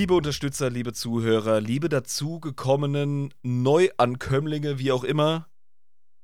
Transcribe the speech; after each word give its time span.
Liebe 0.00 0.14
Unterstützer, 0.14 0.70
liebe 0.70 0.94
Zuhörer, 0.94 1.60
liebe 1.60 1.90
dazugekommenen 1.90 3.34
Neuankömmlinge, 3.42 4.78
wie 4.78 4.92
auch 4.92 5.04
immer, 5.04 5.46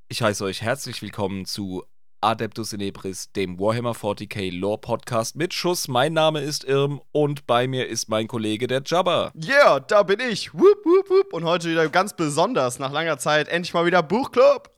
ich 0.09 0.23
heiße 0.23 0.45
euch 0.45 0.63
herzlich 0.63 1.03
willkommen 1.03 1.45
zu 1.45 1.85
Adeptus 2.23 2.73
Inebris, 2.73 3.33
dem 3.33 3.61
Warhammer 3.61 3.93
40k 3.93 4.51
Lore 4.51 4.79
Podcast 4.79 5.37
mit 5.37 5.53
Schuss. 5.53 5.89
Mein 5.89 6.15
Name 6.15 6.41
ist 6.41 6.65
Irm 6.65 7.03
und 7.13 7.47
bei 7.47 7.69
mir 7.69 7.87
ist 7.87 8.09
mein 8.09 8.29
Kollege 8.29 8.67
der 8.67 8.81
Jabba. 8.83 9.31
Yeah, 9.37 9.81
da 9.81 10.05
bin 10.05 10.21
ich. 10.21 10.55
Wup, 10.55 10.83
wup, 10.87 11.11
wup. 11.11 11.35
Und 11.35 11.45
heute 11.45 11.69
wieder 11.69 11.87
ganz 11.91 12.17
besonders, 12.17 12.79
nach 12.79 12.93
langer 12.93 13.19
Zeit, 13.19 13.47
endlich 13.47 13.75
mal 13.75 13.85
wieder 13.85 14.03
Buchclub. 14.03 14.71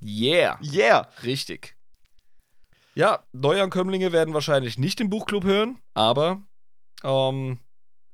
Yeah. 0.00 0.60
Yeah. 0.62 1.08
Richtig. 1.24 1.74
Ja, 2.94 3.24
Neuankömmlinge 3.32 4.12
werden 4.12 4.34
wahrscheinlich 4.34 4.78
nicht 4.78 5.00
den 5.00 5.10
Buchclub 5.10 5.42
hören, 5.42 5.80
aber 5.94 6.42
ähm, 7.02 7.58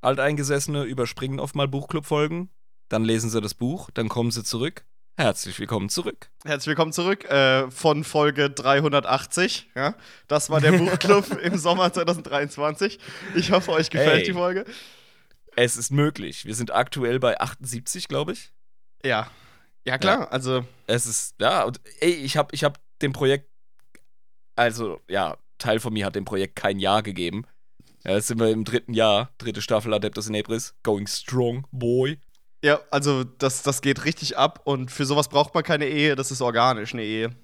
Alteingesessene 0.02 0.84
überspringen 0.84 1.40
oft 1.40 1.54
mal 1.54 1.68
Buchclub-Folgen, 1.68 2.50
dann 2.88 3.04
lesen 3.04 3.30
sie 3.30 3.40
das 3.40 3.54
Buch, 3.54 3.90
dann 3.92 4.08
kommen 4.08 4.30
sie 4.30 4.42
zurück. 4.42 4.84
Herzlich 5.18 5.58
willkommen 5.58 5.90
zurück. 5.90 6.30
Herzlich 6.44 6.68
willkommen 6.68 6.92
zurück 6.94 7.24
äh, 7.26 7.70
von 7.70 8.04
Folge 8.04 8.48
380. 8.48 9.68
Ja? 9.74 9.94
Das 10.28 10.48
war 10.48 10.62
der 10.62 10.72
Buchclub 10.72 11.38
im 11.42 11.58
Sommer 11.58 11.92
2023. 11.92 12.98
Ich 13.34 13.52
hoffe, 13.52 13.72
euch 13.72 13.90
gefällt 13.90 14.20
Hey. 14.20 14.24
die 14.24 14.32
Folge. 14.32 14.64
Es 15.56 15.76
ist 15.76 15.90
möglich. 15.90 16.46
Wir 16.46 16.54
sind 16.54 16.72
aktuell 16.72 17.20
bei 17.20 17.38
78, 17.38 18.08
glaube 18.08 18.32
ich. 18.32 18.52
Ja. 19.04 19.30
Ja, 19.86 19.98
klar. 19.98 20.32
Also, 20.32 20.64
Es 20.86 21.04
ist, 21.06 21.34
ja, 21.40 21.64
und 21.64 21.80
ey, 22.00 22.12
ich 22.12 22.38
habe 22.38 22.54
ich 22.54 22.64
hab 22.64 22.78
dem 23.02 23.12
Projekt, 23.12 23.50
also, 24.56 25.00
ja, 25.08 25.36
Teil 25.58 25.80
von 25.80 25.92
mir 25.92 26.06
hat 26.06 26.14
dem 26.14 26.24
Projekt 26.24 26.56
kein 26.56 26.78
Jahr 26.78 27.02
gegeben. 27.02 27.44
Ja, 28.04 28.12
jetzt 28.12 28.28
sind 28.28 28.40
wir 28.40 28.48
im 28.50 28.64
dritten 28.64 28.94
Jahr, 28.94 29.30
dritte 29.38 29.60
Staffel 29.62 29.92
Adeptus 29.92 30.26
Inebris, 30.28 30.74
going 30.82 31.06
strong, 31.06 31.66
boy. 31.70 32.18
ja, 32.64 32.80
also 32.90 33.24
das, 33.24 33.62
das 33.62 33.82
geht 33.82 34.04
richtig 34.04 34.38
ab. 34.38 34.60
Und 34.64 34.90
für 34.90 35.04
sowas 35.04 35.28
braucht 35.28 35.54
man 35.54 35.62
keine 35.64 35.86
Ehe. 35.86 36.16
Das 36.16 36.30
ist 36.30 36.40
organisch, 36.40 36.92
eine 36.94 37.04
Ehe. 37.04 37.36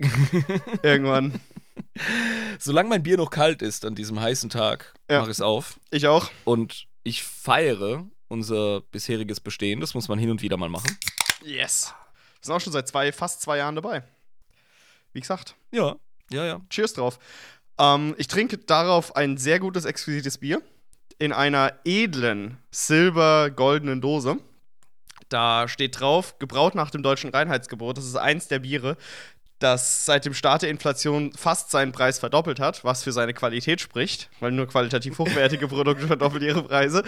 Irgendwann. 0.82 1.40
Solange 2.58 2.88
mein 2.88 3.02
Bier 3.02 3.16
noch 3.16 3.30
kalt 3.30 3.62
ist 3.62 3.84
an 3.84 3.94
diesem 3.94 4.20
heißen 4.20 4.50
Tag, 4.50 4.94
Ja. 5.10 5.20
mache 5.20 5.30
ich 5.30 5.36
es 5.36 5.40
auf. 5.40 5.78
Ich 5.90 6.06
auch. 6.06 6.30
Und 6.44 6.86
ich 7.02 7.22
feiere 7.22 8.04
unser 8.28 8.80
bisheriges 8.80 9.40
Bestehen. 9.40 9.80
Das 9.80 9.94
muss 9.94 10.08
man 10.08 10.18
hin 10.18 10.30
und 10.30 10.42
wieder 10.42 10.56
mal 10.56 10.68
machen. 10.68 10.98
Yes. 11.42 11.94
Wir 12.40 12.46
sind 12.46 12.54
auch 12.54 12.60
schon 12.60 12.72
seit 12.72 12.88
zwei, 12.88 13.12
fast 13.12 13.42
zwei 13.42 13.58
Jahren 13.58 13.74
dabei. 13.76 14.02
Wie 15.12 15.20
gesagt. 15.20 15.54
Ja, 15.70 15.96
ja, 16.30 16.44
ja. 16.44 16.60
Cheers 16.70 16.94
drauf. 16.94 17.18
Ähm, 17.78 18.14
ich 18.18 18.28
trinke 18.28 18.58
darauf 18.58 19.16
ein 19.16 19.36
sehr 19.36 19.60
gutes, 19.60 19.84
exquisites 19.84 20.38
Bier 20.38 20.62
in 21.18 21.32
einer 21.32 21.72
edlen 21.84 22.58
silber-goldenen 22.70 24.00
Dose. 24.00 24.38
Da 25.28 25.68
steht 25.68 25.98
drauf, 26.00 26.38
gebraut 26.38 26.74
nach 26.74 26.90
dem 26.90 27.02
deutschen 27.02 27.30
Reinheitsgebot. 27.30 27.96
Das 27.96 28.04
ist 28.04 28.16
eins 28.16 28.48
der 28.48 28.60
Biere, 28.60 28.96
das 29.58 30.04
seit 30.04 30.24
dem 30.26 30.34
Start 30.34 30.62
der 30.62 30.70
Inflation 30.70 31.32
fast 31.32 31.70
seinen 31.70 31.92
Preis 31.92 32.18
verdoppelt 32.18 32.60
hat, 32.60 32.84
was 32.84 33.02
für 33.02 33.12
seine 33.12 33.32
Qualität 33.32 33.80
spricht, 33.80 34.28
weil 34.40 34.52
nur 34.52 34.66
qualitativ 34.66 35.18
hochwertige 35.18 35.68
Produkte 35.68 36.06
verdoppeln 36.08 36.44
ihre 36.44 36.62
Preise. 36.62 37.02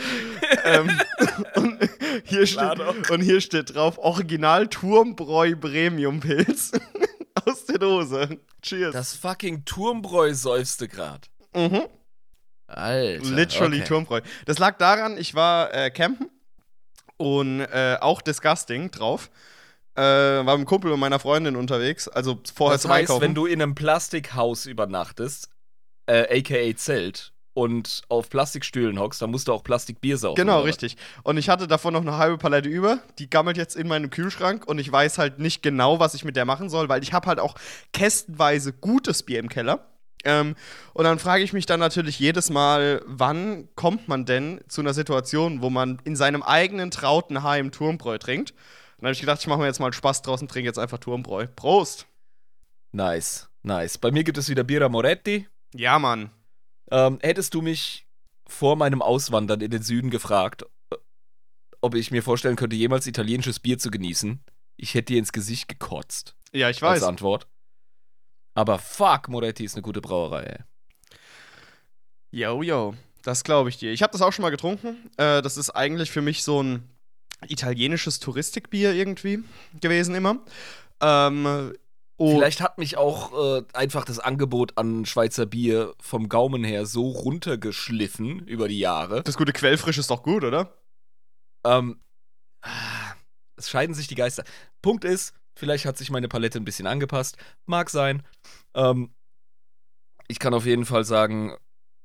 ähm, 0.65 0.91
und, 1.57 1.79
hier 2.25 2.47
steht, 2.47 3.11
und 3.11 3.21
hier 3.21 3.41
steht 3.41 3.75
drauf: 3.75 3.99
Original 3.99 4.69
Turmbräu 4.69 5.55
Premium 5.57 6.21
Pilz 6.21 6.73
der 7.69 7.79
Dose. 7.79 8.39
Cheers. 8.63 8.93
Das 8.93 9.15
fucking 9.15 9.65
Turmbräu 9.65 10.33
säufste 10.35 10.89
grad. 10.89 11.29
Mhm. 11.55 11.83
Alter. 12.67 13.25
Literally 13.31 13.79
okay. 13.79 13.87
Turmbräu. 13.89 14.21
Das 14.47 14.59
lag 14.59 14.77
daran, 14.79 15.17
ich 15.19 15.35
war 15.35 15.73
äh, 15.73 15.91
campen 15.91 16.31
und 17.17 17.61
äh, 17.61 17.97
auch 18.01 18.21
disgusting 18.23 18.91
drauf. 18.91 19.31
Äh, 19.95 20.03
war 20.03 20.43
mit 20.45 20.51
einem 20.51 20.65
Kumpel 20.67 20.93
und 20.93 21.01
meiner 21.01 21.19
Freundin 21.19 21.57
unterwegs, 21.57 22.07
also 22.07 22.39
vorher 22.55 22.75
Das 22.75 22.83
zum 22.83 22.91
heißt, 22.91 23.01
Einkaufen. 23.03 23.23
wenn 23.23 23.35
du 23.35 23.47
in 23.47 23.63
einem 23.63 23.75
Plastikhaus 23.75 24.67
übernachtest, 24.67 25.49
äh, 26.05 26.39
aka 26.39 26.77
Zelt, 26.77 27.33
und 27.57 28.03
auf 28.11 28.29
Plastikstühlen 28.29 28.99
hockst, 28.99 29.23
dann 29.23 29.31
musst 29.31 29.49
du 29.49 29.53
auch 29.55 29.65
Plastikbier 29.65 30.19
saufen. 30.19 30.37
Genau, 30.37 30.59
oder 30.59 30.67
richtig. 30.67 30.99
Und 31.23 31.39
ich 31.39 31.49
hatte 31.49 31.67
davon 31.67 31.95
noch 31.95 32.03
eine 32.03 32.19
halbe 32.19 32.37
Palette 32.37 32.69
über. 32.69 32.99
Die 33.19 33.31
gammelt 33.31 33.57
jetzt 33.57 33.77
in 33.77 33.89
meinem 33.89 34.11
Kühlschrank 34.11 34.67
und 34.67 34.79
ich 34.79 34.93
weiß 34.93 35.17
halt 35.17 35.39
nicht 35.39 35.63
genau, 35.63 35.99
was 35.99 36.13
ich 36.13 36.23
mit 36.23 36.37
der 36.37 36.45
machen 36.45 36.69
soll, 36.69 36.91
weil 36.91 37.03
ich 37.03 37.15
habe 37.15 37.27
halt 37.29 37.41
auch 37.41 37.55
kästenweise 37.95 38.75
gutes 38.75 39.23
Bier 39.23 39.39
im 39.39 39.49
Keller. 39.49 39.87
Ähm, 40.25 40.55
und 40.93 41.05
dann 41.05 41.19
frage 41.19 41.45
ich 41.45 41.55
mich 41.55 41.65
dann 41.65 41.81
natürlich 41.81 42.19
jedes 42.19 42.51
Mal, 42.51 43.01
wann 43.07 43.69
kommt 43.75 44.07
man 44.07 44.27
denn 44.27 44.61
zu 44.69 44.83
einer 44.83 44.93
Situation, 44.93 45.63
wo 45.63 45.71
man 45.71 45.99
in 46.05 46.15
seinem 46.15 46.43
eigenen 46.43 46.91
trauten 46.91 47.43
Heim 47.43 47.73
Turmbräu 47.73 48.19
trinkt? 48.19 48.51
Und 48.51 48.59
dann 48.99 49.07
habe 49.07 49.15
ich 49.15 49.21
gedacht, 49.21 49.41
ich 49.41 49.47
mache 49.47 49.61
mir 49.61 49.67
jetzt 49.67 49.81
mal 49.81 49.95
Spaß 49.95 50.21
draus 50.21 50.43
und 50.43 50.51
trinke 50.51 50.67
jetzt 50.67 50.79
einfach 50.79 50.99
Turmbräu. 50.99 51.47
Prost! 51.57 52.07
Nice, 52.93 53.49
nice. 53.63 53.97
Bei 53.97 54.11
mir 54.11 54.25
gibt 54.25 54.37
es 54.37 54.51
wieder 54.51 54.63
Bira 54.63 54.91
Moretti. 54.91 55.49
Ja, 55.75 55.99
Mann. 55.99 56.31
Ähm, 56.91 57.19
hättest 57.23 57.55
du 57.55 57.63
mich 57.63 58.07
vor 58.47 58.77
meinem 58.77 59.03
Auswandern 59.03 59.61
in 59.61 59.71
den 59.71 59.83
Süden 59.83 60.11
gefragt, 60.11 60.65
äh, 60.91 60.97
ob 61.81 61.95
ich 61.95 62.11
mir 62.11 62.23
vorstellen 62.23 62.57
könnte, 62.57 62.77
jemals 62.77 63.07
italienisches 63.07 63.61
Bier 63.61 63.79
zu 63.79 63.91
genießen, 63.91 64.41
ich 64.77 64.95
hätte 64.95 65.13
dir 65.13 65.19
ins 65.19 65.33
Gesicht 65.33 65.69
gekotzt 65.69 66.37
Ja, 66.53 66.71
ich 66.71 66.83
als 66.83 67.01
weiß. 67.01 67.09
Antwort. 67.09 67.49
Aber 68.55 68.79
fuck, 68.79 69.29
Moretti 69.29 69.65
ist 69.65 69.75
eine 69.75 69.83
gute 69.83 70.01
Brauerei. 70.01 70.43
Ey. 70.45 70.65
Yo, 72.31 72.63
yo. 72.63 72.95
Das 73.23 73.43
glaube 73.45 73.69
ich 73.69 73.79
dir. 73.79 73.93
Ich 73.93 74.03
habe 74.03 74.13
das 74.13 74.23
auch 74.23 74.33
schon 74.33 74.43
mal 74.43 74.51
getrunken. 74.51 75.11
Äh, 75.17 75.43
das 75.43 75.57
ist 75.57 75.71
eigentlich 75.71 76.11
für 76.11 76.23
mich 76.23 76.45
so 76.45 76.63
ein 76.63 76.89
italienisches 77.49 78.21
Touristikbier 78.21 78.93
irgendwie 78.93 79.43
gewesen 79.81 80.15
immer. 80.15 80.39
Ähm, 81.01 81.75
und 82.19 82.31
Vielleicht 82.31 82.63
hat 82.63 82.79
mich 82.79 82.97
auch 82.97 83.59
äh, 83.59 83.65
einfach 83.75 84.05
das 84.05 84.19
Angebot 84.19 84.79
an 84.79 85.05
Schweizer 85.05 85.45
Bier 85.45 85.95
vom 86.01 86.29
Gaumen 86.31 86.65
her 86.65 86.87
so 86.87 87.09
runtergeschliffen 87.09 88.41
über 88.47 88.69
die 88.69 88.79
Jahre. 88.79 89.23
das 89.23 89.37
gute 89.37 89.53
Quellfrisch 89.53 89.99
ist 89.99 90.11
doch 90.11 90.23
gut, 90.23 90.43
oder? 90.43 90.73
Ähm, 91.67 92.01
ah, 92.63 93.15
es 93.57 93.69
scheiden 93.69 93.95
sich 93.95 94.09
die 94.09 94.15
Geister. 94.15 94.45
Punkt 94.81 95.05
ist, 95.05 95.35
vielleicht 95.55 95.85
hat 95.85 95.99
sich 95.99 96.11
meine 96.11 96.29
Palette 96.29 96.59
ein 96.59 96.65
bisschen 96.65 96.87
angepasst. 96.87 97.37
Mag 97.67 97.91
sein. 97.91 98.23
Ähm, 98.75 99.11
ich 100.29 100.39
kann 100.39 100.55
auf 100.55 100.65
jeden 100.65 100.87
Fall 100.87 101.05
sagen, 101.05 101.55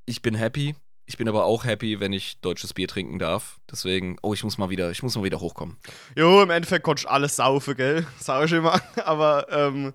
ich 0.05 0.21
bin 0.21 0.35
happy. 0.35 0.75
Ich 1.11 1.17
bin 1.17 1.27
aber 1.27 1.43
auch 1.43 1.65
happy, 1.65 1.99
wenn 1.99 2.13
ich 2.13 2.39
deutsches 2.39 2.73
Bier 2.73 2.87
trinken 2.87 3.19
darf. 3.19 3.59
Deswegen, 3.69 4.15
oh, 4.21 4.33
ich 4.33 4.45
muss 4.45 4.57
mal 4.57 4.69
wieder, 4.69 4.91
ich 4.91 5.03
muss 5.03 5.13
mal 5.17 5.25
wieder 5.25 5.41
hochkommen. 5.41 5.75
Jo, 6.15 6.41
im 6.41 6.49
Endeffekt 6.49 6.85
konntest 6.85 7.05
alles 7.05 7.35
saufen, 7.35 7.75
gell? 7.75 8.07
Sau 8.21 8.43
ich 8.45 8.53
immer. 8.53 8.79
Aber, 9.03 9.45
ähm, 9.51 9.91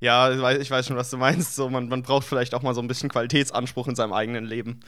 ja, 0.00 0.32
ich 0.32 0.40
weiß, 0.40 0.58
ich 0.60 0.68
weiß 0.68 0.88
schon, 0.88 0.96
was 0.96 1.08
du 1.10 1.18
meinst. 1.18 1.54
So, 1.54 1.70
man, 1.70 1.86
man 1.88 2.02
braucht 2.02 2.26
vielleicht 2.26 2.52
auch 2.52 2.62
mal 2.62 2.74
so 2.74 2.80
ein 2.80 2.88
bisschen 2.88 3.08
Qualitätsanspruch 3.08 3.86
in 3.86 3.94
seinem 3.94 4.12
eigenen 4.12 4.44
Leben. 4.44 4.80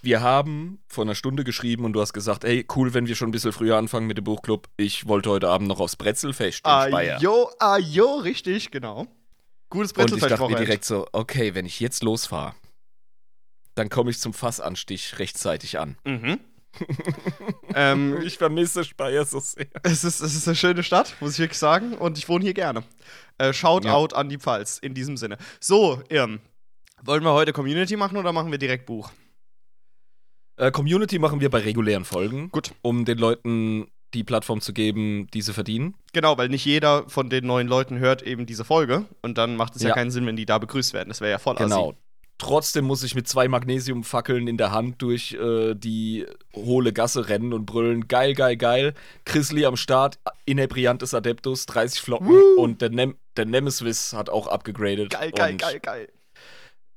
Wir 0.00 0.22
haben 0.22 0.78
vor 0.88 1.04
einer 1.04 1.14
Stunde 1.14 1.44
geschrieben 1.44 1.84
und 1.84 1.92
du 1.92 2.00
hast 2.00 2.14
gesagt, 2.14 2.44
ey, 2.44 2.64
cool, 2.74 2.94
wenn 2.94 3.06
wir 3.06 3.14
schon 3.14 3.28
ein 3.28 3.32
bisschen 3.32 3.52
früher 3.52 3.76
anfangen 3.76 4.06
mit 4.06 4.16
dem 4.16 4.24
Buchclub. 4.24 4.68
Ich 4.78 5.06
wollte 5.06 5.28
heute 5.28 5.50
Abend 5.50 5.68
noch 5.68 5.80
aufs 5.80 5.96
Brezelfest 5.96 6.60
in 6.60 6.70
Ah, 6.70 6.86
Speyer. 6.86 7.20
jo, 7.20 7.50
ah, 7.58 7.76
jo, 7.76 8.14
richtig, 8.20 8.70
genau. 8.70 9.06
Gutes 9.68 9.92
Und 9.92 10.04
ich 10.04 10.06
Brezelfest 10.12 10.30
dachte 10.40 10.50
mir 10.50 10.56
direkt 10.58 10.86
so, 10.86 11.06
okay, 11.12 11.54
wenn 11.54 11.66
ich 11.66 11.78
jetzt 11.78 12.02
losfahre, 12.02 12.54
dann 13.76 13.88
komme 13.88 14.10
ich 14.10 14.18
zum 14.18 14.34
Fassanstich 14.34 15.18
rechtzeitig 15.20 15.78
an. 15.78 15.96
Mhm. 16.04 16.40
ähm, 17.74 18.20
Ich 18.22 18.36
vermisse 18.38 18.84
Speyer 18.84 19.24
so 19.24 19.38
sehr. 19.40 19.66
Es 19.82 20.04
ist, 20.04 20.20
es 20.20 20.34
ist 20.34 20.46
eine 20.48 20.56
schöne 20.56 20.82
Stadt, 20.82 21.14
muss 21.20 21.34
ich 21.34 21.38
wirklich 21.38 21.58
sagen. 21.58 21.94
Und 21.94 22.18
ich 22.18 22.28
wohne 22.28 22.44
hier 22.44 22.54
gerne. 22.54 22.82
Äh, 23.38 23.52
Shoutout 23.52 24.14
an 24.14 24.28
die 24.28 24.38
Pfalz, 24.38 24.78
in 24.78 24.94
diesem 24.94 25.16
Sinne. 25.16 25.38
So, 25.60 26.02
Irm. 26.08 26.40
Wollen 27.02 27.22
wir 27.22 27.32
heute 27.32 27.52
Community 27.52 27.96
machen 27.96 28.16
oder 28.16 28.32
machen 28.32 28.50
wir 28.50 28.58
direkt 28.58 28.86
Buch? 28.86 29.10
Äh, 30.56 30.70
Community 30.70 31.18
machen 31.18 31.40
wir 31.40 31.50
bei 31.50 31.58
regulären 31.60 32.04
Folgen, 32.04 32.50
Gut. 32.50 32.72
um 32.82 33.04
den 33.04 33.18
Leuten 33.18 33.88
die 34.14 34.24
Plattform 34.24 34.60
zu 34.62 34.72
geben, 34.72 35.26
die 35.34 35.42
sie 35.42 35.52
verdienen. 35.52 35.94
Genau, 36.14 36.38
weil 36.38 36.48
nicht 36.48 36.64
jeder 36.64 37.06
von 37.08 37.28
den 37.28 37.46
neuen 37.46 37.68
Leuten 37.68 37.98
hört 37.98 38.22
eben 38.22 38.46
diese 38.46 38.64
Folge. 38.64 39.04
Und 39.20 39.36
dann 39.36 39.56
macht 39.56 39.76
es 39.76 39.82
ja, 39.82 39.90
Ja. 39.90 39.94
keinen 39.94 40.10
Sinn, 40.10 40.24
wenn 40.26 40.36
die 40.36 40.46
da 40.46 40.56
begrüßt 40.58 40.94
werden. 40.94 41.08
Das 41.10 41.20
wäre 41.20 41.32
ja 41.32 41.38
voll 41.38 41.56
Genau. 41.56 41.90
assi. 41.90 41.98
Trotzdem 42.38 42.84
muss 42.84 43.02
ich 43.02 43.14
mit 43.14 43.26
zwei 43.26 43.48
Magnesiumfackeln 43.48 44.46
in 44.46 44.58
der 44.58 44.70
Hand 44.70 45.00
durch 45.00 45.32
äh, 45.32 45.74
die 45.74 46.26
hohle 46.54 46.92
Gasse 46.92 47.28
rennen 47.28 47.52
und 47.52 47.64
brüllen: 47.64 48.08
geil, 48.08 48.34
geil, 48.34 48.56
geil. 48.56 48.94
Chrisley 49.24 49.64
am 49.64 49.76
Start, 49.76 50.18
inebriantes 50.44 51.14
Adeptus, 51.14 51.64
30 51.66 52.00
Flocken 52.00 52.28
Woo! 52.28 52.60
und 52.60 52.82
der, 52.82 52.90
Nem 52.90 53.16
der 53.36 53.46
Nemesis 53.46 54.12
hat 54.12 54.28
auch 54.28 54.46
upgegradet. 54.48 55.10
Geil, 55.10 55.30
geil, 55.30 55.56
geil, 55.56 55.80
geil. 55.80 56.12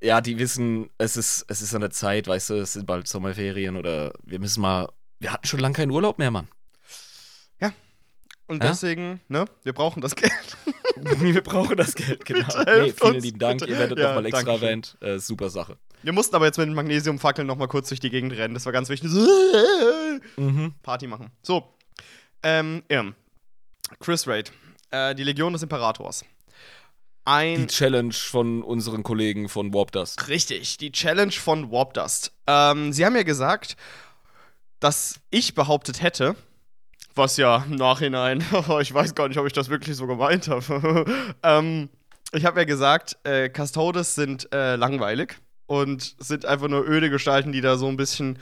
Ja, 0.01 0.21
die 0.21 0.39
wissen, 0.39 0.89
es 0.97 1.17
ist, 1.17 1.45
es 1.47 1.61
ist 1.61 1.73
an 1.75 1.81
der 1.81 1.89
Zeit, 1.91 2.27
weißt 2.27 2.51
du, 2.51 2.53
es 2.55 2.73
sind 2.73 2.85
bald 2.85 3.07
Sommerferien 3.07 3.75
oder 3.77 4.13
wir 4.23 4.39
müssen 4.39 4.61
mal. 4.61 4.89
Wir 5.19 5.33
hatten 5.33 5.47
schon 5.47 5.59
lange 5.59 5.75
keinen 5.75 5.91
Urlaub 5.91 6.19
mehr, 6.19 6.31
Mann. 6.31 6.47
Und 8.47 8.63
Ja? 8.63 8.69
deswegen, 8.71 9.21
ne, 9.27 9.45
wir 9.61 9.73
brauchen 9.73 10.01
das 10.01 10.15
Geld. 10.15 10.31
wir 11.19 11.41
brauchen 11.41 11.77
das 11.77 11.95
Geld, 11.95 12.25
genau. 12.25 12.47
Bitte 12.47 12.81
Nee, 12.81 12.93
vielen 12.93 13.15
uns, 13.15 13.23
lieben 13.25 13.39
Dank. 13.39 13.59
bitte. 13.59 13.71
Ihr 13.71 13.79
werdet 13.79 13.97
Ja, 13.99 14.07
nochmal 14.09 14.25
extra 14.25 14.43
Dankeschön. 14.43 14.67
erwähnt. 14.67 14.97
Äh, 15.01 15.19
super 15.19 15.49
Sache. 15.49 15.77
Wir 16.03 16.13
mussten 16.13 16.35
aber 16.35 16.45
jetzt 16.45 16.57
mit 16.57 16.67
den 16.67 16.73
Magnesiumfackeln 16.75 17.45
noch 17.47 17.57
mal 17.57 17.67
kurz 17.67 17.89
durch 17.89 17.99
die 17.99 18.09
Gegend 18.09 18.33
rennen. 18.33 18.53
Das 18.53 18.65
war 18.65 18.71
ganz 18.73 18.89
wichtig. 18.89 19.11
Mhm. 20.37 20.73
Party 20.83 21.07
machen. 21.07 21.31
So. 21.41 21.73
Ähm, 22.43 22.83
ja. 22.89 23.05
Chris 23.99 24.27
Raid. 24.27 24.51
Äh, 24.91 25.15
die 25.15 25.23
Legion 25.23 25.53
des 25.53 25.61
Imperators. 25.63 26.21
Die 26.21 27.31
Ein. 27.31 27.67
Challenge 27.67 28.13
von 28.13 28.63
unseren 28.63 29.03
Kollegen 29.03 29.49
von 29.49 29.73
Warp 29.73 29.91
Dust. 29.91 30.27
Richtig, 30.29 30.77
die 30.77 30.91
Challenge 30.91 31.31
von 31.31 31.69
Warp 31.71 31.93
Dust. 31.93 32.31
Ähm, 32.47 32.91
sie 32.93 33.05
haben 33.05 33.15
ja 33.15 33.23
gesagt, 33.23 33.75
dass 34.79 35.19
ich 35.29 35.53
behauptet 35.53 36.01
hätte, 36.01 36.35
was 37.19 37.37
ja 37.37 37.65
im 37.69 37.75
Nachhinein, 37.75 38.43
ich 38.79 38.93
weiß 38.93 39.13
gar 39.13 39.27
nicht, 39.27 39.37
ob 39.37 39.45
ich 39.45 39.53
das 39.53 39.69
wirklich 39.69 39.95
so 39.95 40.07
gemeint 40.07 40.47
habe. 40.47 41.05
ähm, 41.43 41.89
ich 42.31 42.45
habe 42.45 42.61
ja 42.61 42.63
gesagt, 42.63 43.17
äh, 43.23 43.49
Custodes 43.49 44.15
sind 44.15 44.51
äh, 44.53 44.75
langweilig 44.77 45.35
und 45.67 46.15
sind 46.17 46.45
einfach 46.45 46.69
nur 46.69 46.87
öde 46.87 47.09
Gestalten, 47.09 47.51
die 47.51 47.61
da 47.61 47.77
so 47.77 47.87
ein 47.87 47.97
bisschen 47.97 48.39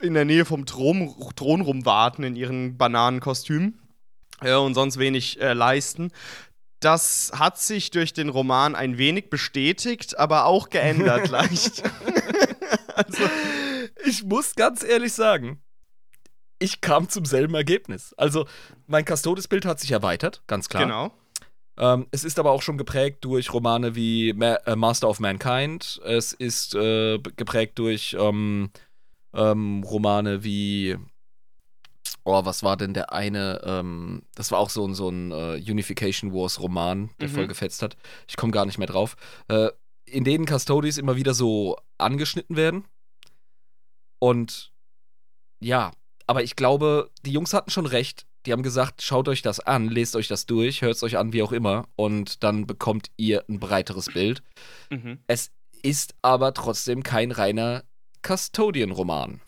in 0.00 0.14
der 0.14 0.26
Nähe 0.26 0.44
vom 0.44 0.66
Thron, 0.66 1.14
Thron 1.34 1.62
rumwarten 1.62 2.24
in 2.24 2.36
ihren 2.36 2.76
Bananenkostümen 2.76 3.80
äh, 4.42 4.54
und 4.54 4.74
sonst 4.74 4.98
wenig 4.98 5.40
äh, 5.40 5.54
leisten. 5.54 6.12
Das 6.80 7.32
hat 7.34 7.58
sich 7.58 7.90
durch 7.90 8.12
den 8.12 8.28
Roman 8.28 8.74
ein 8.74 8.98
wenig 8.98 9.30
bestätigt, 9.30 10.18
aber 10.18 10.44
auch 10.44 10.68
geändert 10.68 11.28
leicht. 11.30 11.82
also, 12.94 13.24
Ich 14.04 14.24
muss 14.24 14.54
ganz 14.54 14.82
ehrlich 14.84 15.14
sagen, 15.14 15.63
ich 16.58 16.80
kam 16.80 17.08
zum 17.08 17.24
selben 17.24 17.54
Ergebnis. 17.54 18.14
Also, 18.14 18.46
mein 18.86 19.04
Custodes-Bild 19.04 19.64
hat 19.66 19.80
sich 19.80 19.90
erweitert, 19.92 20.42
ganz 20.46 20.68
klar. 20.68 20.82
genau. 20.84 21.12
Ähm, 21.76 22.06
es 22.12 22.22
ist 22.22 22.38
aber 22.38 22.52
auch 22.52 22.62
schon 22.62 22.78
geprägt 22.78 23.24
durch 23.24 23.52
Romane 23.52 23.96
wie 23.96 24.32
Ma 24.32 24.54
äh, 24.66 24.76
Master 24.76 25.08
of 25.08 25.18
Mankind. 25.18 26.00
Es 26.04 26.32
ist 26.32 26.74
äh, 26.76 27.18
geprägt 27.18 27.78
durch 27.80 28.16
ähm, 28.18 28.70
ähm, 29.34 29.82
Romane 29.82 30.44
wie. 30.44 30.96
Oh, 32.26 32.44
was 32.44 32.62
war 32.62 32.76
denn 32.76 32.94
der 32.94 33.12
eine? 33.12 33.60
Ähm, 33.64 34.22
das 34.34 34.50
war 34.50 34.58
auch 34.60 34.70
so, 34.70 34.86
ein- 34.86 34.94
so 34.94 35.08
ein 35.10 35.30
äh, 35.32 35.56
Unification 35.68 36.32
Wars 36.32 36.60
Roman, 36.60 37.10
der 37.20 37.28
Mhm. 37.28 37.32
voll 37.34 37.46
gefetzt 37.48 37.82
hat. 37.82 37.96
Ich 38.28 38.36
komme 38.36 38.52
gar 38.52 38.64
nicht 38.66 38.78
mehr 38.78 38.86
drauf. 38.86 39.16
Äh, 39.48 39.70
in 40.06 40.22
denen 40.24 40.46
Custodes 40.46 40.96
immer 40.96 41.16
wieder 41.16 41.34
so 41.34 41.76
angeschnitten 41.98 42.56
werden. 42.56 42.84
Und 44.20 44.72
ja, 45.60 45.92
aber 46.26 46.42
ich 46.42 46.56
glaube, 46.56 47.10
die 47.24 47.32
Jungs 47.32 47.52
hatten 47.54 47.70
schon 47.70 47.86
recht. 47.86 48.26
Die 48.46 48.52
haben 48.52 48.62
gesagt, 48.62 49.02
schaut 49.02 49.28
euch 49.28 49.40
das 49.40 49.60
an, 49.60 49.88
lest 49.88 50.16
euch 50.16 50.28
das 50.28 50.44
durch, 50.44 50.82
hört 50.82 50.96
es 50.96 51.02
euch 51.02 51.16
an, 51.16 51.32
wie 51.32 51.42
auch 51.42 51.52
immer, 51.52 51.86
und 51.96 52.42
dann 52.42 52.66
bekommt 52.66 53.10
ihr 53.16 53.42
ein 53.48 53.58
breiteres 53.58 54.06
Bild. 54.12 54.42
Mhm. 54.90 55.18
Es 55.26 55.50
ist 55.82 56.14
aber 56.22 56.52
trotzdem 56.52 57.02
kein 57.02 57.30
reiner 57.30 57.84
Custodian-Roman. 58.22 59.40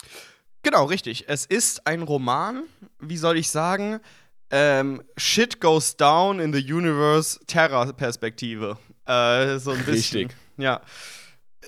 Genau, 0.63 0.85
richtig. 0.85 1.25
Es 1.29 1.47
ist 1.47 1.87
ein 1.87 2.03
Roman, 2.03 2.65
wie 2.99 3.17
soll 3.17 3.37
ich 3.39 3.51
sagen, 3.51 4.01
ähm, 4.51 5.03
Shit 5.17 5.61
goes 5.61 5.97
down 5.97 6.41
in 6.41 6.53
the 6.53 6.73
universe 6.73 7.39
Terra-Perspektive. 7.47 8.79
Äh, 9.07 9.59
so 9.59 9.73
ein 9.73 9.85
bisschen. 9.85 10.27
Richtig. 10.27 10.37
Ja. 10.57 10.81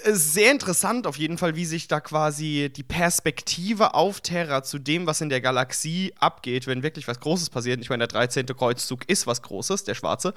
Ist 0.05 0.35
sehr 0.35 0.51
interessant 0.51 1.07
auf 1.07 1.17
jeden 1.17 1.39
Fall, 1.39 1.57
wie 1.57 1.65
sich 1.65 1.89
da 1.89 2.01
quasi 2.01 2.71
die 2.75 2.83
Perspektive 2.83 3.95
auf 3.95 4.21
Terra 4.21 4.63
zu 4.63 4.79
dem, 4.79 5.07
was 5.07 5.21
in 5.21 5.29
der 5.29 5.41
Galaxie 5.41 6.13
abgeht, 6.19 6.67
wenn 6.67 6.83
wirklich 6.83 7.09
was 7.09 7.21
Großes 7.21 7.51
passiert. 7.51 7.81
Ich 7.81 7.91
meine, 7.91 8.07
der 8.07 8.09
13. 8.09 8.47
Kreuzzug 8.47 9.09
ist 9.09 9.27
was 9.27 9.43
Großes, 9.43 9.85
der 9.85 9.95
schwarze. 9.95 10.35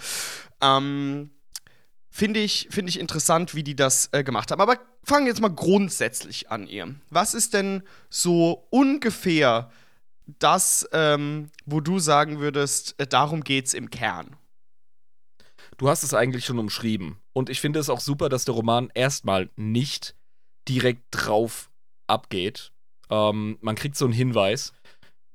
Ähm, 0.61 1.31
Finde 2.13 2.41
ich, 2.41 2.67
find 2.69 2.89
ich 2.89 2.99
interessant, 2.99 3.55
wie 3.55 3.63
die 3.63 3.75
das 3.75 4.09
äh, 4.11 4.25
gemacht 4.25 4.51
haben. 4.51 4.59
Aber 4.59 4.77
fangen 5.01 5.25
wir 5.25 5.31
jetzt 5.31 5.39
mal 5.39 5.47
grundsätzlich 5.47 6.51
an, 6.51 6.67
ihr. 6.67 6.93
Was 7.09 7.33
ist 7.33 7.53
denn 7.53 7.83
so 8.09 8.67
ungefähr 8.69 9.71
das, 10.39 10.87
ähm, 10.91 11.49
wo 11.65 11.79
du 11.79 11.99
sagen 11.99 12.39
würdest, 12.39 12.95
äh, 12.99 13.07
darum 13.07 13.45
geht's 13.45 13.73
im 13.73 13.89
Kern? 13.89 14.35
Du 15.77 15.87
hast 15.87 16.03
es 16.03 16.13
eigentlich 16.13 16.45
schon 16.45 16.59
umschrieben. 16.59 17.17
Und 17.33 17.49
ich 17.49 17.61
finde 17.61 17.79
es 17.79 17.89
auch 17.89 17.99
super, 17.99 18.29
dass 18.29 18.45
der 18.45 18.55
Roman 18.55 18.91
erstmal 18.93 19.49
nicht 19.55 20.15
direkt 20.67 21.03
drauf 21.11 21.71
abgeht. 22.07 22.71
Ähm, 23.09 23.57
man 23.61 23.75
kriegt 23.75 23.95
so 23.95 24.05
einen 24.05 24.13
Hinweis. 24.13 24.73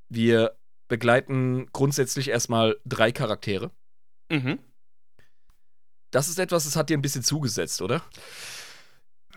Wir 0.09 0.57
begleiten 0.89 1.67
grundsätzlich 1.73 2.29
erstmal 2.29 2.79
drei 2.85 3.13
Charaktere. 3.13 3.71
Mhm. 4.31 4.59
Das 6.11 6.29
ist 6.29 6.39
etwas, 6.39 6.65
das 6.65 6.77
hat 6.77 6.91
dir 6.91 6.97
ein 6.97 7.03
bisschen 7.03 7.23
zugesetzt, 7.23 7.83
oder? 7.83 8.03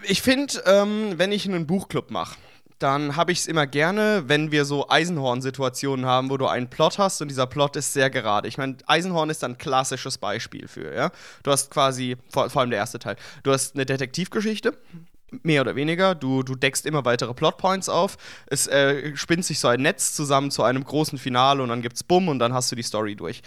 Ich 0.04 0.22
finde, 0.22 0.62
ähm, 0.66 1.18
wenn 1.18 1.32
ich 1.32 1.46
einen 1.46 1.68
Buchclub 1.68 2.12
mache, 2.12 2.38
dann 2.80 3.16
habe 3.16 3.32
ich 3.32 3.40
es 3.40 3.48
immer 3.48 3.68
gerne, 3.68 4.24
wenn 4.28 4.52
wir 4.52 4.66
so 4.66 4.90
Eisenhorn-Situationen 4.90 6.06
haben, 6.06 6.30
wo 6.30 6.38
du 6.38 6.48
einen 6.48 6.70
Plot 6.70 6.98
hast 6.98 7.22
und 7.22 7.28
dieser 7.28 7.46
Plot 7.46 7.76
ist 7.76 7.94
sehr 7.94 8.10
gerade. 8.10 8.48
Ich 8.48 8.58
meine, 8.58 8.78
Eisenhorn 8.88 9.30
ist 9.30 9.44
ein 9.44 9.58
klassisches 9.58 10.18
Beispiel 10.18 10.68
für, 10.68 10.94
ja. 10.96 11.12
Du 11.44 11.52
hast 11.52 11.72
quasi, 11.72 12.16
vor, 12.30 12.50
vor 12.50 12.62
allem 12.62 12.72
der 12.72 12.80
erste 12.80 13.00
Teil, 13.00 13.18
du 13.44 13.52
hast 13.52 13.76
eine 13.76 13.86
Detektivgeschichte, 13.86 14.78
mehr 15.44 15.62
oder 15.62 15.76
weniger. 15.76 16.16
Du, 16.16 16.44
du 16.44 16.56
deckst 16.56 16.86
immer 16.86 17.06
weitere 17.06 17.34
Plotpoints 17.34 17.90
auf. 17.90 18.18
Es 18.48 18.68
äh, 18.68 19.16
spinnt 19.16 19.46
sich 19.46 19.60
so 19.60 19.68
ein 19.68 19.82
Netz 19.82 20.14
zusammen 20.14 20.52
zu 20.52 20.64
einem 20.64 20.84
großen 20.84 21.18
Finale 21.18 21.62
und 21.62 21.70
dann 21.70 21.82
gibt's 21.82 22.04
Bumm 22.04 22.28
und 22.28 22.40
dann 22.40 22.54
hast 22.54 22.72
du 22.72 22.76
die 22.76 22.84
Story 22.84 23.16
durch. 23.16 23.42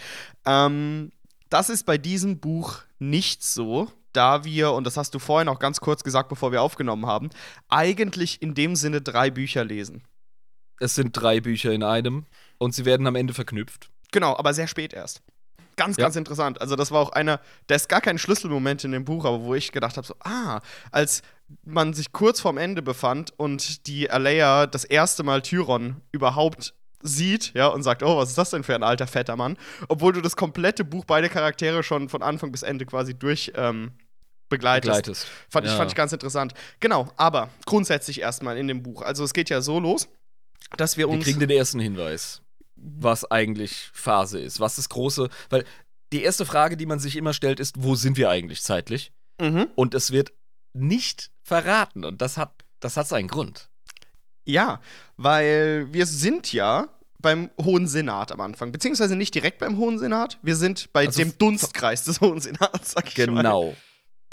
Ähm, 0.45 1.11
das 1.49 1.69
ist 1.69 1.85
bei 1.85 1.97
diesem 1.97 2.39
Buch 2.39 2.79
nicht 2.99 3.43
so, 3.43 3.91
da 4.13 4.43
wir, 4.43 4.71
und 4.71 4.85
das 4.85 4.97
hast 4.97 5.13
du 5.13 5.19
vorhin 5.19 5.47
auch 5.49 5.59
ganz 5.59 5.79
kurz 5.81 6.03
gesagt, 6.03 6.29
bevor 6.29 6.51
wir 6.51 6.61
aufgenommen 6.61 7.05
haben, 7.05 7.29
eigentlich 7.69 8.41
in 8.41 8.53
dem 8.53 8.75
Sinne 8.75 9.01
drei 9.01 9.29
Bücher 9.31 9.65
lesen. 9.65 10.03
Es 10.79 10.95
sind 10.95 11.11
drei 11.13 11.39
Bücher 11.39 11.71
in 11.71 11.83
einem 11.83 12.25
und 12.57 12.73
sie 12.73 12.85
werden 12.85 13.07
am 13.07 13.15
Ende 13.15 13.33
verknüpft. 13.33 13.89
Genau, 14.11 14.35
aber 14.37 14.53
sehr 14.53 14.67
spät 14.67 14.93
erst. 14.93 15.21
Ganz, 15.75 15.97
Ja. 15.97 16.03
ganz 16.03 16.15
interessant. 16.15 16.61
Also, 16.61 16.75
das 16.75 16.91
war 16.91 17.01
auch 17.01 17.11
einer, 17.13 17.39
der 17.67 17.77
ist 17.77 17.89
gar 17.89 18.01
kein 18.01 18.19
Schlüsselmoment 18.19 18.83
in 18.83 18.91
dem 18.91 19.05
Buch, 19.05 19.25
aber 19.25 19.41
wo 19.41 19.55
ich 19.55 19.71
gedacht 19.71 19.97
habe: 19.97 20.05
so, 20.05 20.15
ah, 20.19 20.59
als 20.91 21.23
man 21.63 21.93
sich 21.93 22.11
kurz 22.11 22.39
vorm 22.41 22.57
Ende 22.57 22.81
befand 22.83 23.33
und 23.37 23.87
die 23.87 24.09
Alea 24.11 24.67
das 24.67 24.83
erste 24.83 25.23
Mal 25.23 25.41
Tyron 25.41 26.01
überhaupt 26.11 26.75
sieht, 27.01 27.53
ja, 27.53 27.67
und 27.67 27.83
sagt, 27.83 28.03
oh, 28.03 28.17
was 28.17 28.29
ist 28.29 28.37
das 28.37 28.51
denn 28.51 28.63
für 28.63 28.75
ein 28.75 28.83
alter, 28.83 29.07
fetter 29.07 29.35
Mann? 29.35 29.57
Obwohl 29.89 30.13
du 30.13 30.21
das 30.21 30.35
komplette 30.35 30.85
Buch, 30.85 31.05
beide 31.05 31.27
Charaktere 31.27 31.83
schon 31.83 32.07
von 32.07 32.21
Anfang 32.21 32.51
bis 32.51 32.63
Ende 32.63 32.85
quasi 32.85 33.13
durch 33.13 33.51
ähm, 33.55 33.91
begleitest. 34.53 34.97
Begleitest. 34.97 35.27
Fand, 35.49 35.65
ich, 35.65 35.71
Ja. 35.71 35.77
fand 35.77 35.91
ich 35.91 35.95
ganz 35.95 36.13
interessant. 36.13 36.53
Genau, 36.79 37.11
aber 37.17 37.49
grundsätzlich 37.65 38.21
erstmal 38.21 38.57
in 38.57 38.67
dem 38.67 38.83
Buch. 38.83 39.01
Also 39.01 39.23
es 39.23 39.33
geht 39.33 39.49
ja 39.49 39.61
so 39.61 39.79
los, 39.79 40.07
dass 40.77 40.97
wir 40.97 41.07
Wir 41.07 41.13
uns. 41.13 41.23
kriegen 41.25 41.39
den 41.39 41.49
ersten 41.49 41.79
Hinweis, 41.79 42.41
was 42.75 43.29
eigentlich 43.29 43.89
Phase 43.93 44.39
ist. 44.39 44.59
Was 44.59 44.75
das 44.77 44.89
große. 44.89 45.29
Weil 45.49 45.65
die 46.11 46.23
erste 46.23 46.45
Frage, 46.45 46.77
die 46.77 46.85
man 46.85 46.99
sich 46.99 47.15
immer 47.15 47.33
stellt, 47.33 47.59
ist, 47.59 47.75
wo 47.79 47.95
sind 47.95 48.17
wir 48.17 48.29
eigentlich 48.29 48.61
zeitlich? 48.63 49.11
mhm. 49.41 49.67
Und 49.75 49.93
es 49.95 50.11
wird 50.11 50.31
nicht 50.73 51.31
verraten. 51.41 52.05
Und 52.05 52.21
das 52.21 52.37
hat, 52.37 52.51
das 52.79 52.97
hat 52.97 53.07
seinen 53.07 53.27
Grund. 53.27 53.69
Ja, 54.45 54.79
weil 55.17 55.87
wir 55.91 56.05
sind 56.05 56.51
ja 56.53 56.87
beim 57.19 57.49
Hohen 57.61 57.87
Senat 57.87 58.31
am 58.33 58.41
Anfang, 58.41 58.71
beziehungsweise 58.73 59.15
nicht 59.15 59.33
direkt 59.33 59.59
beim 59.59 59.77
Hohen 59.77 59.97
Senat, 59.97 60.37
wir 60.41 60.57
sind 60.57 60.91
bei 60.91 61.05
Also 61.07 61.21
dem 61.21 61.37
Dunstkreis 61.37 62.03
des 62.03 62.19
Hohen 62.19 62.41
Senats, 62.41 62.91
sag 62.91 63.07
ich 63.07 63.27
mal. 63.27 63.73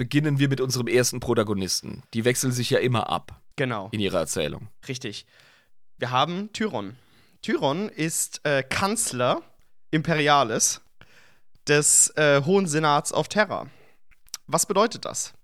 Beginnen 0.00 0.38
wir 0.38 0.48
mit 0.48 0.62
unserem 0.62 0.86
ersten 0.86 1.20
Protagonisten. 1.20 2.02
Die 2.14 2.24
wechseln 2.24 2.52
sich 2.52 2.70
ja 2.70 2.78
immer 2.78 3.10
ab 3.10 3.38
Genau, 3.56 3.90
in 3.92 4.00
ihrer 4.00 4.20
Erzählung. 4.20 4.68
richtig. 4.88 5.26
Wir 5.98 6.10
haben 6.10 6.50
Tyron. 6.54 6.96
Tyron 7.42 7.90
ist 7.90 8.40
äh, 8.46 8.62
Kanzler 8.62 9.42
Imperialis 9.90 10.80
des 11.68 12.08
äh, 12.16 12.40
Hohen 12.46 12.66
Senats 12.66 13.12
auf 13.12 13.28
Terra. 13.28 13.66
Was 14.46 14.64
bedeutet 14.64 15.04
das? 15.04 15.34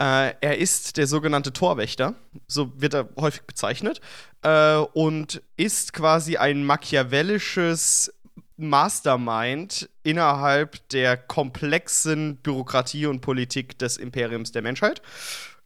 Äh, 0.00 0.32
er 0.40 0.56
ist 0.56 0.96
der 0.96 1.06
sogenannte 1.06 1.52
Torwächter, 1.52 2.14
so 2.46 2.72
wird 2.80 2.94
er 2.94 3.10
häufig 3.18 3.42
bezeichnet, 3.42 4.00
äh, 4.40 4.76
und 4.76 5.42
ist 5.58 5.92
quasi 5.92 6.38
ein 6.38 6.64
machiavellisches 6.64 8.14
Mastermind 8.56 9.88
innerhalb 10.02 10.88
der 10.90 11.16
komplexen 11.16 12.36
Bürokratie 12.36 13.06
und 13.06 13.20
Politik 13.20 13.78
des 13.78 13.96
Imperiums 13.96 14.52
der 14.52 14.62
Menschheit. 14.62 15.02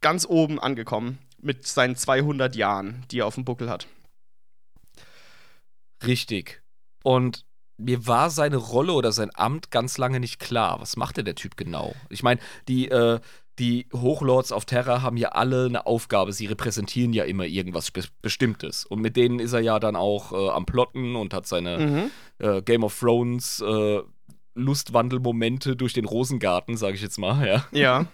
Ganz 0.01 0.25
oben 0.25 0.59
angekommen 0.59 1.19
mit 1.41 1.67
seinen 1.67 1.95
200 1.95 2.55
Jahren, 2.55 3.05
die 3.11 3.19
er 3.19 3.27
auf 3.27 3.35
dem 3.35 3.45
Buckel 3.45 3.69
hat. 3.69 3.87
Richtig. 6.05 6.61
Und 7.03 7.45
mir 7.77 8.07
war 8.07 8.29
seine 8.29 8.57
Rolle 8.57 8.93
oder 8.93 9.11
sein 9.11 9.31
Amt 9.33 9.71
ganz 9.71 9.97
lange 9.97 10.19
nicht 10.19 10.39
klar. 10.39 10.81
Was 10.81 10.97
macht 10.97 11.17
denn 11.17 11.25
der 11.25 11.35
Typ 11.35 11.55
genau? 11.55 11.95
Ich 12.09 12.23
meine, 12.23 12.39
die, 12.67 12.89
äh, 12.89 13.19
die 13.59 13.87
Hochlords 13.93 14.51
auf 14.53 14.65
Terra 14.65 15.01
haben 15.01 15.17
ja 15.17 15.29
alle 15.29 15.65
eine 15.65 15.85
Aufgabe. 15.85 16.31
Sie 16.33 16.45
repräsentieren 16.47 17.13
ja 17.13 17.25
immer 17.25 17.43
irgendwas 17.45 17.91
Be 17.91 18.03
Bestimmtes. 18.21 18.85
Und 18.85 19.01
mit 19.01 19.15
denen 19.17 19.39
ist 19.39 19.53
er 19.53 19.59
ja 19.59 19.79
dann 19.79 19.95
auch 19.97 20.31
äh, 20.31 20.49
am 20.49 20.65
Plotten 20.65 21.15
und 21.15 21.33
hat 21.33 21.45
seine 21.45 21.77
Mhm. 21.77 22.11
äh, 22.45 22.61
Game 22.61 22.83
of 22.83 22.97
Thrones 22.97 23.61
äh, 23.61 23.99
Lustwandelmomente 24.55 25.75
durch 25.75 25.93
den 25.93 26.05
Rosengarten, 26.05 26.77
sage 26.77 26.95
ich 26.95 27.01
jetzt 27.01 27.17
mal, 27.17 27.45
ja. 27.47 27.65
Ja. 27.71 28.05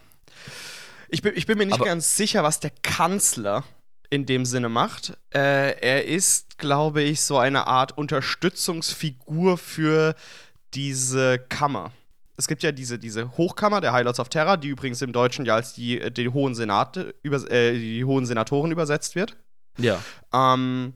Ich 1.10 1.22
bin, 1.22 1.34
ich 1.36 1.46
bin 1.46 1.58
mir 1.58 1.66
nicht 1.66 1.76
Aber- 1.76 1.86
ganz 1.86 2.18
sicher, 2.18 2.44
was 2.44 2.60
der 2.60 2.72
Kanzler 2.82 3.64
in 4.10 4.26
dem 4.26 4.46
Sinne 4.46 4.70
macht. 4.70 5.18
Äh, 5.34 5.80
er 5.80 6.06
ist, 6.06 6.58
glaube 6.58 7.02
ich, 7.02 7.22
so 7.22 7.38
eine 7.38 7.68
Art 7.68 7.98
Unterstützungsfigur 7.98 9.58
für 9.58 10.16
diese 10.74 11.40
Kammer. 11.40 11.92
Es 12.38 12.48
gibt 12.48 12.64
ja 12.64 12.72
diese, 12.72 13.00
diese 13.00 13.38
Hochkammer 13.38 13.82
der 13.82 13.94
Highlights 13.94 14.20
of 14.20 14.30
Terror, 14.30 14.58
die 14.58 14.68
übrigens 14.68 15.02
im 15.02 15.14
Deutschen 15.14 15.46
ja 15.46 15.56
als 15.56 15.74
die, 15.74 16.00
äh, 16.00 16.12
die, 16.12 16.30
Hohen, 16.30 16.56
Senate, 16.56 17.16
über, 17.24 17.50
äh, 17.50 17.74
die 17.78 18.04
Hohen 18.04 18.26
Senatoren 18.26 18.72
übersetzt 18.72 19.16
wird. 19.16 19.38
Ja. 19.78 20.00
Ähm, 20.34 20.94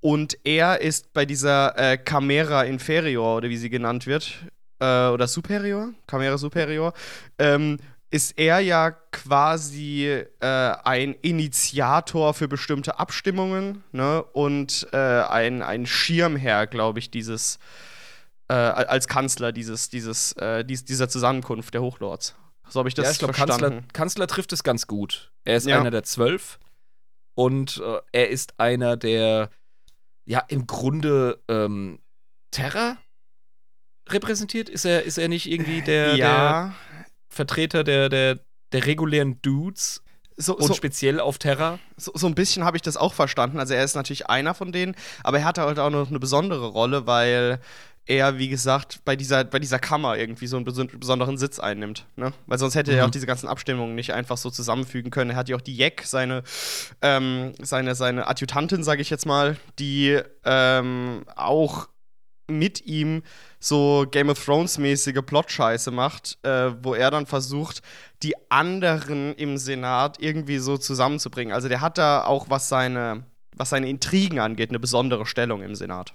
und 0.00 0.36
er 0.44 0.80
ist 0.80 1.12
bei 1.14 1.24
dieser 1.24 1.78
äh, 1.78 1.96
Camera 1.96 2.64
Inferior, 2.64 3.36
oder 3.36 3.48
wie 3.48 3.56
sie 3.56 3.70
genannt 3.70 4.06
wird, 4.06 4.34
äh, 4.78 5.08
oder 5.08 5.26
Superior, 5.26 5.94
Camera 6.06 6.36
Superior, 6.36 6.92
ähm, 7.38 7.78
ist 8.10 8.38
er 8.38 8.60
ja 8.60 8.90
quasi 8.90 10.06
äh, 10.40 10.46
ein 10.46 11.14
Initiator 11.22 12.34
für 12.34 12.46
bestimmte 12.46 12.98
Abstimmungen 12.98 13.82
ne? 13.92 14.22
und 14.22 14.86
äh, 14.92 14.96
ein, 14.96 15.62
ein 15.62 15.86
Schirmherr, 15.86 16.68
glaube 16.68 17.00
ich, 17.00 17.10
dieses, 17.10 17.58
äh, 18.48 18.54
als 18.54 19.08
Kanzler 19.08 19.52
dieses, 19.52 19.88
dieses, 19.88 20.32
äh, 20.32 20.64
dies, 20.64 20.84
dieser 20.84 21.08
Zusammenkunft 21.08 21.74
der 21.74 21.82
Hochlords. 21.82 22.34
So 22.68 22.78
habe 22.78 22.88
ich 22.88 22.94
das 22.94 23.04
ja, 23.06 23.10
ich 23.12 23.18
glaube, 23.18 23.34
verstanden. 23.34 23.80
Kanzler, 23.80 23.92
Kanzler 23.92 24.26
trifft 24.26 24.52
es 24.52 24.62
ganz 24.62 24.86
gut. 24.86 25.32
Er 25.44 25.56
ist 25.56 25.66
Ja. 25.66 25.80
einer 25.80 25.90
der 25.90 26.02
zwölf 26.02 26.58
und 27.34 27.82
äh, 27.84 28.00
er 28.12 28.30
ist 28.30 28.58
einer 28.58 28.96
der, 28.96 29.50
ja, 30.24 30.42
im 30.48 30.66
Grunde 30.66 31.42
ähm, 31.48 31.98
Terra 32.50 32.96
repräsentiert. 34.08 34.68
Ist 34.68 34.84
er, 34.84 35.02
ist 35.02 35.18
er 35.18 35.28
nicht 35.28 35.50
irgendwie 35.50 35.82
der, 35.82 36.08
der 36.08 36.16
ja, 36.16 36.74
Vertreter 37.28 37.84
der, 37.84 38.08
der, 38.08 38.38
der 38.72 38.86
regulären 38.86 39.40
Dudes 39.42 40.02
so, 40.36 40.56
und 40.56 40.66
so, 40.66 40.74
speziell 40.74 41.20
auf 41.20 41.38
Terra? 41.38 41.78
so, 41.96 42.12
so 42.14 42.26
ein 42.26 42.34
bisschen 42.34 42.64
habe 42.64 42.76
ich 42.76 42.82
das 42.82 42.96
auch 42.96 43.14
verstanden. 43.14 43.58
Also 43.58 43.74
er 43.74 43.84
ist 43.84 43.94
natürlich 43.94 44.28
einer 44.28 44.54
von 44.54 44.72
denen, 44.72 44.94
aber 45.22 45.38
er 45.40 45.44
hat 45.44 45.58
halt 45.58 45.78
auch 45.78 45.90
noch 45.90 46.08
eine 46.08 46.18
besondere 46.18 46.66
Rolle, 46.68 47.06
weil 47.06 47.60
er, 48.06 48.38
wie 48.38 48.48
gesagt, 48.48 49.00
bei 49.04 49.16
dieser, 49.16 49.44
bei 49.44 49.58
dieser 49.58 49.78
Kammer 49.78 50.16
irgendwie 50.18 50.46
so 50.46 50.56
einen 50.56 50.66
beson- 50.66 50.96
besonderen 50.98 51.38
Sitz 51.38 51.58
einnimmt. 51.58 52.06
Ne? 52.16 52.32
Weil 52.46 52.58
sonst 52.58 52.74
hätte 52.74 52.92
er 52.92 53.02
Mhm. 53.02 53.08
auch 53.08 53.10
diese 53.12 53.26
ganzen 53.26 53.48
Abstimmungen 53.48 53.94
nicht 53.94 54.12
einfach 54.12 54.36
so 54.36 54.50
zusammenfügen 54.50 55.10
können. 55.10 55.30
Er 55.30 55.36
hat 55.36 55.48
ja 55.48 55.56
auch 55.56 55.62
die 55.62 55.76
Jack, 55.76 56.02
seine, 56.04 56.42
ähm, 57.02 57.52
seine, 57.62 57.94
seine 57.94 58.26
Adjutantin, 58.28 58.84
sage 58.84 59.00
ich 59.02 59.10
jetzt 59.10 59.24
mal, 59.26 59.56
die 59.78 60.20
ähm, 60.44 61.24
auch 61.34 61.88
mit 62.46 62.84
ihm 62.84 63.22
so 63.58 64.04
Game 64.10 64.28
of 64.28 64.44
Thrones-mäßige 64.44 65.22
Plot-Scheiße 65.24 65.90
macht, 65.90 66.36
äh, 66.42 66.72
wo 66.84 66.92
er 66.94 67.10
dann 67.10 67.24
versucht, 67.24 67.80
die 68.22 68.34
anderen 68.50 69.34
im 69.36 69.56
Senat 69.56 70.20
irgendwie 70.20 70.58
so 70.58 70.76
zusammenzubringen. 70.76 71.54
Also 71.54 71.68
der 71.68 71.80
hat 71.80 71.96
da 71.96 72.24
auch, 72.24 72.50
was 72.50 72.68
seine, 72.68 73.24
was 73.56 73.70
seine 73.70 73.88
Intrigen 73.88 74.40
angeht, 74.40 74.68
eine 74.68 74.78
besondere 74.78 75.24
Stellung 75.24 75.62
im 75.62 75.74
Senat. 75.74 76.12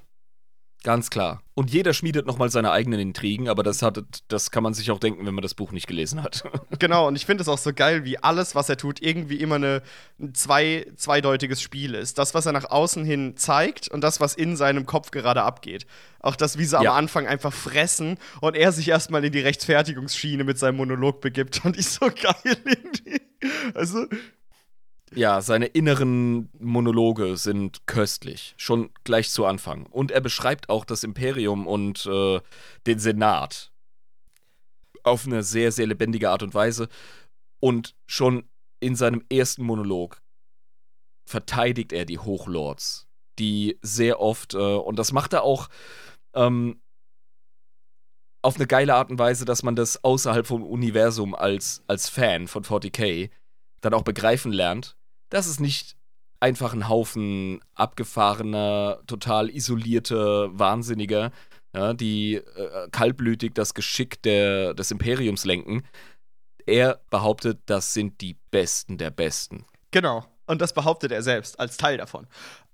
Ganz 0.84 1.10
klar. 1.10 1.42
Und 1.56 1.72
jeder 1.72 1.94
schmiedet 1.94 2.26
nochmal 2.26 2.50
seine 2.50 2.72
eigenen 2.72 3.02
Intrigen, 3.02 3.50
aber 3.50 3.64
das, 3.64 3.82
hat, 3.82 4.02
das 4.30 4.50
kann 4.50 4.64
man 4.64 4.74
sich 4.74 4.92
auch 4.92 5.00
denken, 5.00 5.26
wenn 5.26 5.34
man 5.34 5.42
das 5.42 5.54
Buch 5.54 5.74
nicht 5.74 5.88
gelesen 5.88 6.24
hat. 6.24 6.44
Genau, 6.80 7.08
und 7.10 7.18
ich 7.18 7.26
finde 7.26 7.42
es 7.42 7.50
auch 7.50 7.58
so 7.58 7.74
geil, 7.74 8.06
wie 8.06 8.18
alles, 8.20 8.56
was 8.56 8.70
er 8.70 8.78
tut, 8.78 9.02
irgendwie 9.02 9.36
immer 9.42 9.56
eine, 9.56 9.82
ein 10.18 10.34
zwei, 10.34 10.86
zweideutiges 10.96 11.62
Spiel 11.62 11.94
ist. 11.94 12.18
Das, 12.18 12.34
was 12.34 12.46
er 12.46 12.54
nach 12.54 12.70
außen 12.70 13.04
hin 13.04 13.36
zeigt 13.36 13.90
und 13.90 14.00
das, 14.02 14.22
was 14.22 14.36
in 14.36 14.56
seinem 14.56 14.86
Kopf 14.86 15.12
gerade 15.12 15.42
abgeht. 15.44 15.86
Auch 16.22 16.38
das, 16.38 16.58
wie 16.58 16.64
sie 16.64 16.82
Ja. 16.82 16.92
am 16.92 16.98
Anfang 16.98 17.28
einfach 17.28 17.52
fressen 17.52 18.18
und 18.40 18.56
er 18.56 18.72
sich 18.72 18.88
erstmal 18.88 19.26
in 19.26 19.34
die 19.34 19.42
Rechtfertigungsschiene 19.42 20.46
mit 20.46 20.58
seinem 20.58 20.78
Monolog 20.78 21.20
begibt, 21.20 21.58
fand 21.58 21.78
ich 21.78 21.88
so 21.90 22.06
geil 22.22 22.58
irgendwie. 22.64 23.22
Also, 23.74 24.06
Ja, 25.16 25.42
seine 25.42 25.66
inneren 25.66 26.50
Monologe 26.60 27.36
sind 27.36 27.88
köstlich, 27.88 28.54
schon 28.58 28.92
gleich 29.04 29.32
zu 29.32 29.46
Anfang. 29.46 29.88
Und 29.88 30.12
er 30.12 30.22
beschreibt 30.22 30.70
auch 30.70 30.86
das 30.86 31.04
Imperium 31.04 31.66
und 31.66 32.06
äh, 32.06 32.40
den 32.86 33.00
Senat 33.00 33.72
auf 35.04 35.26
eine 35.26 35.44
sehr, 35.44 35.72
sehr 35.72 35.88
lebendige 35.88 36.30
Art 36.30 36.44
und 36.44 36.54
Weise. 36.54 36.90
Und 37.60 37.96
schon 38.06 38.48
in 38.80 38.96
seinem 38.96 39.24
ersten 39.32 39.64
Monolog 39.64 40.22
verteidigt 41.26 41.92
er 41.92 42.06
die 42.06 42.20
Hochlords, 42.20 43.08
die 43.40 43.78
sehr 43.82 44.20
oft, 44.20 44.54
äh, 44.54 44.58
und 44.58 44.98
das 44.98 45.12
macht 45.12 45.34
er 45.34 45.44
auch 45.44 45.70
ähm, 46.34 46.82
auf 48.42 48.56
eine 48.56 48.68
geile 48.68 48.96
Art 48.96 49.10
und 49.10 49.20
Weise, 49.20 49.46
dass 49.46 49.64
man 49.64 49.76
das 49.76 50.04
außerhalb 50.04 50.46
vom 50.46 50.64
Universum 50.64 51.36
als, 51.36 51.84
als 51.88 52.10
Fan 52.10 52.48
von 52.48 52.64
40k 52.64 53.30
dann 53.82 53.94
auch 53.94 54.04
begreifen 54.04 54.52
lernt, 54.52 54.98
dass 55.30 55.48
es 55.48 55.60
nicht 55.60 55.96
einfach 56.40 56.74
ein 56.74 56.88
Haufen 56.88 57.62
abgefahrener, 57.76 59.02
total 59.08 59.50
isolierter 59.50 60.58
Wahnsinniger, 60.58 61.32
ja, 61.76 61.94
die 61.94 62.36
äh, 62.36 62.90
kaltblütig 62.92 63.54
das 63.54 63.74
Geschick 63.74 64.22
der, 64.24 64.74
des 64.74 64.92
Imperiums 64.92 65.46
lenken. 65.46 65.84
Er 66.66 67.00
behauptet, 67.10 67.60
das 67.66 67.94
sind 67.94 68.22
die 68.22 68.38
Besten 68.52 68.98
der 68.98 69.12
Besten. 69.12 69.66
genau. 69.92 70.26
Und 70.50 70.62
das 70.62 70.74
behauptet 70.74 71.12
er 71.12 71.22
selbst 71.22 71.60
als 71.60 71.78
Teil 71.78 71.98
davon. 71.98 72.26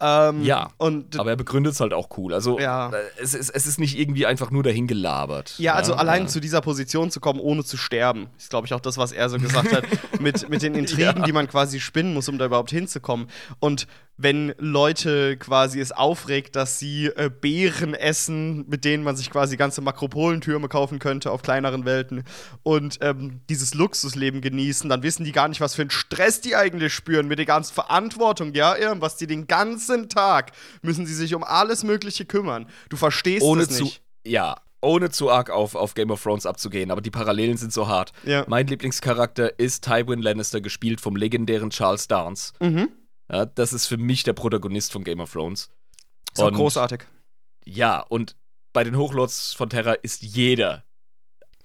Ähm, 0.01 0.43
Ja, 0.43 0.69
Und 0.77 1.17
Aber 1.17 1.29
er 1.29 1.35
begründet 1.37 1.73
es 1.73 1.79
halt 1.79 1.93
auch 1.93 2.09
cool. 2.17 2.33
Also 2.33 2.59
Ja. 2.59 2.89
äh, 2.89 2.95
es, 3.21 3.33
ist, 3.33 3.49
es 3.49 3.65
ist 3.65 3.79
nicht 3.79 3.97
irgendwie 3.97 4.25
einfach 4.25 4.51
nur 4.51 4.61
dahin 4.61 4.87
gelabert. 4.87 5.55
Ja, 5.57 5.73
also 5.75 5.93
allein 5.95 6.23
Äh, 6.25 6.27
zu 6.27 6.39
dieser 6.41 6.59
Position 6.61 7.11
zu 7.11 7.19
kommen, 7.21 7.39
ohne 7.39 7.63
zu 7.63 7.77
sterben, 7.77 8.27
ist, 8.37 8.49
glaube 8.49 8.67
ich, 8.67 8.73
auch 8.73 8.81
das, 8.81 8.97
was 8.97 9.11
er 9.13 9.29
so 9.29 9.37
gesagt 9.37 9.71
hat, 9.73 9.85
mit, 10.19 10.49
mit 10.49 10.61
den 10.61 10.75
Intrigen, 10.75 11.01
Ja. 11.19 11.25
die 11.25 11.31
man 11.31 11.47
quasi 11.47 11.79
spinnen 11.79 12.13
muss, 12.13 12.27
um 12.27 12.37
da 12.37 12.45
überhaupt 12.45 12.71
hinzukommen. 12.71 13.27
Und 13.59 13.87
wenn 14.17 14.53
Leute 14.59 15.35
quasi 15.37 15.79
es 15.81 15.91
aufregt, 15.91 16.55
dass 16.55 16.79
sie 16.79 17.07
äh, 17.07 17.29
Beeren 17.29 17.93
essen, 17.93 18.65
mit 18.69 18.85
denen 18.85 19.03
man 19.03 19.17
sich 19.17 19.29
quasi 19.29 19.57
ganze 19.57 19.81
Makropolentürme 19.81 20.69
kaufen 20.69 20.99
könnte 20.99 21.31
auf 21.31 21.41
kleineren 21.41 21.83
Welten 21.83 22.23
und 22.63 22.97
ähm, 23.01 23.41
dieses 23.49 23.73
Luxusleben 23.73 24.39
genießen, 24.39 24.89
dann 24.89 25.03
wissen 25.03 25.25
die 25.25 25.33
gar 25.33 25.49
nicht, 25.49 25.59
was 25.59 25.75
für 25.75 25.81
einen 25.81 25.89
Stress 25.91 26.39
die 26.39 26.55
eigentlich 26.55 26.93
spüren 26.93 27.27
mit 27.27 27.39
der 27.39 27.45
ganzen 27.45 27.73
Verantwortung, 27.73 28.53
ja, 28.53 28.75
was 29.01 29.17
die 29.17 29.27
den 29.27 29.47
ganzen 29.47 29.84
Tag 30.09 30.51
müssen 30.81 31.05
sie 31.05 31.13
sich 31.15 31.33
um 31.35 31.43
alles 31.43 31.83
Mögliche 31.83 32.25
kümmern. 32.25 32.67
Du 32.89 32.97
verstehst 32.97 33.43
ohne 33.43 33.63
es 33.63 33.69
zu, 33.69 33.83
nicht. 33.85 34.01
ja, 34.25 34.55
ohne 34.81 35.09
zu 35.09 35.29
arg 35.31 35.49
auf, 35.49 35.75
auf 35.75 35.93
Game 35.95 36.11
of 36.11 36.21
Thrones 36.21 36.45
abzugehen, 36.45 36.91
aber 36.91 37.01
die 37.01 37.11
Parallelen 37.11 37.57
sind 37.57 37.73
so 37.73 37.87
hart. 37.87 38.11
Ja. 38.23 38.45
Mein 38.47 38.67
Lieblingscharakter 38.67 39.57
ist 39.59 39.83
Tywin 39.83 40.21
Lannister, 40.21 40.61
gespielt 40.61 41.01
vom 41.01 41.15
legendären 41.15 41.69
Charles 41.71 42.07
Dance. 42.07 42.53
Mhm. 42.59 42.89
Ja, 43.31 43.45
das 43.45 43.73
ist 43.73 43.87
für 43.87 43.97
mich 43.97 44.23
der 44.23 44.33
Protagonist 44.33 44.91
von 44.91 45.03
Game 45.03 45.19
of 45.19 45.31
Thrones. 45.31 45.69
Ist 46.33 46.41
Und- 46.41 46.53
großartig. 46.55 47.01
Ja, 47.65 47.99
und 48.01 48.35
bei 48.73 48.83
den 48.83 48.95
Hochlords 48.97 49.53
von 49.53 49.69
Terra 49.69 49.93
ist 49.93 50.21
jeder 50.21 50.83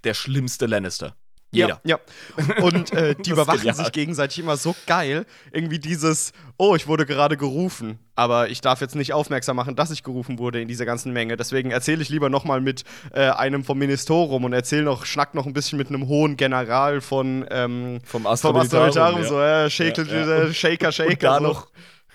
der 0.04 0.14
schlimmste 0.14 0.64
Lannister. 0.64 1.14
Jeder. 1.52 1.80
Ja, 1.84 1.98
ja. 2.38 2.62
Und 2.62 2.92
äh, 2.92 3.16
die 3.16 3.30
überwachen 3.30 3.58
genial. 3.60 3.74
sich 3.74 3.90
gegenseitig 3.92 4.38
immer 4.38 4.56
so 4.56 4.74
geil. 4.86 5.26
Irgendwie 5.52 5.80
dieses, 5.80 6.32
oh, 6.58 6.76
ich 6.76 6.86
wurde 6.86 7.06
gerade 7.06 7.36
gerufen, 7.36 7.98
aber 8.14 8.50
ich 8.50 8.60
darf 8.60 8.80
jetzt 8.80 8.94
nicht 8.94 9.12
aufmerksam 9.12 9.56
machen, 9.56 9.74
dass 9.74 9.90
ich 9.90 10.04
gerufen 10.04 10.38
wurde 10.38 10.60
in 10.60 10.68
dieser 10.68 10.86
ganzen 10.86 11.12
Menge. 11.12 11.36
Deswegen 11.36 11.72
erzähle 11.72 12.02
ich 12.02 12.08
lieber 12.08 12.28
noch 12.28 12.44
mal 12.44 12.60
mit 12.60 12.84
äh, 13.12 13.30
einem 13.30 13.64
vom 13.64 13.78
Ministerium 13.78 14.44
und 14.44 14.52
erzähle 14.52 14.84
noch, 14.84 15.04
schnack 15.06 15.34
noch 15.34 15.46
ein 15.46 15.52
bisschen 15.52 15.76
mit 15.78 15.88
einem 15.88 16.06
hohen 16.06 16.36
General 16.36 17.00
von 17.00 17.44
ähm, 17.50 17.98
Vom 18.04 18.20
vom 18.22 18.26
Astra 18.30 18.50
Astrometarium, 18.50 19.22
ja. 19.22 19.28
so, 19.28 19.40
äh, 19.40 19.70
Shaker, 19.70 20.04
Ja, 20.04 20.44
ja. 20.44 20.52
Shaker, 20.52 20.92
Shaker. 20.92 21.10
Und 21.10 21.22
da 21.22 21.38
so. 21.38 21.42
noch 21.44 21.68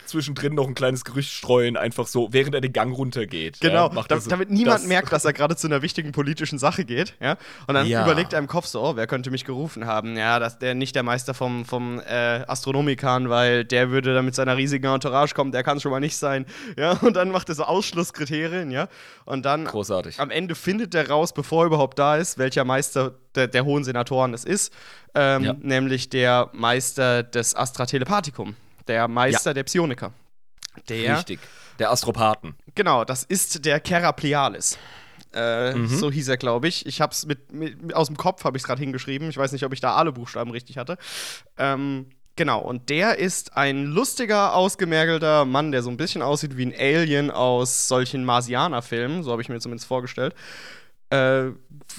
zwischendrin 0.07 0.53
noch 0.55 0.67
ein 0.67 0.75
kleines 0.75 1.03
Gerücht 1.03 1.31
streuen, 1.31 1.77
einfach 1.77 2.07
so, 2.07 2.29
während 2.31 2.55
er 2.55 2.61
den 2.61 2.73
Gang 2.73 2.95
runtergeht. 2.95 3.59
Genau, 3.61 3.87
ja, 3.87 3.93
macht 3.93 4.11
da, 4.11 4.15
er 4.15 4.21
so- 4.21 4.29
damit 4.29 4.49
niemand 4.51 4.79
das- 4.81 4.87
merkt, 4.87 5.11
dass 5.11 5.25
er 5.25 5.33
gerade 5.33 5.55
zu 5.55 5.67
einer 5.67 5.81
wichtigen 5.81 6.11
politischen 6.11 6.57
Sache 6.59 6.85
geht. 6.85 7.15
Ja? 7.19 7.37
Und 7.67 7.73
dann 7.75 7.87
Ja. 7.87 8.03
überlegt 8.03 8.33
er 8.33 8.39
im 8.39 8.47
Kopf 8.47 8.65
so, 8.67 8.81
oh, 8.81 8.95
wer 8.95 9.07
könnte 9.07 9.31
mich 9.31 9.45
gerufen 9.45 9.85
haben? 9.85 10.17
Ja, 10.17 10.39
das 10.39 10.59
der 10.59 10.75
nicht 10.75 10.95
der 10.95 11.03
Meister 11.03 11.33
vom, 11.33 11.65
vom 11.65 11.99
äh, 11.99 12.43
Astronomikan, 12.47 13.29
weil 13.29 13.65
der 13.65 13.89
würde 13.89 14.13
da 14.13 14.21
mit 14.21 14.35
seiner 14.35 14.57
riesigen 14.57 14.85
Entourage 14.87 15.33
kommen, 15.33 15.51
der 15.51 15.63
kann 15.63 15.77
es 15.77 15.83
schon 15.83 15.91
mal 15.91 15.99
nicht 15.99 16.17
sein. 16.17 16.45
Ja, 16.77 16.91
und 17.01 17.15
dann 17.15 17.31
macht 17.31 17.49
er 17.49 17.55
so 17.55 17.63
Ausschlusskriterien, 17.63 18.71
ja. 18.71 18.87
Und 19.25 19.45
dann 19.45 19.65
Großartig. 19.65 20.19
am 20.19 20.29
Ende 20.31 20.55
findet 20.55 20.93
er 20.95 21.09
raus, 21.09 21.33
bevor 21.33 21.63
er 21.63 21.67
überhaupt 21.67 21.97
da 21.99 22.15
ist, 22.17 22.37
welcher 22.37 22.63
Meister 22.65 23.15
der, 23.35 23.47
der 23.47 23.65
hohen 23.65 23.83
Senatoren 23.83 24.33
es 24.33 24.43
ist. 24.45 24.73
Ähm, 25.13 25.43
Ja. 25.43 25.55
Nämlich 25.61 26.09
der 26.09 26.49
Meister 26.53 27.23
des 27.23 27.55
Astra 27.55 27.85
Telepathicum, 27.85 28.55
der 28.87 29.07
Meister 29.07 29.53
der 29.53 29.63
Psioniker. 29.63 30.13
Der 30.89 31.17
Richtig. 31.17 31.39
Der 31.79 31.91
Astropathen. 31.91 32.55
Genau, 32.75 33.03
das 33.05 33.23
ist 33.23 33.65
der 33.65 33.79
Keraplialis. 33.79 34.77
Äh, 35.33 35.73
Mhm. 35.73 35.87
So 35.87 36.09
hieß 36.11 36.29
er, 36.29 36.37
glaube 36.37 36.67
ich. 36.69 36.85
Ich 36.85 37.01
habe 37.01 37.11
es 37.11 37.25
mit, 37.25 37.51
mit, 37.51 37.93
aus 37.93 38.07
dem 38.07 38.15
Kopf 38.17 38.43
habe 38.45 38.57
ich 38.57 38.63
gerade 38.63 38.79
hingeschrieben. 38.79 39.29
Ich 39.29 39.37
weiß 39.37 39.51
nicht, 39.51 39.65
ob 39.65 39.73
ich 39.73 39.81
da 39.81 39.95
alle 39.95 40.11
Buchstaben 40.13 40.51
richtig 40.51 40.77
hatte. 40.77 40.97
Ähm, 41.57 42.07
genau, 42.37 42.59
und 42.61 42.89
der 42.89 43.19
ist 43.19 43.57
ein 43.57 43.83
lustiger, 43.85 44.53
ausgemergelter 44.55 45.43
Mann, 45.43 45.71
der 45.73 45.83
so 45.83 45.89
ein 45.89 45.97
bisschen 45.97 46.21
aussieht 46.21 46.55
wie 46.55 46.65
ein 46.65 46.73
Alien 46.77 47.31
aus 47.31 47.87
solchen 47.89 48.23
Marsianer-Filmen. 48.23 49.23
So 49.23 49.31
habe 49.31 49.41
ich 49.41 49.49
mir 49.49 49.59
zumindest 49.59 49.87
vorgestellt. 49.87 50.33
Äh, 51.09 51.15
Der 51.17 51.53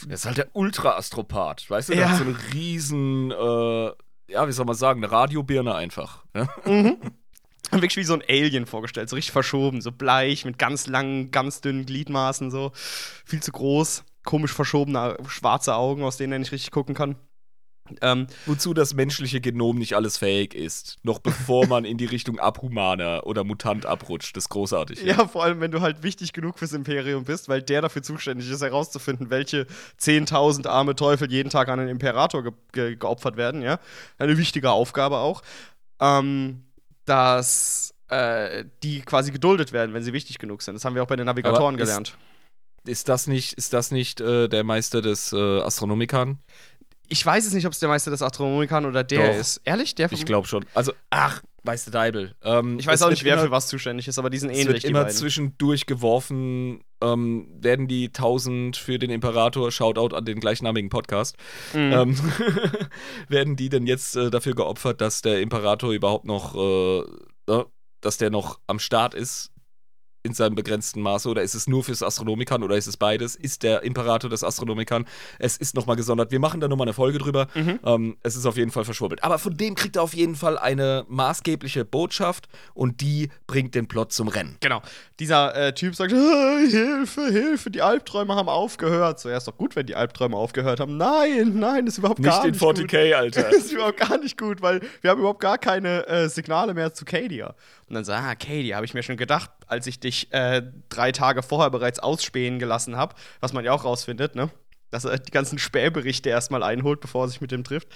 ist 0.09 0.25
halt 0.25 0.39
der 0.39 0.49
Ultra-Astropath, 0.55 1.69
weißt 1.71 1.91
du? 1.91 1.93
Ja. 1.93 1.99
Der 2.01 2.09
hat 2.11 2.19
so 2.19 2.25
eine 2.25 2.37
riesen, 2.55 3.31
äh, 3.33 3.91
ja, 4.29 4.47
wie 4.47 4.53
soll 4.53 4.67
man 4.67 4.77
sagen, 4.77 5.03
eine 5.03 5.13
Radiobirne 5.13 5.75
einfach. 5.75 6.25
Ja? 6.35 6.49
Mhm. 6.65 6.97
Wirklich 7.73 7.97
wie 7.97 8.05
so 8.05 8.15
ein 8.15 8.23
Alien 8.29 8.65
vorgestellt, 8.65 9.09
so 9.09 9.17
richtig 9.17 9.33
verschoben, 9.33 9.81
so 9.81 9.91
bleich, 9.91 10.45
mit 10.45 10.57
ganz 10.57 10.87
langen, 10.87 11.33
ganz 11.33 11.61
dünnen 11.61 11.85
Gliedmaßen, 11.85 12.53
so 12.53 12.71
viel 13.25 13.43
zu 13.43 13.51
groß, 13.51 14.05
komisch 14.25 14.53
verschobene 14.53 15.17
schwarze 15.27 15.75
Augen, 15.75 16.05
aus 16.05 16.17
denen 16.17 16.33
er 16.33 16.39
nicht 16.39 16.53
richtig 16.53 16.71
gucken 16.71 16.95
kann. 16.95 17.17
Ähm, 18.01 18.27
Wozu 18.47 18.75
das 18.75 18.95
menschliche 18.95 19.41
Genom 19.41 19.79
nicht 19.79 19.95
alles 19.95 20.19
fähig 20.19 20.55
ist, 20.55 20.99
noch 21.03 21.19
bevor 21.19 21.67
man 21.67 21.85
in 21.85 21.99
die 21.99 22.05
Richtung 22.05 22.39
Abhumaner 22.39 23.27
oder 23.27 23.45
Mutant 23.45 23.87
abrutscht. 23.87 24.37
Das 24.37 24.45
ist 24.45 24.49
großartig. 24.51 25.03
Ja. 25.03 25.19
ja, 25.19 25.29
vor 25.29 25.45
allem, 25.45 25.61
wenn 25.61 25.71
du 25.71 25.81
halt 25.81 26.03
wichtig 26.03 26.33
genug 26.33 26.59
fürs 26.59 26.73
Imperium 26.73 27.25
bist, 27.25 27.49
weil 27.49 27.63
der 27.63 27.83
dafür 27.83 28.03
zuständig 28.03 28.51
ist, 28.51 28.63
herauszufinden, 28.63 29.31
welche 29.31 29.67
10.000 30.01 30.67
arme 30.67 30.95
Teufel 30.95 31.31
jeden 31.31 31.51
Tag 31.51 31.69
an 31.69 31.79
den 31.79 31.89
Imperator 31.89 32.43
ge 32.43 32.53
ge 32.73 32.97
geopfert 32.97 33.37
werden. 33.37 33.63
Ja, 33.63 33.79
eine 34.19 34.39
wichtige 34.39 34.71
Aufgabe 34.71 35.19
auch. 35.19 35.43
Ähm, 36.01 36.63
dass 37.07 37.95
äh, 38.09 38.65
die 38.83 39.01
quasi 39.01 39.33
geduldet 39.33 39.73
werden, 39.73 39.95
wenn 39.95 40.03
sie 40.03 40.13
wichtig 40.13 40.39
genug 40.39 40.63
sind. 40.63 40.75
Das 40.75 40.85
haben 40.85 40.95
wir 40.95 41.03
auch 41.03 41.09
bei 41.09 41.17
den 41.17 41.27
Navigatoren 41.27 41.77
gelernt. 41.77 42.17
Ist 42.85 43.09
das 43.09 43.27
nicht, 43.27 43.55
ist 43.55 43.73
das 43.73 43.91
nicht 43.91 44.21
äh, 44.21 44.49
der 44.49 44.63
Meister 44.63 45.03
des 45.03 45.33
äh, 45.33 45.61
Astronomikern? 45.61 46.39
Ich 47.09 47.25
weiß 47.25 47.47
es 47.47 47.53
nicht, 47.53 47.67
ob 47.67 47.73
es 47.73 47.79
der 47.79 47.89
Meister 47.89 48.11
des 48.11 48.23
Astronomikern 48.23 48.85
oder 48.87 49.05
der 49.05 49.33
Doch. 49.33 49.41
ist. 49.41 49.61
Ehrlich? 49.65 49.95
Der 49.95 50.11
ich 50.11 50.25
glaube 50.25 50.47
schon. 50.47 50.65
Also, 50.75 50.93
ach, 51.11 51.43
Meister 51.67 51.91
Deibel. 51.91 52.35
Ähm, 52.43 52.79
ich 52.79 52.87
weiß 52.87 53.03
auch 53.03 53.11
nicht, 53.11 53.25
wer 53.25 53.39
für 53.39 53.51
was 53.51 53.67
zuständig 53.67 54.09
ist, 54.09 54.19
aber 54.19 54.31
die 54.31 54.39
sind 54.39 54.51
ähnlich. 54.51 54.67
Es 54.69 54.69
wird 54.69 54.85
immer 54.85 55.09
zwischendurch 55.09 55.87
geworfen, 55.87 56.81
ähm, 57.03 57.49
werden 57.61 57.89
die 57.89 58.07
1000 58.07 58.77
für 58.77 58.99
den 58.99 59.11
Imperator, 59.11 59.71
Shoutout 59.71 60.17
an 60.17 60.25
den 60.25 60.41
gleichnamigen 60.41 60.89
Podcast, 60.89 61.37
mhm. 61.75 61.93
ähm, 61.93 62.17
werden 63.29 63.57
die 63.57 63.69
denn 63.69 63.87
jetzt 63.87 64.17
äh, 64.17 64.31
dafür 64.31 64.55
geopfert, 64.55 65.01
dass 65.01 65.21
der 65.21 65.41
Imperator 65.41 65.93
überhaupt 65.93 66.25
noch, 66.25 66.55
äh, 66.55 67.01
äh, 67.53 67.65
dass 68.01 68.17
der 68.17 68.31
noch 68.31 68.61
am 68.67 68.79
Start 68.79 69.15
ist 69.15 69.51
in 70.27 70.35
seinem 70.35 70.55
begrenzten 70.57 71.01
Maße 71.01 71.29
oder 71.29 71.43
ist 71.43 71.55
es 71.55 71.67
nur 71.67 71.85
fürs 71.85 72.03
Astronomikern 72.03 72.63
oder 72.63 72.77
ist 72.77 72.87
es 72.87 72.97
beides? 72.97 73.37
Ist 73.37 73.63
der 73.63 73.83
Imperator 73.83 74.29
des 74.29 74.45
Astronomikern? 74.45 75.07
Es 75.39 75.57
ist 75.57 75.75
nochmal 75.75 75.97
gesondert. 75.97 76.33
Wir 76.33 76.41
machen 76.41 76.61
da 76.61 76.69
nochmal 76.69 76.87
eine 76.87 76.95
Folge 76.95 77.19
drüber. 77.19 77.47
Mhm. 77.55 77.81
Ähm, 77.85 78.17
es 78.23 78.37
ist 78.37 78.45
auf 78.45 78.57
jeden 78.57 78.71
Fall 78.71 78.85
verschwurbelt. 78.85 79.23
Aber 79.23 79.39
von 79.39 79.57
dem 79.57 79.75
kriegt 79.75 79.97
er 79.97 80.03
auf 80.03 80.15
jeden 80.15 80.35
Fall 80.35 80.59
eine 80.59 81.05
maßgebliche 81.09 81.85
Botschaft 81.85 82.49
und 82.75 83.01
die 83.01 83.31
bringt 83.47 83.75
den 83.75 83.87
Plot 83.87 84.13
zum 84.13 84.29
Rennen. 84.29 84.57
Genau. 84.61 84.83
Dieser 85.21 85.55
äh, 85.55 85.73
Typ 85.73 85.95
sagt: 85.95 86.13
Hilfe, 86.13 87.31
Hilfe, 87.31 87.71
die 87.71 87.83
Albträume 87.83 88.35
haben 88.35 88.49
aufgehört. 88.49 89.21
So, 89.21 89.29
ja, 89.29 89.37
ist 89.37 89.47
doch 89.47 89.57
gut, 89.57 89.77
wenn 89.77 89.87
die 89.87 89.95
Albträume 89.95 90.37
aufgehört 90.37 90.81
haben. 90.81 90.97
Nein, 90.97 91.53
nein, 91.55 91.87
das 91.87 91.95
ist 91.95 91.99
überhaupt 91.99 92.19
nicht 92.19 92.29
gar 92.29 92.47
nicht 92.47 92.59
gut. 92.59 92.79
Nicht 92.79 92.93
in 92.93 93.01
40k, 93.01 93.15
Alter. 93.15 93.43
das 93.51 93.57
ist 93.57 93.73
überhaupt 93.73 93.99
gar 93.99 94.19
nicht 94.19 94.37
gut, 94.37 94.61
weil 94.61 94.81
wir 95.01 95.11
haben 95.11 95.21
überhaupt 95.21 95.41
gar 95.41 95.59
keine 95.59 96.07
äh, 96.09 96.29
Signale 96.29 96.75
mehr 96.75 96.93
zu 96.93 97.05
Cadia. 97.05 97.55
Und 97.89 97.95
dann 97.95 98.05
so, 98.05 98.13
ah, 98.13 98.35
Katie, 98.35 98.75
habe 98.75 98.85
ich 98.85 98.95
mir 98.95 99.05
schon 99.05 99.17
gedacht, 99.17 99.51
als 99.69 99.87
ich 99.87 100.01
dich 100.01 100.16
äh, 100.31 100.63
drei 100.89 101.13
Tage 101.13 101.43
vorher 101.43 101.71
bereits 101.71 101.99
ausspähen 101.99 102.59
gelassen 102.59 102.97
habe, 102.97 103.15
was 103.41 103.53
man 103.53 103.65
ja 103.65 103.73
auch 103.73 103.85
rausfindet, 103.85 104.35
ne? 104.35 104.51
Dass 104.91 105.05
er 105.05 105.19
die 105.19 105.31
ganzen 105.31 105.59
Spähberichte 105.59 106.29
erstmal 106.31 106.63
einholt, 106.63 107.01
bevor 107.01 107.25
er 107.25 107.29
sich 107.29 107.41
mit 107.41 107.51
dem 107.51 107.65
trifft. 107.65 107.89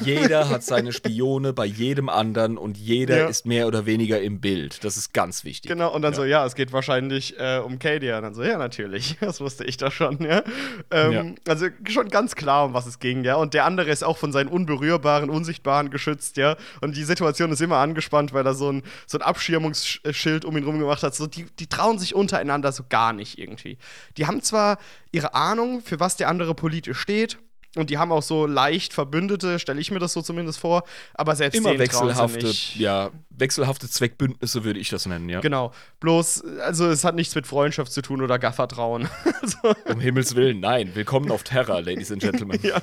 Jeder 0.00 0.48
hat 0.50 0.62
seine 0.62 0.92
Spione 0.92 1.52
bei 1.52 1.66
jedem 1.66 2.08
anderen 2.08 2.56
und 2.56 2.78
jeder 2.78 3.18
ja. 3.18 3.26
ist 3.26 3.46
mehr 3.46 3.66
oder 3.66 3.86
weniger 3.86 4.20
im 4.20 4.40
Bild. 4.40 4.82
Das 4.84 4.96
ist 4.96 5.12
ganz 5.12 5.44
wichtig. 5.44 5.70
Genau, 5.70 5.94
und 5.94 6.02
dann 6.02 6.12
ja. 6.12 6.16
so, 6.16 6.24
ja, 6.24 6.46
es 6.46 6.54
geht 6.54 6.72
wahrscheinlich 6.72 7.38
äh, 7.38 7.58
um 7.58 7.78
Kadia. 7.78 8.16
Und 8.16 8.22
dann 8.22 8.34
so, 8.34 8.42
ja, 8.42 8.58
natürlich, 8.58 9.16
das 9.20 9.40
wusste 9.40 9.64
ich 9.64 9.76
doch 9.76 9.92
schon, 9.92 10.22
ja? 10.22 10.42
Ähm, 10.90 11.12
ja. 11.12 11.24
Also 11.46 11.66
schon 11.88 12.08
ganz 12.08 12.34
klar, 12.34 12.64
um 12.66 12.74
was 12.74 12.86
es 12.86 12.98
ging, 12.98 13.24
ja. 13.24 13.36
Und 13.36 13.54
der 13.54 13.64
andere 13.64 13.90
ist 13.90 14.02
auch 14.02 14.16
von 14.16 14.32
seinen 14.32 14.48
unberührbaren, 14.48 15.30
unsichtbaren 15.30 15.90
geschützt, 15.90 16.36
ja. 16.38 16.56
Und 16.80 16.96
die 16.96 17.04
Situation 17.04 17.52
ist 17.52 17.60
immer 17.60 17.76
angespannt, 17.76 18.32
weil 18.32 18.46
er 18.46 18.54
so 18.54 18.70
ein, 18.70 18.82
so 19.06 19.18
ein 19.18 19.22
Abschirmungsschild 19.22 20.44
um 20.44 20.56
ihn 20.56 20.64
rum 20.64 20.78
gemacht 20.78 21.02
hat. 21.02 21.14
So, 21.14 21.26
die, 21.26 21.46
die 21.58 21.66
trauen 21.66 21.98
sich 21.98 22.14
untereinander 22.14 22.72
so 22.72 22.84
gar 22.88 23.12
nicht 23.12 23.38
irgendwie. 23.38 23.78
Die 24.16 24.26
haben 24.26 24.42
zwar 24.42 24.78
ihre 25.12 25.34
Ahnung, 25.34 25.82
für 25.82 26.00
was 26.00 26.16
der 26.16 26.28
andere 26.32 26.54
politisch 26.54 26.98
steht. 26.98 27.38
Und 27.74 27.88
die 27.88 27.96
haben 27.96 28.12
auch 28.12 28.22
so 28.22 28.46
leicht 28.46 28.92
Verbündete, 28.92 29.58
stelle 29.58 29.80
ich 29.80 29.90
mir 29.90 29.98
das 29.98 30.12
so 30.12 30.20
zumindest 30.20 30.58
vor. 30.58 30.82
Aber 31.14 31.34
selbst 31.36 31.56
immer 31.56 31.78
wechselhafte, 31.78 32.52
ja, 32.74 33.10
wechselhafte 33.30 33.88
Zweckbündnisse 33.88 34.64
würde 34.64 34.78
ich 34.78 34.90
das 34.90 35.06
nennen, 35.06 35.28
ja. 35.30 35.40
Genau. 35.40 35.72
Bloß, 36.00 36.44
also 36.60 36.86
es 36.88 37.02
hat 37.02 37.14
nichts 37.14 37.34
mit 37.34 37.46
Freundschaft 37.46 37.90
zu 37.90 38.02
tun 38.02 38.20
oder 38.20 38.38
Gaffertrauen. 38.38 39.08
also. 39.40 39.74
Um 39.86 40.00
Himmels 40.00 40.34
Willen, 40.36 40.60
nein. 40.60 40.94
Willkommen 40.94 41.30
auf 41.30 41.44
Terra, 41.44 41.78
Ladies 41.78 42.12
and 42.12 42.20
Gentlemen. 42.20 42.58
ja. 42.62 42.78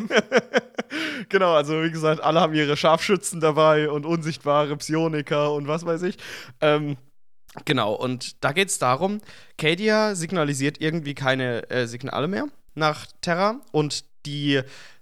genau, 1.29 1.53
also 1.53 1.83
wie 1.83 1.91
gesagt, 1.91 2.21
alle 2.21 2.39
haben 2.41 2.55
ihre 2.55 2.75
Scharfschützen 2.75 3.39
dabei 3.41 3.91
und 3.91 4.07
unsichtbare 4.07 4.75
Psioniker 4.77 5.53
und 5.53 5.67
was 5.67 5.85
weiß 5.85 6.01
ich. 6.03 6.17
Ähm, 6.62 6.97
Genau, 7.65 7.93
und 7.93 8.43
da 8.43 8.51
geht 8.51 8.69
es 8.69 8.77
darum, 8.77 9.21
Cadia 9.57 10.13
signalisiert 10.13 10.79
irgendwie 10.79 11.15
keine 11.15 11.67
äh, 11.71 11.88
Signale 11.88 12.27
mehr 12.27 12.45
nach 12.75 13.08
Terra 13.21 13.62
und 13.71 14.05
die 14.25 14.62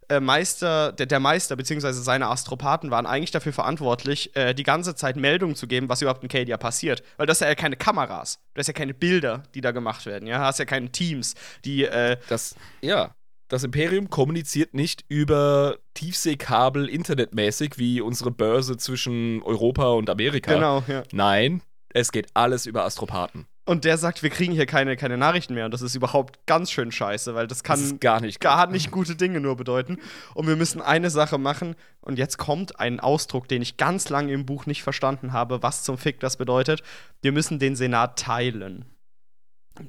äh, 0.10 0.20
Meister, 0.20 0.94
der, 0.94 1.06
der, 1.06 1.20
Meister 1.20 1.56
bzw. 1.56 1.92
seine 1.92 2.28
Astropathen 2.28 2.92
waren 2.92 3.06
eigentlich 3.06 3.32
dafür 3.32 3.54
verantwortlich, 3.54 4.36
äh, 4.36 4.54
die 4.54 4.64
ganze 4.64 4.96
Zeit 4.96 5.18
Meldungen 5.18 5.56
zu 5.56 5.68
geben, 5.68 5.90
was 5.90 6.02
überhaupt 6.02 6.24
in 6.24 6.30
Cadia 6.30 6.58
passiert. 6.58 7.04
Weil 7.18 7.26
das 7.26 7.40
sind 7.40 7.48
ja 7.48 7.56
keine 7.56 7.76
Kameras, 7.76 8.40
das 8.54 8.66
sind 8.66 8.78
ja 8.78 8.80
keine 8.80 8.94
Bilder, 8.94 9.44
die 9.54 9.62
da 9.62 9.72
gemacht 9.72 10.06
werden, 10.06 10.28
ja, 10.28 10.40
hast 10.40 10.60
ja 10.60 10.66
keine 10.66 10.92
Teams, 10.92 11.36
die 11.66 11.84
äh 11.84 12.18
Das, 12.30 12.56
ja. 12.82 13.14
Das 13.50 13.64
Imperium 13.64 14.10
kommuniziert 14.10 14.74
nicht 14.74 15.06
über 15.08 15.78
Tiefseekabel 15.94 16.90
internetmäßig 16.90 17.78
wie 17.78 18.02
unsere 18.02 18.30
Börse 18.30 18.76
zwischen 18.76 19.42
Europa 19.44 19.92
und 19.92 20.10
Amerika. 20.10 20.54
Genau, 20.54 20.84
ja. 20.88 21.04
Nein, 21.14 21.62
es 21.94 22.12
geht 22.12 22.28
alles 22.34 22.66
über 22.66 22.84
Astropathen. 22.84 23.48
Und 23.68 23.84
der 23.84 23.98
sagt, 23.98 24.24
wir 24.24 24.30
kriegen 24.30 24.54
hier 24.54 24.66
keine, 24.66 24.96
keine 24.96 25.18
Nachrichten 25.18 25.54
mehr. 25.54 25.66
Und 25.66 25.74
das 25.74 25.82
ist 25.82 25.94
überhaupt 25.94 26.46
ganz 26.46 26.72
schön 26.72 26.90
scheiße, 26.90 27.36
weil 27.36 27.48
das 27.48 27.64
kann 27.64 27.82
das 27.82 28.00
gar 28.00 28.22
nicht, 28.22 28.40
gar 28.40 28.68
nicht 28.68 28.92
gute 28.92 29.18
Dinge 29.18 29.42
nur 29.42 29.58
bedeuten. 29.58 29.98
Und 30.34 30.48
wir 30.48 30.56
müssen 30.56 30.82
eine 30.82 31.10
Sache 31.10 31.38
machen. 31.38 31.76
Und 32.00 32.18
jetzt 32.18 32.38
kommt 32.38 32.80
ein 32.80 33.02
Ausdruck, 33.02 33.50
den 33.50 33.62
ich 33.62 33.76
ganz 33.76 34.08
lange 34.08 34.32
im 34.32 34.46
Buch 34.46 34.68
nicht 34.68 34.84
verstanden 34.84 35.34
habe, 35.34 35.62
was 35.64 35.84
zum 35.84 35.98
Fick 35.98 36.22
das 36.22 36.38
bedeutet. 36.38 36.82
Wir 37.22 37.34
müssen 37.34 37.60
den 37.60 37.76
Senat 37.76 38.18
teilen. 38.18 38.86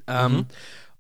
Ähm, 0.09 0.33
mhm. 0.33 0.39
Ähm, 0.39 0.47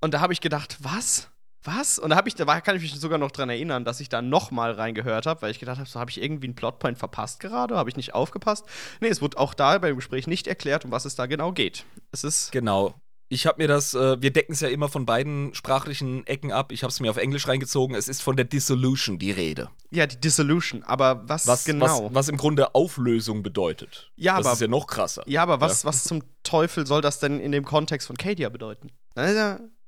und 0.00 0.14
da 0.14 0.20
habe 0.20 0.32
ich 0.32 0.40
gedacht, 0.40 0.76
was? 0.78 1.28
Was? 1.64 1.98
Und 1.98 2.10
da 2.10 2.16
habe 2.16 2.28
ich, 2.28 2.34
da 2.34 2.60
kann 2.60 2.76
ich 2.76 2.82
mich 2.82 2.94
sogar 2.94 3.18
noch 3.18 3.30
dran 3.30 3.50
erinnern, 3.50 3.84
dass 3.84 4.00
ich 4.00 4.08
da 4.08 4.22
noch 4.22 4.50
mal 4.50 4.72
reingehört 4.72 5.26
habe, 5.26 5.42
weil 5.42 5.50
ich 5.50 5.58
gedacht 5.58 5.78
habe, 5.78 5.88
so 5.88 5.98
habe 5.98 6.10
ich 6.10 6.22
irgendwie 6.22 6.46
einen 6.46 6.54
Plotpoint 6.54 6.98
verpasst 6.98 7.40
gerade, 7.40 7.76
habe 7.76 7.90
ich 7.90 7.96
nicht 7.96 8.14
aufgepasst. 8.14 8.64
Nee, 9.00 9.08
es 9.08 9.20
wurde 9.20 9.38
auch 9.38 9.54
da 9.54 9.78
beim 9.78 9.96
Gespräch 9.96 10.26
nicht 10.26 10.46
erklärt, 10.46 10.84
um 10.84 10.90
was 10.90 11.04
es 11.04 11.14
da 11.14 11.26
genau 11.26 11.52
geht. 11.52 11.84
Es 12.12 12.24
ist 12.24 12.52
genau. 12.52 12.94
Ich 13.30 13.46
habe 13.46 13.60
mir 13.60 13.68
das, 13.68 13.92
äh, 13.92 14.22
wir 14.22 14.32
decken 14.32 14.52
es 14.52 14.60
ja 14.60 14.68
immer 14.68 14.88
von 14.88 15.04
beiden 15.04 15.52
sprachlichen 15.54 16.26
Ecken 16.26 16.50
ab. 16.50 16.72
Ich 16.72 16.82
habe 16.82 16.90
es 16.90 16.98
mir 16.98 17.10
auf 17.10 17.18
Englisch 17.18 17.46
reingezogen. 17.46 17.94
Es 17.94 18.08
ist 18.08 18.22
von 18.22 18.36
der 18.36 18.46
Dissolution 18.46 19.18
die 19.18 19.32
Rede. 19.32 19.68
Ja, 19.90 20.06
die 20.06 20.18
Dissolution. 20.18 20.82
Aber 20.82 21.28
was, 21.28 21.46
was 21.46 21.66
genau? 21.66 22.06
Was, 22.06 22.14
was, 22.14 22.28
im 22.30 22.38
Grunde 22.38 22.74
Auflösung 22.74 23.42
bedeutet. 23.42 24.10
Ja, 24.16 24.38
das 24.38 24.46
aber, 24.46 24.54
ist 24.54 24.60
ja 24.62 24.68
noch 24.68 24.86
krasser. 24.86 25.24
Ja, 25.26 25.42
aber 25.42 25.60
was, 25.60 25.82
ja. 25.82 25.90
was 25.90 26.04
zum 26.04 26.22
Teufel 26.42 26.86
soll 26.86 27.02
das 27.02 27.18
denn 27.18 27.38
in 27.38 27.52
dem 27.52 27.66
Kontext 27.66 28.06
von 28.06 28.16
Kadia 28.16 28.48
bedeuten? 28.48 28.92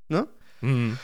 Ne? 0.09 0.29
Mhm. 0.61 0.99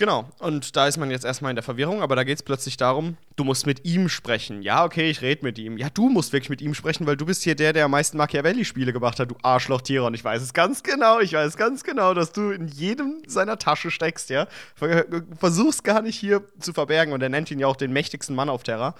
Genau, 0.00 0.24
und 0.38 0.76
da 0.76 0.86
ist 0.86 0.96
man 0.96 1.10
jetzt 1.10 1.26
erstmal 1.26 1.50
in 1.50 1.56
der 1.56 1.62
Verwirrung, 1.62 2.00
aber 2.00 2.16
da 2.16 2.24
geht 2.24 2.38
es 2.38 2.42
plötzlich 2.42 2.78
darum, 2.78 3.18
du 3.36 3.44
musst 3.44 3.66
mit 3.66 3.84
ihm 3.84 4.08
sprechen. 4.08 4.62
Ja, 4.62 4.86
okay, 4.86 5.10
ich 5.10 5.20
rede 5.20 5.44
mit 5.44 5.58
ihm. 5.58 5.76
Ja, 5.76 5.90
du 5.90 6.08
musst 6.08 6.32
wirklich 6.32 6.48
mit 6.48 6.62
ihm 6.62 6.72
sprechen, 6.72 7.06
weil 7.06 7.18
du 7.18 7.26
bist 7.26 7.42
hier 7.42 7.54
der, 7.54 7.74
der 7.74 7.84
am 7.84 7.90
meisten 7.90 8.16
Machiavelli-Spiele 8.16 8.94
gemacht 8.94 9.20
hat, 9.20 9.30
du 9.30 9.36
Arschloch 9.42 9.82
Tiron. 9.82 10.14
Ich 10.14 10.24
weiß 10.24 10.40
es 10.40 10.54
ganz 10.54 10.82
genau, 10.82 11.20
ich 11.20 11.34
weiß 11.34 11.58
ganz 11.58 11.84
genau, 11.84 12.14
dass 12.14 12.32
du 12.32 12.50
in 12.50 12.66
jedem 12.66 13.22
seiner 13.26 13.58
Tasche 13.58 13.90
steckst, 13.90 14.30
ja. 14.30 14.46
Versuchst 15.38 15.84
gar 15.84 16.00
nicht 16.00 16.16
hier 16.16 16.44
zu 16.60 16.72
verbergen 16.72 17.12
und 17.12 17.22
er 17.22 17.28
nennt 17.28 17.50
ihn 17.50 17.58
ja 17.58 17.66
auch 17.66 17.76
den 17.76 17.92
mächtigsten 17.92 18.34
Mann 18.34 18.48
auf 18.48 18.62
Terra. 18.62 18.94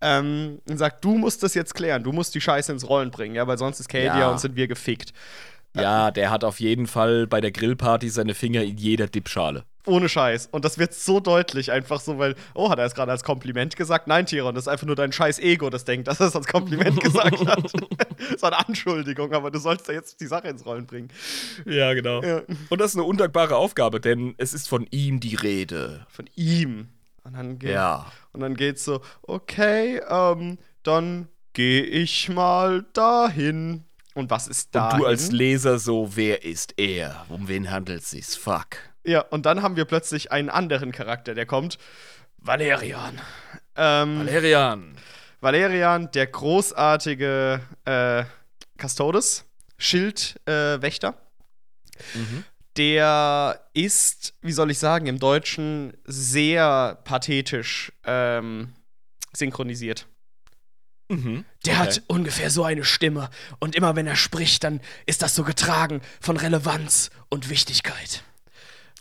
Ähm, 0.00 0.62
und 0.66 0.78
sagt, 0.78 1.04
du 1.04 1.18
musst 1.18 1.42
das 1.42 1.52
jetzt 1.52 1.74
klären, 1.74 2.02
du 2.02 2.12
musst 2.12 2.34
die 2.34 2.40
Scheiße 2.40 2.72
ins 2.72 2.88
Rollen 2.88 3.10
bringen, 3.10 3.34
ja, 3.34 3.46
weil 3.46 3.58
sonst 3.58 3.78
ist 3.78 3.90
Kadia 3.90 4.20
ja. 4.20 4.30
und 4.30 4.40
sind 4.40 4.56
wir 4.56 4.68
gefickt. 4.68 5.12
Ja, 5.82 6.10
der 6.10 6.30
hat 6.30 6.44
auf 6.44 6.60
jeden 6.60 6.86
Fall 6.86 7.26
bei 7.26 7.40
der 7.40 7.52
Grillparty 7.52 8.08
seine 8.08 8.34
Finger 8.34 8.62
in 8.62 8.76
jeder 8.76 9.06
Dipschale. 9.06 9.64
Ohne 9.86 10.08
Scheiß. 10.08 10.48
Und 10.50 10.64
das 10.64 10.78
wird 10.78 10.94
so 10.94 11.20
deutlich, 11.20 11.70
einfach 11.70 12.00
so, 12.00 12.18
weil, 12.18 12.34
oh, 12.54 12.70
hat 12.70 12.78
er 12.80 12.86
es 12.86 12.94
gerade 12.94 13.12
als 13.12 13.22
Kompliment 13.22 13.76
gesagt? 13.76 14.08
Nein, 14.08 14.26
Tiron, 14.26 14.54
das 14.54 14.64
ist 14.64 14.68
einfach 14.68 14.86
nur 14.86 14.96
dein 14.96 15.12
scheiß 15.12 15.38
Ego, 15.38 15.70
das 15.70 15.84
denkt, 15.84 16.08
dass 16.08 16.18
er 16.18 16.26
es 16.26 16.34
als 16.34 16.48
Kompliment 16.48 17.00
gesagt 17.02 17.46
hat. 17.46 17.72
das 18.18 18.30
ist 18.34 18.44
eine 18.44 18.66
Anschuldigung, 18.66 19.32
aber 19.32 19.52
du 19.52 19.60
sollst 19.60 19.86
ja 19.86 19.94
jetzt 19.94 20.20
die 20.20 20.26
Sache 20.26 20.48
ins 20.48 20.66
Rollen 20.66 20.86
bringen. 20.86 21.08
Ja, 21.66 21.94
genau. 21.94 22.20
Ja. 22.22 22.42
Und 22.68 22.80
das 22.80 22.90
ist 22.92 22.96
eine 22.96 23.04
undankbare 23.04 23.56
Aufgabe, 23.56 24.00
denn 24.00 24.34
es 24.38 24.54
ist 24.54 24.68
von 24.68 24.88
ihm 24.90 25.20
die 25.20 25.36
Rede. 25.36 26.04
Von 26.08 26.28
ihm. 26.34 26.88
Und 27.22 27.34
dann 27.34 27.58
geht, 27.60 27.70
ja. 27.70 28.06
Und 28.32 28.40
dann 28.40 28.56
geht's 28.56 28.84
so, 28.84 29.02
okay, 29.22 30.00
ähm, 30.08 30.58
dann 30.82 31.28
gehe 31.52 31.82
ich 31.84 32.28
mal 32.28 32.84
dahin. 32.92 33.84
Und 34.16 34.30
was 34.30 34.48
ist 34.48 34.74
da? 34.74 34.92
Und 34.92 35.00
du 35.00 35.06
als 35.06 35.30
Leser 35.30 35.78
so, 35.78 36.16
wer 36.16 36.42
ist 36.42 36.72
er? 36.78 37.26
Um 37.28 37.48
wen 37.48 37.70
handelt 37.70 38.02
es 38.02 38.10
sich? 38.10 38.26
Fuck. 38.26 38.78
Ja, 39.04 39.20
und 39.20 39.44
dann 39.44 39.60
haben 39.60 39.76
wir 39.76 39.84
plötzlich 39.84 40.32
einen 40.32 40.48
anderen 40.48 40.90
Charakter, 40.90 41.34
der 41.34 41.44
kommt. 41.44 41.76
Valerian. 42.38 43.20
Ähm, 43.76 44.20
Valerian. 44.20 44.96
Valerian, 45.40 46.10
der 46.12 46.28
großartige 46.28 47.60
äh, 47.84 48.24
Custodes, 48.82 49.44
Schildwächter. 49.76 51.14
Äh, 52.14 52.18
mhm. 52.18 52.44
Der 52.78 53.60
ist, 53.74 54.34
wie 54.40 54.52
soll 54.52 54.70
ich 54.70 54.78
sagen, 54.78 55.06
im 55.08 55.18
Deutschen 55.18 55.92
sehr 56.06 56.98
pathetisch 57.04 57.92
ähm, 58.04 58.72
synchronisiert. 59.34 60.06
Mhm. 61.08 61.44
Der 61.64 61.74
okay. 61.74 61.82
hat 61.82 62.02
ungefähr 62.08 62.50
so 62.50 62.64
eine 62.64 62.84
Stimme. 62.84 63.30
Und 63.58 63.74
immer 63.74 63.96
wenn 63.96 64.06
er 64.06 64.16
spricht, 64.16 64.64
dann 64.64 64.80
ist 65.06 65.22
das 65.22 65.34
so 65.34 65.44
getragen 65.44 66.00
von 66.20 66.36
Relevanz 66.36 67.10
und 67.28 67.48
Wichtigkeit. 67.48 68.22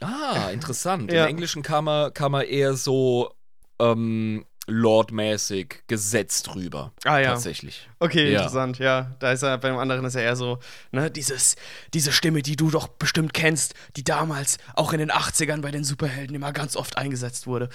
Ah, 0.02 0.50
interessant. 0.52 1.12
ja. 1.12 1.24
Im 1.24 1.30
Englischen 1.30 1.64
kam 1.64 1.88
er, 1.88 2.12
kam 2.12 2.34
er 2.34 2.48
eher 2.48 2.74
so 2.76 3.34
ähm, 3.80 4.46
Lord-mäßig 4.68 5.84
gesetzt 5.88 6.48
drüber. 6.48 6.92
Ah 7.04 7.20
ja. 7.20 7.34
Tatsächlich. 7.34 7.88
Okay, 8.00 8.32
ja. 8.32 8.40
interessant, 8.40 8.80
ja. 8.80 9.16
Da 9.20 9.32
ist 9.32 9.44
er, 9.44 9.58
beim 9.58 9.78
anderen 9.78 10.06
ist 10.06 10.16
er 10.16 10.24
eher 10.24 10.36
so, 10.36 10.60
ne, 10.92 11.12
dieses, 11.12 11.56
diese 11.94 12.12
Stimme, 12.12 12.42
die 12.42 12.56
du 12.56 12.72
doch 12.72 12.88
bestimmt 12.88 13.34
kennst, 13.34 13.76
die 13.96 14.04
damals 14.04 14.58
auch 14.76 14.94
in 14.94 15.00
den 15.00 15.12
80ern 15.12 15.62
bei 15.62 15.72
den 15.72 15.84
Superhelden 15.84 16.36
immer 16.36 16.52
ganz 16.52 16.76
oft 16.76 16.98
eingesetzt 16.98 17.46
wurde. 17.46 17.70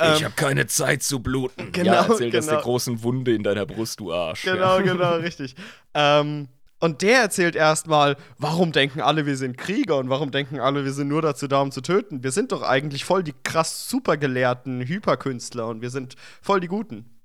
Ich 0.00 0.20
ähm, 0.20 0.24
habe 0.24 0.34
keine 0.34 0.66
Zeit 0.66 1.02
zu 1.02 1.20
bluten. 1.20 1.62
Genau, 1.72 1.92
ja, 1.92 2.06
erzähl 2.06 2.30
genau. 2.30 2.36
das 2.36 2.46
der 2.48 2.58
großen 2.58 3.02
Wunde 3.02 3.34
in 3.34 3.42
deiner 3.42 3.64
Brust, 3.64 4.00
du 4.00 4.12
Arsch. 4.12 4.42
Genau, 4.42 4.78
ja. 4.78 4.82
genau, 4.82 5.14
richtig. 5.16 5.54
ähm, 5.94 6.48
und 6.82 7.02
der 7.02 7.20
erzählt 7.20 7.54
erstmal, 7.54 8.16
warum 8.38 8.72
denken 8.72 9.00
alle, 9.00 9.24
wir 9.24 9.36
sind 9.36 9.56
Krieger 9.56 9.98
und 9.98 10.08
warum 10.08 10.32
denken 10.32 10.58
alle, 10.58 10.84
wir 10.84 10.92
sind 10.92 11.06
nur 11.06 11.22
dazu 11.22 11.46
da, 11.46 11.60
um 11.60 11.70
zu 11.70 11.80
töten. 11.80 12.24
Wir 12.24 12.32
sind 12.32 12.50
doch 12.50 12.62
eigentlich 12.62 13.04
voll 13.04 13.22
die 13.22 13.34
krass 13.44 13.88
supergelehrten 13.88 14.80
Hyperkünstler 14.80 15.68
und 15.68 15.80
wir 15.80 15.90
sind 15.90 16.16
voll 16.42 16.58
die 16.58 16.66
Guten. 16.66 17.20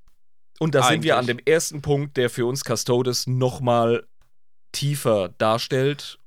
Und 0.60 0.76
da 0.76 0.84
sind 0.84 1.02
wir 1.02 1.18
an 1.18 1.26
dem 1.26 1.40
ersten 1.40 1.82
Punkt, 1.82 2.18
der 2.18 2.30
für 2.30 2.46
uns 2.46 2.62
Custodes 2.64 3.26
nochmal 3.26 4.06
tiefer 4.74 5.30
darstellt. 5.40 6.20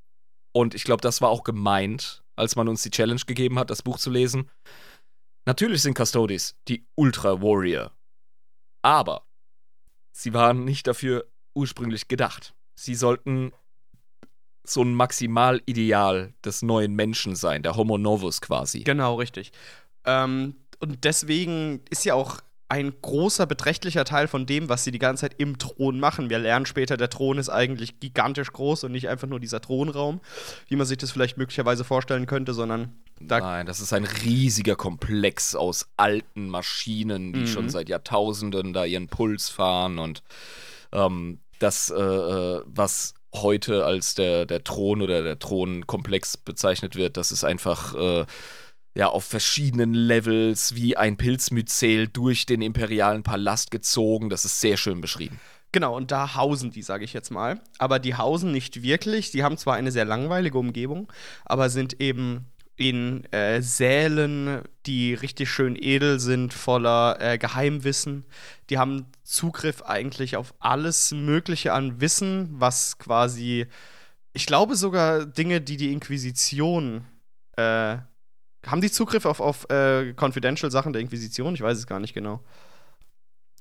Und 0.51 0.75
ich 0.75 0.83
glaube, 0.83 1.03
das 1.03 1.21
war 1.21 1.29
auch 1.29 1.45
gemeint, 1.45 2.25
als 2.35 2.57
man 2.57 2.67
uns 2.67 2.83
die 2.83 2.91
Challenge 2.91 3.23
gegeben 3.25 3.61
hat, 3.61 3.71
das 3.71 3.83
Buch 3.83 3.99
zu 3.99 4.11
lesen. 4.11 4.51
Natürlich 5.47 5.83
sind 5.83 5.97
Custodes 5.97 6.57
die 6.67 6.85
Ultra 6.97 7.41
Warrior. 7.41 7.93
Aber 8.83 9.25
sie 10.11 10.35
waren 10.35 10.65
nicht 10.65 10.89
dafür 10.89 11.31
ursprünglich 11.55 12.09
gedacht 12.09 12.57
sie 12.81 12.95
sollten 12.95 13.53
so 14.65 14.83
ein 14.83 14.95
Maximalideal 14.95 16.33
des 16.45 16.63
neuen 16.63 16.95
Menschen 16.95 17.37
sein, 17.37 17.63
der 17.63 17.77
Homo 17.77 17.99
Novus 17.99 18.41
quasi. 18.41 18.81
Genau, 18.81 19.17
richtig. 19.17 19.53
Ähm, 20.05 20.55
und 20.79 21.05
deswegen 21.05 21.83
ist 21.91 22.05
ja 22.05 22.15
auch 22.15 22.39
ein 22.69 22.95
großer, 23.03 23.47
beträchtlicher 23.47 24.05
Teil 24.05 24.29
von 24.29 24.47
dem, 24.47 24.69
was 24.69 24.85
sie 24.85 24.93
die 24.93 25.01
ganze 25.01 25.23
Zeit 25.23 25.35
im 25.39 25.59
Thron 25.59 25.99
machen. 25.99 26.31
Wir 26.31 26.39
lernen 26.39 26.67
später, 26.67 26.97
der 26.97 27.11
Thron 27.11 27.37
ist 27.37 27.49
eigentlich 27.49 27.99
gigantisch 27.99 28.53
groß 28.53 28.85
und 28.85 28.93
nicht 28.93 29.09
einfach 29.09 29.27
nur 29.27 29.41
dieser 29.41 29.61
Thronraum, 29.61 30.21
wie 30.69 30.77
man 30.77 30.87
sich 30.87 30.97
das 30.97 31.11
vielleicht 31.11 31.37
möglicherweise 31.37 31.85
vorstellen 31.85 32.27
könnte, 32.27 32.55
sondern 32.55 32.97
da 33.21 33.41
Nein, 33.41 33.67
das 33.67 33.81
ist 33.81 33.93
ein 33.93 34.05
riesiger 34.05 34.77
Komplex 34.77 35.57
aus 35.57 35.89
alten 35.97 36.49
Maschinen, 36.49 37.33
die 37.33 37.41
mhm. 37.41 37.47
schon 37.49 37.69
seit 37.69 37.89
Jahrtausenden 37.89 38.73
da 38.73 38.85
ihren 38.85 39.09
Puls 39.09 39.51
fahren 39.51 39.99
und 39.99 40.23
ähm, 40.93 41.41
das, 41.63 41.91
äh, 41.91 42.01
äh, 42.01 42.63
was 42.67 43.15
heute 43.35 43.85
als 43.85 44.15
der, 44.15 44.47
der 44.47 44.65
Thron 44.65 45.03
oder 45.03 45.23
der 45.23 45.39
Thronkomplex 45.39 46.37
bezeichnet 46.37 46.97
wird, 46.97 47.17
das 47.17 47.31
ist 47.31 47.45
einfach 47.45 47.95
äh, 47.95 48.27
ja 48.95 49.09
auf 49.09 49.25
verschiedenen 49.25 49.95
Levels 49.95 50.75
wie 50.75 50.97
ein 50.97 51.17
Pilzmyzel 51.17 52.09
durch 52.09 52.47
den 52.47 52.61
imperialen 52.61 53.23
Palast 53.23 53.71
gezogen. 53.71 54.31
Das 54.31 54.45
ist 54.45 54.61
sehr 54.61 54.77
schön 54.77 55.01
beschrieben. 55.01 55.39
Genau, 55.73 55.97
und 55.97 56.11
da 56.11 56.35
hausen 56.35 56.73
die, 56.73 56.83
sage 56.83 57.05
ich 57.05 57.13
jetzt 57.13 57.31
mal. 57.31 57.61
Aber 57.79 58.01
die 58.01 58.17
hausen 58.17 58.51
nicht 58.51 58.83
wirklich. 58.83 59.31
Die 59.31 59.45
haben 59.45 59.57
zwar 59.57 59.77
eine 59.77 59.93
sehr 59.93 60.05
langweilige 60.05 60.59
Umgebung, 60.59 61.13
aber 61.45 61.71
sind 61.71 62.01
eben 62.01 62.50
in 62.81 63.31
äh, 63.31 63.61
Sälen, 63.61 64.63
die 64.87 65.13
richtig 65.13 65.51
schön 65.51 65.77
edel 65.79 66.19
sind, 66.19 66.55
voller 66.55 67.21
äh, 67.21 67.37
Geheimwissen. 67.37 68.25
Die 68.71 68.79
haben 68.79 69.05
Zugriff 69.23 69.83
eigentlich 69.83 70.37
auf 70.37 70.55
alles 70.61 71.13
Mögliche 71.13 71.75
an 71.75 72.01
Wissen, 72.01 72.49
was 72.53 72.97
quasi, 72.97 73.67
ich 74.33 74.47
glaube 74.47 74.77
sogar 74.77 75.27
Dinge, 75.27 75.61
die 75.61 75.77
die 75.77 75.93
Inquisition 75.93 77.05
äh, 77.57 77.99
haben 78.67 78.81
die 78.81 78.91
Zugriff 78.91 79.27
auf, 79.27 79.41
auf 79.41 79.69
äh, 79.69 80.15
Confidential 80.15 80.71
Sachen 80.71 80.95
der 80.95 81.03
Inquisition? 81.03 81.55
Ich 81.55 81.61
weiß 81.61 81.77
es 81.77 81.87
gar 81.87 82.01
nicht 82.01 82.15
genau. 82.15 82.43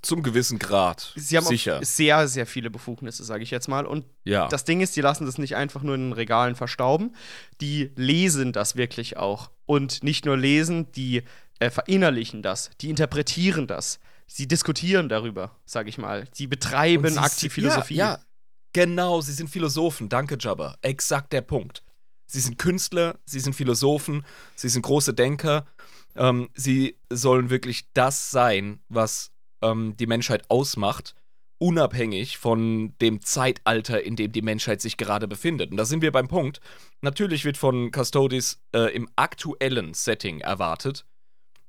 Zum 0.02 0.24
gewissen 0.24 0.60
Grad. 0.60 1.14
Sie 1.16 1.36
haben 1.36 1.46
Sicher. 1.46 1.84
sehr, 1.84 2.28
sehr 2.28 2.46
viele 2.46 2.70
Befugnisse, 2.70 3.24
sage 3.24 3.44
ich 3.44 3.52
jetzt 3.52 3.68
mal. 3.68 3.86
Und 3.86 4.06
ja. 4.24 4.48
das 4.48 4.64
Ding 4.64 4.80
ist, 4.82 4.96
die 4.96 5.02
lassen 5.02 5.26
das 5.26 5.38
nicht 5.38 5.56
einfach 5.56 5.84
nur 5.84 5.96
in 5.96 6.08
den 6.08 6.14
Regalen 6.14 6.56
verstauben. 6.56 7.16
Die 7.60 7.92
lesen 7.96 8.54
das 8.54 8.76
wirklich 8.76 9.18
auch. 9.18 9.52
Und 9.66 10.04
nicht 10.04 10.26
nur 10.26 10.38
lesen, 10.38 10.92
die 10.94 11.24
äh, 11.60 11.70
verinnerlichen 11.70 12.42
das, 12.42 12.70
die 12.82 12.90
interpretieren 12.90 13.68
das. 13.68 14.00
Sie 14.26 14.48
diskutieren 14.48 15.10
darüber, 15.10 15.58
sage 15.66 15.90
ich 15.90 15.98
mal. 15.98 16.28
Sie 16.32 16.48
betreiben 16.48 17.12
sie 17.12 17.20
aktiv 17.20 17.52
Philosophie. 17.52 17.96
Ja, 17.96 18.12
ja, 18.12 18.20
genau, 18.74 19.22
sie 19.22 19.34
sind 19.34 19.50
Philosophen. 19.50 20.08
Danke, 20.08 20.38
Jabba. 20.40 20.78
Exakt 20.82 21.34
der 21.34 21.42
Punkt. 21.42 21.84
Sie 22.28 22.40
sind 22.40 22.60
Künstler, 22.60 23.18
sie 23.26 23.40
sind 23.40 23.54
Philosophen, 23.54 24.24
sie 24.56 24.70
sind 24.70 24.84
große 24.84 25.16
Denker. 25.16 25.66
Ähm, 26.16 26.50
sie 26.54 26.98
sollen 27.10 27.50
wirklich 27.50 27.92
das 27.94 28.30
sein, 28.30 28.82
was 28.88 29.32
ähm, 29.62 29.96
die 29.98 30.08
Menschheit 30.08 30.50
ausmacht, 30.50 31.16
unabhängig 31.60 32.38
von 32.38 32.96
dem 33.02 33.22
Zeitalter, 33.22 34.02
in 34.02 34.16
dem 34.16 34.32
die 34.32 34.42
Menschheit 34.42 34.82
sich 34.82 34.98
gerade 34.98 35.28
befindet. 35.28 35.72
Und 35.72 35.78
da 35.78 35.86
sind 35.86 36.02
wir 36.02 36.12
beim 36.12 36.28
Punkt. 36.28 36.62
Natürlich 37.02 37.46
wird 37.46 37.58
von 37.58 37.92
Custodes 37.92 38.62
äh, 38.74 38.94
im 38.96 39.10
aktuellen 39.16 39.94
Setting 39.94 40.40
erwartet, 40.40 41.06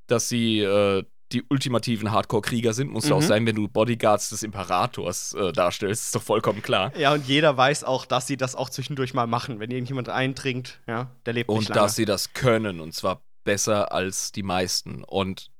dass 0.06 0.28
sie 0.28 0.60
äh, 0.60 1.04
die 1.32 1.44
ultimativen 1.48 2.10
Hardcore-Krieger 2.10 2.72
sind. 2.72 2.90
Muss 2.90 3.06
mhm. 3.06 3.12
auch 3.12 3.22
sein, 3.22 3.46
wenn 3.46 3.56
du 3.56 3.68
Bodyguards 3.68 4.30
des 4.30 4.42
Imperators 4.42 5.34
äh, 5.34 5.52
darstellst. 5.52 6.06
Ist 6.06 6.14
doch 6.14 6.22
vollkommen 6.22 6.62
klar. 6.62 6.96
Ja, 6.96 7.12
und 7.12 7.26
jeder 7.26 7.56
weiß 7.56 7.84
auch, 7.84 8.04
dass 8.06 8.26
sie 8.26 8.36
das 8.36 8.54
auch 8.54 8.70
zwischendurch 8.70 9.14
mal 9.14 9.26
machen. 9.26 9.60
Wenn 9.60 9.70
irgendjemand 9.70 10.08
eintrinkt, 10.08 10.80
ja, 10.86 11.10
der 11.26 11.34
lebt 11.34 11.48
und 11.48 11.58
nicht 11.58 11.68
lange. 11.68 11.80
Und 11.80 11.84
dass 11.84 11.96
sie 11.96 12.04
das 12.04 12.32
können. 12.32 12.80
Und 12.80 12.94
zwar 12.94 13.22
besser 13.44 13.92
als 13.92 14.32
die 14.32 14.42
meisten. 14.42 15.04
Und 15.04 15.50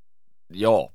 ja, 0.51 0.87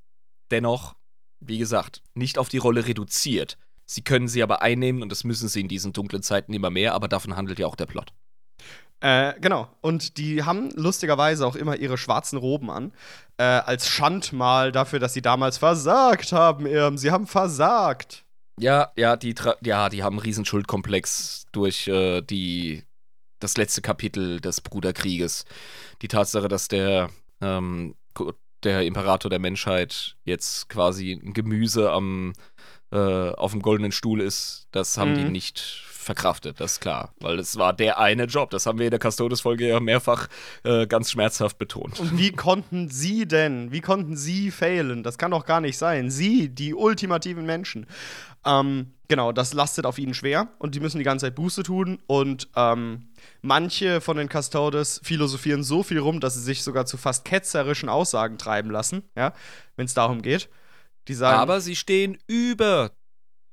dennoch 0.50 0.94
wie 1.40 1.58
gesagt, 1.58 2.02
nicht 2.14 2.38
auf 2.38 2.48
die 2.48 2.58
Rolle 2.58 2.86
reduziert. 2.86 3.58
Sie 3.84 4.02
können 4.02 4.28
sie 4.28 4.42
aber 4.42 4.62
einnehmen 4.62 5.02
und 5.02 5.10
das 5.10 5.24
müssen 5.24 5.48
sie 5.48 5.60
in 5.60 5.68
diesen 5.68 5.92
dunklen 5.92 6.22
Zeiten 6.22 6.52
immer 6.52 6.70
mehr, 6.70 6.94
aber 6.94 7.08
davon 7.08 7.36
handelt 7.36 7.58
ja 7.58 7.66
auch 7.66 7.76
der 7.76 7.86
Plot. 7.86 8.12
Äh, 9.00 9.34
genau. 9.40 9.68
Und 9.82 10.16
die 10.16 10.42
haben 10.42 10.70
lustigerweise 10.74 11.46
auch 11.46 11.54
immer 11.54 11.76
ihre 11.76 11.98
schwarzen 11.98 12.38
Roben 12.38 12.70
an. 12.70 12.92
Äh, 13.36 13.44
als 13.44 13.88
Schandmal 13.88 14.72
dafür, 14.72 14.98
dass 14.98 15.12
sie 15.12 15.22
damals 15.22 15.58
versagt 15.58 16.32
haben, 16.32 16.66
Irm. 16.66 16.96
Sie 16.96 17.10
haben 17.10 17.26
versagt. 17.26 18.24
Ja, 18.58 18.90
ja, 18.96 19.16
die, 19.16 19.34
ja, 19.62 19.90
die 19.90 20.02
haben 20.02 20.14
einen 20.14 20.24
riesen 20.24 20.46
Schuldkomplex 20.46 21.46
durch 21.52 21.88
äh, 21.88 22.22
die, 22.22 22.84
das 23.38 23.58
letzte 23.58 23.82
Kapitel 23.82 24.40
des 24.40 24.62
Bruderkrieges. 24.62 25.44
Die 26.00 26.08
Tatsache, 26.08 26.48
dass 26.48 26.68
der 26.68 27.10
ähm, 27.42 27.94
der 28.62 28.84
Imperator 28.84 29.30
der 29.30 29.38
Menschheit 29.38 30.16
jetzt 30.24 30.68
quasi 30.68 31.12
ein 31.12 31.32
Gemüse 31.32 31.90
am, 31.90 32.32
äh, 32.92 32.96
auf 33.30 33.52
dem 33.52 33.62
goldenen 33.62 33.92
Stuhl 33.92 34.20
ist, 34.20 34.68
das 34.72 34.98
haben 34.98 35.12
mhm. 35.12 35.16
die 35.16 35.24
nicht 35.24 35.86
verkraftet, 36.06 36.60
das 36.60 36.74
ist 36.74 36.80
klar. 36.80 37.12
Weil 37.20 37.38
es 37.38 37.56
war 37.56 37.72
der 37.72 37.98
eine 37.98 38.24
Job. 38.24 38.50
Das 38.50 38.64
haben 38.64 38.78
wir 38.78 38.86
in 38.86 38.96
der 38.96 39.10
Custodes-Folge 39.10 39.68
ja 39.68 39.80
mehrfach 39.80 40.28
äh, 40.62 40.86
ganz 40.86 41.10
schmerzhaft 41.10 41.58
betont. 41.58 41.98
Und 41.98 42.16
wie 42.16 42.32
konnten 42.32 42.88
sie 42.88 43.26
denn, 43.26 43.72
wie 43.72 43.80
konnten 43.80 44.16
sie 44.16 44.50
failen? 44.50 45.02
Das 45.02 45.18
kann 45.18 45.32
doch 45.32 45.44
gar 45.44 45.60
nicht 45.60 45.76
sein. 45.76 46.10
Sie, 46.10 46.48
die 46.48 46.74
ultimativen 46.74 47.44
Menschen. 47.44 47.86
Ähm, 48.46 48.94
genau, 49.08 49.32
das 49.32 49.52
lastet 49.52 49.84
auf 49.84 49.98
ihnen 49.98 50.14
schwer 50.14 50.48
und 50.58 50.74
die 50.74 50.80
müssen 50.80 50.98
die 50.98 51.04
ganze 51.04 51.26
Zeit 51.26 51.34
Buße 51.34 51.64
tun 51.64 51.98
und 52.06 52.48
ähm, 52.54 53.08
manche 53.42 54.00
von 54.00 54.16
den 54.16 54.28
Custodes 54.28 55.00
philosophieren 55.02 55.64
so 55.64 55.82
viel 55.82 55.98
rum, 55.98 56.20
dass 56.20 56.34
sie 56.34 56.42
sich 56.42 56.62
sogar 56.62 56.86
zu 56.86 56.96
fast 56.96 57.24
ketzerischen 57.24 57.88
Aussagen 57.88 58.38
treiben 58.38 58.70
lassen, 58.70 59.02
ja, 59.16 59.32
wenn 59.74 59.86
es 59.86 59.94
darum 59.94 60.22
geht. 60.22 60.48
Die 61.08 61.14
sagen, 61.14 61.38
Aber 61.38 61.60
sie 61.60 61.76
stehen 61.76 62.18
über 62.26 62.90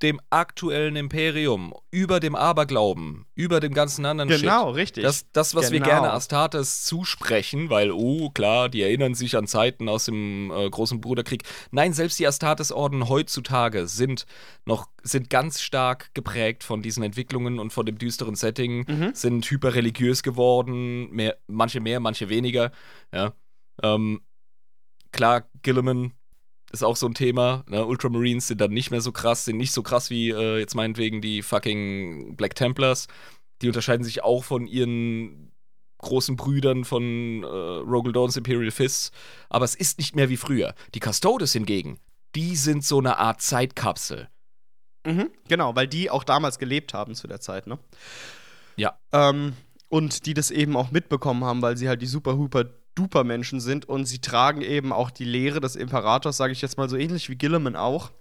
dem 0.03 0.19
aktuellen 0.29 0.97
Imperium, 0.97 1.73
über 1.89 2.19
dem 2.19 2.35
Aberglauben, 2.35 3.25
über 3.35 3.61
dem 3.61 3.73
ganzen 3.73 4.05
anderen 4.05 4.29
Genau, 4.29 4.67
Shit. 4.67 4.75
richtig. 4.75 5.03
Das, 5.03 5.31
das 5.31 5.55
was 5.55 5.71
genau. 5.71 5.85
wir 5.85 5.91
gerne 5.91 6.11
Astartes 6.11 6.83
zusprechen, 6.83 7.69
weil, 7.69 7.91
oh, 7.91 8.29
klar, 8.29 8.67
die 8.67 8.81
erinnern 8.81 9.15
sich 9.15 9.37
an 9.37 9.47
Zeiten 9.47 9.87
aus 9.87 10.05
dem 10.05 10.51
äh, 10.51 10.69
großen 10.69 10.99
Bruderkrieg. 10.99 11.43
Nein, 11.71 11.93
selbst 11.93 12.19
die 12.19 12.27
Astartes-Orden 12.27 13.07
heutzutage 13.07 13.87
sind 13.87 14.25
noch, 14.65 14.89
sind 15.01 15.29
ganz 15.29 15.61
stark 15.61 16.13
geprägt 16.13 16.63
von 16.63 16.81
diesen 16.81 17.01
Entwicklungen 17.01 17.57
und 17.57 17.71
von 17.71 17.85
dem 17.85 17.97
düsteren 17.97 18.35
Setting, 18.35 18.85
mhm. 18.87 19.11
sind 19.15 19.49
hyperreligiös 19.49 20.21
geworden, 20.21 21.09
mehr, 21.11 21.37
manche 21.47 21.79
mehr, 21.79 21.99
manche 21.99 22.27
weniger, 22.29 22.71
ja. 23.13 23.33
Ähm, 23.81 24.21
klar, 25.11 25.49
Gilliman 25.61 26.13
ist 26.73 26.83
auch 26.83 26.97
so 26.97 27.07
ein 27.07 27.13
Thema. 27.13 27.63
Ne? 27.67 27.85
Ultramarines 27.85 28.47
sind 28.47 28.59
dann 28.59 28.71
nicht 28.71 28.91
mehr 28.91 29.01
so 29.01 29.11
krass, 29.11 29.45
sind 29.45 29.57
nicht 29.57 29.71
so 29.71 29.83
krass 29.83 30.09
wie 30.09 30.31
äh, 30.31 30.59
jetzt 30.59 30.75
meinetwegen 30.75 31.21
die 31.21 31.41
fucking 31.41 32.35
Black 32.35 32.55
Templars. 32.55 33.07
Die 33.61 33.67
unterscheiden 33.67 34.03
sich 34.03 34.23
auch 34.23 34.43
von 34.43 34.67
ihren 34.67 35.51
großen 35.99 36.35
Brüdern 36.35 36.83
von 36.83 37.43
äh, 37.43 37.47
Rogel 37.47 38.11
Dawns 38.11 38.35
Imperial 38.35 38.71
Fists. 38.71 39.11
Aber 39.49 39.63
es 39.63 39.75
ist 39.75 39.99
nicht 39.99 40.15
mehr 40.15 40.29
wie 40.29 40.37
früher. 40.37 40.73
Die 40.95 40.99
Custodes 40.99 41.53
hingegen, 41.53 41.99
die 42.35 42.55
sind 42.55 42.83
so 42.83 42.97
eine 42.97 43.17
Art 43.17 43.41
Zeitkapsel. 43.41 44.27
Mhm, 45.05 45.29
genau, 45.47 45.75
weil 45.75 45.87
die 45.87 46.09
auch 46.09 46.23
damals 46.23 46.57
gelebt 46.57 46.93
haben 46.93 47.13
zu 47.13 47.27
der 47.27 47.39
Zeit, 47.39 47.67
ne? 47.67 47.77
Ja. 48.77 48.97
Ähm, 49.11 49.53
und 49.89 50.25
die 50.25 50.33
das 50.33 50.49
eben 50.49 50.75
auch 50.75 50.91
mitbekommen 50.91 51.43
haben, 51.43 51.61
weil 51.61 51.77
sie 51.77 51.87
halt 51.87 52.01
die 52.01 52.07
super 52.07 52.35
huper 52.35 52.65
duper 52.95 53.23
Menschen 53.23 53.59
sind 53.59 53.87
und 53.87 54.05
sie 54.05 54.19
tragen 54.19 54.61
eben 54.61 54.91
auch 54.91 55.11
die 55.11 55.25
Lehre 55.25 55.59
des 55.59 55.75
Imperators, 55.75 56.37
sage 56.37 56.53
ich 56.53 56.61
jetzt 56.61 56.77
mal 56.77 56.89
so 56.89 56.95
ähnlich 56.95 57.29
wie 57.29 57.35
Gilliman 57.35 57.75
auch, 57.75 58.11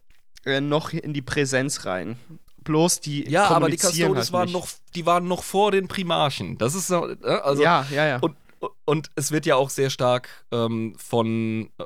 äh, 0.44 0.61
noch 0.61 0.92
in 0.92 1.12
die 1.12 1.22
Präsenz 1.22 1.85
rein. 1.85 2.18
Bloß 2.64 3.00
die 3.00 3.28
Ja, 3.28 3.48
aber 3.48 3.68
die 3.68 3.76
Custodes 3.76 3.98
halt 4.26 4.32
waren 4.32 4.44
nicht. 4.46 4.54
noch, 4.54 4.68
die 4.94 5.04
waren 5.06 5.26
noch 5.26 5.42
vor 5.42 5.72
den 5.72 5.88
Primarchen. 5.88 6.58
Das 6.58 6.74
ist 6.74 6.87
so, 6.87 7.08
äh, 7.08 7.26
also 7.26 7.62
ja, 7.62 7.87
ja, 7.90 8.06
ja. 8.06 8.18
Und, 8.20 8.37
und 8.85 9.11
es 9.16 9.32
wird 9.32 9.46
ja 9.46 9.56
auch 9.56 9.70
sehr 9.70 9.90
stark 9.90 10.28
ähm, 10.52 10.94
von 10.96 11.70
äh, 11.78 11.85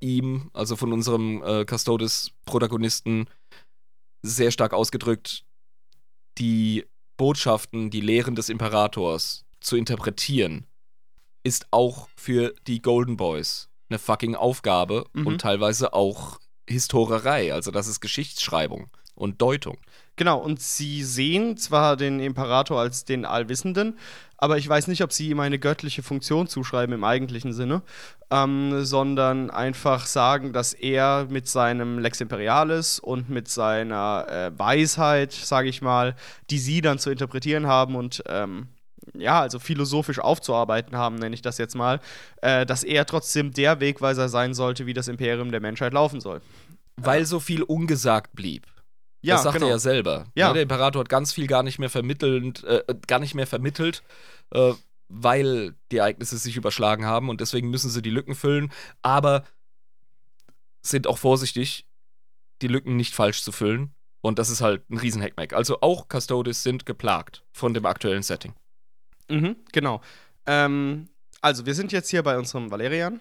ihm, 0.00 0.50
also 0.54 0.76
von 0.76 0.92
unserem 0.92 1.42
äh, 1.42 1.64
Custodes-Protagonisten, 1.66 3.28
sehr 4.22 4.50
stark 4.50 4.72
ausgedrückt, 4.72 5.44
die 6.38 6.86
Botschaften, 7.16 7.90
die 7.90 8.00
Lehren 8.00 8.34
des 8.36 8.48
Imperators 8.48 9.44
zu 9.60 9.76
interpretieren, 9.76 10.67
ist 11.48 11.66
auch 11.70 12.08
für 12.16 12.54
die 12.66 12.80
Golden 12.82 13.16
Boys 13.16 13.68
eine 13.90 13.98
fucking 13.98 14.34
Aufgabe 14.36 15.06
Mhm. 15.14 15.26
und 15.26 15.40
teilweise 15.40 15.92
auch 15.94 16.38
Historierei. 16.68 17.52
Also 17.54 17.70
das 17.70 17.88
ist 17.88 18.00
Geschichtsschreibung 18.00 18.88
und 19.14 19.40
Deutung. 19.40 19.78
Genau, 20.16 20.38
und 20.38 20.60
sie 20.60 21.02
sehen 21.04 21.56
zwar 21.56 21.96
den 21.96 22.20
Imperator 22.20 22.78
als 22.80 23.04
den 23.04 23.24
Allwissenden, 23.24 23.96
aber 24.36 24.58
ich 24.58 24.68
weiß 24.68 24.88
nicht, 24.88 25.02
ob 25.02 25.12
sie 25.12 25.30
ihm 25.30 25.40
eine 25.40 25.58
göttliche 25.58 26.02
Funktion 26.02 26.46
zuschreiben 26.48 26.94
im 26.94 27.04
eigentlichen 27.04 27.52
Sinne, 27.52 27.82
ähm, 28.30 28.84
sondern 28.84 29.50
einfach 29.50 30.06
sagen, 30.06 30.52
dass 30.52 30.72
er 30.74 31.26
mit 31.30 31.48
seinem 31.48 31.98
Lex 31.98 32.20
Imperialis 32.20 32.98
und 32.98 33.30
mit 33.30 33.48
seiner 33.48 34.26
äh, 34.28 34.58
Weisheit, 34.58 35.32
sage 35.32 35.68
ich 35.68 35.82
mal, 35.82 36.14
die 36.50 36.58
sie 36.58 36.80
dann 36.80 36.98
zu 36.98 37.10
interpretieren 37.10 37.66
haben 37.66 37.94
und 37.96 38.22
ähm, 38.26 38.68
ja, 39.16 39.40
also 39.40 39.58
philosophisch 39.58 40.18
aufzuarbeiten 40.18 40.96
haben, 40.96 41.16
nenne 41.16 41.34
ich 41.34 41.42
das 41.42 41.58
jetzt 41.58 41.74
mal, 41.74 42.00
äh, 42.42 42.66
dass 42.66 42.84
er 42.84 43.06
trotzdem 43.06 43.52
der 43.52 43.80
Wegweiser 43.80 44.28
sein 44.28 44.54
sollte, 44.54 44.86
wie 44.86 44.94
das 44.94 45.08
Imperium 45.08 45.50
der 45.50 45.60
Menschheit 45.60 45.92
laufen 45.92 46.20
soll. 46.20 46.40
Weil 46.96 47.24
so 47.26 47.40
viel 47.40 47.62
ungesagt 47.62 48.34
blieb. 48.34 48.66
Ja, 49.20 49.34
das 49.34 49.44
sagt 49.44 49.54
genau. 49.54 49.66
er 49.66 49.72
ja 49.72 49.78
selber. 49.78 50.26
Ja. 50.34 50.48
Ne, 50.48 50.54
Der 50.54 50.62
Imperator 50.62 51.00
hat 51.00 51.08
ganz 51.08 51.32
viel 51.32 51.46
gar 51.46 51.62
nicht 51.62 51.78
mehr 51.78 51.90
vermittelnd, 51.90 52.64
äh, 52.64 52.82
gar 53.06 53.18
nicht 53.18 53.34
mehr 53.34 53.46
vermittelt, 53.46 54.02
äh, 54.52 54.72
weil 55.08 55.74
die 55.90 55.98
Ereignisse 55.98 56.38
sich 56.38 56.56
überschlagen 56.56 57.06
haben 57.06 57.28
und 57.28 57.40
deswegen 57.40 57.70
müssen 57.70 57.90
sie 57.90 58.02
die 58.02 58.10
Lücken 58.10 58.34
füllen, 58.34 58.72
aber 59.02 59.44
sind 60.82 61.06
auch 61.06 61.18
vorsichtig, 61.18 61.86
die 62.62 62.68
Lücken 62.68 62.96
nicht 62.96 63.14
falsch 63.14 63.42
zu 63.42 63.52
füllen. 63.52 63.94
Und 64.20 64.38
das 64.38 64.50
ist 64.50 64.60
halt 64.60 64.88
ein 64.90 64.98
riesen 64.98 65.22
Hackmack. 65.22 65.52
Also 65.52 65.80
auch 65.80 66.06
Custodes 66.08 66.62
sind 66.62 66.86
geplagt 66.86 67.44
von 67.52 67.72
dem 67.72 67.86
aktuellen 67.86 68.22
Setting. 68.22 68.54
Mhm, 69.28 69.56
genau. 69.72 70.00
Ähm, 70.46 71.08
also, 71.40 71.66
wir 71.66 71.74
sind 71.74 71.92
jetzt 71.92 72.10
hier 72.10 72.22
bei 72.22 72.38
unserem 72.38 72.70
Valerian 72.70 73.20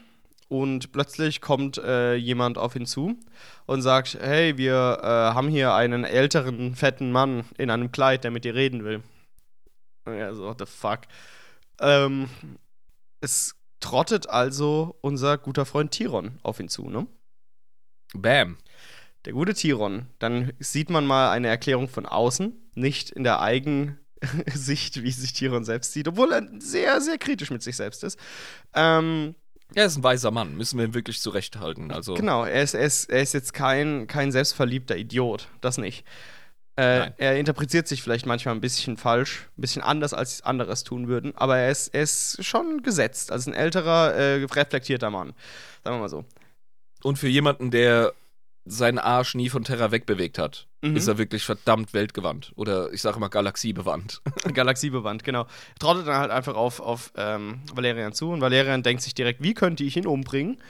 und 0.49 0.91
plötzlich 0.91 1.41
kommt 1.41 1.77
äh, 1.77 2.15
jemand 2.15 2.57
auf 2.57 2.75
ihn 2.75 2.85
zu 2.85 3.19
und 3.65 3.81
sagt: 3.81 4.17
Hey, 4.19 4.57
wir 4.57 4.99
äh, 5.01 5.05
haben 5.07 5.49
hier 5.49 5.73
einen 5.73 6.03
älteren, 6.03 6.75
fetten 6.75 7.11
Mann 7.11 7.45
in 7.57 7.69
einem 7.69 7.91
Kleid, 7.91 8.23
der 8.23 8.31
mit 8.31 8.45
dir 8.45 8.55
reden 8.55 8.83
will. 8.83 9.03
Er 10.05 10.33
so, 10.35 10.43
what 10.43 10.59
the 10.59 10.65
fuck. 10.65 11.01
Ähm, 11.79 12.29
es 13.19 13.55
trottet 13.79 14.29
also 14.29 14.97
unser 15.01 15.37
guter 15.37 15.65
Freund 15.65 15.91
Tiron 15.91 16.39
auf 16.43 16.59
ihn 16.59 16.69
zu, 16.69 16.89
ne? 16.89 17.07
Bam. 18.13 18.57
Der 19.25 19.33
gute 19.33 19.53
Tiron. 19.53 20.07
Dann 20.19 20.53
sieht 20.59 20.89
man 20.89 21.05
mal 21.05 21.31
eine 21.31 21.47
Erklärung 21.49 21.89
von 21.89 22.05
außen, 22.05 22.53
nicht 22.75 23.11
in 23.11 23.23
der 23.23 23.41
Eigensicht, 24.21 25.03
wie 25.03 25.11
sich 25.11 25.33
Tiron 25.33 25.63
selbst 25.63 25.93
sieht, 25.93 26.07
obwohl 26.07 26.31
er 26.33 26.47
sehr, 26.59 26.99
sehr 27.01 27.17
kritisch 27.17 27.51
mit 27.51 27.61
sich 27.63 27.75
selbst 27.75 28.03
ist. 28.03 28.19
Ähm, 28.73 29.35
Er 29.75 29.85
ist 29.85 29.97
ein 29.97 30.03
weiser 30.03 30.31
Mann, 30.31 30.55
müssen 30.55 30.77
wir 30.79 30.85
ihm 30.85 30.93
wirklich 30.93 31.21
zurechthalten. 31.21 31.91
Also, 31.91 32.13
Genau, 32.13 32.45
er 32.45 32.63
ist, 32.63 32.73
er 32.73 32.85
ist, 32.85 33.09
er 33.09 33.21
ist 33.21 33.33
jetzt 33.33 33.53
kein, 33.53 34.07
kein 34.07 34.31
selbstverliebter 34.31 34.97
Idiot, 34.97 35.47
das 35.61 35.77
nicht. 35.77 36.05
Äh, 36.77 37.09
er 37.17 37.39
interpretiert 37.39 37.87
sich 37.87 38.03
vielleicht 38.03 38.27
manchmal 38.27 38.53
ein 38.53 38.61
bisschen 38.61 38.97
falsch, 38.97 39.47
ein 39.57 39.61
bisschen 39.61 39.81
anders, 39.81 40.13
als 40.13 40.43
andere 40.43 40.71
es 40.71 40.83
tun 40.83 41.07
würden, 41.07 41.35
aber 41.35 41.57
er 41.57 41.71
ist, 41.71 41.87
er 41.87 42.03
ist 42.03 42.45
schon 42.45 42.83
gesetzt, 42.83 43.31
also 43.31 43.49
ein 43.49 43.55
älterer, 43.55 44.13
äh, 44.13 44.33
reflektierter 44.45 45.09
Mann. 45.09 45.33
Sagen 45.83 45.95
wir 45.97 46.01
mal 46.01 46.09
so. 46.09 46.23
Und 47.01 47.17
für 47.17 47.27
jemanden, 47.27 47.71
der 47.71 48.13
seinen 48.67 48.99
Arsch 48.99 49.35
nie 49.35 49.49
von 49.49 49.63
Terra 49.63 49.91
wegbewegt 49.91 50.37
hat, 50.37 50.67
Mhm. 50.81 50.95
ist 50.95 51.07
er 51.07 51.17
wirklich 51.17 51.43
verdammt 51.43 51.93
weltgewandt. 51.93 52.51
Oder 52.55 52.93
ich 52.93 53.01
sage 53.01 53.19
mal 53.19 53.29
galaxiebewandt. 53.29 54.21
Galaxiebewandt, 54.53 55.23
genau. 55.23 55.47
Trottet 55.79 56.07
dann 56.07 56.17
halt 56.17 56.31
einfach 56.31 56.55
auf, 56.55 56.79
auf 56.79 57.11
ähm, 57.17 57.61
Valerian 57.73 58.13
zu 58.13 58.29
und 58.29 58.41
Valerian 58.41 58.83
denkt 58.83 59.01
sich 59.01 59.15
direkt, 59.15 59.41
wie 59.41 59.53
könnte 59.53 59.83
ich 59.83 59.97
ihn 59.97 60.05
umbringen? 60.05 60.61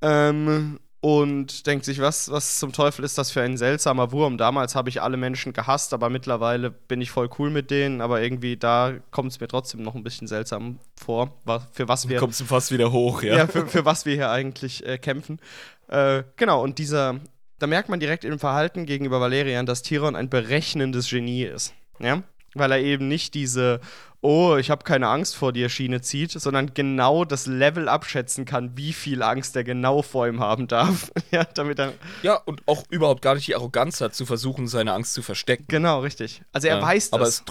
Ähm, 0.00 0.80
und 1.00 1.66
denkt 1.66 1.84
sich, 1.84 2.00
was, 2.00 2.30
was 2.30 2.60
zum 2.60 2.72
Teufel 2.72 3.04
ist 3.04 3.18
das 3.18 3.32
für 3.32 3.42
ein 3.42 3.56
seltsamer 3.56 4.12
Wurm? 4.12 4.38
Damals 4.38 4.76
habe 4.76 4.88
ich 4.88 5.02
alle 5.02 5.16
Menschen 5.16 5.52
gehasst, 5.52 5.92
aber 5.94 6.10
mittlerweile 6.10 6.70
bin 6.70 7.00
ich 7.00 7.10
voll 7.10 7.28
cool 7.38 7.50
mit 7.50 7.72
denen, 7.72 8.00
aber 8.00 8.22
irgendwie 8.22 8.56
da 8.56 8.94
kommt 9.10 9.32
es 9.32 9.40
mir 9.40 9.48
trotzdem 9.48 9.82
noch 9.82 9.96
ein 9.96 10.04
bisschen 10.04 10.28
seltsam 10.28 10.78
vor, 10.96 11.36
für 11.72 11.88
was 11.88 12.08
wir 12.08 12.18
Kommst 12.18 12.40
du 12.40 12.44
fast 12.44 12.70
wieder 12.70 12.92
hoch, 12.92 13.22
ja. 13.22 13.36
ja, 13.36 13.46
für, 13.48 13.66
für 13.66 13.84
was 13.84 14.06
wir 14.06 14.14
hier 14.14 14.30
eigentlich 14.30 14.86
äh, 14.86 14.96
kämpfen. 14.96 15.40
Äh, 15.88 16.22
genau, 16.36 16.62
und 16.62 16.78
dieser, 16.78 17.18
da 17.62 17.68
merkt 17.68 17.88
man 17.88 18.00
direkt 18.00 18.24
im 18.24 18.40
Verhalten 18.40 18.86
gegenüber 18.86 19.20
Valerian, 19.20 19.66
dass 19.66 19.82
Tyrion 19.82 20.16
ein 20.16 20.28
berechnendes 20.28 21.08
Genie 21.08 21.44
ist. 21.44 21.74
Ja? 22.00 22.24
Weil 22.54 22.72
er 22.72 22.80
eben 22.80 23.06
nicht 23.06 23.34
diese, 23.34 23.80
oh, 24.20 24.56
ich 24.56 24.68
habe 24.68 24.82
keine 24.82 25.06
Angst 25.06 25.36
vor 25.36 25.52
dir 25.52 25.68
Schiene 25.68 26.00
zieht, 26.00 26.32
sondern 26.32 26.74
genau 26.74 27.24
das 27.24 27.46
Level 27.46 27.88
abschätzen 27.88 28.46
kann, 28.46 28.76
wie 28.76 28.92
viel 28.92 29.22
Angst 29.22 29.54
er 29.54 29.62
genau 29.62 30.02
vor 30.02 30.26
ihm 30.26 30.40
haben 30.40 30.66
darf. 30.66 31.12
ja, 31.30 31.44
damit 31.44 31.78
er. 31.78 31.92
Ja, 32.24 32.34
und 32.34 32.62
auch 32.66 32.82
überhaupt 32.90 33.22
gar 33.22 33.36
nicht 33.36 33.46
die 33.46 33.54
Arroganz 33.54 34.00
hat, 34.00 34.12
zu 34.16 34.26
versuchen, 34.26 34.66
seine 34.66 34.92
Angst 34.92 35.14
zu 35.14 35.22
verstecken. 35.22 35.66
Genau, 35.68 36.00
richtig. 36.00 36.42
Also 36.52 36.66
er 36.66 36.78
Ja, 36.78 36.82
weiß 36.82 37.10
das. 37.10 37.12
Aber 37.12 37.28
es, 37.28 37.44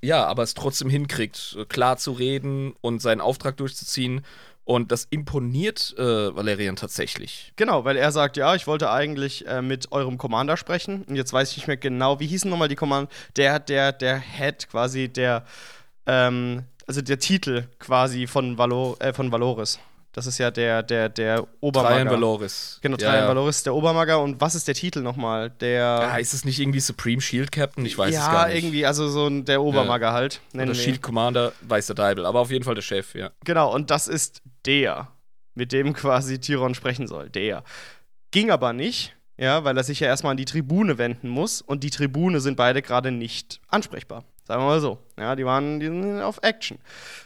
ja, 0.00 0.24
aber 0.24 0.42
es 0.42 0.54
trotzdem 0.54 0.88
hinkriegt, 0.88 1.58
klar 1.68 1.98
zu 1.98 2.12
reden 2.12 2.74
und 2.80 3.02
seinen 3.02 3.20
Auftrag 3.20 3.58
durchzuziehen. 3.58 4.24
Und 4.70 4.92
das 4.92 5.08
imponiert 5.10 5.96
äh, 5.98 6.32
Valerian 6.36 6.76
tatsächlich. 6.76 7.52
Genau, 7.56 7.84
weil 7.84 7.96
er 7.96 8.12
sagt, 8.12 8.36
ja, 8.36 8.54
ich 8.54 8.68
wollte 8.68 8.88
eigentlich 8.88 9.44
äh, 9.48 9.62
mit 9.62 9.90
eurem 9.90 10.16
Commander 10.16 10.56
sprechen. 10.56 11.02
Und 11.08 11.16
jetzt 11.16 11.32
weiß 11.32 11.50
ich 11.50 11.56
nicht 11.56 11.66
mehr 11.66 11.76
genau, 11.76 12.20
wie 12.20 12.28
hießen 12.28 12.48
nochmal 12.48 12.68
die 12.68 12.76
Commander? 12.76 13.10
Der, 13.34 13.58
der, 13.58 13.90
der 13.90 14.20
Head 14.20 14.68
quasi, 14.70 15.08
der, 15.08 15.44
ähm, 16.06 16.62
also 16.86 17.02
der 17.02 17.18
Titel 17.18 17.64
quasi 17.80 18.28
von, 18.28 18.58
Valor, 18.58 18.96
äh, 19.00 19.12
von 19.12 19.32
Valoris. 19.32 19.80
Das 20.12 20.28
ist 20.28 20.38
ja 20.38 20.52
der, 20.52 20.84
der, 20.84 21.08
der 21.08 21.38
Trajan 21.38 21.48
Obermager. 21.58 22.10
Valoris. 22.12 22.78
Genau, 22.80 22.96
ja, 22.96 23.08
Trajan 23.08 23.24
ja. 23.24 23.28
Valoris 23.28 23.56
ist 23.56 23.66
der 23.66 23.74
Obermager. 23.74 24.22
Und 24.22 24.40
was 24.40 24.54
ist 24.54 24.68
der 24.68 24.76
Titel 24.76 25.00
nochmal? 25.00 25.50
Der. 25.50 25.80
Ja, 25.80 26.16
ist 26.16 26.32
es 26.32 26.44
nicht 26.44 26.60
irgendwie 26.60 26.80
Supreme 26.80 27.20
Shield 27.20 27.50
Captain? 27.50 27.84
Ich 27.84 27.98
weiß 27.98 28.14
ja, 28.14 28.20
es 28.20 28.26
gar 28.26 28.46
nicht. 28.46 28.56
irgendwie, 28.56 28.86
also 28.86 29.08
so 29.08 29.26
ein, 29.26 29.44
der 29.44 29.62
Obermager 29.62 30.12
halt. 30.12 30.40
Nennen 30.52 30.70
Oder. 30.70 30.78
Shield 30.78 31.02
Commander, 31.02 31.52
weiß 31.62 31.88
der 31.88 31.96
Deibel. 31.96 32.24
Aber 32.24 32.38
auf 32.38 32.52
jeden 32.52 32.64
Fall 32.64 32.76
der 32.76 32.82
Chef, 32.82 33.16
ja. 33.16 33.30
Genau, 33.44 33.74
und 33.74 33.90
das 33.90 34.06
ist 34.06 34.42
der, 34.66 35.08
mit 35.54 35.72
dem 35.72 35.92
quasi 35.94 36.40
Tyron 36.40 36.74
sprechen 36.74 37.06
soll. 37.06 37.30
Der. 37.30 37.64
Ging 38.30 38.50
aber 38.50 38.72
nicht, 38.72 39.16
ja, 39.36 39.64
weil 39.64 39.76
er 39.76 39.82
sich 39.82 40.00
ja 40.00 40.06
erstmal 40.06 40.32
an 40.32 40.36
die 40.36 40.44
Tribune 40.44 40.98
wenden 40.98 41.28
muss 41.28 41.62
und 41.62 41.82
die 41.82 41.90
Tribune 41.90 42.40
sind 42.40 42.56
beide 42.56 42.82
gerade 42.82 43.10
nicht 43.10 43.60
ansprechbar. 43.68 44.24
Sagen 44.44 44.62
wir 44.62 44.66
mal 44.66 44.80
so. 44.80 44.98
Ja, 45.18 45.36
die 45.36 45.44
waren, 45.44 45.80
die 45.80 45.86
sind 45.86 46.20
auf 46.20 46.38
Action. 46.42 46.78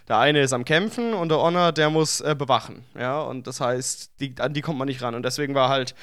Der 0.08 0.18
eine 0.18 0.40
ist 0.40 0.52
am 0.52 0.64
Kämpfen 0.64 1.14
und 1.14 1.30
der 1.30 1.38
Honor, 1.38 1.72
der 1.72 1.90
muss 1.90 2.20
äh, 2.20 2.34
bewachen. 2.34 2.84
Ja, 2.98 3.20
und 3.22 3.46
das 3.46 3.60
heißt, 3.60 4.20
die, 4.20 4.34
an 4.38 4.54
die 4.54 4.60
kommt 4.60 4.78
man 4.78 4.86
nicht 4.86 5.02
ran. 5.02 5.14
Und 5.14 5.24
deswegen 5.24 5.54
war 5.54 5.68
halt 5.68 5.94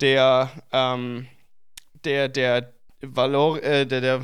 der, 0.00 0.50
ähm, 0.72 1.26
der, 2.04 2.28
der, 2.28 2.72
Valor, 3.02 3.62
äh, 3.62 3.86
der, 3.86 4.00
der 4.00 4.20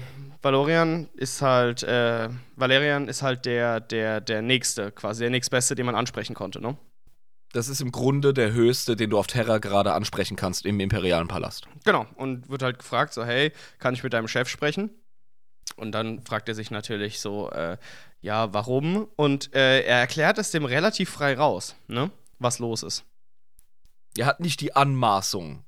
Valorian 0.46 1.08
ist 1.14 1.42
halt, 1.42 1.82
äh, 1.82 2.28
Valerian 2.54 3.08
ist 3.08 3.20
halt 3.22 3.46
der, 3.46 3.80
der, 3.80 4.20
der 4.20 4.42
Nächste, 4.42 4.92
quasi 4.92 5.24
der 5.24 5.30
Nächstbeste, 5.30 5.74
den 5.74 5.86
man 5.86 5.96
ansprechen 5.96 6.34
konnte, 6.34 6.60
ne? 6.60 6.76
Das 7.52 7.68
ist 7.68 7.80
im 7.80 7.90
Grunde 7.90 8.32
der 8.32 8.52
höchste, 8.52 8.94
den 8.94 9.10
du 9.10 9.18
auf 9.18 9.26
Terra 9.26 9.58
gerade 9.58 9.92
ansprechen 9.92 10.36
kannst 10.36 10.64
im 10.64 10.78
imperialen 10.78 11.26
Palast. 11.26 11.66
Genau. 11.84 12.06
Und 12.14 12.48
wird 12.48 12.62
halt 12.62 12.78
gefragt, 12.78 13.12
so, 13.12 13.24
hey, 13.24 13.50
kann 13.80 13.94
ich 13.94 14.04
mit 14.04 14.12
deinem 14.12 14.28
Chef 14.28 14.48
sprechen? 14.48 14.90
Und 15.74 15.90
dann 15.90 16.22
fragt 16.22 16.48
er 16.48 16.54
sich 16.54 16.70
natürlich 16.70 17.18
so, 17.18 17.50
äh, 17.50 17.76
ja, 18.20 18.54
warum? 18.54 19.08
Und 19.16 19.52
äh, 19.52 19.80
er 19.80 19.98
erklärt 19.98 20.38
es 20.38 20.52
dem 20.52 20.64
relativ 20.64 21.10
frei 21.10 21.34
raus, 21.34 21.74
ne? 21.88 22.12
Was 22.38 22.60
los 22.60 22.84
ist. 22.84 23.04
Er 24.16 24.26
hat 24.26 24.38
nicht 24.38 24.60
die 24.60 24.76
Anmaßung 24.76 25.64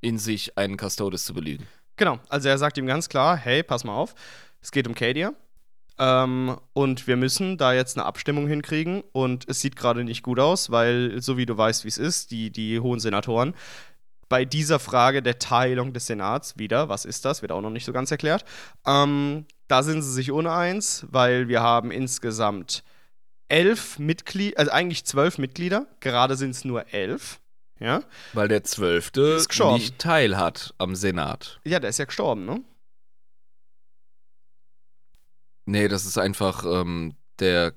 in 0.00 0.18
sich, 0.18 0.58
einen 0.58 0.76
Custodes 0.76 1.24
zu 1.24 1.34
belügen. 1.34 1.68
Genau, 1.98 2.18
also 2.28 2.48
er 2.48 2.56
sagt 2.56 2.78
ihm 2.78 2.86
ganz 2.86 3.08
klar, 3.08 3.36
hey, 3.36 3.62
pass 3.62 3.84
mal 3.84 3.94
auf, 3.94 4.14
es 4.62 4.70
geht 4.70 4.86
um 4.86 4.94
Kadia. 4.94 5.34
Ähm, 5.98 6.56
und 6.72 7.08
wir 7.08 7.16
müssen 7.16 7.58
da 7.58 7.72
jetzt 7.72 7.98
eine 7.98 8.06
Abstimmung 8.06 8.46
hinkriegen. 8.46 9.02
Und 9.12 9.48
es 9.48 9.60
sieht 9.60 9.76
gerade 9.76 10.04
nicht 10.04 10.22
gut 10.22 10.38
aus, 10.38 10.70
weil, 10.70 11.20
so 11.20 11.36
wie 11.36 11.44
du 11.44 11.58
weißt, 11.58 11.84
wie 11.84 11.88
es 11.88 11.98
ist, 11.98 12.30
die, 12.30 12.50
die 12.50 12.78
hohen 12.80 13.00
Senatoren, 13.00 13.54
bei 14.28 14.44
dieser 14.44 14.78
Frage 14.78 15.22
der 15.22 15.38
Teilung 15.38 15.92
des 15.92 16.06
Senats 16.06 16.56
wieder, 16.56 16.88
was 16.88 17.04
ist 17.04 17.24
das, 17.24 17.42
wird 17.42 17.50
auch 17.50 17.62
noch 17.62 17.70
nicht 17.70 17.84
so 17.84 17.92
ganz 17.92 18.10
erklärt, 18.10 18.44
ähm, 18.86 19.46
da 19.68 19.82
sind 19.82 20.02
sie 20.02 20.12
sich 20.12 20.30
uneins, 20.30 21.06
weil 21.10 21.48
wir 21.48 21.62
haben 21.62 21.90
insgesamt 21.90 22.84
elf 23.48 23.98
Mitglieder, 23.98 24.58
also 24.58 24.70
eigentlich 24.70 25.04
zwölf 25.04 25.38
Mitglieder, 25.38 25.86
gerade 26.00 26.36
sind 26.36 26.50
es 26.50 26.64
nur 26.64 26.92
elf. 26.92 27.40
Ja? 27.80 28.02
Weil 28.32 28.48
der 28.48 28.64
Zwölfte 28.64 29.40
nicht 29.74 29.98
teil 29.98 30.36
hat 30.36 30.74
am 30.78 30.94
Senat. 30.94 31.60
Ja, 31.64 31.78
der 31.80 31.90
ist 31.90 31.98
ja 31.98 32.04
gestorben, 32.06 32.44
ne? 32.44 32.62
Nee, 35.66 35.88
das 35.88 36.06
ist 36.06 36.18
einfach 36.18 36.64
ähm, 36.64 37.14
der, 37.38 37.74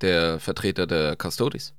der 0.00 0.40
Vertreter 0.40 0.86
der 0.86 1.16
Custodes. 1.16 1.74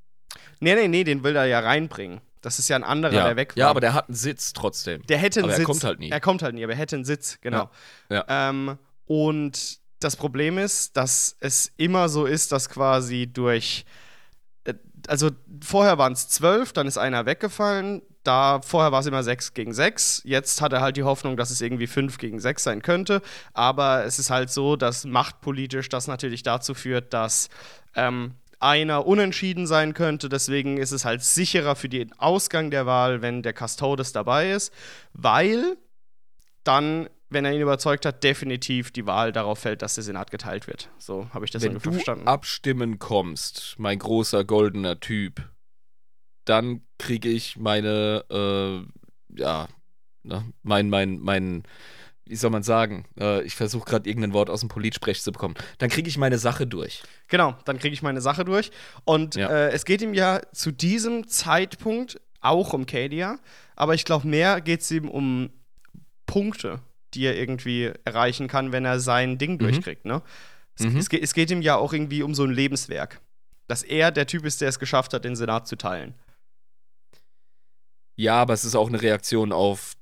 Nee, 0.59 0.75
nee, 0.75 0.87
nee, 0.87 1.03
den 1.03 1.23
will 1.23 1.35
er 1.35 1.45
ja 1.45 1.59
reinbringen. 1.59 2.21
Das 2.41 2.59
ist 2.59 2.69
ja 2.69 2.75
ein 2.75 2.83
anderer, 2.83 3.13
Ja. 3.13 3.25
der 3.25 3.35
weg 3.35 3.55
war. 3.55 3.57
ja, 3.59 3.69
aber 3.69 3.81
der 3.81 3.93
hat 3.93 4.07
einen 4.07 4.15
Sitz 4.15 4.53
trotzdem. 4.53 5.05
Der 5.07 5.17
hätte 5.17 5.39
einen 5.39 5.45
Aber 5.45 5.53
er 5.53 5.57
Sitz. 5.57 5.65
kommt 5.65 5.83
halt 5.83 5.99
nie. 5.99 6.09
Er 6.11 6.19
kommt 6.21 6.41
halt 6.43 6.55
nie, 6.55 6.63
aber 6.63 6.73
er 6.73 6.79
hätte 6.79 6.95
einen 6.95 7.05
Sitz, 7.05 7.39
genau. 7.41 7.69
Ja, 8.09 8.25
Ähm, 8.27 8.77
und 9.05 9.79
das 9.99 10.15
Problem 10.15 10.57
ist, 10.57 10.97
dass 10.97 11.35
es 11.39 11.71
immer 11.77 12.09
so 12.09 12.25
ist, 12.25 12.51
dass 12.51 12.69
quasi 12.69 13.27
durch. 13.31 13.85
Also 15.07 15.31
vorher 15.63 15.97
waren 15.97 16.13
es 16.13 16.29
zwölf, 16.29 16.73
dann 16.73 16.87
ist 16.87 16.97
einer 16.97 17.25
weggefallen. 17.25 18.01
Da 18.23 18.61
vorher 18.61 18.91
war 18.91 18.99
es 18.99 19.07
immer 19.07 19.23
sechs 19.23 19.53
gegen 19.53 19.73
sechs. 19.73 20.21
Jetzt 20.25 20.61
hat 20.61 20.73
er 20.73 20.81
halt 20.81 20.95
die 20.97 21.03
Hoffnung, 21.03 21.37
dass 21.37 21.49
es 21.49 21.61
irgendwie 21.61 21.87
fünf 21.87 22.17
gegen 22.19 22.39
sechs 22.39 22.63
sein 22.63 22.81
könnte. 22.81 23.21
Aber 23.53 24.05
es 24.05 24.19
ist 24.19 24.29
halt 24.29 24.51
so, 24.51 24.75
dass 24.75 25.05
machtpolitisch 25.05 25.89
das 25.89 26.07
natürlich 26.07 26.43
dazu 26.43 26.75
führt, 26.75 27.13
dass 27.13 27.49
ähm, 27.95 28.35
einer 28.61 29.07
unentschieden 29.07 29.65
sein 29.65 29.93
könnte. 29.93 30.29
Deswegen 30.29 30.77
ist 30.77 30.91
es 30.91 31.03
halt 31.03 31.23
sicherer 31.23 31.75
für 31.75 31.89
den 31.89 32.13
Ausgang 32.19 32.69
der 32.69 32.85
Wahl, 32.85 33.21
wenn 33.21 33.41
der 33.41 33.53
Custodes 33.53 34.13
dabei 34.13 34.51
ist, 34.51 34.71
weil 35.13 35.77
dann, 36.63 37.09
wenn 37.31 37.45
er 37.45 37.53
ihn 37.53 37.61
überzeugt 37.61 38.05
hat, 38.05 38.23
definitiv 38.23 38.91
die 38.91 39.05
Wahl 39.07 39.31
darauf 39.31 39.59
fällt, 39.59 39.81
dass 39.81 39.95
der 39.95 40.03
Senat 40.03 40.29
geteilt 40.31 40.67
wird. 40.67 40.89
So 40.97 41.27
habe 41.33 41.45
ich 41.45 41.51
das 41.51 41.63
Wenn 41.63 41.69
ungefähr 41.69 41.91
du 41.91 41.97
verstanden. 41.97 42.27
abstimmen 42.27 42.99
kommst, 42.99 43.75
mein 43.77 43.97
großer 43.99 44.43
goldener 44.45 44.99
Typ, 44.99 45.49
dann 46.45 46.81
kriege 46.97 47.29
ich 47.29 47.57
meine, 47.57 48.23
äh, 48.29 49.39
ja, 49.39 49.67
ne, 50.23 50.45
mein, 50.63 50.89
mein, 50.89 51.19
mein, 51.19 51.63
wie 52.25 52.35
soll 52.35 52.49
man 52.49 52.63
sagen? 52.63 53.05
Äh, 53.19 53.43
ich 53.43 53.55
versuche 53.55 53.85
gerade 53.85 54.09
irgendein 54.09 54.33
Wort 54.33 54.49
aus 54.49 54.59
dem 54.61 54.69
Politsprech 54.69 55.21
zu 55.21 55.31
bekommen. 55.31 55.55
Dann 55.77 55.89
kriege 55.89 56.09
ich 56.09 56.17
meine 56.17 56.37
Sache 56.37 56.67
durch. 56.67 57.03
Genau, 57.27 57.55
dann 57.65 57.79
kriege 57.79 57.93
ich 57.93 58.01
meine 58.01 58.21
Sache 58.21 58.43
durch. 58.45 58.71
Und 59.05 59.35
Ja. 59.35 59.49
äh, 59.49 59.69
es 59.71 59.85
geht 59.85 60.01
ihm 60.01 60.13
ja 60.13 60.41
zu 60.53 60.71
diesem 60.71 61.27
Zeitpunkt 61.27 62.19
auch 62.41 62.73
um 62.73 62.85
Cadia, 62.85 63.37
aber 63.75 63.93
ich 63.93 64.03
glaube, 64.03 64.27
mehr 64.27 64.61
geht 64.61 64.81
es 64.81 64.91
ihm 64.91 65.07
um 65.09 65.49
Punkte, 66.25 66.79
die 67.13 67.23
er 67.25 67.37
irgendwie 67.37 67.91
erreichen 68.05 68.47
kann, 68.47 68.71
wenn 68.71 68.85
er 68.85 68.99
sein 68.99 69.37
Ding 69.37 69.57
durchkriegt. 69.57 70.05
Ne? 70.05 70.21
Es, 70.77 70.85
Mhm. 70.85 70.97
es, 70.97 71.09
geht, 71.09 71.23
es 71.23 71.33
geht 71.33 71.51
ihm 71.51 71.61
ja 71.61 71.75
auch 71.75 71.93
irgendwie 71.93 72.23
um 72.23 72.33
so 72.33 72.43
ein 72.43 72.51
Lebenswerk. 72.51 73.21
Dass 73.67 73.83
er 73.83 74.11
der 74.11 74.27
Typ 74.27 74.45
ist, 74.45 74.61
der 74.61 74.69
es 74.69 74.79
geschafft 74.79 75.13
hat, 75.13 75.23
den 75.25 75.35
Senat 75.35 75.67
zu 75.67 75.75
teilen. 75.77 76.13
Ja, 78.15 78.35
aber 78.41 78.53
es 78.53 78.65
ist 78.65 78.75
auch 78.75 78.87
eine 78.89 79.01
Reaktion 79.01 79.51
auf 79.51 79.93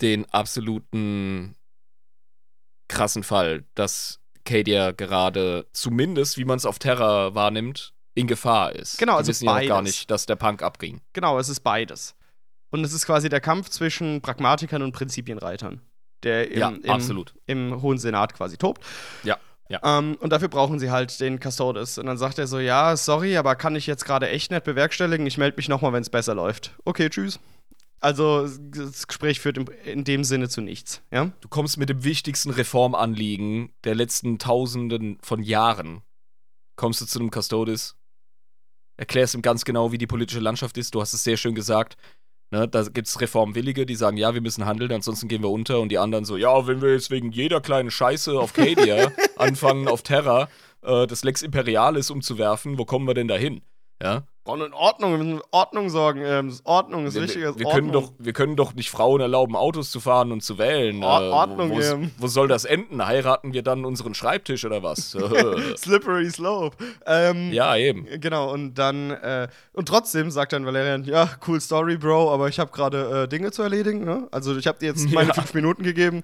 den 0.00 0.24
absoluten 0.30 1.54
krassen 2.88 3.22
Fall, 3.22 3.64
dass 3.74 4.18
Kadia 4.44 4.92
gerade 4.92 5.66
zumindest, 5.72 6.38
wie 6.38 6.44
man 6.44 6.56
es 6.56 6.64
auf 6.66 6.78
Terra 6.78 7.34
wahrnimmt, 7.34 7.92
in 8.14 8.26
Gefahr 8.26 8.72
ist. 8.74 8.98
Genau, 8.98 9.12
Die 9.12 9.18
also 9.18 9.28
wissen 9.28 9.44
ja 9.44 9.52
noch 9.60 9.68
gar 9.68 9.78
beides. 9.78 9.94
nicht, 9.94 10.10
dass 10.10 10.26
der 10.26 10.36
Punk 10.36 10.62
abging. 10.62 11.00
Genau, 11.12 11.38
es 11.38 11.48
ist 11.48 11.60
beides. 11.60 12.16
Und 12.70 12.84
es 12.84 12.92
ist 12.92 13.06
quasi 13.06 13.28
der 13.28 13.40
Kampf 13.40 13.68
zwischen 13.68 14.20
Pragmatikern 14.20 14.82
und 14.82 14.92
Prinzipienreitern, 14.92 15.80
der 16.22 16.50
im, 16.50 16.58
ja, 16.58 16.68
im, 16.68 16.90
absolut. 16.90 17.34
im 17.46 17.82
Hohen 17.82 17.98
Senat 17.98 18.34
quasi 18.34 18.56
tobt. 18.56 18.84
Ja, 19.22 19.38
ja. 19.70 19.80
Ähm, 19.84 20.16
und 20.20 20.30
dafür 20.32 20.48
brauchen 20.48 20.80
sie 20.80 20.90
halt 20.90 21.20
den 21.20 21.38
Custodes. 21.38 21.96
Und 21.96 22.06
dann 22.06 22.18
sagt 22.18 22.38
er 22.38 22.48
so: 22.48 22.58
Ja, 22.58 22.96
sorry, 22.96 23.36
aber 23.36 23.54
kann 23.54 23.76
ich 23.76 23.86
jetzt 23.86 24.04
gerade 24.04 24.28
echt 24.28 24.50
nicht 24.50 24.64
bewerkstelligen. 24.64 25.26
Ich 25.26 25.38
melde 25.38 25.56
mich 25.56 25.68
nochmal, 25.68 25.92
wenn 25.92 26.02
es 26.02 26.10
besser 26.10 26.34
läuft. 26.34 26.74
Okay, 26.84 27.08
tschüss. 27.08 27.38
Also, 28.00 28.48
das 28.48 29.06
Gespräch 29.06 29.40
führt 29.40 29.58
in, 29.58 29.66
in 29.84 30.04
dem 30.04 30.24
Sinne 30.24 30.48
zu 30.48 30.60
nichts. 30.60 31.02
Ja? 31.12 31.30
Du 31.40 31.48
kommst 31.48 31.76
mit 31.76 31.88
dem 31.88 32.02
wichtigsten 32.02 32.50
Reformanliegen 32.50 33.72
der 33.84 33.94
letzten 33.94 34.38
Tausenden 34.38 35.18
von 35.22 35.42
Jahren. 35.42 36.02
Kommst 36.76 37.02
du 37.02 37.06
zu 37.06 37.20
einem 37.20 37.30
Custodes, 37.30 37.96
erklärst 38.96 39.34
ihm 39.34 39.42
ganz 39.42 39.64
genau, 39.64 39.92
wie 39.92 39.98
die 39.98 40.06
politische 40.06 40.40
Landschaft 40.40 40.78
ist. 40.78 40.94
Du 40.94 41.00
hast 41.00 41.12
es 41.12 41.22
sehr 41.22 41.36
schön 41.36 41.54
gesagt. 41.54 41.96
Ne, 42.52 42.66
da 42.66 42.82
gibt 42.82 43.06
es 43.06 43.20
Reformwillige, 43.20 43.86
die 43.86 43.94
sagen, 43.94 44.16
ja, 44.16 44.34
wir 44.34 44.40
müssen 44.40 44.66
handeln, 44.66 44.90
ansonsten 44.90 45.28
gehen 45.28 45.42
wir 45.42 45.50
unter. 45.50 45.78
Und 45.78 45.90
die 45.90 45.98
anderen 45.98 46.24
so, 46.24 46.36
ja, 46.36 46.66
wenn 46.66 46.82
wir 46.82 46.92
jetzt 46.92 47.10
wegen 47.10 47.30
jeder 47.30 47.60
kleinen 47.60 47.92
Scheiße 47.92 48.38
auf 48.38 48.52
Cadia 48.54 49.12
anfangen, 49.36 49.86
auf 49.86 50.02
Terra 50.02 50.48
äh, 50.82 51.06
das 51.06 51.22
Lex 51.22 51.42
Imperialis 51.42 52.10
umzuwerfen, 52.10 52.76
wo 52.76 52.84
kommen 52.84 53.06
wir 53.06 53.14
denn 53.14 53.28
da 53.28 53.36
hin? 53.36 53.60
Ja? 54.02 54.24
Brauchen 54.58 54.66
in 54.66 54.72
Ordnung, 54.74 55.10
wir 55.12 55.18
müssen 55.18 55.38
für 55.38 55.44
Ordnung 55.52 55.90
sorgen. 55.90 56.20
Ähm, 56.24 56.54
Ordnung 56.64 57.06
ist 57.06 57.14
Wir, 57.14 57.22
wichtig. 57.22 57.42
wir, 57.42 57.58
wir, 57.58 57.66
können 57.66 57.92
doch, 57.92 58.12
wir 58.18 58.32
können 58.32 58.56
doch 58.56 58.74
nicht 58.74 58.90
Frauen 58.90 59.20
erlauben, 59.20 59.56
Autos 59.56 59.90
zu 59.90 60.00
fahren 60.00 60.32
und 60.32 60.42
zu 60.42 60.58
wählen. 60.58 61.02
Or- 61.02 61.20
Äh, 61.22 61.28
Ordnung, 61.30 61.70
wo, 61.70 61.76
wo's- 61.76 61.90
ähm. 61.92 62.10
wo 62.18 62.26
soll 62.26 62.48
das 62.48 62.64
enden? 62.64 63.04
Heiraten 63.04 63.52
wir 63.52 63.62
dann 63.62 63.84
unseren 63.84 64.14
Schreibtisch 64.14 64.64
oder 64.64 64.82
was? 64.82 65.14
Äh, 65.14 65.20
Slippery 65.76 66.30
Slope. 66.30 66.76
Ähm, 67.06 67.52
ja, 67.52 67.76
eben. 67.76 68.06
Genau, 68.20 68.52
und 68.52 68.74
dann, 68.74 69.10
äh, 69.10 69.48
und 69.72 69.86
trotzdem 69.88 70.30
sagt 70.30 70.52
dann 70.52 70.66
Valerian, 70.66 71.04
ja, 71.04 71.28
cool 71.46 71.60
Story, 71.60 71.96
Bro, 71.96 72.32
aber 72.32 72.48
ich 72.48 72.58
habe 72.58 72.70
gerade 72.72 73.22
äh, 73.24 73.28
Dinge 73.28 73.50
zu 73.52 73.62
erledigen, 73.62 74.04
ne? 74.04 74.28
Also 74.32 74.56
ich 74.56 74.66
habe 74.66 74.78
dir 74.78 74.86
jetzt 74.86 75.08
meine 75.10 75.28
Ja. 75.28 75.34
fünf 75.34 75.54
Minuten 75.54 75.82
gegeben. 75.82 76.22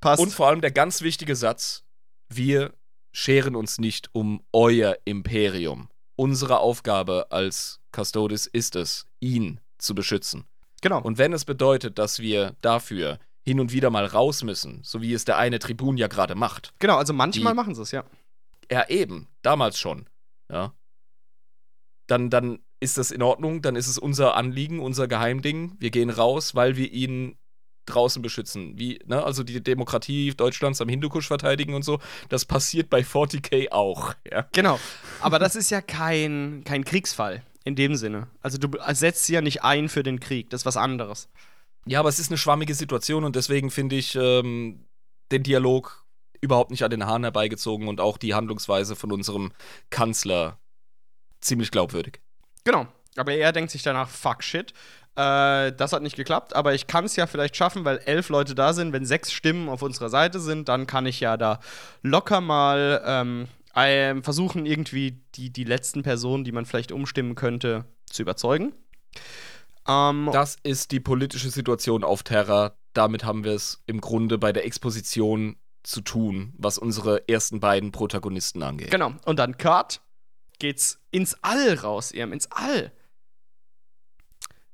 Passt. 0.00 0.20
Und 0.22 0.32
vor 0.32 0.48
allem 0.48 0.60
der 0.60 0.72
ganz 0.72 1.02
wichtige 1.02 1.36
Satz: 1.36 1.84
Wir 2.28 2.72
scheren 3.12 3.54
uns 3.54 3.78
nicht 3.78 4.08
um 4.12 4.42
euer 4.52 4.96
Imperium. 5.04 5.88
Unsere 6.22 6.60
Aufgabe 6.60 7.26
als 7.30 7.80
Custodes 7.94 8.46
ist 8.46 8.76
es, 8.76 9.06
ihn 9.20 9.60
zu 9.78 9.94
beschützen. 9.94 10.44
genau. 10.80 11.00
Und 11.02 11.18
wenn 11.18 11.32
es 11.32 11.44
bedeutet, 11.44 11.98
dass 11.98 12.20
wir 12.20 12.54
dafür 12.60 13.18
hin 13.44 13.58
und 13.58 13.72
wieder 13.72 13.90
mal 13.90 14.06
raus 14.06 14.44
müssen, 14.44 14.80
so 14.84 15.02
wie 15.02 15.12
es 15.14 15.24
der 15.24 15.36
eine 15.36 15.58
Tribun 15.58 15.96
ja 15.96 16.06
gerade 16.06 16.36
macht, 16.36 16.72
genau, 16.78 16.96
also 16.96 17.12
manchmal 17.12 17.52
die- 17.52 17.56
machen 17.56 17.74
sie 17.74 17.82
es, 17.82 17.90
ja. 17.90 18.04
Ja, 18.70 18.88
eben, 18.88 19.26
damals 19.42 19.78
schon. 19.80 20.06
Ja. 20.50 20.72
Dann, 22.06 22.30
dann 22.30 22.60
ist 22.80 22.98
das 22.98 23.10
in 23.10 23.22
Ordnung, 23.22 23.60
dann 23.62 23.74
ist 23.76 23.88
es 23.88 23.98
unser 23.98 24.34
Anliegen, 24.36 24.78
unser 24.80 25.08
Geheimding. 25.08 25.74
Wir 25.80 25.90
gehen 25.90 26.10
raus, 26.10 26.54
weil 26.54 26.76
wir 26.76 26.90
ihn 26.92 27.36
draußen 27.86 28.22
beschützen. 28.22 28.78
Wie, 28.78 29.00
ne, 29.06 29.22
also 29.22 29.42
die 29.42 29.62
Demokratie 29.62 30.32
Deutschlands 30.34 30.80
am 30.80 30.88
Hindukusch 30.88 31.26
verteidigen 31.26 31.74
und 31.74 31.84
so. 31.84 31.98
Das 32.28 32.44
passiert 32.44 32.90
bei 32.90 33.00
40k 33.00 33.70
auch. 33.70 34.14
Ja. 34.30 34.46
Genau. 34.52 34.78
Aber 35.20 35.38
das 35.38 35.56
ist 35.56 35.70
ja 35.70 35.80
kein, 35.80 36.62
kein 36.64 36.84
Kriegsfall 36.84 37.42
in 37.64 37.74
dem 37.76 37.96
Sinne. 37.96 38.28
Also 38.40 38.58
du 38.58 38.68
setzt 38.92 39.26
sie 39.26 39.34
ja 39.34 39.40
nicht 39.40 39.62
ein 39.62 39.88
für 39.88 40.02
den 40.02 40.20
Krieg, 40.20 40.50
das 40.50 40.62
ist 40.62 40.66
was 40.66 40.76
anderes. 40.76 41.28
ja, 41.86 42.00
aber 42.00 42.08
es 42.08 42.18
ist 42.18 42.30
eine 42.30 42.38
schwammige 42.38 42.74
Situation 42.74 43.24
und 43.24 43.36
deswegen 43.36 43.70
finde 43.70 43.96
ich 43.96 44.14
ähm, 44.14 44.86
den 45.30 45.42
Dialog 45.42 46.04
überhaupt 46.40 46.70
nicht 46.70 46.82
an 46.82 46.90
den 46.90 47.06
Haaren 47.06 47.22
herbeigezogen 47.22 47.88
und 47.88 48.00
auch 48.00 48.18
die 48.18 48.34
Handlungsweise 48.34 48.96
von 48.96 49.12
unserem 49.12 49.52
Kanzler 49.90 50.58
ziemlich 51.40 51.70
glaubwürdig. 51.70 52.20
Genau. 52.64 52.86
Aber 53.16 53.34
er 53.34 53.52
denkt 53.52 53.70
sich 53.70 53.82
danach, 53.82 54.08
fuck 54.08 54.42
shit. 54.42 54.72
Äh, 55.14 55.72
das 55.72 55.92
hat 55.92 56.02
nicht 56.02 56.16
geklappt, 56.16 56.56
aber 56.56 56.74
ich 56.74 56.86
kann 56.86 57.04
es 57.04 57.16
ja 57.16 57.26
vielleicht 57.26 57.54
schaffen, 57.56 57.84
weil 57.84 57.98
elf 58.06 58.28
Leute 58.30 58.54
da 58.54 58.72
sind. 58.72 58.92
Wenn 58.92 59.04
sechs 59.04 59.30
Stimmen 59.32 59.68
auf 59.68 59.82
unserer 59.82 60.08
Seite 60.08 60.40
sind, 60.40 60.68
dann 60.68 60.86
kann 60.86 61.04
ich 61.06 61.20
ja 61.20 61.36
da 61.36 61.60
locker 62.02 62.40
mal 62.40 63.02
ähm, 63.04 63.48
ähm, 63.74 64.22
versuchen, 64.22 64.64
irgendwie 64.66 65.22
die, 65.34 65.50
die 65.50 65.64
letzten 65.64 66.02
Personen, 66.02 66.44
die 66.44 66.52
man 66.52 66.64
vielleicht 66.64 66.92
umstimmen 66.92 67.34
könnte, 67.34 67.84
zu 68.06 68.22
überzeugen. 68.22 68.72
Ähm, 69.86 70.30
Das 70.32 70.56
ist 70.62 70.92
die 70.92 71.00
politische 71.00 71.50
Situation 71.50 72.04
auf 72.04 72.22
Terra. 72.22 72.72
Damit 72.94 73.24
haben 73.24 73.44
wir 73.44 73.52
es 73.52 73.82
im 73.86 74.00
Grunde 74.00 74.38
bei 74.38 74.52
der 74.52 74.64
Exposition 74.64 75.56
zu 75.82 76.00
tun, 76.00 76.54
was 76.56 76.78
unsere 76.78 77.28
ersten 77.28 77.58
beiden 77.60 77.90
Protagonisten 77.92 78.62
angeht. 78.62 78.90
genau. 78.90 79.14
Und 79.24 79.38
dann 79.38 79.56
Cut 79.58 80.00
geht's 80.58 81.00
ins 81.10 81.36
All 81.42 81.74
raus, 81.74 82.12
Irm, 82.12 82.32
ins 82.32 82.50
All. 82.52 82.92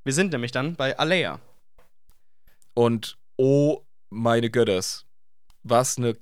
Wir 0.09 0.13
sind 0.15 0.31
nämlich 0.31 0.51
dann 0.51 0.75
bei 0.75 0.97
Alea. 0.97 1.39
Und 2.73 3.19
oh 3.37 3.85
meine 4.09 4.49
Götters, 4.49 5.05
was 5.61 5.99
eine 5.99 6.17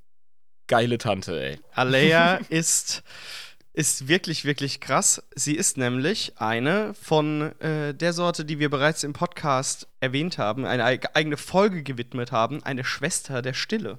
geile 0.66 0.98
Tante, 0.98 1.42
ey. 1.42 1.58
Alea 1.72 2.34
ist 2.50 3.02
ist 3.72 4.06
wirklich, 4.06 4.44
wirklich 4.44 4.80
krass. 4.80 5.22
Sie 5.34 5.54
ist 5.54 5.78
nämlich 5.78 6.34
eine 6.36 6.92
von 7.00 7.58
äh, 7.60 7.94
der 7.94 8.12
Sorte, 8.12 8.44
die 8.44 8.58
wir 8.58 8.68
bereits 8.68 9.04
im 9.04 9.14
Podcast 9.14 9.88
erwähnt 10.00 10.36
haben, 10.36 10.66
eine 10.66 10.84
eigene 10.84 11.38
Folge 11.38 11.82
gewidmet 11.82 12.30
haben, 12.30 12.62
eine 12.62 12.84
Schwester 12.84 13.40
der 13.40 13.54
Stille. 13.54 13.96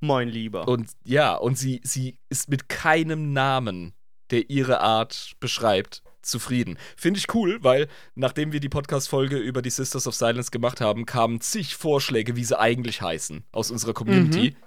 Moin 0.00 0.28
Lieber. 0.28 0.68
Und 0.68 0.90
ja, 1.04 1.34
und 1.36 1.56
sie, 1.56 1.80
sie 1.82 2.18
ist 2.28 2.50
mit 2.50 2.68
keinem 2.68 3.32
Namen, 3.32 3.94
der 4.30 4.50
ihre 4.50 4.80
Art 4.80 5.36
beschreibt, 5.40 6.02
zufrieden. 6.26 6.78
Finde 6.96 7.18
ich 7.18 7.34
cool, 7.34 7.58
weil 7.62 7.88
nachdem 8.14 8.52
wir 8.52 8.60
die 8.60 8.68
Podcast-Folge 8.68 9.36
über 9.36 9.62
die 9.62 9.70
Sisters 9.70 10.06
of 10.06 10.14
Silence 10.14 10.50
gemacht 10.50 10.80
haben, 10.80 11.06
kamen 11.06 11.40
zig 11.40 11.76
Vorschläge, 11.76 12.36
wie 12.36 12.44
sie 12.44 12.58
eigentlich 12.58 13.02
heißen, 13.02 13.44
aus 13.52 13.70
unserer 13.70 13.94
Community. 13.94 14.50
Mhm. 14.50 14.66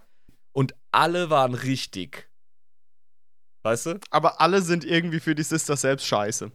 Und 0.52 0.76
alle 0.92 1.30
waren 1.30 1.54
richtig. 1.54 2.30
Weißt 3.64 3.88
du? 3.88 4.00
Aber 4.10 4.42
alle 4.42 4.62
sind 4.62 4.86
irgendwie 4.86 5.20
für 5.20 5.36
die 5.36 5.44
Sisters 5.44 5.82
selbst 5.82 6.08
scheiße. 6.08 6.52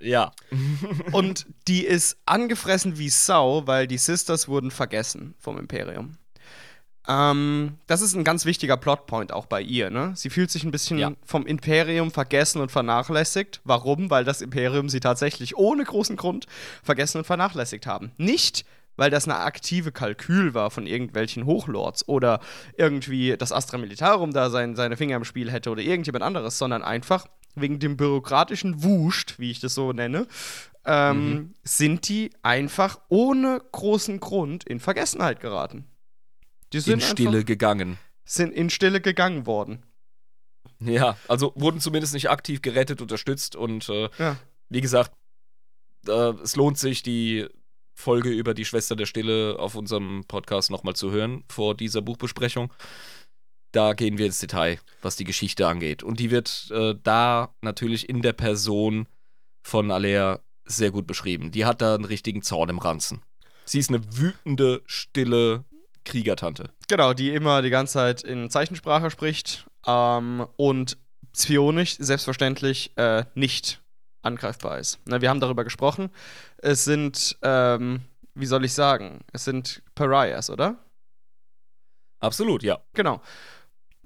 Ja. 0.00 0.32
und 1.12 1.46
die 1.66 1.84
ist 1.84 2.18
angefressen 2.26 2.98
wie 2.98 3.10
Sau, 3.10 3.66
weil 3.66 3.86
die 3.86 3.98
Sisters 3.98 4.48
wurden 4.48 4.70
vergessen 4.70 5.34
vom 5.38 5.58
Imperium. 5.58 6.16
Ähm, 7.06 7.78
das 7.86 8.00
ist 8.00 8.14
ein 8.14 8.24
ganz 8.24 8.44
wichtiger 8.44 8.76
Plotpoint 8.76 9.32
auch 9.32 9.46
bei 9.46 9.62
ihr. 9.62 9.90
Ne? 9.90 10.12
Sie 10.14 10.30
fühlt 10.30 10.50
sich 10.50 10.64
ein 10.64 10.70
bisschen 10.70 10.98
ja. 10.98 11.12
vom 11.24 11.46
Imperium 11.46 12.10
vergessen 12.10 12.60
und 12.60 12.70
vernachlässigt. 12.70 13.60
Warum? 13.64 14.10
Weil 14.10 14.24
das 14.24 14.40
Imperium 14.40 14.88
sie 14.88 15.00
tatsächlich 15.00 15.56
ohne 15.56 15.84
großen 15.84 16.16
Grund 16.16 16.46
vergessen 16.82 17.18
und 17.18 17.24
vernachlässigt 17.24 17.86
haben. 17.86 18.12
Nicht, 18.16 18.64
weil 18.96 19.10
das 19.10 19.24
eine 19.24 19.38
aktive 19.38 19.92
Kalkül 19.92 20.52
war 20.52 20.70
von 20.70 20.86
irgendwelchen 20.86 21.46
Hochlords 21.46 22.06
oder 22.08 22.40
irgendwie 22.76 23.36
das 23.38 23.52
Astra 23.52 23.78
Militarum 23.78 24.32
da 24.32 24.50
sein, 24.50 24.76
seine 24.76 24.96
Finger 24.96 25.16
im 25.16 25.24
Spiel 25.24 25.50
hätte 25.50 25.70
oder 25.70 25.82
irgendjemand 25.82 26.24
anderes, 26.24 26.58
sondern 26.58 26.82
einfach 26.82 27.26
wegen 27.54 27.78
dem 27.78 27.96
bürokratischen 27.96 28.82
Wuscht, 28.82 29.38
wie 29.38 29.50
ich 29.50 29.60
das 29.60 29.74
so 29.74 29.92
nenne, 29.92 30.26
ähm, 30.84 31.30
mhm. 31.30 31.54
sind 31.64 32.08
die 32.08 32.30
einfach 32.42 32.98
ohne 33.08 33.62
großen 33.72 34.20
Grund 34.20 34.64
in 34.64 34.80
Vergessenheit 34.80 35.40
geraten. 35.40 35.86
Die 36.72 36.80
sind 36.80 36.94
in 36.94 37.00
Stille 37.00 37.44
gegangen. 37.44 37.98
Sind 38.24 38.52
in 38.52 38.70
Stille 38.70 39.00
gegangen 39.00 39.46
worden. 39.46 39.84
Ja, 40.80 41.16
also 41.26 41.52
wurden 41.56 41.80
zumindest 41.80 42.14
nicht 42.14 42.30
aktiv 42.30 42.62
gerettet, 42.62 43.00
unterstützt 43.00 43.56
und 43.56 43.88
äh, 43.88 44.08
ja. 44.18 44.36
wie 44.68 44.80
gesagt, 44.80 45.12
äh, 46.06 46.32
es 46.42 46.56
lohnt 46.56 46.78
sich, 46.78 47.02
die 47.02 47.46
Folge 47.94 48.30
über 48.30 48.54
die 48.54 48.64
Schwester 48.64 48.94
der 48.94 49.06
Stille 49.06 49.58
auf 49.58 49.74
unserem 49.74 50.24
Podcast 50.28 50.70
nochmal 50.70 50.94
zu 50.94 51.10
hören 51.10 51.42
vor 51.48 51.74
dieser 51.74 52.00
Buchbesprechung. 52.00 52.72
Da 53.72 53.92
gehen 53.92 54.18
wir 54.18 54.26
ins 54.26 54.38
Detail, 54.38 54.78
was 55.02 55.16
die 55.16 55.24
Geschichte 55.24 55.66
angeht. 55.66 56.02
Und 56.02 56.20
die 56.20 56.30
wird 56.30 56.70
äh, 56.70 56.94
da 57.02 57.54
natürlich 57.60 58.08
in 58.08 58.22
der 58.22 58.32
Person 58.32 59.08
von 59.62 59.90
Alea 59.90 60.40
sehr 60.64 60.90
gut 60.90 61.06
beschrieben. 61.06 61.50
Die 61.50 61.64
hat 61.64 61.82
da 61.82 61.94
einen 61.94 62.04
richtigen 62.04 62.42
Zorn 62.42 62.68
im 62.68 62.78
Ranzen. 62.78 63.22
Sie 63.64 63.78
ist 63.78 63.90
eine 63.90 64.16
wütende, 64.16 64.82
stille 64.86 65.64
Kriegertante. 66.08 66.70
Genau, 66.88 67.12
die 67.12 67.30
immer 67.30 67.62
die 67.62 67.70
ganze 67.70 67.92
Zeit 67.94 68.22
in 68.22 68.50
Zeichensprache 68.50 69.10
spricht 69.10 69.66
ähm, 69.86 70.46
und 70.56 70.96
spionisch 71.36 71.96
selbstverständlich 71.98 72.92
äh, 72.96 73.24
nicht 73.34 73.80
angreifbar 74.22 74.78
ist. 74.78 74.98
Na, 75.04 75.20
wir 75.20 75.28
haben 75.28 75.40
darüber 75.40 75.64
gesprochen. 75.64 76.10
Es 76.56 76.84
sind, 76.84 77.36
ähm, 77.42 78.00
wie 78.34 78.46
soll 78.46 78.64
ich 78.64 78.72
sagen, 78.72 79.20
es 79.32 79.44
sind 79.44 79.82
Pariahs, 79.94 80.50
oder? 80.50 80.78
Absolut, 82.20 82.62
ja. 82.62 82.80
Genau. 82.94 83.20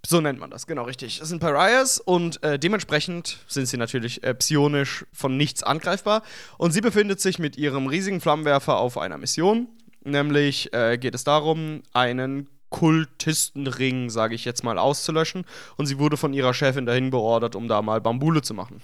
So 0.04 0.20
nennt 0.20 0.40
man 0.40 0.50
das, 0.50 0.66
genau 0.66 0.82
richtig. 0.82 1.20
Es 1.20 1.28
sind 1.28 1.38
Pariahs 1.38 2.00
und 2.00 2.42
äh, 2.42 2.58
dementsprechend 2.58 3.38
sind 3.46 3.66
sie 3.66 3.76
natürlich 3.76 4.24
äh, 4.24 4.34
psionisch 4.34 5.06
von 5.12 5.36
nichts 5.36 5.62
angreifbar. 5.62 6.22
Und 6.58 6.72
sie 6.72 6.80
befindet 6.80 7.20
sich 7.20 7.38
mit 7.38 7.56
ihrem 7.56 7.86
riesigen 7.86 8.20
Flammenwerfer 8.20 8.76
auf 8.76 8.98
einer 8.98 9.16
Mission. 9.16 9.68
Nämlich 10.04 10.72
äh, 10.72 10.98
geht 10.98 11.14
es 11.14 11.24
darum, 11.24 11.82
einen 11.92 12.48
Kultistenring, 12.70 14.10
sage 14.10 14.34
ich 14.34 14.44
jetzt 14.44 14.64
mal, 14.64 14.78
auszulöschen. 14.78 15.44
Und 15.76 15.86
sie 15.86 15.98
wurde 15.98 16.16
von 16.16 16.32
ihrer 16.32 16.54
Chefin 16.54 16.86
dahin 16.86 17.10
beordert, 17.10 17.54
um 17.54 17.68
da 17.68 17.82
mal 17.82 18.00
Bambule 18.00 18.42
zu 18.42 18.54
machen. 18.54 18.80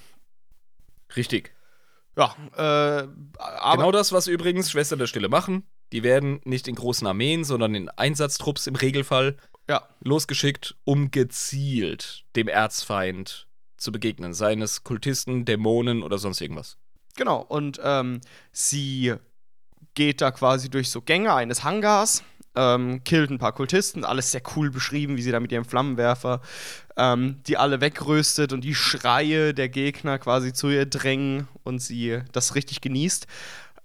Richtig. 1.16 1.55
Ja, 2.16 2.35
äh, 2.57 3.09
Genau 3.73 3.93
das, 3.93 4.12
was 4.12 4.27
übrigens 4.27 4.71
Schwester 4.71 4.97
der 4.97 5.07
Stille 5.07 5.29
machen. 5.29 5.64
Die 5.93 6.03
werden 6.03 6.41
nicht 6.45 6.69
in 6.69 6.75
großen 6.75 7.07
Armeen, 7.07 7.45
sondern 7.45 7.75
in 7.75 7.89
Einsatztrupps 7.89 8.66
im 8.66 8.75
Regelfall 8.75 9.37
ja. 9.69 9.89
losgeschickt, 10.01 10.77
um 10.85 11.11
gezielt 11.11 12.25
dem 12.37 12.49
Erzfeind 12.49 13.47
zu 13.79 13.93
begegnen. 13.93 14.35
Seines 14.35 14.85
Kultisten, 14.85 15.45
Dämonen 15.45 16.03
oder 16.03 16.19
sonst 16.19 16.41
irgendwas. 16.41 16.77
Genau, 17.16 17.41
und 17.41 17.81
ähm, 17.83 18.21
sie 18.53 19.14
geht 19.99 20.21
da 20.21 20.31
quasi 20.31 20.71
durch 20.71 20.91
so 20.91 21.03
Gänge 21.03 21.35
eines 21.35 21.65
Hangars 21.65 22.23
ähm, 22.55 23.03
killt 23.03 23.31
ein 23.31 23.39
paar 23.39 23.53
Kultisten, 23.53 24.05
alles 24.05 24.31
sehr 24.31 24.43
cool 24.55 24.71
beschrieben, 24.71 25.17
wie 25.17 25.23
sie 25.23 25.33
da 25.33 25.41
mit 25.41 25.51
ihrem 25.51 25.65
Flammenwerfer 25.65 26.41
ähm, 26.97 27.41
die 27.49 27.57
alle 27.57 27.81
wegröstet 27.81 28.53
und 28.53 28.63
die 28.63 28.77
Schreie 28.77 29.55
der 29.55 29.69
Gegner 29.69 30.21
quasi 30.21 30.53
zu 30.53 30.69
ihr 30.69 30.87
drängen 30.87 31.49
und 31.65 31.81
sie 31.81 32.21
das 32.31 32.55
richtig 32.55 32.81
genießt. 32.81 33.27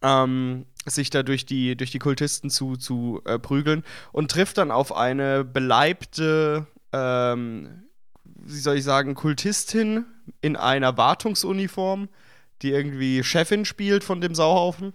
Ähm, 0.03 0.67
sich 0.85 1.09
da 1.09 1.23
durch 1.23 1.47
die, 1.47 1.75
durch 1.75 1.89
die 1.89 1.99
Kultisten 1.99 2.51
zu, 2.51 2.75
zu 2.75 3.21
äh, 3.25 3.39
prügeln 3.39 3.83
und 4.11 4.29
trifft 4.29 4.59
dann 4.59 4.69
auf 4.69 4.95
eine 4.95 5.43
beleibte, 5.43 6.67
ähm, 6.91 7.85
wie 8.23 8.59
soll 8.59 8.77
ich 8.77 8.83
sagen, 8.83 9.15
Kultistin 9.15 10.05
in 10.41 10.57
einer 10.57 10.95
Wartungsuniform, 10.95 12.07
die 12.61 12.69
irgendwie 12.69 13.23
Chefin 13.23 13.65
spielt 13.65 14.03
von 14.03 14.21
dem 14.21 14.35
Sauhaufen. 14.35 14.93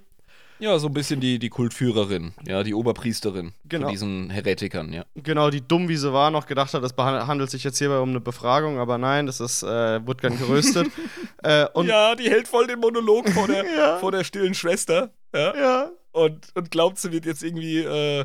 Ja, 0.60 0.78
so 0.78 0.88
ein 0.88 0.94
bisschen 0.94 1.20
die, 1.20 1.38
die 1.38 1.50
Kultführerin, 1.50 2.32
ja, 2.46 2.62
die 2.62 2.74
Oberpriesterin 2.74 3.52
genau. 3.68 3.86
von 3.86 3.92
diesen 3.92 4.30
Heretikern, 4.30 4.92
ja. 4.92 5.04
Genau, 5.14 5.50
die 5.50 5.60
dumm 5.60 5.88
wie 5.88 5.96
sie 5.96 6.12
war, 6.12 6.30
noch 6.30 6.46
gedacht 6.46 6.74
hat, 6.74 6.82
das 6.82 6.96
handelt 6.96 7.50
sich 7.50 7.64
jetzt 7.64 7.78
hierbei 7.78 7.98
um 7.98 8.10
eine 8.10 8.20
Befragung, 8.20 8.78
aber 8.78 8.98
nein, 8.98 9.26
das 9.26 9.40
ist, 9.40 9.62
äh, 9.62 10.04
wird 10.06 10.20
gern 10.20 10.36
geröstet. 10.36 10.88
äh, 11.44 11.66
ja, 11.84 12.14
die 12.14 12.28
hält 12.30 12.48
voll 12.48 12.66
den 12.66 12.80
Monolog 12.80 13.28
vor 13.30 13.46
der, 13.46 13.64
ja. 13.76 13.98
vor 13.98 14.10
der 14.10 14.24
stillen 14.24 14.54
Schwester. 14.54 15.10
Ja. 15.32 15.56
ja. 15.56 15.90
Und, 16.12 16.48
und 16.54 16.70
glaubt, 16.70 16.98
sie 16.98 17.12
wird 17.12 17.26
jetzt 17.26 17.44
irgendwie 17.44 17.78
äh, 17.78 18.24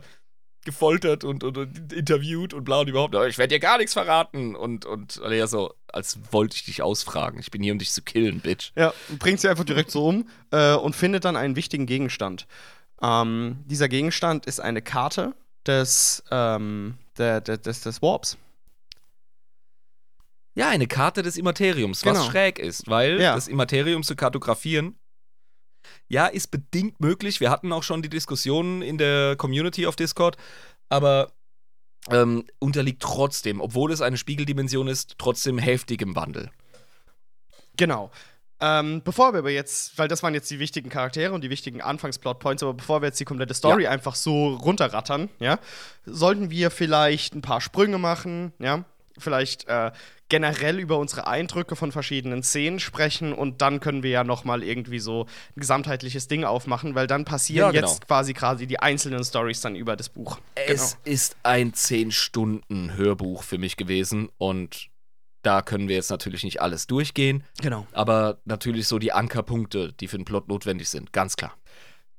gefoltert 0.66 1.24
und, 1.24 1.43
und, 1.43 1.57
und, 1.57 1.93
interviewt 1.93 2.53
und 2.53 2.64
bla 2.64 2.80
und 2.80 2.88
überhaupt. 2.88 3.16
Ich 3.28 3.38
werde 3.38 3.55
dir 3.55 3.59
gar 3.59 3.78
nichts 3.78 3.93
verraten. 3.93 4.55
Und, 4.55 4.86
und 4.86 5.22
Alea 5.22 5.47
so, 5.47 5.74
als 5.88 6.20
wollte 6.32 6.55
ich 6.55 6.66
dich 6.66 6.82
ausfragen. 6.82 7.39
Ich 7.39 7.51
bin 7.51 7.64
hier, 7.64 7.74
um 7.74 7.80
dich 7.80 7.91
zu 7.91 8.01
killen, 8.01 8.39
Bitch. 8.39 8.72
Ja, 8.76 8.93
bringt 9.20 9.39
sie 9.39 9.49
einfach 9.49 9.64
direkt 9.64 9.91
so 9.91 10.07
um 10.07 10.28
äh, 10.51 10.74
und 10.74 10.95
findet 10.95 11.26
dann 11.26 11.36
einen 11.36 11.55
wichtigen 11.55 11.86
Gegenstand. 11.86 12.47
Ähm, 13.01 13.64
dieser 13.66 13.89
Gegenstand 13.89 14.45
ist 14.45 14.59
eine 14.59 14.82
Karte 14.82 15.34
des, 15.66 16.24
ähm, 16.32 16.97
der, 17.18 17.41
der, 17.41 17.57
des, 17.57 17.82
des 17.82 18.01
Warps. 18.01 18.38
Ja, 20.55 20.70
eine 20.70 20.88
Karte 20.88 21.24
des 21.24 21.36
Immateriums, 21.36 22.05
was 22.05 22.18
genau. 22.18 22.30
schräg 22.30 22.59
ist, 22.59 22.88
weil 22.88 23.20
ja. 23.20 23.34
das 23.34 23.47
Immaterium 23.47 24.03
zu 24.03 24.16
kartografieren 24.16 24.95
ja, 26.08 26.28
ist 26.28 26.51
bedingt 26.51 26.99
möglich. 26.99 27.39
Wir 27.39 27.49
hatten 27.49 27.72
auch 27.72 27.84
schon 27.84 28.01
die 28.01 28.10
Diskussionen 28.10 28.82
in 28.82 28.97
der 28.97 29.36
Community 29.36 29.88
auf 29.88 29.95
Discord, 29.95 30.38
aber 30.89 31.32
ähm, 32.10 32.45
unterliegt 32.60 33.01
trotzdem, 33.01 33.62
obwohl 33.62 33.91
es 33.91 34.01
eine 34.01 34.18
Spiegeldimension 34.18 34.88
ist, 34.88 35.16
trotzdem 35.18 35.58
heftigem 35.58 36.16
Wandel. 36.16 36.51
Genau. 37.78 38.12
Ähm, 38.60 39.01
bevor 39.04 39.34
wir 39.34 39.39
aber 39.39 39.49
jetzt, 39.51 39.97
weil 39.97 40.08
das 40.08 40.24
waren 40.24 40.34
jetzt 40.34 40.49
die 40.49 40.60
wichtigen 40.60 40.89
Charaktere 40.89 41.34
und 41.34 41.43
die 41.43 41.49
wichtigen 41.49 41.82
Anfangsplotpoints, 41.82 42.64
aber 42.64 42.74
bevor 42.74 43.01
wir 43.01 43.08
jetzt 43.08 43.20
die 43.20 43.26
komplette 43.26 43.54
Story 43.54 43.84
ja. 43.84 43.89
einfach 43.89 44.16
so 44.16 44.54
runterrattern, 44.56 45.30
ja, 45.39 45.60
sollten 46.06 46.49
wir 46.49 46.72
vielleicht 46.72 47.36
ein 47.36 47.41
paar 47.41 47.60
Sprünge 47.60 47.97
machen, 47.97 48.54
ja, 48.60 48.86
vielleicht 49.18 49.68
äh, 49.68 49.91
generell 50.34 50.79
über 50.79 50.97
unsere 50.97 51.27
Eindrücke 51.27 51.75
von 51.75 51.91
verschiedenen 51.91 52.41
Szenen 52.41 52.79
sprechen 52.79 53.34
und 53.34 53.61
dann 53.61 53.79
können 53.79 54.01
wir 54.01 54.09
ja 54.09 54.23
noch 54.23 54.45
mal 54.45 54.63
irgendwie 54.63 54.97
so 54.97 55.27
ein 55.55 55.59
gesamtheitliches 55.59 56.27
Ding 56.27 56.43
aufmachen, 56.43 56.95
weil 56.95 57.05
dann 57.05 57.23
passieren 57.23 57.67
ja, 57.67 57.71
genau. 57.71 57.88
jetzt 57.88 58.07
quasi 58.07 58.34
quasi 58.34 58.65
die 58.65 58.79
einzelnen 58.79 59.23
Stories 59.23 59.61
dann 59.61 59.75
über 59.75 59.95
das 59.95 60.09
Buch. 60.09 60.39
Es 60.55 60.65
genau. 60.65 61.01
ist 61.03 61.38
ein 61.43 61.75
10 61.75 62.09
Stunden 62.09 62.97
Hörbuch 62.97 63.43
für 63.43 63.59
mich 63.59 63.77
gewesen 63.77 64.29
und 64.39 64.89
da 65.43 65.61
können 65.61 65.88
wir 65.88 65.97
jetzt 65.97 66.09
natürlich 66.09 66.43
nicht 66.43 66.63
alles 66.63 66.88
durchgehen. 66.88 67.43
Genau. 67.61 67.86
Aber 67.91 68.39
natürlich 68.45 68.88
so 68.88 68.97
die 68.97 69.11
Ankerpunkte, 69.11 69.93
die 69.93 70.07
für 70.07 70.17
den 70.17 70.25
Plot 70.25 70.47
notwendig 70.47 70.89
sind, 70.89 71.13
ganz 71.13 71.36
klar. 71.36 71.53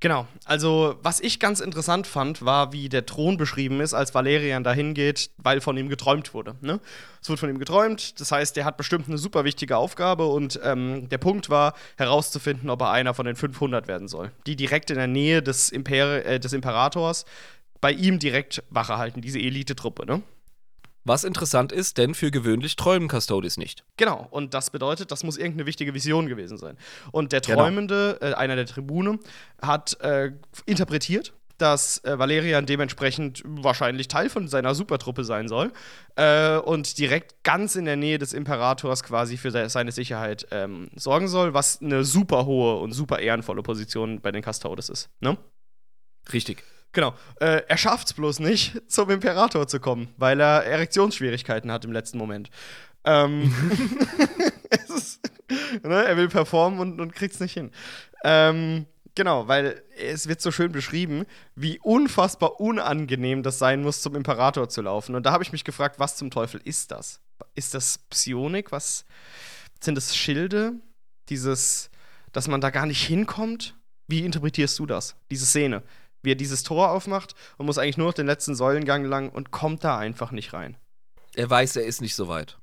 Genau, 0.05 0.26
also 0.44 0.96
was 1.02 1.20
ich 1.20 1.40
ganz 1.40 1.61
interessant 1.61 2.07
fand, 2.07 2.44
war, 2.44 2.74
wie 2.74 2.90
der 2.90 3.07
Thron 3.07 3.38
beschrieben 3.38 3.80
ist, 3.80 3.94
als 3.94 4.14
Valerian 4.14 4.62
dahin 4.62 4.92
geht, 4.92 5.30
weil 5.38 5.62
von 5.62 5.78
ihm 5.78 5.88
geträumt 5.88 6.34
wurde. 6.34 6.57
Ne? 6.61 6.78
Es 7.22 7.30
wird 7.30 7.38
von 7.40 7.48
ihm 7.48 7.59
geträumt, 7.59 8.20
das 8.20 8.30
heißt, 8.30 8.59
er 8.59 8.66
hat 8.66 8.76
bestimmt 8.76 9.09
eine 9.09 9.16
super 9.16 9.44
wichtige 9.44 9.78
Aufgabe 9.78 10.26
und 10.26 10.61
ähm, 10.62 11.09
der 11.09 11.16
Punkt 11.16 11.48
war, 11.48 11.72
herauszufinden, 11.96 12.68
ob 12.68 12.82
er 12.82 12.90
einer 12.90 13.14
von 13.14 13.24
den 13.24 13.34
500 13.34 13.88
werden 13.88 14.07
soll, 14.07 14.30
die 14.46 14.57
direkt 14.57 14.90
in 14.90 14.98
der 14.98 15.07
Nähe 15.07 15.42
des, 15.42 15.70
Imper 15.70 16.22
äh, 16.26 16.38
des 16.38 16.52
Imperators 16.52 17.24
bei 17.80 17.90
ihm 17.90 18.18
direkt 18.18 18.62
Wache 18.68 18.98
halten, 18.98 19.22
diese 19.22 19.38
Elite-Truppe. 19.38 20.05
Ne? 20.05 20.20
Was 21.05 21.24
interessant 21.24 21.70
ist, 21.70 21.98
denn 21.98 22.14
für 22.14 22.30
gewöhnlich 22.30 22.76
träumen 22.76 23.09
Custodes 23.09 23.57
nicht. 23.59 23.84
Genau, 23.96 24.26
und 24.30 24.55
das 24.55 24.70
bedeutet, 24.70 25.11
das 25.12 25.22
muss 25.22 25.36
irgendeine 25.36 25.66
wichtige 25.66 25.92
Vision 25.94 26.26
gewesen 26.26 26.57
sein. 26.57 26.76
Und 27.12 27.32
der 27.32 27.40
Genau. 27.42 27.59
Träumende, 27.62 28.18
äh, 28.22 28.32
einer 28.34 28.57
der 28.57 28.66
Tribune, 28.66 29.18
hat 29.61 30.00
äh, 30.00 30.32
interpretiert, 30.64 31.34
dass 31.59 32.02
äh, 32.05 32.18
Valerian 32.18 32.66
dementsprechend 32.66 33.42
wahrscheinlich 33.44 34.09
Teil 34.09 34.28
von 34.28 34.48
seiner 34.48 34.74
Supertruppe 34.74 35.22
sein 35.24 35.46
soll 35.46 35.72
äh, 36.16 36.57
und 36.57 36.98
direkt 36.98 37.44
ganz 37.44 37.76
in 37.76 37.84
der 37.84 37.96
Nähe 37.96 38.18
des 38.18 38.32
Imperators 38.32 39.05
quasi 39.05 39.36
für 39.36 39.52
se 39.52 39.68
seine 39.68 39.92
Sicherheit 39.92 40.48
ähm, 40.50 40.90
sorgen 40.96 41.28
soll, 41.28 41.55
was 41.55 41.80
eine 41.80 42.02
super 42.02 42.44
hohe 42.46 42.80
und 42.80 42.92
super 42.92 43.20
ehrenvolle 43.20 43.62
Position 43.62 44.20
bei 44.20 44.32
den 44.32 44.42
Custodes 44.42 44.88
ist. 44.88 45.11
Ne? 45.20 45.36
Richtig. 46.32 46.64
Genau. 46.95 47.14
Äh, 47.40 47.62
er 47.68 47.76
schafft 47.76 48.07
es 48.07 48.12
bloß 48.14 48.38
nicht, 48.38 48.80
zum 48.90 49.11
Imperator 49.11 49.66
zu 49.68 49.80
kommen, 49.80 50.09
weil 50.16 50.40
er 50.40 50.64
Erektionsschwierigkeiten 50.64 51.70
hat 51.70 51.84
im 51.84 51.92
letzten 51.92 52.16
Moment. 52.16 52.51
Ähm, 53.05 53.55
ist, 54.97 55.20
ne, 55.82 56.05
er 56.05 56.16
will 56.16 56.28
performen 56.28 56.78
und, 56.78 57.01
und 57.01 57.14
kriegt 57.14 57.34
es 57.34 57.40
nicht 57.40 57.53
hin. 57.53 57.70
Ähm, 58.24 58.86
genau, 59.14 59.49
weil 59.49 59.82
es 59.99 60.28
wird 60.28 60.40
so 60.40 60.51
schön 60.51 60.72
beschrieben, 60.72 61.26
wie 61.55 61.78
unfassbar 61.80 62.61
unangenehm 62.61 63.42
das 63.42 63.59
sein 63.59 63.82
muss, 63.82 64.01
zum 64.01 64.14
Imperator 64.14 64.68
zu 64.68 64.80
laufen. 64.80 65.14
Und 65.14 65.26
da 65.26 65.32
habe 65.32 65.45
ich 65.45 65.53
mich 65.53 65.64
gefragt, 65.64 65.99
was 65.99 66.16
zum 66.16 66.30
Teufel 66.30 66.61
ist 66.64 66.90
das? 66.90 67.20
Ist 67.55 67.74
das 67.74 67.99
Psionik? 68.11 68.72
Was 68.72 69.05
sind 69.80 69.97
das 69.97 70.16
Schilde? 70.16 70.74
Dieses, 71.28 71.90
dass 72.32 72.49
man 72.49 72.61
da 72.61 72.70
gar 72.70 72.86
nicht 72.86 73.03
hinkommt? 73.03 73.74
Wie 74.07 74.24
interpretierst 74.24 74.78
du 74.78 74.86
das? 74.86 75.16
Diese 75.30 75.47
Szene? 75.47 75.82
Wie 76.25 76.33
er 76.33 76.37
dieses 76.37 76.62
Tor 76.62 76.91
aufmacht 76.91 77.35
und 77.57 77.66
muss 77.66 77.79
eigentlich 77.79 77.97
nur 77.97 78.09
noch 78.09 78.14
den 78.14 78.27
letzten 78.27 78.55
Säulengang 78.55 79.05
lang 79.05 79.29
und 79.31 79.51
kommt 79.51 79.85
da 79.85 79.99
einfach 79.99 80.31
nicht 80.31 80.53
rein. 80.53 80.77
Er 81.35 81.51
weiß, 81.51 81.77
er 81.77 81.85
ist 81.85 82.01
nicht 82.01 82.14
so 82.14 82.29
weit. 82.29 82.59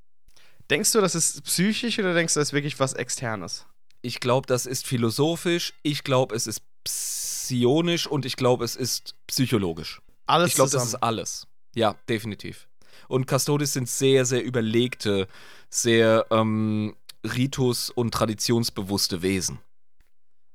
Denkst 0.69 0.91
du, 0.93 1.01
das 1.01 1.15
ist 1.15 1.43
psychisch 1.43 1.99
oder 1.99 2.13
denkst 2.13 2.33
du, 2.33 2.39
das 2.39 2.49
ist 2.49 2.53
wirklich 2.53 2.79
was 2.79 2.93
Externes? 2.93 3.65
Ich 4.01 4.19
glaube, 4.19 4.47
das 4.47 4.65
ist 4.65 4.87
philosophisch, 4.87 5.73
ich 5.83 6.03
glaube, 6.03 6.35
es 6.35 6.47
ist 6.47 6.61
psionisch 6.83 8.07
und 8.07 8.25
ich 8.25 8.35
glaube, 8.35 8.65
es 8.65 8.75
ist 8.75 9.15
psychologisch. 9.27 10.01
Alles 10.25 10.49
ich 10.49 10.55
glaube, 10.55 10.71
das 10.71 10.85
ist 10.85 10.95
alles. 10.95 11.47
Ja, 11.75 11.95
definitiv. 12.07 12.67
Und 13.07 13.29
Custodes 13.29 13.73
sind 13.73 13.89
sehr, 13.89 14.25
sehr 14.25 14.43
überlegte, 14.43 15.27
sehr 15.69 16.25
ähm, 16.31 16.95
ritus- 17.25 17.89
und 17.89 18.13
traditionsbewusste 18.13 19.21
Wesen. 19.21 19.59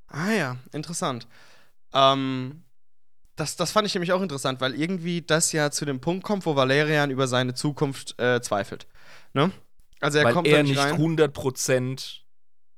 Ah 0.09 0.33
ja, 0.33 0.57
interessant. 0.73 1.27
Ähm, 1.93 2.63
das, 3.37 3.57
das 3.57 3.71
fand 3.71 3.87
ich 3.87 3.95
nämlich 3.95 4.13
auch 4.13 4.23
interessant, 4.23 4.61
weil 4.61 4.75
irgendwie 4.75 5.23
das 5.23 5.53
ja 5.53 5.71
zu 5.71 5.85
dem 5.85 6.01
Punkt 6.01 6.25
kommt, 6.25 6.47
wo 6.47 6.57
Valerian 6.57 7.11
über 7.11 7.29
seine 7.29 7.55
Zukunft 7.55 8.19
äh, 8.19 8.41
zweifelt. 8.41 8.87
Ne? 9.35 9.53
Also 10.01 10.19
er 10.19 10.25
weil 10.25 10.33
kommt 10.33 10.49
er 10.49 10.63
nicht 10.63 10.79
rein. 10.79 10.95
100% 10.95 12.21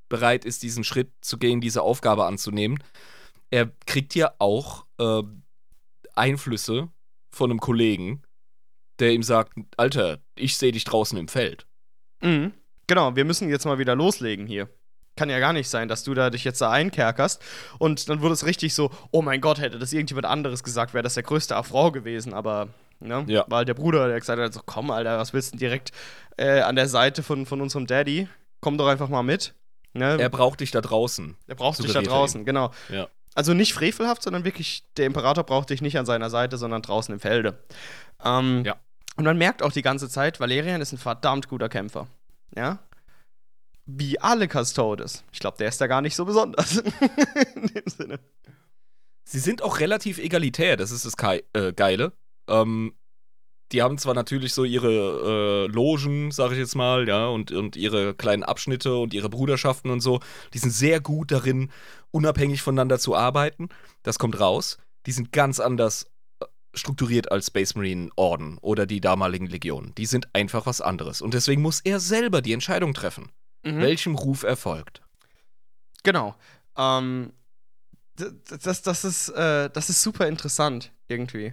bereit 0.08 0.44
ist, 0.44 0.62
diesen 0.62 0.84
Schritt 0.84 1.12
zu 1.20 1.38
gehen, 1.38 1.60
diese 1.60 1.82
Aufgabe 1.82 2.26
anzunehmen. 2.26 2.82
Er 3.50 3.70
kriegt 3.86 4.14
ja 4.14 4.32
auch 4.38 4.84
äh, 4.98 5.22
Einflüsse 6.14 6.88
von 7.30 7.50
einem 7.50 7.60
Kollegen, 7.60 8.22
der 8.98 9.12
ihm 9.12 9.22
sagt, 9.22 9.52
Alter, 9.76 10.18
ich 10.34 10.56
sehe 10.56 10.72
dich 10.72 10.84
draußen 10.84 11.16
im 11.18 11.28
Feld. 11.28 11.66
Mhm. 12.20 12.52
Genau, 12.88 13.14
wir 13.14 13.24
müssen 13.24 13.48
jetzt 13.48 13.64
mal 13.64 13.78
wieder 13.78 13.94
loslegen 13.94 14.46
hier. 14.46 14.68
Kann 15.18 15.30
ja 15.30 15.40
gar 15.40 15.52
nicht 15.52 15.68
sein, 15.68 15.88
dass 15.88 16.04
du 16.04 16.14
da 16.14 16.30
dich 16.30 16.44
jetzt 16.44 16.60
da 16.60 16.70
einkerkerst. 16.70 17.42
Und 17.78 18.08
dann 18.08 18.20
wurde 18.22 18.34
es 18.34 18.46
richtig 18.46 18.72
so, 18.72 18.90
oh 19.10 19.20
mein 19.20 19.40
Gott, 19.40 19.58
hätte 19.58 19.78
das 19.80 19.92
irgendjemand 19.92 20.26
anderes 20.26 20.62
gesagt, 20.62 20.94
wäre 20.94 21.02
das 21.02 21.14
der 21.14 21.24
größte 21.24 21.56
Affront 21.56 21.92
gewesen. 21.92 22.32
Aber, 22.34 22.68
ne, 23.00 23.24
Ja. 23.26 23.44
war 23.48 23.58
halt 23.58 23.68
der 23.68 23.74
Bruder, 23.74 24.06
der 24.06 24.20
gesagt 24.20 24.40
hat, 24.40 24.54
so, 24.54 24.60
komm, 24.64 24.92
Alter, 24.92 25.18
was 25.18 25.32
willst 25.32 25.48
du 25.48 25.50
denn 25.52 25.58
direkt 25.58 25.90
äh, 26.36 26.60
an 26.60 26.76
der 26.76 26.86
Seite 26.88 27.24
von, 27.24 27.46
von 27.46 27.60
unserem 27.60 27.88
Daddy? 27.88 28.28
Komm 28.60 28.78
doch 28.78 28.86
einfach 28.86 29.08
mal 29.08 29.24
mit. 29.24 29.54
Ne? 29.92 30.16
Er 30.20 30.28
braucht 30.28 30.60
dich 30.60 30.70
da 30.70 30.80
draußen. 30.80 31.36
Er 31.48 31.54
braucht 31.56 31.82
dich 31.82 31.92
da 31.92 32.00
draußen, 32.02 32.44
genau. 32.44 32.70
Ja. 32.88 33.08
Also 33.34 33.54
nicht 33.54 33.72
frevelhaft, 33.74 34.22
sondern 34.22 34.44
wirklich, 34.44 34.84
der 34.96 35.06
Imperator 35.06 35.42
braucht 35.44 35.70
dich 35.70 35.82
nicht 35.82 35.98
an 35.98 36.06
seiner 36.06 36.30
Seite, 36.30 36.58
sondern 36.58 36.82
draußen 36.82 37.12
im 37.12 37.18
Felde. 37.20 37.58
Ähm, 38.24 38.62
Ja. 38.64 38.76
Und 39.16 39.24
man 39.24 39.36
merkt 39.36 39.64
auch 39.64 39.72
die 39.72 39.82
ganze 39.82 40.08
Zeit, 40.08 40.38
Valerian 40.38 40.80
ist 40.80 40.92
ein 40.92 40.98
verdammt 40.98 41.48
guter 41.48 41.68
Kämpfer. 41.68 42.06
Ja? 42.56 42.78
Wie 43.90 44.20
alle 44.20 44.48
Custodes. 44.48 45.24
Ich 45.32 45.38
glaube, 45.38 45.56
der 45.56 45.68
ist 45.68 45.80
da 45.80 45.86
gar 45.86 46.02
nicht 46.02 46.14
so 46.14 46.26
besonders. 46.26 46.76
In 47.54 47.66
dem 47.68 47.86
Sinne. 47.86 48.20
Sie 49.24 49.38
sind 49.38 49.62
auch 49.62 49.80
relativ 49.80 50.18
egalitär, 50.18 50.76
das 50.76 50.90
ist 50.90 51.06
das 51.06 51.16
Kei- 51.16 51.44
äh, 51.54 51.72
Geile. 51.72 52.12
Ähm, 52.48 52.94
die 53.72 53.82
haben 53.82 53.98
zwar 53.98 54.14
natürlich 54.14 54.52
so 54.54 54.64
ihre 54.64 55.66
äh, 55.68 55.72
Logen, 55.72 56.30
sag 56.30 56.52
ich 56.52 56.58
jetzt 56.58 56.74
mal, 56.74 57.08
ja, 57.08 57.28
und, 57.28 57.50
und 57.52 57.76
ihre 57.76 58.14
kleinen 58.14 58.42
Abschnitte 58.42 58.96
und 58.96 59.12
ihre 59.14 59.28
Bruderschaften 59.28 59.90
und 59.90 60.00
so. 60.00 60.20
Die 60.54 60.58
sind 60.58 60.70
sehr 60.70 61.00
gut 61.00 61.30
darin, 61.30 61.70
unabhängig 62.10 62.62
voneinander 62.62 62.98
zu 62.98 63.14
arbeiten. 63.14 63.68
Das 64.02 64.18
kommt 64.18 64.38
raus. 64.38 64.78
Die 65.06 65.12
sind 65.12 65.32
ganz 65.32 65.60
anders 65.60 66.06
äh, 66.40 66.46
strukturiert 66.74 67.30
als 67.32 67.46
Space 67.48 67.74
Marine 67.74 68.10
Orden 68.16 68.58
oder 68.58 68.84
die 68.86 69.00
damaligen 69.00 69.46
Legionen. 69.46 69.94
Die 69.96 70.06
sind 70.06 70.28
einfach 70.34 70.66
was 70.66 70.80
anderes. 70.82 71.22
Und 71.22 71.32
deswegen 71.34 71.62
muss 71.62 71.80
er 71.80 72.00
selber 72.00 72.40
die 72.42 72.52
Entscheidung 72.54 72.94
treffen, 72.94 73.30
Mhm. 73.76 73.80
welchem 73.80 74.14
Ruf 74.14 74.42
er 74.42 74.56
folgt. 74.56 75.02
Genau. 76.02 76.34
Ähm, 76.76 77.32
das, 78.16 78.82
das, 78.82 79.04
ist, 79.04 79.28
äh, 79.30 79.70
das 79.70 79.90
ist 79.90 80.02
super 80.02 80.26
interessant, 80.26 80.92
irgendwie. 81.06 81.52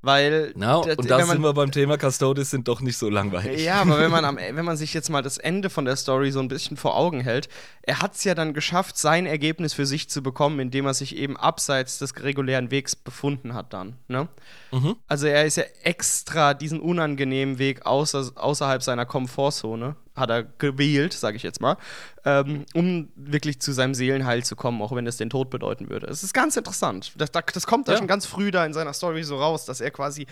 Weil. 0.00 0.52
Na, 0.54 0.76
und 0.76 1.10
da 1.10 1.26
sind 1.26 1.42
wir 1.42 1.52
beim 1.52 1.72
Thema 1.72 1.96
Custodes 1.98 2.50
sind 2.50 2.68
doch 2.68 2.80
nicht 2.80 2.96
so 2.96 3.10
langweilig. 3.10 3.64
Ja, 3.64 3.80
aber 3.80 3.98
wenn 3.98 4.12
man, 4.12 4.24
am, 4.24 4.36
wenn 4.52 4.64
man 4.64 4.76
sich 4.76 4.94
jetzt 4.94 5.10
mal 5.10 5.22
das 5.22 5.38
Ende 5.38 5.70
von 5.70 5.84
der 5.84 5.96
Story 5.96 6.30
so 6.30 6.38
ein 6.38 6.46
bisschen 6.46 6.76
vor 6.76 6.96
Augen 6.96 7.20
hält, 7.20 7.48
er 7.82 8.00
hat 8.00 8.14
es 8.14 8.22
ja 8.22 8.36
dann 8.36 8.54
geschafft, 8.54 8.96
sein 8.96 9.26
Ergebnis 9.26 9.74
für 9.74 9.86
sich 9.86 10.08
zu 10.08 10.22
bekommen, 10.22 10.60
indem 10.60 10.86
er 10.86 10.94
sich 10.94 11.16
eben 11.16 11.36
abseits 11.36 11.98
des 11.98 12.22
regulären 12.22 12.70
Wegs 12.70 12.94
befunden 12.94 13.54
hat 13.54 13.72
dann. 13.72 13.96
Ne? 14.06 14.28
Mhm. 14.70 14.94
Also 15.08 15.26
er 15.26 15.44
ist 15.44 15.56
ja 15.56 15.64
extra 15.82 16.54
diesen 16.54 16.78
unangenehmen 16.78 17.58
Weg 17.58 17.84
außer, 17.84 18.30
außerhalb 18.36 18.84
seiner 18.84 19.04
Komfortzone, 19.04 19.96
hat 20.18 20.30
er 20.30 20.42
gewählt, 20.44 21.12
sage 21.12 21.36
ich 21.36 21.42
jetzt 21.42 21.60
mal, 21.60 21.76
ähm, 22.24 22.64
um 22.74 23.08
wirklich 23.16 23.60
zu 23.60 23.72
seinem 23.72 23.94
Seelenheil 23.94 24.44
zu 24.44 24.56
kommen, 24.56 24.80
auch 24.82 24.94
wenn 24.94 25.06
es 25.06 25.16
den 25.16 25.30
Tod 25.30 25.50
bedeuten 25.50 25.88
würde. 25.90 26.06
Es 26.06 26.22
ist 26.22 26.34
ganz 26.34 26.56
interessant. 26.56 27.12
Das, 27.16 27.30
das 27.32 27.66
kommt 27.66 27.88
da 27.88 27.92
Ja. 27.92 27.98
schon 27.98 28.06
ganz 28.06 28.26
früh 28.26 28.50
da 28.50 28.64
in 28.66 28.72
seiner 28.72 28.92
Story 28.92 29.22
so 29.24 29.36
raus, 29.36 29.64
dass 29.64 29.80
er 29.80 29.90
quasi 29.90 30.26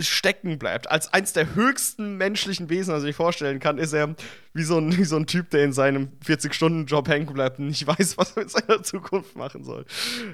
stecken 0.00 0.58
bleibt. 0.58 0.90
Als 0.90 1.12
eins 1.12 1.34
der 1.34 1.54
höchsten 1.54 2.16
menschlichen 2.16 2.70
Wesen, 2.70 2.94
was 2.94 3.02
ich 3.02 3.08
mir 3.08 3.12
vorstellen 3.12 3.60
kann, 3.60 3.76
ist 3.76 3.92
er 3.92 4.14
wie 4.54 4.62
so 4.62 4.78
ein, 4.78 4.96
wie 4.96 5.04
so 5.04 5.16
ein 5.16 5.26
Typ, 5.26 5.50
der 5.50 5.64
in 5.64 5.74
seinem 5.74 6.08
40-Stunden-Job 6.24 7.08
hängen 7.08 7.30
bleibt 7.32 7.58
und 7.58 7.66
nicht 7.66 7.86
weiß, 7.86 8.16
was 8.16 8.32
er 8.36 8.44
mit 8.44 8.50
seiner 8.50 8.82
Zukunft 8.82 9.36
machen 9.36 9.64
soll. 9.64 9.84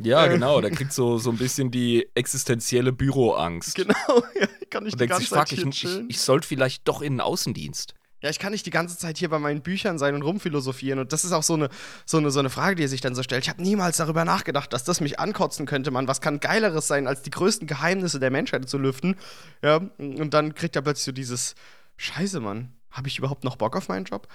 Ja, 0.01 0.27
Äh. 0.27 0.29
genau. 0.35 0.61
Der 0.61 0.71
kriegt 0.71 0.93
so, 0.93 1.19
so 1.19 1.31
ein 1.31 1.39
bisschen 1.39 1.73
die 1.73 2.09
existenzielle 2.15 2.93
Büroangst. 2.93 3.75
Genau, 3.83 4.23
ja, 4.41 4.47
kann 4.71 4.87
ich 4.87 4.93
Und 4.93 5.01
denkt 5.01 5.17
sich, 5.17 5.29
fuck, 5.29 5.51
ich, 5.51 5.65
ich, 5.67 5.89
ich 6.09 6.21
sollte 6.21 6.47
vielleicht 6.47 6.87
doch 6.87 7.03
in 7.03 7.15
den 7.15 7.21
Außendienst. 7.21 7.95
Ja, 8.23 8.31
ich 8.31 8.39
kann 8.39 8.53
nicht 8.53 8.65
die 8.65 8.71
ganze 8.71 8.97
Zeit 8.97 9.19
hier 9.19 9.29
bei 9.29 9.41
meinen 9.41 9.63
Büchern 9.63 9.99
sein 9.99 10.15
und 10.15 10.23
rumphilosophieren. 10.23 11.01
Und 11.01 11.13
das 11.13 11.25
ist 11.25 11.33
auch 11.33 11.43
so 11.43 11.55
eine, 11.55 11.69
so 12.07 12.19
eine, 12.19 12.31
so 12.31 12.39
eine 12.39 12.51
Frage, 12.51 12.77
die 12.77 12.85
er 12.85 12.89
sich 12.89 13.01
dann 13.01 13.17
so 13.17 13.23
stellt. 13.25 13.43
Ich 13.43 13.51
habe 13.51 13.61
niemals 13.61 13.97
darüber 13.97 14.25
nachgedacht, 14.25 14.73
dass 14.73 14.85
das 14.85 15.01
mich 15.01 15.19
ankotzen 15.19 15.67
könnte, 15.67 15.91
Mann. 15.91 16.07
Was 16.07 16.21
kann 16.21 16.39
Geileres 16.39 16.87
sein, 16.87 17.09
als 17.09 17.23
die 17.23 17.31
größten 17.31 17.67
Geheimnisse 17.67 18.21
der 18.21 18.31
Menschheit 18.31 18.69
zu 18.69 18.79
lüften? 18.79 19.17
Ja, 19.61 19.81
und 19.99 20.31
dann 20.33 20.55
kriegt 20.55 20.77
er 20.77 20.83
plötzlich 20.83 21.05
so 21.05 21.13
dieses 21.13 21.57
Scheiße, 21.97 22.39
Mann. 22.41 22.73
Habe 22.91 23.09
ich 23.09 23.19
überhaupt 23.19 23.43
noch 23.43 23.57
Bock 23.57 23.77
auf 23.77 23.89
meinen 23.89 24.05
Job? 24.05 24.29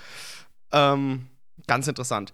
Ähm, 0.73 1.27
ganz 1.65 1.87
interessant. 1.87 2.33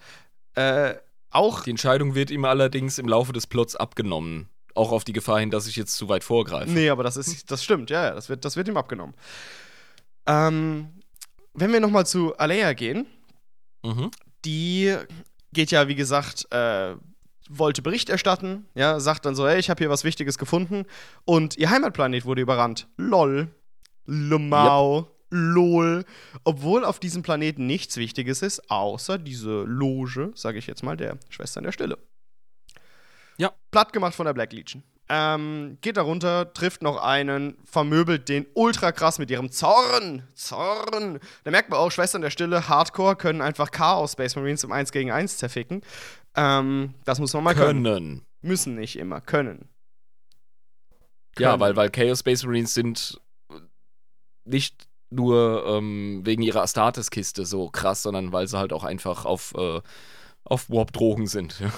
Äh, 0.56 0.95
auch 1.30 1.64
Die 1.64 1.70
Entscheidung 1.70 2.16
wird 2.16 2.32
ihm 2.32 2.45
allerdings 2.45 2.97
im 2.97 3.08
Laufe 3.08 3.34
des 3.34 3.45
Plots 3.45 3.76
abgenommen. 3.76 4.49
Auch 4.76 4.91
auf 4.91 5.04
die 5.04 5.14
Gefahr 5.14 5.39
hin, 5.39 5.51
dass 5.51 5.68
ich 5.68 5.76
jetzt 5.76 5.95
zu 5.95 6.10
weit 6.10 6.24
vorgreife. 6.24 6.72
Nee, 6.72 6.89
aber 6.89 7.04
das 7.04 7.16
ist, 7.16 7.51
das 7.51 7.64
stimmt, 7.64 7.91
ja, 7.91 8.06
ja, 8.06 8.16
das 8.16 8.30
wird, 8.30 8.43
das 8.43 8.56
wird 8.56 8.68
ihm 8.68 8.78
abgenommen. 8.78 9.14
Ähm, 10.26 10.89
wenn 11.54 11.72
wir 11.72 11.80
nochmal 11.80 12.06
zu 12.06 12.36
Alea 12.38 12.74
gehen, 12.74 13.06
Mhm. 13.84 14.12
die 14.45 14.95
geht 15.51 15.72
ja, 15.72 15.88
wie 15.88 15.95
gesagt, 15.95 16.47
äh, 16.51 16.95
wollte 17.49 17.82
Bericht 17.82 18.10
erstatten, 18.10 18.66
ja, 18.74 18.99
sagt 18.99 19.26
dann 19.26 19.36
so, 19.36 19.47
hey, 19.47 19.60
ich 19.60 19.70
habe 19.70 19.80
hier 19.80 19.89
was 19.89 20.04
Wichtiges 20.06 20.38
gefunden 20.38 20.86
und 21.26 21.58
ihr 21.58 21.70
Heimatplanet 21.70 22.26
wurde 22.26 22.41
überrannt. 22.41 22.88
Lol. 22.97 23.49
Lemau. 24.06 25.10
Lol. 25.30 26.06
Obwohl 26.43 26.86
auf 26.86 26.99
diesem 26.99 27.24
Planeten 27.24 27.66
nichts 27.68 27.97
Wichtiges 27.97 28.41
ist, 28.41 28.70
außer 28.72 29.18
diese 29.18 29.64
Loge, 29.64 30.32
sage 30.36 30.60
ich 30.60 30.68
jetzt 30.68 30.84
mal, 30.84 30.95
der 30.95 31.18
Schwestern 31.30 31.64
der 31.64 31.72
Stille. 31.72 31.97
Ja. 33.38 33.51
Platt 33.72 33.93
gemacht 33.93 34.14
von 34.16 34.26
der 34.26 34.34
Black 34.34 34.54
Legion. 34.54 34.84
Ähm, 35.16 35.78
geht 35.82 35.97
da 35.97 36.01
runter, 36.01 36.53
trifft 36.53 36.82
noch 36.82 36.97
einen, 36.97 37.55
vermöbelt 37.66 38.30
den 38.30 38.47
ultra 38.55 38.91
krass 38.91 39.20
mit 39.20 39.30
ihrem 39.30 39.51
Zorn. 39.51 40.28
Zorn. 40.34 41.20
Da 41.43 41.51
merkt 41.51 41.70
man 41.70 41.78
auch, 41.78 41.91
Schwestern 41.91 42.24
der 42.24 42.32
Stille, 42.32 42.68
Hardcore, 42.68 43.16
können 43.16 43.39
einfach 43.39 43.70
Chaos 43.70 44.14
Space 44.14 44.36
Marines 44.36 44.64
im 44.64 44.72
1 44.72 44.91
gegen 44.91 45.11
1 45.11 45.38
zerficken. 45.38 45.82
Ähm, 46.36 46.95
das 47.05 47.20
muss 47.20 47.32
man 47.34 47.43
mal 47.43 47.53
können. 47.53 47.84
Können. 47.84 48.26
Müssen 48.41 48.74
nicht 48.74 48.97
immer, 48.97 49.22
können. 49.22 49.70
Ja, 51.38 51.51
Können. 51.51 51.61
weil, 51.61 51.76
weil 51.76 51.91
Chaos 51.91 52.22
Space 52.22 52.43
Marines 52.43 52.74
sind 52.74 53.22
nicht 54.45 54.88
nur 55.11 55.64
ähm, 55.68 56.22
wegen 56.24 56.41
ihrer 56.41 56.64
Astartes-Kiste 56.64 57.45
so 57.45 57.70
krass, 57.70 58.01
sondern 58.01 58.32
weil 58.32 58.47
sie 58.47 58.57
halt 58.57 58.74
auch 58.74 58.84
einfach 58.84 59.26
auf, 59.26 59.53
äh, 59.55 59.80
auf 60.46 60.70
Warp-Drogen 60.70 61.28
sind. 61.28 61.62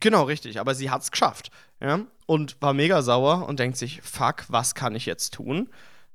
Genau, 0.00 0.24
richtig. 0.24 0.60
Aber 0.60 0.74
sie 0.74 0.90
hat's 0.90 1.10
geschafft. 1.10 1.50
Ja? 1.80 2.00
Und 2.26 2.60
war 2.60 2.74
mega 2.74 3.00
sauer 3.00 3.48
und 3.48 3.58
denkt 3.58 3.78
sich, 3.78 4.02
fuck, 4.02 4.44
was 4.48 4.74
kann 4.74 4.94
ich 4.94 5.06
jetzt 5.06 5.32
tun? 5.32 5.70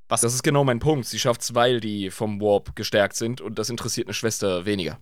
Was 0.07 0.21
Das 0.21 0.35
ist 0.35 0.43
genau 0.43 0.63
mein 0.63 0.79
Punkt. 0.79 1.07
Sie 1.07 1.17
schafft 1.17 1.41
es, 1.41 1.55
weil 1.55 1.79
die 1.79 2.11
vom 2.11 2.39
Warp 2.39 2.75
gestärkt 2.75 3.15
sind 3.15 3.41
und 3.41 3.57
das 3.57 3.69
interessiert 3.71 4.05
eine 4.07 4.13
Schwester 4.13 4.65
weniger. 4.67 4.99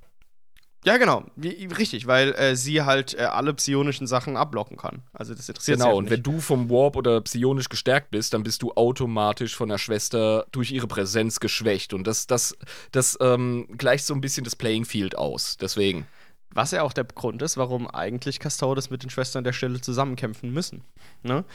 ja, 0.86 0.96
genau. 0.96 1.26
Richtig, 1.38 2.08
weil 2.08 2.32
äh, 2.36 2.56
sie 2.56 2.84
halt 2.84 3.16
äh, 3.16 3.24
alle 3.24 3.54
psionischen 3.54 4.08
Sachen 4.08 4.38
abblocken 4.38 4.78
kann. 4.78 5.02
Also 5.12 5.34
das 5.34 5.50
interessiert 5.50 5.78
sie 5.78 5.84
Genau, 5.84 5.88
halt 5.88 5.98
und 5.98 6.10
wenn 6.10 6.24
du 6.24 6.40
vom 6.40 6.70
Warp 6.70 6.96
oder 6.96 7.20
psionisch 7.20 7.68
gestärkt 7.68 8.12
bist, 8.12 8.34
dann 8.34 8.44
bist 8.44 8.62
du 8.62 8.72
automatisch 8.72 9.58
von 9.58 9.68
der 9.68 9.78
Schwester 9.78 10.46
durch 10.54 10.72
ihre 10.72 10.88
Präsenz 10.88 11.42
geschwächt. 11.42 11.94
Und 11.94 12.08
das, 12.08 12.28
das, 12.28 12.56
das 12.94 13.18
ähm, 13.20 13.68
gleicht 13.78 14.06
so 14.06 14.14
ein 14.14 14.22
bisschen 14.22 14.46
das 14.46 14.56
Playing 14.56 14.86
Field 14.86 15.18
aus. 15.18 15.58
Deswegen. 15.58 16.08
Was 16.54 16.72
ja 16.72 16.82
auch 16.82 16.94
der 16.94 17.04
Grund 17.04 17.42
ist, 17.42 17.58
warum 17.58 17.88
eigentlich 17.88 18.40
Custodes 18.40 18.90
mit 18.90 19.04
den 19.04 19.10
Schwestern 19.10 19.44
der 19.44 19.54
Stelle 19.54 19.82
zusammenkämpfen 19.82 20.52
müssen. 20.52 20.84
Ne? 21.22 21.46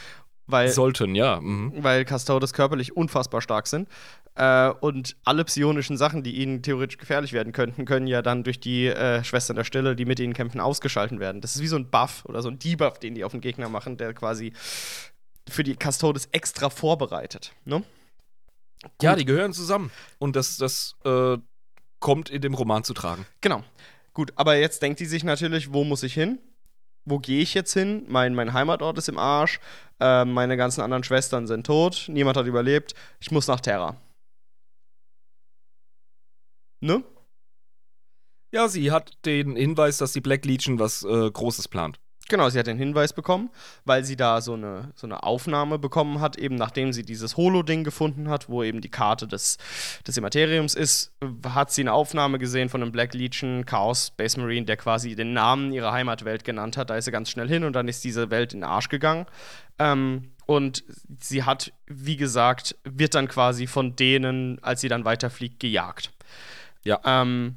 Weil, 0.46 0.68
Sollten, 0.68 1.14
ja. 1.14 1.40
Mhm. 1.40 1.72
weil 1.82 2.04
Custodes 2.04 2.52
körperlich 2.52 2.96
unfassbar 2.96 3.40
stark 3.40 3.66
sind. 3.66 3.88
Äh, 4.34 4.68
und 4.68 5.16
alle 5.24 5.44
psionischen 5.44 5.96
Sachen, 5.96 6.22
die 6.22 6.36
ihnen 6.36 6.62
theoretisch 6.62 6.98
gefährlich 6.98 7.32
werden 7.32 7.52
könnten, 7.52 7.86
können 7.86 8.06
ja 8.06 8.20
dann 8.20 8.44
durch 8.44 8.60
die 8.60 8.86
äh, 8.86 9.24
Schwestern 9.24 9.56
der 9.56 9.64
Stille, 9.64 9.96
die 9.96 10.04
mit 10.04 10.20
ihnen 10.20 10.34
kämpfen, 10.34 10.60
ausgeschalten 10.60 11.18
werden. 11.18 11.40
Das 11.40 11.54
ist 11.54 11.62
wie 11.62 11.66
so 11.66 11.76
ein 11.76 11.90
Buff 11.90 12.24
oder 12.26 12.42
so 12.42 12.48
ein 12.48 12.58
Debuff, 12.58 12.98
den 12.98 13.14
die 13.14 13.24
auf 13.24 13.32
den 13.32 13.40
Gegner 13.40 13.68
machen, 13.68 13.96
der 13.96 14.12
quasi 14.12 14.52
für 15.48 15.62
die 15.62 15.76
Custodes 15.76 16.26
extra 16.32 16.68
vorbereitet. 16.68 17.52
Ne? 17.64 17.82
Ja, 19.00 19.16
die 19.16 19.24
gehören 19.24 19.52
zusammen. 19.52 19.90
Und 20.18 20.36
das, 20.36 20.58
das 20.58 20.96
äh, 21.04 21.38
kommt 22.00 22.28
in 22.28 22.42
dem 22.42 22.54
Roman 22.54 22.84
zu 22.84 22.92
tragen. 22.92 23.24
Genau. 23.40 23.64
Gut, 24.14 24.32
aber 24.36 24.56
jetzt 24.56 24.80
denkt 24.80 25.00
die 25.00 25.06
sich 25.06 25.24
natürlich, 25.24 25.72
wo 25.72 25.84
muss 25.84 26.04
ich 26.04 26.14
hin? 26.14 26.38
Wo 27.04 27.18
gehe 27.18 27.42
ich 27.42 27.52
jetzt 27.52 27.72
hin? 27.74 28.04
Mein, 28.08 28.34
mein 28.34 28.52
Heimatort 28.52 28.96
ist 28.96 29.08
im 29.08 29.18
Arsch. 29.18 29.60
Äh, 30.00 30.24
meine 30.24 30.56
ganzen 30.56 30.80
anderen 30.80 31.04
Schwestern 31.04 31.46
sind 31.46 31.66
tot. 31.66 32.06
Niemand 32.08 32.36
hat 32.36 32.46
überlebt. 32.46 32.94
Ich 33.20 33.30
muss 33.30 33.48
nach 33.48 33.60
Terra. 33.60 33.96
Ne? 36.80 37.02
Ja, 38.52 38.68
sie 38.68 38.92
hat 38.92 39.18
den 39.26 39.56
Hinweis, 39.56 39.98
dass 39.98 40.12
die 40.12 40.20
Black 40.20 40.44
Legion 40.44 40.78
was 40.78 41.02
äh, 41.02 41.30
Großes 41.30 41.68
plant. 41.68 41.98
Genau, 42.28 42.48
sie 42.48 42.58
hat 42.58 42.66
den 42.66 42.78
Hinweis 42.78 43.12
bekommen, 43.12 43.50
weil 43.84 44.02
sie 44.02 44.16
da 44.16 44.40
so 44.40 44.54
eine, 44.54 44.92
so 44.94 45.06
eine 45.06 45.22
Aufnahme 45.24 45.78
bekommen 45.78 46.20
hat, 46.20 46.36
eben 46.38 46.54
nachdem 46.54 46.94
sie 46.94 47.02
dieses 47.02 47.36
Holo-Ding 47.36 47.84
gefunden 47.84 48.30
hat, 48.30 48.48
wo 48.48 48.62
eben 48.62 48.80
die 48.80 48.90
Karte 48.90 49.28
des, 49.28 49.58
des 50.06 50.16
Immateriums 50.16 50.74
ist, 50.74 51.12
hat 51.46 51.70
sie 51.70 51.82
eine 51.82 51.92
Aufnahme 51.92 52.38
gesehen 52.38 52.70
von 52.70 52.80
einem 52.80 52.92
Black 52.92 53.12
Legion 53.12 53.66
Chaos 53.66 54.06
Space 54.06 54.38
Marine, 54.38 54.64
der 54.64 54.78
quasi 54.78 55.14
den 55.14 55.34
Namen 55.34 55.70
ihrer 55.72 55.92
Heimatwelt 55.92 56.44
genannt 56.44 56.78
hat. 56.78 56.88
Da 56.88 56.96
ist 56.96 57.04
sie 57.04 57.12
ganz 57.12 57.28
schnell 57.28 57.48
hin 57.48 57.62
und 57.62 57.74
dann 57.74 57.88
ist 57.88 58.02
diese 58.04 58.30
Welt 58.30 58.54
in 58.54 58.60
den 58.60 58.70
Arsch 58.70 58.88
gegangen. 58.88 59.26
Ähm, 59.78 60.30
und 60.46 60.84
sie 61.20 61.42
hat, 61.42 61.72
wie 61.86 62.16
gesagt, 62.16 62.76
wird 62.84 63.14
dann 63.14 63.28
quasi 63.28 63.66
von 63.66 63.96
denen, 63.96 64.62
als 64.62 64.80
sie 64.80 64.88
dann 64.88 65.04
weiterfliegt, 65.04 65.60
gejagt. 65.60 66.10
Ja. 66.84 67.00
Ähm, 67.04 67.56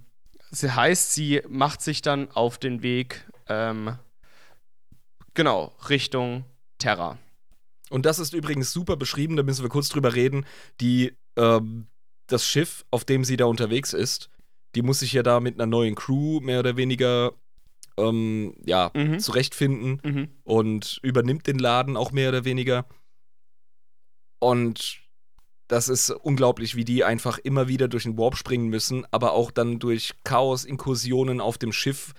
sie 0.51 0.71
heißt, 0.71 1.13
sie 1.13 1.41
macht 1.47 1.81
sich 1.81 2.01
dann 2.01 2.31
auf 2.31 2.57
den 2.57 2.83
Weg, 2.83 3.25
ähm, 3.47 3.97
genau, 5.37 5.71
Richtung 5.87 6.43
Terra. 6.79 7.17
Und 7.89 8.05
das 8.05 8.19
ist 8.19 8.33
übrigens 8.33 8.73
super 8.73 8.97
beschrieben, 8.97 9.37
da 9.37 9.43
müssen 9.43 9.63
wir 9.63 9.69
kurz 9.69 9.87
drüber 9.87 10.13
reden. 10.15 10.45
Die, 10.81 11.13
ähm, 11.37 11.87
das 12.27 12.45
Schiff, 12.45 12.83
auf 12.91 13.05
dem 13.05 13.23
sie 13.23 13.37
da 13.37 13.45
unterwegs 13.45 13.93
ist, 13.93 14.29
die 14.75 14.81
muss 14.81 14.99
sich 14.99 15.13
ja 15.13 15.23
da 15.23 15.39
mit 15.39 15.55
einer 15.55 15.65
neuen 15.67 15.95
Crew 15.95 16.41
mehr 16.41 16.59
oder 16.59 16.75
weniger 16.75 17.31
ähm, 17.97 18.55
ja, 18.65 18.91
Mhm. 18.93 19.19
zurechtfinden 19.19 20.01
Mhm. 20.03 20.27
und 20.43 20.99
übernimmt 21.01 21.47
den 21.47 21.59
Laden 21.59 21.95
auch 21.97 22.11
mehr 22.11 22.29
oder 22.29 22.43
weniger. 22.43 22.85
Und 24.39 24.99
das 25.67 25.89
ist 25.89 26.09
unglaublich, 26.11 26.75
wie 26.75 26.85
die 26.85 27.03
einfach 27.03 27.37
immer 27.39 27.67
wieder 27.67 27.87
durch 27.87 28.03
den 28.03 28.17
Warp 28.17 28.37
springen 28.37 28.69
müssen, 28.69 29.05
aber 29.11 29.33
auch 29.33 29.51
dann 29.51 29.79
durch 29.79 30.13
Chaos-Inkursionen 30.23 31.41
auf 31.41 31.57
dem 31.57 31.71
Schiff 31.71 32.13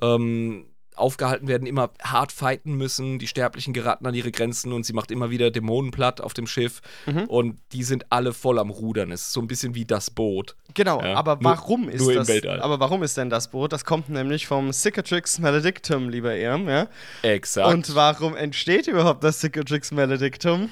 ähm, 0.00 0.66
aufgehalten 0.96 1.48
werden, 1.48 1.66
immer 1.66 1.90
hart 2.02 2.32
fighten 2.32 2.74
müssen. 2.74 3.18
Die 3.18 3.26
Sterblichen 3.26 3.72
geraten 3.72 4.06
an 4.06 4.14
ihre 4.14 4.30
Grenzen 4.32 4.72
und 4.72 4.84
sie 4.86 4.92
macht 4.92 5.10
immer 5.10 5.30
wieder 5.30 5.50
Dämonen 5.50 5.90
platt 5.90 6.20
auf 6.20 6.34
dem 6.34 6.46
Schiff. 6.46 6.80
Mhm. 7.06 7.24
Und 7.24 7.58
die 7.72 7.82
sind 7.84 8.06
alle 8.10 8.32
voll 8.32 8.58
am 8.58 8.70
Rudern. 8.70 9.12
Es 9.12 9.22
ist 9.22 9.32
so 9.32 9.40
ein 9.40 9.46
bisschen 9.46 9.74
wie 9.74 9.84
das 9.84 10.10
Boot. 10.10 10.56
Genau, 10.74 11.00
Ja, 11.02 11.14
aber 11.14 11.34
nur- 11.36 11.44
warum 11.44 11.88
ist 11.88 12.00
nur 12.02 12.14
das? 12.14 12.30
Aber 12.60 12.80
warum 12.80 13.02
ist 13.02 13.16
denn 13.16 13.30
das 13.30 13.48
Boot? 13.50 13.72
Das 13.72 13.84
kommt 13.84 14.08
nämlich 14.08 14.46
vom 14.46 14.72
Cicatrix 14.72 15.38
Maledictum, 15.38 16.08
lieber 16.08 16.34
Erm, 16.34 16.68
ja? 16.68 16.88
Exakt. 17.22 17.72
Und 17.72 17.94
warum 17.94 18.34
entsteht 18.36 18.86
überhaupt 18.88 19.22
das 19.24 19.40
Cicatrix 19.40 19.92
Maledictum? 19.92 20.70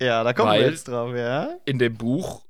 Ja, 0.00 0.24
da 0.24 0.32
kommen 0.32 0.52
wir 0.52 0.60
Weil- 0.60 0.70
jetzt 0.70 0.88
drauf, 0.88 1.14
ja? 1.14 1.50
in 1.64 1.78
dem 1.78 1.96
Buch 1.96 2.43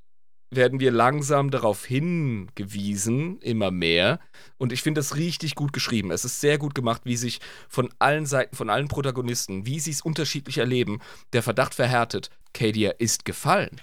werden 0.57 0.81
wir 0.81 0.91
langsam 0.91 1.51
darauf 1.51 1.85
hingewiesen, 1.85 3.41
immer 3.41 3.71
mehr. 3.71 4.21
Und 4.57 4.73
ich 4.73 4.83
finde 4.83 5.01
das 5.01 5.17
richtig 5.17 5.55
gut 5.55 5.73
geschrieben. 5.73 6.11
Es 6.11 6.25
ist 6.25 6.41
sehr 6.41 6.59
gut 6.59 6.75
gemacht, 6.75 7.03
wie 7.05 7.17
sich 7.17 7.41
von 7.69 7.89
allen 7.99 8.27
Seiten, 8.27 8.57
von 8.57 8.71
allen 8.71 8.89
Protagonisten, 8.89 9.67
wie 9.67 9.81
sie 9.81 9.91
es 9.91 10.01
unterschiedlich 10.01 10.59
erleben, 10.59 11.01
der 11.33 11.43
Verdacht 11.43 11.75
verhärtet, 11.75 12.31
Kadia 12.53 12.91
ist 12.99 13.25
gefallen. 13.25 13.81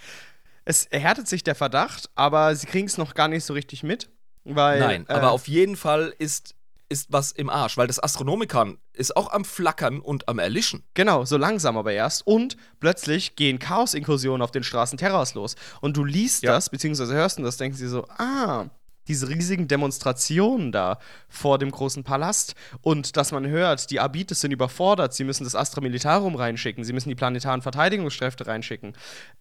Es 0.65 0.86
erhärtet 0.86 1.28
sich 1.28 1.43
der 1.43 1.55
Verdacht, 1.55 2.09
aber 2.15 2.55
sie 2.55 2.67
kriegen 2.67 2.88
es 2.88 2.97
noch 2.97 3.13
gar 3.13 3.28
nicht 3.28 3.43
so 3.43 3.53
richtig 3.53 3.84
mit. 3.84 4.09
Weil, 4.43 4.80
Nein, 4.80 5.05
äh, 5.07 5.13
aber 5.13 5.32
auf 5.32 5.47
jeden 5.47 5.76
Fall 5.76 6.13
ist, 6.17 6.55
ist 6.91 7.07
was 7.11 7.31
im 7.31 7.49
Arsch, 7.49 7.77
weil 7.77 7.87
das 7.87 7.97
Astronomikon 8.03 8.77
ist 8.93 9.15
auch 9.15 9.31
am 9.31 9.45
Flackern 9.45 9.99
und 10.01 10.27
am 10.27 10.37
Erlischen. 10.39 10.83
Genau, 10.93 11.23
so 11.25 11.37
langsam 11.37 11.77
aber 11.77 11.93
erst. 11.93 12.27
Und 12.27 12.57
plötzlich 12.79 13.35
gehen 13.35 13.57
Chaos-Inkursionen 13.57 14.41
auf 14.41 14.51
den 14.51 14.63
Straßen 14.63 14.97
Terras 14.97 15.33
los. 15.33 15.55
Und 15.79 15.95
du 15.97 16.03
liest 16.03 16.43
Ja. 16.43 16.51
das, 16.51 16.69
beziehungsweise 16.69 17.13
hörst 17.15 17.39
du 17.39 17.43
das, 17.43 17.57
denkst 17.57 17.79
dir 17.79 17.89
so, 17.89 18.05
ah, 18.17 18.65
diese 19.07 19.27
riesigen 19.29 19.67
Demonstrationen 19.67 20.71
da 20.71 20.99
vor 21.27 21.57
dem 21.57 21.71
großen 21.71 22.03
Palast. 22.03 22.53
Und 22.81 23.17
dass 23.17 23.31
man 23.31 23.47
hört, 23.47 23.89
die 23.89 23.99
Abites 23.99 24.41
sind 24.41 24.51
überfordert, 24.51 25.13
sie 25.13 25.23
müssen 25.23 25.43
das 25.43 25.55
Astra 25.55 25.81
Militarum 25.81 26.35
reinschicken, 26.35 26.83
sie 26.83 26.93
müssen 26.93 27.09
die 27.09 27.15
planetaren 27.15 27.61
Verteidigungskräfte 27.61 28.45
reinschicken. 28.47 28.93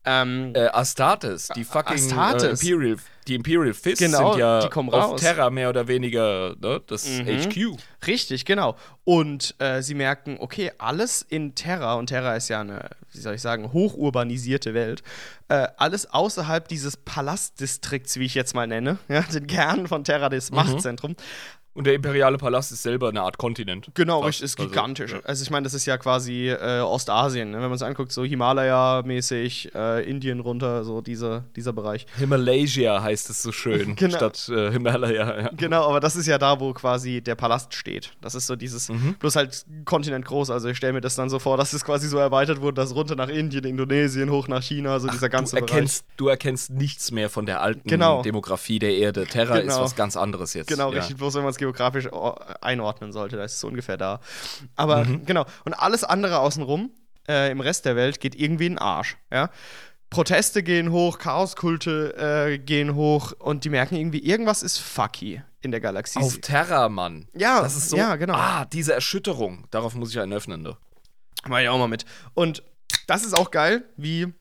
Ähm, 0.05 0.53
Äh, 0.55 0.69
Astartes, 0.69 1.49
die 1.55 1.65
fucking 1.65 1.95
Astartes. 1.97 2.63
Äh, 2.63 2.69
Imperial, 2.71 2.97
die 3.29 3.35
Imperial 3.35 3.75
Fists 3.75 3.99
Genau, 4.01 4.33
sind 4.33 4.41
ja 4.41 4.61
die 4.63 4.69
kommen 4.69 4.89
auf 4.91 5.11
raus. 5.13 5.21
Terra 5.21 5.51
mehr 5.51 5.69
oder 5.69 5.87
weniger 5.89 6.55
ne, 6.61 6.81
das 6.87 7.07
Mhm. 7.07 7.27
HQ. 7.27 7.77
Richtig, 8.07 8.45
genau. 8.45 8.77
Und 9.05 9.55
äh, 9.59 9.83
sie 9.83 9.95
merken, 9.95 10.37
okay, 10.41 10.73
alles 10.79 11.23
in 11.29 11.55
Terra, 11.55 11.95
und 11.95 12.07
Terra 12.07 12.35
ist 12.37 12.49
ja 12.49 12.61
eine, 12.61 12.89
wie 13.13 13.19
soll 13.21 13.35
ich 13.35 13.43
sagen, 13.43 13.73
hochurbanisierte 13.73 14.73
Welt, 14.75 15.03
äh, 15.49 15.69
alles 15.77 16.11
außerhalb 16.13 16.67
dieses 16.69 16.97
Palastdistrikts, 16.97 18.19
wie 18.19 18.25
ich 18.25 18.35
jetzt 18.35 18.55
mal 18.55 18.67
nenne, 18.67 18.99
ja, 19.09 19.23
den 19.23 19.47
Kern 19.47 19.87
von 19.87 20.05
Terra, 20.05 20.29
das 20.29 20.51
Machtzentrum. 20.51 21.17
Und 21.73 21.87
der 21.87 21.95
imperiale 21.95 22.37
Palast 22.37 22.73
ist 22.73 22.83
selber 22.83 23.09
eine 23.11 23.23
Art 23.23 23.39
Kontinent. 23.39 23.89
Genau, 23.95 24.21
richtig, 24.21 24.45
ist 24.45 24.59
Also, 24.59 24.69
gigantisch. 24.71 25.13
ja. 25.13 25.21
Also, 25.25 25.43
ich 25.45 25.51
meine, 25.51 25.65
das 25.65 25.73
ist 25.75 25.87
ja 25.87 25.97
quasi 25.99 26.49
äh, 26.49 26.81
Ostasien, 26.81 27.51
ne? 27.53 27.57
wenn 27.59 27.65
man 27.65 27.75
es 27.75 27.83
anguckt, 27.83 28.11
so 28.13 28.25
Himalaya-mäßig, 28.25 29.75
äh, 29.75 30.09
Indien 30.09 30.41
runter, 30.41 30.85
so 30.85 31.01
diese, 31.01 31.45
dieser 31.57 31.73
Bereich. 31.73 32.07
Himalaya 32.19 33.03
heißt 33.03 33.31
es 33.31 33.43
so 33.43 33.53
schön, 33.53 33.95
Genau. 33.97 34.17
statt 34.17 34.49
äh, 34.49 34.73
Himalaya. 34.73 35.41
Ja. 35.41 35.51
Genau, 35.57 35.89
aber 35.89 36.01
das 36.01 36.17
ist 36.17 36.27
ja 36.27 36.39
da, 36.39 36.59
wo 36.61 36.73
quasi 36.73 37.21
der 37.21 37.35
Palast 37.35 37.75
steht. 37.75 38.13
Das 38.21 38.35
ist 38.35 38.47
so 38.47 38.57
dieses, 38.57 38.89
Mhm. 38.89 39.15
bloß 39.19 39.37
halt 39.37 39.65
Kontinent 39.85 40.25
groß. 40.25 40.51
Also 40.51 40.69
ich 40.69 40.77
stelle 40.77 40.93
mir 40.95 41.01
das 41.01 41.15
dann 41.15 41.31
so 41.31 41.39
vor, 41.39 41.57
dass 41.57 41.73
es 41.73 41.85
quasi 41.85 42.09
so 42.09 42.19
erweitert 42.19 42.61
wurde, 42.61 42.75
dass 42.75 42.95
runter 42.95 43.15
nach 43.17 43.29
Indien, 43.29 43.65
Indonesien, 43.65 44.31
hoch 44.31 44.49
nach 44.49 44.63
China, 44.63 44.99
so 44.99 45.09
dieser 45.09 45.29
ganze 45.29 45.57
Du 45.57 45.61
erkennst, 45.63 46.05
du 46.17 46.29
erkennst 46.29 46.71
nichts 46.71 47.11
mehr 47.13 47.31
von 47.31 47.47
der 47.47 47.61
alten 47.63 47.89
Genau. 47.89 48.23
Demografie 48.23 48.79
der 48.79 48.95
Erde. 48.97 49.27
Terra 49.27 49.57
ist 49.59 49.69
Genau. 49.75 49.83
was 49.85 49.95
ganz 49.97 50.17
anderes 50.17 50.55
jetzt. 50.55 50.67
Bereich. 50.67 50.79
Genau, 50.79 50.93
ja. 50.93 50.99
richtig, 50.99 51.17
bloß 51.17 51.35
wenn 51.35 51.43
man 51.43 51.51
es 51.51 51.59
geografisch 51.61 52.09
einordnen 52.61 53.13
sollte, 53.13 53.37
da 53.37 53.45
ist 53.45 53.55
es 53.55 53.61
so 53.61 53.69
ungefähr 53.69 53.97
da. 53.97 54.21
Aber 54.75 55.05
Mhm. 55.05 55.25
genau, 55.27 55.47
und 55.65 55.75
alles 55.75 56.03
andere 56.03 56.41
außenrum, 56.41 56.91
äh, 57.29 57.53
im 57.53 57.61
Rest 57.61 57.85
der 57.85 57.95
Welt, 57.95 58.19
geht 58.19 58.35
irgendwie 58.35 58.67
in 58.67 58.73
den 58.73 58.79
Arsch, 58.79 59.17
ja. 59.33 59.51
Proteste 60.11 60.65
gehen 60.65 60.91
hoch, 60.91 61.19
Chaoskulte 61.19 62.17
äh, 62.17 62.59
gehen 62.59 62.97
hoch 62.97 63.31
und 63.39 63.65
die 63.65 63.71
merken 63.71 63.95
irgendwie, 63.95 64.19
irgendwas 64.19 64.65
ist 64.65 64.79
fucky 64.79 65.41
in 65.61 65.71
der 65.71 65.81
Galaxie. 65.81 66.19
Auf 66.19 66.39
Terra, 66.41 66.89
Mann. 66.89 67.29
ja, 67.35 67.61
Das 67.63 67.77
ist 67.77 67.91
so. 67.91 67.97
ja, 67.97 68.17
genau. 68.17 68.35
Ah, 68.35 68.65
diese 68.65 68.93
Erschütterung. 68.93 69.67
Darauf 69.71 69.95
muss 69.95 70.11
ich 70.11 70.19
einen 70.19 70.33
öffnen. 70.33 70.63
Ne? 70.63 70.77
Mach 71.47 71.61
ich 71.61 71.69
auch 71.69 71.79
mal 71.79 71.87
mit. 71.87 72.07
Und 72.35 72.65
das 73.07 73.23
ist 73.25 73.35
auch 73.35 73.53
geil, 73.53 73.85
wie 73.97 74.33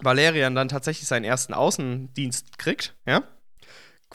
Valerian 0.00 0.54
dann 0.54 0.68
tatsächlich 0.68 1.08
seinen 1.08 1.24
ersten 1.24 1.54
Außendienst 1.54 2.58
kriegt, 2.58 2.94
ja? 3.06 3.22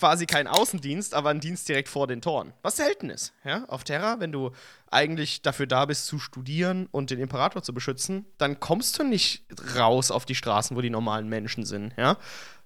Quasi 0.02 0.26
kein 0.26 0.48
Außendienst, 0.48 1.14
aber 1.14 1.30
ein 1.30 1.40
Dienst 1.40 1.70
direkt 1.70 1.88
vor 1.88 2.08
den 2.08 2.24
Toren. 2.24 2.54
Was 2.64 2.78
selten 2.78 3.12
ist, 3.12 3.34
ja? 3.46 3.66
Auf 3.68 3.84
Terra, 3.84 4.20
wenn 4.20 4.32
du 4.32 4.50
eigentlich 4.90 5.44
dafür 5.44 5.68
da 5.68 5.86
bist, 5.86 6.08
zu 6.08 6.18
studieren 6.18 6.88
und 6.90 7.12
den 7.12 7.20
Imperator 7.20 7.62
zu 7.62 7.72
beschützen, 7.72 8.26
dann 8.40 8.60
kommst 8.60 8.98
du 8.98 9.04
nicht 9.04 9.46
raus 9.78 10.10
auf 10.10 10.26
die 10.26 10.34
Straßen, 10.34 10.76
wo 10.76 10.82
die 10.82 10.90
normalen 10.90 11.30
Menschen 11.30 11.66
sind, 11.66 11.94
ja? 11.98 12.18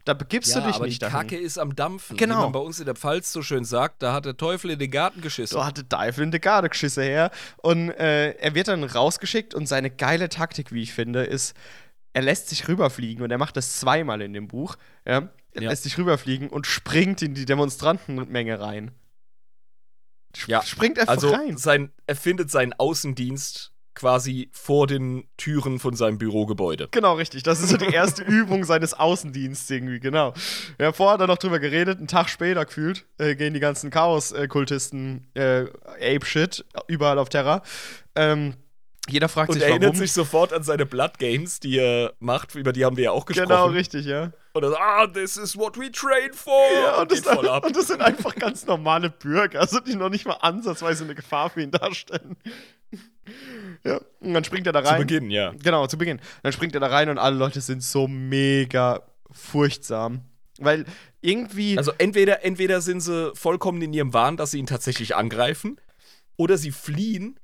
Da 0.05 0.13
begibst 0.13 0.55
ja, 0.55 0.61
du 0.61 0.67
dich 0.67 0.77
aber 0.77 0.86
nicht 0.86 1.01
die 1.01 1.05
dahin. 1.11 1.27
Kacke 1.27 1.38
ist 1.38 1.57
am 1.57 1.75
Dampfen. 1.75 2.15
Genau. 2.15 2.38
Wie 2.38 2.41
man 2.43 2.51
bei 2.53 2.59
uns 2.59 2.79
in 2.79 2.86
der 2.86 2.95
Pfalz 2.95 3.33
so 3.33 3.41
schön 3.41 3.65
sagt, 3.65 4.01
da 4.01 4.13
hat 4.13 4.23
der 4.23 4.38
Teufel 4.38 4.71
in 4.71 4.79
den 4.79 4.91
Garten 4.91 5.19
geschissen. 5.19 5.57
So 5.57 5.65
hatte 5.65 5.89
Teufel 5.89 6.23
in 6.23 6.31
die 6.31 6.39
Garde 6.39 6.69
geschissen 6.69 7.03
her. 7.03 7.31
Und 7.57 7.89
äh, 7.89 8.29
er 8.31 8.55
wird 8.55 8.69
dann 8.69 8.86
rausgeschickt 8.86 9.53
und 9.53 9.67
seine 9.67 9.89
geile 9.91 10.29
Taktik, 10.29 10.71
wie 10.71 10.83
ich 10.83 10.93
finde, 10.93 11.23
ist, 11.23 11.53
er 12.13 12.21
lässt 12.21 12.47
sich 12.47 12.69
rüberfliegen 12.69 13.25
und 13.25 13.31
er 13.31 13.38
macht 13.38 13.57
das 13.57 13.77
zweimal 13.77 14.21
in 14.21 14.31
dem 14.31 14.47
Buch. 14.47 14.77
Ja? 15.05 15.29
Er 15.56 15.64
Ja. 15.64 15.70
lässt 15.70 15.84
sich 15.84 15.97
rüberfliegen 15.97 16.49
und 16.49 16.68
springt 16.68 17.22
in 17.22 17.34
die 17.34 17.45
Demonstrantenmenge 17.45 18.60
rein. 18.60 18.91
Sp 20.36 20.51
Ja, 20.51 20.62
Springt 20.62 20.99
einfach 20.99 21.14
Also 21.14 21.30
rein. 21.32 21.58
sein, 21.58 21.91
er 22.08 22.16
findet 22.16 22.51
seinen 22.51 22.74
Außendienst 22.74 23.72
quasi 23.93 24.49
vor 24.51 24.88
den 24.88 25.30
Türen 25.38 25.80
von 25.80 25.95
seinem 25.95 26.18
Bürogebäude. 26.18 26.89
Genau, 26.91 27.14
richtig. 27.14 27.43
Das 27.43 27.62
ist 27.62 27.70
so 27.70 27.78
die 27.78 27.86
erste 27.93 28.22
Übung 28.26 28.66
seines 28.66 28.93
Außendienstes 28.93 29.70
irgendwie, 29.72 30.01
genau. 30.01 30.34
Ja, 30.78 30.91
vorher 30.91 31.14
hat 31.14 31.22
er 31.22 31.28
noch 31.28 31.38
drüber 31.38 31.60
geredet, 31.60 31.99
einen 31.99 32.10
Tag 32.10 32.28
später 32.28 32.66
gefühlt, 32.66 33.06
äh, 33.18 33.36
gehen 33.36 33.53
die 33.53 33.62
ganzen 33.62 33.91
Chaos-Kultisten 33.91 35.28
äh, 35.36 35.68
Ape-Shit 36.01 36.66
überall 36.88 37.18
auf 37.18 37.30
Terra. 37.30 37.64
Ähm, 38.16 38.56
jeder 39.08 39.30
fragt 39.30 39.51
Und 39.51 39.53
sich, 39.53 39.64
erinnert 39.64 39.84
warum. 39.84 39.95
sich 39.95 40.12
sofort 40.12 40.51
an 40.51 40.64
seine 40.64 40.86
Blood 40.86 41.18
Games, 41.18 41.62
die 41.62 41.78
er 41.80 42.14
macht, 42.20 42.56
über 42.56 42.74
die 42.74 42.84
haben 42.84 42.97
wir 42.97 43.06
ja 43.06 43.12
auch 43.12 43.26
gesprochen. 43.26 43.47
genau, 43.47 43.68
richtig, 43.68 44.06
ja. 44.06 44.34
Und 44.56 44.64
sagt, 44.64 44.82
ah, 44.82 45.06
this 45.08 45.36
is 45.36 45.58
what 45.58 45.78
we 45.78 45.91
train 45.91 46.32
for. 46.32 46.64
Ja, 46.74 47.01
und, 47.01 47.12
das, 47.12 47.28
und 47.28 47.76
das 47.76 47.88
sind 47.88 48.01
einfach 48.01 48.34
ganz 48.36 48.66
normale 48.66 49.10
Bürger, 49.10 49.60
also 49.60 49.82
die 49.82 49.95
noch 49.95 50.10
nicht 50.10 50.26
mal 50.26 50.38
ansatzweise 50.39 51.03
eine 51.03 51.14
Gefahr 51.14 51.49
für 51.49 51.62
ihn 51.62 51.72
darstellen. 51.72 52.38
ja, 53.84 53.99
und 54.22 54.34
dann 54.34 54.45
springt 54.45 54.66
er 54.66 54.72
da 54.72 54.82
Zu 54.82 54.91
rein. 54.91 55.01
Beginn, 55.01 55.30
ja. 55.30 55.51
Genau, 55.62 55.88
zu 55.88 55.97
Beginn. 55.97 56.22
Dann 56.41 56.53
springt 56.53 56.74
er 56.74 56.80
da 56.80 56.88
rein 56.88 57.10
und 57.10 57.18
alle 57.18 57.36
Leute 57.36 57.60
sind 57.60 57.84
so 57.84 58.08
mega 58.08 59.01
furchtsam. 59.30 60.22
Weil 60.60 60.86
irgendwie. 61.20 61.78
Also 61.78 61.91
entweder, 61.97 62.45
entweder 62.45 62.80
sind 62.80 63.01
sie 63.01 63.34
vollkommen 63.36 63.82
in 63.82 63.91
ihrem 63.91 64.14
Wahn, 64.14 64.38
dass 64.38 64.51
sie 64.51 64.60
ihn 64.60 64.68
tatsächlich 64.68 65.18
angreifen, 65.18 65.82
oder 66.38 66.58
sie 66.58 66.72
fliehen, 66.72 67.38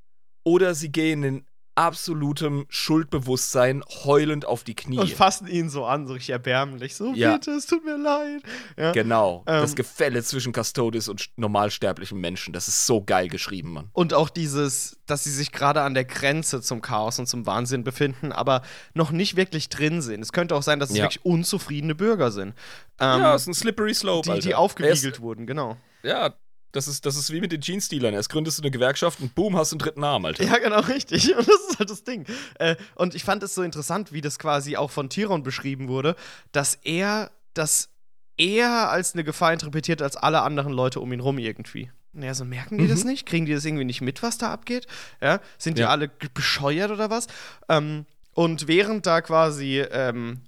oder 0.45 0.75
sie 0.75 0.93
gehen 0.93 1.23
in 1.23 1.45
absolutem 1.75 2.65
Schuldbewusstsein 2.69 3.83
heulend 4.03 4.45
auf 4.45 4.63
die 4.63 4.75
Knie. 4.75 4.99
und 4.99 5.11
fassen 5.11 5.47
ihn 5.47 5.69
so 5.69 5.85
an, 5.85 6.07
so 6.07 6.13
richtig 6.13 6.31
erbärmlich. 6.31 6.95
So, 6.95 7.13
Ja. 7.13 7.33
bitte, 7.33 7.51
es 7.51 7.65
tut 7.65 7.83
mir 7.85 7.97
leid. 7.97 8.41
Ja. 8.77 8.91
Genau. 8.91 9.43
Ähm, 9.47 9.61
das 9.61 9.75
Gefälle 9.75 10.23
zwischen 10.23 10.53
Custodes 10.53 11.07
und 11.07 11.29
normalsterblichen 11.37 12.19
Menschen. 12.19 12.53
Das 12.53 12.67
ist 12.67 12.85
so 12.85 13.01
geil 13.03 13.27
geschrieben, 13.27 13.73
Mann. 13.73 13.89
Und 13.93 14.13
auch 14.13 14.29
dieses, 14.29 14.97
dass 15.05 15.23
sie 15.23 15.31
sich 15.31 15.51
gerade 15.51 15.81
an 15.81 15.93
der 15.93 16.05
Grenze 16.05 16.61
zum 16.61 16.81
Chaos 16.81 17.19
und 17.19 17.27
zum 17.27 17.45
Wahnsinn 17.45 17.83
befinden, 17.83 18.31
aber 18.31 18.61
noch 18.93 19.11
nicht 19.11 19.35
wirklich 19.35 19.69
drin 19.69 20.01
sind. 20.01 20.21
Es 20.21 20.31
könnte 20.33 20.55
auch 20.55 20.63
sein, 20.63 20.79
dass 20.79 20.89
es 20.91 20.97
Ja. 20.97 21.03
wirklich 21.05 21.25
unzufriedene 21.25 21.95
Bürger 21.95 22.31
sind. 22.31 22.53
Ähm, 22.99 23.19
ja, 23.21 23.35
ist 23.35 23.47
ein 23.47 23.53
slippery 23.53 23.93
slope, 23.93 24.31
die, 24.33 24.39
die 24.39 24.55
aufgewiegelt 24.55 25.19
wurden, 25.21 25.45
genau. 25.47 25.77
Ja, 26.03 26.33
das 26.71 26.87
ist, 26.87 27.05
das 27.05 27.15
ist 27.15 27.31
wie 27.31 27.41
mit 27.41 27.51
den 27.51 27.61
Jeans-Dealern. 27.61 28.13
Erst 28.13 28.29
gründest 28.29 28.57
du 28.59 28.63
eine 28.63 28.71
Gewerkschaft 28.71 29.19
und 29.21 29.35
boom, 29.35 29.57
hast 29.57 29.71
du 29.71 29.75
einen 29.75 29.79
dritten 29.79 30.03
Arm, 30.03 30.25
Alter. 30.25 30.43
Ja, 30.43 30.57
genau, 30.57 30.79
richtig. 30.81 31.35
Und 31.35 31.47
das 31.47 31.59
ist 31.69 31.79
halt 31.79 31.89
das 31.89 32.03
Ding. 32.03 32.25
Äh, 32.59 32.75
und 32.95 33.15
ich 33.15 33.23
fand 33.23 33.43
es 33.43 33.53
so 33.55 33.63
interessant, 33.63 34.11
wie 34.13 34.21
das 34.21 34.39
quasi 34.39 34.77
auch 34.77 34.91
von 34.91 35.09
Tyron 35.09 35.43
beschrieben 35.43 35.87
wurde, 35.87 36.15
dass 36.51 36.75
er 36.83 37.31
das 37.53 37.89
eher 38.37 38.89
als 38.89 39.13
eine 39.13 39.23
Gefahr 39.23 39.53
interpretiert 39.53 40.01
als 40.01 40.15
alle 40.17 40.41
anderen 40.41 40.73
Leute 40.73 40.99
um 40.99 41.11
ihn 41.13 41.19
rum 41.19 41.37
irgendwie. 41.37 41.91
Naja, 42.13 42.33
so 42.33 42.43
merken 42.43 42.77
die 42.77 42.87
das 42.87 43.03
Mhm. 43.03 43.11
nicht? 43.11 43.25
Kriegen 43.25 43.45
die 43.45 43.53
das 43.53 43.63
irgendwie 43.65 43.85
nicht 43.85 44.01
mit, 44.01 44.21
was 44.23 44.37
da 44.37 44.51
abgeht? 44.51 44.87
Ja? 45.21 45.39
Sind 45.57 45.77
die 45.77 45.83
Ja. 45.83 45.89
alle 45.89 46.09
bescheuert 46.33 46.91
oder 46.91 47.09
was? 47.09 47.27
Ähm, 47.69 48.05
und 48.33 48.67
während 48.67 49.05
da 49.05 49.21
quasi 49.21 49.79
ähm, 49.79 50.41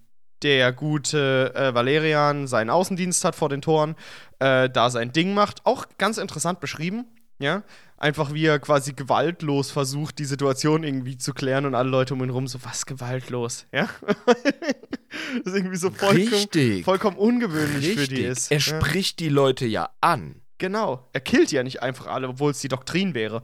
der 0.43 0.71
gute 0.73 1.53
äh, 1.55 1.73
Valerian 1.73 2.47
seinen 2.47 2.69
Außendienst 2.69 3.23
hat 3.25 3.35
vor 3.35 3.49
den 3.49 3.61
Toren, 3.61 3.95
äh, 4.39 4.69
da 4.69 4.89
sein 4.89 5.11
Ding 5.11 5.33
macht, 5.33 5.65
auch 5.65 5.85
ganz 5.97 6.17
interessant 6.17 6.59
beschrieben, 6.59 7.05
ja, 7.39 7.63
einfach 7.97 8.33
wie 8.33 8.45
er 8.45 8.59
quasi 8.59 8.93
gewaltlos 8.93 9.71
versucht, 9.71 10.19
die 10.19 10.25
Situation 10.25 10.83
irgendwie 10.83 11.17
zu 11.17 11.33
klären 11.33 11.65
und 11.65 11.73
alle 11.73 11.89
Leute 11.89 12.13
um 12.13 12.23
ihn 12.23 12.29
rum 12.29 12.47
so, 12.47 12.59
was 12.63 12.85
gewaltlos, 12.85 13.65
ja? 13.71 13.89
das 14.05 15.45
ist 15.45 15.55
irgendwie 15.55 15.77
so 15.77 15.89
vollkommen, 15.89 16.27
Richtig. 16.27 16.83
vollkommen 16.83 17.17
ungewöhnlich 17.17 17.93
für 17.97 18.07
die 18.07 18.21
ist. 18.21 18.51
Er 18.51 18.57
ja. 18.57 18.61
spricht 18.61 19.19
die 19.19 19.29
Leute 19.29 19.65
ja 19.65 19.89
an. 20.01 20.41
Genau. 20.57 21.09
Er 21.13 21.21
killt 21.21 21.51
ja 21.51 21.63
nicht 21.63 21.81
einfach 21.81 22.07
alle, 22.07 22.29
obwohl 22.29 22.51
es 22.51 22.59
die 22.59 22.67
Doktrin 22.67 23.15
wäre. 23.15 23.43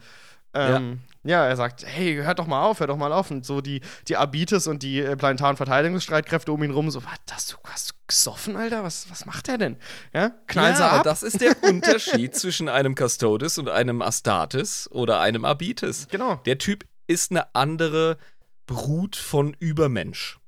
Ähm, 0.54 1.00
ja. 1.24 1.46
er 1.46 1.56
sagt, 1.56 1.86
hey, 1.86 2.16
hört 2.16 2.40
doch 2.40 2.48
mal 2.48 2.64
auf, 2.64 2.80
hört 2.80 2.90
doch 2.90 2.98
mal 2.98 3.12
auf. 3.12 3.32
Und 3.32 3.46
so 3.46 3.62
die, 3.62 3.82
die 4.08 4.18
Abites 4.18 4.68
und 4.68 4.84
die 4.84 5.00
äh, 5.00 5.16
planetaren 5.16 5.58
Verteidigungsstreitkräfte 5.58 6.52
um 6.52 6.64
ihn 6.64 6.72
rum, 6.72 6.90
so, 6.92 7.04
was, 7.04 7.20
hast 7.32 7.52
du, 7.54 7.58
hast 7.66 7.92
du 7.92 7.94
gesoffen, 8.08 8.56
Alter? 8.56 8.84
Was, 8.84 9.10
was 9.10 9.26
macht 9.26 9.48
der 9.48 9.58
denn? 9.58 9.78
Ja, 10.14 10.32
knallen 10.48 10.76
sie 10.76 10.82
ja, 10.82 10.92
ab? 10.92 11.04
das 11.04 11.24
ist 11.24 11.42
der 11.42 11.56
Unterschied 11.64 12.36
zwischen 12.36 12.70
einem 12.70 12.96
Custodes 12.96 13.58
und 13.58 13.70
einem 13.70 14.02
Astartes 14.02 14.90
oder 14.92 15.20
einem 15.20 15.46
Abites. 15.46 16.08
genau. 16.10 16.36
Der 16.46 16.58
Typ 16.58 16.86
ist 17.08 17.32
eine 17.32 17.54
andere 17.56 18.18
Brut 18.66 19.16
von 19.16 19.56
Übermensch. 19.60 20.39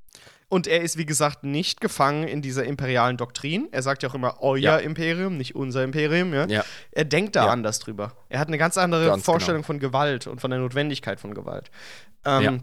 Und 0.51 0.67
er 0.67 0.81
ist, 0.81 0.97
wie 0.97 1.05
gesagt, 1.05 1.45
nicht 1.45 1.79
gefangen 1.79 2.27
in 2.27 2.41
dieser 2.41 2.65
imperialen 2.65 3.15
Doktrin. 3.15 3.69
Er 3.71 3.81
sagt 3.83 4.03
ja 4.03 4.09
auch 4.09 4.15
immer 4.15 4.41
euer 4.41 4.57
Ja. 4.57 4.77
Imperium, 4.77 5.37
nicht 5.37 5.55
unser 5.55 5.81
Imperium. 5.83 6.33
Ja? 6.33 6.45
Ja. 6.47 6.65
Er 6.91 7.05
denkt 7.05 7.37
da 7.37 7.45
Ja. 7.45 7.51
anders 7.51 7.79
drüber. 7.79 8.11
Er 8.27 8.39
hat 8.39 8.49
eine 8.49 8.57
ganz 8.57 8.77
andere 8.77 9.05
Ganz 9.07 9.23
Vorstellung 9.23 9.63
von 9.63 9.79
Gewalt 9.79 10.27
und 10.27 10.41
von 10.41 10.51
der 10.51 10.59
Notwendigkeit 10.59 11.21
von 11.21 11.33
Gewalt. 11.33 11.71
Ähm, 12.25 12.43
Ja. 12.43 12.57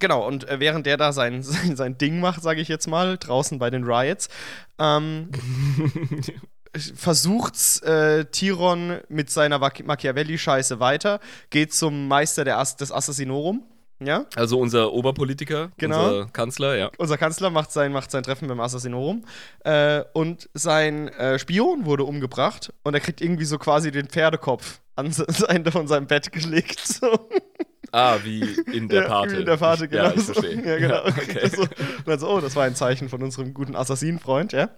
Genau, 0.00 0.26
und 0.26 0.46
äh, 0.48 0.60
während 0.60 0.84
der 0.86 0.96
da 0.98 1.12
sein, 1.12 1.42
sein, 1.42 1.76
sein 1.76 1.96
Ding 1.96 2.20
macht, 2.20 2.42
sage 2.42 2.60
ich 2.60 2.68
jetzt 2.68 2.88
mal, 2.88 3.16
draußen 3.16 3.58
bei 3.58 3.70
den 3.70 3.84
Riots, 3.84 4.28
ähm, 4.78 5.30
versucht's 6.94 7.80
äh, 7.80 8.24
Tiron 8.26 8.98
mit 9.08 9.30
seiner 9.30 9.58
Machi- 9.58 9.84
Machiavelli-Scheiße 9.84 10.80
weiter, 10.80 11.20
geht 11.50 11.72
zum 11.72 12.08
Meister 12.08 12.44
der 12.44 12.58
As 12.58 12.76
des 12.76 12.90
Assassinorum, 12.92 13.62
ja, 14.00 14.26
Also 14.36 14.58
unser 14.58 14.92
Oberpolitiker, 14.92 15.70
Genau. 15.78 16.06
unser 16.08 16.26
Kanzler, 16.32 16.76
ja. 16.76 16.90
unser 16.98 17.16
Kanzler 17.18 17.50
macht 17.50 17.70
sein, 17.72 17.92
macht 17.92 18.10
sein 18.10 18.22
Treffen 18.22 18.48
beim 18.48 18.60
Assassinorum 18.60 19.24
äh, 19.64 20.02
und 20.12 20.48
sein 20.54 21.08
äh, 21.08 21.38
Spion 21.38 21.84
wurde 21.86 22.04
umgebracht 22.04 22.72
und 22.82 22.94
er 22.94 23.00
kriegt 23.00 23.20
irgendwie 23.20 23.44
so 23.44 23.58
quasi 23.58 23.90
den 23.90 24.06
Pferdekopf 24.08 24.80
an 24.96 25.06
das 25.16 25.42
Ende 25.48 25.70
von 25.72 25.86
seinem 25.88 26.06
Bett 26.06 26.32
gelegt. 26.32 26.78
So. 26.80 27.28
Ah, 27.92 28.18
wie 28.24 28.42
in 28.72 28.88
der 28.88 29.02
Ja, 29.02 29.08
Pate. 29.08 29.32
wie 29.36 29.40
in 29.40 29.46
der 29.46 29.56
Pate, 29.56 29.88
genau. 29.88 30.04
Ja, 30.04 30.12
ich 30.14 30.22
so. 30.24 30.32
verstehe. 30.34 30.56
Ja, 30.64 30.78
genau. 30.78 31.04
okay. 31.06 31.48
so. 31.54 31.62
Und 31.62 32.06
dann 32.06 32.18
so, 32.18 32.28
oh, 32.28 32.40
das 32.40 32.56
war 32.56 32.64
ein 32.64 32.74
Zeichen 32.74 33.08
von 33.08 33.22
unserem 33.22 33.54
guten 33.54 33.76
Assassinenfreund, 33.76 34.52
ja. 34.52 34.70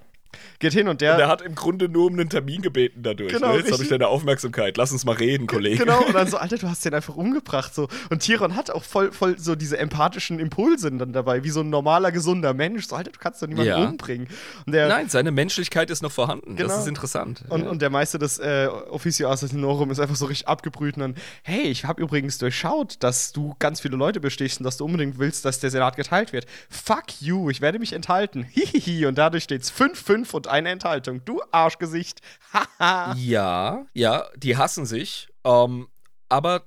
Geht 0.58 0.72
hin 0.72 0.88
und 0.88 1.00
der. 1.00 1.14
Und 1.14 1.20
er 1.20 1.28
hat 1.28 1.42
im 1.42 1.54
Grunde 1.54 1.88
nur 1.88 2.06
um 2.06 2.14
einen 2.14 2.28
Termin 2.28 2.62
gebeten 2.62 3.02
dadurch. 3.02 3.32
Genau, 3.32 3.52
ne? 3.52 3.58
Jetzt 3.58 3.72
habe 3.72 3.82
ich 3.82 3.88
deine 3.88 4.08
Aufmerksamkeit. 4.08 4.76
Lass 4.76 4.92
uns 4.92 5.04
mal 5.04 5.14
reden, 5.16 5.46
Kollege. 5.46 5.78
Genau, 5.78 6.04
und 6.04 6.14
dann 6.14 6.26
so, 6.28 6.36
Alter, 6.46 6.58
du 6.58 6.68
hast 6.68 6.84
den 6.84 6.94
einfach 6.94 7.16
umgebracht. 7.16 7.74
So. 7.74 7.88
Und 8.10 8.20
Tiron 8.20 8.56
hat 8.56 8.70
auch 8.70 8.84
voll, 8.84 9.12
voll 9.12 9.38
so 9.38 9.54
diese 9.54 9.78
empathischen 9.78 10.38
Impulse 10.38 10.90
dann 10.92 11.12
dabei, 11.12 11.44
wie 11.44 11.50
so 11.50 11.60
ein 11.60 11.70
normaler, 11.70 12.12
gesunder 12.12 12.54
Mensch. 12.54 12.86
So, 12.86 12.96
Alter, 12.96 13.10
du 13.10 13.18
kannst 13.18 13.42
doch 13.42 13.46
niemanden 13.48 13.68
Ja. 13.70 13.84
umbringen. 13.88 14.28
Der, 14.66 14.88
Nein, 14.88 15.08
seine 15.08 15.30
Menschlichkeit 15.32 15.90
ist 15.90 16.02
noch 16.02 16.12
vorhanden. 16.12 16.56
Genau. 16.56 16.68
Das 16.68 16.80
ist 16.80 16.88
interessant. 16.88 17.42
Und, 17.48 17.62
ja. 17.64 17.70
und 17.70 17.82
der 17.82 17.90
Meister 17.90 18.18
des 18.18 18.38
äh, 18.38 18.68
Officio 18.90 19.28
Assassinorum 19.28 19.90
ist 19.90 20.00
einfach 20.00 20.16
so 20.16 20.26
richtig 20.26 20.48
abgebrüht 20.48 20.96
und 20.96 21.00
dann, 21.00 21.14
hey, 21.42 21.62
ich 21.62 21.84
habe 21.84 22.02
übrigens 22.02 22.38
durchschaut, 22.38 22.96
dass 23.00 23.32
du 23.32 23.54
ganz 23.58 23.80
viele 23.80 23.96
Leute 23.96 24.20
bestichst 24.20 24.60
und 24.60 24.64
dass 24.64 24.76
du 24.76 24.84
unbedingt 24.84 25.18
willst, 25.18 25.44
dass 25.44 25.60
der 25.60 25.70
Senat 25.70 25.96
geteilt 25.96 26.32
wird. 26.32 26.46
Fuck 26.70 27.20
you, 27.20 27.50
ich 27.50 27.60
werde 27.60 27.78
mich 27.78 27.92
enthalten. 27.92 28.44
Hihihi. 28.44 29.06
Und 29.06 29.16
dadurch 29.18 29.44
steht's 29.44 29.72
5-5 29.72 30.25
und 30.34 30.46
eine 30.48 30.70
Enthaltung. 30.70 31.24
Du 31.24 31.40
Arschgesicht. 31.50 32.20
Haha. 32.52 33.14
Ja, 33.16 33.86
ja, 33.94 34.28
die 34.36 34.56
hassen 34.56 34.86
sich. 34.86 35.28
Ähm, 35.44 35.88
aber 36.28 36.66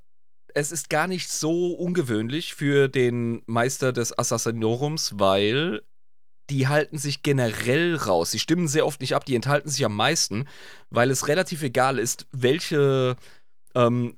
es 0.54 0.72
ist 0.72 0.90
gar 0.90 1.08
nicht 1.08 1.30
so 1.30 1.74
ungewöhnlich 1.74 2.54
für 2.54 2.88
den 2.88 3.44
Meister 3.46 3.94
des 3.94 4.18
Assassinorums, 4.18 5.14
weil 5.18 5.82
die 6.50 6.68
halten 6.68 6.98
sich 6.98 7.22
generell 7.22 7.96
raus. 7.96 8.32
Sie 8.32 8.40
stimmen 8.40 8.68
sehr 8.68 8.86
oft 8.86 9.02
nicht 9.02 9.16
ab, 9.16 9.26
die 9.26 9.36
enthalten 9.36 9.70
sich 9.70 9.86
am 9.86 9.96
meisten, 9.96 10.48
weil 10.90 11.12
es 11.12 11.28
relativ 11.28 11.62
egal 11.62 12.00
ist, 12.00 12.28
welche, 12.32 13.16
ähm, 13.76 14.18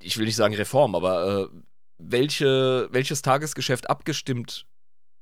ich 0.00 0.16
will 0.16 0.24
nicht 0.24 0.36
sagen 0.36 0.54
Reform, 0.54 0.94
aber 0.94 1.50
äh, 1.52 1.56
welche, 1.98 2.88
welches 2.90 3.22
Tagesgeschäft 3.22 3.90
abgestimmt 3.90 4.66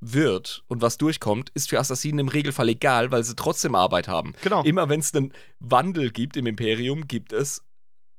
wird 0.01 0.65
und 0.69 0.83
was 0.83 0.99
durchkommt, 0.99 1.51
ist 1.51 1.69
für 1.69 1.79
Assassinen 1.79 2.21
im 2.21 2.29
Regelfall 2.29 2.69
egal, 2.69 3.11
weil 3.11 3.23
sie 3.23 3.37
trotzdem 3.37 3.75
Arbeit 3.75 4.09
haben. 4.09 4.35
Genau. 4.43 4.63
Immer 4.63 4.89
wenn 4.89 5.01
es 5.01 5.15
einen 5.15 5.33
Wandel 5.59 6.11
gibt 6.11 6.37
im 6.37 6.47
Imperium, 6.47 7.07
gibt 7.07 7.33
es 7.33 7.65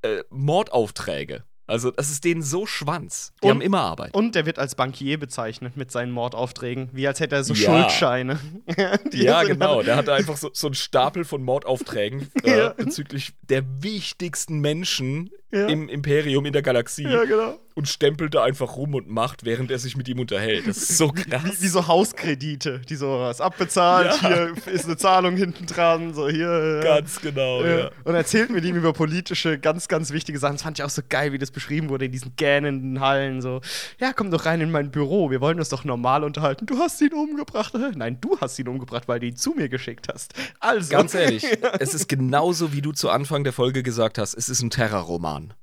äh, 0.04 0.24
Mordaufträge. 0.30 1.44
Also 1.72 1.90
das 1.92 2.12
ist 2.12 2.24
denen 2.26 2.42
so 2.44 2.66
Schwanz. 2.66 3.34
Die 3.42 3.48
Und- 3.48 3.52
haben 3.56 3.62
immer 3.62 3.80
Arbeit. 3.82 4.14
Und 4.14 4.36
der 4.36 4.46
wird 4.46 4.60
als 4.60 4.76
Bankier 4.76 5.18
bezeichnet 5.20 5.78
mit 5.78 5.92
seinen 5.92 6.12
Mordaufträgen, 6.12 6.90
wie 6.92 7.08
als 7.08 7.20
hätte 7.20 7.36
er 7.36 7.44
so 7.44 7.54
Ja. 7.54 7.66
Schuldscheine. 7.84 8.40
Ja, 9.14 9.44
genau. 9.44 9.82
Der 9.84 9.96
hatte 9.96 10.14
einfach 10.14 10.38
so, 10.38 10.50
so 10.54 10.68
einen 10.68 10.74
Stapel 10.76 11.24
von 11.26 11.44
Mordaufträgen 11.44 12.30
äh, 12.44 12.58
Ja. 12.58 12.70
bezüglich 12.74 13.34
der 13.50 13.64
wichtigsten 13.82 14.60
Menschen 14.60 15.30
Ja. 15.52 15.68
im 15.68 15.90
Imperium, 15.90 16.46
in 16.46 16.54
der 16.54 16.62
Galaxie 16.62 17.04
ja, 17.04 17.24
genau. 17.26 17.60
und 17.76 17.88
stempelt 17.90 18.34
da 18.36 18.44
einfach 18.44 18.78
rum 18.78 18.94
und 18.96 19.10
macht, 19.10 19.44
während 19.44 19.70
er 19.72 19.80
sich 19.80 19.98
mit 19.98 20.08
ihm 20.08 20.20
unterhält. 20.20 20.66
Das 20.68 20.78
ist 20.78 20.98
so 20.98 21.10
krass. 21.10 21.44
Wie, 21.60 21.64
wie 21.64 21.68
so 21.68 21.88
Hauskredite, 21.88 22.80
die 22.88 22.96
so 22.96 23.20
was 23.20 23.42
abbezahlt, 23.42 24.18
Ja. 24.22 24.28
hier 24.28 24.54
ist 24.74 24.86
eine 24.86 24.96
Zahlung 24.98 25.36
hinten 25.36 25.66
dran, 25.66 26.14
so 26.14 26.30
hier. 26.30 26.80
Ganz 26.84 27.20
genau, 27.22 27.64
ja. 27.66 27.92
Und 28.06 28.16
erzählt 28.16 28.50
mit 28.50 28.64
ihm 28.66 28.76
über 28.78 28.94
politische, 28.94 29.60
ganz, 29.60 29.88
ganz 29.90 30.12
wichtige 30.12 30.40
Sachen. 30.40 30.54
Das 30.56 30.64
fand 30.64 30.80
ich 30.80 30.84
auch 30.86 30.90
so 30.90 31.02
geil, 31.08 31.34
wie 31.34 31.38
das 31.38 31.52
beschrieben 31.52 31.61
wurde 31.90 32.06
in 32.06 32.12
diesen 32.12 32.36
gähnenden 32.36 33.00
Hallen. 33.00 33.42
So, 33.42 33.62
ja, 34.00 34.14
komm 34.14 34.32
doch 34.32 34.46
rein 34.46 34.62
in 34.62 34.72
mein 34.72 34.92
Büro, 34.92 35.30
wir 35.32 35.42
wollen 35.42 35.60
uns 35.60 35.70
doch 35.70 35.84
normal 35.84 36.24
unterhalten. 36.24 36.66
Du 36.66 36.78
hast 36.80 37.00
ihn 37.02 37.14
umgebracht. 37.14 37.74
Nein, 37.96 38.20
du 38.22 38.40
hast 38.40 38.58
ihn 38.60 38.68
umgebracht, 38.68 39.08
weil 39.08 39.20
du 39.20 39.28
ihn 39.28 39.36
zu 39.36 39.52
mir 39.52 39.70
geschickt 39.70 40.08
hast. 40.12 40.34
Also. 40.60 40.90
Ganz 40.92 41.14
ehrlich, 41.14 41.46
es 41.80 41.94
ist 41.94 42.08
genauso, 42.10 42.74
wie 42.74 42.82
du 42.82 42.92
zu 42.92 43.10
Anfang 43.10 43.44
der 43.44 43.54
Folge 43.54 43.84
gesagt 43.84 44.18
hast, 44.18 44.34
es 44.34 44.50
ist 44.50 44.62
ein 44.62 44.70
Terrorroman. 44.70 45.54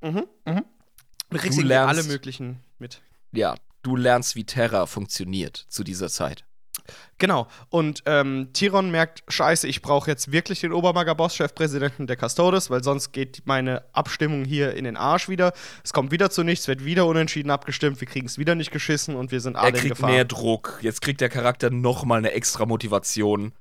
mhm, 0.00 0.24
mhm. 0.46 0.62
Du 1.30 1.36
kriegst 1.36 1.58
Du 1.58 1.62
irgendwie 1.62 1.68
lernst- 1.68 1.88
alle 2.00 2.02
möglichen 2.04 2.60
mit. 2.78 3.02
Ja, 3.32 3.54
du 3.82 3.96
lernst, 3.96 4.34
wie 4.34 4.44
Terror 4.44 4.86
funktioniert 4.86 5.66
zu 5.68 5.84
dieser 5.84 6.08
Zeit. 6.08 6.44
Genau. 7.18 7.48
Und 7.68 8.02
ähm, 8.06 8.50
Tyron 8.52 8.90
merkt, 8.90 9.22
scheiße, 9.28 9.66
ich 9.66 9.82
brauche 9.82 10.10
jetzt 10.10 10.32
wirklich 10.32 10.60
den 10.60 10.72
Obermaga-Boss, 10.72 11.34
Chefpräsidenten 11.34 12.06
der 12.06 12.16
Custodes, 12.16 12.70
weil 12.70 12.84
sonst 12.84 13.12
geht 13.12 13.42
meine 13.44 13.84
Abstimmung 13.92 14.44
hier 14.44 14.74
in 14.74 14.84
den 14.84 14.96
Arsch 14.96 15.28
wieder. 15.28 15.52
Es 15.82 15.92
kommt 15.92 16.12
wieder 16.12 16.30
zu 16.30 16.44
nichts, 16.44 16.68
wird 16.68 16.84
wieder 16.84 17.06
unentschieden 17.06 17.50
abgestimmt, 17.50 18.00
wir 18.00 18.08
kriegen 18.08 18.26
es 18.26 18.38
wieder 18.38 18.54
nicht 18.54 18.70
geschissen 18.70 19.16
und 19.16 19.32
wir 19.32 19.40
sind 19.40 19.56
alle 19.56 19.68
Er 19.68 19.74
in 19.74 19.80
kriegt 19.80 19.96
Gefahr. 19.96 20.10
mehr 20.10 20.24
Druck. 20.24 20.78
Jetzt 20.82 21.00
kriegt 21.00 21.20
der 21.20 21.28
Charakter 21.28 21.70
noch 21.70 22.04
mal 22.04 22.18
eine 22.18 22.32
extra 22.32 22.66
Motivation, 22.66 23.52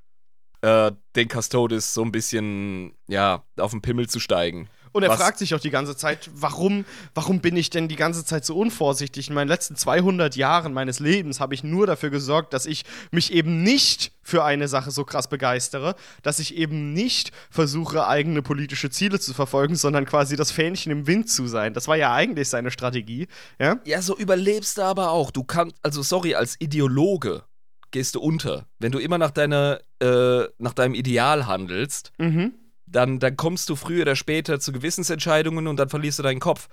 äh, 0.62 0.92
den 1.16 1.28
Custodes 1.30 1.94
so 1.94 2.04
ein 2.04 2.12
bisschen, 2.12 2.94
ja, 3.08 3.44
auf 3.58 3.72
den 3.72 3.82
Pimmel 3.82 4.08
zu 4.08 4.20
steigen. 4.20 4.70
Und 4.98 5.04
er 5.04 5.10
Was- 5.10 5.20
fragt 5.22 5.38
sich 5.38 5.54
auch 5.56 5.60
die 5.60 5.70
ganze 5.70 5.96
Zeit, 5.96 6.30
warum, 6.34 6.84
warum 7.14 7.40
bin 7.40 7.56
ich 7.56 7.70
denn 7.70 7.88
die 7.88 7.96
ganze 7.96 8.26
Zeit 8.26 8.44
so 8.46 8.58
unvorsichtig? 8.58 9.30
In 9.30 9.36
meinen 9.36 9.48
letzten 9.48 9.76
200 9.76 10.36
Jahren 10.36 10.74
meines 10.74 11.00
Lebens 11.00 11.40
habe 11.40 11.54
ich 11.54 11.64
nur 11.64 11.86
dafür 11.88 12.10
gesorgt, 12.10 12.54
dass 12.54 12.66
ich 12.66 12.84
mich 13.12 13.32
eben 13.32 13.64
nicht 13.64 14.12
für 14.24 14.44
eine 14.44 14.68
Sache 14.68 14.92
so 14.92 15.06
krass 15.06 15.30
begeistere, 15.30 15.96
dass 16.24 16.40
ich 16.40 16.56
eben 16.58 16.92
nicht 16.94 17.32
versuche, 17.50 18.08
eigene 18.08 18.42
politische 18.42 18.90
Ziele 18.90 19.20
zu 19.20 19.34
verfolgen, 19.34 19.76
sondern 19.76 20.06
quasi 20.06 20.36
das 20.36 20.52
Fähnchen 20.52 20.92
im 20.92 21.08
Wind 21.08 21.30
zu 21.30 21.48
sein. 21.48 21.74
Das 21.74 21.88
war 21.88 21.96
ja 21.96 22.14
eigentlich 22.14 22.50
seine 22.50 22.72
Strategie. 22.72 23.28
Ja? 23.60 23.80
Ja, 23.86 24.02
so 24.02 24.18
überlebst 24.18 24.78
du 24.78 24.82
aber 24.82 25.12
auch. 25.12 25.32
Du 25.32 25.44
kannst, 25.44 25.76
also 25.84 26.02
sorry, 26.02 26.36
als 26.36 26.56
Ideologe 26.60 27.44
gehst 27.92 28.16
du 28.16 28.20
unter. 28.20 28.66
Wenn 28.80 28.92
du 28.92 29.00
immer 29.00 29.18
nach 29.18 29.32
deiner, 29.32 29.80
äh, 30.02 30.44
nach 30.58 30.74
deinem 30.74 30.94
Ideal 30.96 31.46
handelst, 31.48 32.12
Mhm. 32.18 32.54
Dann, 32.88 33.20
dann 33.20 33.36
kommst 33.38 33.70
du 33.70 33.76
früher 33.76 34.04
oder 34.04 34.16
später 34.16 34.60
zu 34.60 34.72
Gewissensentscheidungen 34.72 35.68
und 35.68 35.78
dann 35.78 35.90
verlierst 35.90 36.20
du 36.20 36.24
deinen 36.24 36.40
Kopf. 36.40 36.70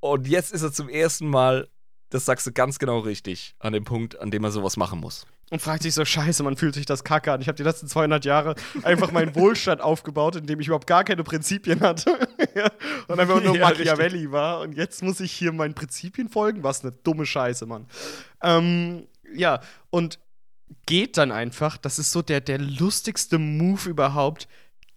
Und 0.00 0.26
jetzt 0.26 0.52
ist 0.52 0.62
er 0.62 0.72
zum 0.72 0.88
ersten 0.88 1.28
Mal, 1.28 1.68
das 2.08 2.24
sagst 2.24 2.46
du 2.46 2.52
ganz 2.52 2.78
genau 2.78 3.00
richtig, 3.00 3.54
an 3.58 3.72
dem 3.72 3.84
Punkt, 3.84 4.18
an 4.18 4.30
dem 4.30 4.44
er 4.44 4.50
sowas 4.50 4.76
machen 4.76 5.00
muss. 5.00 5.26
Und 5.50 5.60
fragt 5.60 5.82
sich 5.82 5.94
so, 5.94 6.04
scheiße, 6.04 6.44
man 6.44 6.56
fühlt 6.56 6.74
sich 6.74 6.86
das 6.86 7.02
kacke 7.02 7.32
an. 7.32 7.40
Ich 7.40 7.48
habe 7.48 7.56
die 7.56 7.64
letzten 7.64 7.88
200 7.88 8.24
Jahre 8.24 8.54
einfach 8.84 9.10
meinen 9.10 9.34
Wohlstand 9.34 9.80
aufgebaut, 9.80 10.36
indem 10.36 10.60
ich 10.60 10.68
überhaupt 10.68 10.86
gar 10.86 11.02
keine 11.02 11.24
Prinzipien 11.24 11.80
hatte. 11.80 12.28
und 13.08 13.18
einfach 13.18 13.42
nur 13.42 13.56
Ja, 13.56 13.68
Machiavelli 13.68 14.30
war. 14.30 14.60
Und 14.60 14.76
jetzt 14.76 15.02
muss 15.02 15.18
ich 15.18 15.32
hier 15.32 15.52
meinen 15.52 15.74
Prinzipien 15.74 16.28
folgen? 16.28 16.62
Was 16.62 16.82
eine 16.82 16.92
dumme 16.92 17.26
Scheiße, 17.26 17.66
Mann. 17.66 17.86
Ähm, 18.42 19.08
ja, 19.34 19.60
und 19.90 20.20
geht 20.86 21.16
dann 21.16 21.32
einfach, 21.32 21.76
das 21.76 21.98
ist 21.98 22.12
so 22.12 22.22
der, 22.22 22.40
der 22.40 22.58
lustigste 22.58 23.38
Move 23.38 23.90
überhaupt, 23.90 24.46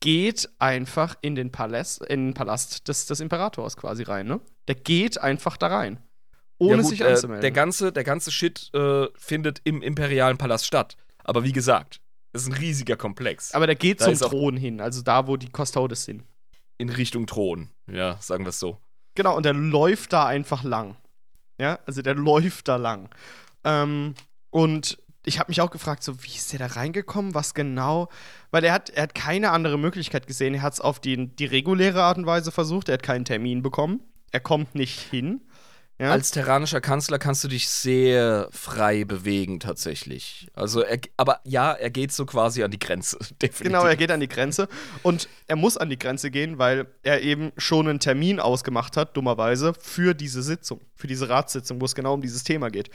geht 0.04 0.49
einfach 0.60 1.16
in 1.22 1.36
den 1.36 1.49
Palast, 1.49 2.04
in 2.04 2.28
den 2.28 2.34
Palast 2.34 2.89
des, 2.89 3.06
des 3.06 3.22
Imperators 3.22 3.78
quasi 3.78 4.04
rein, 4.04 4.28
ne? 4.28 4.41
Der 4.68 4.76
geht 4.76 5.18
einfach 5.18 5.56
da 5.56 5.68
rein. 5.68 5.97
Ohne 6.58 6.72
Ja, 6.76 6.82
gut, 6.82 6.89
sich 6.89 6.99
äh, 7.01 7.06
anzumelden. 7.06 7.41
der, 7.41 7.51
ganze, 7.51 7.93
der 7.93 8.04
ganze 8.04 8.30
Shit 8.30 8.70
äh, 8.74 9.08
findet 9.16 9.62
im 9.64 9.82
imperialen 9.82 10.38
Palast 10.38 10.66
statt. 10.66 10.97
Aber 11.24 11.45
wie 11.45 11.54
gesagt, 11.54 12.01
es 12.34 12.41
ist 12.41 12.47
ein 12.49 12.54
riesiger 12.54 12.97
Komplex. 12.97 13.54
Aber 13.54 13.66
der 13.66 13.76
geht 13.76 14.01
Da 14.01 14.14
zum 14.14 14.30
Thron 14.30 14.58
hin, 14.58 14.82
also 14.82 15.01
da, 15.01 15.26
wo 15.28 15.38
die 15.38 15.47
Custodes 15.49 16.04
sind. 16.04 16.24
in 16.78 16.89
Richtung 16.89 17.26
Thron. 17.26 17.70
Ja, 17.89 18.18
sagen 18.20 18.43
wir 18.43 18.49
es 18.49 18.60
so. 18.60 18.78
Genau, 19.16 19.38
und 19.38 19.45
der 19.45 19.54
läuft 19.54 20.12
da 20.12 20.26
einfach 20.26 20.64
lang. 20.66 20.97
Ja, 21.58 21.80
also 21.86 22.01
der 22.01 22.16
läuft 22.16 22.68
da 22.68 22.76
lang. 22.76 23.10
Ähm, 23.64 24.16
und 24.49 24.97
ich 25.26 25.39
habe 25.39 25.49
mich 25.49 25.61
auch 25.61 25.71
gefragt, 25.71 26.03
so, 26.03 26.24
wie 26.24 26.36
ist 26.36 26.51
der 26.51 26.59
da 26.59 26.67
reingekommen? 26.67 27.34
Was 27.34 27.53
genau? 27.53 28.09
Weil 28.51 28.63
er 28.63 28.74
hat, 28.74 28.89
er 28.89 29.03
hat 29.03 29.15
keine 29.15 29.51
andere 29.51 29.78
Möglichkeit 29.80 30.28
gesehen. 30.28 30.53
Er 30.53 30.61
hat 30.61 30.74
es 30.74 30.82
auf 30.82 30.99
die, 30.99 31.28
die 31.28 31.45
reguläre 31.45 32.03
Art 32.03 32.17
und 32.17 32.26
Weise 32.26 32.51
versucht. 32.51 32.89
Er 32.89 32.93
hat 32.93 33.03
keinen 33.03 33.26
Termin 33.26 33.61
bekommen. 33.61 34.01
Er 34.32 34.41
kommt 34.41 34.76
nicht 34.76 34.99
hin. 34.99 35.41
Ja? 35.99 36.11
Als 36.11 36.32
terranischer 36.32 36.82
Kanzler 36.82 37.19
kannst 37.19 37.43
du 37.43 37.47
dich 37.47 37.69
sehr 37.69 38.49
frei 38.51 39.05
bewegen, 39.05 39.59
tatsächlich. 39.59 40.47
Also, 40.53 40.82
er, 40.82 40.99
aber 41.17 41.39
ja, 41.45 41.71
er 41.71 41.91
geht 41.91 42.11
so 42.11 42.26
quasi 42.26 42.63
an 42.63 42.71
die 42.71 42.80
Grenze. 42.80 43.17
Definitiv. 43.41 43.59
Genau, 43.59 43.86
er 43.86 43.95
geht 43.95 44.11
an 44.11 44.19
die 44.19 44.28
Grenze. 44.28 44.67
Und 45.03 45.30
er 45.47 45.55
muss 45.55 45.78
an 45.78 45.89
die 45.89 45.99
Grenze 45.99 46.32
gehen, 46.32 46.57
weil 46.57 46.88
er 47.03 47.21
eben 47.21 47.51
schon 47.57 47.88
einen 47.88 47.99
Termin 47.99 48.39
ausgemacht 48.39 48.97
hat, 48.97 49.15
dummerweise, 49.15 49.74
für 49.80 50.13
diese 50.15 50.41
Sitzung, 50.41 50.82
für 50.95 51.07
diese 51.07 51.30
Ratssitzung, 51.30 51.80
wo 51.80 51.86
es 51.86 51.93
genau 51.93 52.15
um 52.15 52.21
dieses 52.21 52.43
Thema 52.43 52.69
geht. 52.69 52.89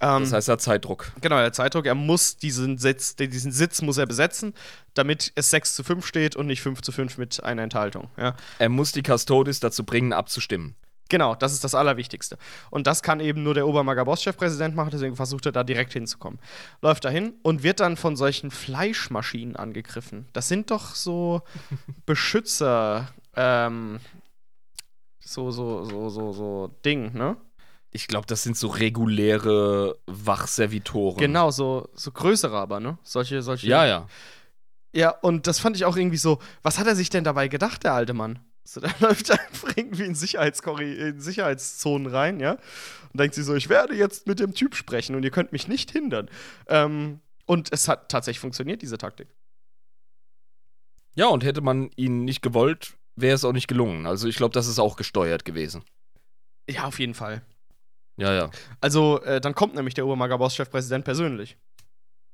Ähm, 0.00 0.22
Das 0.22 0.32
heißt, 0.32 0.48
er 0.48 0.52
hat 0.54 0.62
Zeitdruck. 0.62 1.12
Genau, 1.20 1.36
der 1.36 1.52
Zeitdruck, 1.52 1.86
er 1.86 1.94
muss 1.94 2.36
diesen 2.36 2.78
Sitz, 2.78 3.16
diesen 3.16 3.52
Sitz 3.52 3.82
muss 3.82 3.98
er 3.98 4.06
besetzen, 4.06 4.54
damit 4.94 5.32
es 5.34 5.50
6 5.50 5.74
zu 5.74 5.84
5 5.84 6.06
steht 6.06 6.36
und 6.36 6.46
nicht 6.46 6.62
5 6.62 6.80
zu 6.82 6.92
5 6.92 7.18
mit 7.18 7.44
einer 7.44 7.62
Enthaltung. 7.62 8.08
Ja. 8.16 8.34
Er 8.58 8.68
muss 8.68 8.92
die 8.92 9.02
Custodes 9.02 9.60
dazu 9.60 9.84
bringen, 9.84 10.12
abzustimmen. 10.12 10.74
Genau, 11.10 11.34
das 11.34 11.52
ist 11.52 11.64
das 11.64 11.74
Allerwichtigste. 11.74 12.38
Und 12.70 12.86
das 12.86 13.02
kann 13.02 13.18
eben 13.18 13.42
nur 13.42 13.52
der 13.52 13.66
Obermaga-Boss-Chefpräsident 13.66 14.76
machen, 14.76 14.90
deswegen 14.92 15.16
versucht 15.16 15.44
er 15.44 15.52
da 15.52 15.64
direkt 15.64 15.92
hinzukommen. 15.92 16.38
Läuft 16.82 17.04
dahin 17.04 17.34
und 17.42 17.64
wird 17.64 17.80
dann 17.80 17.96
von 17.96 18.14
solchen 18.16 18.52
Fleischmaschinen 18.52 19.56
angegriffen. 19.56 20.28
Das 20.32 20.46
sind 20.46 20.70
doch 20.70 20.94
so 20.94 21.42
Beschützer, 22.06 23.08
ähm, 23.34 23.98
so, 25.18 25.50
so, 25.50 25.84
so, 25.84 26.08
so, 26.08 26.32
so 26.32 26.68
Ding, 26.84 27.12
ne? 27.12 27.36
Ich 27.92 28.06
glaube, 28.06 28.26
das 28.26 28.42
sind 28.42 28.56
so 28.56 28.68
reguläre 28.68 29.98
Wachservitoren. 30.06 31.18
Genau, 31.18 31.50
so, 31.50 31.88
so 31.94 32.12
größere 32.12 32.56
aber, 32.56 32.78
ne? 32.78 32.98
Solche, 33.02 33.42
solche. 33.42 33.66
Ja, 33.66 33.84
ja. 33.84 34.06
Ja, 34.92 35.10
und 35.10 35.46
das 35.46 35.58
fand 35.58 35.76
ich 35.76 35.84
auch 35.84 35.96
irgendwie 35.96 36.16
so, 36.16 36.38
was 36.62 36.78
hat 36.78 36.86
er 36.86 36.96
sich 36.96 37.10
denn 37.10 37.24
dabei 37.24 37.48
gedacht, 37.48 37.84
der 37.84 37.94
alte 37.94 38.12
Mann? 38.12 38.40
So, 38.64 38.80
der 38.80 38.94
läuft 39.00 39.30
einfach 39.30 39.76
irgendwie 39.76 40.04
in, 40.04 40.14
in 40.14 41.20
Sicherheitszonen 41.20 42.06
rein, 42.06 42.38
ja? 42.40 42.52
Und 43.12 43.20
denkt 43.20 43.34
sich 43.34 43.44
so, 43.44 43.54
ich 43.54 43.68
werde 43.68 43.94
jetzt 43.94 44.26
mit 44.26 44.38
dem 44.38 44.54
Typ 44.54 44.76
sprechen 44.76 45.16
und 45.16 45.24
ihr 45.24 45.30
könnt 45.30 45.52
mich 45.52 45.66
nicht 45.66 45.90
hindern. 45.90 46.28
Ähm, 46.68 47.20
und 47.46 47.72
es 47.72 47.88
hat 47.88 48.08
tatsächlich 48.08 48.40
funktioniert, 48.40 48.82
diese 48.82 48.98
Taktik. 48.98 49.28
Ja, 51.14 51.26
und 51.26 51.42
hätte 51.42 51.60
man 51.60 51.90
ihn 51.96 52.24
nicht 52.24 52.42
gewollt, 52.42 52.96
wäre 53.16 53.34
es 53.34 53.44
auch 53.44 53.52
nicht 53.52 53.66
gelungen. 53.66 54.06
Also, 54.06 54.28
ich 54.28 54.36
glaube, 54.36 54.54
das 54.54 54.68
ist 54.68 54.78
auch 54.78 54.94
gesteuert 54.96 55.44
gewesen. 55.44 55.82
Ja, 56.68 56.84
auf 56.84 57.00
jeden 57.00 57.14
Fall. 57.14 57.42
Ja, 58.20 58.32
ja. 58.34 58.50
Also, 58.80 59.22
äh, 59.22 59.40
dann 59.40 59.54
kommt 59.54 59.74
nämlich 59.74 59.94
der 59.94 60.04
Obermaga-Boss-Chefpräsident 60.06 61.04
persönlich. 61.04 61.56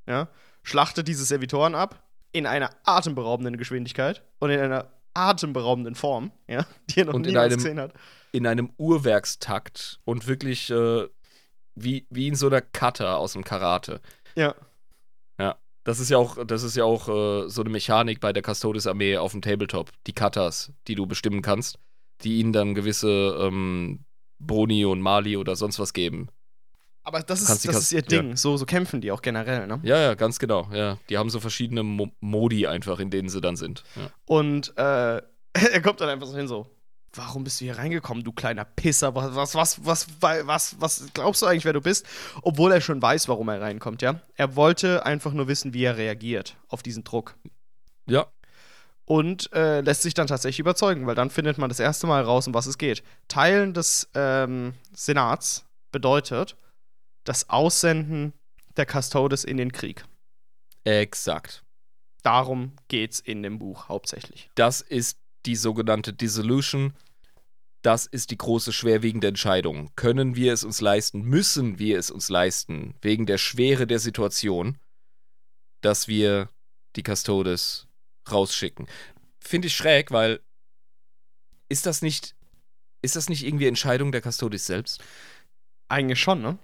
Ja? 0.07 0.29
Schlachtet 0.63 1.09
diese 1.09 1.25
Servitoren 1.25 1.75
ab 1.75 2.03
in 2.33 2.47
einer 2.47 2.71
atemberaubenden 2.85 3.57
Geschwindigkeit 3.57 4.23
und 4.41 4.51
in 4.51 4.61
einer 4.61 4.91
atemberaubenden 5.15 5.95
Form, 5.95 6.33
ja, 6.49 6.67
die 6.91 7.01
er 7.01 7.07
noch 7.07 7.15
Und 7.15 7.25
in 7.27 7.31
niemals 7.33 7.53
einem- 7.53 7.63
gesehen 7.63 7.81
hat. 7.81 7.95
In 8.33 8.47
einem 8.47 8.71
Uhrwerkstakt 8.77 10.01
und 10.05 10.27
wirklich 10.27 10.71
äh, 10.71 11.07
wie, 11.75 12.07
wie 12.11 12.29
in 12.29 12.35
so 12.35 12.49
einer 12.49 12.61
Cutter 12.61 13.17
aus 13.17 13.33
dem 13.33 13.45
Karate. 13.45 14.01
Ja. 14.35 14.55
Das 15.85 16.01
ist 16.01 16.11
ja 16.11 16.19
auch, 16.19 16.45
das 16.45 16.65
ist 16.65 16.75
ja 16.77 16.83
auch 16.83 17.09
äh, 17.09 17.49
so 17.49 17.61
eine 17.61 17.71
Mechanik 17.71 18.19
bei 18.19 18.33
der 18.33 18.43
Custodes-Armee 18.43 19.19
auf 19.19 19.31
dem 19.31 19.41
Tabletop. 19.41 19.93
Die 20.09 20.13
Cutters, 20.13 20.73
die 20.89 20.97
du 20.97 21.07
bestimmen 21.07 21.43
kannst, 21.43 21.79
die 22.23 22.41
ihnen 22.41 22.53
dann 22.53 22.75
gewisse 22.75 23.09
ähm, 23.41 24.01
Boni 24.39 24.85
und 24.85 25.01
Mali 25.01 25.37
oder 25.37 25.57
sonst 25.57 25.79
was 25.79 25.93
geben. 25.93 26.29
Aber 27.07 27.21
das 27.21 27.41
ist, 27.41 27.65
das 27.69 27.77
ist 27.77 27.93
ihr 27.93 28.03
Ding. 28.03 28.35
So, 28.37 28.57
so 28.57 28.67
kämpfen 28.67 29.01
die 29.01 29.13
auch 29.13 29.23
generell, 29.23 29.69
ne? 29.69 29.79
Ja, 29.85 29.97
ja, 29.97 30.15
ganz 30.15 30.41
genau. 30.41 30.69
Ja, 30.73 30.99
die 31.09 31.17
haben 31.17 31.31
so 31.31 31.39
verschiedene 31.39 31.85
Mo 31.85 32.09
Modi 32.19 32.67
einfach, 32.67 32.99
in 32.99 33.11
denen 33.11 33.29
sie 33.29 33.41
dann 33.41 33.55
sind. 33.55 33.85
Ja. 33.95 34.11
Und 34.25 34.77
äh, 34.77 35.19
er 35.53 35.83
kommt 35.83 36.01
dann 36.01 36.09
einfach 36.09 36.27
so 36.27 36.37
hin, 36.37 36.49
so. 36.49 36.67
Warum 37.15 37.45
bist 37.45 37.61
du 37.61 37.65
hier 37.65 37.79
reingekommen, 37.79 38.25
du 38.25 38.33
kleiner 38.33 38.65
Pisser? 38.65 39.15
Was, 39.15 39.55
was, 39.55 39.55
was, 39.55 39.81
was, 39.85 40.09
was, 40.21 40.81
was 40.81 41.09
glaubst 41.15 41.43
du 41.43 41.47
eigentlich, 41.47 41.65
wer 41.65 41.73
du 41.73 41.81
bist? 41.81 42.05
Obwohl 42.43 42.73
er 42.73 42.81
schon 42.81 43.01
weiß, 43.01 43.29
warum 43.29 43.49
er 43.49 43.61
reinkommt, 43.61 44.03
ja? 44.03 44.21
Er 44.35 44.57
wollte 44.57 45.07
einfach 45.07 45.33
nur 45.33 45.47
wissen, 45.47 45.73
wie 45.73 45.85
er 45.85 45.97
reagiert 45.97 46.57
auf 46.69 46.83
diesen 46.83 47.05
Druck. 47.05 47.37
ja, 48.07 48.27
Und 49.07 49.53
äh, 49.53 49.81
lässt 49.83 50.03
sich 50.03 50.15
dann 50.15 50.27
tatsächlich 50.27 50.59
überzeugen, 50.59 51.07
weil 51.07 51.15
dann 51.15 51.31
findet 51.31 51.59
man 51.59 51.69
das 51.69 51.79
erste 51.81 52.07
Mal 52.09 52.23
raus, 52.23 52.47
um 52.49 52.55
was 52.55 52.67
es 52.67 52.77
geht. 52.77 53.05
Teilen 53.29 53.73
des 53.73 54.11
ähm, 54.15 54.75
Senats 54.93 55.65
bedeutet 55.93 56.57
das 57.25 57.49
Aussenden 57.49 58.33
der 58.77 58.85
Custodes 58.87 59.45
in 59.45 59.57
den 59.57 59.73
Krieg. 59.73 60.05
exakt. 60.85 61.63
Darum 62.25 62.73
geht's 62.89 63.21
in 63.21 63.45
dem 63.45 63.61
Buch 63.61 63.89
hauptsächlich. 63.89 64.51
Das 64.57 64.81
ist 64.81 65.19
die 65.47 65.55
sogenannte 65.57 66.13
Dissolution. 66.13 66.93
das 67.83 68.07
ist 68.07 68.33
die 68.33 68.37
große 68.39 68.73
schwerwiegende 68.73 69.29
Entscheidung. 69.29 69.93
Können 69.95 70.35
wir 70.35 70.53
es 70.53 70.65
uns 70.65 70.81
leisten? 70.81 71.23
Müssen 71.23 71.79
wir 71.79 71.99
es 72.01 72.11
uns 72.11 72.29
leisten? 72.29 72.97
Wegen 73.01 73.27
der 73.27 73.39
Schwere 73.39 73.87
der 73.87 74.01
Situation, 74.01 74.79
dass 75.83 76.09
wir 76.09 76.49
die 76.97 77.05
Custodes 77.05 77.86
rausschicken. 78.31 78.87
Finde 79.41 79.69
ich 79.69 79.77
schräg, 79.77 80.11
weil 80.11 80.41
ist 81.69 81.87
das 81.87 82.03
nicht, 82.03 82.35
ist 83.03 83.17
das 83.17 83.29
nicht 83.29 83.45
irgendwie 83.45 83.67
Entscheidung 83.67 84.13
der 84.13 84.23
Custodes 84.23 84.67
selbst? 84.67 85.03
Eigentlich 85.89 86.21
schon, 86.21 86.43
ne? 86.43 86.59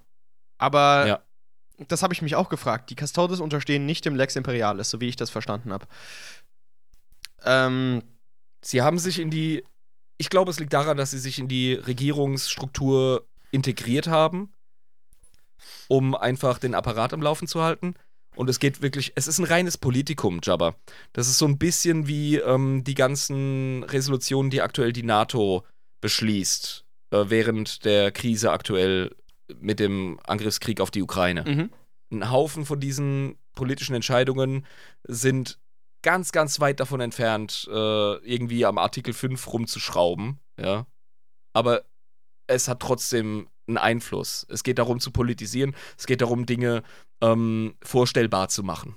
Aber 0.58 1.06
Ja. 1.06 1.22
das 1.88 2.02
habe 2.02 2.14
ich 2.14 2.22
mich 2.22 2.34
auch 2.36 2.48
gefragt. 2.48 2.90
Die 2.90 2.96
Custodes 2.96 3.40
unterstehen 3.40 3.86
nicht 3.86 4.04
dem 4.04 4.16
Lex 4.16 4.36
Imperialis, 4.36 4.90
so 4.90 5.00
wie 5.00 5.08
ich 5.08 5.16
das 5.16 5.30
verstanden 5.30 5.72
habe. 5.72 5.86
Ähm, 7.44 8.02
Sie 8.64 8.80
haben 8.82 8.98
sich 8.98 9.18
in 9.18 9.28
die, 9.30 9.64
ich 10.18 10.30
glaube, 10.30 10.50
es 10.52 10.60
liegt 10.60 10.72
daran, 10.72 10.96
dass 10.96 11.10
sie 11.10 11.18
sich 11.18 11.40
in 11.40 11.48
die 11.48 11.74
Regierungsstruktur 11.74 13.26
integriert 13.50 14.06
haben, 14.06 14.52
um 15.88 16.14
einfach 16.14 16.58
den 16.58 16.76
Apparat 16.76 17.12
am 17.12 17.22
Laufen 17.22 17.48
zu 17.48 17.60
halten. 17.62 17.94
Und 18.34 18.48
es 18.48 18.58
geht 18.58 18.80
wirklich, 18.82 19.12
es 19.14 19.28
ist 19.28 19.38
ein 19.38 19.44
reines 19.44 19.76
Politikum, 19.76 20.40
Jabba. 20.42 20.74
Das 21.12 21.28
ist 21.28 21.38
so 21.38 21.46
ein 21.46 21.58
bisschen 21.58 22.06
wie 22.06 22.36
ähm, 22.36 22.82
die 22.84 22.94
ganzen 22.94 23.84
Resolutionen, 23.84 24.50
die 24.50 24.62
aktuell 24.62 24.92
die 24.92 25.02
NATO 25.02 25.66
beschließt, 26.00 26.84
äh, 27.10 27.24
während 27.28 27.84
der 27.84 28.10
Krise 28.10 28.50
aktuell 28.50 29.14
mit 29.60 29.80
dem 29.80 30.18
Angriffskrieg 30.26 30.80
auf 30.80 30.90
die 30.90 31.02
Ukraine 31.02 31.44
mhm. 31.46 31.70
ein 32.10 32.30
Haufen 32.30 32.64
von 32.64 32.80
diesen 32.80 33.36
politischen 33.54 33.94
Entscheidungen 33.94 34.66
sind 35.04 35.58
ganz, 36.02 36.32
ganz 36.32 36.58
weit 36.60 36.80
davon 36.80 37.00
entfernt, 37.00 37.68
äh, 37.70 38.16
irgendwie 38.24 38.64
am 38.64 38.78
Artikel 38.78 39.12
5 39.12 39.52
rumzuschrauben, 39.52 40.40
ja. 40.60 40.86
Aber 41.52 41.84
es 42.46 42.66
hat 42.66 42.80
trotzdem 42.80 43.48
einen 43.66 43.78
Einfluss. 43.78 44.46
Es 44.48 44.62
geht 44.62 44.78
darum 44.78 45.00
zu 45.00 45.10
politisieren, 45.10 45.74
es 45.98 46.06
geht 46.06 46.20
darum, 46.20 46.46
Dinge 46.46 46.82
ähm, 47.20 47.74
vorstellbar 47.82 48.48
zu 48.48 48.62
machen. 48.62 48.96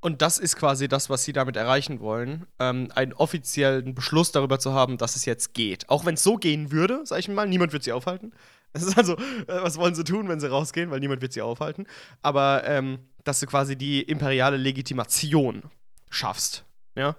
Und 0.00 0.20
das 0.20 0.38
ist 0.38 0.56
quasi 0.56 0.86
das, 0.86 1.08
was 1.08 1.24
sie 1.24 1.32
damit 1.32 1.56
erreichen 1.56 1.98
wollen, 2.00 2.46
ähm, 2.58 2.90
einen 2.94 3.14
offiziellen 3.14 3.94
Beschluss 3.94 4.32
darüber 4.32 4.58
zu 4.58 4.74
haben, 4.74 4.98
dass 4.98 5.16
es 5.16 5.24
jetzt 5.24 5.54
geht. 5.54 5.88
Auch 5.88 6.04
wenn 6.04 6.14
es 6.14 6.22
so 6.22 6.36
gehen 6.36 6.70
würde, 6.70 7.00
sag 7.04 7.20
ich 7.20 7.28
mal, 7.28 7.48
niemand 7.48 7.72
wird 7.72 7.84
sie 7.84 7.92
aufhalten. 7.92 8.32
Es 8.74 8.82
ist 8.82 8.98
also, 8.98 9.14
äh, 9.16 9.62
was 9.62 9.78
wollen 9.78 9.94
sie 9.94 10.04
tun, 10.04 10.28
wenn 10.28 10.40
sie 10.40 10.50
rausgehen, 10.50 10.90
weil 10.90 11.00
niemand 11.00 11.22
wird 11.22 11.32
sie 11.32 11.40
aufhalten. 11.40 11.86
Aber 12.20 12.64
ähm, 12.66 12.98
dass 13.22 13.40
du 13.40 13.46
quasi 13.46 13.76
die 13.76 14.02
imperiale 14.02 14.56
Legitimation 14.56 15.62
schaffst. 16.10 16.64
Ja. 16.96 17.16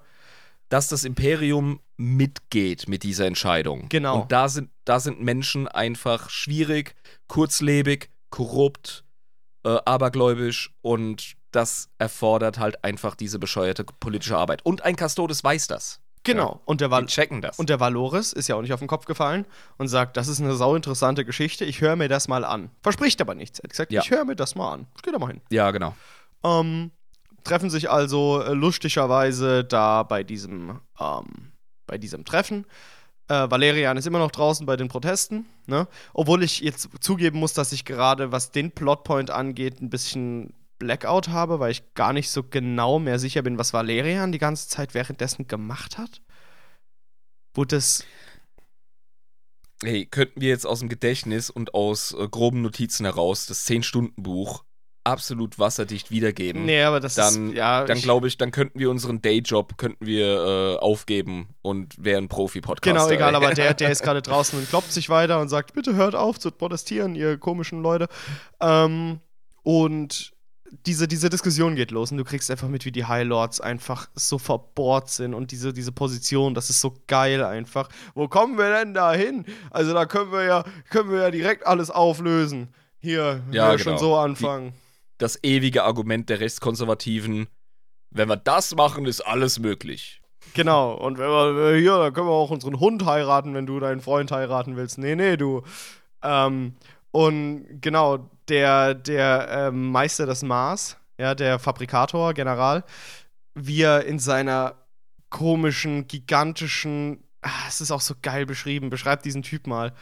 Dass 0.70 0.88
das 0.88 1.04
Imperium 1.04 1.80
mitgeht 1.98 2.88
mit 2.88 3.04
dieser 3.04 3.26
Entscheidung. 3.26 3.88
Genau. 3.90 4.22
Und 4.22 4.32
da 4.32 4.50
sind, 4.50 4.70
da 4.84 5.00
sind 5.00 5.22
Menschen 5.22 5.68
einfach 5.68 6.30
schwierig, 6.30 6.96
kurzlebig, 7.28 8.10
korrupt, 8.30 9.04
äh, 9.64 9.78
abergläubisch 9.86 10.72
und 10.82 11.36
das 11.52 11.90
erfordert 12.00 12.60
halt 12.60 12.84
einfach 12.84 13.16
diese 13.16 13.40
bescheuerte 13.40 13.86
politische 14.00 14.38
Arbeit. 14.38 14.66
Und 14.66 14.84
ein 14.84 14.96
Custodes 14.98 15.44
weiß 15.44 15.68
das. 15.68 16.02
Genau. 16.24 16.60
Und 16.66 16.82
der 16.82 16.88
Die 16.90 16.92
Val 16.92 17.06
checken 17.06 17.42
das. 17.42 17.60
Und 17.60 17.70
der 17.70 17.80
Valores 17.80 18.34
ist 18.34 18.48
ja 18.48 18.56
auch 18.56 18.62
nicht 18.62 18.74
auf 18.74 18.80
den 18.80 18.88
Kopf 18.88 19.06
gefallen 19.06 19.46
und 19.78 19.88
sagt, 19.88 20.18
das 20.18 20.28
ist 20.28 20.42
eine 20.42 20.56
sauinteressante 20.56 21.24
Geschichte, 21.24 21.66
ich 21.66 21.82
höre 21.82 21.96
mir 21.96 22.10
das 22.10 22.28
mal 22.28 22.44
an. 22.44 22.72
Verspricht 22.82 23.22
aber 23.22 23.36
nichts. 23.36 23.60
Er 23.60 23.64
hat 23.64 23.70
gesagt, 23.70 23.92
Ja. 23.92 24.02
ich 24.02 24.10
höre 24.10 24.26
mir 24.26 24.36
das 24.36 24.56
mal 24.56 24.74
an. 24.74 24.88
Ich 24.96 25.04
geh 25.04 25.12
da 25.12 25.20
mal 25.20 25.28
hin. 25.28 25.42
ja, 25.50 25.70
genau. 25.72 25.96
Ähm, 26.44 26.92
treffen 27.46 27.70
sich 27.70 27.90
also 27.90 28.42
äh, 28.42 28.54
lustigerweise 28.54 29.64
da 29.64 30.04
bei 30.04 30.24
diesem, 30.24 30.82
ähm, 31.00 31.54
bei 31.88 31.98
diesem 31.98 32.26
Treffen. 32.26 32.66
Äh, 33.28 33.50
Valerian 33.50 33.98
ist 33.98 34.06
immer 34.06 34.20
noch 34.20 34.32
draußen 34.32 34.66
bei 34.66 34.76
den 34.76 34.88
Protesten, 34.90 35.46
ne? 35.66 35.88
Obwohl 36.14 36.44
ich 36.44 36.60
jetzt 36.60 36.90
zugeben 37.00 37.40
muss, 37.40 37.54
dass 37.54 37.72
ich 37.72 37.86
gerade, 37.86 38.32
was 38.32 38.52
den 38.52 38.72
Plotpoint 38.72 39.32
angeht, 39.32 39.82
ein 39.82 39.90
bisschen 39.90 40.54
Blackout 40.78 41.30
habe, 41.30 41.60
weil 41.60 41.72
ich 41.72 41.94
gar 41.94 42.14
nicht 42.14 42.30
so 42.30 42.44
genau 42.44 43.00
mehr 43.00 43.18
sicher 43.18 43.42
bin, 43.42 43.58
was 43.58 43.74
Valerian 43.74 44.32
die 44.32 44.38
ganze 44.38 44.68
Zeit 44.68 44.94
währenddessen 44.94 45.48
gemacht 45.48 45.98
hat. 45.98 46.22
Wurde 47.54 47.78
das. 47.78 48.04
Hey, 49.84 50.06
könnten 50.06 50.42
wir 50.42 50.50
jetzt 50.50 50.66
aus 50.66 50.80
dem 50.80 50.90
Gedächtnis 50.90 51.50
und 51.50 51.74
aus 51.74 52.14
äh, 52.14 52.28
groben 52.28 52.62
Notizen 52.62 53.06
heraus 53.06 53.46
das 53.46 53.68
10-Stunden-Buch 53.68 54.64
absolut 55.06 55.60
wasserdicht 55.60 56.12
wiedergeben? 56.12 56.66
Nee, 56.66 56.84
aber 56.84 57.00
das 57.00 57.16
Dann, 57.16 57.50
ist. 57.50 57.56
Ja, 57.56 57.86
dann 57.86 58.00
glaube 58.02 58.28
ich, 58.28 58.38
dann 58.38 58.52
könnten 58.52 58.80
wir 58.80 58.90
unseren 58.90 59.22
Dayjob 59.22 59.78
könnten 59.78 60.06
wir 60.06 60.26
äh, 60.26 60.78
aufgeben 60.78 61.50
und 61.62 61.96
wären 62.04 62.28
Profi-Podcaster. 62.28 62.92
Genau, 62.94 63.10
egal, 63.10 63.30
ey. 63.30 63.36
aber 63.36 63.54
der, 63.54 63.74
der 63.76 63.92
ist 63.92 64.04
gerade 64.04 64.22
draußen 64.22 64.58
und 64.58 64.68
klopft 64.70 64.92
sich 64.92 65.10
weiter 65.10 65.40
und 65.40 65.50
sagt, 65.50 65.74
bitte 65.74 65.96
hört 65.96 66.16
auf 66.16 66.40
zu 66.40 66.52
protestieren, 66.52 67.16
ihr 67.16 67.38
komischen 67.38 67.82
Leute. 67.82 68.08
Ähm, 68.60 69.20
und 69.64 70.34
diese, 70.86 71.08
diese 71.08 71.30
Diskussion 71.30 71.76
geht 71.76 71.92
los 71.92 72.12
und 72.12 72.18
du 72.18 72.24
kriegst 72.24 72.50
einfach 72.52 72.68
mit, 72.68 72.86
wie 72.86 72.92
die 72.92 73.06
High 73.06 73.26
Lords 73.26 73.62
einfach 73.62 74.08
so 74.16 74.38
verbohrt 74.38 75.10
sind 75.10 75.34
und 75.34 75.52
diese, 75.52 75.74
diese 75.74 75.92
Position, 75.92 76.54
das 76.54 76.70
ist 76.70 76.82
so 76.82 76.96
geil 77.08 77.44
einfach. 77.44 77.90
Wo 78.14 78.28
kommen 78.28 78.58
wir 78.58 78.72
denn 78.72 78.94
da 78.94 79.14
hin? 79.14 79.46
Also 79.72 79.94
da 79.94 80.06
können 80.06 80.32
wir 80.32 80.44
ja, 80.44 80.64
können 80.90 81.12
wir 81.12 81.22
ja 81.22 81.32
direkt 81.32 81.66
alles 81.66 81.90
auflösen. 81.92 82.74
Hier, 83.00 83.42
Ja, 83.52 83.72
wir 83.72 83.78
schon 83.80 83.94
genau. 83.94 83.98
so 83.98 84.16
anfangen. 84.18 84.74
Das 85.18 85.40
ewige 85.44 85.84
Argument 85.84 86.30
der 86.30 86.40
Rechtskonservativen, 86.40 87.48
wenn 88.12 88.30
wir 88.30 88.38
das 88.38 88.76
machen, 88.76 89.06
ist 89.06 89.22
alles 89.22 89.60
möglich. 89.60 90.22
Genau, 90.54 90.94
und 90.94 91.18
wenn 91.18 91.30
wir 91.30 91.78
hier, 91.78 91.98
dann 91.98 92.14
können 92.14 92.28
wir 92.28 92.34
auch 92.34 92.52
unseren 92.52 92.80
Hund 92.80 93.06
heiraten, 93.06 93.54
wenn 93.54 93.66
du 93.66 93.80
deinen 93.80 94.02
Freund 94.02 94.32
heiraten 94.32 94.76
willst. 94.76 94.98
Nee, 94.98 95.16
nee, 95.16 95.38
du. 95.38 95.64
Ähm, 96.22 96.76
und 97.12 97.82
genau, 97.82 98.30
der, 98.48 98.94
der 98.94 99.48
ähm, 99.50 99.92
Meister 99.92 100.26
des 100.26 100.44
Mars, 100.44 100.98
ja, 101.18 101.34
der 101.34 101.60
Fabrikator, 101.60 102.34
General, 102.34 102.84
wie 103.54 103.82
er 103.82 104.06
in 104.06 104.20
seiner 104.20 104.76
komischen, 105.30 106.08
gigantischen, 106.08 107.24
ah, 107.42 107.68
es 107.68 107.82
ist 107.82 107.92
auch 107.92 108.02
so 108.02 108.16
geil 108.22 108.46
beschrieben, 108.46 108.90
beschreibt 108.90 109.26
diesen 109.26 109.44
Typ 109.44 109.68
mal. 109.68 109.94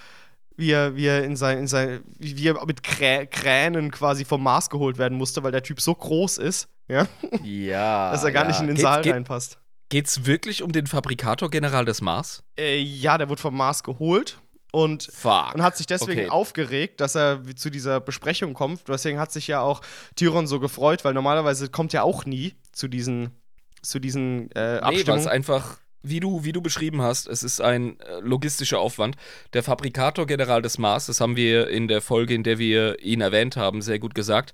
Wie 0.56 0.72
er, 0.72 0.96
wie 0.96 1.06
er 1.08 1.24
in 1.24 1.36
sein, 1.36 1.58
in 1.60 1.68
sein, 1.68 2.04
wie 2.20 2.48
er 2.48 2.64
mit 2.66 2.84
Krä 2.84 3.26
Kränen 3.26 3.90
quasi 3.92 4.24
vom 4.26 4.44
Mars 4.44 4.70
geholt 4.70 4.98
werden 4.98 5.18
musste, 5.18 5.42
weil 5.44 5.52
der 5.52 5.64
Typ 5.64 5.82
so 5.82 5.96
groß 5.96 6.38
ist, 6.38 6.68
ja, 6.88 7.08
Ja. 7.44 8.12
dass 8.12 8.24
er 8.24 8.32
gar 8.32 8.46
nicht 8.46 8.60
in 8.60 8.68
den 8.68 8.76
Geht's- 8.76 8.82
Saal 8.84 9.02
geht, 9.02 9.14
reinpasst. 9.14 9.58
Geht's 9.90 10.26
wirklich 10.26 10.62
um 10.64 10.72
den 10.72 10.88
Fabrikator-General 10.88 11.86
des 11.86 12.02
Mars? 12.02 12.44
Äh, 12.58 12.80
ja, 12.82 13.18
der 13.18 13.30
wurde 13.30 13.42
vom 13.42 13.56
Mars 13.56 13.84
geholt 13.84 14.40
und, 14.72 15.04
Fuck. 15.14 15.54
und 15.56 15.62
hat 15.64 15.78
sich 15.78 15.86
deswegen 15.88 16.22
Okay. 16.22 16.30
aufgeregt, 16.30 17.00
dass 17.02 17.16
er 17.16 17.42
zu 17.56 17.70
dieser 17.70 18.00
Besprechung 18.00 18.54
kommt. 18.54 18.88
Deswegen 18.88 19.20
hat 19.20 19.32
sich 19.32 19.48
ja 19.48 19.62
auch 19.62 19.82
Tyron 20.16 20.48
so 20.48 20.60
gefreut, 20.60 21.04
weil 21.06 21.14
normalerweise 21.14 21.70
kommt 21.70 21.94
er 21.94 22.04
auch 22.06 22.26
nie 22.26 22.56
zu 22.72 22.88
diesen, 22.88 23.32
zu 23.84 24.00
diesen 24.00 24.50
äh, 24.52 24.76
Nee, 24.76 24.82
weil 24.82 24.94
es 24.94 24.98
Abstimmungen. 25.00 25.28
einfach, 25.28 25.78
wie 26.04 26.20
du, 26.20 26.44
wie 26.44 26.52
du 26.52 26.62
beschrieben 26.62 27.02
hast, 27.02 27.28
es 27.28 27.44
ist 27.44 27.62
ein 27.62 28.00
äh, 28.02 28.20
logistischer 28.20 28.80
Aufwand. 28.80 29.16
Der 29.54 29.64
Fabrikator-General 29.64 30.62
des 30.62 30.78
Mars, 30.78 31.08
das 31.08 31.22
haben 31.22 31.36
wir 31.36 31.70
in 31.70 31.88
der 31.88 32.02
Folge, 32.02 32.34
in 32.34 32.44
der 32.44 32.60
wir 32.60 33.00
ihn 33.02 33.22
erwähnt 33.22 33.58
haben, 33.58 33.82
sehr 33.82 34.00
gut 34.00 34.14
gesagt, 34.14 34.54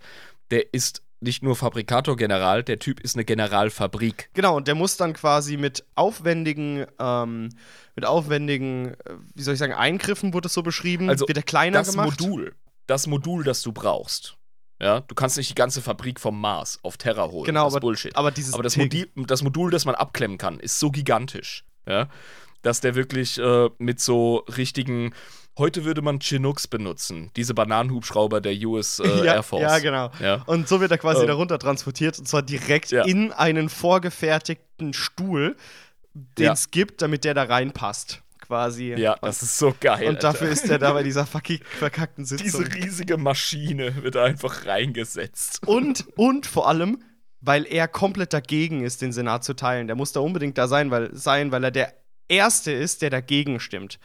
der 0.52 0.74
ist 0.74 1.02
nicht 1.22 1.44
nur 1.44 1.56
Fabrikator-General, 1.56 2.64
der 2.64 2.80
Typ 2.80 3.02
ist 3.02 3.16
eine 3.16 3.26
Generalfabrik. 3.26 4.30
genau, 4.34 4.56
und 4.56 4.68
der 4.68 4.76
muss 4.76 4.96
dann 4.96 5.14
quasi 5.14 5.58
mit 5.58 5.84
aufwendigen, 5.96 6.86
ähm, 6.98 7.50
mit 7.96 8.06
aufwendigen, 8.06 8.94
äh, 8.94 9.16
wie 9.36 9.42
soll 9.42 9.56
ich 9.56 9.60
sagen, 9.60 9.74
Eingriffen 9.74 10.34
wurde 10.34 10.48
es 10.48 10.54
so 10.54 10.64
beschrieben, 10.64 11.10
Also, 11.10 11.28
wird 11.28 11.38
er 11.38 11.44
kleiner 11.44 11.80
Das 11.80 11.92
gemacht. 11.92 12.22
Modul, 12.22 12.54
das 12.88 13.08
Modul, 13.08 13.44
das 13.44 13.62
du 13.64 13.74
brauchst. 13.74 14.38
Ja, 14.82 15.02
du 15.02 15.14
kannst 15.16 15.36
nicht 15.38 15.50
die 15.50 15.56
ganze 15.56 15.82
Fabrik 15.82 16.20
vom 16.20 16.40
Mars 16.40 16.80
auf 16.84 16.96
Terra 16.98 17.28
holen. 17.30 17.46
Genau, 17.46 17.66
das 17.66 17.74
ist 17.74 17.76
aber, 17.76 17.82
Bullshit. 17.82 18.16
aber 18.16 18.32
dieses 18.32 18.54
Aber 18.54 18.64
das, 18.64 18.78
Modul, 18.78 19.08
das 19.28 19.44
Modul, 19.44 19.72
das 19.72 19.84
man 19.86 19.96
abklemmen 19.96 20.38
kann, 20.38 20.60
ist 20.60 20.80
so 20.80 20.90
gigantisch, 20.90 21.66
ja, 21.86 22.08
dass 22.62 22.80
der 22.80 22.96
wirklich 22.96 23.38
äh, 23.40 23.70
mit 23.78 24.00
so 24.00 24.38
richtigen. 24.58 25.14
Heute 25.58 25.84
würde 25.84 26.02
man 26.02 26.20
Chinooks 26.22 26.68
benutzen, 26.68 27.32
diese 27.36 27.54
Bananenhubschrauber 27.54 28.40
der 28.40 28.54
US 28.66 29.00
äh, 29.00 29.08
ja, 29.26 29.34
Air 29.36 29.44
Force. 29.44 29.62
Ja, 29.64 29.80
genau. 29.80 30.10
Ja. 30.22 30.44
Und 30.46 30.70
so 30.70 30.80
wird 30.80 30.92
er 30.92 30.98
quasi 30.98 31.22
Ähm. 31.22 31.28
darunter 31.28 31.60
transportiert 31.60 32.18
und 32.18 32.28
zwar 32.30 32.42
direkt 32.44 32.92
Ja. 32.92 33.04
in 33.04 33.34
einen 33.34 33.68
vorgefertigten 33.68 34.94
Stuhl, 34.94 35.58
den 36.14 36.52
es 36.54 36.72
gibt, 36.72 37.02
damit 37.02 37.26
der 37.26 37.34
da 37.34 37.44
reinpasst. 37.44 38.22
Quasi. 38.50 38.96
Ja, 38.98 39.16
das 39.22 39.44
ist 39.44 39.60
so 39.60 39.76
geil. 39.80 40.08
Und 40.10 40.24
dafür 40.24 40.48
Alter. 40.50 40.54
ist 40.64 40.70
er 40.72 40.80
da 40.80 40.92
bei 40.92 41.04
dieser 41.04 41.26
fucking 41.28 41.60
verkackten 41.78 42.24
Diese 42.26 42.38
Sitzung. 42.40 42.64
riesige 42.66 43.18
Maschine 43.18 44.02
wird 44.04 44.18
einfach 44.18 44.66
reingesetzt. 44.66 45.62
Und, 45.68 46.06
und 46.18 46.48
vor 46.48 46.68
allem, 46.68 46.98
weil 47.42 47.66
er 47.68 47.88
komplett 47.88 48.34
dagegen 48.34 48.82
ist, 48.84 49.04
den 49.04 49.14
Senat 49.14 49.44
zu 49.44 49.54
teilen. 49.54 49.86
Der 49.86 49.96
muss 49.96 50.14
da 50.14 50.20
unbedingt 50.22 50.58
da 50.58 50.68
sein, 50.68 50.90
weil, 50.90 51.16
sein, 51.16 51.52
weil 51.52 51.64
er 51.64 51.70
der 51.72 51.94
Erste 52.28 52.72
ist, 52.72 53.04
der 53.04 53.12
dagegen 53.12 53.60
stimmt. 53.60 54.00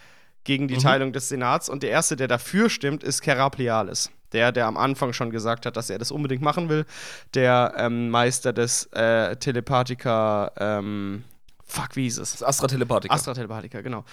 Gegen 0.45 0.69
die 0.69 0.75
Mhm. 0.75 0.81
Teilung 0.81 1.13
des 1.15 1.31
Senats. 1.31 1.71
Und 1.71 1.83
der 1.83 1.89
Erste, 1.91 2.17
der 2.17 2.29
dafür 2.29 2.69
stimmt, 2.69 3.03
ist 3.03 3.23
Keraplialis. 3.23 4.11
Der, 4.33 4.53
der 4.53 4.67
am 4.67 4.77
Anfang 4.77 5.15
schon 5.15 5.31
gesagt 5.31 5.65
hat, 5.65 5.79
dass 5.79 5.89
er 5.89 5.99
das 5.99 6.11
unbedingt 6.11 6.43
machen 6.43 6.69
will. 6.69 6.85
Der 7.33 7.73
ähm, 7.79 8.11
Meister 8.11 8.53
des 8.53 8.85
äh, 8.93 9.37
Telepathica, 9.37 10.53
ähm, 10.59 11.25
fuck, 11.65 11.97
wie 11.97 12.03
hieß 12.03 12.19
es? 12.19 12.33
Das 12.33 12.43
Astra 12.43 12.67
Telepathica. 12.67 13.15
Astra 13.15 13.33
Telepathica, 13.33 13.81
genau. 13.81 14.05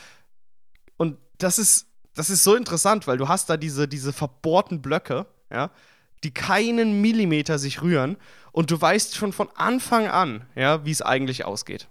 Und 1.01 1.17
das 1.39 1.57
ist, 1.57 1.87
das 2.13 2.29
ist 2.29 2.43
so 2.43 2.53
interessant, 2.53 3.07
weil 3.07 3.17
du 3.17 3.27
hast 3.27 3.49
da 3.49 3.57
diese, 3.57 3.87
diese 3.87 4.13
verbohrten 4.13 4.83
Blöcke, 4.83 5.25
ja, 5.51 5.71
die 6.23 6.31
keinen 6.31 7.01
Millimeter 7.01 7.57
sich 7.57 7.81
rühren 7.81 8.17
und 8.51 8.69
du 8.69 8.79
weißt 8.79 9.15
schon 9.15 9.33
von 9.33 9.49
Anfang 9.55 10.05
an, 10.05 10.45
ja, 10.53 10.85
wie 10.85 10.91
es 10.91 11.01
eigentlich 11.01 11.43
ausgeht. 11.43 11.89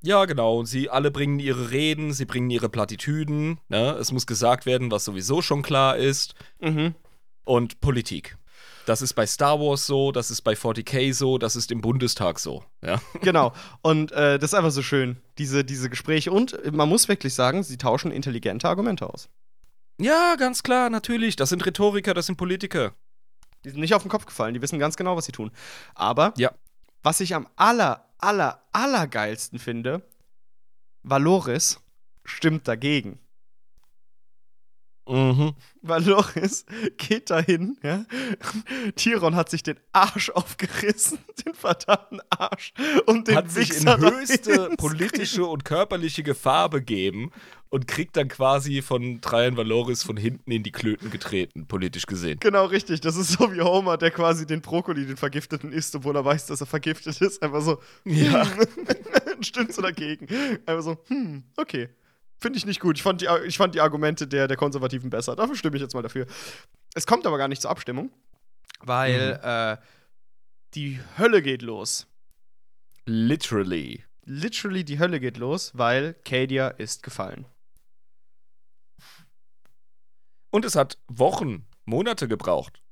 Ja, 0.00 0.24
genau. 0.24 0.60
Und 0.60 0.64
sie 0.64 0.88
alle 0.88 1.10
bringen 1.10 1.38
ihre 1.40 1.72
Reden, 1.72 2.14
sie 2.14 2.24
bringen 2.24 2.48
ihre 2.48 2.70
Plattitüden. 2.70 3.60
Ne? 3.68 3.90
Es 4.00 4.12
muss 4.12 4.26
gesagt 4.26 4.64
werden, 4.64 4.90
was 4.90 5.04
sowieso 5.04 5.42
schon 5.42 5.60
klar 5.60 5.98
ist. 5.98 6.34
Mhm. 6.58 6.94
Und 7.44 7.80
Politik. 7.82 8.38
Das 8.86 9.02
ist 9.02 9.12
bei 9.14 9.26
Star 9.26 9.60
Wars 9.60 9.84
so, 9.86 10.12
das 10.12 10.30
ist 10.30 10.42
bei 10.42 10.54
40k 10.54 11.12
so, 11.12 11.38
das 11.38 11.56
ist 11.56 11.70
im 11.72 11.80
Bundestag 11.80 12.38
so. 12.38 12.64
Ja. 12.82 13.00
Genau. 13.20 13.52
Und 13.82 14.12
äh, 14.12 14.38
das 14.38 14.50
ist 14.50 14.54
einfach 14.54 14.70
so 14.70 14.82
schön, 14.82 15.20
diese, 15.38 15.64
diese 15.64 15.90
Gespräche. 15.90 16.30
Und 16.32 16.72
man 16.72 16.88
muss 16.88 17.08
wirklich 17.08 17.34
sagen, 17.34 17.62
sie 17.62 17.76
tauschen 17.76 18.10
intelligente 18.12 18.68
Argumente 18.68 19.08
aus. 19.12 19.28
Ja, 20.00 20.36
ganz 20.36 20.62
klar, 20.62 20.88
natürlich. 20.90 21.36
Das 21.36 21.48
sind 21.48 21.64
Rhetoriker, 21.66 22.14
das 22.14 22.26
sind 22.26 22.36
Politiker. 22.36 22.94
Die 23.64 23.70
sind 23.70 23.80
nicht 23.80 23.94
auf 23.94 24.02
den 24.02 24.10
Kopf 24.10 24.26
gefallen, 24.26 24.54
die 24.54 24.62
wissen 24.62 24.78
ganz 24.78 24.96
genau, 24.96 25.16
was 25.16 25.24
sie 25.24 25.32
tun. 25.32 25.50
Aber 25.94 26.32
Ja. 26.36 26.52
was 27.02 27.20
ich 27.20 27.34
am 27.34 27.48
aller, 27.56 28.06
aller, 28.18 28.62
allergeilsten 28.72 29.58
finde, 29.58 30.02
Valoris 31.02 31.80
stimmt 32.24 32.68
dagegen. 32.68 33.18
Mhm. 35.08 35.52
Valoris 35.82 36.66
geht 36.96 37.30
dahin, 37.30 37.76
ja. 37.82 38.04
Tyron 38.96 39.36
hat 39.36 39.50
sich 39.50 39.62
den 39.62 39.78
Arsch 39.92 40.30
aufgerissen, 40.30 41.18
den 41.46 41.54
verdammten 41.54 42.20
Arsch, 42.30 42.72
und 43.06 43.28
den 43.28 43.36
Hat 43.36 43.50
sich 43.50 43.70
in 43.76 43.88
höchste 43.88 44.70
politische 44.78 45.44
und 45.46 45.64
körperliche 45.64 46.22
Gefahr 46.22 46.68
begeben 46.70 47.30
und 47.68 47.86
kriegt 47.86 48.16
dann 48.16 48.28
quasi 48.28 48.82
von 48.82 49.20
Traian 49.20 49.56
Valoris 49.56 50.02
von 50.02 50.16
hinten 50.16 50.50
in 50.50 50.62
die 50.62 50.72
Klöten 50.72 51.10
getreten, 51.10 51.66
politisch 51.66 52.06
gesehen. 52.06 52.38
Genau, 52.40 52.64
richtig. 52.66 53.00
Das 53.00 53.16
ist 53.16 53.32
so 53.32 53.52
wie 53.52 53.60
Homer, 53.60 53.96
der 53.96 54.10
quasi 54.10 54.46
den 54.46 54.60
Brokkoli, 54.60 55.06
den 55.06 55.16
Vergifteten 55.16 55.72
isst, 55.72 55.94
obwohl 55.94 56.16
er 56.16 56.24
weiß, 56.24 56.46
dass 56.46 56.60
er 56.60 56.66
vergiftet 56.66 57.20
ist. 57.20 57.42
Einfach 57.42 57.60
so, 57.62 57.78
Ja. 58.04 58.44
hm. 58.44 58.76
stimmst 59.42 59.78
du 59.78 59.82
dagegen? 59.82 60.26
Einfach 60.66 60.82
so, 60.82 60.96
hm, 61.08 61.44
okay. 61.56 61.88
Finde 62.38 62.58
ich 62.58 62.66
nicht 62.66 62.80
gut. 62.80 62.96
Ich 62.96 63.02
fand 63.02 63.22
die, 63.22 63.28
ich 63.46 63.56
fand 63.56 63.74
die 63.74 63.80
Argumente 63.80 64.26
der, 64.26 64.46
der 64.46 64.56
Konservativen 64.56 65.10
besser. 65.10 65.36
Dafür 65.36 65.56
stimme 65.56 65.76
ich 65.76 65.82
jetzt 65.82 65.94
mal 65.94 66.02
dafür. 66.02 66.26
Es 66.94 67.06
kommt 67.06 67.26
aber 67.26 67.38
gar 67.38 67.48
nicht 67.48 67.62
zur 67.62 67.70
Abstimmung, 67.70 68.10
weil 68.80 69.40
äh, 69.42 69.76
die 70.74 71.00
Hölle 71.18 71.42
geht 71.42 71.62
los. 71.62 72.06
Literally. 73.06 74.04
Literally 74.24 74.84
die 74.84 74.98
Hölle 74.98 75.20
geht 75.20 75.38
los, 75.38 75.72
weil 75.74 76.14
Cadia 76.24 76.68
ist 76.68 77.02
gefallen. 77.02 77.46
Und 80.50 80.64
es 80.64 80.74
hat 80.74 80.98
Wochen, 81.06 81.66
Monate 81.84 82.28
gebraucht, 82.28 82.82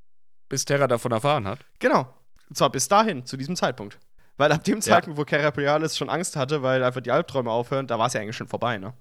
bis 0.48 0.64
Terra 0.64 0.86
davon 0.86 1.12
erfahren 1.12 1.46
hat. 1.46 1.64
Genau. 1.78 2.14
Und 2.48 2.56
zwar 2.56 2.70
bis 2.70 2.88
dahin, 2.88 3.24
zu 3.26 3.36
diesem 3.36 3.56
Zeitpunkt. 3.56 3.98
Weil 4.36 4.52
ab 4.52 4.64
dem 4.64 4.80
Zeitpunkt, 4.80 5.18
wo 5.18 5.24
Caraprialis 5.24 5.96
schon 5.96 6.10
Angst 6.10 6.36
hatte, 6.36 6.62
weil 6.62 6.82
einfach 6.82 7.00
die 7.00 7.10
Albträume 7.10 7.50
aufhören, 7.50 7.86
da 7.86 7.98
war 7.98 8.06
es 8.06 8.12
ja 8.14 8.20
eigentlich 8.20 8.36
schon 8.36 8.48
vorbei, 8.48 8.78
ne? 8.78 8.94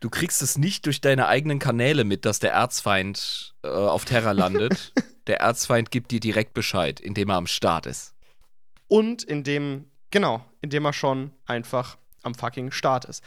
Du 0.00 0.10
kriegst 0.10 0.42
es 0.42 0.58
nicht 0.58 0.86
durch 0.86 1.00
deine 1.00 1.26
eigenen 1.26 1.58
Kanäle 1.58 2.04
mit, 2.04 2.24
dass 2.24 2.38
der 2.38 2.52
Erzfeind 2.52 3.54
äh, 3.62 3.68
auf 3.68 4.04
Terra 4.04 4.32
landet. 4.32 4.92
der 5.26 5.40
Erzfeind 5.40 5.90
gibt 5.90 6.10
dir 6.10 6.20
direkt 6.20 6.54
Bescheid, 6.54 7.00
indem 7.00 7.30
er 7.30 7.36
am 7.36 7.46
Start 7.46 7.86
ist. 7.86 8.14
Und 8.88 9.24
indem, 9.24 9.90
genau, 10.10 10.44
indem 10.60 10.84
er 10.84 10.92
schon 10.92 11.32
einfach 11.46 11.96
am 12.22 12.34
fucking 12.34 12.70
Start 12.70 13.04
ist. 13.06 13.24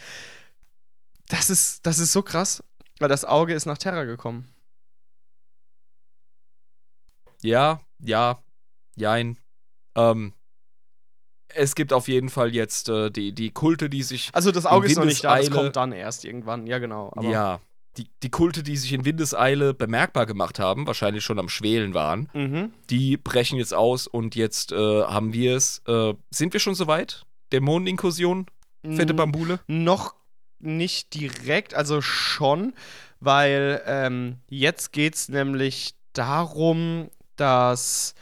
Das 1.27 1.49
ist, 1.49 1.85
das 1.85 1.99
ist 1.99 2.11
so 2.11 2.21
krass, 2.21 2.63
weil 2.99 3.09
das 3.09 3.25
Auge 3.25 3.53
ist 3.53 3.65
nach 3.65 3.77
Terra 3.77 4.03
gekommen. 4.03 4.47
Ja, 7.41 7.81
ja, 7.99 8.43
jein. 8.95 9.37
Ähm, 9.95 10.33
es 11.55 11.75
gibt 11.75 11.93
auf 11.93 12.07
jeden 12.07 12.29
Fall 12.29 12.53
jetzt 12.53 12.89
äh, 12.89 13.09
die, 13.09 13.31
die 13.33 13.51
Kulte, 13.51 13.89
die 13.89 14.03
sich. 14.03 14.29
Also 14.33 14.51
das 14.51 14.65
Auge 14.65 14.87
ist 14.87 14.97
noch 14.97 15.05
nicht 15.05 15.23
da, 15.23 15.37
das 15.37 15.49
kommt 15.51 15.75
dann 15.75 15.91
erst 15.91 16.25
irgendwann. 16.25 16.67
Ja, 16.67 16.79
genau. 16.79 17.11
Ja, 17.21 17.59
die, 17.97 18.07
die 18.23 18.29
Kulte, 18.29 18.63
die 18.63 18.77
sich 18.77 18.93
in 18.93 19.03
Windeseile 19.03 19.73
bemerkbar 19.73 20.25
gemacht 20.25 20.59
haben, 20.59 20.87
wahrscheinlich 20.87 21.23
schon 21.23 21.39
am 21.39 21.49
Schwelen 21.49 21.93
waren, 21.93 22.29
Mhm. 22.33 22.71
die 22.89 23.17
brechen 23.17 23.57
jetzt 23.57 23.73
aus 23.73 24.07
und 24.07 24.35
jetzt 24.35 24.71
äh, 24.71 24.75
haben 25.03 25.33
wir 25.33 25.55
es. 25.55 25.81
Äh, 25.87 26.13
sind 26.29 26.53
wir 26.53 26.59
schon 26.59 26.75
soweit? 26.75 27.25
Dämoneninkursion? 27.51 28.45
Fette 28.83 29.13
Bambule? 29.13 29.59
Noch 29.67 30.15
nicht 30.59 31.13
direkt, 31.13 31.73
also 31.73 32.01
schon, 32.01 32.73
weil 33.19 33.81
ähm, 33.85 34.37
jetzt 34.49 34.93
geht 34.93 35.15
es 35.15 35.29
nämlich 35.29 35.95
darum, 36.13 37.09
dass 37.35 38.13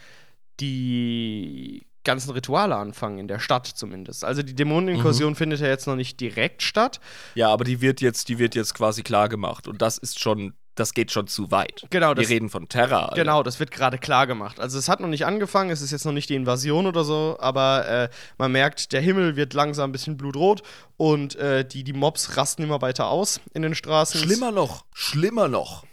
die 0.60 1.87
ganzen 2.08 2.32
Rituale 2.32 2.76
anfangen, 2.76 3.20
in 3.20 3.28
der 3.28 3.40
Stadt 3.40 3.68
zumindest. 3.68 4.24
Also 4.24 4.42
die 4.42 4.56
Dämoneninkursion 4.56 5.36
findet 5.36 5.60
ja 5.60 5.68
jetzt 5.68 5.86
noch 5.86 5.96
nicht 5.96 6.20
direkt 6.20 6.64
statt. 6.64 7.00
Ja, 7.36 7.50
aber 7.50 7.66
die 7.66 7.82
wird 7.82 8.02
jetzt, 8.02 8.30
die 8.30 8.40
wird 8.40 8.56
jetzt 8.56 8.74
quasi 8.74 9.04
klar 9.04 9.30
gemacht. 9.30 9.68
Und 9.68 9.82
das 9.82 9.98
ist 9.98 10.20
schon, 10.20 10.54
das 10.74 10.94
geht 10.94 11.12
schon 11.12 11.28
zu 11.28 11.52
weit. 11.52 11.84
Genau, 11.90 12.10
wir 12.10 12.16
das, 12.16 12.30
reden 12.30 12.50
von 12.50 12.70
Terra. 12.70 13.06
Alter. 13.06 13.16
genau, 13.16 13.44
das 13.44 13.60
wird 13.60 13.72
gerade 13.72 13.98
klar 13.98 14.26
gemacht. 14.26 14.60
Also 14.60 14.80
es 14.80 14.88
hat 14.88 15.02
noch 15.02 15.10
nicht 15.10 15.26
angefangen, 15.26 15.70
es 15.70 15.82
ist 15.82 15.92
jetzt 15.92 16.06
noch 16.06 16.14
nicht 16.14 16.30
die 16.30 16.36
Invasion 16.36 16.88
oder 16.88 17.04
so, 17.04 17.36
aber 17.40 17.88
äh, 17.88 18.10
man 18.38 18.52
merkt, 18.52 18.94
der 18.94 19.02
Himmel 19.02 19.36
wird 19.36 19.54
langsam 19.54 19.90
ein 19.90 19.92
bisschen 19.92 20.18
blutrot 20.18 20.64
und 20.96 21.36
äh, 21.36 21.68
die, 21.68 21.84
die 21.84 21.94
Mobs 21.94 22.38
rasten 22.38 22.64
immer 22.64 22.82
weiter 22.82 23.10
aus 23.10 23.42
in 23.54 23.62
den 23.62 23.76
Straßen. 23.76 24.20
Schlimmer 24.20 24.52
noch, 24.52 24.86
schlimmer 24.94 25.48
noch. 25.48 25.86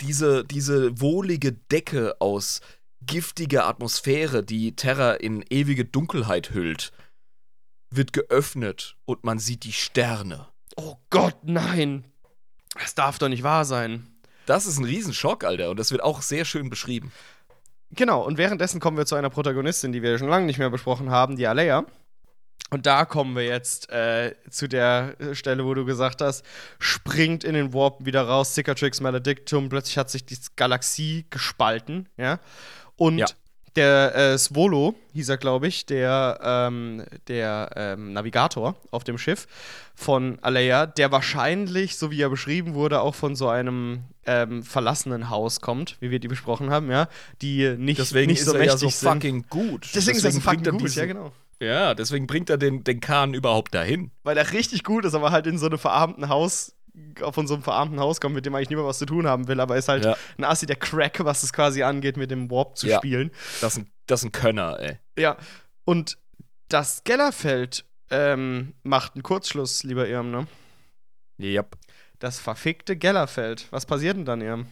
Diese, 0.00 0.44
diese 0.44 1.00
wohlige 1.00 1.52
Decke 1.52 2.16
aus 2.18 2.60
giftiger 3.06 3.66
Atmosphäre, 3.66 4.42
die 4.42 4.76
Terra 4.76 5.12
in 5.12 5.44
ewige 5.50 5.84
Dunkelheit 5.84 6.50
hüllt, 6.50 6.92
wird 7.90 8.12
geöffnet 8.12 8.96
und 9.04 9.24
man 9.24 9.38
sieht 9.38 9.64
die 9.64 9.72
Sterne. 9.72 10.48
Oh 10.76 10.96
Gott, 11.10 11.36
nein. 11.42 12.04
Das 12.74 12.94
darf 12.94 13.18
doch 13.18 13.28
nicht 13.28 13.42
wahr 13.42 13.64
sein. 13.64 14.06
Das 14.46 14.66
ist 14.66 14.78
ein 14.78 14.84
Riesenschock, 14.84 15.44
Alter. 15.44 15.70
Und 15.70 15.78
das 15.78 15.90
wird 15.90 16.02
auch 16.02 16.22
sehr 16.22 16.44
schön 16.44 16.70
beschrieben. 16.70 17.12
Genau, 17.90 18.24
und 18.24 18.38
währenddessen 18.38 18.80
kommen 18.80 18.96
wir 18.96 19.06
zu 19.06 19.14
einer 19.14 19.28
Protagonistin, 19.30 19.92
die 19.92 20.02
wir 20.02 20.18
schon 20.18 20.28
lange 20.28 20.46
nicht 20.46 20.58
mehr 20.58 20.70
besprochen 20.70 21.10
haben, 21.10 21.36
die 21.36 21.46
Alea. 21.46 21.84
Und 22.70 22.86
da 22.86 23.04
kommen 23.04 23.36
wir 23.36 23.44
jetzt 23.44 23.90
äh, 23.90 24.34
zu 24.48 24.66
der 24.66 25.14
Stelle, 25.34 25.66
wo 25.66 25.74
du 25.74 25.84
gesagt 25.84 26.22
hast, 26.22 26.42
springt 26.78 27.44
in 27.44 27.52
den 27.52 27.74
Warp 27.74 28.06
wieder 28.06 28.22
raus, 28.22 28.54
Cicatrix 28.54 29.02
Maledictum, 29.02 29.68
plötzlich 29.68 29.98
hat 29.98 30.08
sich 30.08 30.24
die 30.24 30.38
Galaxie 30.56 31.26
gespalten, 31.28 32.08
ja. 32.16 32.40
Und 33.02 33.18
Ja. 33.18 33.26
der 33.76 34.14
äh, 34.14 34.38
Svolo, 34.38 34.94
hieß 35.14 35.28
er, 35.30 35.36
glaube 35.38 35.66
ich, 35.66 35.86
der, 35.86 36.38
ähm, 36.42 37.04
der 37.28 37.70
ähm, 37.74 38.12
Navigator 38.12 38.76
auf 38.90 39.02
dem 39.04 39.18
Schiff 39.18 39.46
von 39.94 40.38
Alea, 40.42 40.86
der 40.86 41.10
wahrscheinlich, 41.10 41.96
so 41.96 42.10
wie 42.10 42.20
er 42.22 42.30
beschrieben 42.30 42.74
wurde, 42.74 43.00
auch 43.00 43.14
von 43.14 43.34
so 43.34 43.48
einem 43.48 44.00
ähm, 44.26 44.62
verlassenen 44.62 45.30
Haus 45.30 45.60
kommt, 45.60 45.96
wie 46.00 46.10
wir 46.10 46.20
die 46.20 46.28
besprochen 46.28 46.70
haben, 46.70 46.90
ja, 46.90 47.08
die 47.40 47.74
nicht, 47.76 47.98
Deswegen 47.98 48.30
nicht 48.30 48.40
ist 48.40 48.46
so 48.46 48.52
er 48.54 48.64
ja 48.64 48.72
mächtig 48.72 48.94
so 48.94 49.00
sind. 49.08 49.08
fucking 49.14 49.44
gut. 49.48 49.88
Deswegen, 49.94 50.16
ist 50.18 50.24
er 50.24 50.32
so 50.32 50.40
fucking 50.40 50.64
gut, 50.64 50.80
diesen- 50.82 50.98
ja, 51.00 51.06
genau. 51.06 51.32
Ja, 51.60 51.94
deswegen 51.94 52.26
bringt 52.26 52.50
er 52.50 52.58
den, 52.58 52.82
den 52.82 52.98
Kahn 53.00 53.34
überhaupt 53.34 53.72
dahin. 53.74 54.10
Weil 54.24 54.36
er 54.36 54.52
richtig 54.52 54.82
gut 54.82 55.04
ist, 55.04 55.14
aber 55.14 55.30
halt 55.30 55.46
in 55.46 55.58
so 55.58 55.66
einem 55.66 55.78
verarmten 55.78 56.28
Haus, 56.28 56.74
von 57.30 57.46
so 57.46 57.54
einem 57.54 57.62
verarmten 57.62 57.98
Haus 58.00 58.20
kommt, 58.20 58.34
mit 58.34 58.44
dem 58.44 58.54
eigentlich 58.54 58.68
niemand 58.70 58.88
was 58.88 58.98
zu 58.98 59.06
tun 59.06 59.26
haben 59.26 59.48
will, 59.48 59.60
aber 59.60 59.76
ist 59.76 59.88
halt 59.88 60.04
Ja. 60.04 60.16
ein 60.38 60.44
Assi 60.44 60.66
der 60.66 60.76
Crack, 60.76 61.24
was 61.24 61.42
es 61.42 61.52
quasi 61.52 61.82
angeht, 61.82 62.16
mit 62.16 62.30
dem 62.30 62.50
Warp 62.50 62.76
zu 62.76 62.86
Ja. 62.86 62.98
spielen. 62.98 63.30
Das 63.60 63.72
ist 63.74 63.78
ein, 63.84 63.90
das 64.06 64.20
ist 64.20 64.24
ein 64.26 64.32
Könner, 64.32 64.78
ey. 64.78 64.98
Ja. 65.18 65.36
Und 65.84 66.18
das 66.68 67.04
Gellerfeld 67.04 67.84
ähm, 68.10 68.74
macht 68.82 69.14
einen 69.14 69.22
Kurzschluss, 69.22 69.84
lieber 69.84 70.06
Irm, 70.06 70.30
ne? 70.30 70.46
Yep. 71.40 71.76
Das 72.18 72.38
verfickte 72.38 72.96
Gellerfeld. 72.96 73.66
Was 73.70 73.86
passiert 73.86 74.16
denn 74.16 74.24
dann, 74.26 74.42
Irm? 74.42 74.66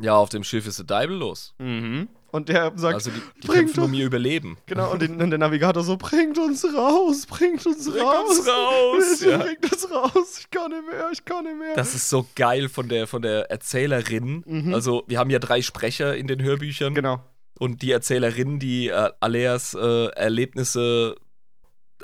Ja, 0.00 0.16
auf 0.16 0.28
dem 0.28 0.44
Schiff 0.44 0.66
ist 0.66 0.78
der 0.78 0.84
Deibel 0.86 1.16
los. 1.16 1.54
Mhm. 1.58 2.08
Und 2.32 2.48
der 2.48 2.72
sagt, 2.76 2.94
Also 2.94 3.10
die, 3.10 3.22
die 3.42 3.46
bringt 3.46 3.78
um 3.78 3.94
ihr 3.94 4.04
Überleben. 4.04 4.56
genau, 4.66 4.92
und, 4.92 5.00
den, 5.00 5.20
und 5.22 5.30
der 5.30 5.38
Navigator 5.38 5.82
so, 5.82 5.96
bringt 5.96 6.36
uns 6.38 6.64
raus, 6.64 7.24
bringt 7.26 7.64
uns 7.66 7.88
Bringt 7.90 8.04
raus. 8.04 8.38
uns 8.38 8.48
raus, 8.48 9.20
ja. 9.24 9.38
Bringt 9.38 9.72
uns 9.72 9.90
raus. 9.90 10.38
Ich 10.40 10.50
kann 10.50 10.70
nicht 10.70 10.82
mehr, 10.90 11.08
ich 11.12 11.24
kann 11.24 11.44
nicht 11.44 11.58
mehr. 11.58 11.74
Das 11.76 11.94
ist 11.94 12.08
so 12.10 12.26
geil 12.34 12.68
von 12.68 12.88
der, 12.88 13.06
von 13.06 13.22
der 13.22 13.50
Erzählerin. 13.50 14.42
Mhm. 14.46 14.74
Also, 14.74 15.04
wir 15.06 15.18
haben 15.18 15.30
ja 15.30 15.38
drei 15.38 15.62
Sprecher 15.62 16.16
in 16.16 16.26
den 16.26 16.42
Hörbüchern. 16.42 16.94
genau. 16.94 17.20
Und 17.58 17.80
die 17.80 17.90
Erzählerin, 17.92 18.58
die 18.58 18.88
äh, 18.88 19.10
Aleas 19.20 19.72
äh, 19.72 20.06
Erlebnisse 20.08 21.14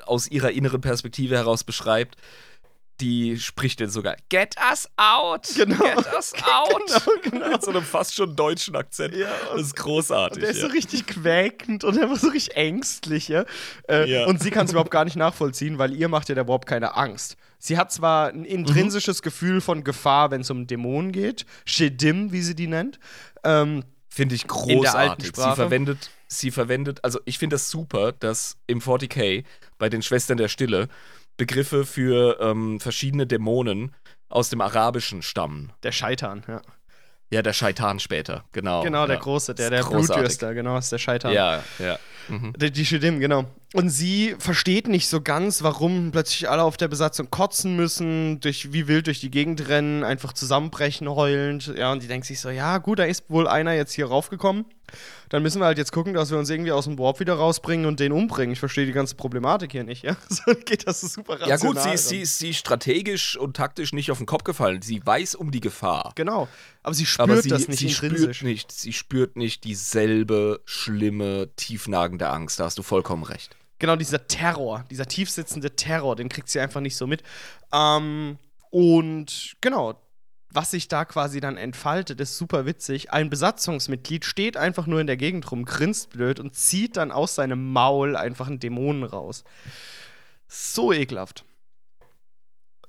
aus 0.07 0.27
ihrer 0.31 0.51
inneren 0.53 0.81
Perspektive 0.81 1.36
heraus 1.36 1.62
beschreibt, 1.65 2.16
die 3.02 3.38
spricht 3.38 3.80
dann 3.80 3.90
sogar 3.90 4.16
Get 4.30 4.54
us 4.70 4.88
out! 4.96 5.46
Genau. 5.54 5.76
Get 5.84 6.06
us 6.14 6.32
out! 6.44 6.82
Genau, 6.86 7.20
genau. 7.40 7.48
Mit 7.50 7.62
so 7.62 7.70
einem 7.70 7.82
fast 7.82 8.14
schon 8.14 8.34
deutschen 8.36 8.76
Akzent. 8.76 9.14
Ja, 9.14 9.28
das 9.52 9.60
ist 9.66 9.76
großartig. 9.76 10.40
Der 10.40 10.50
ist 10.52 10.60
so 10.60 10.68
ja. 10.68 10.72
richtig 10.72 11.06
quäkend 11.06 11.84
und 11.84 11.98
einfach 11.98 12.16
so 12.16 12.28
richtig 12.28 12.56
ängstlich, 12.56 13.28
ja. 13.28 13.44
Äh, 13.88 14.08
Ja. 14.10 14.26
Und 14.26 14.40
sie 14.42 14.50
kann 14.50 14.64
es 14.66 14.70
überhaupt 14.72 14.90
gar 14.90 15.04
nicht 15.04 15.16
nachvollziehen, 15.16 15.78
weil 15.78 15.92
ihr 15.94 16.08
macht 16.08 16.28
ja 16.28 16.34
da 16.34 16.40
überhaupt 16.42 16.66
keine 16.66 16.96
Angst. 16.96 17.36
Sie 17.58 17.76
hat 17.76 17.92
zwar 17.92 18.28
ein 18.30 18.44
intrinsisches 18.44 19.18
Mhm. 19.20 19.22
Gefühl 19.24 19.60
von 19.60 19.84
Gefahr, 19.84 20.30
wenn 20.30 20.40
es 20.42 20.50
um 20.50 20.66
Dämonen 20.66 21.12
geht, 21.12 21.44
Shedim, 21.64 22.32
wie 22.32 22.42
sie 22.42 22.54
die 22.54 22.66
nennt. 22.68 22.98
Ähm, 23.44 23.84
Finde 24.08 24.34
ich 24.34 24.42
In 24.44 24.48
der 24.82 24.94
alten 24.94 25.22
großartig. 25.22 25.24
Sie 25.24 25.28
Sprache. 25.30 25.56
verwendet, 25.56 26.10
sie 26.28 26.50
verwendet, 26.50 27.00
also 27.02 27.18
ich 27.24 27.38
finde 27.38 27.54
das 27.54 27.70
super, 27.70 28.12
dass 28.12 28.56
im 28.66 28.80
40k 28.80 29.44
bei 29.78 29.88
den 29.88 30.02
Schwestern 30.02 30.36
der 30.36 30.48
Stille 30.48 30.88
Begriffe 31.47 31.85
für 31.85 32.39
ähm, 32.40 32.78
verschiedene 32.81 33.27
Dämonen 33.27 33.94
aus 34.28 34.51
dem 34.51 34.60
Arabischen 34.60 35.23
stammen. 35.23 35.73
der 35.82 35.93
Scheitern, 35.93 36.44
ja. 36.48 36.62
Ja, 37.32 37.40
der 37.40 37.55
Scheitan 37.55 37.98
später, 37.98 38.44
genau. 38.52 38.82
Genau, 38.82 39.06
der 39.06 39.16
ja. 39.16 39.23
Große, 39.23 39.55
der, 39.55 39.70
der 39.70 39.81
großartig. 39.81 40.06
Blutdürster, 40.09 40.52
genau, 40.52 40.77
ist 40.77 40.93
der 40.93 40.98
Scheitern. 40.98 41.32
Ja, 41.32 41.64
ja. 41.78 41.98
Mhm. 42.28 42.52
Die, 42.59 42.70
die 42.70 42.85
Shedim, 42.85 43.20
genau. 43.20 43.47
Und 43.73 43.89
sie 43.89 44.36
versteht 44.39 44.86
nicht 44.86 45.09
so 45.09 45.23
ganz, 45.23 45.62
warum 45.62 46.12
plötzlich 46.12 46.51
alle 46.51 46.62
auf 46.62 46.77
der 46.77 46.89
Besatzung 46.89 47.31
kotzen 47.31 47.74
müssen, 47.74 48.40
durch, 48.40 48.74
wie 48.74 48.86
wild 48.86 49.06
durch 49.06 49.20
die 49.20 49.31
Gegend 49.31 49.66
rennen, 49.69 50.05
einfach 50.05 50.35
zusammenbrechen, 50.35 51.09
heulend. 51.09 51.73
Ja, 51.74 51.90
und 51.90 52.02
die 52.02 52.06
denkt 52.06 52.27
sich 52.27 52.39
so, 52.39 52.51
ja, 52.51 52.77
gut, 52.77 52.98
da 52.98 53.05
ist 53.05 53.31
wohl 53.31 53.48
einer 53.48 53.73
jetzt 53.73 53.94
hier 53.94 54.09
raufgekommen. 54.09 54.66
Dann 55.28 55.43
müssen 55.43 55.60
wir 55.60 55.66
halt 55.66 55.78
jetzt 55.78 55.93
gucken, 55.93 56.14
dass 56.14 56.31
wir 56.31 56.39
uns 56.39 56.51
irgendwie 56.51 56.73
aus 56.73 56.85
dem 56.85 56.98
Warp 56.98 57.20
wieder 57.20 57.35
rausbringen 57.35 57.86
und 57.86 58.01
den 58.01 58.12
umbringen. 58.12 58.52
Ich 58.52 58.59
verstehe 58.59 58.86
die 58.86 58.93
ganze 58.93 59.14
Problematik 59.14 59.73
hier 59.73 59.85
nicht, 59.85 60.05
ja. 60.05 60.16
So 60.28 60.55
geht 60.55 60.86
das 60.86 61.01
so 61.01 61.06
super 61.09 61.35
rational. 61.35 61.48
Ja 61.48 61.56
gut, 61.56 61.81
sie 61.81 61.90
ist, 61.90 62.09
sie, 62.09 62.20
ist, 62.20 62.39
sie 62.39 62.51
ist 62.51 62.59
strategisch 62.59 63.36
und 63.36 63.56
taktisch 63.56 63.93
nicht 63.93 64.10
auf 64.10 64.19
den 64.19 64.27
Kopf 64.27 64.44
gefallen. 64.44 64.82
Sie 64.82 65.05
weiß 65.05 65.35
um 65.35 65.51
die 65.51 65.60
Gefahr. 65.60 66.12
Genau. 66.14 66.48
Aber 66.82 66.94
sie 66.94 67.06
spürt 67.06 67.31
Aber 67.31 67.40
sie, 67.40 67.48
das 67.48 67.69
nicht 67.69 67.78
sie 67.78 67.89
intrinsisch. 67.89 68.39
spürt 68.39 68.51
nicht, 68.51 68.73
sie 68.73 68.93
spürt 68.93 69.36
nicht 69.36 69.64
dieselbe 69.64 70.60
schlimme, 70.64 71.51
tiefnagende 71.56 72.28
Angst. 72.28 72.60
Da 72.60 72.64
hast 72.64 72.78
du 72.78 72.82
vollkommen 72.82 73.23
recht. 73.23 73.56
Genau, 73.78 73.97
dieser 73.97 74.28
Terror, 74.28 74.85
dieser 74.90 75.06
tiefsitzende 75.06 75.74
Terror, 75.74 76.14
den 76.14 76.28
kriegt 76.28 76.48
sie 76.48 76.60
einfach 76.60 76.81
nicht 76.81 76.97
so 76.97 77.06
mit. 77.06 77.24
Ähm, 77.73 78.39
und 78.70 79.56
genau, 79.60 80.01
was 80.54 80.70
sich 80.70 80.88
da 80.88 81.04
quasi 81.04 81.40
dann 81.40 81.56
entfaltet, 81.56 82.20
ist 82.20 82.36
super 82.36 82.66
witzig. 82.66 83.10
Ein 83.12 83.30
Besatzungsmitglied 83.30 84.24
steht 84.24 84.56
einfach 84.56 84.86
nur 84.86 85.00
in 85.00 85.06
der 85.06 85.16
Gegend 85.16 85.50
rum, 85.50 85.64
grinst 85.64 86.10
blöd 86.10 86.38
und 86.40 86.54
zieht 86.54 86.96
dann 86.96 87.10
aus 87.12 87.34
seinem 87.34 87.72
Maul 87.72 88.16
einfach 88.16 88.46
einen 88.48 88.60
Dämonen 88.60 89.04
raus. 89.04 89.44
So 90.48 90.92
ekelhaft. 90.92 91.44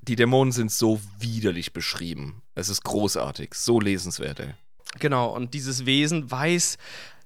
Die 0.01 0.15
Dämonen 0.17 0.51
sind 0.51 0.71
so 0.71 0.99
widerlich 1.19 1.71
beschrieben. 1.71 2.41
Es 2.55 2.67
ist 2.67 2.83
großartig, 2.83 3.53
so 3.53 3.79
lesenswert, 3.79 4.41
ey. 4.41 4.53
Genau, 4.99 5.33
und 5.33 5.53
dieses 5.53 5.85
Wesen 5.85 6.29
weiß, 6.29 6.77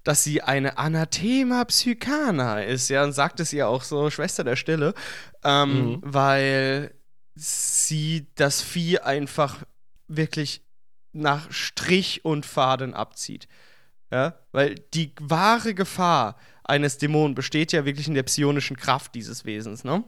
dass 0.04 0.24
sie 0.24 0.42
eine 0.42 0.78
Anathema 0.78 1.66
Psychana 1.66 2.62
ist, 2.62 2.88
ja, 2.90 3.04
und 3.04 3.14
sagt 3.14 3.40
es 3.40 3.52
ihr 3.52 3.68
auch 3.68 3.84
so, 3.84 4.10
Schwester 4.10 4.44
der 4.44 4.56
Stille, 4.56 4.94
ähm, 5.44 5.90
Mhm. 5.94 6.00
weil 6.04 6.94
sie 7.36 8.28
das 8.36 8.62
Vieh 8.62 9.00
einfach 9.00 9.58
wirklich 10.08 10.62
nach 11.14 11.52
Strich 11.52 12.24
und 12.26 12.46
Faden 12.46 12.94
abzieht. 12.94 13.48
Ja, 14.12 14.36
weil 14.52 14.76
die 14.94 15.14
wahre 15.20 15.74
Gefahr 15.74 16.38
eines 16.64 16.98
Dämonen 16.98 17.36
besteht 17.36 17.72
ja 17.72 17.86
wirklich 17.86 18.08
in 18.08 18.14
der 18.14 18.24
psionischen 18.24 18.78
Kraft 18.78 19.16
dieses 19.16 19.44
Wesens, 19.46 19.84
ne? 19.84 20.04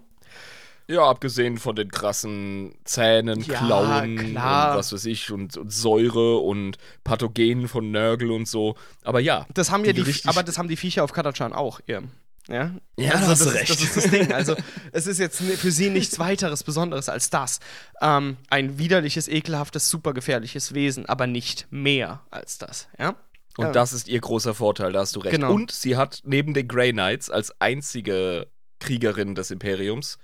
Ja, 0.88 1.04
abgesehen 1.08 1.58
von 1.60 1.76
den 1.76 1.92
krassen 1.92 2.74
Zähnen, 2.84 3.42
Ja, 3.42 3.60
Klauen 3.60 4.18
klar. 4.18 4.72
und 4.72 4.78
was 4.78 4.92
weiß 4.92 5.06
ich 5.06 5.32
und, 5.32 5.56
und 5.56 5.72
Säure 5.72 6.38
und 6.38 6.80
Pathogenen 7.04 7.68
von 7.68 7.92
Nörgel 7.92 8.32
und 8.32 8.48
so. 8.48 8.76
Aber 9.04 9.20
ja. 9.20 9.46
Das 9.54 9.70
haben 9.70 9.86
ja 9.86 9.94
Die 9.94 10.04
aber 10.26 10.42
das 10.42 10.58
haben 10.58 10.68
die 10.68 10.78
Viecher 10.78 11.04
auf 11.04 11.14
Katachan 11.14 11.54
auch, 11.54 11.80
ja. 11.86 12.02
Ja, 12.50 12.74
Ja, 12.98 13.12
also 13.12 13.28
hast 13.28 13.30
das, 13.30 13.40
du 13.40 13.46
ist- 13.50 13.56
recht. 13.56 13.70
das 13.70 13.82
ist 13.82 13.96
das 13.98 14.10
Ding. 14.10 14.34
Also, 14.34 14.56
es 14.92 15.06
ist 15.08 15.20
jetzt 15.20 15.38
für 15.40 15.72
sie 15.72 15.90
nichts 15.90 16.18
weiteres 16.20 16.64
Besonderes 16.64 17.08
als 17.08 17.30
das. 17.30 17.60
Ähm, 18.02 18.38
ein 18.50 18.78
widerliches, 18.80 19.28
ekelhaftes, 19.28 19.90
super 19.90 20.14
gefährliches 20.14 20.74
Wesen, 20.74 21.06
aber 21.06 21.28
nicht 21.28 21.68
mehr 21.70 22.22
als 22.32 22.58
das, 22.58 22.88
ja? 22.98 23.16
Und 23.58 23.66
Ja. 23.66 23.72
das 23.72 23.94
ist 23.94 24.08
ihr 24.08 24.20
großer 24.22 24.54
Vorteil, 24.56 24.94
da 24.94 25.02
hast 25.02 25.16
du 25.16 25.20
recht. 25.20 25.36
Genau. 25.36 25.52
Und 25.54 25.72
sie 25.72 25.96
hat 25.98 26.22
neben 26.24 26.54
den 26.54 26.68
Grey 26.68 26.92
Knights 26.92 27.30
als 27.30 27.54
einzige 27.60 28.48
Kriegerin 28.80 29.36
des 29.36 29.52
Imperiums 29.52 30.18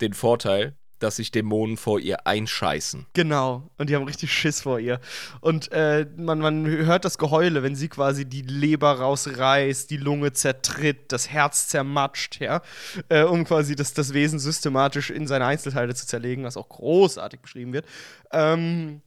den 0.00 0.14
Vorteil, 0.14 0.74
dass 1.02 1.16
sich 1.16 1.30
Dämonen 1.30 1.76
vor 1.76 1.98
ihr 2.00 2.26
einscheißen. 2.26 3.06
Genau. 3.12 3.70
Und 3.78 3.90
die 3.90 3.96
haben 3.96 4.04
richtig 4.04 4.32
Schiss 4.32 4.62
vor 4.62 4.78
ihr. 4.78 5.00
Und 5.40 5.70
äh, 5.72 6.06
man, 6.16 6.38
man 6.38 6.66
hört 6.66 7.04
das 7.04 7.18
Geheule, 7.18 7.62
wenn 7.62 7.74
sie 7.74 7.88
quasi 7.88 8.24
die 8.24 8.42
Leber 8.42 8.92
rausreißt, 8.98 9.90
die 9.90 9.96
Lunge 9.96 10.32
zertritt, 10.32 11.12
das 11.12 11.28
Herz 11.30 11.68
zermatscht, 11.68 12.40
ja, 12.40 12.62
äh, 13.08 13.22
um 13.22 13.44
quasi 13.44 13.74
das, 13.76 13.94
das 13.94 14.12
Wesen 14.12 14.38
systematisch 14.38 15.10
in 15.10 15.26
seine 15.26 15.46
Einzelteile 15.46 15.94
zu 15.94 16.06
zerlegen, 16.06 16.44
was 16.44 16.56
auch 16.56 16.68
großartig 16.68 17.40
beschrieben 17.40 17.72
wird. 17.72 17.86
Ähm, 18.32 19.02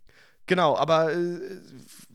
genau, 0.48 0.76
aber 0.78 1.14
äh, 1.14 1.40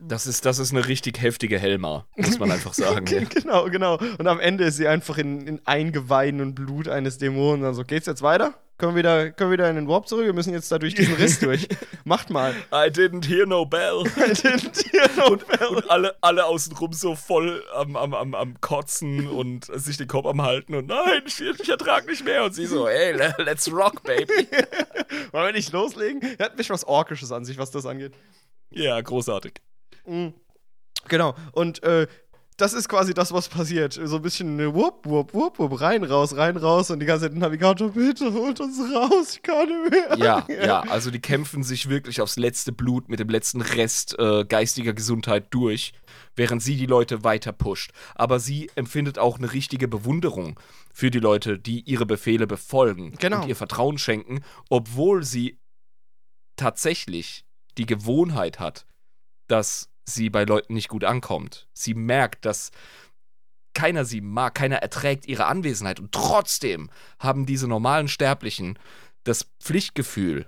Das 0.03 0.25
ist, 0.25 0.45
das 0.45 0.57
ist 0.59 0.71
eine 0.71 0.87
richtig 0.87 1.21
heftige 1.21 1.59
Helma, 1.59 2.07
muss 2.15 2.39
man 2.39 2.51
einfach 2.51 2.73
sagen. 2.73 3.05
ja. 3.09 3.23
genau, 3.23 3.65
genau. 3.69 3.97
Und 4.17 4.27
am 4.27 4.39
Ende 4.39 4.63
ist 4.63 4.77
sie 4.77 4.87
einfach 4.87 5.17
in, 5.17 5.45
in 5.45 5.61
Eingeweiden 5.65 6.41
und 6.41 6.55
Blut 6.55 6.87
eines 6.87 7.17
Dämonen. 7.19 7.63
Also, 7.65 7.83
geht's 7.83 8.07
jetzt 8.07 8.21
weiter? 8.23 8.55
Können 8.79 8.95
wir 8.95 8.99
wieder, 8.99 9.29
können 9.29 9.51
wir 9.51 9.59
wieder 9.59 9.69
in 9.69 9.75
den 9.75 9.87
Warp 9.87 10.07
zurück? 10.07 10.25
Wir 10.25 10.33
müssen 10.33 10.53
jetzt 10.53 10.71
da 10.71 10.79
durch 10.79 10.95
diesen 10.95 11.13
Riss 11.13 11.37
durch. 11.39 11.67
Macht 12.03 12.31
mal. 12.31 12.51
I 12.73 12.89
didn't 12.89 13.27
hear 13.27 13.45
no 13.45 13.63
bell. 13.67 14.03
und 15.29 15.89
alle, 15.91 16.15
alle 16.21 16.45
außenrum 16.45 16.91
so 16.93 17.15
voll 17.15 17.63
am, 17.75 17.95
am, 17.95 18.15
am, 18.15 18.33
am 18.33 18.59
Kotzen 18.59 19.27
und 19.27 19.65
sich 19.65 19.97
den 19.97 20.07
Kopf 20.07 20.25
am 20.25 20.41
Halten 20.41 20.73
und 20.73 20.87
nein, 20.87 21.21
ich, 21.27 21.39
ich 21.41 21.69
ertrag 21.69 22.07
nicht 22.07 22.25
mehr. 22.25 22.43
Und 22.43 22.55
sie 22.55 22.65
so, 22.65 22.87
ey, 22.87 23.11
le- 23.11 23.35
let's 23.37 23.71
rock, 23.71 24.01
baby. 24.01 24.47
Wollen 25.31 25.45
wir 25.45 25.53
nicht 25.53 25.71
loslegen? 25.71 26.21
Er 26.39 26.45
hat 26.45 26.57
mich 26.57 26.71
was 26.71 26.83
Orkisches 26.83 27.31
an 27.31 27.45
sich, 27.45 27.59
was 27.59 27.69
das 27.69 27.85
angeht. 27.85 28.13
Ja, 28.71 28.99
großartig. 28.99 29.53
Mhm. 30.05 30.33
Genau. 31.07 31.35
Und 31.53 31.81
äh, 31.83 32.07
das 32.57 32.73
ist 32.73 32.89
quasi 32.89 33.15
das, 33.15 33.33
was 33.33 33.49
passiert. 33.49 33.93
So 33.93 34.17
ein 34.17 34.21
bisschen 34.21 34.59
wupp, 34.75 35.07
wupp, 35.07 35.33
wupp, 35.33 35.57
wupp, 35.57 35.81
rein, 35.81 36.03
raus, 36.03 36.35
rein, 36.37 36.57
raus. 36.57 36.91
Und 36.91 36.99
die 36.99 37.07
ganze 37.07 37.25
Zeit, 37.27 37.35
Navigator, 37.35 37.89
bitte 37.89 38.31
holt 38.33 38.59
uns 38.59 38.77
raus, 38.93 39.33
ich 39.35 39.41
kann 39.41 39.67
nicht 39.67 39.91
mehr. 39.91 40.17
Ja, 40.19 40.45
ja, 40.63 40.81
also 40.81 41.09
die 41.09 41.19
kämpfen 41.21 41.63
sich 41.63 41.89
wirklich 41.89 42.21
aufs 42.21 42.37
letzte 42.37 42.71
Blut 42.71 43.09
mit 43.09 43.19
dem 43.19 43.29
letzten 43.29 43.61
Rest 43.61 44.15
äh, 44.19 44.45
geistiger 44.45 44.93
Gesundheit 44.93 45.47
durch, 45.49 45.93
während 46.35 46.61
sie 46.61 46.75
die 46.77 46.85
Leute 46.85 47.23
weiter 47.23 47.51
pusht. 47.51 47.93
Aber 48.13 48.39
sie 48.39 48.69
empfindet 48.75 49.17
auch 49.17 49.39
eine 49.39 49.51
richtige 49.53 49.87
Bewunderung 49.87 50.59
für 50.93 51.09
die 51.09 51.19
Leute, 51.19 51.57
die 51.57 51.79
ihre 51.89 52.05
Befehle 52.05 52.45
befolgen 52.45 53.15
Genau. 53.17 53.41
und 53.41 53.47
ihr 53.49 53.55
Vertrauen 53.55 53.97
schenken, 53.97 54.41
obwohl 54.69 55.23
sie 55.23 55.57
tatsächlich 56.57 57.45
die 57.77 57.85
Gewohnheit 57.87 58.59
hat, 58.59 58.85
dass 59.47 59.87
sie 60.05 60.29
bei 60.29 60.43
Leuten 60.43 60.73
nicht 60.73 60.89
gut 60.89 61.03
ankommt. 61.03 61.67
Sie 61.73 61.93
merkt, 61.93 62.45
dass 62.45 62.71
keiner 63.73 64.03
sie 64.03 64.21
mag, 64.21 64.55
keiner 64.55 64.77
erträgt 64.77 65.27
ihre 65.27 65.45
Anwesenheit 65.45 65.99
und 65.99 66.11
trotzdem 66.11 66.89
haben 67.19 67.45
diese 67.45 67.67
normalen 67.67 68.07
Sterblichen 68.09 68.77
das 69.23 69.47
Pflichtgefühl, 69.61 70.47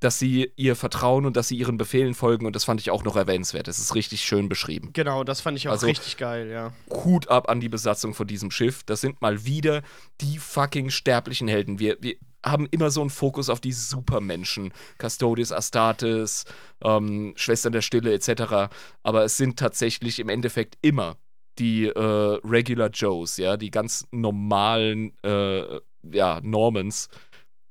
dass 0.00 0.18
sie 0.18 0.52
ihr 0.56 0.76
vertrauen 0.76 1.26
und 1.26 1.36
dass 1.36 1.48
sie 1.48 1.56
ihren 1.56 1.76
Befehlen 1.76 2.14
folgen 2.14 2.46
und 2.46 2.54
das 2.54 2.64
fand 2.64 2.80
ich 2.80 2.90
auch 2.90 3.02
noch 3.02 3.16
erwähnenswert. 3.16 3.66
Das 3.66 3.80
ist 3.80 3.94
richtig 3.96 4.22
schön 4.22 4.48
beschrieben. 4.48 4.90
Genau, 4.92 5.24
das 5.24 5.40
fand 5.40 5.58
ich 5.58 5.66
auch 5.68 5.72
Also- 5.72 5.86
richtig 5.88 6.16
geil, 6.16 6.48
ja. 6.48 6.72
Hut 6.90 7.28
ab 7.28 7.48
an 7.50 7.60
die 7.60 7.68
Besatzung 7.68 8.14
von 8.14 8.26
diesem 8.28 8.50
Schiff. 8.52 8.84
Das 8.84 9.00
sind 9.00 9.20
mal 9.20 9.44
wieder 9.44 9.82
die 10.20 10.38
fucking 10.38 10.90
sterblichen 10.90 11.48
Helden. 11.48 11.80
Wir, 11.80 11.96
wir 12.00 12.16
haben 12.44 12.66
immer 12.70 12.90
so 12.90 13.00
einen 13.00 13.10
Fokus 13.10 13.48
auf 13.48 13.60
die 13.60 13.72
Supermenschen. 13.72 14.72
Custodes, 14.98 15.52
Astartes, 15.52 16.44
ähm, 16.82 17.32
Schwestern 17.36 17.72
der 17.72 17.82
Stille 17.82 18.12
etc. 18.12 18.72
Aber 19.02 19.24
es 19.24 19.36
sind 19.36 19.58
tatsächlich 19.58 20.18
im 20.18 20.28
Endeffekt 20.28 20.78
immer 20.82 21.16
die 21.58 21.86
äh, 21.86 22.38
Regular 22.44 22.90
Joes, 22.90 23.36
ja, 23.36 23.56
die 23.56 23.70
ganz 23.70 24.06
normalen 24.12 25.12
äh, 25.22 25.80
ja, 26.12 26.40
Normans, 26.42 27.08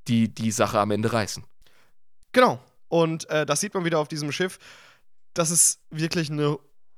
die 0.08 0.34
die 0.34 0.52
Sache 0.52 0.80
am 0.80 0.92
Ende 0.92 1.14
reißen. 1.14 1.44
Genau. 2.34 2.60
Und 2.90 3.30
äh, 3.30 3.46
das 3.46 3.60
sieht 3.60 3.74
man 3.74 3.86
wieder 3.86 4.00
auf 4.00 4.08
diesem 4.08 4.32
Schiff. 4.32 4.60
Das 5.34 5.52
ist 5.52 5.82
wirklich 5.90 6.32
eine 6.32 6.58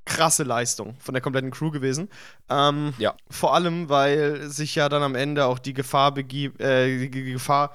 krasse 0.10 0.44
Leistung 0.44 0.95
von 0.99 1.14
der 1.14 1.22
kompletten 1.22 1.52
Crew 1.52 1.72
gewesen. 1.72 2.10
Ähm, 2.49 2.94
Ja. 2.98 3.15
Vor 3.30 3.53
allem, 3.53 3.88
weil 3.88 4.49
sich 4.49 4.76
ja 4.76 4.90
dann 4.90 5.03
am 5.03 5.15
Ende 5.15 5.45
auch 5.45 5.60
die 5.60 5.73
Gefahr 5.73 6.14
begibt, 6.14 6.60
äh, 6.60 6.98
die 6.98 7.11
die 7.11 7.31
Gefahr 7.34 7.73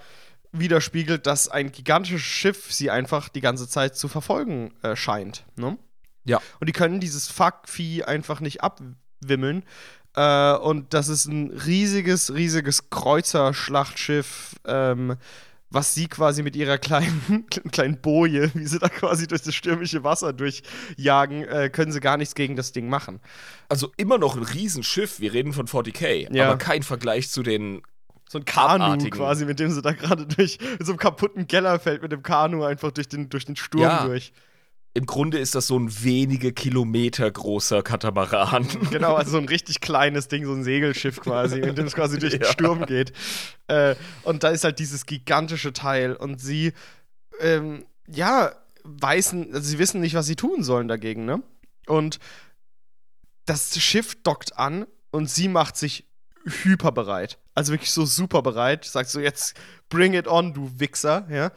widerspiegelt, 0.53 1.27
dass 1.27 1.49
ein 1.49 1.73
gigantisches 1.73 2.23
Schiff 2.23 2.73
sie 2.73 2.91
einfach 2.91 3.29
die 3.29 3.41
ganze 3.41 3.69
Zeit 3.69 3.97
zu 3.97 4.09
verfolgen 4.09 4.73
äh, 4.83 4.95
scheint. 4.97 5.45
Ne? 5.57 5.79
Ja. 6.25 6.41
Und 6.61 6.69
die 6.69 6.73
können 6.73 7.01
dieses 7.01 7.29
Fuck-Vieh 7.29 8.05
einfach 8.05 8.41
nicht 8.41 8.63
abwimmeln. 8.63 9.65
Äh, 10.17 10.55
und 10.55 10.95
das 10.95 11.09
ist 11.09 11.27
ein 11.27 11.51
riesiges, 11.51 12.33
riesiges 12.35 12.91
Kreuzerschlachtschiff, 12.91 14.55
ähm, 14.67 15.17
was 15.75 15.93
sie 15.95 16.07
quasi 16.09 16.43
mit 16.43 16.57
ihrer 16.57 16.79
kleinen, 16.79 17.47
kleinen 17.73 18.01
Boje, 18.01 18.51
wie 18.55 18.67
sie 18.67 18.79
da 18.79 18.89
quasi 18.89 19.27
durch 19.27 19.43
das 19.43 19.55
stürmische 19.55 20.05
Wasser 20.05 20.33
durchjagen, 20.33 21.45
äh, 21.45 21.69
können 21.71 21.93
sie 21.93 22.01
gar 22.01 22.17
nichts 22.17 22.35
gegen 22.35 22.57
das 22.57 22.73
Ding 22.73 22.89
machen. 22.89 23.21
Also 23.69 23.93
immer 23.97 24.19
noch 24.19 24.37
ein 24.37 24.43
Riesenschiff, 24.43 25.21
wir 25.21 25.33
reden 25.33 25.53
von 25.53 25.67
40k, 25.67 26.35
Ja. 26.35 26.49
aber 26.49 26.59
kein 26.59 26.83
Vergleich 26.83 27.29
zu 27.31 27.43
den. 27.43 27.83
So 28.29 28.39
ein 28.39 28.45
Kanu 28.47 28.85
Abartigen. 28.85 29.11
quasi, 29.19 29.45
mit 29.45 29.61
dem 29.61 29.71
sie 29.71 29.83
da 29.83 29.93
gerade 29.93 30.27
durch 30.37 30.59
so 30.81 30.93
einem 30.93 30.99
kaputten 30.99 31.47
Kellerfeld 31.47 32.03
mit 32.03 32.11
dem 32.13 32.23
Kanu 32.23 32.65
einfach 32.65 32.91
durch 32.91 33.09
den, 33.09 33.29
durch 33.29 33.45
den 33.45 33.57
Sturm 33.57 33.83
Ja. 33.83 34.07
durch. 34.07 34.33
Im 34.97 35.07
Grunde 35.07 35.39
ist 35.39 35.57
das 35.57 35.67
so 35.67 35.77
ein 35.77 36.05
wenige 36.05 36.53
Kilometer 36.53 37.29
großer 37.29 37.83
Katamaran. 37.83 38.69
Genau, 38.91 39.15
also 39.15 39.33
so 39.33 39.39
ein 39.39 39.49
richtig 39.49 39.81
kleines 39.81 40.29
Ding, 40.29 40.47
so 40.47 40.53
ein 40.53 40.63
Segelschiff 40.63 41.21
quasi, 41.21 41.59
mit 41.61 41.77
dem 41.77 41.87
es 41.87 41.95
quasi 41.95 42.19
durch 42.19 42.39
den. 42.39 42.45
Sturm 42.53 42.87
geht. 42.87 43.13
Äh, 43.67 43.97
und 44.23 44.45
da 44.45 44.51
ist 44.51 44.63
halt 44.63 44.79
dieses 44.79 45.05
gigantische 45.05 45.73
Teil 45.73 46.15
und 46.15 46.41
sie, 46.41 46.73
ähm, 47.41 47.85
ja, 48.07 48.53
weißen, 48.85 49.53
also 49.53 49.69
sie 49.69 49.81
wissen 49.81 50.01
nicht, 50.01 50.15
was 50.15 50.27
sie 50.27 50.37
tun 50.37 50.63
sollen 50.63 50.87
dagegen, 50.87 51.25
ne? 51.25 51.43
Und 51.87 52.21
das 53.47 53.77
Schiff 53.81 54.15
dockt 54.23 54.57
an 54.57 54.87
und 55.11 55.29
sie 55.29 55.49
macht 55.49 55.77
sich 55.77 56.07
hyper 56.45 56.93
bereit. 56.93 57.39
Also 57.55 57.73
wirklich 57.73 57.91
so 57.91 58.07
super 58.07 58.43
bereit. 58.43 58.85
Sagt 58.85 59.11
so, 59.11 59.21
jetzt 59.21 59.55
bring 59.89 60.15
it 60.15 60.29
on, 60.29 60.55
du 60.55 60.71
Wichser, 60.79 61.27
ja? 61.31 61.51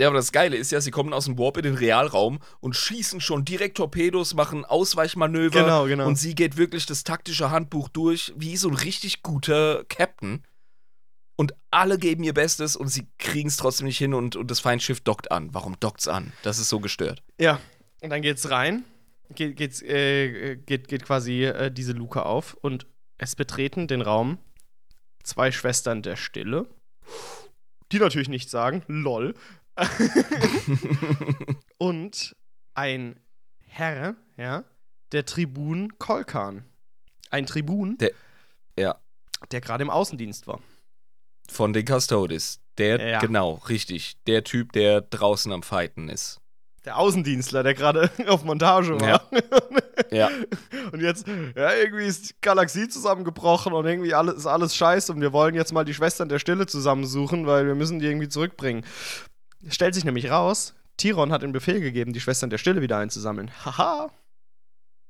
Ja, 0.00 0.08
aber 0.08 0.16
das 0.16 0.32
Geile 0.32 0.56
ist 0.56 0.72
ja, 0.72 0.80
sie 0.80 0.90
kommen 0.90 1.12
aus 1.12 1.26
dem 1.26 1.38
Warp 1.38 1.58
in 1.58 1.64
den 1.64 1.74
Realraum 1.74 2.38
und 2.60 2.74
schießen 2.74 3.20
schon 3.20 3.44
direkt 3.44 3.76
Torpedos, 3.76 4.32
machen 4.32 4.64
Ausweichmanöver. 4.64 5.60
Genau, 5.60 5.84
genau. 5.84 6.06
Und 6.06 6.16
sie 6.16 6.34
geht 6.34 6.56
wirklich 6.56 6.86
das 6.86 7.04
taktische 7.04 7.50
Handbuch 7.50 7.90
durch, 7.90 8.32
wie 8.34 8.56
so 8.56 8.70
ein 8.70 8.74
richtig 8.74 9.22
guter 9.22 9.84
Captain. 9.90 10.42
Und 11.36 11.52
alle 11.70 11.98
geben 11.98 12.22
ihr 12.22 12.32
Bestes 12.32 12.76
und 12.76 12.88
sie 12.88 13.08
kriegen 13.18 13.48
es 13.50 13.58
trotzdem 13.58 13.88
nicht 13.88 13.98
hin 13.98 14.14
und, 14.14 14.36
und 14.36 14.50
das 14.50 14.60
Feindschiff 14.60 15.02
dockt 15.02 15.30
an. 15.30 15.52
Warum 15.52 15.78
dockt's 15.80 16.08
an? 16.08 16.32
Das 16.44 16.58
ist 16.58 16.70
so 16.70 16.80
gestört. 16.80 17.22
Ja, 17.38 17.60
und 18.00 18.08
dann 18.08 18.22
geht's 18.22 18.50
rein, 18.50 18.84
geht, 19.34 19.58
geht's, 19.58 19.82
äh, 19.82 20.56
geht, 20.56 20.88
geht 20.88 21.04
quasi 21.04 21.44
äh, 21.44 21.70
diese 21.70 21.92
Luke 21.92 22.24
auf 22.24 22.54
und 22.54 22.86
es 23.18 23.36
betreten 23.36 23.86
den 23.86 24.00
Raum 24.00 24.38
zwei 25.24 25.52
Schwestern 25.52 26.00
der 26.00 26.16
Stille, 26.16 26.66
die 27.92 27.98
natürlich 27.98 28.30
nichts 28.30 28.50
sagen, 28.50 28.82
lol. 28.86 29.34
und 31.78 32.36
ein 32.74 33.20
Herr, 33.66 34.16
ja, 34.36 34.64
der 35.12 35.24
Tribun 35.24 35.98
Kolkan. 35.98 36.64
Ein 37.30 37.46
Tribun, 37.46 37.96
Der- 37.98 38.12
ja. 38.78 38.96
der 39.52 39.60
gerade 39.60 39.82
im 39.82 39.90
Außendienst 39.90 40.46
war. 40.46 40.60
Von 41.48 41.72
den 41.72 41.86
Custodes. 41.86 42.60
Der, 42.78 43.00
Ja. 43.08 43.20
genau, 43.20 43.54
richtig. 43.68 44.16
Der 44.26 44.44
Typ, 44.44 44.72
der 44.72 45.00
draußen 45.02 45.52
am 45.52 45.62
Fighten 45.62 46.08
ist. 46.08 46.40
Der 46.84 46.96
Außendienstler, 46.96 47.62
der 47.62 47.74
gerade 47.74 48.10
auf 48.28 48.44
Montage 48.44 49.00
war. 49.00 49.22
Ja. 50.10 50.28
Und 50.90 51.00
jetzt, 51.02 51.28
ja, 51.28 51.72
irgendwie 51.74 52.06
ist 52.06 52.30
die 52.30 52.34
Galaxie 52.40 52.88
zusammengebrochen 52.88 53.72
und 53.72 53.86
irgendwie 53.86 54.12
alles, 54.12 54.34
ist 54.38 54.46
alles 54.46 54.74
scheiße 54.74 55.12
und 55.12 55.20
wir 55.20 55.32
wollen 55.32 55.54
jetzt 55.54 55.72
mal 55.72 55.84
die 55.84 55.94
Schwestern 55.94 56.28
der 56.28 56.40
Stille 56.40 56.66
zusammensuchen, 56.66 57.46
weil 57.46 57.64
wir 57.66 57.76
müssen 57.76 58.00
die 58.00 58.06
irgendwie 58.06 58.28
zurückbringen. 58.28 58.84
Stellt 59.68 59.94
sich 59.94 60.04
nämlich 60.04 60.30
raus, 60.30 60.74
Tiron 60.96 61.32
hat 61.32 61.42
den 61.42 61.52
Befehl 61.52 61.80
gegeben, 61.80 62.12
die 62.12 62.20
Schwestern 62.20 62.50
der 62.50 62.58
Stille 62.58 62.82
wieder 62.82 62.98
einzusammeln. 62.98 63.50
Haha. 63.64 64.10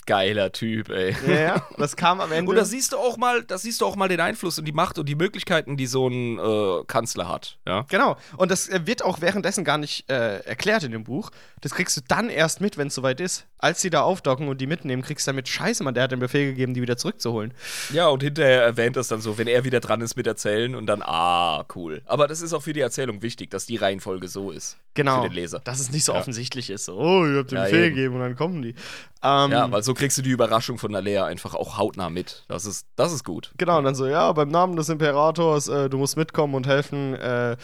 Geiler 0.07 0.51
Typ, 0.53 0.89
ey. 0.91 1.15
Ja, 1.27 1.35
ja. 1.41 1.67
Das 1.79 1.97
kam 1.97 2.21
am 2.21 2.33
Ende. 2.33 2.51
Und 2.51 2.57
da 2.57 2.65
siehst 2.65 2.93
du 2.93 2.97
auch 2.97 3.17
mal, 3.17 3.43
da 3.45 3.59
siehst 3.59 3.81
du 3.81 3.87
auch 3.87 3.97
mal 3.97 4.09
den 4.09 4.21
Einfluss 4.21 4.59
und 4.59 4.65
die 4.65 4.73
Macht 4.73 4.99
und 4.99 5.09
die 5.09 5.15
Möglichkeiten, 5.15 5.77
die 5.77 5.87
so 5.87 6.09
ein 6.09 6.39
äh, 6.39 6.85
Kanzler 6.87 7.29
hat. 7.29 7.59
Ja. 7.67 7.87
Genau. 7.89 8.17
Und 8.37 8.51
das 8.51 8.69
äh, 8.69 8.87
wird 8.87 9.05
auch 9.05 9.21
währenddessen 9.21 9.65
gar 9.65 9.79
nicht 9.79 10.11
äh, 10.11 10.39
erklärt 10.41 10.83
in 10.83 10.93
dem 10.93 11.05
Buch. 11.05 11.31
Das 11.61 11.73
kriegst 11.75 11.97
du 11.97 12.01
dann 12.09 12.29
erst 12.31 12.61
mit, 12.61 12.79
wenn 12.79 12.89
es 12.89 12.95
soweit 12.95 13.21
ist. 13.21 13.47
Als 13.59 13.83
die 13.83 13.91
da 13.91 14.01
aufdocken 14.03 14.49
und 14.49 14.59
die 14.61 14.67
mitnehmen, 14.67 15.03
kriegst 15.03 15.27
du 15.27 15.31
damit, 15.33 15.47
scheiße, 15.49 15.85
Mann, 15.85 15.93
der 15.95 16.05
hat 16.05 16.13
den 16.13 16.19
Befehl 16.19 16.47
gegeben, 16.47 16.73
die 16.73 16.81
wieder 16.81 16.97
zurückzuholen. 16.97 17.53
Ja, 17.93 18.09
und 18.09 18.23
hinterher 18.23 18.63
erwähnt 18.63 18.97
das 18.97 19.09
dann 19.09 19.21
so, 19.21 19.37
wenn 19.37 19.47
er 19.49 19.65
wieder 19.65 19.81
dran 19.81 20.01
ist 20.01 20.17
mit 20.17 20.27
Erzählen 20.27 20.75
und 20.75 20.87
dann, 20.87 21.03
ah, 21.03 21.67
cool. 21.75 22.01
Aber 22.07 22.27
das 22.27 22.41
ist 22.41 22.55
auch 22.55 22.63
für 22.63 22.73
die 22.73 22.81
Erzählung 22.81 23.21
wichtig, 23.21 23.51
dass 23.51 23.67
die 23.67 23.77
Reihenfolge 23.77 24.29
so 24.29 24.51
ist. 24.51 24.79
Genau. 24.95 25.23
Für 25.23 25.29
den 25.29 25.35
Leser. 25.35 25.61
Dass 25.61 25.79
es 25.79 25.93
nicht 25.93 26.05
so 26.05 26.13
Ja. 26.15 26.19
offensichtlich 26.21 26.71
ist. 26.71 26.87
So, 26.87 26.97
oh, 26.97 27.27
ihr 27.27 27.39
habt 27.39 27.51
den 27.51 27.59
Ja, 27.59 27.65
Befehl 27.65 27.85
eben. 27.85 27.95
gegeben 27.97 28.15
und 28.15 28.21
dann 28.23 28.35
kommen 28.37 28.63
die. 28.63 28.75
Ähm, 29.23 29.51
Ja, 29.53 29.71
weil 29.71 29.83
so 29.83 29.90
kriegst 29.95 30.19
du 30.19 30.23
die 30.23 30.31
Überraschung 30.31 30.79
von 30.79 30.95
Alea 30.95 31.25
einfach 31.27 31.55
auch 31.55 31.79
hautnah 31.79 32.11
mit. 32.11 32.45
Das 32.49 32.65
ist, 32.67 32.87
das 32.97 33.13
ist 33.13 33.25
gut. 33.25 33.53
Genau, 33.59 33.79
und 33.79 33.85
dann 33.85 33.95
so, 33.95 34.07
ja, 34.07 34.33
beim 34.33 34.49
Namen 34.49 34.77
des 34.77 34.89
Imperators, 34.89 35.69
äh, 35.69 35.89
du 35.89 35.99
musst 35.99 36.17
mitkommen 36.17 36.55
und 36.55 36.67
helfen, 36.67 37.15
äh, 37.15 37.57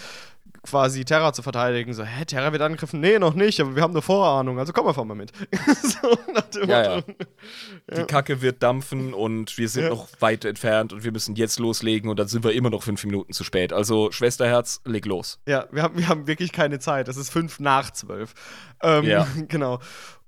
quasi 0.63 1.05
Terra 1.05 1.33
zu 1.33 1.43
verteidigen. 1.43 1.95
So, 1.95 2.03
hä, 2.03 2.25
Terra 2.25 2.51
wird 2.51 2.61
angegriffen? 2.61 2.99
Nee, 2.99 3.21
noch 3.21 3.35
nicht, 3.35 3.61
aber 3.61 3.77
wir 3.77 3.83
haben 3.85 3.93
eine 3.93 4.03
Vorahnung, 4.03 4.59
also 4.59 4.73
komm 4.73 4.89
einfach 4.89 5.05
mal 5.05 5.15
mit. 5.15 5.31
so, 5.83 6.67
Ja, 6.67 6.97
Motto. 6.97 7.13
Die 7.97 8.03
Kacke 8.05 8.43
wird 8.43 8.63
dampfen 8.65 9.15
und 9.15 9.57
wir 9.59 9.69
sind 9.69 9.85
Ja. 9.85 9.91
noch 9.91 10.09
weit 10.19 10.45
entfernt 10.45 10.93
und 10.93 11.05
wir 11.05 11.13
müssen 11.13 11.37
jetzt 11.37 11.61
loslegen 11.61 12.11
und 12.11 12.19
dann 12.19 12.27
sind 12.27 12.43
wir 12.43 12.53
immer 12.53 12.71
noch 12.71 12.83
fünf 12.83 13.05
Minuten 13.05 13.33
zu 13.33 13.45
spät. 13.45 13.73
Also, 13.73 14.11
Schwesterherz, 14.11 14.81
leg 14.85 15.07
los. 15.07 15.39
Ja, 15.47 15.67
wir 15.71 15.83
haben, 15.85 15.97
wir 15.97 16.09
haben 16.09 16.27
wirklich 16.27 16.51
keine 16.51 16.81
Zeit. 16.81 17.07
Das 17.07 17.17
ist 17.17 17.31
fünf 17.31 17.61
nach 17.61 17.93
zwölf. 17.93 18.35
Ähm, 18.83 19.05
Ja. 19.05 19.27
Genau. 19.49 19.79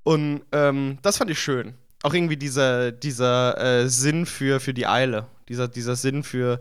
Und 0.05 0.43
ähm, 0.53 0.99
das 1.03 1.17
fand 1.19 1.31
ich 1.31 1.39
schön. 1.41 1.75
Auch 2.03 2.15
irgendwie 2.15 2.37
dieser, 2.37 2.93
dieser 2.93 3.83
äh, 3.83 3.89
Sinn 3.89 4.25
für, 4.27 4.61
für 4.61 4.73
die 4.75 4.87
Eile. 4.87 5.27
Dieser, 5.49 5.67
dieser 5.67 5.97
Sinn 5.97 6.23
für, 6.23 6.61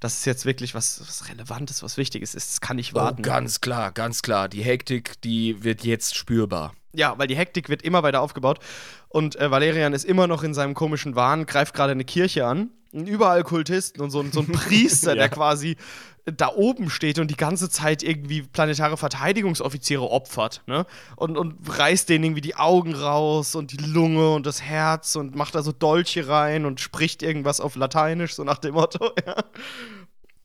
dass 0.00 0.18
es 0.18 0.24
jetzt 0.24 0.46
wirklich 0.46 0.74
was, 0.74 1.00
was 1.00 1.28
Relevantes, 1.28 1.82
was 1.82 1.96
Wichtiges 1.96 2.34
ist. 2.34 2.50
Das 2.52 2.60
kann 2.60 2.76
nicht 2.76 2.94
warten. 2.94 3.18
Oh, 3.20 3.22
ganz 3.22 3.60
klar, 3.60 3.92
ganz 3.92 4.22
klar. 4.22 4.48
Die 4.48 4.62
Hektik, 4.62 5.20
die 5.22 5.62
wird 5.64 5.84
jetzt 5.84 6.16
spürbar. 6.16 6.72
Ja, 6.94 7.18
weil 7.18 7.26
die 7.26 7.36
Hektik 7.36 7.68
wird 7.68 7.82
immer 7.82 8.02
weiter 8.02 8.20
aufgebaut. 8.22 8.60
Und 9.08 9.36
äh, 9.36 9.50
Valerian 9.50 9.92
ist 9.92 10.04
immer 10.04 10.26
noch 10.26 10.42
in 10.42 10.54
seinem 10.54 10.74
komischen 10.74 11.16
Wahn, 11.16 11.46
greift 11.46 11.74
gerade 11.74 11.92
eine 11.92 12.04
Kirche 12.04 12.46
an. 12.46 12.70
Und 12.92 13.06
überall 13.08 13.42
Kultisten 13.44 14.00
und 14.00 14.10
so, 14.10 14.20
ein- 14.20 14.32
so 14.32 14.40
ein 14.40 14.46
Priester, 14.52 15.10
Ja. 15.10 15.16
der 15.16 15.28
quasi 15.28 15.76
da 16.32 16.48
oben 16.54 16.90
steht 16.90 17.18
und 17.18 17.30
die 17.30 17.36
ganze 17.36 17.70
Zeit 17.70 18.02
irgendwie 18.02 18.42
planetare 18.42 18.96
Verteidigungsoffiziere 18.96 20.10
opfert, 20.10 20.62
ne? 20.66 20.86
Und, 21.16 21.36
und 21.36 21.56
reißt 21.66 22.08
denen 22.08 22.24
irgendwie 22.24 22.40
die 22.40 22.56
Augen 22.56 22.94
raus 22.94 23.54
und 23.54 23.72
die 23.72 23.76
Lunge 23.76 24.32
und 24.34 24.46
das 24.46 24.62
Herz 24.62 25.16
und 25.16 25.34
macht 25.34 25.54
da 25.54 25.62
so 25.62 25.72
Dolche 25.72 26.28
rein 26.28 26.64
und 26.66 26.80
spricht 26.80 27.22
irgendwas 27.22 27.60
auf 27.60 27.76
Lateinisch, 27.76 28.34
so 28.34 28.44
nach 28.44 28.58
dem 28.58 28.74
Motto, 28.74 29.12
ja. 29.26 29.36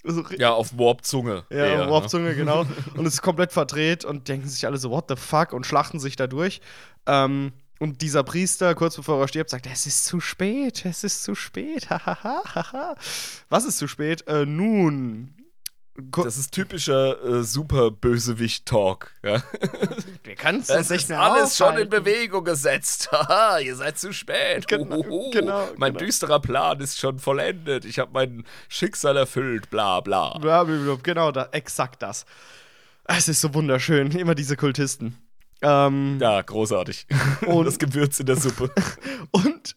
So, 0.05 0.25
Ja, 0.37 0.51
auf 0.51 0.77
Warp-Zunge. 0.77 1.45
ja, 1.49 1.57
eher, 1.65 1.85
ne? 1.85 1.91
Warpzunge, 1.91 2.35
genau. 2.35 2.65
Und 2.95 3.05
es 3.05 3.13
ist 3.15 3.21
komplett 3.21 3.53
verdreht 3.53 4.03
und 4.03 4.27
denken 4.27 4.49
sich 4.49 4.65
alle 4.65 4.77
so, 4.77 4.91
what 4.91 5.05
the 5.07 5.15
fuck? 5.15 5.53
Und 5.53 5.65
schlachten 5.65 5.97
sich 5.99 6.17
da 6.17 6.27
durch. 6.27 6.59
Ähm, 7.05 7.53
und 7.79 8.01
dieser 8.01 8.23
Priester, 8.23 8.75
kurz 8.75 8.95
bevor 8.97 9.19
er 9.21 9.27
stirbt, 9.29 9.49
sagt, 9.49 9.65
es 9.65 9.85
ist 9.85 10.05
zu 10.05 10.19
spät, 10.19 10.85
es 10.85 11.03
ist 11.03 11.23
zu 11.23 11.35
spät. 11.35 11.87
Was 13.49 13.65
ist 13.65 13.77
zu 13.77 13.87
spät? 13.87 14.27
Äh, 14.27 14.45
nun. 14.45 15.33
Das 15.95 16.37
ist 16.37 16.51
typischer 16.51 17.23
äh, 17.23 17.43
Super-Bösewicht-Talk. 17.43 19.11
Ja. 19.21 19.43
wir 20.23 20.35
können 20.35 20.61
es 20.67 20.89
ist 20.89 21.11
alles 21.11 21.55
schon 21.55 21.77
in 21.77 21.87
Bewegung 21.89 22.43
gesetzt. 22.43 23.09
Haha, 23.11 23.59
ihr 23.59 23.75
seid 23.75 23.99
zu 23.99 24.11
spät. 24.11 24.67
Genau, 24.67 24.97
Huhuhu. 24.97 25.29
genau, 25.31 25.69
mein 25.77 25.93
genau. 25.93 26.05
düsterer 26.05 26.39
Plan 26.39 26.79
ist 26.79 26.97
schon 26.99 27.19
vollendet. 27.19 27.85
Ich 27.85 27.99
habe 27.99 28.09
mein 28.11 28.43
Schicksal 28.69 29.17
erfüllt. 29.17 29.69
Bla 29.69 29.99
bla. 30.01 30.37
Blablabla, 30.39 30.97
Genau, 31.03 31.31
da, 31.31 31.49
exakt 31.51 32.01
das. 32.01 32.25
Es 33.05 33.27
ist 33.27 33.41
so 33.41 33.53
wunderschön, 33.53 34.11
immer 34.17 34.33
diese 34.33 34.57
Kultisten. 34.57 35.17
Ähm, 35.61 36.17
Ja, 36.19 36.41
großartig. 36.41 37.05
Und- 37.45 37.65
das 37.65 37.77
Gewürz 37.77 38.19
in 38.19 38.25
der 38.25 38.37
Suppe. 38.37 38.71
Und 39.31 39.75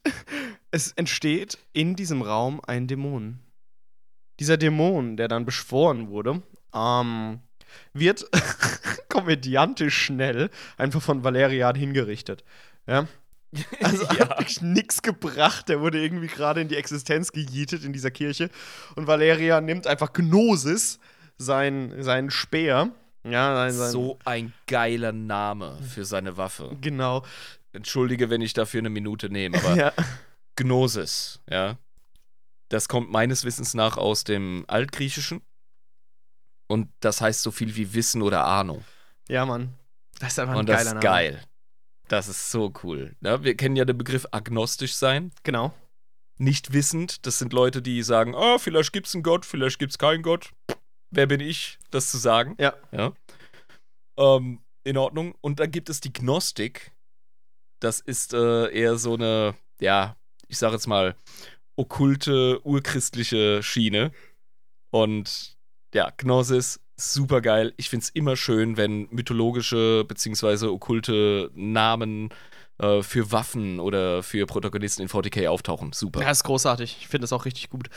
es 0.71 0.93
entsteht 0.93 1.59
in 1.75 1.95
diesem 1.95 2.23
Raum 2.23 2.61
ein 2.67 2.87
Dämon. 2.87 3.41
Dieser 4.41 4.57
Dämon, 4.57 5.17
der 5.17 5.29
dann 5.29 5.45
beschworen 5.45 6.09
wurde, 6.09 6.43
ähm, 6.75 7.41
wird 7.93 8.25
komödiantisch 9.09 9.97
schnell 9.97 10.51
einfach 10.77 11.03
von 11.03 11.25
Valerian 11.25 11.75
hingerichtet. 11.75 12.45
Ja. 12.87 13.07
Also 13.83 14.05
Ja. 14.13 14.21
hat 14.29 14.31
wirklich 14.39 14.61
nichts 14.63 15.03
gebracht. 15.03 15.69
Der 15.69 15.81
wurde 15.81 16.03
irgendwie 16.03 16.27
gerade 16.27 16.61
in 16.61 16.69
die 16.69 16.77
Existenz 16.77 17.33
gejietet 17.33 17.85
in 17.85 17.93
dieser 17.93 18.11
Kirche. 18.11 18.51
Und 18.95 19.07
Valerian 19.07 19.65
nimmt 19.65 19.87
einfach 19.87 20.13
Gnosis, 20.13 20.99
sein, 21.39 21.95
seinen 22.03 22.31
Speer. 22.31 22.91
Ja, 23.25 23.55
sein, 23.57 23.73
sein, 23.73 23.91
So 23.91 24.19
ein 24.25 24.53
geiler 24.67 25.13
Name 25.13 25.79
für 25.83 26.05
seine 26.05 26.37
Waffe. 26.37 26.77
Genau. 26.81 27.25
Entschuldige, 27.73 28.31
wenn 28.31 28.41
ich 28.41 28.53
dafür 28.55 28.81
eine 28.81 28.91
Minute 28.91 29.29
nehme, 29.29 29.59
aber 29.59 29.75
Ja. 29.77 29.93
Gnosis, 30.57 31.41
ja. 31.51 31.77
Das 32.69 32.89
kommt 32.89 33.11
meines 33.11 33.45
Wissens 33.45 33.75
nach 33.75 33.97
aus 33.97 34.25
dem 34.25 34.65
Altgriechischen. 34.69 35.43
Und 36.69 36.89
das 37.01 37.21
heißt 37.21 37.43
so 37.43 37.51
viel 37.51 37.77
wie 37.77 37.95
Wissen 37.95 38.23
oder 38.23 38.45
Ahnung. 38.45 38.85
ja, 39.29 39.47
Mann. 39.47 39.75
Das 40.19 40.33
ist 40.33 40.39
einfach 40.39 40.55
ein 40.55 40.61
Und 40.61 40.69
das 40.69 40.79
geiler 40.79 40.89
ist 40.89 40.95
Name. 40.95 41.03
geil. 41.05 41.45
Das 42.09 42.29
ist 42.29 42.51
so 42.51 42.73
cool. 42.83 43.15
Ja, 43.21 43.43
wir 43.45 43.55
kennen 43.57 43.77
ja 43.77 43.85
den 43.85 43.99
Begriff 43.99 44.27
agnostisch 44.31 44.95
sein. 44.95 45.31
Genau. 45.43 45.75
Nicht 46.39 46.73
wissend. 46.73 47.27
Das 47.27 47.39
sind 47.39 47.53
Leute, 47.53 47.83
die 47.83 48.03
sagen, 48.03 48.35
ah, 48.35 48.59
vielleicht 48.59 48.93
gibt's 48.93 49.15
einen 49.15 49.23
Gott, 49.23 49.45
vielleicht 49.45 49.79
gibt's 49.79 49.99
keinen 49.99 50.23
Gott. 50.23 50.51
wer 51.11 51.27
bin 51.27 51.41
ich, 51.41 51.79
das 51.91 52.11
zu 52.11 52.17
sagen? 52.19 52.57
Ja. 52.59 52.75
Ja. 52.93 53.13
Ähm, 54.19 54.61
in 54.85 54.97
Ordnung. 54.97 55.35
Und 55.41 55.61
dann 55.61 55.71
gibt 55.71 55.91
es 55.91 56.01
die 56.01 56.13
Gnostik. 56.13 56.93
Das 57.81 58.01
ist 58.01 58.33
äh, 58.33 58.69
eher 58.71 58.97
so 58.97 59.15
eine, 59.15 59.55
ja, 59.81 60.17
ich 60.49 60.57
sag 60.59 60.73
jetzt 60.73 60.87
mal, 60.87 61.15
okkulte, 61.77 62.61
urchristliche 62.65 63.63
Schiene. 63.63 64.13
Und 64.91 65.57
ja, 65.95 66.11
Gnosis, 66.17 66.81
super 66.97 67.41
geil. 67.41 67.75
Ich 67.77 67.91
find's 67.91 68.09
immer 68.09 68.37
schön, 68.37 68.77
wenn 68.77 69.09
mythologische 69.11 70.05
beziehungsweise 70.07 70.73
okkulte 70.73 71.51
Namen 71.55 72.31
äh, 72.79 73.03
für 73.03 73.33
Waffen 73.33 73.81
oder 73.81 74.23
für 74.23 74.47
Protagonisten 74.47 75.03
in 75.03 75.09
40k 75.09 75.49
auftauchen. 75.49 75.93
Super. 75.93 76.23
Ja, 76.23 76.31
ist 76.31 76.45
großartig. 76.45 76.97
Ich 77.01 77.09
finde 77.09 77.25
das 77.25 77.33
auch 77.33 77.45
richtig 77.45 77.71
gut. 77.71 77.89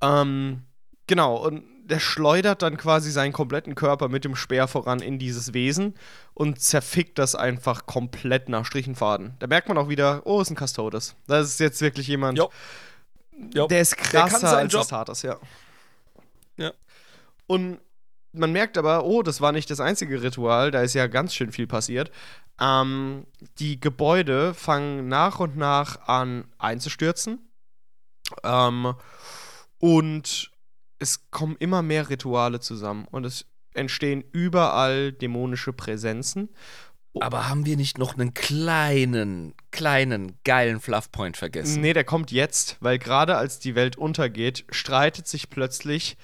Ähm, 0.00 0.62
genau, 1.06 1.36
und 1.36 1.64
der 1.84 2.00
schleudert 2.00 2.62
dann 2.62 2.76
quasi 2.76 3.10
seinen 3.10 3.32
kompletten 3.32 3.74
Körper 3.74 4.08
mit 4.08 4.24
dem 4.24 4.36
Speer 4.36 4.68
voran 4.68 5.00
in 5.00 5.18
dieses 5.18 5.52
Wesen 5.52 5.94
und 6.32 6.58
zerfickt 6.60 7.18
das 7.18 7.34
einfach 7.34 7.86
komplett 7.86 8.48
nach 8.48 8.64
Strichenfaden. 8.64 9.34
Da 9.38 9.46
merkt 9.46 9.68
man 9.68 9.76
auch 9.76 9.88
wieder, 9.88 10.22
oh, 10.24 10.40
ist 10.40 10.50
ein 10.50 10.56
Custodes. 10.56 11.14
Das 11.26 11.46
ist 11.46 11.60
jetzt 11.60 11.82
wirklich 11.82 12.08
jemand, 12.08 12.38
Jo. 12.38 12.50
Jo. 13.54 13.66
der 13.66 13.80
ist 13.80 13.92
Der 13.92 14.22
krasser 14.22 14.38
seinen 14.48 14.64
als 14.64 14.72
Job. 14.72 14.80
das 14.82 14.88
Tartas, 14.88 15.22
ja. 15.22 15.38
Ja. 16.56 16.72
Und 17.46 17.78
man 18.32 18.52
merkt 18.52 18.78
aber, 18.78 19.04
oh, 19.04 19.22
das 19.22 19.40
war 19.40 19.52
nicht 19.52 19.70
das 19.70 19.80
einzige 19.80 20.22
Ritual, 20.22 20.70
da 20.70 20.82
ist 20.82 20.94
ja 20.94 21.06
ganz 21.06 21.34
schön 21.34 21.52
viel 21.52 21.66
passiert. 21.66 22.10
Ähm, 22.60 23.26
die 23.58 23.80
Gebäude 23.80 24.54
fangen 24.54 25.08
nach 25.08 25.40
und 25.40 25.56
nach 25.56 26.08
an 26.08 26.44
einzustürzen. 26.58 27.50
Ähm, 28.42 28.94
und 29.78 30.50
es 30.98 31.30
kommen 31.30 31.56
immer 31.58 31.82
mehr 31.82 32.08
Rituale 32.08 32.60
zusammen 32.60 33.06
und 33.10 33.24
es 33.24 33.46
entstehen 33.74 34.24
überall 34.32 35.12
dämonische 35.12 35.72
Präsenzen. 35.72 36.48
Aber 37.20 37.48
haben 37.48 37.64
wir 37.64 37.76
nicht 37.76 37.98
noch 37.98 38.14
einen 38.14 38.34
kleinen, 38.34 39.54
kleinen, 39.70 40.38
geilen 40.44 40.80
Fluffpoint 40.80 41.36
vergessen? 41.36 41.80
Nee, 41.80 41.92
der 41.92 42.04
kommt 42.04 42.32
jetzt, 42.32 42.76
weil 42.80 42.98
gerade 42.98 43.36
als 43.36 43.58
die 43.58 43.74
Welt 43.74 43.96
untergeht, 43.96 44.64
streitet 44.70 45.28
sich 45.28 45.48
plötzlich 45.48 46.16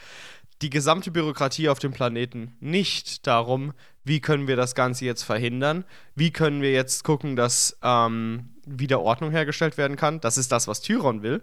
die 0.62 0.70
gesamte 0.70 1.10
Bürokratie 1.10 1.68
auf 1.68 1.78
dem 1.78 1.92
Planeten 1.92 2.56
nicht 2.60 3.26
darum, 3.26 3.72
wie 4.04 4.20
können 4.20 4.48
wir 4.48 4.56
das 4.56 4.74
Ganze 4.74 5.04
jetzt 5.04 5.22
verhindern, 5.22 5.84
wie 6.14 6.32
können 6.32 6.62
wir 6.62 6.72
jetzt 6.72 7.04
gucken, 7.04 7.36
dass 7.36 7.78
ähm, 7.82 8.50
wieder 8.66 9.00
Ordnung 9.00 9.30
hergestellt 9.30 9.78
werden 9.78 9.96
kann. 9.96 10.20
Das 10.20 10.38
ist 10.38 10.52
das, 10.52 10.68
was 10.68 10.80
Tyron 10.80 11.22
will. 11.22 11.42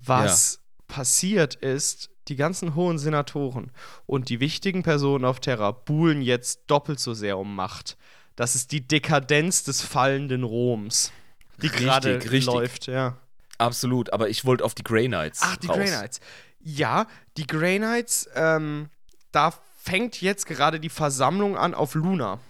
Was 0.00 0.60
passiert 0.88 1.54
ist, 1.54 2.10
die 2.28 2.36
ganzen 2.36 2.74
hohen 2.74 2.98
Senatoren 2.98 3.70
und 4.06 4.28
die 4.28 4.40
wichtigen 4.40 4.82
Personen 4.82 5.24
auf 5.24 5.40
Terra 5.40 5.72
buhlen 5.72 6.22
jetzt 6.22 6.62
doppelt 6.66 7.00
so 7.00 7.14
sehr 7.14 7.38
um 7.38 7.54
Macht. 7.54 7.96
Das 8.36 8.54
ist 8.54 8.72
die 8.72 8.86
Dekadenz 8.86 9.64
des 9.64 9.82
fallenden 9.82 10.42
Roms, 10.42 11.12
die 11.60 11.68
gerade 11.68 12.18
läuft, 12.18 12.86
ja. 12.86 13.16
Absolut, 13.58 14.12
aber 14.12 14.28
ich 14.28 14.44
wollte 14.44 14.64
auf 14.64 14.74
die 14.74 14.82
Grey 14.82 15.06
Knights. 15.06 15.40
Ach, 15.42 15.56
die 15.56 15.66
raus. 15.66 15.76
Grey 15.76 15.88
Knights. 15.88 16.20
Ja, 16.60 17.06
die 17.36 17.46
Grey 17.46 17.78
Knights, 17.78 18.28
ähm, 18.34 18.88
da 19.30 19.52
fängt 19.82 20.20
jetzt 20.20 20.46
gerade 20.46 20.80
die 20.80 20.88
Versammlung 20.88 21.56
an 21.56 21.74
auf 21.74 21.94
Luna. 21.94 22.40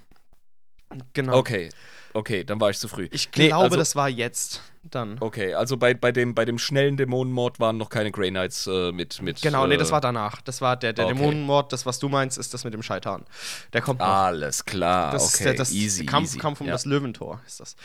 Genau. 1.14 1.36
Okay, 1.38 1.70
okay, 2.14 2.44
dann 2.44 2.60
war 2.60 2.70
ich 2.70 2.78
zu 2.78 2.88
früh. 2.88 3.08
Ich 3.12 3.28
Nee, 3.36 3.48
glaube, 3.48 3.64
also- 3.64 3.76
das 3.76 3.96
war 3.96 4.08
jetzt 4.08 4.62
dann. 4.82 5.16
Okay, 5.20 5.54
also 5.54 5.76
bei, 5.76 5.94
bei, 5.94 6.10
dem, 6.12 6.34
bei 6.34 6.44
dem 6.44 6.58
schnellen 6.58 6.96
Dämonenmord 6.96 7.60
waren 7.60 7.76
noch 7.76 7.88
keine 7.88 8.10
Grey 8.10 8.30
Knights 8.30 8.66
äh, 8.66 8.90
mit, 8.92 9.22
mit. 9.22 9.40
Genau, 9.40 9.66
nee, 9.66 9.74
äh, 9.74 9.78
das 9.78 9.92
war 9.92 10.00
danach. 10.00 10.40
Das 10.42 10.60
war 10.60 10.76
der, 10.76 10.92
der 10.92 11.06
okay. 11.06 11.14
Dämonenmord, 11.14 11.72
das, 11.72 11.86
was 11.86 11.98
du 11.98 12.08
meinst, 12.08 12.36
ist 12.38 12.52
das 12.52 12.64
mit 12.64 12.74
dem 12.74 12.82
Scheitan. 12.82 13.24
Der 13.72 13.80
kommt 13.80 14.00
noch. 14.00 14.06
Alles 14.06 14.64
klar, 14.64 15.12
das 15.12 15.22
okay, 15.22 15.32
ist 15.34 15.44
der, 15.44 15.54
das 15.54 15.72
easy, 15.72 16.04
Kampf, 16.06 16.28
easy. 16.30 16.38
Kampf 16.38 16.60
um 16.60 16.66
ja. 16.66 16.72
das 16.72 16.84
Löwentor 16.84 17.40
ist 17.46 17.60
das. 17.60 17.76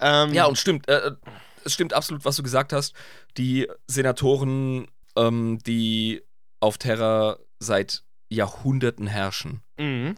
Ähm, 0.00 0.32
Ja, 0.32 0.46
und 0.46 0.58
stimmt, 0.58 0.88
äh, 0.88 1.12
es 1.64 1.74
stimmt 1.74 1.92
absolut, 1.92 2.24
was 2.24 2.36
du 2.36 2.42
gesagt 2.42 2.72
hast. 2.72 2.94
Die 3.36 3.68
Senatoren, 3.86 4.88
ähm, 5.16 5.58
die 5.66 6.22
auf 6.58 6.78
Terra 6.78 7.36
seit 7.58 8.02
Jahrhunderten 8.28 9.06
herrschen, 9.06 9.62
mhm. 9.78 10.16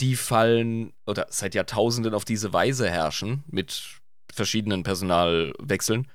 Die 0.00 0.16
fallen 0.16 0.92
oder 1.06 1.26
seit 1.30 1.54
Jahrtausenden 1.54 2.14
auf 2.14 2.24
diese 2.24 2.52
Weise 2.52 2.88
herrschen, 2.88 3.44
mit 3.46 4.00
verschiedenen 4.32 4.82
Personalwechseln, 4.82 6.08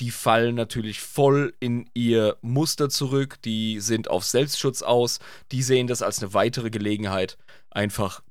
die 0.00 0.10
fallen 0.10 0.54
natürlich 0.54 1.00
voll 1.00 1.54
in 1.58 1.90
ihr 1.94 2.36
Muster 2.40 2.88
zurück, 2.88 3.42
die 3.42 3.80
sind 3.80 4.08
auf 4.08 4.24
Selbstschutz 4.24 4.82
aus, 4.82 5.18
die 5.50 5.62
sehen 5.62 5.88
das 5.88 6.02
als 6.02 6.22
eine 6.22 6.34
weitere 6.34 6.70
Gelegenheit, 6.70 7.36
einfach 7.70 8.22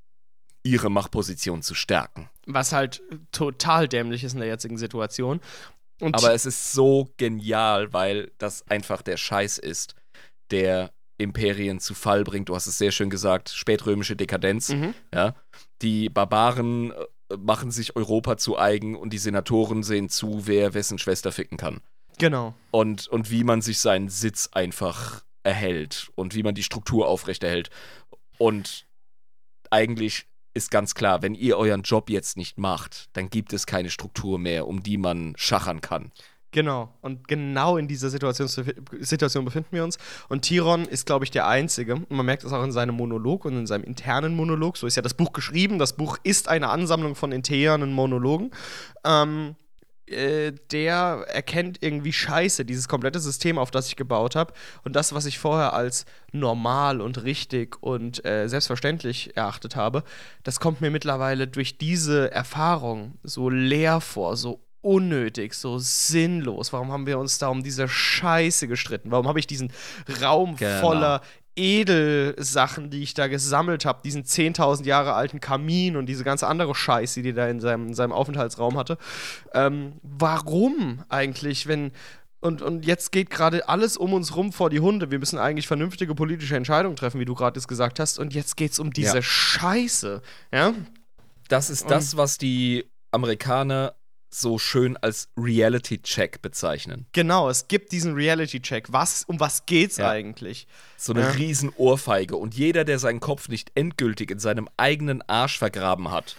ihre 0.64 0.90
Machtposition 0.90 1.62
zu 1.62 1.76
stärken. 1.76 2.30
Was 2.46 2.72
halt 2.72 3.02
total 3.32 3.88
dämlich 3.88 4.24
ist 4.24 4.34
in 4.34 4.40
der 4.40 4.48
jetzigen 4.48 4.78
Situation. 4.78 5.42
Und 6.00 6.16
Aber 6.16 6.34
es 6.34 6.46
ist 6.46 6.72
so 6.72 7.10
genial, 7.18 7.92
weil 7.92 8.32
das 8.38 8.68
einfach 8.68 9.02
der 9.02 9.18
Scheiß 9.18 9.58
ist, 9.58 9.96
der 10.52 10.92
Imperien 11.18 11.80
zu 11.80 11.94
Fall 11.94 12.24
bringt. 12.24 12.50
Du 12.50 12.56
hast 12.56 12.68
es 12.68 12.78
sehr 12.78 12.92
schön 12.92 13.10
gesagt, 13.10 13.50
spätrömische 13.50 14.16
Dekadenz. 14.16 14.70
Mhm. 14.70 14.94
Ja, 15.14 15.36
die 15.82 16.10
Barbaren 16.10 16.92
äh, 16.92 17.38
machen 17.38 17.72
sich 17.72 17.96
Europa 17.96 18.38
zu 18.38 18.58
eigen 18.58 18.96
und 18.96 19.12
die 19.12 19.18
Senatoren 19.18 19.84
sehen 19.84 20.10
zu, 20.10 20.48
wer 20.48 20.74
wessen 20.74 20.98
Schwester 20.98 21.32
ficken 21.32 21.58
kann. 21.58 21.82
Genau. 22.18 22.56
Und, 22.72 23.08
und 23.08 23.30
wie 23.32 23.44
man 23.44 23.62
sich 23.62 23.80
seinen 23.80 24.10
Sitz 24.10 24.50
einfach 24.52 25.24
erhält 25.44 26.10
und 26.16 26.36
wie 26.36 26.44
man 26.44 26.56
die 26.56 26.64
Struktur 26.64 27.08
aufrechterhält. 27.08 27.70
Und 28.38 28.86
eigentlich 29.70 30.28
ist 30.54 30.72
ganz 30.72 30.96
klar, 30.96 31.22
wenn 31.22 31.36
ihr 31.36 31.58
euren 31.58 31.84
Job 31.84 32.10
jetzt 32.10 32.36
nicht 32.36 32.58
macht, 32.58 33.10
dann 33.14 33.30
gibt 33.30 33.54
es 33.54 33.66
keine 33.66 33.90
Struktur 33.90 34.40
mehr, 34.40 34.68
um 34.68 34.82
die 34.82 34.98
man 34.98 35.34
schachern 35.38 35.82
kann. 35.82 36.12
Genau. 36.52 36.94
Und 37.02 37.28
genau 37.28 37.78
in 37.78 37.88
dieser 37.88 38.10
Situation, 38.10 38.48
Situation 38.48 39.46
befinden 39.46 39.70
wir 39.72 39.84
uns. 39.84 39.98
Und 40.30 40.44
Tiron 40.44 40.86
ist, 40.86 41.06
glaube 41.06 41.26
ich, 41.26 41.32
der 41.32 41.48
Einzige. 41.48 41.96
Und 41.96 42.12
man 42.12 42.26
merkt 42.26 42.44
es 42.44 42.54
auch 42.54 42.64
in 42.64 42.72
seinem 42.72 42.96
Monolog 42.96 43.46
und 43.46 43.58
in 43.58 43.68
seinem 43.68 43.84
internen 43.84 44.34
Monolog. 44.36 44.78
So 44.78 44.88
ist 44.88 44.96
ja 44.96 45.02
das 45.02 45.14
Buch 45.14 45.34
geschrieben. 45.34 45.78
Das 45.78 45.94
Buch 45.94 46.18
ist 46.24 46.48
eine 46.48 46.70
Ansammlung 46.70 47.16
von 47.16 47.32
internen 47.32 47.92
Monologen. 47.92 48.52
Ähm, 49.06 49.56
äh, 50.08 50.54
der 50.72 51.26
erkennt 51.28 51.84
irgendwie 51.84 52.14
Scheiße, 52.14 52.64
dieses 52.64 52.88
komplette 52.88 53.20
System, 53.20 53.58
auf 53.58 53.72
das 53.72 53.90
ich 53.90 53.98
gebaut 53.98 54.36
habe. 54.38 54.54
Und 54.86 54.96
das, 54.96 55.14
was 55.14 55.26
ich 55.26 55.38
vorher 55.38 55.74
als 55.74 56.06
normal 56.32 57.02
und 57.02 57.24
richtig 57.24 57.82
und 57.84 58.24
äh, 58.26 58.48
selbstverständlich 58.48 59.36
erachtet 59.36 59.76
habe, 59.76 60.04
das 60.44 60.62
kommt 60.62 60.80
mir 60.80 60.92
mittlerweile 60.92 61.48
durch 61.48 61.78
diese 61.78 62.32
Erfahrung 62.32 63.16
so 63.24 63.50
leer 63.50 64.00
vor, 64.00 64.38
so 64.38 64.62
unnötig, 64.88 65.54
so 65.54 65.78
sinnlos. 65.80 66.72
Warum 66.74 66.92
haben 66.92 67.06
wir 67.06 67.20
uns 67.20 67.38
da 67.38 67.50
um 67.50 67.62
diese 67.64 67.88
Scheiße 67.88 68.68
gestritten? 68.68 69.12
Warum 69.12 69.28
habe 69.28 69.40
ich 69.40 69.48
diesen 69.48 69.72
Raum 70.22 70.56
Genau. 70.56 70.80
voller 70.82 71.22
Edelsachen, 71.56 72.90
die 72.90 73.02
ich 73.04 73.14
da 73.14 73.28
gesammelt 73.28 73.84
habe, 73.86 74.02
diesen 74.04 74.24
10.000 74.24 74.86
Jahre 74.86 75.14
alten 75.14 75.40
Kamin 75.40 75.98
und 75.98 76.06
diese 76.06 76.24
ganze 76.24 76.48
andere 76.48 76.76
Scheiße, 76.76 77.22
die 77.22 77.34
der 77.34 77.50
in 77.50 77.60
seinem, 77.60 77.88
in 77.88 77.94
seinem 77.94 78.12
Aufenthaltsraum 78.12 78.78
hatte. 78.78 78.98
Ähm, 79.54 79.94
warum 80.04 81.04
eigentlich, 81.10 81.68
wenn. 81.68 81.92
Und, 82.40 82.62
und 82.62 82.86
jetzt 82.86 83.12
geht 83.12 83.32
gerade 83.32 83.68
alles 83.68 83.98
um 83.98 84.14
uns 84.14 84.36
rum 84.36 84.54
vor 84.54 84.70
die 84.70 84.80
Hunde. 84.80 85.10
Wir 85.10 85.18
müssen 85.18 85.40
eigentlich 85.40 85.66
vernünftige 85.66 86.14
politische 86.14 86.56
Entscheidungen 86.56 86.96
treffen, 86.96 87.20
wie 87.20 87.26
du 87.26 87.34
gerade 87.34 87.58
jetzt 87.58 87.68
gesagt 87.68 88.00
hast. 88.00 88.20
Und 88.20 88.34
jetzt 88.36 88.56
geht 88.56 88.74
es 88.74 88.80
um 88.80 88.94
diese 88.94 89.18
Ja. 89.18 89.22
Scheiße. 89.24 90.22
Ja? 90.54 90.74
Das 91.50 91.72
ist 91.72 91.90
das, 91.90 92.16
was 92.16 92.38
die 92.38 92.86
Amerikaner 93.10 93.96
so 94.30 94.58
schön 94.60 94.98
als 94.98 95.30
Reality-Check 95.38 96.42
bezeichnen. 96.42 97.06
Genau, 97.14 97.50
es 97.50 97.68
gibt 97.68 97.92
diesen 97.92 98.14
Reality-Check. 98.14 98.92
Was, 98.92 99.24
um 99.26 99.40
was 99.40 99.66
geht's 99.66 99.98
Ja. 99.98 100.10
eigentlich? 100.10 100.68
So 100.98 101.14
eine 101.14 101.22
Ja. 101.22 101.30
riesen 101.32 101.72
Ohrfeige. 101.76 102.36
Und 102.36 102.54
jeder, 102.56 102.84
der 102.84 103.00
seinen 103.00 103.20
Kopf 103.20 103.48
nicht 103.50 103.72
endgültig 103.76 104.30
in 104.32 104.40
seinem 104.40 104.68
eigenen 104.78 105.22
Arsch 105.30 105.58
vergraben 105.58 106.12
hat, 106.12 106.36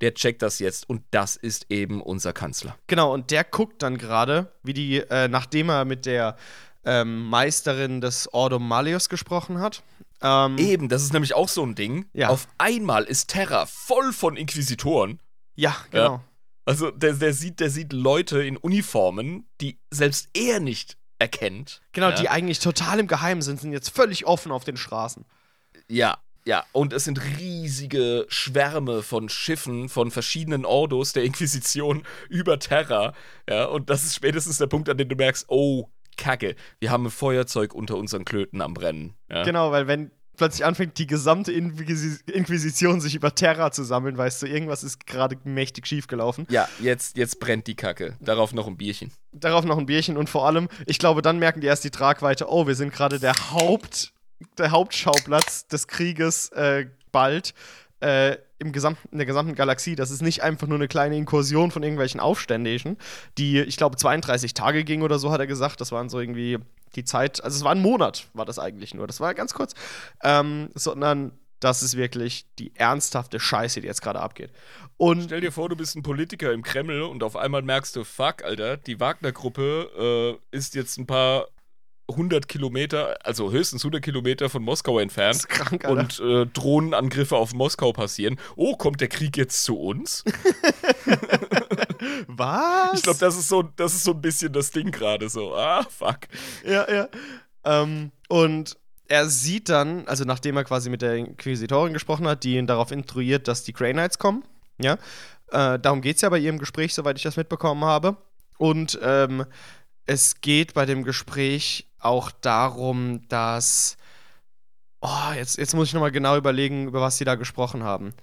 der 0.00 0.14
checkt 0.14 0.42
das 0.42 0.58
jetzt. 0.58 0.88
Und 0.88 1.02
das 1.10 1.36
ist 1.36 1.66
eben 1.70 2.00
unser 2.02 2.32
Kanzler. 2.32 2.76
Genau, 2.86 3.12
und 3.12 3.30
der 3.30 3.44
guckt 3.44 3.82
dann 3.82 3.98
gerade, 3.98 4.52
wie 4.62 4.74
die, 4.74 4.98
äh, 4.98 5.28
nachdem 5.28 5.68
er 5.70 5.84
mit 5.84 6.06
der 6.06 6.36
ähm, 6.86 7.28
Meisterin 7.30 8.00
des 8.02 8.32
Ordo 8.34 8.58
Malleus 8.58 9.08
gesprochen 9.08 9.58
hat. 9.58 9.82
Ähm, 10.20 10.58
Eben, 10.58 10.88
das 10.90 11.02
ist 11.02 11.12
nämlich 11.14 11.34
auch 11.34 11.48
so 11.48 11.64
ein 11.64 11.74
Ding. 11.74 12.06
Ja. 12.12 12.28
Auf 12.28 12.46
einmal 12.58 13.04
ist 13.04 13.28
Terra 13.28 13.64
voll 13.66 14.12
von 14.12 14.36
Inquisitoren. 14.36 15.18
ja, 15.56 15.74
genau. 15.90 16.22
Also 16.64 16.90
der, 16.90 17.14
der, 17.14 17.32
sieht, 17.32 17.60
der 17.60 17.70
sieht 17.70 17.92
Leute 17.92 18.42
in 18.42 18.56
Uniformen, 18.56 19.46
die 19.60 19.78
selbst 19.90 20.28
er 20.34 20.60
nicht 20.60 20.96
erkennt. 21.18 21.82
Genau, 21.92 22.10
ja. 22.10 22.16
die 22.16 22.28
eigentlich 22.28 22.58
total 22.58 23.00
im 23.00 23.06
Geheimen 23.06 23.42
sind, 23.42 23.60
sind 23.60 23.72
jetzt 23.72 23.90
völlig 23.90 24.26
offen 24.26 24.50
auf 24.50 24.64
den 24.64 24.76
Straßen. 24.76 25.24
Ja, 25.88 26.18
ja. 26.44 26.64
Und 26.72 26.92
es 26.92 27.04
sind 27.04 27.20
riesige 27.38 28.26
Schwärme 28.28 29.02
von 29.02 29.28
Schiffen 29.28 29.88
von 29.88 30.10
verschiedenen 30.10 30.64
Ordos 30.64 31.12
der 31.12 31.24
Inquisition 31.24 32.02
über 32.28 32.58
Terra. 32.58 33.14
Ja, 33.48 33.66
und 33.66 33.90
das 33.90 34.04
ist 34.04 34.14
spätestens 34.14 34.58
der 34.58 34.66
Punkt, 34.66 34.88
an 34.88 34.98
dem 34.98 35.08
du 35.08 35.16
merkst, 35.16 35.46
oh, 35.48 35.88
Kacke, 36.16 36.54
wir 36.78 36.90
haben 36.90 37.06
ein 37.06 37.10
Feuerzeug 37.10 37.74
unter 37.74 37.96
unseren 37.96 38.24
Klöten 38.24 38.60
am 38.60 38.74
Brennen. 38.74 39.14
Ja. 39.28 39.42
Genau, 39.42 39.72
weil 39.72 39.86
wenn 39.88 40.12
plötzlich 40.36 40.64
anfängt, 40.64 40.98
die 40.98 41.06
gesamte 41.06 41.52
Inquisi 41.52 42.18
Inquisition 42.26 43.00
sich 43.00 43.14
über 43.14 43.34
Terra 43.34 43.70
zu 43.70 43.84
sammeln, 43.84 44.16
weißt 44.16 44.42
du, 44.42 44.46
irgendwas 44.46 44.82
ist 44.84 45.06
gerade 45.06 45.36
mächtig 45.44 45.86
schief 45.86 46.06
gelaufen. 46.06 46.46
Ja, 46.50 46.68
jetzt, 46.80 47.16
jetzt 47.16 47.40
brennt 47.40 47.66
die 47.66 47.74
Kacke. 47.74 48.16
Darauf 48.20 48.52
noch 48.52 48.66
ein 48.66 48.76
Bierchen. 48.76 49.12
Darauf 49.32 49.64
noch 49.64 49.78
ein 49.78 49.86
Bierchen 49.86 50.16
und 50.16 50.28
vor 50.28 50.46
allem, 50.46 50.68
ich 50.86 50.98
glaube, 50.98 51.22
dann 51.22 51.38
merken 51.38 51.60
die 51.60 51.66
erst 51.66 51.84
die 51.84 51.90
Tragweite, 51.90 52.50
oh, 52.50 52.66
wir 52.66 52.74
sind 52.74 52.92
gerade 52.92 53.18
der 53.18 53.34
Haupt, 53.52 54.12
der 54.58 54.70
Hauptschauplatz 54.70 55.66
des 55.68 55.88
Krieges 55.88 56.48
äh, 56.50 56.86
bald. 57.12 57.54
Äh, 58.00 58.36
im 58.58 58.72
gesamten, 58.72 59.08
in 59.12 59.18
der 59.18 59.26
gesamten 59.26 59.54
Galaxie. 59.54 59.94
Das 59.94 60.10
ist 60.10 60.22
nicht 60.22 60.42
einfach 60.42 60.66
nur 60.66 60.78
eine 60.78 60.88
kleine 60.88 61.16
Inkursion 61.16 61.70
von 61.70 61.82
irgendwelchen 61.82 62.20
Aufständischen, 62.20 62.96
die, 63.38 63.60
ich 63.60 63.76
glaube, 63.76 63.96
32 63.96 64.54
Tage 64.54 64.84
ging 64.84 65.02
oder 65.02 65.18
so, 65.18 65.30
hat 65.30 65.40
er 65.40 65.46
gesagt. 65.46 65.80
Das 65.80 65.92
waren 65.92 66.08
so 66.08 66.20
irgendwie 66.20 66.58
die 66.96 67.04
Zeit, 67.04 67.42
also 67.42 67.56
es 67.56 67.64
war 67.64 67.72
ein 67.72 67.82
Monat, 67.82 68.28
war 68.34 68.44
das 68.44 68.58
eigentlich 68.58 68.94
nur. 68.94 69.06
Das 69.06 69.20
war 69.20 69.34
ganz 69.34 69.54
kurz. 69.54 69.74
Ähm, 70.22 70.70
sondern 70.74 71.32
das 71.60 71.82
ist 71.82 71.96
wirklich 71.96 72.46
die 72.58 72.74
ernsthafte 72.76 73.40
Scheiße, 73.40 73.80
die 73.80 73.86
jetzt 73.86 74.02
gerade 74.02 74.20
abgeht. 74.20 74.50
Und 74.96 75.24
Stell 75.24 75.40
dir 75.40 75.52
vor, 75.52 75.68
du 75.68 75.76
bist 75.76 75.96
ein 75.96 76.02
Politiker 76.02 76.52
im 76.52 76.62
Kreml 76.62 77.02
und 77.02 77.22
auf 77.22 77.36
einmal 77.36 77.62
merkst 77.62 77.96
du, 77.96 78.04
fuck, 78.04 78.44
Alter, 78.44 78.76
die 78.76 79.00
Wagner-Gruppe 79.00 80.38
äh, 80.52 80.56
ist 80.56 80.74
jetzt 80.74 80.98
ein 80.98 81.06
paar 81.06 81.48
100 82.10 82.48
Kilometer, 82.48 83.16
also 83.24 83.50
höchstens 83.50 83.82
100 83.82 84.02
Kilometer 84.02 84.50
von 84.50 84.62
Moskau 84.62 84.96
das 84.96 85.02
entfernt 85.04 85.36
ist 85.36 85.48
krank, 85.48 85.84
Alter. 85.86 86.00
und 86.00 86.20
äh, 86.20 86.46
Drohnenangriffe 86.46 87.36
auf 87.36 87.54
Moskau 87.54 87.92
passieren. 87.92 88.38
Oh, 88.56 88.76
kommt 88.76 89.00
der 89.00 89.08
Krieg 89.08 89.36
jetzt 89.38 89.64
zu 89.64 89.78
uns? 89.78 90.22
Was? 92.26 92.94
Ich 92.94 93.02
glaube, 93.02 93.18
das, 93.18 93.36
ist 93.36 93.48
so, 93.48 93.62
das 93.62 93.94
ist 93.94 94.04
so 94.04 94.12
ein 94.12 94.20
bisschen 94.20 94.52
das 94.52 94.70
Ding 94.70 94.90
gerade 94.90 95.28
so. 95.28 95.54
Ah, 95.54 95.84
fuck. 95.88 96.20
Ja, 96.64 96.90
ja. 96.90 97.08
Ähm, 97.64 98.12
und 98.28 98.76
er 99.08 99.28
sieht 99.28 99.68
dann, 99.68 100.06
also 100.06 100.24
nachdem 100.24 100.56
er 100.56 100.64
quasi 100.64 100.90
mit 100.90 101.02
der 101.02 101.16
Inquisitorin 101.16 101.92
gesprochen 101.92 102.26
hat, 102.26 102.44
die 102.44 102.56
ihn 102.56 102.66
darauf 102.66 102.90
instruiert, 102.90 103.48
dass 103.48 103.64
die 103.64 103.72
Grey 103.72 103.92
Knights 103.92 104.18
kommen, 104.18 104.44
ja, 104.78 104.94
äh, 105.50 105.78
darum 105.78 106.00
geht 106.00 106.16
es 106.16 106.22
ja 106.22 106.28
bei 106.28 106.38
ihrem 106.38 106.58
Gespräch, 106.58 106.94
soweit 106.94 107.16
ich 107.16 107.22
das 107.22 107.36
mitbekommen 107.36 107.84
habe. 107.84 108.16
Und 108.58 108.98
ähm, 109.02 109.44
es 110.06 110.40
geht 110.40 110.74
bei 110.74 110.86
dem 110.86 111.04
Gespräch 111.04 111.88
auch 111.98 112.30
darum, 112.30 113.26
dass. 113.28 113.96
Oh, 115.00 115.32
jetzt, 115.36 115.58
jetzt 115.58 115.74
muss 115.74 115.88
ich 115.88 115.94
nochmal 115.94 116.12
genau 116.12 116.36
überlegen, 116.36 116.86
über 116.86 117.00
was 117.00 117.18
sie 117.18 117.24
da 117.24 117.34
gesprochen 117.34 117.82
haben. 117.82 118.14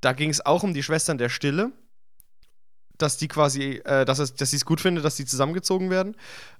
Da 0.00 0.12
ging 0.14 0.30
es 0.30 0.44
auch 0.44 0.62
um 0.62 0.72
die 0.72 0.82
Schwestern 0.82 1.18
der 1.18 1.28
Stille, 1.28 1.72
dass 3.02 3.16
die 3.16 3.28
quasi, 3.28 3.80
äh, 3.84 4.04
dass, 4.04 4.18
es, 4.18 4.34
dass 4.34 4.50
sie 4.50 4.56
es 4.56 4.64
gut 4.64 4.80
findet, 4.80 5.04
dass 5.04 5.16
sie 5.16 5.26
zusammengezogen 5.26 5.90
werden. 5.90 6.16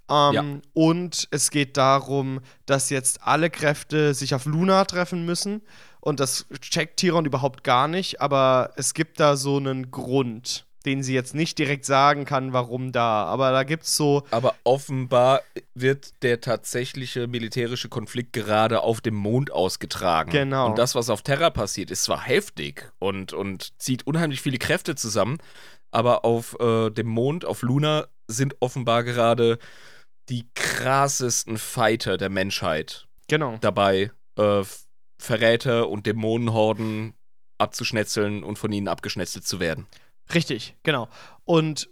Ähm, 0.09 0.33
Ja. 0.33 0.45
Und 0.75 1.29
es 1.31 1.51
geht 1.51 1.77
darum, 1.77 2.41
dass 2.67 2.91
jetzt 2.91 3.23
alle 3.23 3.51
Kräfte 3.51 4.15
sich 4.15 4.35
auf 4.35 4.45
Luna 4.45 4.85
treffen 4.85 5.25
müssen. 5.25 5.63
Und 6.01 6.19
das 6.19 6.47
checkt 6.61 6.97
Tiron 6.99 7.27
überhaupt 7.27 7.63
gar 7.63 7.87
nicht, 7.87 8.21
aber 8.21 8.73
es 8.77 8.95
gibt 8.95 9.21
da 9.21 9.37
so 9.37 9.59
einen 9.59 9.91
Grund, 9.91 10.65
den 10.87 11.03
sie 11.03 11.13
jetzt 11.13 11.35
nicht 11.35 11.59
direkt 11.59 11.85
sagen 11.85 12.25
kann, 12.25 12.55
warum 12.55 12.91
da. 12.91 13.25
Aber 13.25 13.53
da 13.53 13.65
gibt 13.65 13.83
es 13.83 13.97
so. 13.97 14.23
Aber 14.31 14.55
offenbar 14.65 15.43
wird 15.75 16.23
der 16.23 16.41
tatsächliche 16.41 17.27
militärische 17.27 17.91
Konflikt 17.91 18.33
gerade 18.33 18.81
auf 18.81 19.03
dem 19.03 19.15
Mond 19.15 19.51
ausgetragen. 19.51 20.31
Genau. 20.31 20.71
Und 20.71 20.79
das, 20.79 20.95
was 20.95 21.11
auf 21.11 21.21
Terra 21.21 21.51
passiert, 21.51 21.91
ist 21.91 22.05
zwar 22.05 22.23
heftig 22.23 22.91
und, 22.99 23.35
und 23.35 23.79
zieht 23.79 24.07
unheimlich 24.07 24.41
viele 24.41 24.57
Kräfte 24.57 24.95
zusammen, 24.95 25.37
aber 25.91 26.25
auf 26.25 26.59
äh, 26.61 26.91
dem 26.91 27.09
Mond, 27.09 27.45
auf 27.45 27.63
Luna, 27.63 28.07
sind 28.29 28.57
offenbar 28.61 29.05
gerade 29.05 29.59
die 30.29 30.49
krassesten 30.55 31.59
Fighter 31.59 32.17
der 32.17 32.31
Menschheit 32.31 33.09
Genau. 33.29 33.59
dabei, 33.61 34.13
äh, 34.37 34.63
Verräter 35.19 35.89
und 35.89 36.07
Dämonenhorden 36.07 37.15
abzuschnetzeln 37.59 38.43
und 38.43 38.59
von 38.59 38.73
ihnen 38.73 38.89
abgeschnetzelt 38.89 39.47
zu 39.47 39.61
werden. 39.61 39.87
Richtig, 40.33 40.77
genau. 40.83 41.09
Und 41.45 41.91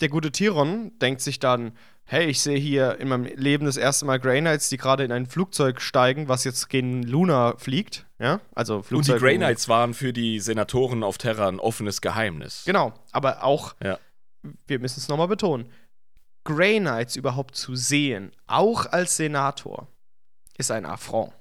der 0.00 0.08
gute 0.08 0.32
Tiron 0.32 0.98
denkt 0.98 1.20
sich 1.20 1.38
dann, 1.38 1.76
hey, 2.10 2.26
ich 2.26 2.40
sehe 2.40 2.58
hier 2.58 2.98
in 2.98 3.08
meinem 3.08 3.24
Leben 3.36 3.66
das 3.66 3.76
erste 3.76 4.04
Mal 4.04 4.18
Grey 4.18 4.40
Knights, 4.40 4.68
die 4.68 4.76
gerade 4.78 5.04
in 5.04 5.12
ein 5.12 5.26
Flugzeug 5.26 5.80
steigen, 5.80 6.26
was 6.28 6.42
jetzt 6.44 6.68
gegen 6.68 7.04
Luna 7.04 7.54
fliegt. 7.56 8.04
Ja, 8.18 8.40
also 8.54 8.76
Und 8.76 8.82
die 8.82 8.88
Flugzeug. 8.88 9.20
Grey 9.20 9.36
Knights 9.36 9.68
waren 9.68 9.94
für 9.94 10.12
die 10.12 10.40
Senatoren 10.40 11.02
auf 11.04 11.18
Terra 11.18 11.46
ein 11.48 11.60
offenes 11.60 12.00
Geheimnis. 12.00 12.64
Genau, 12.66 12.92
aber 13.12 13.44
auch, 13.44 13.74
Ja. 13.82 13.98
wir 14.66 14.80
müssen 14.80 14.98
es 14.98 15.08
nochmal 15.08 15.28
betonen, 15.28 15.70
Grey 16.44 16.80
Knights 16.80 17.14
überhaupt 17.16 17.54
zu 17.54 17.76
sehen, 17.76 18.32
auch 18.48 18.86
als 18.86 19.16
Senator, 19.16 19.86
ist 20.58 20.70
ein 20.72 20.86
Affront. 20.86 21.32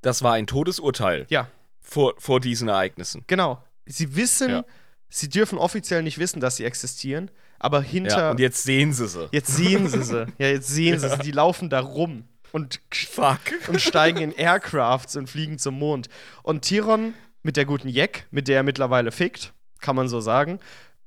Das 0.00 0.22
war 0.22 0.32
ein 0.34 0.46
Todesurteil 0.46 1.26
Ja, 1.28 1.48
vor, 1.80 2.14
vor 2.18 2.40
diesen 2.40 2.68
Ereignissen. 2.68 3.24
genau. 3.26 3.62
Sie 3.84 4.16
wissen, 4.16 4.50
Ja. 4.50 4.64
Sie 5.08 5.28
dürfen 5.28 5.58
offiziell 5.58 6.02
nicht 6.02 6.18
wissen, 6.18 6.40
dass 6.40 6.56
sie 6.56 6.64
existieren, 6.64 7.30
aber 7.58 7.82
hinter. 7.82 8.18
Ja, 8.18 8.30
und 8.30 8.40
jetzt 8.40 8.62
sehen 8.62 8.92
sie 8.92 9.08
sie. 9.08 9.28
Jetzt 9.32 9.54
sehen 9.54 9.88
sie 9.88 10.02
sie. 10.02 10.26
Ja, 10.38 10.48
jetzt 10.48 10.68
sehen 10.68 10.98
sie 10.98 11.08
sie. 11.08 11.18
Die 11.18 11.32
laufen 11.32 11.70
da 11.70 11.80
rum 11.80 12.24
und, 12.52 12.80
Fuck. 12.92 13.40
und 13.68 13.80
steigen 13.80 14.18
in 14.18 14.32
Aircrafts 14.32 15.16
und 15.16 15.28
fliegen 15.28 15.58
zum 15.58 15.78
Mond. 15.78 16.08
Und 16.42 16.62
Tiron 16.62 17.14
mit 17.42 17.56
der 17.56 17.64
guten 17.64 17.88
Jack, 17.88 18.26
mit 18.30 18.48
der 18.48 18.58
er 18.58 18.62
mittlerweile 18.62 19.12
fickt, 19.12 19.52
kann 19.80 19.96
man 19.96 20.08
so 20.08 20.20
sagen. 20.20 20.58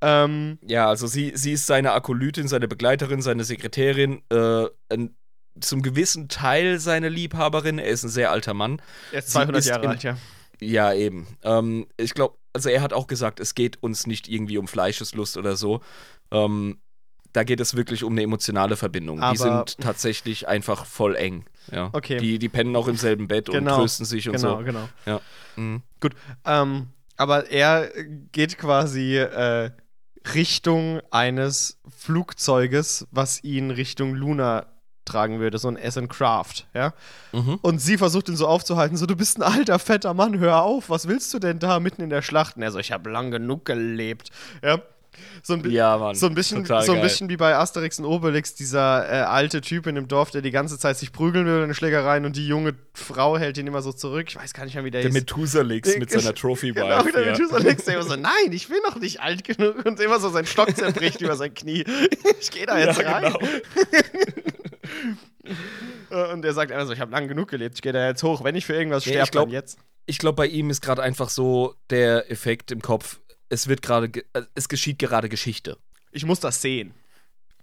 Ähm, 0.02 0.58
Ja, 0.66 0.88
also 0.88 1.08
sie, 1.08 1.32
sie 1.36 1.54
ist 1.54 1.68
seine 1.68 1.92
Akolytin, 1.94 2.48
seine 2.48 2.68
Begleiterin, 2.68 3.22
seine 3.22 3.44
Sekretärin, 3.44 4.22
äh, 4.32 4.66
ein, 4.90 5.16
zum 5.60 5.82
gewissen 5.82 6.28
Teil 6.28 6.80
seine 6.80 7.10
Liebhaberin. 7.10 7.78
Er 7.78 7.88
ist 7.92 8.04
ein 8.04 8.10
sehr 8.10 8.32
alter 8.32 8.54
Mann. 8.54 8.82
er 9.12 9.20
ist 9.20 9.28
Sie 9.28 9.34
200 9.34 9.60
ist 9.60 9.68
Jahre 9.68 9.90
alt, 9.90 10.04
ja. 10.04 10.18
Ja, 10.62 10.94
eben. 10.94 11.28
Ähm, 11.44 11.88
ich 11.98 12.14
glaube, 12.14 12.38
also 12.54 12.70
er 12.70 12.82
hat 12.82 12.94
auch 12.94 13.08
gesagt, 13.08 13.40
es 13.40 13.56
geht 13.56 13.82
uns 13.82 14.06
nicht 14.08 14.28
irgendwie 14.28 14.58
um 14.58 14.68
Fleischeslust 14.68 15.38
oder 15.38 15.56
so. 15.56 15.82
Ähm, 16.32 16.78
da 17.34 17.44
geht 17.44 17.60
es 17.62 17.76
wirklich 17.78 18.04
um 18.04 18.12
eine 18.14 18.24
emotionale 18.24 18.76
Verbindung. 18.76 19.18
die 19.18 19.24
Aber- 19.24 19.36
sind 19.38 19.80
tatsächlich 19.80 20.48
einfach 20.48 20.86
voll 20.86 21.16
eng. 21.16 21.46
Ja. 21.72 21.90
Okay. 21.94 22.18
Die, 22.18 22.40
die 22.40 22.50
pennen 22.50 22.76
auch 22.76 22.88
im 22.88 22.98
selben 22.98 23.28
Bett 23.28 23.46
Genau. 23.46 23.72
und 23.76 23.80
trösten 23.80 24.06
sich 24.06 24.28
und 24.28 24.36
Genau, 24.36 24.58
so. 24.60 24.64
genau. 24.66 25.22
Mhm. 25.56 25.82
Gut. 26.02 26.14
Ähm, 26.46 26.88
aber 27.18 27.50
er 27.50 27.90
geht 28.32 28.58
quasi 28.58 29.18
äh, 29.18 29.72
Richtung 30.36 31.02
eines 31.10 31.80
Flugzeuges, 31.88 33.08
was 33.12 33.44
ihn 33.44 33.72
Richtung 33.72 34.14
Luna 34.14 34.66
tragen 35.12 35.40
würde, 35.40 35.58
so 35.58 35.68
ein 35.68 35.78
Essen 35.78 36.08
Craft, 36.08 36.66
ja. 36.74 36.94
Mhm. 37.32 37.60
Und 37.62 37.80
sie 37.80 37.98
versucht 37.98 38.30
ihn 38.30 38.36
so 38.36 38.48
aufzuhalten, 38.48 38.98
so, 38.98 39.06
du 39.06 39.16
bist 39.16 39.38
ein 39.38 39.44
alter, 39.44 39.78
fetter 39.80 40.14
Mann, 40.14 40.40
hör 40.40 40.62
auf, 40.62 40.90
was 40.90 41.08
willst 41.08 41.34
du 41.34 41.40
denn 41.40 41.60
da 41.60 41.80
mitten 41.80 42.02
in 42.02 42.10
der 42.10 42.22
Schlacht? 42.22 42.56
Und 42.58 42.64
er 42.64 42.72
so, 42.72 42.80
ich 42.80 42.92
habe 42.92 43.10
lang 43.10 43.32
genug 43.32 43.66
gelebt, 43.66 44.30
ja. 44.64 44.80
So 45.44 45.54
ein, 45.56 45.70
Ja, 45.70 45.98
Mann. 45.98 46.16
so 46.16 46.26
ein 46.28 46.34
bisschen, 46.36 46.66
so 46.66 46.74
ein 46.74 46.86
geil. 46.86 47.02
bisschen 47.02 47.28
wie 47.30 47.36
bei 47.36 47.56
Asterix 47.56 48.00
und 48.00 48.06
Obelix, 48.06 48.56
dieser 48.56 49.08
äh, 49.08 49.18
alte 49.24 49.60
Typ 49.62 49.86
in 49.86 49.96
dem 49.96 50.08
Dorf, 50.08 50.32
der 50.32 50.42
die 50.42 50.52
ganze 50.52 50.80
Zeit 50.80 50.98
sich 50.98 51.12
prügeln 51.12 51.46
will 51.46 51.56
in 51.56 51.68
den 51.68 51.74
Schlägereien 51.76 52.26
und 52.26 52.38
die 52.38 52.48
junge 52.48 52.74
Frau 52.94 53.38
hält 53.38 53.58
ihn 53.58 53.68
immer 53.68 53.82
so 53.82 53.92
zurück. 53.92 54.28
Ich 54.30 54.38
weiß 54.38 54.54
gar 54.54 54.64
nicht 54.66 54.74
mehr, 54.76 54.86
wie 54.86 54.90
der, 54.90 55.02
Der 55.02 55.10
hieß. 55.12 55.20
Methusalix 55.20 55.98
mit 55.98 56.10
seiner 56.12 56.34
Trophy-Wife. 56.34 56.82
Genau, 57.04 57.12
der 57.12 57.26
ja. 57.26 57.32
Methusalix, 57.34 57.84
der 57.86 57.96
immer 57.96 58.04
so, 58.04 58.16
nein, 58.16 58.52
ich 58.52 58.70
will 58.70 58.80
noch 58.88 58.96
nicht 58.96 59.22
alt 59.22 59.44
genug 59.44 59.86
und 59.86 60.00
immer 60.00 60.20
so 60.20 60.30
sein 60.30 60.46
Stock 60.46 60.76
zerbricht 60.76 61.20
über 61.22 61.36
sein 61.36 61.54
Knie. 61.54 61.84
Ich 62.40 62.50
gehe 62.50 62.66
da 62.66 62.80
jetzt 62.80 63.00
Ja, 63.02 63.12
rein. 63.12 63.34
genau. 63.34 63.40
Äh, 66.10 66.32
Und 66.34 66.46
er 66.46 66.54
sagt 66.54 66.72
einfach 66.72 66.88
so, 66.88 66.94
ich 66.94 67.00
habe 67.00 67.12
lang 67.12 67.28
genug 67.28 67.50
gelebt, 67.50 67.76
ich 67.76 67.82
gehe 67.82 67.94
da 67.94 68.08
jetzt 68.08 68.24
hoch. 68.24 68.44
Wenn 68.44 68.56
ich 68.56 68.66
für 68.66 68.74
irgendwas 68.74 69.06
Ja, 69.06 69.26
sterbe, 69.26 69.46
dann 69.48 69.50
jetzt. 69.50 69.78
Ich 70.06 70.18
glaube, 70.18 70.36
bei 70.36 70.48
ihm 70.48 70.70
ist 70.70 70.82
gerade 70.82 71.02
einfach 71.04 71.30
so 71.30 71.76
der 71.90 72.30
Effekt 72.32 72.72
im 72.72 72.82
Kopf, 72.82 73.20
es 73.50 73.68
wird 73.68 73.82
gerade, 73.82 74.10
ge- 74.10 74.24
äh, 74.34 74.44
es 74.56 74.68
geschieht 74.70 75.00
gerade 75.00 75.30
Geschichte. 75.30 75.78
Ich 76.12 76.26
muss 76.26 76.40
das 76.40 76.62
sehen. 76.62 76.94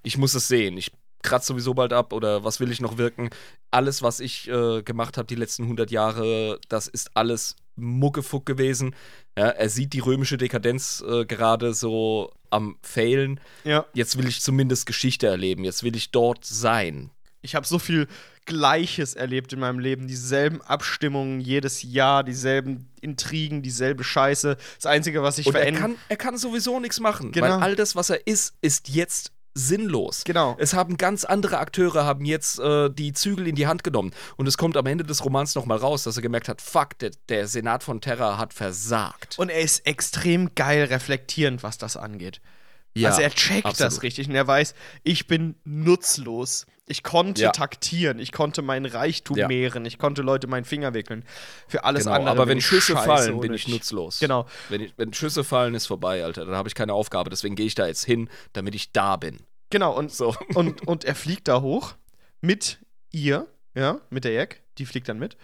Ich 0.02 0.16
muss 0.18 0.34
es 0.34 0.48
sehen. 0.48 0.76
Ich 0.78 0.92
kratze 1.22 1.48
sowieso 1.48 1.74
bald 1.74 1.92
ab 1.92 2.12
oder 2.12 2.44
was 2.44 2.60
will 2.60 2.70
ich 2.70 2.80
noch 2.80 2.96
wirken? 2.96 3.30
Alles, 3.70 4.02
was 4.02 4.20
ich 4.20 4.48
äh, 4.48 4.82
gemacht 4.82 5.18
habe 5.18 5.26
die 5.26 5.34
letzten 5.34 5.64
100 5.64 5.90
Jahre, 5.90 6.60
das 6.68 6.86
ist 6.86 7.10
alles 7.14 7.56
Muckefuck 7.76 8.46
gewesen. 8.46 8.94
Ja, 9.36 9.48
er 9.48 9.68
sieht 9.68 9.92
die 9.92 9.98
römische 10.00 10.36
Dekadenz 10.38 11.04
äh, 11.06 11.26
gerade 11.26 11.74
so 11.74 12.32
am 12.50 12.78
Failen. 12.82 13.40
Ja. 13.64 13.84
Jetzt 13.92 14.16
will 14.16 14.26
ich 14.28 14.40
zumindest 14.40 14.86
Geschichte 14.86 15.26
erleben. 15.26 15.64
Jetzt 15.64 15.82
will 15.82 15.94
ich 15.96 16.10
dort 16.12 16.44
sein. 16.44 17.10
Ich 17.40 17.54
habe 17.54 17.66
so 17.66 17.78
viel 17.78 18.08
Gleiches 18.46 19.14
erlebt 19.14 19.52
in 19.52 19.60
meinem 19.60 19.78
Leben. 19.78 20.06
Dieselben 20.06 20.60
Abstimmungen 20.62 21.40
jedes 21.40 21.82
Jahr, 21.82 22.24
dieselben 22.24 22.88
Intrigen, 23.00 23.62
dieselbe 23.62 24.02
Scheiße. 24.04 24.56
Das 24.76 24.86
Einzige, 24.86 25.22
was 25.22 25.38
ich 25.38 25.46
Und 25.46 25.54
er 25.54 25.60
verändert. 25.60 25.82
kann, 25.82 25.94
er 26.08 26.16
kann 26.16 26.36
sowieso 26.36 26.80
nichts 26.80 26.98
machen, 27.00 27.32
Genau. 27.32 27.46
weil 27.46 27.52
all 27.62 27.76
das, 27.76 27.94
was 27.94 28.10
er 28.10 28.26
ist, 28.26 28.54
ist 28.62 28.88
jetzt 28.88 29.32
sinnlos. 29.54 30.22
Genau. 30.24 30.56
Es 30.58 30.72
haben 30.72 30.96
ganz 30.96 31.24
andere 31.24 31.58
Akteure 31.58 32.04
haben 32.04 32.24
jetzt 32.24 32.60
äh, 32.60 32.90
die 32.90 33.12
Zügel 33.12 33.48
in 33.48 33.56
die 33.56 33.66
Hand 33.66 33.82
genommen 33.82 34.12
und 34.36 34.46
es 34.46 34.56
kommt 34.56 34.76
am 34.76 34.86
Ende 34.86 35.04
des 35.04 35.24
Romans 35.24 35.54
noch 35.56 35.66
mal 35.66 35.76
raus, 35.78 36.04
dass 36.04 36.16
er 36.16 36.22
gemerkt 36.22 36.48
hat, 36.48 36.62
fuck, 36.62 36.96
der, 37.00 37.10
der 37.28 37.48
Senat 37.48 37.82
von 37.82 38.00
Terra 38.00 38.38
hat 38.38 38.54
versagt. 38.54 39.36
Und 39.38 39.50
er 39.50 39.60
ist 39.60 39.84
extrem 39.86 40.54
geil 40.54 40.84
reflektierend, 40.84 41.62
was 41.64 41.76
das 41.76 41.96
angeht. 41.96 42.40
Ja, 42.94 43.10
also 43.10 43.22
er 43.22 43.30
checkt 43.30 43.64
das 43.66 43.80
absolut. 43.80 44.02
richtig 44.02 44.28
und 44.28 44.34
er 44.34 44.46
weiß, 44.46 44.74
ich 45.04 45.26
bin 45.26 45.54
nutzlos. 45.64 46.66
Ich 46.90 47.02
konnte 47.02 47.42
Ja. 47.42 47.50
taktieren, 47.52 48.18
ich 48.18 48.32
konnte 48.32 48.62
meinen 48.62 48.86
Reichtum 48.86 49.36
Ja. 49.36 49.46
mehren, 49.46 49.84
ich 49.84 49.98
konnte 49.98 50.22
Leute 50.22 50.46
meinen 50.46 50.64
Finger 50.64 50.94
wickeln. 50.94 51.22
Für 51.68 51.84
alles 51.84 52.04
genau, 52.04 52.16
andere. 52.16 52.30
aber 52.30 52.48
wenn 52.48 52.60
Schüsse 52.62 52.94
scheiße 52.94 53.04
fallen, 53.06 53.40
bin 53.40 53.52
ich 53.52 53.68
nutzlos. 53.68 54.20
Genau. 54.20 54.46
Wenn, 54.70 54.80
ich, 54.80 54.94
wenn 54.96 55.12
Schüsse 55.12 55.44
fallen, 55.44 55.74
ist 55.74 55.86
vorbei, 55.86 56.24
Alter. 56.24 56.46
Dann 56.46 56.54
habe 56.56 56.66
ich 56.68 56.74
keine 56.74 56.94
Aufgabe. 56.94 57.28
Deswegen 57.28 57.56
gehe 57.56 57.66
ich 57.66 57.74
da 57.74 57.86
jetzt 57.86 58.04
hin, 58.06 58.30
damit 58.54 58.74
ich 58.74 58.90
da 58.92 59.16
bin. 59.16 59.38
Genau, 59.70 59.92
und, 59.94 60.10
So. 60.10 60.34
und, 60.54 60.86
und 60.88 61.04
er 61.04 61.14
fliegt 61.14 61.46
da 61.46 61.60
hoch 61.60 61.94
mit 62.40 62.78
ihr, 63.10 63.46
ja, 63.74 64.00
mit 64.08 64.24
der 64.24 64.32
Jack, 64.32 64.62
die 64.78 64.86
fliegt 64.86 65.08
dann 65.10 65.18
mit. 65.18 65.36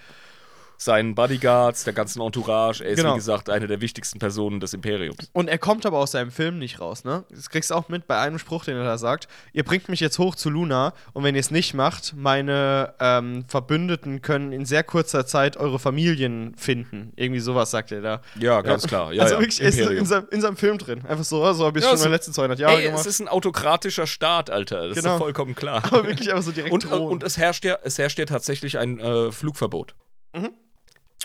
Seinen 0.77 1.15
Bodyguards, 1.15 1.85
der 1.85 1.93
ganzen 1.93 2.21
Entourage. 2.21 2.83
Er 2.85 2.91
ist, 2.91 2.97
Genau. 2.99 3.13
wie 3.13 3.19
gesagt, 3.19 3.49
eine 3.49 3.67
der 3.67 3.81
wichtigsten 3.81 4.19
Personen 4.19 4.61
des 4.61 4.75
Imperiums. 4.75 5.31
Und 5.33 5.49
er 5.49 5.59
kommt 5.59 5.87
aber 5.87 5.99
aus 5.99 6.11
seinem 6.11 6.31
Film 6.31 6.59
nicht 6.59 6.81
raus, 6.81 7.05
ne? 7.05 7.25
Das 7.31 7.49
kriegst 7.49 7.71
du 7.71 7.75
auch 7.75 7.89
mit 7.89 8.07
bei 8.07 8.19
einem 8.19 8.39
Spruch, 8.39 8.65
den 8.65 8.77
er 8.77 8.85
da 8.85 8.99
sagt. 8.99 9.29
Ihr 9.53 9.63
bringt 9.65 9.89
mich 9.89 10.01
jetzt 10.01 10.19
hoch 10.19 10.35
zu 10.35 10.51
Luna 10.51 10.93
und 11.13 11.23
wenn 11.25 11.35
ihr 11.35 11.41
es 11.41 11.51
nicht 11.51 11.75
macht, 11.75 12.15
meine 12.17 12.95
ähm, 13.01 13.45
Verbündeten 13.49 14.21
können 14.21 14.53
in 14.53 14.65
sehr 14.65 14.83
kurzer 14.85 15.27
Zeit 15.27 15.57
eure 15.57 15.79
Familien 15.79 16.55
finden. 16.57 17.13
Irgendwie 17.17 17.41
sowas 17.41 17.71
sagt 17.71 17.93
er 17.93 18.01
da. 18.01 18.21
Ja, 18.39 18.61
ganz 18.63 18.87
klar. 18.87 19.13
Ja, 19.13 19.23
also 19.23 19.35
ja. 19.35 19.41
wirklich, 19.41 19.61
er 19.63 19.69
ist 19.69 19.79
in 19.79 20.05
seinem, 20.07 20.27
in 20.31 20.41
seinem 20.41 20.57
Film 20.57 20.79
drin. 20.79 21.05
Einfach 21.07 21.25
so, 21.25 21.53
so 21.53 21.67
habe 21.67 21.79
ich 21.79 21.85
Ja, 21.85 21.91
schon 21.91 21.99
so- 21.99 22.05
meine 22.05 22.15
letzten 22.17 22.33
200 22.33 22.59
Jahre 22.59 22.75
Ey, 22.77 22.85
es 22.85 22.91
gemacht. 22.91 23.07
ist 23.07 23.21
ein 23.21 23.29
autokratischer 23.29 24.07
Staat, 24.07 24.51
Alter. 24.51 24.89
Das 24.89 24.97
ist 24.97 25.03
Genau. 25.03 25.15
doch 25.19 25.25
vollkommen 25.25 25.55
klar. 25.55 25.83
Aber 25.85 26.07
wirklich 26.07 26.31
einfach 26.31 26.43
so 26.45 26.53
direkt 26.53 26.73
und, 26.73 26.85
und 26.93 27.23
es 27.23 27.39
herrscht 27.39 27.65
ja, 27.65 27.79
es 27.85 27.97
herrscht 27.99 28.19
ja 28.19 28.25
tatsächlich 28.27 28.77
ein 28.79 28.99
äh, 28.99 29.31
Flugverbot. 29.33 29.95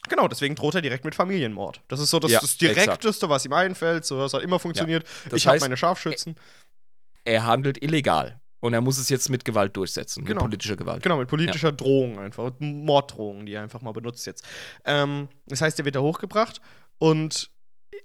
Genau, 0.10 0.27
deswegen 0.27 0.56
droht 0.56 0.76
er 0.76 0.81
direkt 0.81 1.06
mit 1.06 1.15
Familienmord. 1.15 1.81
Das 1.88 1.99
ist 1.99 2.10
so 2.10 2.19
das, 2.19 2.31
Ja, 2.31 2.40
das 2.40 2.57
Direkteste, 2.57 3.30
was 3.30 3.45
ihm 3.45 3.53
einfällt. 3.53 4.06
So, 4.06 4.19
das 4.19 4.34
hat 4.34 4.41
immer 4.41 4.60
funktioniert. 4.60 5.06
Das 5.30 5.38
ich 5.38 5.48
habe 5.48 5.60
meine 5.60 5.77
Scharfschützen. 5.77 6.36
Er 7.26 7.45
handelt 7.45 7.81
illegal. 7.81 8.40
Und 8.61 8.73
er 8.73 8.81
muss 8.81 8.98
es 8.98 9.07
jetzt 9.07 9.30
mit 9.30 9.45
Gewalt 9.45 9.77
durchsetzen. 9.77 10.26
Genau. 10.26 10.41
Mit 10.41 10.49
politischer 10.49 10.76
Gewalt. 10.76 11.02
Genau, 11.02 11.18
mit 11.18 11.30
politischer 11.30 11.72
Drohung 11.72 12.19
einfach. 12.19 12.45
Und 12.45 12.60
Morddrohung, 12.60 13.45
die 13.45 13.53
er 13.53 13.64
einfach 13.64 13.81
mal 13.81 13.94
benutzt 13.94 14.26
jetzt. 14.26 14.44
Ähm, 14.84 15.30
das 15.48 15.61
heißt, 15.61 15.80
er 15.80 15.86
wird 15.86 15.95
da 15.95 16.02
hochgebracht 16.02 16.60
und 16.98 17.52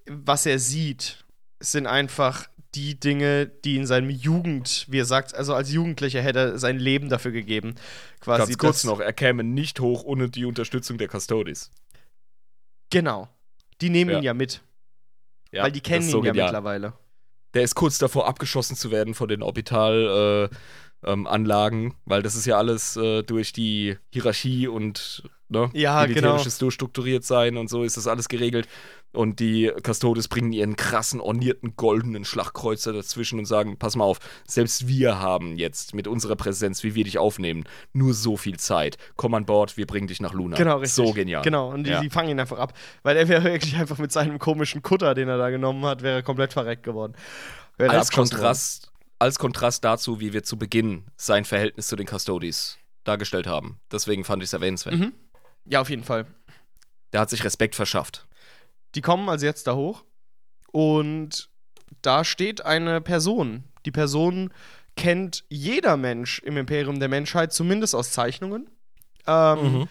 was 0.06 0.46
er 0.46 0.58
sieht, 0.58 1.24
sind 1.60 1.86
einfach 1.86 2.48
die 2.74 2.98
Dinge, 2.98 3.46
die 3.46 3.76
in 3.76 3.86
seinem 3.86 4.10
Jugend, 4.10 4.86
wie 4.88 4.98
er 4.98 5.04
sagt, 5.04 5.34
also 5.34 5.54
als 5.54 5.70
Jugendlicher 5.72 6.20
hätte 6.20 6.38
er 6.38 6.58
sein 6.58 6.78
Leben 6.78 7.08
dafür 7.08 7.30
gegeben. 7.30 7.76
Quasi 8.20 8.52
Ganz 8.52 8.58
kurz 8.58 8.84
noch, 8.84 9.00
er 9.00 9.12
käme 9.12 9.44
nicht 9.44 9.80
hoch 9.80 10.02
ohne 10.04 10.28
die 10.28 10.44
Unterstützung 10.44 10.98
der 10.98 11.08
Custodes. 11.08 11.70
Genau. 12.90 13.28
Die 13.80 13.90
nehmen 13.90 14.10
Ja. 14.12 14.18
ihn 14.18 14.22
ja 14.24 14.34
mit, 14.34 14.62
Ja, 15.52 15.64
weil 15.64 15.72
die 15.72 15.80
kennen 15.80 16.00
ist 16.02 16.08
ihn 16.08 16.12
so 16.12 16.18
ja 16.24 16.32
genial. 16.32 16.46
mittlerweile. 16.46 16.92
Der 17.54 17.62
ist 17.62 17.74
kurz 17.74 17.98
davor, 17.98 18.26
abgeschossen 18.26 18.76
zu 18.76 18.90
werden 18.90 19.14
von 19.14 19.28
den 19.28 19.42
Orbital 19.42 20.50
äh, 20.50 21.10
ähm, 21.10 21.26
Anlagen, 21.26 21.96
weil 22.04 22.22
das 22.22 22.34
ist 22.34 22.46
ja 22.46 22.56
alles 22.58 22.96
äh, 22.96 23.22
durch 23.22 23.52
die 23.52 23.96
Hierarchie 24.12 24.66
und 24.68 25.22
ne, 25.48 25.70
Ja, 25.72 26.04
genau. 26.06 26.14
militärisches 26.14 26.58
durchstrukturiert 26.58 27.24
sein 27.24 27.56
und 27.56 27.68
so 27.68 27.82
ist 27.84 27.96
das 27.96 28.06
alles 28.06 28.28
geregelt. 28.28 28.68
Und 29.12 29.38
die 29.38 29.70
Custodes 29.86 30.26
bringen 30.26 30.52
ihren 30.52 30.74
krassen, 30.74 31.20
ornierten, 31.20 31.76
goldenen 31.76 32.24
Schlagkreuzer 32.24 32.92
dazwischen 32.92 33.38
und 33.38 33.44
sagen: 33.44 33.78
Pass 33.78 33.94
mal 33.94 34.02
auf, 34.04 34.18
selbst 34.44 34.88
wir 34.88 35.20
haben 35.20 35.56
jetzt 35.56 35.94
mit 35.94 36.08
unserer 36.08 36.34
Präsenz, 36.34 36.82
wie 36.82 36.96
wir 36.96 37.04
dich 37.04 37.18
aufnehmen, 37.18 37.62
nur 37.92 38.12
so 38.12 38.36
viel 38.36 38.58
Zeit. 38.58 38.96
Komm 39.14 39.34
an 39.34 39.46
Bord, 39.46 39.76
wir 39.76 39.86
bringen 39.86 40.08
dich 40.08 40.20
nach 40.20 40.32
Luna. 40.32 40.56
Genau, 40.56 40.78
richtig. 40.78 40.94
So 41.06 41.12
genial. 41.12 41.42
Genau, 41.42 41.70
und 41.70 41.84
die, 41.84 41.90
Ja. 41.90 42.00
die 42.00 42.10
fangen 42.10 42.30
ihn 42.30 42.40
einfach 42.40 42.58
ab. 42.58 42.72
Weil 43.04 43.16
er 43.16 43.28
wäre 43.28 43.44
wirklich 43.44 43.76
einfach 43.76 43.98
mit 43.98 44.10
seinem 44.10 44.40
komischen 44.40 44.82
Kutter, 44.82 45.14
den 45.14 45.28
er 45.28 45.38
da 45.38 45.50
genommen 45.50 45.84
hat, 45.84 46.02
wäre 46.02 46.24
komplett 46.24 46.52
verreckt 46.52 46.82
geworden. 46.82 47.14
Als 47.78 48.10
Kontrast, 48.10 48.90
als 49.20 49.38
Kontrast 49.38 49.84
dazu, 49.84 50.18
wie 50.18 50.32
wir 50.32 50.42
zu 50.42 50.56
Beginn 50.58 51.04
sein 51.16 51.44
Verhältnis 51.44 51.86
zu 51.86 51.94
den 51.94 52.08
Custodes 52.08 52.78
dargestellt 53.04 53.46
haben. 53.46 53.78
Deswegen 53.92 54.24
fand 54.24 54.42
ich 54.42 54.48
es 54.48 54.52
erwähnenswert. 54.54 54.96
Mhm. 54.96 55.12
Ja, 55.66 55.80
auf 55.80 55.90
jeden 55.90 56.04
Fall. 56.04 56.26
Der 57.12 57.20
hat 57.20 57.30
sich 57.30 57.44
Respekt 57.44 57.74
verschafft. 57.74 58.26
Die 58.94 59.00
kommen 59.00 59.28
also 59.28 59.46
jetzt 59.46 59.66
da 59.66 59.74
hoch 59.74 60.04
und 60.72 61.48
da 62.02 62.24
steht 62.24 62.64
eine 62.64 63.00
Person. 63.00 63.64
Die 63.86 63.90
Person 63.90 64.52
kennt 64.96 65.44
jeder 65.48 65.96
Mensch 65.96 66.38
im 66.40 66.56
Imperium 66.56 67.00
der 67.00 67.08
Menschheit, 67.08 67.52
zumindest 67.52 67.94
aus 67.94 68.12
Zeichnungen. 68.12 68.68
Ähm, 69.26 69.58
Mhm. 69.80 69.88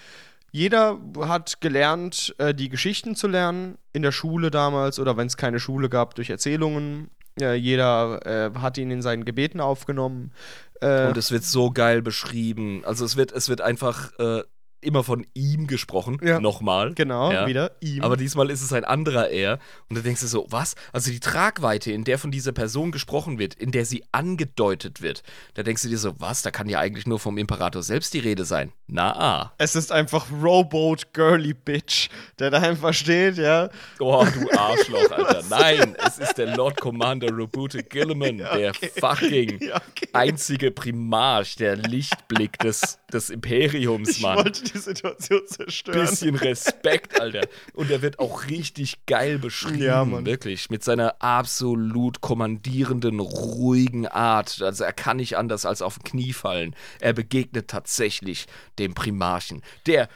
Jeder 0.55 0.99
hat 1.21 1.61
gelernt, 1.61 2.35
äh, 2.37 2.53
die 2.53 2.69
Geschichten 2.69 3.15
zu 3.15 3.27
lernen, 3.27 3.79
in 3.91 4.03
der 4.03 4.11
Schule 4.11 4.51
damals 4.51 4.99
oder 4.99 5.17
wenn 5.17 5.25
es 5.25 5.35
keine 5.35 5.59
Schule 5.59 5.89
gab, 5.89 6.13
durch 6.13 6.29
Erzählungen. 6.29 7.09
Äh, 7.41 7.55
jeder 7.55 8.23
äh, 8.27 8.51
hat 8.59 8.77
ihn 8.77 8.91
in 8.91 9.01
seinen 9.01 9.25
Gebeten 9.25 9.59
aufgenommen. 9.59 10.31
Äh, 10.79 11.07
Und 11.07 11.17
es 11.17 11.31
wird 11.31 11.43
so 11.43 11.71
geil 11.71 12.03
beschrieben. 12.03 12.83
Also 12.85 13.03
es 13.03 13.17
wird, 13.17 13.31
es 13.31 13.49
wird 13.49 13.61
einfach 13.61 14.11
äh, 14.19 14.43
immer 14.83 15.03
von 15.03 15.25
ihm 15.33 15.67
gesprochen. 15.67 16.19
Ja. 16.23 16.39
Nochmal. 16.39 16.93
genau, 16.93 17.31
Ja. 17.31 17.47
wieder 17.47 17.71
ihm. 17.81 18.03
Aber 18.03 18.17
diesmal 18.17 18.49
ist 18.49 18.61
es 18.61 18.73
ein 18.73 18.85
anderer 18.85 19.29
er. 19.29 19.59
Und 19.89 19.95
du 19.97 20.01
denkst 20.03 20.21
dir 20.21 20.27
so, 20.27 20.45
was? 20.49 20.75
Also 20.91 21.11
die 21.11 21.19
Tragweite, 21.19 21.91
in 21.91 22.03
der 22.03 22.19
von 22.19 22.31
dieser 22.31 22.51
Person 22.51 22.91
gesprochen 22.91 23.39
wird, 23.39 23.53
in 23.55 23.71
der 23.71 23.85
sie 23.85 24.03
angedeutet 24.11 25.01
wird, 25.01 25.23
da 25.53 25.63
denkst 25.63 25.81
du 25.83 25.89
dir 25.89 25.97
so, 25.97 26.13
was? 26.19 26.41
Da 26.41 26.51
kann 26.51 26.69
ja 26.69 26.79
eigentlich 26.79 27.07
nur 27.07 27.19
vom 27.19 27.37
Imperator 27.37 27.81
selbst 27.83 28.13
die 28.13 28.19
Rede 28.19 28.45
sein. 28.45 28.71
Na 28.87 29.13
ah. 29.15 29.53
es 29.57 29.75
ist 29.75 29.91
einfach 29.91 30.27
Rowboat 30.31 31.13
Girly 31.13 31.53
Bitch, 31.53 32.09
der 32.39 32.51
da 32.51 32.59
einfach 32.59 32.93
steht, 32.93 33.37
ja. 33.37 33.69
Oh, 33.99 34.25
du 34.25 34.51
Arschloch, 34.57 35.09
Alter. 35.11 35.43
Nein, 35.49 35.95
es 36.05 36.19
ist 36.19 36.37
der 36.37 36.55
Lord 36.55 36.79
Commander 36.79 37.31
Robute 37.31 37.81
Gilliman, 37.83 38.37
der 38.55 38.73
fucking 38.99 39.59
Ja, 39.61 39.77
okay. 39.77 40.09
einzige 40.13 40.71
Primarch, 40.71 41.55
der 41.55 41.75
Lichtblick 41.77 42.59
des, 42.59 42.99
des 43.11 43.29
Imperiums, 43.29 44.09
Ich 44.09 44.21
Mann. 44.21 44.37
wollte 44.37 44.63
die 44.73 44.79
Situation 44.79 45.47
zerstören. 45.47 45.99
Bisschen 45.99 46.35
Respekt, 46.35 47.19
Alter. 47.21 47.47
Und 47.73 47.91
er 47.91 48.01
wird 48.01 48.19
auch 48.19 48.47
richtig 48.47 49.05
geil 49.05 49.39
beschrieben. 49.39 49.81
Ja, 49.81 50.05
Mann. 50.05 50.25
Wirklich. 50.25 50.69
Mit 50.69 50.83
seiner 50.83 51.21
absolut 51.21 52.21
kommandierenden, 52.21 53.19
ruhigen 53.19 54.07
Art. 54.07 54.61
Also 54.61 54.83
er 54.83 54.93
kann 54.93 55.17
nicht 55.17 55.37
anders 55.37 55.65
als 55.65 55.81
auf 55.81 55.99
den 55.99 56.03
Knie 56.03 56.33
fallen. 56.33 56.75
Er 56.99 57.13
begegnet 57.13 57.69
tatsächlich 57.69 58.47
dem 58.79 58.93
Primarchen, 58.93 59.61
der 59.85 60.09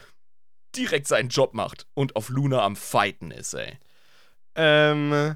direkt 0.76 1.08
seinen 1.08 1.30
Job 1.30 1.54
macht 1.54 1.88
und 1.94 2.16
auf 2.16 2.30
Luna 2.30 2.62
am 2.64 2.76
Fighten 2.76 3.32
ist, 3.32 3.54
ey. 3.54 3.78
Ähm, 4.56 5.36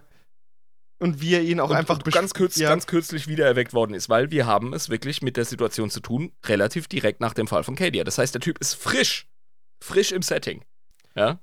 und 1.02 1.19
wie 1.19 1.34
er 1.34 1.41
ihn 1.41 1.60
auch 1.60 1.72
und, 1.72 1.76
einfach 1.76 1.95
und 1.95 2.14
ganz, 2.14 2.34
kürz, 2.36 2.57
ja. 2.57 2.69
ganz 2.69 2.86
kürzlich 2.86 3.28
wieder 3.28 3.45
erweckt 3.45 3.73
worden 3.73 3.95
ist, 3.95 4.07
weil 4.07 4.30
wir 4.30 4.45
haben 4.45 4.72
es 4.72 4.90
wirklich 4.90 5.23
mit 5.23 5.36
der 5.36 5.45
Situation 5.45 5.90
zu 5.90 5.99
tun, 5.99 6.32
relativ 6.45 6.88
direkt 6.88 7.22
nach 7.22 7.34
dem 7.34 7.48
Fall 7.48 7.64
von 7.64 7.76
Cadia. 7.76 8.03
Das 8.03 8.19
heißt, 8.19 8.36
der 8.36 8.41
Typ 8.41 8.60
ist 8.60 8.76
frisch. 8.76 9.28
Frisch 9.84 10.11
im 10.11 10.22
Setting. 10.22 10.64
Ja? 11.15 11.40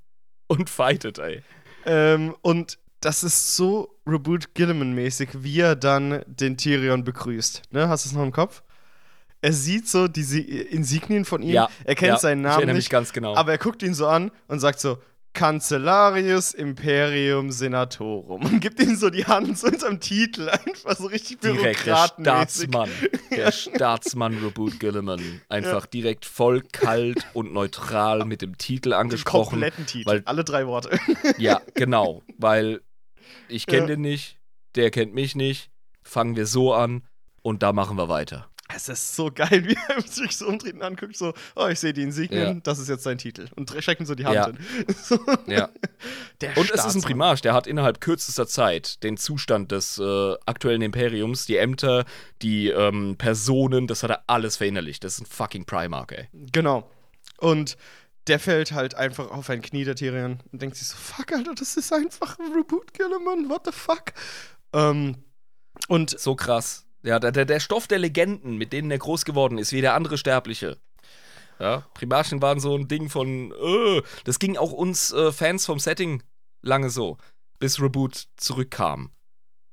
Und 0.46 0.70
fightet, 0.70 1.18
ey. 1.18 1.42
Ähm, 1.86 2.36
und 2.40 2.78
das 3.00 3.24
ist 3.24 3.56
so 3.56 3.98
Reboot 4.06 4.54
Gilliman-mäßig, 4.54 5.30
wie 5.42 5.58
er 5.58 5.74
dann 5.74 6.22
den 6.26 6.56
Tyrion 6.56 7.02
begrüßt. 7.02 7.62
Ne? 7.72 7.88
Hast 7.88 8.04
du 8.04 8.10
es 8.10 8.14
noch 8.14 8.22
im 8.22 8.32
Kopf? 8.32 8.62
Er 9.40 9.52
sieht 9.52 9.88
so 9.88 10.06
diese 10.06 10.40
Insignien 10.40 11.24
von 11.24 11.42
ihm. 11.42 11.54
Ja, 11.54 11.68
er 11.82 11.96
kennt 11.96 12.10
ja, 12.10 12.18
seinen 12.18 12.40
ich 12.40 12.44
Namen 12.44 12.66
mich 12.66 12.74
nicht, 12.74 12.90
ganz 12.90 13.12
genau. 13.12 13.34
aber 13.34 13.52
er 13.52 13.58
guckt 13.58 13.82
ihn 13.82 13.94
so 13.94 14.06
an 14.06 14.30
und 14.46 14.60
sagt 14.60 14.78
so: 14.78 14.98
Cancellarius 15.38 16.52
Imperium 16.52 17.50
Senatorum. 17.52 18.44
Und 18.44 18.60
gibt 18.60 18.80
ihm 18.82 18.96
so 18.96 19.08
die 19.08 19.24
Hand 19.24 19.56
so 19.58 19.68
hinterm 19.68 20.00
Titel. 20.00 20.48
Einfach 20.48 20.96
so 20.96 21.06
richtig 21.06 21.40
direkt 21.40 21.86
der. 21.86 21.96
Staatsmann. 22.08 22.90
Der 23.30 23.52
Staatsmann 23.52 24.36
Robert 24.42 24.80
Gilliman. 24.80 25.20
Einfach 25.48 25.86
direkt 25.86 26.24
voll 26.24 26.62
kalt 26.72 27.24
und 27.34 27.52
neutral 27.52 28.24
mit 28.24 28.42
dem 28.42 28.58
Titel 28.58 28.92
angesprochen. 28.92 29.50
kompletten 29.50 29.86
Titel. 29.86 30.06
weil- 30.08 30.22
Alle 30.24 30.42
drei 30.44 30.66
Worte. 30.66 30.98
Ja, 31.38 31.60
genau. 31.74 32.22
Weil 32.36 32.80
ich 33.48 33.66
kenne 33.66 33.82
Ja. 33.82 33.86
den 33.86 34.00
nicht, 34.00 34.38
der 34.74 34.90
kennt 34.90 35.14
mich 35.14 35.36
nicht. 35.36 35.70
Fangen 36.02 36.34
wir 36.36 36.46
so 36.46 36.72
an 36.74 37.02
und 37.42 37.62
da 37.62 37.72
machen 37.72 37.96
wir 37.96 38.08
weiter. 38.08 38.48
Es 38.78 38.88
ist 38.88 39.16
so 39.16 39.28
geil, 39.34 39.64
wie 39.66 39.76
er 39.88 40.00
sich 40.02 40.36
so 40.36 40.46
umdreht 40.46 40.74
und 40.74 40.82
anguckt, 40.82 41.16
so, 41.16 41.34
oh, 41.56 41.66
ich 41.66 41.80
sehe 41.80 41.92
die 41.92 42.02
Insignien, 42.02 42.42
Ja. 42.56 42.60
das 42.62 42.78
ist 42.78 42.88
jetzt 42.88 43.02
sein 43.02 43.18
Titel. 43.18 43.48
Und 43.56 43.70
strecken 43.80 44.06
so 44.06 44.14
die 44.14 44.24
Hand 44.24 44.36
Ja. 44.36 44.46
hin. 44.46 44.58
So. 45.02 45.18
Ja. 45.46 45.68
Der 46.40 46.56
Und 46.56 46.64
es 46.66 46.70
ist 46.70 46.70
ein 46.70 46.78
Staatsmann. 46.78 47.02
Primarch, 47.02 47.40
der 47.40 47.54
hat 47.54 47.66
innerhalb 47.66 48.00
kürzester 48.00 48.46
Zeit 48.46 49.02
den 49.02 49.16
Zustand 49.16 49.72
des 49.72 49.98
äh, 49.98 50.34
aktuellen 50.46 50.82
Imperiums, 50.82 51.44
die 51.46 51.56
Ämter, 51.56 52.04
die 52.40 52.68
ähm, 52.68 53.16
Personen, 53.18 53.88
das 53.88 54.04
hat 54.04 54.10
er 54.10 54.22
alles 54.28 54.56
verinnerlicht. 54.58 55.02
Das 55.02 55.14
ist 55.14 55.20
ein 55.22 55.26
fucking 55.26 55.64
Primarch, 55.66 56.12
ey. 56.12 56.28
Genau. 56.52 56.88
Und 57.38 57.76
der 58.28 58.38
fällt 58.38 58.70
halt 58.72 58.94
einfach 58.94 59.30
auf 59.32 59.50
ein 59.50 59.60
Knie, 59.62 59.84
der 59.84 59.96
Tyrion, 59.96 60.38
und 60.52 60.62
denkt 60.62 60.76
sich 60.76 60.86
so, 60.86 60.96
fuck, 60.96 61.32
Alter, 61.32 61.54
das 61.54 61.76
ist 61.76 61.92
einfach 61.92 62.38
ein 62.38 62.52
Reboot 62.52 62.94
Gilliman, 62.94 63.48
what 63.48 63.62
the 63.64 63.72
fuck? 63.72 64.12
Ähm, 64.72 65.16
und 65.88 66.10
So 66.18 66.36
krass. 66.36 66.84
Ja, 67.02 67.18
der, 67.18 67.44
der, 67.44 67.60
Stoff 67.60 67.86
der 67.86 67.98
Legenden, 67.98 68.56
mit 68.56 68.72
denen 68.72 68.90
er 68.90 68.98
groß 68.98 69.24
geworden 69.24 69.58
ist, 69.58 69.72
wie 69.72 69.80
der 69.80 69.94
andere 69.94 70.18
Sterbliche. 70.18 70.78
Ja, 71.60 71.84
Primarchen 71.94 72.42
waren 72.42 72.60
so 72.60 72.76
ein 72.76 72.88
Ding 72.88 73.08
von, 73.08 73.52
äh, 73.52 74.02
das 74.24 74.38
ging 74.38 74.56
auch 74.56 74.72
uns 74.72 75.12
äh, 75.12 75.32
Fans 75.32 75.66
vom 75.66 75.78
Setting 75.78 76.22
lange 76.62 76.90
so, 76.90 77.18
bis 77.58 77.80
Reboot 77.80 78.28
zurückkam. 78.36 79.10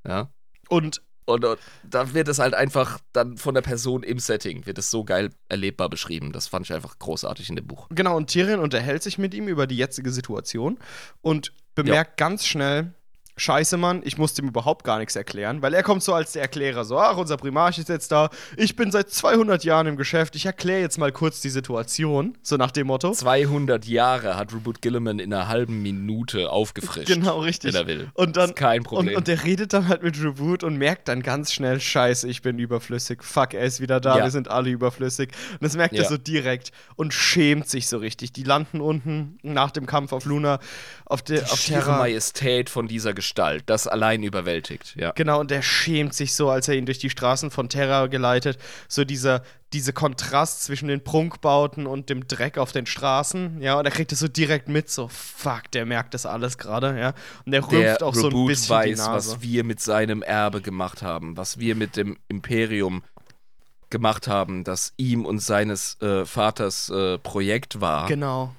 Ja, 0.07 0.31
Und 0.69 1.01
Und, 1.27 1.43
und 1.43 1.59
da 1.83 2.13
wird 2.13 2.27
es 2.27 2.37
halt 2.37 2.53
einfach 2.53 2.99
dann 3.11 3.37
von 3.37 3.55
der 3.55 3.63
Person 3.63 4.03
im 4.03 4.19
Setting, 4.19 4.65
wird 4.67 4.77
es 4.77 4.91
so 4.91 5.03
geil 5.03 5.31
erlebbar 5.49 5.89
beschrieben. 5.89 6.31
Das 6.31 6.47
fand 6.47 6.67
ich 6.67 6.73
einfach 6.73 6.99
großartig 6.99 7.49
in 7.49 7.55
dem 7.55 7.65
Buch. 7.65 7.87
Genau, 7.89 8.15
und 8.15 8.29
Tyrion 8.29 8.59
unterhält 8.59 9.01
sich 9.01 9.17
mit 9.17 9.33
ihm 9.33 9.47
über 9.47 9.65
die 9.65 9.77
jetzige 9.77 10.11
Situation 10.11 10.77
und 11.21 11.51
bemerkt 11.73 12.17
ganz 12.17 12.45
schnell, 12.45 12.93
Scheiße, 13.37 13.75
Mann, 13.77 14.01
ich 14.05 14.17
musste 14.17 14.41
ihm 14.41 14.47
überhaupt 14.47 14.85
gar 14.85 14.97
nichts 14.99 15.15
erklären, 15.15 15.61
weil 15.61 15.73
er 15.73 15.83
kommt 15.83 16.03
so 16.03 16.13
als 16.13 16.31
der 16.31 16.41
Erklärer, 16.43 16.85
so, 16.85 16.97
ach, 16.97 17.17
unser 17.17 17.35
Primarch 17.35 17.77
ist 17.77 17.89
jetzt 17.89 18.11
da, 18.11 18.29
ich 18.55 18.75
bin 18.77 18.91
seit 18.91 19.09
200 19.09 19.63
Jahren 19.65 19.87
im 19.87 19.97
Geschäft, 19.97 20.35
ich 20.35 20.45
erkläre 20.45 20.79
jetzt 20.79 20.97
mal 20.97 21.11
kurz 21.11 21.41
die 21.41 21.49
Situation, 21.49 22.37
so 22.41 22.55
nach 22.55 22.71
dem 22.71 22.87
Motto. 22.87 23.11
200 23.11 23.85
Jahre 23.85 24.37
hat 24.37 24.53
Reboot 24.53 24.81
Gilliman 24.81 25.19
in 25.19 25.33
einer 25.33 25.47
halben 25.49 25.81
Minute 25.81 26.49
aufgefrischt. 26.49 27.07
Genau, 27.07 27.39
richtig. 27.39 27.73
Wenn 27.73 27.81
er 27.81 27.87
will. 27.87 28.09
Und 28.13 28.37
dann, 28.37 28.51
ist 28.51 28.55
kein 28.55 28.83
Problem. 28.83 29.09
Und, 29.15 29.17
und 29.17 29.27
der 29.27 29.43
redet 29.43 29.73
dann 29.73 29.87
halt 29.89 30.01
mit 30.03 30.17
Reboot 30.23 30.63
und 30.63 30.77
merkt 30.77 31.07
dann 31.09 31.21
ganz 31.21 31.51
schnell, 31.51 31.81
Scheiße, 31.81 32.29
ich 32.29 32.41
bin 32.41 32.57
überflüssig, 32.57 33.21
fuck, 33.21 33.53
er 33.53 33.65
ist 33.65 33.81
wieder 33.81 33.99
da, 33.99 34.17
Ja. 34.17 34.23
wir 34.23 34.31
sind 34.31 34.47
alle 34.47 34.69
überflüssig. 34.69 35.31
Und 35.53 35.63
das 35.63 35.75
merkt 35.75 35.93
er 35.95 36.03
Ja. 36.03 36.09
so 36.09 36.17
direkt 36.17 36.71
und 36.95 37.13
schämt 37.13 37.67
sich 37.69 37.87
so 37.87 37.97
richtig. 37.97 38.31
Die 38.31 38.43
landen 38.43 38.79
unten 38.79 39.37
nach 39.43 39.71
dem 39.71 39.85
Kampf 39.85 40.13
auf 40.13 40.23
Luna, 40.25 40.59
auf, 41.05 41.21
der 41.21 41.41
die 41.41 41.51
auf 41.51 41.65
Terra. 41.65 41.97
Majestät 41.97 42.69
von 42.69 42.87
dieser 42.87 43.13
Gestalt, 43.25 43.63
das 43.65 43.87
allein 43.87 44.21
überwältigt. 44.21 44.95
Ja. 44.95 45.11
Genau, 45.11 45.39
und 45.39 45.49
der 45.49 45.63
schämt 45.63 46.13
sich 46.13 46.35
so, 46.35 46.51
als 46.51 46.67
er 46.67 46.75
ihn 46.75 46.85
durch 46.85 46.99
die 46.99 47.09
Straßen 47.09 47.49
von 47.49 47.69
Terra 47.69 48.05
geleitet. 48.05 48.59
So 48.87 49.03
dieser, 49.03 49.41
dieser 49.73 49.93
Kontrast 49.93 50.63
zwischen 50.63 50.87
den 50.87 51.03
Prunkbauten 51.03 51.87
und 51.87 52.11
dem 52.11 52.27
Dreck 52.27 52.59
auf 52.59 52.71
den 52.71 52.85
Straßen. 52.85 53.61
Ja, 53.61 53.79
und 53.79 53.85
er 53.85 53.91
kriegt 53.91 54.11
es 54.11 54.19
so 54.19 54.27
direkt 54.27 54.69
mit, 54.69 54.91
so, 54.91 55.07
fuck, 55.07 55.71
der 55.73 55.87
merkt 55.87 56.13
das 56.13 56.27
alles 56.27 56.59
gerade, 56.59 56.99
ja. 56.99 57.13
Und 57.45 57.51
der 57.51 57.61
Der 57.61 57.71
rümpft 57.71 58.03
auch 58.03 58.13
so 58.13 58.27
ein 58.27 58.33
Reboot 58.33 58.47
bisschen 58.49 58.65
die 58.67 58.91
weiß, 58.91 58.97
Nase. 58.99 59.31
was 59.31 59.41
wir 59.41 59.63
mit 59.63 59.79
seinem 59.79 60.21
Erbe 60.21 60.61
gemacht 60.61 61.01
haben, 61.01 61.35
was 61.35 61.57
wir 61.57 61.75
mit 61.75 61.97
dem 61.97 62.17
Imperium 62.27 63.01
gemacht 63.89 64.27
haben, 64.27 64.63
das 64.63 64.93
ihm 64.97 65.25
und 65.25 65.39
seines 65.39 65.99
äh, 66.01 66.25
Vaters 66.25 66.89
äh, 66.89 67.17
Projekt 67.17 67.81
war. 67.81 68.07
Genau. 68.07 68.53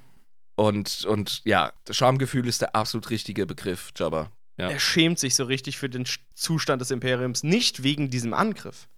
Und, 0.56 1.04
und 1.04 1.42
ja, 1.44 1.70
Schamgefühl 1.88 2.48
ist 2.48 2.62
der 2.62 2.74
absolut 2.74 3.10
richtige 3.10 3.46
Begriff, 3.46 3.92
Jabba. 3.94 4.30
Ja. 4.58 4.70
Er 4.70 4.78
schämt 4.78 5.18
sich 5.18 5.34
so 5.34 5.44
richtig 5.44 5.78
für 5.78 5.88
den 5.88 6.06
Zustand 6.34 6.80
des 6.80 6.90
Imperiums, 6.90 7.42
nicht 7.42 7.82
wegen 7.82 8.10
diesem 8.10 8.32
Angriff. 8.32 8.88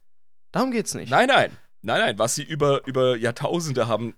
Darum 0.52 0.70
geht's 0.70 0.94
nicht. 0.94 1.10
Nein, 1.10 1.28
nein. 1.28 1.56
Nein, 1.82 2.00
nein, 2.00 2.18
was 2.18 2.34
sie 2.34 2.42
über, 2.42 2.86
über 2.86 3.16
Jahrtausende 3.16 3.86
haben 3.88 4.14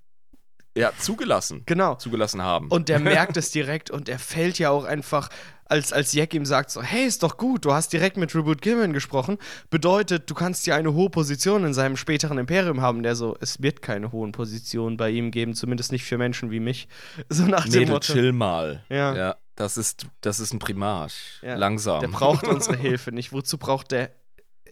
ja, 0.77 0.93
zugelassen. 0.97 1.63
Genau. 1.67 1.97
Zugelassen 1.97 2.43
haben. 2.43 2.69
Und 2.69 2.89
der 2.89 2.99
merkt 3.01 3.37
es 3.37 3.51
direkt 3.51 3.91
und 3.91 4.09
er 4.09 4.19
fällt 4.19 4.59
ja 4.59 4.71
auch 4.71 4.85
einfach, 4.85 5.29
als, 5.65 5.93
als 5.93 6.13
Jack 6.13 6.33
ihm 6.33 6.45
sagt 6.45 6.71
so, 6.71 6.83
hey, 6.83 7.05
ist 7.05 7.23
doch 7.23 7.37
gut, 7.37 7.65
du 7.65 7.73
hast 7.73 7.93
direkt 7.93 8.17
mit 8.17 8.35
Reboot 8.35 8.63
Gilman 8.63 8.93
gesprochen, 8.93 9.39
bedeutet, 9.69 10.31
du 10.31 10.35
kannst 10.35 10.67
ja 10.67 10.77
eine 10.77 10.95
hohe 10.95 11.11
Position 11.11 11.65
in 11.65 11.75
seinem 11.75 11.97
späteren 11.97 12.39
Imperium 12.39 12.81
haben. 12.81 13.03
Der 13.03 13.17
so, 13.17 13.37
es 13.41 13.61
wird 13.63 13.83
keine 13.83 14.13
hohen 14.13 14.33
Positionen 14.33 14.97
bei 14.97 15.11
ihm 15.11 15.31
geben, 15.33 15.55
zumindest 15.55 15.91
nicht 15.91 16.05
für 16.05 16.19
Menschen 16.19 16.51
wie 16.51 16.61
mich. 16.61 16.89
So 17.29 17.45
nach 17.45 17.65
dem 17.65 17.73
Mädel, 17.73 17.95
Motto. 17.95 18.13
chill 18.13 18.33
mal. 18.33 18.85
Ja. 18.89 19.15
ja 19.15 19.37
das, 19.61 19.77
ist, 19.77 20.07
das 20.23 20.41
ist 20.41 20.53
ein 20.53 20.59
Primarch. 20.59 21.39
Ja, 21.43 21.55
Langsam. 21.57 22.01
Der 22.01 22.09
braucht 22.09 22.47
unsere 22.49 22.77
Hilfe 22.77 23.13
nicht. 23.13 23.33
Wozu 23.33 23.59
braucht 23.59 23.93
der 23.93 24.11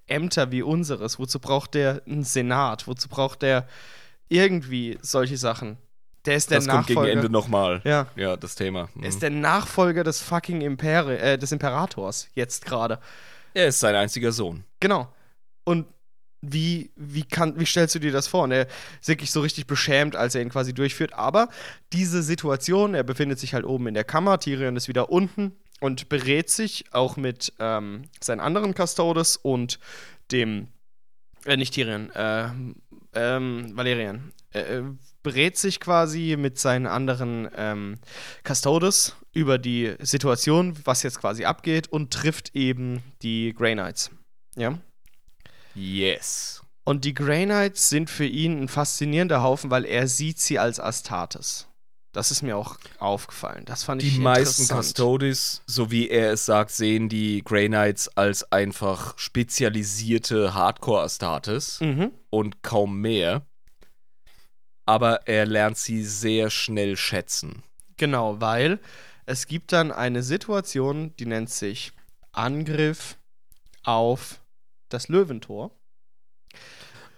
Ämter 0.07 0.51
wie 0.51 0.63
unseres? 0.63 1.19
Wozu 1.19 1.39
braucht 1.39 1.75
der 1.75 2.03
einen 2.07 2.25
Senat? 2.25 2.87
Wozu 2.87 3.09
braucht 3.09 3.43
der 3.43 3.69
irgendwie 4.29 4.99
solche 5.03 5.37
Sachen? 5.37 5.79
Der 6.25 6.37
ist 6.37 6.51
der 6.51 6.59
das 6.59 6.69
kommt 6.69 6.87
gegen 6.87 6.99
Nachfolger. 7.01 7.13
Ende 7.21 7.31
nochmal. 7.31 7.81
ja. 7.85 8.07
Ja, 8.17 8.37
das 8.37 8.55
Thema. 8.55 8.89
Er 9.01 9.09
ist 9.09 9.17
Mhm. 9.17 9.21
der 9.21 9.31
Nachfolger 9.31 10.05
des 10.05 10.21
fucking 10.21 10.61
Imperi 10.63 11.15
äh, 11.17 11.39
des 11.39 11.53
Imperators, 11.53 12.29
jetzt 12.35 12.65
gerade. 12.67 12.99
Er 13.55 13.69
ist 13.69 13.81
sein 13.81 13.95
einziger 13.95 14.33
Sohn. 14.33 14.65
Genau. 14.81 15.09
Und 15.65 15.87
wie, 16.41 16.91
wie, 16.97 17.25
kann, 17.25 17.59
wie 17.59 17.67
stellst 17.67 17.95
du 17.95 17.99
dir 17.99 18.13
das 18.13 18.29
vor? 18.29 18.45
Und 18.45 18.53
er 18.53 18.67
ist 19.01 19.09
wirklich 19.09 19.31
so 19.31 19.41
richtig 19.41 19.67
beschämt, 19.67 20.17
als 20.17 20.35
er 20.35 20.43
ihn 20.43 20.51
quasi 20.51 20.73
durchführt. 20.73 21.13
Aber 21.15 21.49
diese 21.93 22.23
Situation, 22.23 22.95
er 22.95 23.03
befindet 23.03 23.39
sich 23.39 23.55
halt 23.55 23.65
oben 23.65 23.89
in 23.89 23.95
der 23.95 24.05
Kammer, 24.05 24.39
Tyrion 24.39 24.77
ist 24.77 24.89
wieder 24.89 25.11
unten 25.11 25.53
und 25.81 26.09
berät 26.09 26.51
sich 26.51 26.85
auch 26.93 27.17
mit 27.17 27.53
ähm, 27.59 28.03
seinen 28.21 28.41
anderen 28.41 28.75
Custodes 28.75 29.37
und 29.37 29.79
dem, 30.31 30.69
äh, 31.45 31.57
nicht 31.57 31.75
Tyrion, 31.75 32.11
äh, 32.11 32.49
ähm, 33.15 33.77
Valerian. 33.77 34.33
Äh, 34.53 34.83
berät 35.23 35.59
sich 35.59 35.81
quasi 35.81 36.37
mit 36.39 36.59
seinen 36.59 36.87
anderen 36.87 37.49
ähm, 37.57 37.99
Custodes 38.45 39.17
über 39.33 39.59
die 39.59 39.95
Situation, 40.01 40.75
was 40.85 41.03
jetzt 41.03 41.21
quasi 41.21 41.45
abgeht 41.45 41.89
und 41.89 42.13
trifft 42.13 42.55
eben 42.55 43.03
die 43.23 43.53
Grey 43.57 43.75
Knights. 43.75 44.11
Ja. 44.57 44.79
Yes. 45.79 46.63
Und 46.85 47.05
die 47.05 47.15
Grey 47.15 47.45
Knights 47.45 47.89
sind 47.91 48.09
für 48.11 48.25
ihn 48.25 48.63
ein 48.63 48.69
faszinierender 48.69 49.43
Haufen, 49.43 49.71
weil 49.71 49.85
er 49.85 50.09
sieht 50.09 50.39
sie 50.41 50.59
als 50.59 50.81
Astartes. 50.81 51.67
Das 52.13 52.31
ist 52.31 52.43
mir 52.43 52.57
auch 52.57 52.79
aufgefallen. 52.99 53.65
Das 53.67 53.85
fand 53.85 54.03
ich 54.03 54.15
Die 54.15 54.19
meisten. 54.21 54.65
Custodes, 54.67 55.63
so 55.67 55.91
wie 55.91 56.09
er 56.09 56.33
es 56.33 56.47
sagt, 56.47 56.71
sehen 56.71 57.09
die 57.11 57.43
Grey 57.45 57.69
Knights 57.69 58.09
als 58.17 58.51
einfach 58.51 59.17
spezialisierte 59.19 60.55
Hardcore-Astartes 60.55 61.81
Mhm. 61.81 62.13
und 62.31 62.63
kaum 62.63 63.01
mehr. 63.01 63.43
Aber 64.87 65.29
er 65.29 65.45
lernt 65.45 65.77
sie 65.77 66.03
sehr 66.03 66.49
schnell 66.49 66.97
schätzen. 66.97 67.63
Genau, 67.99 68.41
weil 68.41 68.81
es 69.27 69.47
gibt 69.47 69.73
dann 69.73 69.93
eine 69.93 70.23
Situation, 70.23 71.15
die 71.19 71.27
nennt 71.27 71.51
sich 71.51 71.93
Angriff 72.33 73.19
auf 73.85 74.41
das 74.89 75.09
Löwentor. 75.09 75.71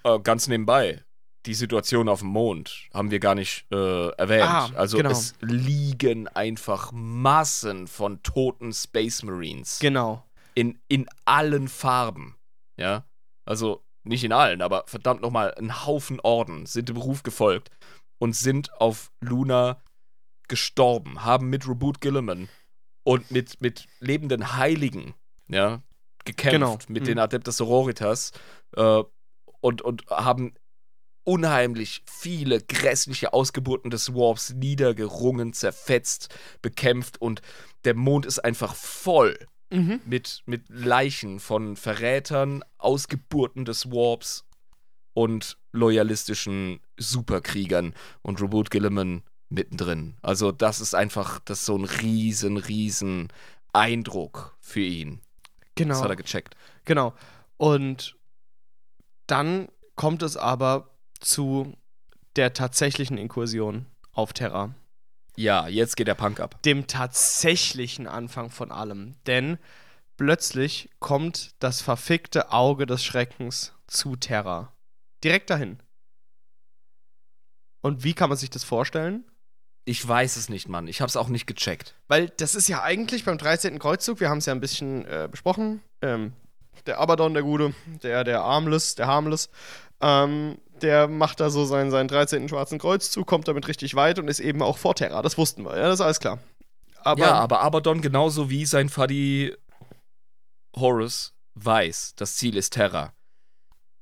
Äh, 0.05 0.19
ganz 0.21 0.49
nebenbei, 0.49 1.05
die 1.47 1.55
Situation 1.55 2.09
auf 2.09 2.21
dem 2.21 2.29
Mond 2.29 2.89
haben 2.93 3.11
wir 3.11 3.21
gar 3.21 3.35
nicht 3.35 3.67
äh, 3.73 4.09
erwähnt. 4.11 4.45
Ah, 4.49 4.71
also 4.75 4.97
genau. 4.97 5.11
es 5.11 5.35
liegen 5.41 6.29
einfach 6.29 6.93
Massen 6.93 7.87
von 7.87 8.23
toten 8.23 8.73
Space 8.73 9.23
Marines 9.23 9.79
Genau. 9.79 10.25
in, 10.55 10.79
in 10.89 11.07
allen 11.25 11.69
Farben. 11.69 12.37
Ja, 12.77 13.05
also 13.45 13.83
nicht 14.05 14.25
in 14.25 14.33
allen, 14.33 14.63
aber 14.63 14.85
verdammt 14.87 15.21
nochmal, 15.23 15.55
ein 15.55 15.85
Haufen 15.85 16.21
Orden 16.21 16.67
sind 16.67 16.89
dem 16.89 16.95
Beruf 16.95 17.23
gefolgt 17.23 17.71
und 18.19 18.35
sind 18.35 18.73
auf 18.81 19.11
Luna 19.21 19.83
gestorben, 20.49 21.25
haben 21.25 21.49
mit 21.51 21.69
Reboot 21.69 22.01
Gilliman 22.01 22.49
und 23.03 23.31
mit, 23.31 23.61
mit 23.61 23.87
lebenden 24.01 24.57
Heiligen, 24.57 25.15
ja, 25.49 25.83
gekämpft, 26.25 26.53
Genau. 26.53 26.79
mit 26.89 27.03
Mhm. 27.03 27.07
den 27.07 27.19
Adeptus 27.19 27.57
Sororitas 27.59 28.33
äh, 28.77 29.03
und, 29.61 29.83
und 29.83 30.07
haben 30.09 30.55
unheimlich 31.25 32.03
viele 32.07 32.61
grässliche 32.63 33.33
Ausgeburten 33.33 33.91
des 33.91 34.15
Warps 34.15 34.55
niedergerungen, 34.55 35.53
zerfetzt, 35.53 36.35
bekämpft 36.63 37.21
und 37.21 37.43
der 37.85 37.95
Mond 37.95 38.27
ist 38.27 38.39
einfach 38.41 38.75
voll 38.75 39.39
Mhm. 39.73 40.01
mit, 40.05 40.43
mit 40.47 40.65
Leichen 40.69 41.39
von 41.39 41.77
Verrätern, 41.77 42.65
Ausgeburten 42.79 43.65
des 43.65 43.87
Warps 43.93 44.45
und 45.15 45.59
loyalistischen 45.73 46.81
Superkriegern 46.99 47.95
und 48.23 48.41
Reboot 48.43 48.71
Gilliman 48.73 49.23
mittendrin. 49.49 50.17
Also 50.23 50.51
das 50.51 50.81
ist 50.81 50.95
einfach, 50.95 51.39
das 51.45 51.61
ist 51.61 51.67
so 51.67 51.77
ein 51.77 51.85
riesen, 51.85 52.57
riesen 52.57 53.29
Eindruck 53.73 54.57
für 54.61 54.81
ihn. 54.81 55.21
Das 55.89 55.98
Genau. 55.98 56.05
hat 56.05 56.11
er 56.11 56.16
gecheckt. 56.16 56.57
Genau. 56.85 57.15
Und 57.57 58.16
dann 59.27 59.69
kommt 59.97 60.23
es 60.23 60.36
aber 60.36 60.90
zu 61.20 61.77
der 62.36 62.52
tatsächlichen 62.52 63.19
Inkursion 63.19 63.86
auf 64.12 64.32
Terra. 64.32 64.74
Ja, 65.36 65.69
jetzt 65.69 65.97
geht 65.97 66.09
der 66.09 66.15
Punk 66.15 66.40
ab. 66.40 66.62
Dem 66.62 66.86
tatsächlichen 66.86 68.07
Anfang 68.07 68.51
von 68.51 68.73
allem. 68.73 69.15
Denn 69.27 69.59
plötzlich 70.16 70.90
kommt 70.98 71.55
das 71.61 71.81
verfickte 71.81 72.52
Auge 72.52 72.86
des 72.86 73.05
Schreckens 73.05 73.73
zu 73.86 74.16
Terra. 74.16 74.73
Direkt 75.23 75.51
dahin. 75.51 75.78
Und 77.82 78.05
wie 78.05 78.15
kann 78.15 78.28
man 78.28 78.39
sich 78.39 78.51
das 78.51 78.65
vorstellen? 78.65 79.30
Ich 79.91 80.07
weiß 80.07 80.37
es 80.37 80.49
nicht, 80.49 80.69
Mann. 80.69 80.87
Ich 80.87 81.01
hab's 81.01 81.17
auch 81.17 81.27
nicht 81.27 81.49
gecheckt. 81.49 81.97
Weil 82.07 82.29
das 82.29 82.55
ist 82.55 82.69
ja 82.69 82.81
eigentlich 82.81 83.25
beim 83.25 83.39
13. 83.39 83.81
Kreuzzug, 83.81 84.21
wir 84.21 84.29
haben 84.31 84.39
es 84.39 84.47
ja 84.47 84.55
ein 84.55 84.61
bisschen 84.61 85.05
äh, 85.05 85.27
besprochen, 85.29 85.83
ähm, 86.01 86.33
der 86.87 87.01
Abaddon, 87.01 87.35
der 87.35 87.43
Gute, 87.43 87.75
der, 88.05 88.23
der 88.23 88.43
Armless, 88.43 88.95
der 88.95 89.09
Harmless, 89.09 89.51
ähm, 90.01 90.59
der 90.81 91.09
macht 91.09 91.41
da 91.41 91.51
so 91.51 91.65
seinen, 91.65 91.91
seinen 91.91 92.07
13. 92.07 92.49
schwarzen 92.49 92.79
Kreuzzug, 92.79 93.27
kommt 93.27 93.49
damit 93.49 93.67
richtig 93.67 93.97
weit 93.97 94.21
und 94.21 94.29
ist 94.29 94.39
eben 94.39 94.62
auch 94.62 94.79
vor 94.79 94.95
Terra. 94.95 95.23
Das 95.23 95.37
wussten 95.37 95.65
wir, 95.65 95.77
ja, 95.77 95.89
das 95.89 95.95
ist 95.95 96.03
alles 96.03 96.21
klar. 96.21 96.39
Aber, 97.03 97.23
ja, 97.23 97.33
aber 97.33 97.59
Abaddon 97.59 98.01
genauso 98.01 98.49
wie 98.49 98.67
sein 98.67 98.91
Fuddy 98.91 99.57
Horus 100.77 101.35
weiß, 101.55 102.15
das 102.15 102.37
Ziel 102.37 102.57
ist 102.57 102.75
Terra. 102.75 103.12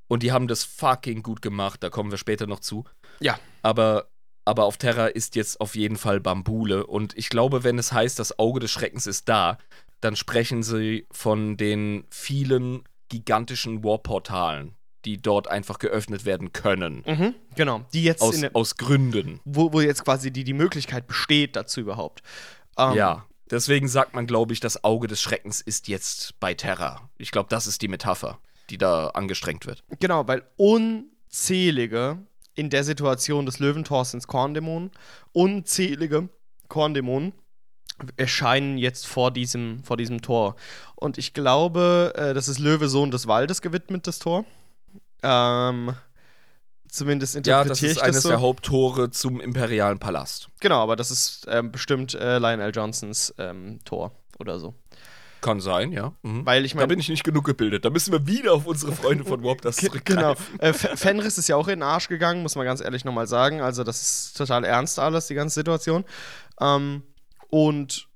Und 0.06 0.22
die 0.22 0.32
haben 0.32 0.48
das 0.48 0.64
fucking 0.64 1.22
gut 1.22 1.40
gemacht, 1.40 1.82
da 1.82 1.88
kommen 1.88 2.10
wir 2.10 2.18
später 2.18 2.46
noch 2.46 2.60
zu. 2.60 2.84
Ja. 3.20 3.38
Aber, 3.62 4.10
aber 4.48 4.64
auf 4.64 4.78
Terra 4.78 5.08
ist 5.08 5.36
jetzt 5.36 5.60
auf 5.60 5.76
jeden 5.76 5.96
Fall 5.96 6.20
Bambule. 6.20 6.86
Und 6.86 7.16
ich 7.18 7.28
glaube, 7.28 7.64
wenn 7.64 7.78
es 7.78 7.92
heißt, 7.92 8.18
das 8.18 8.38
Auge 8.38 8.60
des 8.60 8.70
Schreckens 8.70 9.06
ist 9.06 9.28
da, 9.28 9.58
dann 10.00 10.16
sprechen 10.16 10.62
sie 10.62 11.06
von 11.10 11.58
den 11.58 12.04
vielen 12.08 12.82
gigantischen 13.10 13.84
Warportalen, 13.84 14.74
die 15.04 15.20
dort 15.20 15.48
einfach 15.48 15.78
geöffnet 15.78 16.24
werden 16.24 16.52
können. 16.54 17.04
Mhm, 17.06 17.34
genau. 17.56 17.82
Die 17.92 18.04
jetzt 18.04 18.22
Aus, 18.22 18.40
der, 18.40 18.56
aus 18.56 18.76
Gründen. 18.76 19.40
wo, 19.44 19.70
wo 19.74 19.82
jetzt 19.82 20.02
quasi 20.02 20.30
die, 20.30 20.44
die 20.44 20.54
Möglichkeit 20.54 21.06
besteht 21.06 21.54
dazu 21.54 21.80
überhaupt. 21.80 22.22
Ähm, 22.78 22.94
Ja. 22.94 23.26
Deswegen 23.50 23.88
sagt 23.88 24.14
man, 24.14 24.26
glaube 24.26 24.52
ich, 24.54 24.60
das 24.60 24.82
Auge 24.84 25.08
des 25.08 25.20
Schreckens 25.22 25.60
ist 25.60 25.88
jetzt 25.88 26.38
bei 26.40 26.52
Terra. 26.54 27.08
Ich 27.18 27.30
glaube, 27.32 27.48
das 27.50 27.66
ist 27.66 27.80
die 27.82 27.88
Metapher, 27.88 28.38
die 28.70 28.76
da 28.78 29.08
angestrengt 29.08 29.66
wird. 29.66 29.84
Genau, 30.00 30.26
weil 30.28 30.42
unzählige 30.56 32.18
in 32.58 32.70
der 32.70 32.82
Situation 32.82 33.46
des 33.46 33.60
Löwentors 33.60 34.14
ins 34.14 34.26
Korndämonen, 34.26 34.90
unzählige 35.32 36.28
Korndämonen 36.68 37.32
erscheinen 38.16 38.78
jetzt 38.78 39.06
vor 39.06 39.30
diesem, 39.30 39.82
vor 39.84 39.96
diesem 39.96 40.22
Tor. 40.22 40.56
Und 40.96 41.18
ich 41.18 41.34
glaube, 41.34 42.12
äh, 42.16 42.34
das 42.34 42.48
ist 42.48 42.58
Löwe 42.58 42.88
Sohn 42.88 43.10
des 43.10 43.28
Waldes 43.28 43.62
gewidmet, 43.62 44.06
das 44.06 44.18
Tor. 44.18 44.44
Ähm, 45.22 45.94
zumindest 46.88 47.34
Ja, 47.34 47.38
interpretiere 47.38 47.70
das 47.70 47.82
ist 47.82 47.96
ich 47.96 48.02
eines 48.02 48.16
das 48.16 48.22
so. 48.24 48.28
der 48.30 48.40
Haupttore 48.40 49.10
zum 49.10 49.40
imperialen 49.40 49.98
Palast. 49.98 50.48
Genau, 50.60 50.82
aber 50.82 50.96
das 50.96 51.10
ist 51.10 51.46
ähm, 51.48 51.70
bestimmt 51.70 52.14
äh, 52.14 52.38
Lionel 52.38 52.72
Johnsons 52.74 53.34
ähm, 53.38 53.78
Tor 53.84 54.12
oder 54.38 54.58
so. 54.58 54.74
Kann 55.40 55.60
sein, 55.60 55.92
ja. 55.92 56.12
Mhm. 56.22 56.44
Weil 56.44 56.64
ich 56.64 56.72
da 56.72 56.78
meine, 56.78 56.88
bin 56.88 56.98
ich 56.98 57.08
nicht 57.08 57.24
genug 57.24 57.44
gebildet. 57.44 57.84
Da 57.84 57.90
müssen 57.90 58.12
wir 58.12 58.26
wieder 58.26 58.52
auf 58.52 58.66
unsere 58.66 58.92
Freunde 58.92 59.24
von 59.24 59.42
Warp 59.44 59.62
das 59.62 59.76
zurückgreifen. 59.76 60.36
Genau. 60.56 60.62
Äh, 60.62 60.72
Fenris 60.72 61.38
ist 61.38 61.48
ja 61.48 61.56
auch 61.56 61.68
in 61.68 61.80
den 61.80 61.82
Arsch 61.82 62.08
gegangen, 62.08 62.42
muss 62.42 62.56
man 62.56 62.64
ganz 62.64 62.80
ehrlich 62.80 63.04
nochmal 63.04 63.26
sagen. 63.26 63.60
Also, 63.60 63.84
das 63.84 64.02
ist 64.02 64.36
total 64.36 64.64
ernst 64.64 64.98
alles, 64.98 65.28
die 65.28 65.34
ganze 65.34 65.54
Situation. 65.54 66.04
Ähm, 66.60 67.02
und 67.50 68.08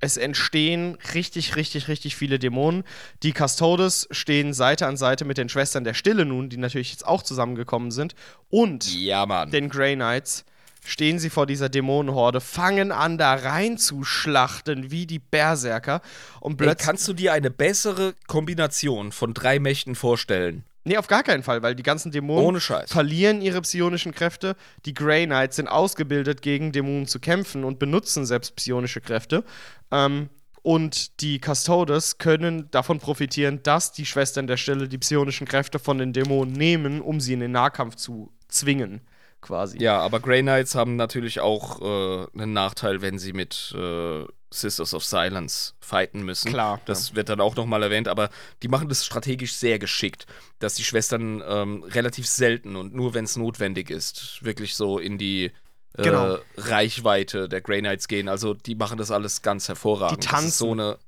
es 0.00 0.16
entstehen 0.16 0.96
richtig, 1.14 1.56
richtig, 1.56 1.88
richtig 1.88 2.16
viele 2.16 2.38
Dämonen. 2.38 2.84
Die 3.22 3.32
Custodes 3.32 4.06
stehen 4.10 4.54
Seite 4.54 4.86
an 4.86 4.96
Seite 4.96 5.24
mit 5.24 5.38
den 5.38 5.48
Schwestern 5.48 5.84
der 5.84 5.94
Stille 5.94 6.24
nun, 6.24 6.48
die 6.48 6.56
natürlich 6.56 6.92
jetzt 6.92 7.06
auch 7.06 7.22
zusammengekommen 7.22 7.90
sind. 7.90 8.14
Und 8.48 8.92
Ja, 8.94 9.46
den 9.46 9.68
Grey 9.68 9.96
Knights 9.96 10.44
stehen 10.88 11.18
sie 11.18 11.30
vor 11.30 11.46
dieser 11.46 11.68
Dämonenhorde, 11.68 12.40
fangen 12.40 12.92
an, 12.92 13.18
da 13.18 13.34
rein 13.34 13.78
zu 13.78 14.04
schlachten, 14.04 14.90
wie 14.90 15.06
die 15.06 15.18
Berserker. 15.18 16.00
Und 16.40 16.56
plötzlich. 16.56 16.86
kannst 16.86 17.06
du 17.08 17.12
dir 17.12 17.32
eine 17.32 17.50
bessere 17.50 18.14
Kombination 18.26 19.12
von 19.12 19.34
drei 19.34 19.58
Mächten 19.58 19.94
vorstellen? 19.94 20.64
Nee, 20.84 20.96
auf 20.96 21.06
gar 21.06 21.22
keinen 21.22 21.42
Fall, 21.42 21.62
weil 21.62 21.74
die 21.74 21.82
ganzen 21.82 22.12
Dämonen 22.12 22.60
verlieren 22.86 23.42
ihre 23.42 23.60
psionischen 23.60 24.14
Kräfte. 24.14 24.56
Die 24.86 24.94
Grey 24.94 25.26
Knights 25.26 25.56
sind 25.56 25.68
ausgebildet, 25.68 26.40
gegen 26.40 26.72
Dämonen 26.72 27.06
zu 27.06 27.20
kämpfen 27.20 27.64
und 27.64 27.78
benutzen 27.78 28.24
selbst 28.24 28.56
psionische 28.56 29.02
Kräfte. 29.02 29.44
Ähm, 29.90 30.30
und 30.62 31.20
die 31.20 31.40
Custodes 31.40 32.18
können 32.18 32.70
davon 32.70 33.00
profitieren, 33.00 33.62
dass 33.62 33.92
die 33.92 34.06
Schwestern 34.06 34.46
der 34.46 34.56
Stille 34.56 34.88
die 34.88 34.98
psionischen 34.98 35.46
Kräfte 35.46 35.78
von 35.78 35.98
den 35.98 36.14
Dämonen 36.14 36.54
nehmen, 36.54 37.02
um 37.02 37.20
sie 37.20 37.34
in 37.34 37.40
den 37.40 37.52
Nahkampf 37.52 37.96
zu 37.96 38.32
zwingen, 38.48 39.02
quasi. 39.40 39.78
Ja, 39.82 39.98
aber 40.00 40.20
Grey 40.20 40.42
Knights 40.42 40.74
haben 40.74 40.96
natürlich 40.96 41.40
auch 41.40 41.80
äh, 41.80 42.26
einen 42.34 42.52
Nachteil, 42.52 43.00
wenn 43.02 43.18
sie 43.18 43.32
mit 43.32 43.74
äh, 43.76 44.24
Sisters 44.50 44.94
of 44.94 45.04
Silence 45.04 45.74
fighten 45.80 46.22
müssen. 46.22 46.48
Klar, 46.50 46.80
Das 46.86 47.14
wird 47.14 47.28
dann 47.28 47.40
auch 47.40 47.54
nochmal 47.56 47.82
erwähnt, 47.82 48.08
aber 48.08 48.30
die 48.62 48.68
machen 48.68 48.88
das 48.88 49.04
strategisch 49.04 49.52
sehr 49.54 49.78
geschickt, 49.78 50.26
dass 50.58 50.74
die 50.74 50.84
Schwestern 50.84 51.42
ähm, 51.46 51.82
relativ 51.84 52.26
selten 52.26 52.74
und 52.76 52.94
nur 52.94 53.12
wenn 53.14 53.24
es 53.24 53.36
notwendig 53.36 53.90
ist, 53.90 54.38
wirklich 54.42 54.74
so 54.74 54.98
in 54.98 55.18
die 55.18 55.52
äh, 55.96 56.02
Genau. 56.02 56.38
Reichweite 56.56 57.48
der 57.48 57.60
Grey 57.60 57.80
Knights 57.80 58.08
gehen. 58.08 58.28
Also 58.28 58.54
die 58.54 58.74
machen 58.74 58.98
das 58.98 59.10
alles 59.10 59.42
ganz 59.42 59.68
hervorragend. 59.68 60.22
Die 60.22 60.26
Das 60.28 60.34
ist 60.34 60.40
tanzen. 60.40 60.58
so 60.58 60.72
eine. 60.72 60.98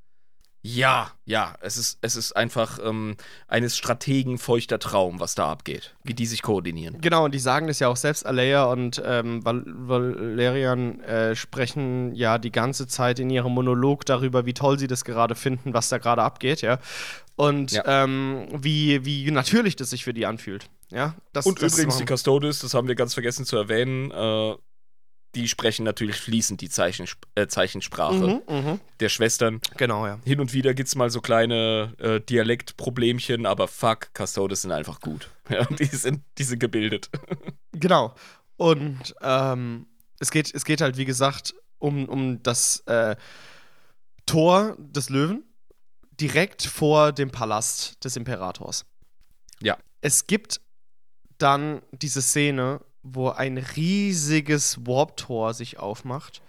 Ja, 0.63 1.13
ja, 1.25 1.55
es 1.63 1.79
ist, 1.79 1.99
es 2.03 2.17
ist 2.17 2.33
einfach 2.33 2.79
ähm, 2.85 3.17
eines 3.49 3.79
Strategen 3.79 4.37
feuchter 4.37 4.79
Traum, 4.79 5.19
was 5.19 5.35
da 5.35 5.51
abgeht, 5.51 5.95
wie 6.05 6.13
die 6.13 6.27
sich 6.27 6.43
koordinieren. 6.43 7.01
Genau, 7.01 7.25
und 7.25 7.35
die 7.35 7.39
sagen 7.39 7.67
das 7.67 7.79
ja 7.79 7.89
auch 7.89 7.97
selbst. 7.97 8.27
Alea 8.27 8.65
und 8.65 9.01
ähm, 9.05 9.43
Val 9.43 9.65
Valerian 9.67 11.01
äh, 11.01 11.35
sprechen 11.35 12.15
ja 12.15 12.37
die 12.37 12.53
ganze 12.53 12.87
Zeit 12.87 13.19
in 13.19 13.31
ihrem 13.31 13.53
Monolog 13.53 14.05
darüber, 14.05 14.45
wie 14.45 14.53
toll 14.53 14.79
sie 14.79 14.87
das 14.87 15.05
gerade 15.05 15.35
finden, 15.35 15.73
was 15.73 15.89
da 15.89 15.97
gerade 15.97 16.23
abgeht, 16.23 16.61
ja. 16.61 16.79
Und 17.37 17.73
Ja. 17.73 18.05
Ähm, 18.05 18.47
wie, 18.53 19.07
wie 19.07 19.31
natürlich 19.31 19.77
das 19.77 19.89
sich 19.91 20.05
für 20.05 20.13
die 20.13 20.27
anfühlt. 20.27 20.69
Ja, 20.91 21.15
das, 21.33 21.47
Und 21.47 21.63
das 21.63 21.73
übrigens, 21.73 21.97
die 21.97 22.05
Custodes, 22.05 22.59
das 22.59 22.75
haben 22.75 22.87
wir 22.87 22.97
ganz 22.97 23.15
vergessen 23.15 23.47
zu 23.47 23.57
erwähnen, 23.57 24.11
äh, 24.11 24.55
die 25.35 25.49
sprechen 25.49 25.85
natürlich 25.85 26.17
fließend 26.17 26.61
die 26.61 26.69
Zeichen, 26.69 27.07
äh, 27.35 27.47
Zeichensprache 27.47 28.15
Mhm, 28.15 28.43
mhm. 28.49 28.81
der 28.99 29.09
Schwestern. 29.09 29.61
Genau, 29.77 30.07
ja. 30.07 30.19
Hin 30.25 30.41
und 30.41 30.53
wieder 30.53 30.75
gibt 30.75 30.89
es 30.89 30.97
mal 30.97 31.11
so 31.11 31.21
kleine 31.21 31.95
äh, 31.99 32.21
Dialektproblemchen, 32.21 33.47
aber 33.47 33.69
fuck, 33.69 34.11
Custodes 34.17 34.63
sind 34.63 34.73
einfach 34.73 35.01
gut. 35.01 35.31
Ja, 35.51 35.65
die, 35.65 35.85
sind, 35.85 36.23
die 36.39 36.45
sind 36.45 36.61
gebildet. 36.61 37.11
Genau. 37.73 38.15
Und 38.57 39.15
ähm, 39.21 39.87
es, 40.21 40.31
geht, 40.31 40.55
es 40.55 40.65
geht 40.65 40.81
halt, 40.81 40.97
wie 40.97 41.05
gesagt, 41.05 41.55
um, 41.79 42.09
um 42.09 42.43
das 42.43 42.81
äh, 42.87 43.17
Tor 44.27 44.77
des 44.79 45.09
Löwen 45.09 45.45
direkt 46.21 46.63
vor 46.63 47.13
dem 47.13 47.31
Palast 47.31 48.05
des 48.05 48.17
Imperators. 48.17 48.85
Ja. 49.63 49.79
Es 50.03 50.27
gibt 50.27 50.61
dann 51.39 51.83
diese 51.93 52.23
Szene, 52.23 52.81
wo 53.03 53.31
ein 53.31 53.59
riesiges 53.59 54.87
Warp-Tor 54.87 55.55
sich 55.55 55.79
aufmacht 55.79 56.43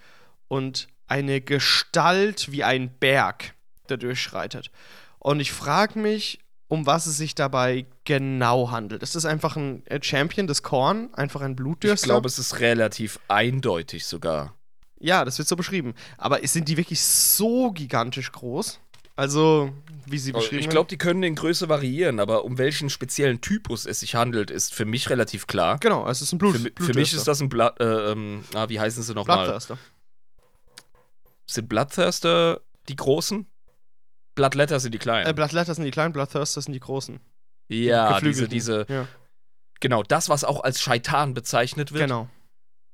und 0.48 0.88
eine 1.08 1.42
Gestalt 1.42 2.52
wie 2.52 2.64
ein 2.64 2.90
Berg 3.00 3.54
da 3.88 3.98
durchschreitet. 3.98 4.72
Und 5.20 5.40
ich 5.40 5.52
frage 5.52 6.00
mich, 6.00 6.40
um 6.68 6.86
was 6.86 7.06
es 7.06 7.18
sich 7.18 7.36
dabei 7.36 7.86
genau 8.06 8.72
handelt. 8.72 9.04
Ist 9.04 9.16
das 9.16 9.26
einfach 9.26 9.58
ein 9.58 9.86
äh, 9.88 10.00
Champion 10.02 10.48
des 10.48 10.64
Korn? 10.64 11.14
Einfach 11.14 11.42
ein 11.42 11.52
Ich 11.52 11.58
Blutdürster? 11.58 12.08
glaube, 12.08 12.28
es 12.30 12.40
ist 12.40 12.60
relativ 12.62 13.20
eindeutig 13.28 14.06
sogar. 14.06 14.56
Ja, 15.00 15.26
das 15.26 15.38
wird 15.38 15.48
so 15.50 15.56
beschrieben. 15.58 15.94
Aber 16.18 16.40
sind 16.48 16.70
die 16.70 16.78
wirklich 16.78 17.02
so 17.02 17.72
gigantisch 17.72 18.32
groß? 18.32 18.80
Also, 19.22 19.72
wie 20.08 20.18
sie 20.18 20.32
beschrieben 20.32 20.62
Ich 20.64 20.70
glaube, 20.70 20.88
die 20.90 20.98
können 20.98 21.22
in 21.22 21.36
Größe 21.36 21.70
variieren, 21.70 22.20
aber 22.20 22.44
um 22.44 22.58
welchen 22.58 22.90
speziellen 22.90 23.40
Typus 23.40 23.86
es 23.86 24.00
sich 24.00 24.16
handelt, 24.16 24.50
ist 24.50 24.74
für 24.74 24.86
mich 24.86 25.12
relativ 25.12 25.46
klar. 25.46 25.78
Genau, 25.78 26.08
es 26.10 26.24
ist 26.24 26.32
ein 26.34 26.40
Blut. 26.40 26.56
Für, 26.56 26.62
mi- 26.64 26.72
für 26.80 26.94
mich 26.96 27.14
ist 27.14 27.28
das 27.28 27.40
ein 27.40 27.48
Blood, 27.50 27.80
äh, 27.80 28.12
ähm, 28.12 28.44
ah, 28.56 28.68
wie 28.70 28.80
heißen 28.80 29.04
sie 29.04 29.14
nochmal? 29.14 29.38
Bloodthirster. 29.46 29.78
Sind 31.46 31.70
Bloodthirster 31.70 32.62
die 32.90 32.96
großen? 32.96 33.46
Bloodletter 34.34 34.80
sind 34.80 34.94
die 34.94 34.98
kleinen. 34.98 35.28
Äh, 35.30 35.34
Bloodletter 35.34 35.76
sind 35.76 35.84
die 35.84 35.92
kleinen, 35.92 36.14
Bloodthirster 36.14 36.62
sind 36.62 36.74
die 36.74 36.80
großen. 36.80 37.20
ja, 37.68 38.08
diese, 38.08 38.14
Geflügelten. 38.16 38.50
diese, 38.52 38.86
Ja, 38.90 39.08
genau, 39.82 40.02
das, 40.02 40.30
was 40.30 40.44
auch 40.44 40.64
als 40.64 40.82
Scheitan 40.82 41.36
bezeichnet 41.36 41.92
wird. 41.92 42.06
genau. 42.06 42.28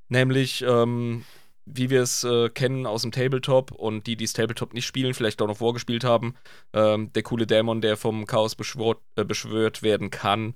Nämlich, 0.09 0.61
ähm, 0.67 1.23
wie 1.73 1.89
wir 1.89 2.01
es 2.01 2.23
äh, 2.23 2.49
kennen 2.49 2.85
aus 2.85 3.01
dem 3.01 3.11
Tabletop 3.11 3.71
und 3.71 4.07
die, 4.07 4.15
die 4.15 4.25
das 4.25 4.33
Tabletop 4.33 4.73
nicht 4.73 4.85
spielen, 4.85 5.13
vielleicht 5.13 5.41
auch 5.41 5.47
noch 5.47 5.57
vorgespielt 5.57 6.03
haben, 6.03 6.35
ähm, 6.73 7.11
der 7.13 7.23
coole 7.23 7.45
Dämon, 7.45 7.81
der 7.81 7.97
vom 7.97 8.25
Chaos 8.25 8.55
beschwört, 8.55 8.99
äh, 9.15 9.25
beschwört 9.25 9.83
werden 9.83 10.09
kann. 10.09 10.55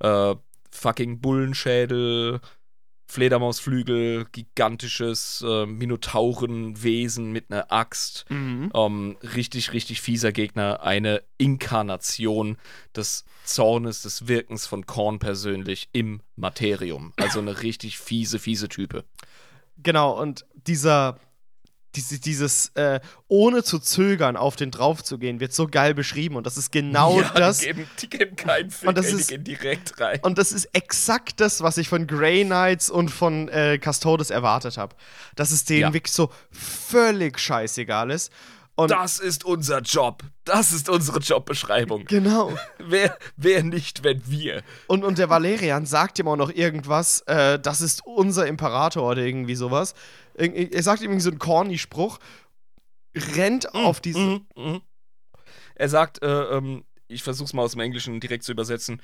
Äh, 0.00 0.36
fucking 0.70 1.20
Bullenschädel, 1.20 2.40
Fledermausflügel, 3.12 4.26
gigantisches 4.32 5.44
äh, 5.46 5.66
Minotaurenwesen 5.66 7.30
mit 7.30 7.50
einer 7.50 7.70
Axt. 7.70 8.24
Mhm. 8.30 8.70
Ähm, 8.74 9.16
richtig, 9.22 9.74
richtig 9.74 10.00
fieser 10.00 10.32
Gegner. 10.32 10.82
Eine 10.82 11.22
Inkarnation 11.36 12.56
des 12.96 13.26
Zornes, 13.44 14.00
des 14.02 14.28
Wirkens 14.28 14.66
von 14.66 14.86
Korn 14.86 15.18
persönlich 15.18 15.90
im 15.92 16.22
Materium. 16.36 17.12
Also 17.16 17.40
eine 17.40 17.62
richtig 17.62 17.98
fiese, 17.98 18.38
fiese 18.38 18.70
Type. 18.70 19.04
Genau, 19.78 20.12
und 20.20 20.44
dieser, 20.66 21.18
diese, 21.94 22.18
dieses, 22.18 22.68
äh, 22.74 23.00
ohne 23.28 23.62
zu 23.62 23.78
zögern, 23.78 24.36
auf 24.36 24.56
den 24.56 24.70
drauf 24.70 25.04
zu 25.04 25.18
gehen, 25.18 25.40
wird 25.40 25.52
so 25.52 25.66
geil 25.66 25.92
beschrieben. 25.94 26.36
Und 26.36 26.46
das 26.46 26.56
ist 26.56 26.72
genau 26.72 27.20
ja, 27.20 27.30
das. 27.34 27.58
Die 27.58 27.66
geben, 27.66 27.86
die 28.00 28.08
geben 28.08 28.36
keinen 28.36 28.70
Fick, 28.70 28.88
Und 28.88 28.96
das 28.96 29.06
ey, 29.06 29.12
ist- 29.16 29.30
die 29.30 29.34
gehen 29.34 29.44
direkt 29.44 30.00
rein. 30.00 30.18
Und 30.22 30.38
das 30.38 30.52
ist 30.52 30.66
exakt 30.72 31.40
das, 31.40 31.60
was 31.62 31.76
ich 31.76 31.88
von 31.88 32.06
Grey 32.06 32.44
Knights 32.44 32.88
und 32.88 33.10
von 33.10 33.48
äh, 33.48 33.78
Custodes 33.78 34.30
erwartet 34.30 34.78
habe. 34.78 34.96
Dass 35.36 35.50
es 35.50 35.64
denen 35.64 35.80
Ja. 35.80 35.92
wirklich 35.92 36.14
so 36.14 36.30
völlig 36.50 37.38
scheißegal 37.38 38.10
ist. 38.10 38.32
Und 38.82 38.90
Das 38.90 39.18
ist 39.18 39.44
unser 39.44 39.80
Job. 39.80 40.22
Das 40.44 40.72
ist 40.72 40.88
unsere 40.88 41.18
Jobbeschreibung. 41.20 42.04
genau. 42.06 42.52
Wer, 42.78 43.16
wer 43.36 43.62
nicht, 43.62 44.02
wenn 44.04 44.22
wir. 44.28 44.62
Und, 44.88 45.04
und 45.04 45.18
der 45.18 45.30
Valerian 45.30 45.86
sagt 45.86 46.18
ihm 46.18 46.28
auch 46.28 46.36
noch 46.36 46.50
irgendwas, 46.50 47.20
äh, 47.22 47.58
das 47.58 47.80
ist 47.80 48.04
unser 48.04 48.46
Imperator 48.46 49.08
oder 49.08 49.22
irgendwie 49.22 49.54
sowas. 49.54 49.94
Er 50.34 50.82
sagt 50.82 51.02
ihm 51.02 51.10
irgendwie 51.10 51.22
so 51.22 51.30
einen 51.30 51.38
corny 51.38 51.78
Spruch, 51.78 52.18
rennt 53.16 53.74
auf 53.74 54.00
diese. 54.00 54.18
Mhm, 54.18 54.46
mhm. 54.56 54.80
Er 55.74 55.88
sagt, 55.88 56.22
äh, 56.22 56.56
ähm, 56.56 56.84
ich 57.08 57.22
versuch's 57.22 57.52
mal 57.52 57.62
aus 57.62 57.72
dem 57.72 57.80
Englischen 57.80 58.20
direkt 58.20 58.44
zu 58.44 58.52
übersetzen. 58.52 59.00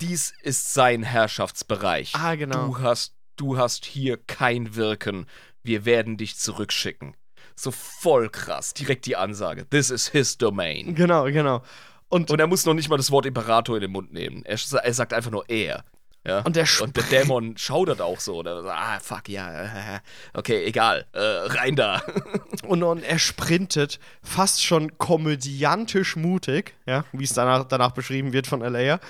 Dies 0.00 0.32
ist 0.42 0.72
sein 0.74 1.02
Herrschaftsbereich. 1.02 2.14
Ah, 2.14 2.34
genau. 2.34 2.66
Du 2.66 2.78
hast, 2.80 3.14
du 3.36 3.56
hast 3.58 3.84
hier 3.84 4.16
kein 4.16 4.74
Wirken. 4.74 5.26
Wir 5.62 5.84
werden 5.84 6.16
dich 6.16 6.36
zurückschicken. 6.36 7.16
So 7.54 7.70
voll 7.70 8.28
krass. 8.30 8.74
Direkt 8.74 9.06
die 9.06 9.16
Ansage. 9.16 9.68
This 9.68 9.90
is 9.90 10.08
his 10.08 10.36
domain. 10.36 10.94
Genau, 10.94 11.24
genau. 11.24 11.62
Und, 12.08 12.30
Und 12.30 12.40
er 12.40 12.46
muss 12.46 12.66
noch 12.66 12.74
nicht 12.74 12.88
mal 12.88 12.96
das 12.96 13.10
Wort 13.10 13.26
Imperator 13.26 13.76
in 13.76 13.82
den 13.82 13.90
Mund 13.90 14.12
nehmen. 14.12 14.44
Er, 14.44 14.58
er 14.82 14.94
sagt 14.94 15.12
einfach 15.12 15.30
nur 15.30 15.48
er. 15.48 15.84
Ja? 16.26 16.40
Und 16.40 16.56
der 16.56 16.66
und 16.80 16.96
der 16.96 17.04
Dämon 17.04 17.56
schaudert 17.58 18.00
auch 18.00 18.18
so. 18.18 18.36
Oder, 18.36 18.64
ah, 18.64 18.98
fuck, 19.00 19.28
ja. 19.28 20.00
Okay, 20.32 20.64
egal. 20.64 21.06
Äh, 21.12 21.20
rein 21.20 21.76
da. 21.76 22.02
und, 22.66 22.82
und 22.82 23.02
er 23.02 23.18
sprintet 23.18 23.98
fast 24.22 24.62
schon 24.62 24.96
komödiantisch 24.96 26.16
mutig, 26.16 26.74
ja, 26.86 27.04
wie 27.12 27.24
es 27.24 27.34
danach, 27.34 27.64
danach 27.64 27.92
beschrieben 27.92 28.32
wird 28.32 28.46
von 28.46 28.62
Alea, 28.62 29.00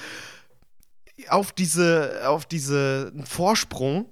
auf 1.29 1.53
diese, 1.53 2.23
auf 2.27 2.47
diesen 2.47 3.25
Vorsprung 3.27 4.07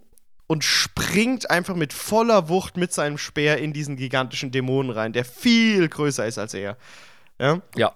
und 0.53 0.65
springt 0.65 1.51
einfach 1.51 1.74
mit 1.74 1.95
voller 1.95 2.51
Wucht 2.51 2.77
mit 2.77 2.93
seinem 2.93 3.16
Speer 3.16 3.57
in 3.57 3.73
diesen 3.73 3.97
gigantischen 3.97 4.51
Dämonen 4.51 4.93
rein, 4.93 5.15
der 5.15 5.24
viel 5.24 5.89
größer 5.89 6.27
ist 6.27 6.37
als 6.37 6.53
er. 6.53 6.77
Ja. 7.41 7.62
Ja. 7.74 7.95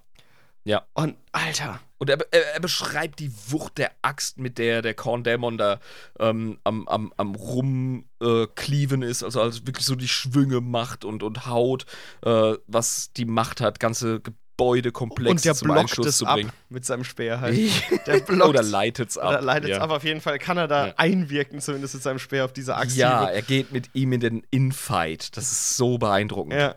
Ja. 0.64 0.86
Und, 0.94 1.16
Alter. 1.32 1.80
Und 1.98 2.08
er, 2.08 2.16
er, 2.30 2.54
er 2.54 2.60
beschreibt 2.60 3.20
die 3.20 3.30
Wucht 3.50 3.76
der 3.76 3.90
Axt, 4.00 4.38
mit 4.38 4.56
der 4.56 4.80
der 4.80 4.94
Korn-Dämon 4.94 5.58
da 5.58 5.80
ähm, 6.18 6.58
am, 6.64 6.88
am, 6.88 7.12
am 7.18 7.34
rumkleaven 7.34 9.02
äh, 9.02 9.06
ist, 9.06 9.22
also, 9.22 9.42
also 9.42 9.66
wirklich 9.66 9.84
so 9.84 9.94
die 9.94 10.08
Schwünge 10.08 10.62
macht 10.62 11.04
und, 11.04 11.22
und 11.22 11.46
haut, 11.46 11.84
äh, 12.22 12.54
was 12.66 13.12
die 13.12 13.26
Macht 13.26 13.60
hat, 13.60 13.80
ganze 13.80 14.22
Gebäudekomplexe 14.56 15.30
und 15.30 15.44
der 15.44 15.54
zum 15.54 15.66
blockt 15.66 15.80
Einschluss 15.80 16.06
es 16.06 16.16
zu 16.18 16.26
ab 16.26 16.36
bringen. 16.36 16.52
mit 16.70 16.84
seinem 16.84 17.04
Speer 17.04 17.40
halt. 17.40 17.58
Der 18.06 18.20
blockt 18.20 18.48
Oder 18.50 18.62
leitet's 18.62 19.18
ab. 19.18 19.28
Oder 19.28 19.42
leitet 19.42 19.70
es 19.70 19.76
ja. 19.76 19.82
ab. 19.82 19.90
Auf 19.90 20.02
jeden 20.04 20.20
Fall 20.22 20.38
kann 20.38 20.56
er 20.56 20.66
da 20.66 20.86
Ja. 20.88 20.94
einwirken, 20.96 21.60
zumindest 21.60 21.94
mit 21.94 22.02
seinem 22.02 22.18
Speer 22.18 22.44
auf 22.46 22.52
diese 22.52 22.74
Axt. 22.76 22.96
Ja, 22.96 23.26
er 23.26 23.42
geht 23.42 23.72
mit 23.72 23.90
ihm 23.94 24.12
in 24.14 24.20
den 24.20 24.42
Infight. 24.50 25.36
Das 25.36 25.50
ist 25.52 25.76
so 25.76 25.98
beeindruckend. 25.98 26.54
Ja. 26.54 26.74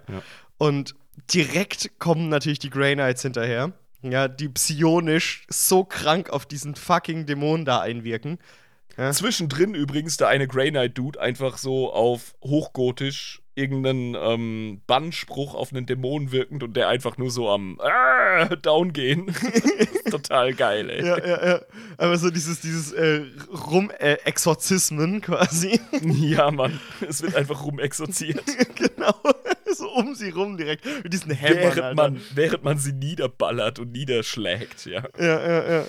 Und 0.57 0.93
direkt 1.33 1.99
kommen 1.99 2.27
natürlich 2.29 2.59
die 2.59 2.69
Grey 2.69 2.95
Knights 2.95 3.21
hinterher. 3.21 3.71
Ja, 4.01 4.27
die 4.27 4.49
psionisch 4.49 5.45
so 5.49 5.83
krank 5.83 6.29
auf 6.29 6.45
diesen 6.45 6.75
fucking 6.75 7.25
Dämon 7.25 7.63
da 7.65 7.79
einwirken. 7.81 8.39
Ja. 8.97 9.11
Zwischendrin 9.11 9.73
übrigens 9.73 10.17
der 10.17 10.27
eine 10.27 10.47
Grey 10.47 10.69
Knight 10.71 10.97
Dude 10.97 11.19
einfach 11.21 11.57
so 11.57 11.93
auf 11.93 12.33
Hochgotisch 12.43 13.41
irgendeinen 13.59 14.15
ähm, 14.15 14.81
Bannspruch 14.87 15.53
auf 15.53 15.71
einen 15.71 15.85
Dämon 15.85 16.31
wirkend 16.31 16.63
und 16.63 16.75
der 16.75 16.87
einfach 16.87 17.17
nur 17.17 17.29
so 17.29 17.49
am 17.49 17.79
äh, 17.83 18.55
Down 18.57 18.93
gehen. 18.93 19.35
Total 20.09 20.53
geil, 20.53 20.89
ey. 20.89 21.05
Ja, 21.05 21.17
ja, 21.25 21.47
ja. 21.47 21.61
Aber 21.97 22.17
so 22.17 22.29
dieses, 22.29 22.61
dieses 22.61 22.93
äh, 22.93 23.23
Rum-Exorzismen 23.51 25.21
quasi. 25.21 25.79
Ja, 26.01 26.49
Mann. 26.51 26.79
Es 27.07 27.21
wird 27.21 27.35
einfach 27.35 27.63
rumexorziert. 27.63 28.43
genau. 28.75 29.13
so 29.75 29.89
um 29.91 30.15
sie 30.15 30.29
rum 30.29 30.57
direkt. 30.57 30.85
Mit 31.03 31.11
diesen 31.11 31.31
Hämmern. 31.31 31.61
während, 31.61 31.81
Alter. 31.81 31.95
man, 31.95 32.21
während 32.33 32.63
man 32.63 32.77
sie 32.77 32.93
niederballert 32.93 33.79
und 33.79 33.91
niederschlägt, 33.91 34.85
ja. 34.85 35.03
Ja, 35.17 35.47
ja, 35.47 35.71
ja. 35.71 35.85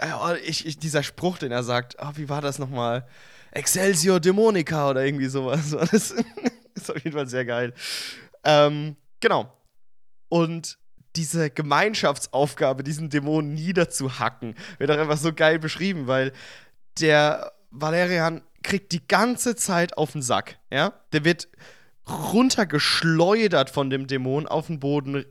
Ja, 0.00 0.16
und 0.16 0.38
ich, 0.46 0.64
ich, 0.66 0.78
dieser 0.78 1.02
Spruch, 1.02 1.38
den 1.38 1.52
er 1.52 1.62
sagt, 1.62 1.96
oh, 2.00 2.12
wie 2.14 2.28
war 2.28 2.40
das 2.40 2.58
nochmal? 2.58 3.06
Excelsior 3.50 4.20
Dämonica 4.20 4.90
oder 4.90 5.04
irgendwie 5.04 5.26
sowas. 5.26 5.76
Das 5.90 6.14
ist 6.82 6.90
auf 6.90 7.02
jeden 7.02 7.16
Fall 7.16 7.28
sehr 7.28 7.44
geil. 7.44 7.74
Ähm, 8.44 8.96
genau. 9.20 9.52
Und 10.28 10.78
diese 11.16 11.50
Gemeinschaftsaufgabe, 11.50 12.84
diesen 12.84 13.10
Dämonen 13.10 13.54
niederzuhacken, 13.54 14.54
wird 14.78 14.90
auch 14.90 14.98
einfach 14.98 15.16
so 15.16 15.32
geil 15.32 15.58
beschrieben, 15.58 16.06
weil 16.06 16.32
der 17.00 17.52
Valerian 17.70 18.42
kriegt 18.62 18.92
die 18.92 19.06
ganze 19.06 19.56
Zeit 19.56 19.96
auf 19.96 20.12
den 20.12 20.22
Sack, 20.22 20.58
ja? 20.70 20.92
Der 21.12 21.24
wird 21.24 21.48
runtergeschleudert 22.08 23.70
von 23.70 23.90
dem 23.90 24.06
Dämon 24.06 24.46
auf 24.46 24.68
den 24.68 24.80
Boden, 24.80 25.24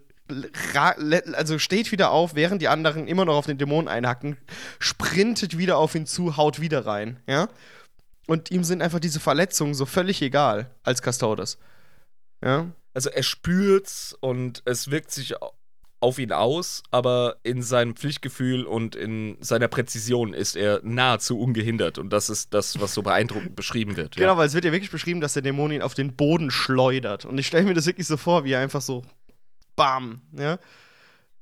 also 1.34 1.58
steht 1.58 1.92
wieder 1.92 2.12
auf, 2.12 2.36
während 2.36 2.62
die 2.62 2.68
anderen 2.68 3.08
immer 3.08 3.26
noch 3.26 3.36
auf 3.36 3.46
den 3.46 3.58
Dämon 3.58 3.88
einhacken, 3.88 4.38
sprintet 4.80 5.58
wieder 5.58 5.78
auf 5.78 5.96
ihn 5.96 6.06
zu, 6.06 6.38
haut 6.38 6.60
wieder 6.60 6.86
rein, 6.86 7.20
ja? 7.28 7.48
Und 8.28 8.52
ihm 8.52 8.64
sind 8.64 8.82
einfach 8.82 9.00
diese 9.00 9.20
Verletzungen 9.20 9.74
so 9.74 9.86
völlig 9.86 10.22
egal 10.22 10.70
als 10.84 11.02
Custodes. 11.02 11.58
Ja? 12.44 12.68
Also 12.94 13.10
er 13.10 13.24
spürt's 13.24 14.16
und 14.20 14.62
es 14.66 14.92
wirkt 14.92 15.12
sich 15.12 15.42
au- 15.42 15.54
auf 16.00 16.20
ihn 16.20 16.32
aus, 16.32 16.84
aber 16.92 17.38
in 17.42 17.64
seinem 17.64 17.96
Pflichtgefühl 17.96 18.66
und 18.66 18.96
in 18.96 19.38
seiner 19.40 19.68
Präzision 19.68 20.34
ist 20.36 20.56
er 20.56 20.80
nahezu 20.84 21.40
ungehindert 21.40 21.98
und 21.98 22.12
das 22.12 22.30
ist 22.30 22.54
das, 22.54 22.80
was 22.80 22.94
so 22.94 23.02
beeindruckend 23.02 23.56
beschrieben 23.56 23.96
wird. 23.98 24.16
Genau, 24.16 24.38
weil 24.38 24.46
es 24.48 24.54
wird 24.54 24.66
ja 24.66 24.72
wirklich 24.72 24.92
beschrieben, 24.92 25.22
dass 25.22 25.34
der 25.34 25.42
Dämon 25.42 25.72
ihn 25.72 25.82
auf 25.82 25.96
den 25.96 26.16
Boden 26.16 26.52
schleudert. 26.52 27.26
Und 27.26 27.38
ich 27.40 27.48
stelle 27.48 27.66
mir 27.66 27.74
das 27.74 27.88
wirklich 27.88 28.06
so 28.06 28.16
vor, 28.18 28.44
wie 28.44 28.52
er 28.52 28.60
einfach 28.60 28.82
so 28.82 29.04
Bam, 29.76 30.22
ja? 30.38 30.60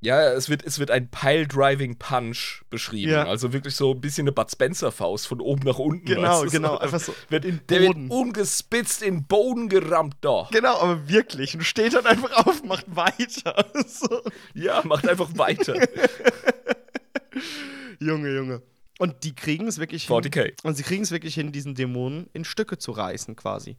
Ja, 0.05 0.31
es 0.31 0.49
wird, 0.49 0.63
es 0.63 0.79
wird 0.79 0.91
ein 0.91 1.09
Pile-Driving-Punch 1.09 2.63
beschrieben. 2.69 3.11
Ja. 3.11 3.25
Also 3.27 3.51
wirklich 3.53 3.75
so 3.75 3.91
ein 3.93 3.99
bisschen 4.01 4.23
eine 4.25 4.31
Bud 4.31 4.49
Spencer-Faust 4.51 5.27
von 5.27 5.41
oben 5.41 5.63
nach 5.65 5.79
unten. 5.79 6.05
Genau, 6.05 6.41
weißt 6.41 6.43
du? 6.45 6.49
genau, 6.51 6.77
einfach 6.79 6.99
so 6.99 7.13
Wird 7.29 7.43
in 7.45 7.59
Der 7.69 7.79
der 7.79 7.87
Boden. 7.87 8.03
wird 8.09 8.11
umgespitzt 8.19 9.01
in 9.01 9.15
den 9.15 9.23
Boden 9.27 9.67
gerammt, 9.67 10.15
doch. 10.21 10.51
Genau, 10.51 10.77
aber 10.79 11.09
wirklich. 11.09 11.55
Und 11.55 11.63
steht 11.63 11.93
dann 11.95 12.05
einfach 12.05 12.45
auf, 12.45 12.63
macht 12.63 12.85
weiter. 12.95 13.65
so. 13.87 14.21
Ja, 14.53 14.81
macht 14.85 15.07
einfach 15.09 15.29
weiter. 15.37 15.75
Junge, 17.99 18.33
Junge. 18.35 18.61
Und 18.99 19.23
die 19.23 19.35
kriegen 19.35 19.67
es 19.67 19.77
wirklich 19.79 20.05
hin. 20.05 20.15
40k. 20.15 20.53
Und 20.63 20.75
sie 20.75 20.83
kriegen 20.83 21.03
es 21.03 21.11
wirklich 21.11 21.33
hin, 21.35 21.51
diesen 21.51 21.75
Dämonen 21.75 22.29
in 22.33 22.45
Stücke 22.45 22.77
zu 22.77 22.91
reißen, 22.91 23.35
quasi. 23.35 23.77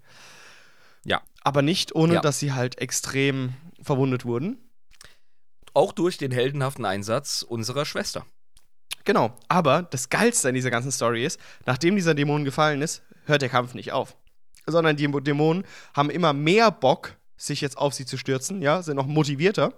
Ja. 1.04 1.22
Aber 1.42 1.62
nicht, 1.62 1.94
ohne 1.94 2.14
Ja. 2.14 2.20
dass 2.20 2.38
sie 2.38 2.52
halt 2.52 2.78
extrem 2.78 3.54
verwundet 3.80 4.24
wurden. 4.24 4.58
Auch 5.76 5.92
durch 5.92 6.16
den 6.16 6.30
heldenhaften 6.32 6.86
Einsatz 6.86 7.42
unserer 7.42 7.84
Schwester. 7.84 8.24
Genau. 9.04 9.36
Aber 9.48 9.82
das 9.82 10.08
Geilste 10.08 10.48
an 10.48 10.54
dieser 10.54 10.70
ganzen 10.70 10.90
Story 10.90 11.22
ist, 11.24 11.38
nachdem 11.66 11.96
dieser 11.96 12.14
Dämon 12.14 12.44
gefallen 12.46 12.80
ist, 12.80 13.02
hört 13.26 13.42
der 13.42 13.50
Kampf 13.50 13.74
nicht 13.74 13.92
auf. 13.92 14.16
Sondern 14.66 14.96
die 14.96 15.06
Dämonen 15.22 15.64
haben 15.94 16.08
immer 16.08 16.32
mehr 16.32 16.70
Bock, 16.70 17.16
sich 17.36 17.60
jetzt 17.60 17.76
auf 17.76 17.92
sie 17.92 18.06
zu 18.06 18.16
stürzen, 18.16 18.62
ja, 18.62 18.80
sind 18.82 18.96
noch 18.96 19.06
motivierter. 19.06 19.74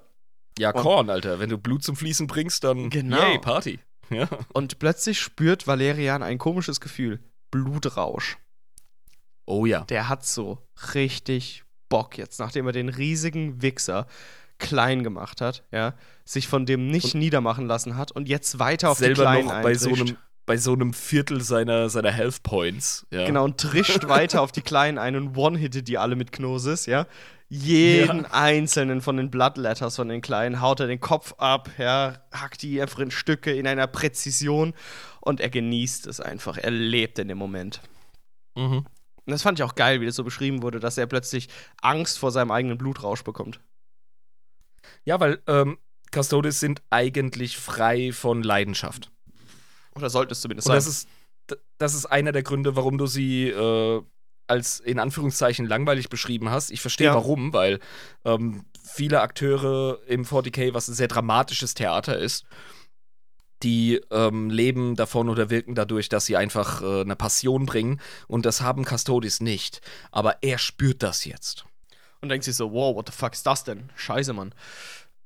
Ja, 0.56 0.70
Und- 0.70 0.82
Korn, 0.82 1.10
Alter. 1.10 1.40
Wenn 1.40 1.50
du 1.50 1.58
Blut 1.58 1.82
zum 1.82 1.96
Fließen 1.96 2.28
bringst, 2.28 2.62
dann 2.62 2.90
Genau. 2.90 3.20
yay, 3.20 3.38
Party. 3.40 3.80
Ja. 4.10 4.28
Und 4.52 4.78
plötzlich 4.78 5.20
spürt 5.20 5.66
Valerian 5.66 6.22
ein 6.22 6.38
komisches 6.38 6.80
Gefühl. 6.80 7.18
Blutrausch. 7.50 8.38
Oh 9.46 9.66
ja. 9.66 9.80
Der 9.86 10.08
hat 10.08 10.24
so 10.24 10.58
richtig 10.94 11.64
Bock 11.88 12.16
jetzt, 12.18 12.38
nachdem 12.38 12.66
er 12.66 12.72
den 12.72 12.88
riesigen 12.88 13.60
Wichser 13.62 14.06
klein 14.58 15.02
gemacht 15.02 15.40
hat, 15.40 15.64
ja, 15.72 15.94
sich 16.24 16.48
von 16.48 16.66
dem 16.66 16.88
nicht 16.88 17.14
niedermachen 17.14 17.66
lassen 17.66 17.96
hat 17.96 18.12
und 18.12 18.28
jetzt 18.28 18.58
weiter 18.58 18.90
auf 18.90 18.98
die 18.98 19.04
Selber 19.04 19.22
Kleinen 19.22 19.46
noch 19.48 19.62
bei 19.62 19.74
so, 19.74 19.90
eintrischt. 19.90 20.10
einem, 20.10 20.18
bei 20.46 20.56
so 20.56 20.72
einem 20.72 20.92
Viertel 20.92 21.40
seiner, 21.40 21.88
seiner 21.88 22.10
Health 22.10 22.42
Points. 22.42 23.06
Ja. 23.10 23.26
Genau, 23.26 23.44
und 23.44 23.58
trischt 23.58 24.04
weiter 24.08 24.42
auf 24.42 24.52
die 24.52 24.62
Kleinen 24.62 24.98
ein 24.98 25.16
und 25.16 25.36
one-hittet 25.36 25.88
die 25.88 25.98
alle 25.98 26.16
mit 26.16 26.32
Gnosis, 26.32 26.86
ja. 26.86 27.06
Jeden 27.50 28.26
einzelnen 28.26 29.00
von 29.00 29.16
den 29.16 29.30
Bloodletters 29.30 29.96
von 29.96 30.08
den 30.08 30.20
Kleinen 30.20 30.60
haut 30.60 30.80
er 30.80 30.86
den 30.86 31.00
Kopf 31.00 31.32
ab, 31.38 31.70
ja, 31.78 32.18
hackt 32.30 32.62
die 32.62 32.80
einfach 32.82 32.98
in 32.98 33.10
Stücke 33.10 33.52
in 33.52 33.66
einer 33.66 33.86
Präzision 33.86 34.74
und 35.20 35.40
er 35.40 35.48
genießt 35.48 36.06
es 36.08 36.20
einfach. 36.20 36.58
Er 36.58 36.70
lebt 36.70 37.18
in 37.18 37.28
dem 37.28 37.38
Moment. 37.38 37.80
Mhm. 38.54 38.84
Und 39.28 39.32
das 39.32 39.42
fand 39.42 39.58
ich 39.58 39.62
auch 39.62 39.74
geil, 39.74 40.00
wie 40.00 40.06
das 40.06 40.16
so 40.16 40.24
beschrieben 40.24 40.62
wurde, 40.62 40.78
dass 40.78 40.98
er 40.98 41.06
plötzlich 41.06 41.48
Angst 41.80 42.18
vor 42.18 42.32
seinem 42.32 42.50
eigenen 42.50 42.76
Blutrausch 42.76 43.24
bekommt. 43.24 43.60
Ja, 45.04 45.20
weil 45.20 45.42
ähm, 45.46 45.78
Custodes 46.14 46.60
sind 46.60 46.82
eigentlich 46.90 47.56
frei 47.58 48.12
von 48.12 48.42
Leidenschaft. 48.42 49.10
Oder 49.94 50.10
sollte 50.10 50.32
es 50.32 50.40
zumindest 50.40 50.68
Und 50.68 50.72
sein. 50.72 50.76
das 50.78 50.86
ist, 50.86 51.08
das 51.78 51.94
ist 51.94 52.06
einer 52.06 52.32
der 52.32 52.42
Gründe, 52.42 52.76
warum 52.76 52.98
du 52.98 53.06
sie 53.06 53.48
äh, 53.48 54.02
als 54.46 54.80
in 54.80 54.98
Anführungszeichen 54.98 55.66
langweilig 55.66 56.08
beschrieben 56.08 56.50
hast. 56.50 56.70
Ich 56.70 56.80
verstehe 56.80 57.08
Ja. 57.08 57.14
warum, 57.14 57.52
weil 57.52 57.80
ähm, 58.24 58.64
viele 58.82 59.20
Akteure 59.20 59.98
im 60.06 60.24
40k, 60.24 60.72
was 60.72 60.88
ein 60.88 60.94
sehr 60.94 61.08
dramatisches 61.08 61.74
Theater 61.74 62.16
ist, 62.18 62.46
die 63.62 64.00
ähm, 64.10 64.50
leben 64.50 64.94
davon 64.94 65.28
oder 65.28 65.50
wirken 65.50 65.74
dadurch, 65.74 66.08
dass 66.08 66.26
sie 66.26 66.36
einfach 66.36 66.80
äh, 66.80 67.00
eine 67.00 67.16
Passion 67.16 67.66
bringen. 67.66 68.00
Und 68.28 68.46
das 68.46 68.60
haben 68.60 68.84
Custodes 68.84 69.40
nicht. 69.40 69.80
Aber 70.12 70.42
er 70.42 70.58
spürt 70.58 71.02
das 71.02 71.24
jetzt. 71.24 71.64
Und 72.20 72.28
denkt 72.28 72.44
sich 72.44 72.56
so, 72.56 72.72
wow, 72.72 72.94
what 72.94 73.06
the 73.08 73.12
fuck 73.12 73.32
ist 73.32 73.46
das 73.46 73.64
denn? 73.64 73.90
Scheiße, 73.96 74.32
Mann. 74.32 74.54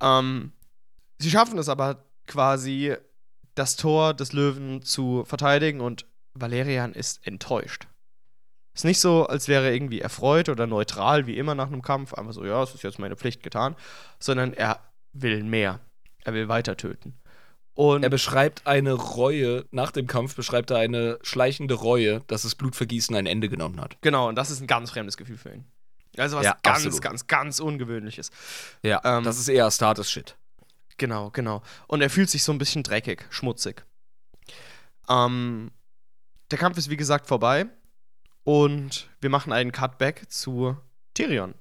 Ähm, 0.01 0.53
sie 1.19 1.31
schaffen 1.31 1.59
es 1.59 1.69
aber 1.69 2.05
quasi, 2.27 2.97
das 3.55 3.77
Tor 3.77 4.15
des 4.15 4.33
Löwen 4.33 4.83
zu 4.83 5.25
verteidigen 5.25 5.81
und 5.81 6.07
Valerian 6.35 6.93
ist 6.93 7.27
enttäuscht. 7.27 7.87
Ist 8.75 8.87
nicht 8.87 9.01
so, 9.01 9.27
als 9.27 9.49
wäre 9.49 9.67
er 9.67 9.75
irgendwie 9.75 10.01
erfreut 10.01 10.49
oder 10.49 10.67
neutral, 10.67 11.27
wie 11.27 11.37
immer 11.37 11.55
nach 11.55 11.67
einem 11.67 11.83
Kampf, 11.83 12.15
einfach 12.15 12.33
so, 12.33 12.45
ja, 12.45 12.63
es 12.63 12.75
ist 12.75 12.83
jetzt 12.83 12.99
meine 12.99 13.17
Pflicht 13.17 13.43
getan, 13.43 13.77
sondern 14.19 14.55
er 14.55 14.81
will 15.13 15.43
mehr. 15.43 15.81
Er 16.25 16.33
will 16.33 16.49
weiter 16.49 16.77
töten. 16.77 17.15
Und 17.75 18.03
Er 18.03 18.11
beschreibt 18.11 18.67
eine 18.67 18.93
Reue, 18.93 19.65
nach 19.71 19.91
dem 19.93 20.07
Kampf 20.07 20.37
beschreibt 20.37 20.71
er 20.71 20.79
eine 20.79 21.19
schleichende 21.23 21.75
Reue, 21.75 22.23
dass 22.27 22.43
das 22.43 22.55
Blutvergießen 22.55 23.15
ein 23.17 23.27
Ende 23.27 23.49
genommen 23.49 23.81
hat. 23.81 23.97
genau, 24.03 24.29
und 24.29 24.37
das 24.37 24.51
ist 24.51 24.61
ein 24.61 24.67
ganz 24.67 24.91
fremdes 24.91 25.17
Gefühl 25.17 25.37
für 25.39 25.55
ihn. 25.55 25.65
Also 26.17 26.37
was 26.37 26.45
Ja, 26.45 26.57
ganz, 26.63 26.79
absolut. 26.79 27.01
ganz, 27.03 27.27
ganz 27.27 27.61
Ungewöhnliches. 27.61 28.31
Ja, 28.83 29.01
Ähm, 29.05 29.25
das 29.25 29.39
ist 29.39 29.49
eher 29.49 29.71
Status-Shit. 29.71 30.37
Genau, 30.99 31.31
genau. 31.31 31.63
Und 31.87 32.03
er 32.03 32.11
fühlt 32.11 32.29
sich 32.31 32.43
so 32.45 32.53
ein 32.53 32.59
bisschen 32.59 32.83
dreckig, 32.83 33.27
schmutzig. 33.31 33.85
Ähm, 35.09 35.71
der 36.51 36.59
Kampf 36.59 36.77
ist 36.79 36.91
wie 36.91 36.97
gesagt 36.97 37.27
vorbei 37.27 37.67
und 38.45 39.09
wir 39.21 39.31
machen 39.31 39.53
einen 39.53 39.73
Cutback 39.73 40.31
zu 40.31 40.77
Tyrion. 41.15 41.55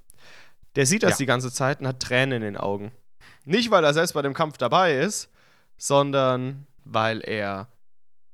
Der 0.75 0.85
sieht 0.85 1.03
das 1.03 1.11
Ja. 1.11 1.17
die 1.17 1.25
ganze 1.25 1.51
Zeit 1.51 1.79
und 1.79 1.87
hat 1.87 1.99
Tränen 2.01 2.33
in 2.37 2.41
den 2.41 2.57
Augen. 2.57 2.91
Nicht, 3.45 3.71
weil 3.71 3.83
er 3.83 3.93
selbst 3.93 4.13
bei 4.13 4.21
dem 4.21 4.33
Kampf 4.33 4.57
dabei 4.57 4.95
ist, 4.97 5.29
sondern 5.77 6.67
weil 6.83 7.21
er 7.21 7.67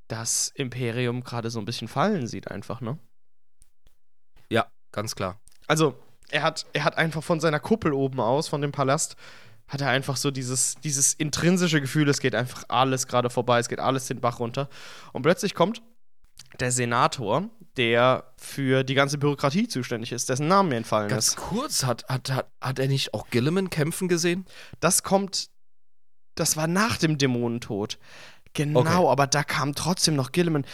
das 0.08 0.50
Imperium 0.56 1.24
gerade 1.24 1.50
so 1.50 1.60
ein 1.60 1.66
bisschen 1.66 1.88
fallen 1.88 2.28
sieht, 2.28 2.50
einfach, 2.50 2.82
ne? 2.82 2.98
Ja, 4.50 4.68
ganz 4.92 5.16
klar. 5.16 5.40
Also, 5.68 5.98
er 6.30 6.44
hat, 6.44 6.66
er 6.74 6.84
hat 6.84 6.98
einfach 6.98 7.24
von 7.24 7.40
seiner 7.40 7.60
Kuppel 7.60 7.94
oben 7.94 8.20
aus, 8.20 8.48
von 8.48 8.62
dem 8.62 8.72
Palast, 8.72 9.16
hat 9.68 9.82
er 9.82 9.90
einfach 9.90 10.18
so 10.18 10.32
dieses, 10.32 10.76
dieses 10.84 11.14
intrinsische 11.14 11.82
Gefühl, 11.82 12.08
es 12.10 12.20
geht 12.20 12.36
einfach 12.36 12.64
alles 12.70 13.08
gerade 13.08 13.30
vorbei, 13.30 13.60
es 13.60 13.68
geht 13.68 13.80
alles 13.80 14.08
den 14.08 14.22
Bach 14.22 14.40
runter. 14.40 14.70
Und 15.14 15.24
plötzlich 15.24 15.54
kommt 15.54 15.82
der 16.60 16.72
Senator, 16.72 17.50
der 17.76 18.32
für 18.38 18.84
die 18.84 18.94
ganze 18.94 19.18
Bürokratie 19.18 19.68
zuständig 19.68 20.12
ist, 20.12 20.30
dessen 20.30 20.48
Name 20.48 20.70
mir 20.70 20.78
entfallen 20.78 21.10
Ganz 21.10 21.30
ist. 21.30 21.38
kurz, 21.38 21.86
hat, 21.86 22.06
hat, 22.08 22.32
hat, 22.32 22.48
hat 22.62 22.80
er 22.80 22.88
nicht 22.88 23.14
auch 23.14 23.30
Gilliman 23.30 23.70
kämpfen 23.70 24.08
gesehen? 24.08 24.46
Das 24.80 25.04
kommt, 25.04 25.50
das 26.36 26.56
war 26.56 26.68
nach 26.68 26.98
dem 26.98 27.18
Dämonentod. 27.18 28.00
Genau, 28.54 28.80
Okay. 28.82 29.08
aber 29.08 29.28
da 29.28 29.44
kam 29.44 29.76
trotzdem 29.76 30.16
noch 30.16 30.32
Gilliman. 30.32 30.66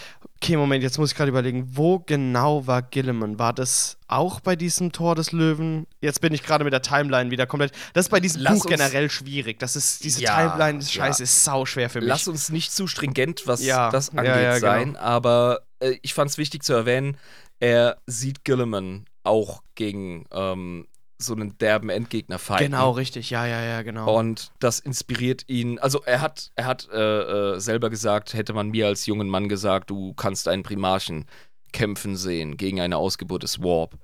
Okay, 0.42 0.58
Moment, 0.58 0.84
jetzt 0.84 0.98
muss 0.98 1.12
ich 1.12 1.18
gerade 1.18 1.30
überlegen, 1.30 1.70
wo 1.72 2.00
genau 2.00 2.68
war 2.68 2.82
Gilliman? 2.82 3.40
War 3.40 3.54
das 3.54 3.98
auch 4.08 4.40
bei 4.42 4.56
diesem 4.56 4.92
Tor 4.92 5.16
des 5.16 5.32
Löwen? 5.32 5.88
Jetzt 6.02 6.22
bin 6.22 6.34
ich 6.34 6.44
gerade 6.44 6.64
mit 6.64 6.74
der 6.74 6.82
Timeline 6.82 7.32
wieder 7.32 7.46
komplett. 7.46 7.72
Das 7.94 8.06
ist 8.06 8.10
bei 8.10 8.20
diesem 8.20 8.42
Lass 8.42 8.60
Buch 8.60 8.66
generell 8.68 9.10
schwierig. 9.10 9.60
Das 9.60 9.76
ist, 9.76 10.04
diese 10.04 10.22
Ja, 10.22 10.36
Timeline, 10.50 10.80
das 10.80 10.94
ja. 10.94 11.04
Scheiße 11.06 11.24
ist 11.24 11.44
sau 11.46 11.66
schwer 11.66 11.90
für 11.90 12.00
mich. 12.00 12.10
Lass 12.10 12.28
uns 12.28 12.50
nicht 12.50 12.72
zu 12.74 12.88
stringent, 12.88 13.44
was 13.48 13.64
Ja, 13.64 13.90
das 13.90 14.12
ja, 14.14 14.20
angeht, 14.20 14.36
ja, 14.36 14.54
genau. 14.56 14.60
sein, 14.60 14.96
aber 14.98 15.62
äh, 15.80 15.98
ich 16.02 16.14
fand 16.14 16.30
es 16.30 16.38
wichtig 16.38 16.64
zu 16.64 16.74
erwähnen, 16.74 17.18
er 17.60 17.98
sieht 18.08 18.44
Gilliman 18.44 19.06
auch 19.24 19.64
gegen 19.76 20.26
ähm, 20.32 20.86
so 21.18 21.34
einen 21.34 21.58
derben 21.58 21.90
Endgegner 21.90 22.40
fighten. 22.40 22.72
Genau, 22.72 22.92
richtig. 22.92 23.30
Ja, 23.30 23.46
ja, 23.46 23.62
ja, 23.64 23.82
genau. 23.82 24.18
Und 24.18 24.52
das 24.60 24.80
inspiriert 24.80 25.48
ihn. 25.48 25.80
Also 25.80 26.02
er 26.04 26.22
hat, 26.22 26.52
er 26.56 26.66
hat 26.66 26.90
äh, 26.92 27.54
äh, 27.56 27.60
selber 27.60 27.90
gesagt, 27.90 28.34
hätte 28.34 28.54
man 28.54 28.70
mir 28.70 28.88
als 28.88 29.06
jungen 29.06 29.30
Mann 29.30 29.48
gesagt, 29.48 29.90
du 29.90 30.14
kannst 30.14 30.48
einen 30.48 30.64
Primarchen 30.64 31.26
kämpfen 31.72 32.16
sehen 32.18 32.58
gegen 32.58 32.82
eine 32.82 32.98
Ausgeburt 32.98 33.44
des 33.44 33.62
Warp, 33.62 33.98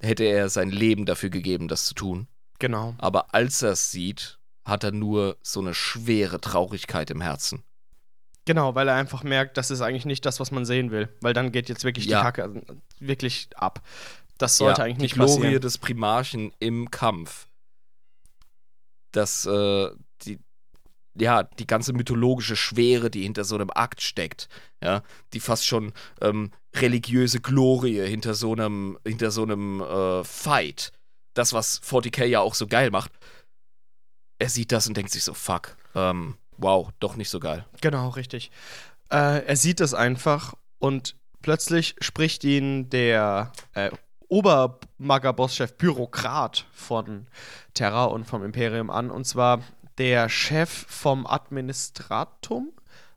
hätte 0.00 0.24
er 0.24 0.48
sein 0.48 0.70
Leben 0.70 1.04
dafür 1.06 1.30
gegeben, 1.30 1.68
das 1.68 1.84
zu 1.84 1.94
tun. 1.94 2.26
genau. 2.58 2.94
Aber 2.98 3.34
als 3.34 3.62
er 3.62 3.72
es 3.72 3.90
sieht, 3.90 4.38
hat 4.64 4.82
er 4.82 4.92
nur 4.92 5.36
so 5.42 5.60
eine 5.60 5.74
schwere 5.74 6.40
Traurigkeit 6.40 7.10
im 7.10 7.20
Herzen. 7.20 7.62
Genau, 8.46 8.74
weil 8.76 8.88
er 8.88 8.94
einfach 8.94 9.22
merkt, 9.24 9.56
das 9.56 9.70
ist 9.70 9.80
eigentlich 9.80 10.06
nicht 10.06 10.24
das, 10.24 10.38
was 10.40 10.50
man 10.52 10.64
sehen 10.64 10.90
will. 10.92 11.08
Weil 11.20 11.32
dann 11.34 11.50
geht 11.52 11.68
jetzt 11.68 11.82
wirklich 11.84 12.06
Ja. 12.06 12.18
die 12.18 12.24
Kacke 12.24 12.42
äh, 12.42 12.62
wirklich 13.00 13.48
ab. 13.56 13.82
Das 14.38 14.56
sollte 14.58 14.80
Ja, 14.82 14.84
eigentlich 14.86 14.96
die 14.98 15.02
nicht 15.02 15.14
Glorie 15.14 15.42
passieren. 15.42 15.60
des 15.62 15.78
Primarchen 15.78 16.52
im 16.58 16.90
Kampf. 16.90 17.48
Das, 19.12 19.46
äh, 19.46 19.90
die, 20.22 20.38
ja, 21.18 21.42
die 21.44 21.66
ganze 21.66 21.92
mythologische 21.94 22.56
Schwere, 22.56 23.10
die 23.10 23.22
hinter 23.22 23.44
so 23.44 23.54
einem 23.54 23.70
Akt 23.70 24.02
steckt, 24.02 24.48
ja, 24.82 25.02
die 25.32 25.40
fast 25.40 25.66
schon 25.66 25.92
ähm, 26.20 26.50
religiöse 26.74 27.40
Glorie 27.40 28.06
hinter 28.06 28.34
so 28.34 28.52
einem, 28.52 28.98
hinter 29.06 29.30
so 29.30 29.42
einem 29.42 29.80
äh, 29.80 30.24
Fight. 30.24 30.92
Das, 31.34 31.52
was 31.52 31.80
40k 31.82 32.24
ja 32.24 32.40
auch 32.40 32.54
so 32.54 32.66
geil 32.66 32.90
macht. 32.90 33.12
Er 34.38 34.50
sieht 34.50 34.72
das 34.72 34.86
und 34.86 34.96
denkt 34.96 35.12
sich 35.12 35.24
so, 35.24 35.32
fuck, 35.32 35.76
ähm, 35.94 36.36
wow, 36.58 36.90
doch 37.00 37.16
nicht 37.16 37.30
so 37.30 37.40
geil. 37.40 37.64
Genau, 37.80 38.10
richtig. 38.10 38.50
Äh, 39.10 39.46
er 39.46 39.56
sieht 39.56 39.80
das 39.80 39.94
einfach 39.94 40.54
und 40.78 41.16
plötzlich 41.40 41.94
spricht 42.00 42.44
ihn 42.44 42.90
der 42.90 43.52
äh, 43.72 43.90
Obermaga-Bosschef, 44.28 45.74
Bürokrat 45.76 46.64
von 46.72 47.26
Terra 47.74 48.04
und 48.04 48.24
vom 48.26 48.44
Imperium 48.44 48.90
an. 48.90 49.10
Und 49.10 49.24
zwar 49.26 49.60
der 49.98 50.28
Chef 50.28 50.70
vom 50.88 51.26
Administratum. 51.26 52.72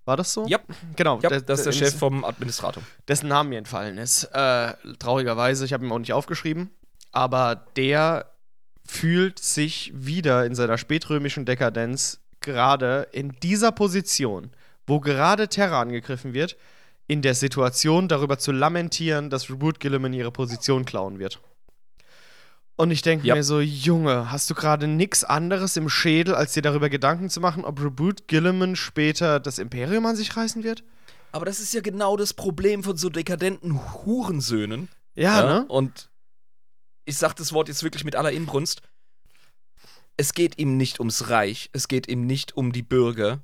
War 0.05 0.17
das 0.17 0.33
so? 0.33 0.45
Ja. 0.47 0.59
Genau. 0.95 1.19
Ja, 1.21 1.29
der- 1.29 1.41
das 1.41 1.59
ist 1.59 1.65
der 1.65 1.71
Chef 1.73 1.97
vom 1.97 2.23
Administrator. 2.25 2.81
dessen 3.07 3.27
Name 3.27 3.49
mir 3.49 3.57
entfallen 3.59 3.97
ist. 3.97 4.23
Äh, 4.33 4.73
traurigerweise, 4.97 5.65
ich 5.65 5.73
habe 5.73 5.85
ihn 5.85 5.91
auch 5.91 5.99
nicht 5.99 6.13
aufgeschrieben. 6.13 6.71
Aber 7.11 7.55
der 7.75 8.31
fühlt 8.85 9.39
sich 9.39 9.91
wieder 9.95 10.45
in 10.45 10.55
seiner 10.55 10.77
spätrömischen 10.77 11.45
Dekadenz 11.45 12.19
gerade 12.41 13.07
in 13.11 13.31
dieser 13.43 13.71
Position, 13.71 14.51
wo 14.87 14.99
gerade 14.99 15.47
Terra 15.47 15.81
angegriffen 15.81 16.33
wird, 16.33 16.55
in 17.09 17.23
der 17.23 17.33
Situation 17.33 18.07
darüber 18.07 18.37
zu 18.37 18.51
lamentieren, 18.51 19.31
dass 19.31 19.49
Reboot 19.49 19.79
Gilliman 19.79 20.13
ihre 20.13 20.31
Position 20.31 20.85
klauen 20.85 21.17
wird. 21.17 21.41
Und 22.75 22.91
ich 22.91 23.01
denke 23.01 23.27
Ja. 23.27 23.35
mir 23.35 23.43
so, 23.43 23.59
Junge, 23.59 24.31
hast 24.31 24.47
du 24.49 24.53
gerade 24.53 24.87
nichts 24.87 25.23
anderes 25.23 25.75
im 25.75 25.89
Schädel, 25.89 26.35
als 26.35 26.53
dir 26.53 26.61
darüber 26.61 26.87
Gedanken 26.87 27.29
zu 27.31 27.41
machen, 27.41 27.65
ob 27.65 27.81
Reboot 27.83 28.27
Gilliman 28.27 28.75
später 28.75 29.39
das 29.39 29.57
Imperium 29.57 30.05
an 30.05 30.15
sich 30.15 30.37
reißen 30.37 30.63
wird? 30.63 30.83
Aber 31.31 31.45
das 31.45 31.59
ist 31.59 31.73
ja 31.73 31.81
genau 31.81 32.15
das 32.15 32.33
Problem 32.33 32.83
von 32.83 32.95
so 32.95 33.09
dekadenten 33.09 33.79
Hurensöhnen. 34.05 34.87
Ja, 35.15 35.43
ne? 35.61 35.65
Und 35.67 36.09
ich 37.05 37.17
sag 37.17 37.33
das 37.35 37.51
Wort 37.53 37.69
jetzt 37.69 37.81
wirklich 37.83 38.03
mit 38.05 38.15
aller 38.15 38.31
Inbrunst. 38.31 38.83
Es 40.15 40.33
geht 40.33 40.59
ihm 40.59 40.77
nicht 40.77 40.99
ums 40.99 41.29
Reich, 41.29 41.71
es 41.73 41.87
geht 41.87 42.07
ihm 42.07 42.27
nicht 42.27 42.55
um 42.55 42.71
die 42.71 42.83
Bürger, 42.83 43.39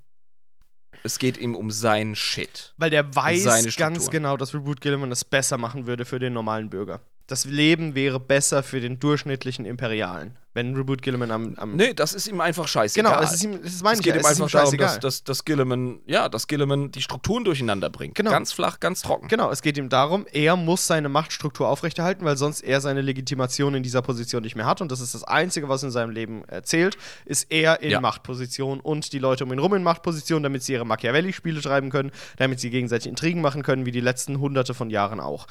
es 1.06 1.20
geht 1.20 1.38
ihm 1.38 1.56
um 1.56 1.72
seinen 1.72 2.16
Shit. 2.16 2.74
Weil 2.78 2.90
der 2.90 3.16
weiß 3.16 3.76
ganz 3.78 4.10
genau, 4.10 4.38
dass 4.38 4.54
Reboot 4.54 4.82
Gilliman 4.82 5.12
es 5.12 5.24
besser 5.24 5.58
machen 5.58 5.88
würde 5.88 6.04
für 6.04 6.20
den 6.20 6.34
normalen 6.34 6.70
Bürger. 6.70 7.02
Das 7.28 7.46
Leben 7.46 7.96
wäre 7.96 8.20
besser 8.20 8.64
für 8.64 8.82
den 8.82 9.00
durchschnittlichen 9.00 9.66
Imperialen, 9.66 10.38
wenn 10.56 10.76
Reboot 10.76 11.04
Gilliman 11.04 11.30
am. 11.30 11.54
am 11.58 11.76
Nee, 11.76 11.94
das 11.94 12.14
ist 12.14 12.26
ihm 12.28 12.42
einfach 12.42 12.68
scheißegal. 12.68 13.12
genau, 13.14 13.24
es 13.24 13.34
ist 13.34 13.44
ihm, 13.44 13.60
es 13.64 13.74
ist 13.76 13.84
mein 13.84 13.94
es 13.94 14.00
ich 14.00 14.06
geht 14.06 14.16
ja, 14.16 14.22
ihm 14.22 14.26
ist 14.26 14.40
ihm 14.40 14.44
einfach 14.46 14.52
darum, 14.52 14.66
scheißegal. 14.72 14.88
dass, 14.96 15.00
dass, 15.00 15.24
dass 15.24 15.46
Gilliman, 15.46 16.00
ja, 16.08 16.28
dass 16.30 16.48
Gilliman 16.48 16.90
die 16.92 17.02
Strukturen 17.04 17.44
durcheinander 17.44 17.92
bringt. 17.92 18.16
Genau. 18.16 18.32
Ganz 18.32 18.52
flach, 18.52 18.80
ganz 18.80 19.04
trocken. 19.04 19.28
Genau, 19.28 19.52
es 19.52 19.62
geht 19.62 19.78
ihm 19.78 19.90
darum, 19.90 20.26
er 20.34 20.56
muss 20.56 20.88
seine 20.88 21.10
Machtstruktur 21.10 21.68
aufrechterhalten, 21.70 22.26
weil 22.26 22.38
sonst 22.38 22.62
er 22.62 22.82
seine 22.82 23.02
Legitimation 23.02 23.76
in 23.76 23.84
dieser 23.84 24.02
Position 24.02 24.42
nicht 24.42 24.56
mehr 24.56 24.66
hat. 24.66 24.82
Und 24.82 24.92
das 24.92 25.00
ist 25.02 25.14
das 25.14 25.24
Einzige, 25.24 25.70
was 25.70 25.84
in 25.84 25.92
seinem 25.92 26.10
Leben 26.10 26.44
erzählt, 26.46 26.98
ist 27.26 27.52
er 27.52 27.82
in 27.82 27.92
Ja. 27.92 28.00
Machtposition 28.02 28.80
und 28.80 29.14
die 29.14 29.20
Leute 29.20 29.44
um 29.44 29.54
ihn 29.54 29.60
rum 29.60 29.74
in 29.76 29.84
Machtposition, 29.84 30.42
damit 30.42 30.64
sie 30.64 30.74
ihre 30.74 30.86
Machiavelli-Spiele 30.86 31.62
treiben 31.62 31.90
können, 31.90 32.12
damit 32.38 32.60
sie 32.60 32.70
gegenseitig 32.70 33.08
Intrigen 33.08 33.42
machen 33.42 33.62
können, 33.62 33.86
wie 33.86 33.92
die 33.92 34.00
letzten 34.00 34.40
hunderte 34.40 34.74
von 34.74 34.90
Jahren 34.90 35.20
auch. 35.20 35.48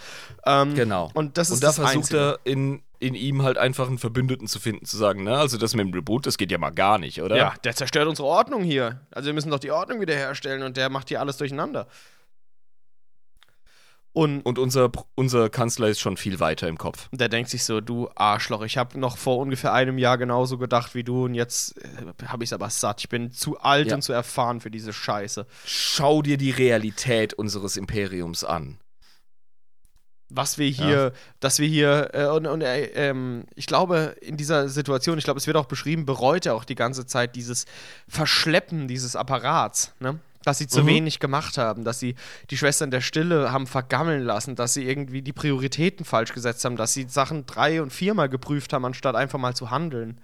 Ähm, 0.47 0.74
Genau. 0.74 1.10
Und 1.14 1.36
das 1.36 1.51
ist 1.51 1.56
Und 1.56 1.62
da 1.62 1.66
das 1.68 1.76
versucht 1.76 1.97
Einzige. 1.97 2.18
er 2.18 2.39
in, 2.44 2.82
in 3.00 3.14
ihm 3.14 3.42
halt 3.42 3.58
einfach 3.58 3.88
einen 3.88 3.98
Verbündeten 3.98 4.46
zu 4.46 4.58
finden, 4.60 4.86
zu 4.86 4.96
sagen, 4.96 5.24
ne, 5.24 5.36
also 5.36 5.58
das 5.58 5.74
mit 5.74 5.86
dem 5.86 5.92
Reboot, 5.92 6.26
das 6.26 6.38
geht 6.38 6.50
ja 6.50 6.58
mal 6.58 6.70
gar 6.70 6.98
nicht, 6.98 7.20
oder? 7.22 7.36
Ja, 7.36 7.54
der 7.64 7.74
zerstört 7.74 8.08
unsere 8.08 8.28
Ordnung 8.28 8.62
hier. 8.62 9.00
Also 9.10 9.26
wir 9.26 9.34
müssen 9.34 9.50
doch 9.50 9.58
die 9.58 9.70
Ordnung 9.72 10.00
wiederherstellen 10.00 10.62
und 10.62 10.76
der 10.76 10.88
macht 10.90 11.08
hier 11.08 11.20
alles 11.20 11.36
durcheinander. 11.36 11.86
Und 14.12 14.42
Und 14.42 14.60
unser, 14.60 14.92
unser 15.16 15.50
Kanzler 15.50 15.88
ist 15.88 15.98
schon 15.98 16.16
viel 16.16 16.38
weiter 16.38 16.68
im 16.68 16.78
Kopf. 16.78 17.08
der 17.10 17.28
denkt 17.28 17.50
sich 17.50 17.64
so, 17.64 17.80
du 17.80 18.08
Arschloch, 18.14 18.62
ich 18.62 18.78
habe 18.78 18.96
noch 18.98 19.16
vor 19.16 19.38
ungefähr 19.38 19.72
einem 19.72 19.98
Jahr 19.98 20.18
genauso 20.18 20.56
gedacht 20.56 20.94
wie 20.94 21.02
du 21.02 21.24
und 21.24 21.34
jetzt 21.34 21.76
äh, 21.82 21.88
habe 22.28 22.44
ich 22.44 22.48
es 22.50 22.52
aber 22.52 22.70
satt. 22.70 23.00
Ich 23.00 23.08
bin 23.08 23.32
zu 23.32 23.58
alt 23.58 23.88
Ja. 23.88 23.96
und 23.96 24.02
zu 24.02 24.12
erfahren 24.12 24.60
für 24.60 24.70
diese 24.70 24.92
Scheiße. 24.92 25.46
Schau 25.66 26.22
dir 26.22 26.36
die 26.36 26.52
Realität 26.52 27.34
unseres 27.34 27.76
Imperiums 27.76 28.44
an. 28.44 28.78
Was 30.30 30.59
wir 30.59 30.68
hier, 30.68 31.12
dass 31.40 31.59
wir 31.59 31.68
hier, 31.68 32.10
äh, 32.12 32.26
und, 32.26 32.46
und 32.46 32.62
äh, 32.62 32.86
ähm, 32.94 33.44
ich 33.55 33.66
glaube, 33.66 34.16
in 34.20 34.36
dieser 34.36 34.68
Situation, 34.68 35.18
ich 35.18 35.24
glaube, 35.24 35.38
es 35.38 35.46
wird 35.46 35.56
auch 35.56 35.66
beschrieben, 35.66 36.06
bereut 36.06 36.46
er 36.46 36.55
auch 36.55 36.64
die 36.64 36.74
ganze 36.74 37.06
Zeit 37.06 37.36
dieses 37.36 37.66
Verschleppen 38.09 38.88
dieses 38.88 39.16
Apparats, 39.16 39.92
ne? 40.01 40.18
Dass 40.42 40.59
sie 40.59 40.66
zu 40.66 40.82
Mhm. 40.82 40.86
wenig 40.88 41.20
gemacht 41.20 41.56
haben, 41.56 41.84
dass 41.84 42.01
sie 42.01 42.16
die 42.51 42.59
Schwestern 42.59 42.90
der 42.90 43.01
Stille 43.01 43.51
haben 43.52 43.66
vergammeln 43.66 44.22
lassen, 44.22 44.56
dass 44.56 44.74
sie 44.74 44.84
irgendwie 44.84 45.22
die 45.22 45.32
Prioritäten 45.32 46.05
falsch 46.05 46.32
gesetzt 46.34 46.64
haben, 46.64 46.76
dass 46.76 46.92
sie 46.92 47.06
Sachen 47.09 47.46
drei- 47.46 47.80
und 47.80 47.92
viermal 47.92 48.28
geprüft 48.28 48.72
haben, 48.72 48.84
anstatt 48.84 49.14
einfach 49.16 49.38
mal 49.38 49.55
zu 49.55 49.70
handeln. 49.70 50.20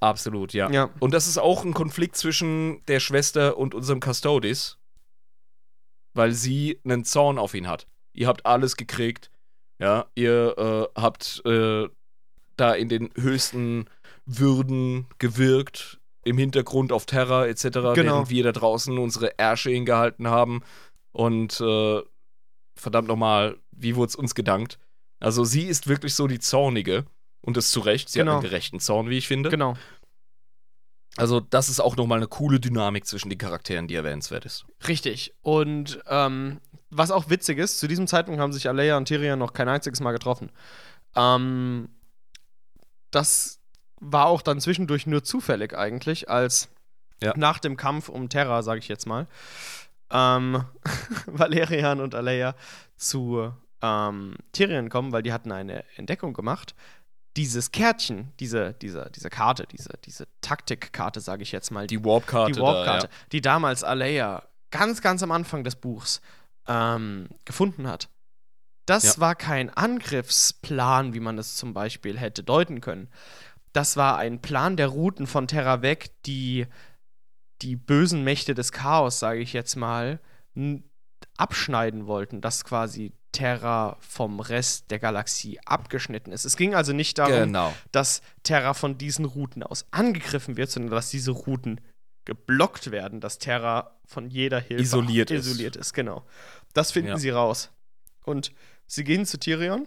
Absolut, 0.00 0.52
ja. 0.52 0.70
Ja. 0.70 0.90
Und 1.00 1.14
das 1.14 1.26
ist 1.28 1.38
auch 1.38 1.64
ein 1.64 1.72
Konflikt 1.72 2.16
zwischen 2.16 2.84
der 2.88 3.00
Schwester 3.00 3.56
und 3.56 3.74
unserem 3.74 4.00
Custodes, 4.00 4.76
weil 6.12 6.32
sie 6.32 6.78
einen 6.84 7.04
Zorn 7.04 7.38
auf 7.38 7.54
ihn 7.54 7.68
hat. 7.68 7.86
Ihr 8.16 8.26
habt 8.26 8.44
alles 8.46 8.76
gekriegt, 8.76 9.30
ja, 9.78 10.06
ihr 10.14 10.56
äh, 10.96 11.00
habt 11.00 11.42
äh, 11.44 11.88
da 12.56 12.72
in 12.74 12.88
den 12.88 13.10
höchsten 13.14 13.86
Würden 14.24 15.06
gewirkt, 15.18 16.00
im 16.24 16.38
Hintergrund 16.38 16.90
auf 16.92 17.06
Terra 17.06 17.46
etc., 17.46 17.62
Genau. 17.64 17.94
während 17.96 18.30
wir 18.30 18.42
da 18.42 18.52
draußen 18.52 18.96
unsere 18.98 19.38
Ärsche 19.38 19.70
hingehalten 19.70 20.28
haben. 20.28 20.62
Und 21.12 21.60
äh, 21.60 22.00
verdammt 22.74 23.08
nochmal, 23.08 23.58
wie 23.70 23.94
wurde 23.96 24.08
es 24.10 24.16
uns 24.16 24.34
gedankt? 24.34 24.78
Also 25.20 25.44
sie 25.44 25.62
ist 25.62 25.86
wirklich 25.86 26.14
so 26.14 26.26
die 26.26 26.40
Zornige. 26.40 27.04
Und 27.42 27.56
das 27.56 27.70
zu 27.70 27.78
Recht. 27.80 28.08
Sie 28.08 28.18
Genau. 28.18 28.32
hat 28.32 28.38
einen 28.40 28.50
gerechten 28.50 28.80
Zorn, 28.80 29.08
wie 29.08 29.18
ich 29.18 29.28
finde. 29.28 29.50
Genau. 29.50 29.74
Also, 31.16 31.40
das 31.40 31.68
ist 31.70 31.80
auch 31.80 31.96
nochmal 31.96 32.18
eine 32.18 32.26
coole 32.26 32.60
Dynamik 32.60 33.06
zwischen 33.06 33.30
den 33.30 33.38
Charakteren, 33.38 33.86
die 33.88 33.94
erwähnenswert 33.94 34.44
ist. 34.44 34.66
Richtig. 34.86 35.32
Und 35.42 36.00
ähm, 36.08 36.60
was 36.90 37.10
auch 37.10 37.28
witzig 37.30 37.58
ist, 37.58 37.78
zu 37.78 37.88
diesem 37.88 38.06
Zeitpunkt 38.06 38.40
haben 38.40 38.52
sich 38.52 38.68
Alea 38.68 38.96
und 38.96 39.06
Tyrion 39.06 39.38
noch 39.38 39.52
kein 39.52 39.68
einziges 39.68 40.00
Mal 40.00 40.12
getroffen. 40.12 40.50
Ähm, 41.14 41.88
das 43.10 43.60
war 44.00 44.26
auch 44.26 44.42
dann 44.42 44.60
zwischendurch 44.60 45.06
nur 45.06 45.24
zufällig 45.24 45.76
eigentlich, 45.76 46.28
als 46.28 46.68
Ja. 47.22 47.32
nach 47.36 47.58
dem 47.58 47.76
Kampf 47.76 48.08
um 48.08 48.28
Terra, 48.28 48.62
sage 48.62 48.78
ich 48.78 48.88
jetzt 48.88 49.06
mal, 49.06 49.26
ähm, 50.10 50.64
Valerian 51.26 52.00
und 52.00 52.14
Alea 52.14 52.54
zu 52.96 53.52
ähm, 53.82 54.36
Tyrion 54.52 54.88
kommen, 54.90 55.12
weil 55.12 55.22
die 55.22 55.32
hatten 55.32 55.52
eine 55.52 55.84
Entdeckung 55.96 56.34
gemacht. 56.34 56.74
Dieses 57.36 57.70
Kärtchen, 57.72 58.32
diese, 58.40 58.72
diese, 58.74 59.10
diese 59.14 59.28
Karte, 59.28 59.66
diese, 59.66 59.90
diese 60.04 60.26
Taktikkarte, 60.40 61.20
sage 61.20 61.42
ich 61.42 61.52
jetzt 61.52 61.70
mal, 61.70 61.86
Die 61.86 62.02
Warp-Karte. 62.02 62.52
die 62.52 62.60
Warp-Karte, 62.60 63.08
Da, 63.08 63.12
die 63.32 63.40
damals 63.42 63.84
Alea 63.84 64.42
ganz, 64.70 65.02
ganz 65.02 65.22
am 65.22 65.30
Anfang 65.32 65.62
des 65.64 65.76
Buchs 65.76 66.20
ähm, 66.68 67.28
gefunden 67.44 67.86
hat. 67.88 68.08
Das 68.86 69.16
Ja. 69.16 69.20
war 69.20 69.34
kein 69.34 69.70
Angriffsplan, 69.70 71.12
wie 71.14 71.20
man 71.20 71.38
es 71.38 71.56
zum 71.56 71.74
Beispiel 71.74 72.18
hätte 72.18 72.42
deuten 72.44 72.80
können. 72.80 73.08
Das 73.72 73.96
war 73.96 74.16
ein 74.18 74.40
Plan 74.40 74.76
der 74.76 74.88
Routen 74.88 75.26
von 75.26 75.48
Terra 75.48 75.82
weg, 75.82 76.10
die 76.24 76.66
die 77.62 77.76
bösen 77.76 78.22
Mächte 78.22 78.54
des 78.54 78.70
Chaos, 78.72 79.18
sage 79.18 79.40
ich 79.40 79.52
jetzt 79.52 79.76
mal, 79.76 80.20
abschneiden 81.36 82.06
wollten, 82.06 82.40
dass 82.40 82.64
quasi 82.64 83.12
Terra 83.32 83.96
vom 84.00 84.40
Rest 84.40 84.90
der 84.90 84.98
Galaxie 84.98 85.58
abgeschnitten 85.66 86.32
ist. 86.32 86.44
Es 86.46 86.56
ging 86.56 86.74
also 86.74 86.92
nicht 86.92 87.18
darum, 87.18 87.34
Genau. 87.34 87.74
dass 87.92 88.22
Terra 88.42 88.72
von 88.72 88.96
diesen 88.96 89.24
Routen 89.26 89.62
aus 89.62 89.86
angegriffen 89.90 90.56
wird, 90.56 90.70
sondern 90.70 90.92
dass 90.92 91.10
diese 91.10 91.32
Routen 91.32 91.80
geblockt 92.24 92.90
werden, 92.90 93.20
dass 93.20 93.38
Terra 93.38 93.98
von 94.06 94.28
jeder 94.30 94.58
Hilfe 94.58 94.82
Isoliert 94.82 95.30
ist. 95.30 95.46
isoliert 95.46 95.76
ist. 95.76 95.92
Genau. 95.92 96.24
Das 96.76 96.92
finden 96.92 97.10
Ja. 97.10 97.18
sie 97.18 97.30
raus. 97.30 97.70
Und 98.24 98.52
sie 98.86 99.04
gehen 99.04 99.24
zu 99.26 99.38
Tyrion 99.38 99.86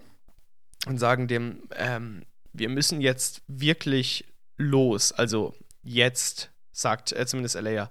und 0.88 0.98
sagen 0.98 1.28
dem, 1.28 1.64
ähm, 1.76 2.24
wir 2.53 2.70
müssen 2.70 3.02
jetzt 3.02 3.41
wirklich 3.48 4.26
los. 4.57 5.11
Also 5.11 5.53
jetzt, 5.84 6.52
sagt 6.72 7.11
äh, 7.11 7.26
zumindest 7.26 7.56
Alea. 7.56 7.90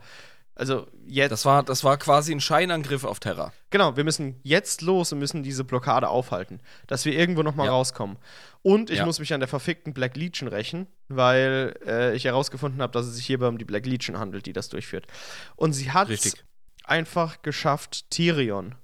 Also 0.55 0.89
jetzt. 1.07 1.31
Das 1.31 1.45
war, 1.45 1.63
das 1.63 1.85
war 1.85 1.97
quasi 1.99 2.33
ein 2.35 2.41
Scheinangriff 2.41 3.05
auf 3.05 3.21
Terra. 3.21 3.53
Genau, 3.71 3.97
wir 3.97 4.03
müssen 4.03 4.41
jetzt 4.43 4.83
los 4.83 5.13
und 5.13 5.21
müssen 5.21 5.45
diese 5.45 5.63
Blockade 5.63 6.09
aufhalten, 6.09 6.61
dass 6.89 7.05
wir 7.05 7.13
irgendwo 7.13 7.45
noch 7.45 7.55
mal 7.55 7.67
Ja. 7.67 7.71
rauskommen. 7.71 8.19
Und 8.63 8.91
ich 8.91 8.99
Ja. 8.99 9.07
muss 9.07 9.21
mich 9.21 9.33
an 9.33 9.39
der 9.39 9.49
verfickten 9.49 9.95
Black 9.95 10.17
Legion 10.17 10.49
rächen, 10.49 10.89
weil 11.07 11.77
äh, 11.87 12.17
ich 12.17 12.25
herausgefunden 12.25 12.83
habe, 12.83 12.93
dass 12.93 13.07
es 13.07 13.15
sich 13.15 13.27
hierbei 13.27 13.47
um 13.47 13.59
die 13.59 13.65
Black 13.65 13.87
Legion 13.87 14.19
handelt, 14.19 14.47
die 14.47 14.53
das 14.53 14.69
durchführt. 14.69 15.07
Und 15.55 15.75
sie 15.75 15.93
hat 15.93 16.09
Richtig. 16.09 16.43
einfach 16.83 17.43
geschafft, 17.43 18.11
Tyrion, 18.11 18.75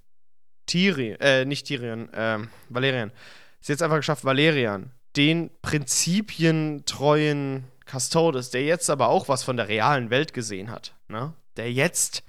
Tyrion, 0.67 1.21
äh, 1.21 1.45
nicht 1.45 1.67
Tyrion, 1.67 2.09
ähm, 2.15 2.49
Valerian. 2.69 3.11
Sie 3.61 3.73
hat 3.73 3.79
es 3.79 3.83
einfach 3.83 3.97
geschafft, 3.97 4.25
Valerian, 4.25 4.93
den 5.17 5.51
prinzipientreuen 5.63 7.65
Custodes, 7.91 8.51
der 8.51 8.65
jetzt 8.65 8.91
aber 8.91 9.09
auch 9.09 9.29
was 9.29 9.43
von 9.43 9.57
der 9.57 9.69
realen 9.69 10.11
Welt 10.11 10.35
gesehen 10.35 10.71
hat, 10.71 10.95
ne? 11.09 11.33
der 11.57 11.73
jetzt 11.73 12.23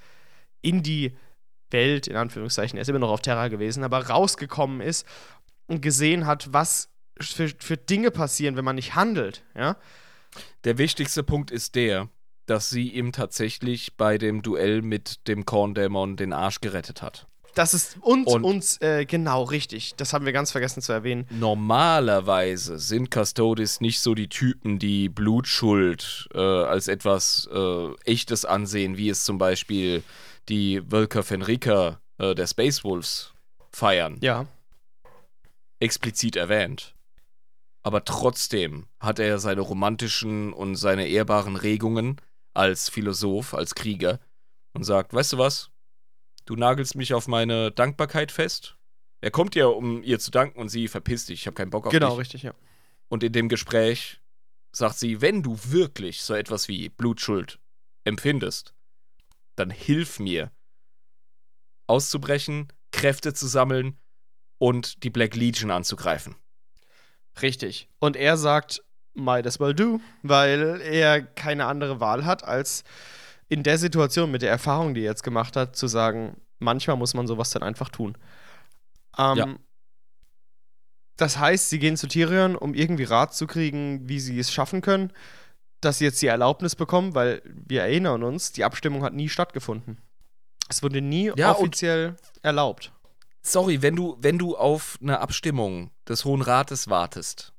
in 0.62 0.82
die 0.82 1.14
Welt, 1.70 2.06
in 2.06 2.16
Anführungszeichen, 2.16 2.78
er 2.78 2.82
ist 2.82 2.88
immer 2.88 2.98
noch 2.98 3.10
auf 3.10 3.22
Terra 3.22 3.48
gewesen, 3.48 3.84
aber 3.84 4.06
rausgekommen 4.06 4.80
ist 4.80 5.06
und 5.66 5.82
gesehen 5.82 6.26
hat, 6.26 6.52
was 6.52 6.88
für, 7.20 7.48
für 7.48 7.76
Dinge 7.76 8.10
passieren, 8.10 8.56
wenn 8.56 8.64
man 8.64 8.76
nicht 8.76 8.94
handelt, 8.94 9.44
ja. 9.54 9.76
Der 10.64 10.76
wichtigste 10.76 11.22
Punkt 11.22 11.50
ist 11.50 11.76
der, 11.76 12.10
dass 12.44 12.68
sie 12.68 12.90
ihm 12.90 13.12
tatsächlich 13.12 13.96
bei 13.96 14.18
dem 14.18 14.42
Duell 14.42 14.82
mit 14.82 15.26
dem 15.28 15.46
Korndämon 15.46 16.16
den 16.16 16.32
Arsch 16.32 16.60
gerettet 16.60 17.02
hat. 17.02 17.26
Das 17.56 17.72
ist 17.72 17.96
uns, 18.02 18.26
Und- 18.32 18.44
uns, 18.44 18.80
äh, 18.82 19.06
genau, 19.06 19.42
richtig. 19.44 19.94
Das 19.96 20.12
haben 20.12 20.26
wir 20.26 20.32
ganz 20.32 20.52
vergessen 20.52 20.82
zu 20.82 20.92
erwähnen. 20.92 21.26
Normalerweise 21.30 22.78
sind 22.78 23.10
Custodes 23.14 23.80
nicht 23.80 24.00
so 24.00 24.14
die 24.14 24.28
Typen, 24.28 24.78
die 24.78 25.08
Blutschuld 25.08 26.28
äh, 26.34 26.38
als 26.38 26.86
etwas 26.86 27.48
äh, 27.50 27.94
Echtes 28.04 28.44
ansehen, 28.44 28.98
wie 28.98 29.08
es 29.08 29.24
zum 29.24 29.38
Beispiel 29.38 30.02
die 30.50 30.82
Völker 30.88 31.22
Fenrika 31.22 31.98
äh, 32.18 32.34
der 32.34 32.46
Space 32.46 32.84
Wolves 32.84 33.32
feiern. 33.72 34.18
Ja. 34.20 34.46
explizit 35.80 36.36
erwähnt. 36.36 36.94
Aber 37.82 38.04
trotzdem 38.04 38.86
hat 39.00 39.18
er 39.18 39.38
seine 39.38 39.60
romantischen 39.62 40.52
und 40.52 40.76
seine 40.76 41.06
ehrbaren 41.08 41.56
Regungen 41.56 42.16
als 42.54 42.88
Philosoph, 42.90 43.54
als 43.54 43.74
Krieger 43.74 44.18
und 44.74 44.84
sagt, 44.84 45.14
weißt 45.14 45.34
du 45.34 45.38
was? 45.38 45.70
Du 46.46 46.56
nagelst 46.56 46.94
mich 46.94 47.12
auf 47.12 47.28
meine 47.28 47.70
Dankbarkeit 47.72 48.32
fest. 48.32 48.76
Er 49.20 49.30
kommt 49.30 49.54
ja, 49.54 49.66
um 49.66 50.02
ihr 50.02 50.18
zu 50.18 50.30
danken 50.30 50.58
und 50.58 50.68
sie 50.68 50.88
verpisst 50.88 51.28
dich, 51.28 51.40
ich 51.40 51.46
habe 51.46 51.54
keinen 51.54 51.70
Bock 51.70 51.86
auf 51.86 51.92
Genau, 51.92 52.10
dich. 52.10 52.18
richtig, 52.20 52.42
ja. 52.44 52.54
Und 53.08 53.22
in 53.22 53.32
dem 53.32 53.48
Gespräch 53.48 54.20
sagt 54.72 54.98
sie, 54.98 55.20
wenn 55.20 55.42
du 55.42 55.58
wirklich 55.64 56.22
so 56.22 56.34
etwas 56.34 56.68
wie 56.68 56.88
Blutschuld 56.88 57.58
empfindest, 58.04 58.74
dann 59.56 59.70
hilf 59.70 60.18
mir 60.20 60.50
auszubrechen, 61.86 62.72
Kräfte 62.92 63.32
zu 63.34 63.46
sammeln 63.46 63.98
und 64.58 65.02
die 65.02 65.10
Black 65.10 65.34
Legion 65.36 65.70
anzugreifen. 65.70 66.36
Richtig. 67.42 67.88
Und 67.98 68.16
er 68.16 68.36
sagt, 68.36 68.82
might 69.14 69.46
as 69.46 69.60
well 69.60 69.74
do, 69.74 70.00
weil 70.22 70.80
er 70.82 71.22
keine 71.22 71.66
andere 71.66 72.00
Wahl 72.00 72.24
hat, 72.24 72.44
als 72.44 72.84
in 73.48 73.62
der 73.62 73.78
Situation 73.78 74.30
mit 74.30 74.42
der 74.42 74.50
Erfahrung, 74.50 74.94
die 74.94 75.02
er 75.02 75.10
jetzt 75.10 75.22
gemacht 75.22 75.56
hat, 75.56 75.76
zu 75.76 75.86
sagen, 75.86 76.40
manchmal 76.58 76.96
muss 76.96 77.14
man 77.14 77.26
sowas 77.26 77.50
dann 77.50 77.62
einfach 77.62 77.88
tun. 77.90 78.16
Ähm, 79.18 79.36
Ja. 79.36 79.56
Das 81.16 81.38
heißt, 81.38 81.70
sie 81.70 81.78
gehen 81.78 81.96
zu 81.96 82.08
Tyrion, 82.08 82.56
um 82.56 82.74
irgendwie 82.74 83.04
Rat 83.04 83.34
zu 83.34 83.46
kriegen, 83.46 84.06
wie 84.06 84.20
sie 84.20 84.38
es 84.38 84.52
schaffen 84.52 84.82
können, 84.82 85.12
dass 85.80 85.98
sie 85.98 86.04
jetzt 86.04 86.20
die 86.20 86.26
Erlaubnis 86.26 86.76
bekommen, 86.76 87.14
weil 87.14 87.42
wir 87.44 87.82
erinnern 87.82 88.22
uns, 88.22 88.52
die 88.52 88.64
Abstimmung 88.64 89.02
hat 89.02 89.14
nie 89.14 89.28
stattgefunden. 89.28 89.98
Es 90.68 90.82
wurde 90.82 91.00
nie 91.00 91.32
Ja, 91.36 91.52
offiziell 91.52 92.16
erlaubt. 92.42 92.92
Sorry, 93.42 93.80
wenn 93.80 93.96
du, 93.96 94.16
wenn 94.20 94.38
du 94.38 94.56
auf 94.56 94.98
eine 95.00 95.20
Abstimmung 95.20 95.90
des 96.08 96.24
Hohen 96.24 96.42
Rates 96.42 96.88
wartest, 96.88 97.54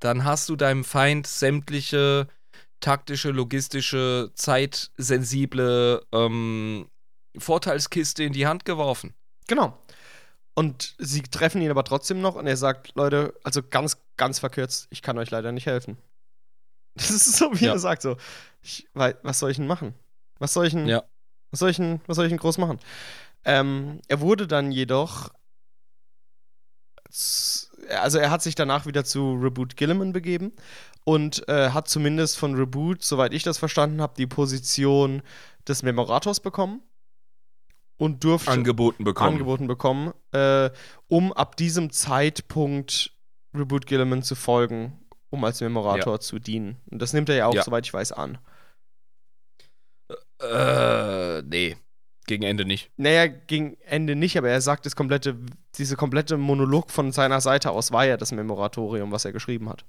dann 0.00 0.24
hast 0.24 0.48
du 0.48 0.56
deinem 0.56 0.84
Feind 0.84 1.26
sämtliche 1.26 2.26
taktische, 2.82 3.30
logistische, 3.30 4.30
zeitsensible 4.34 6.04
ähm, 6.12 6.88
Vorteilskiste 7.38 8.22
in 8.24 8.34
die 8.34 8.46
Hand 8.46 8.66
geworfen. 8.66 9.14
Genau. 9.48 9.78
Und 10.54 10.94
sie 10.98 11.22
treffen 11.22 11.62
ihn 11.62 11.70
aber 11.70 11.84
trotzdem 11.84 12.20
noch 12.20 12.34
und 12.34 12.46
er 12.46 12.58
sagt, 12.58 12.94
Leute, 12.94 13.34
also 13.42 13.62
ganz, 13.62 13.96
ganz 14.18 14.38
verkürzt, 14.38 14.86
ich 14.90 15.00
kann 15.00 15.16
euch 15.16 15.30
leider 15.30 15.50
nicht 15.52 15.66
helfen. 15.66 15.96
Das 16.94 17.08
ist 17.10 17.38
so, 17.38 17.58
wie 17.58 17.64
Ja. 17.64 17.72
er 17.72 17.78
sagt, 17.78 18.02
so, 18.02 18.18
ich, 18.60 18.86
was 18.92 19.38
soll 19.38 19.50
ich 19.50 19.56
denn 19.56 19.66
machen? 19.66 19.94
Was 20.38 20.52
soll 20.52 20.66
ich 20.66 20.74
denn, 20.74 20.86
Ja. 20.86 21.02
was 21.50 21.60
soll 21.60 21.70
ich 21.70 21.76
denn, 21.78 22.02
was 22.06 22.16
soll 22.16 22.26
ich 22.26 22.30
denn 22.30 22.38
groß 22.38 22.58
machen? 22.58 22.78
Ähm, 23.44 24.02
er 24.08 24.20
wurde 24.20 24.46
dann 24.46 24.70
jedoch, 24.72 25.30
also 28.00 28.18
er 28.18 28.30
hat 28.30 28.42
sich 28.42 28.54
danach 28.54 28.86
wieder 28.86 29.04
zu 29.04 29.34
Reboot 29.34 29.76
Gilliman 29.76 30.12
begeben 30.12 30.52
und 31.04 31.46
äh, 31.48 31.70
hat 31.70 31.88
zumindest 31.88 32.38
von 32.38 32.54
Reboot, 32.54 33.02
soweit 33.02 33.32
ich 33.32 33.42
das 33.42 33.58
verstanden 33.58 34.00
habe, 34.00 34.14
die 34.16 34.26
Position 34.26 35.22
des 35.68 35.82
Memorators 35.82 36.40
bekommen 36.40 36.82
und 37.96 38.24
durfte 38.24 38.50
Angeboten 38.50 39.04
bekommen. 39.04 39.32
angeboten 39.34 39.66
bekommen, 39.66 40.12
äh, 40.32 40.70
um 41.08 41.32
ab 41.32 41.56
diesem 41.56 41.90
Zeitpunkt 41.90 43.12
Reboot 43.54 43.86
Gilliman 43.86 44.22
zu 44.22 44.34
folgen, 44.34 44.98
um 45.30 45.44
als 45.44 45.60
Memorator 45.60 46.20
zu 46.20 46.38
dienen. 46.38 46.78
Und 46.90 47.00
das 47.00 47.12
nimmt 47.12 47.28
er 47.28 47.36
ja 47.36 47.46
auch, 47.46 47.54
Ja. 47.54 47.62
soweit 47.62 47.86
ich 47.86 47.92
weiß, 47.94 48.12
an. 48.12 48.38
Äh, 50.40 51.42
nee. 51.42 51.76
Gegen 52.26 52.44
Ende 52.44 52.64
nicht. 52.64 52.90
Naja, 52.96 53.26
gegen 53.26 53.76
Ende 53.84 54.14
nicht, 54.14 54.38
aber 54.38 54.48
er 54.48 54.60
sagt, 54.60 54.86
das 54.86 54.94
komplette, 54.94 55.36
diese 55.76 55.96
komplette 55.96 56.36
Monolog 56.36 56.90
von 56.90 57.10
seiner 57.12 57.40
Seite 57.40 57.70
aus 57.70 57.90
war 57.90 58.06
ja 58.06 58.16
das 58.16 58.30
Memoratorium, 58.32 59.10
was 59.10 59.24
er 59.24 59.32
geschrieben 59.32 59.68
hat. 59.68 59.84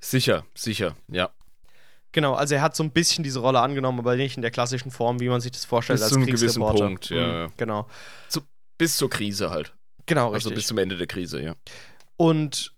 Sicher, 0.00 0.44
sicher, 0.54 0.96
ja. 1.08 1.30
Genau, 2.12 2.34
also 2.34 2.54
er 2.54 2.62
hat 2.62 2.74
so 2.74 2.82
ein 2.82 2.90
bisschen 2.90 3.22
diese 3.22 3.38
Rolle 3.40 3.60
angenommen, 3.60 4.00
aber 4.00 4.16
nicht 4.16 4.36
in 4.36 4.42
der 4.42 4.50
klassischen 4.50 4.90
Form, 4.90 5.20
wie 5.20 5.28
man 5.28 5.40
sich 5.40 5.52
das 5.52 5.64
vorstellt 5.64 5.98
Bis 5.98 6.02
als 6.04 6.12
zu 6.12 6.18
einem 6.18 6.26
gewissen. 6.26 6.60
Punkt, 6.60 7.10
ja. 7.10 7.46
Mhm, 7.46 7.52
genau. 7.56 7.86
Bis 8.78 8.96
zur 8.96 9.10
Krise 9.10 9.50
halt. 9.50 9.74
Genau, 10.06 10.26
Also 10.32 10.48
richtig. 10.48 10.54
bis 10.54 10.66
zum 10.66 10.78
Ende 10.78 10.96
der 10.96 11.06
Krise, 11.06 11.40
ja. 11.42 11.54
Und 12.16 12.74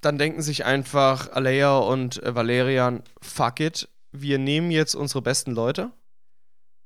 dann 0.00 0.18
denken 0.18 0.42
sich 0.42 0.64
einfach 0.64 1.32
Alea 1.32 1.78
und 1.78 2.22
äh, 2.22 2.34
Valerian, 2.34 3.02
fuck 3.22 3.60
it, 3.60 3.88
wir 4.12 4.38
nehmen 4.38 4.70
jetzt 4.70 4.94
unsere 4.94 5.22
besten 5.22 5.52
Leute 5.52 5.92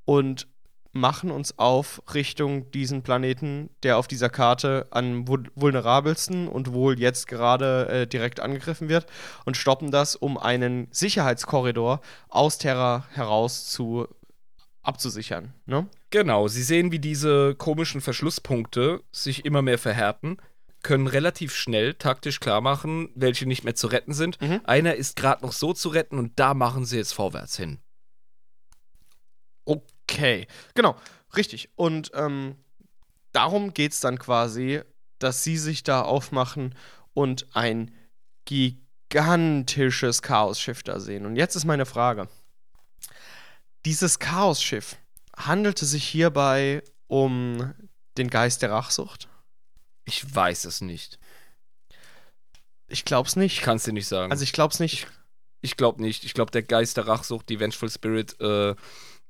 und 0.05 0.47
machen 0.93 1.31
uns 1.31 1.59
auf 1.59 2.02
Richtung 2.15 2.70
diesen 2.70 3.02
Planeten, 3.02 3.70
der 3.82 3.98
auf 3.98 4.09
dieser 4.09 4.31
Karte 4.31 4.86
am 4.90 5.24
vul- 5.27 5.51
vulnerabelsten 5.55 6.48
und 6.48 6.73
wohl 6.73 6.98
jetzt 6.98 7.28
gerade 7.28 7.89
äh, 7.89 8.06
direkt 8.06 8.40
angegriffen 8.40 8.89
wird 8.89 9.06
und 9.44 9.56
stoppen 9.56 9.90
das, 9.90 10.16
um 10.16 10.39
einen 10.39 10.89
Sicherheitskorridor 10.90 12.01
aus 12.28 12.59
Terra 12.59 13.05
heraus 13.12 13.66
zu 13.69 14.09
abzusichern. 14.82 15.52
Ne? 15.66 15.86
Genau, 16.10 16.48
sie 16.48 16.62
sehen, 16.62 16.90
wie 16.90 16.98
diese 16.98 17.55
komischen 17.55 18.01
Verschlusspunkte 18.01 19.02
sich 19.12 19.44
immer 19.44 19.60
mehr 19.60 19.78
verhärten, 19.78 20.39
können 20.82 21.06
relativ 21.06 21.55
schnell 21.55 21.94
taktisch 21.94 22.40
klar 22.40 22.60
machen, 22.60 23.10
welche 23.15 23.47
nicht 23.47 23.65
mehr 23.65 23.74
zu 23.74 23.89
retten 23.89 24.15
sind. 24.15 24.40
Mhm. 24.40 24.60
Einer 24.65 24.94
ist 24.94 25.16
gerade 25.16 25.44
noch 25.44 25.52
so 25.52 25.73
zu 25.73 25.90
retten 25.90 26.19
und 26.19 26.39
da 26.39 26.55
machen 26.55 26.85
sie 26.85 26.97
jetzt 26.97 27.12
vorwärts 27.12 27.56
hin. 27.56 27.78
Okay, 30.10 30.47
genau, 30.74 30.97
richtig. 31.36 31.70
Und 31.76 32.10
ähm, 32.14 32.56
darum 33.32 33.74
geht 33.74 33.93
es 33.93 34.01
dann 34.01 34.18
quasi, 34.18 34.82
dass 35.18 35.44
sie 35.44 35.59
sich 35.59 35.82
da 35.82 36.02
aufmachen 36.02 36.74
und 37.12 37.47
ein 37.55 37.94
gigantisches 38.44 40.22
Chaosschiff 40.22 40.82
da 40.82 41.01
sehen. 41.01 41.26
Und 41.26 41.36
jetzt 41.36 41.56
ist 41.56 41.64
meine 41.64 41.86
Frage. 41.86 42.28
Dieses 43.85 44.18
Chaosschiff, 44.18 44.97
handelte 45.36 45.86
sich 45.86 46.05
hierbei 46.05 46.82
um 47.06 47.74
den 48.16 48.28
Geist 48.28 48.62
der 48.62 48.70
Rachsucht? 48.70 49.28
Ich 50.05 50.35
weiß 50.35 50.64
es 50.64 50.80
nicht. 50.80 51.18
Ich 52.89 53.05
glaub's 53.05 53.32
Ich 53.32 53.36
nicht. 53.36 53.62
kann 53.62 53.76
es 53.76 53.85
dir 53.85 53.93
nicht 53.93 54.09
sagen. 54.09 54.32
Also 54.32 54.43
ich 54.43 54.52
glaub's 54.52 54.80
nicht. 54.80 55.06
Ich 55.60 55.76
glaube 55.76 56.01
nicht. 56.02 56.24
Ich 56.24 56.35
glaube, 56.35 56.51
der 56.51 56.62
Geist 56.62 56.97
der 56.97 57.06
Rachsucht, 57.06 57.48
die 57.48 57.60
Vengeful 57.60 57.90
Spirit, 57.90 58.40
äh, 58.40 58.74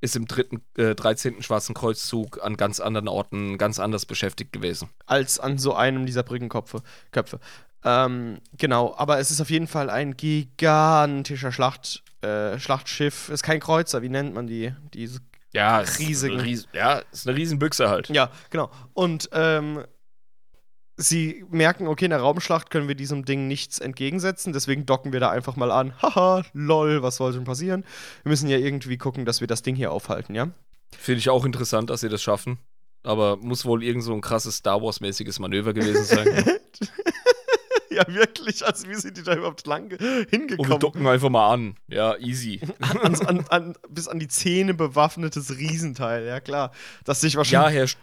ist 0.01 0.17
im 0.17 0.27
dritten, 0.27 0.63
äh, 0.77 0.95
13. 0.95 1.43
Schwarzen 1.43 1.75
Kreuzzug 1.75 2.43
an 2.43 2.57
ganz 2.57 2.81
anderen 2.81 3.09
Orten 3.09 3.59
ganz 3.59 3.79
anders 3.79 4.07
beschäftigt 4.07 4.53
gewesen. 4.53 4.89
als 5.07 5.39
an 5.41 5.59
so 5.59 5.75
einem 5.75 6.07
dieser 6.07 6.23
Brückenköpfe. 6.23 6.83
Köpfe. 7.11 7.41
Ähm, 7.85 8.39
genau, 8.57 8.95
aber 8.97 9.19
es 9.19 9.31
ist 9.31 9.41
auf 9.41 9.51
jeden 9.51 9.67
Fall 9.69 9.89
ein 9.91 10.17
gigantischer 10.17 11.53
Schlacht, 11.53 12.03
äh, 12.23 12.59
Schlachtschiff. 12.59 13.29
Ist 13.29 13.43
kein 13.43 13.61
Kreuzer, 13.61 14.03
wie 14.03 14.09
nennt 14.09 14.35
man 14.35 14.47
die? 14.47 14.75
Diese 14.95 15.21
Ja, 15.53 15.79
Riesigen. 15.79 16.41
Ries 16.41 16.67
ja, 16.73 17.03
ist 17.13 17.27
eine 17.29 17.37
Riesenbüchse 17.37 17.89
halt. 17.89 18.09
Ja, 18.09 18.31
genau. 18.51 18.71
Und 18.95 19.29
ähm, 19.33 19.85
sie 20.99 21.45
merken, 21.51 21.87
okay, 21.87 22.07
in 22.07 22.11
der 22.11 22.21
Raumschlacht 22.21 22.71
können 22.71 22.89
wir 22.89 22.95
diesem 22.95 23.25
Ding 23.25 23.47
nichts 23.47 23.79
entgegensetzen, 23.79 24.53
deswegen 24.53 24.85
docken 24.85 25.13
wir 25.13 25.21
da 25.21 25.31
einfach 25.31 25.57
mal 25.57 25.71
an. 25.71 25.95
Haha, 26.03 26.45
lol, 26.53 27.03
was 27.03 27.17
soll 27.17 27.33
denn 27.33 27.45
passieren? 27.45 27.85
Wir 28.25 28.31
müssen 28.31 28.49
ja 28.49 28.59
irgendwie 28.59 28.99
gucken, 28.99 29.25
dass 29.25 29.41
wir 29.41 29.47
das 29.47 29.63
Ding 29.63 29.77
hier 29.77 29.93
aufhalten, 29.93 30.35
ja? 30.35 30.51
Finde 30.97 31.21
ich 31.21 31.31
auch 31.31 31.45
interessant, 31.45 31.89
dass 31.91 32.01
sie 32.01 32.09
das 32.09 32.23
schaffen. 32.23 32.59
Aber 33.05 33.37
muss 33.37 33.65
wohl 33.65 33.85
irgend 33.85 34.03
so 34.03 34.13
ein 34.13 34.21
krasses 34.21 34.57
Star 34.57 34.83
Wars-mäßiges 34.83 35.39
Manöver 35.39 35.73
gewesen 35.73 36.05
sein. 36.05 36.27
ja, 37.91 38.07
wirklich. 38.09 38.67
Also, 38.67 38.89
wie 38.89 38.95
sind 38.97 39.17
die 39.17 39.23
da 39.23 39.37
überhaupt 39.37 39.67
lang 39.67 39.85
Und 39.85 40.01
wir 40.01 40.27
hingekommen? 40.29 40.81
docken 40.81 41.07
einfach 41.07 41.29
mal 41.31 41.53
an. 41.53 41.77
Ja, 41.87 42.17
easy. 42.17 42.61
an, 42.81 43.15
an, 43.15 43.45
an, 43.51 43.75
bis 43.89 44.09
an 44.09 44.19
die 44.19 44.27
Zähne 44.27 44.75
bewaffnetes 44.75 45.57
Riesenteil, 45.59 46.27
ja 46.27 46.41
klar. 46.41 46.73
Das 47.05 47.21
sich 47.21 47.35
ja, 47.35 47.39
wahrscheinlich. 47.39 47.95
Herr, 47.95 48.01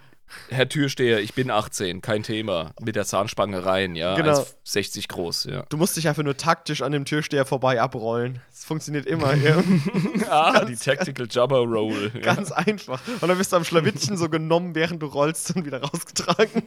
Herr 0.50 0.68
Türsteher, 0.68 1.22
ich 1.22 1.34
bin 1.34 1.52
18, 1.52 2.02
kein 2.02 2.24
Thema. 2.24 2.74
Mit 2.82 2.96
der 2.96 3.06
Zahnspange 3.06 3.66
rein, 3.66 3.96
ja. 3.96 4.16
Genau. 4.16 4.40
1,60 4.66 5.08
groß, 5.08 5.44
ja. 5.46 5.64
Du 5.70 5.78
musst 5.78 5.96
dich 5.98 6.08
einfach 6.08 6.24
nur 6.24 6.36
taktisch 6.36 6.82
an 6.82 6.92
dem 6.92 7.06
Türsteher 7.06 7.46
vorbei 7.46 7.82
abrollen. 7.82 8.42
Das 8.52 8.66
funktioniert 8.66 9.06
immer. 9.06 9.34
ja. 9.36 9.64
ah, 10.30 10.66
die 10.66 10.76
Tactical 10.76 11.28
Jabber 11.30 11.60
Roll. 11.60 12.12
Ja. 12.14 12.22
Ganz 12.22 12.52
einfach. 12.52 13.02
Und 13.22 13.28
dann 13.28 13.38
wirst 13.38 13.54
du 13.54 13.58
am 13.58 13.64
Schlawittchen 13.64 14.18
so 14.18 14.30
genommen, 14.30 14.76
während 14.76 15.02
du 15.02 15.08
rollst 15.08 15.56
und 15.56 15.66
wieder 15.66 15.82
rausgetragen. 15.82 16.64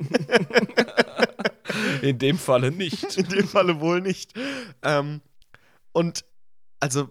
In 2.02 2.18
dem 2.18 2.38
Falle 2.38 2.70
nicht. 2.70 3.16
In 3.16 3.28
dem 3.28 3.46
Falle 3.46 3.80
wohl 3.80 4.00
nicht. 4.00 4.32
Ähm, 4.82 5.20
und 5.92 6.24
also 6.80 7.08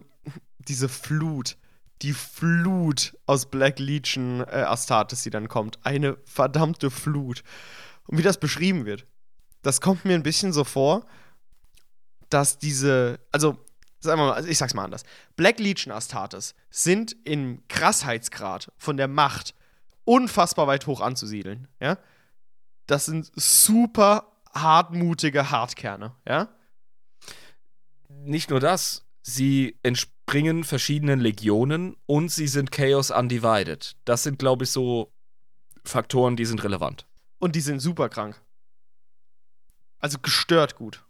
diese 0.60 0.90
Flut, 0.90 1.58
die 2.02 2.14
Flut 2.14 3.18
aus 3.26 3.48
Black 3.48 3.80
Legion 3.80 4.42
äh, 4.42 4.64
Astartes, 4.68 5.24
die 5.24 5.30
dann 5.30 5.48
kommt, 5.48 5.80
eine 5.86 6.18
verdammte 6.26 6.92
Flut. 6.92 7.44
Und 8.08 8.18
wie 8.18 8.24
das 8.24 8.40
beschrieben 8.40 8.86
wird, 8.86 9.06
das 9.62 9.82
kommt 9.82 10.06
mir 10.06 10.16
ein 10.16 10.24
bisschen 10.24 10.54
so 10.54 10.64
vor, 10.64 11.06
dass 12.30 12.58
diese, 12.60 13.20
also 13.32 13.58
sagen 14.00 14.20
wir 14.20 14.28
mal, 14.28 14.34
also 14.34 14.50
ich 14.50 14.58
sag's 14.58 14.74
mal 14.74 14.84
anders. 14.84 15.04
Black 15.36 15.60
Legion 15.60 15.94
Astartes 15.94 16.56
sind 16.70 17.16
im 17.24 17.64
Krassheitsgrad 17.68 18.72
von 18.78 18.98
der 18.98 19.08
Macht 19.08 19.54
unfassbar 20.04 20.68
weit 20.68 20.88
hoch 20.88 21.02
anzusiedeln, 21.02 21.68
ja? 21.80 21.98
Das 22.86 23.06
sind 23.06 23.30
super 23.36 24.32
hartmutige 24.54 25.52
Hartkerne, 25.52 26.16
ja? 26.26 26.50
Nicht 28.08 28.50
nur 28.50 28.60
das, 28.60 29.06
sie 29.22 29.78
entspringen 30.28 30.66
verschiedenen 30.66 31.22
Legionen 31.22 31.96
und 32.06 32.30
sie 32.30 32.48
sind 32.48 32.70
Chaos 32.74 33.12
Undivided. 33.12 33.96
Das 34.04 34.24
sind, 34.24 34.40
glaube 34.40 34.66
ich, 34.66 34.72
so 34.72 35.10
Faktoren, 35.86 36.36
die 36.36 36.44
sind 36.44 36.66
relevant. 36.66 37.08
Und 37.40 37.56
die 37.56 37.62
sind 37.62 37.80
super 37.80 38.10
krank. 38.10 38.36
Also 40.00 40.18
gestört 40.22 40.76
gut. 40.76 41.06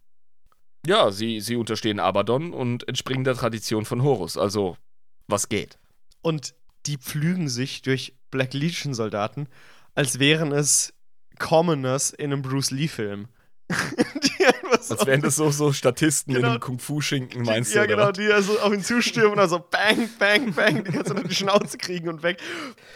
Ja, 0.85 1.09
sie, 1.09 1.41
sie 1.41 1.55
unterstehen 1.55 1.99
Abaddon 1.99 2.53
und 2.53 2.87
entspringen 2.87 3.23
der 3.23 3.33
Tradition 3.33 3.85
von 3.85 4.03
Horus. 4.03 4.37
Also, 4.37 4.77
was 5.25 5.49
geht? 5.49 5.79
Und 6.21 6.53
die 6.85 6.97
pflügen 6.97 7.49
sich 7.49 7.81
durch 7.81 8.15
Black 8.29 8.53
Legion 8.53 8.93
Soldaten, 8.93 9.47
als 9.95 10.19
wären 10.19 10.51
es 10.51 10.93
Commoners 11.39 12.11
in 12.11 12.31
einem 12.31 12.43
Bruce 12.43 12.69
Lee-Film. 12.69 13.29
Als 14.71 15.05
wären 15.05 15.21
das 15.21 15.35
so, 15.35 15.49
so 15.51 15.71
Statisten 15.73 16.33
Genau. 16.33 16.47
in 16.47 16.51
einem 16.53 16.59
Kung-Fu-Schinken, 16.61 17.43
meinst 17.43 17.73
ja, 17.73 17.81
du? 17.83 17.87
genau, 17.89 18.03
oder? 18.03 18.13
die 18.13 18.31
also 18.31 18.59
auf 18.59 18.73
ihn 18.73 18.83
zustürmen 18.83 19.31
und 19.31 19.37
dann 19.37 19.49
so 19.49 19.59
bang, 19.59 20.09
bang, 20.19 20.53
bang, 20.53 20.83
die 20.83 20.91
kannst 20.91 21.11
du 21.11 21.15
auf 21.15 21.23
die 21.23 21.35
Schnauze 21.35 21.77
kriegen 21.77 22.09
und 22.09 22.23
weg. 22.23 22.39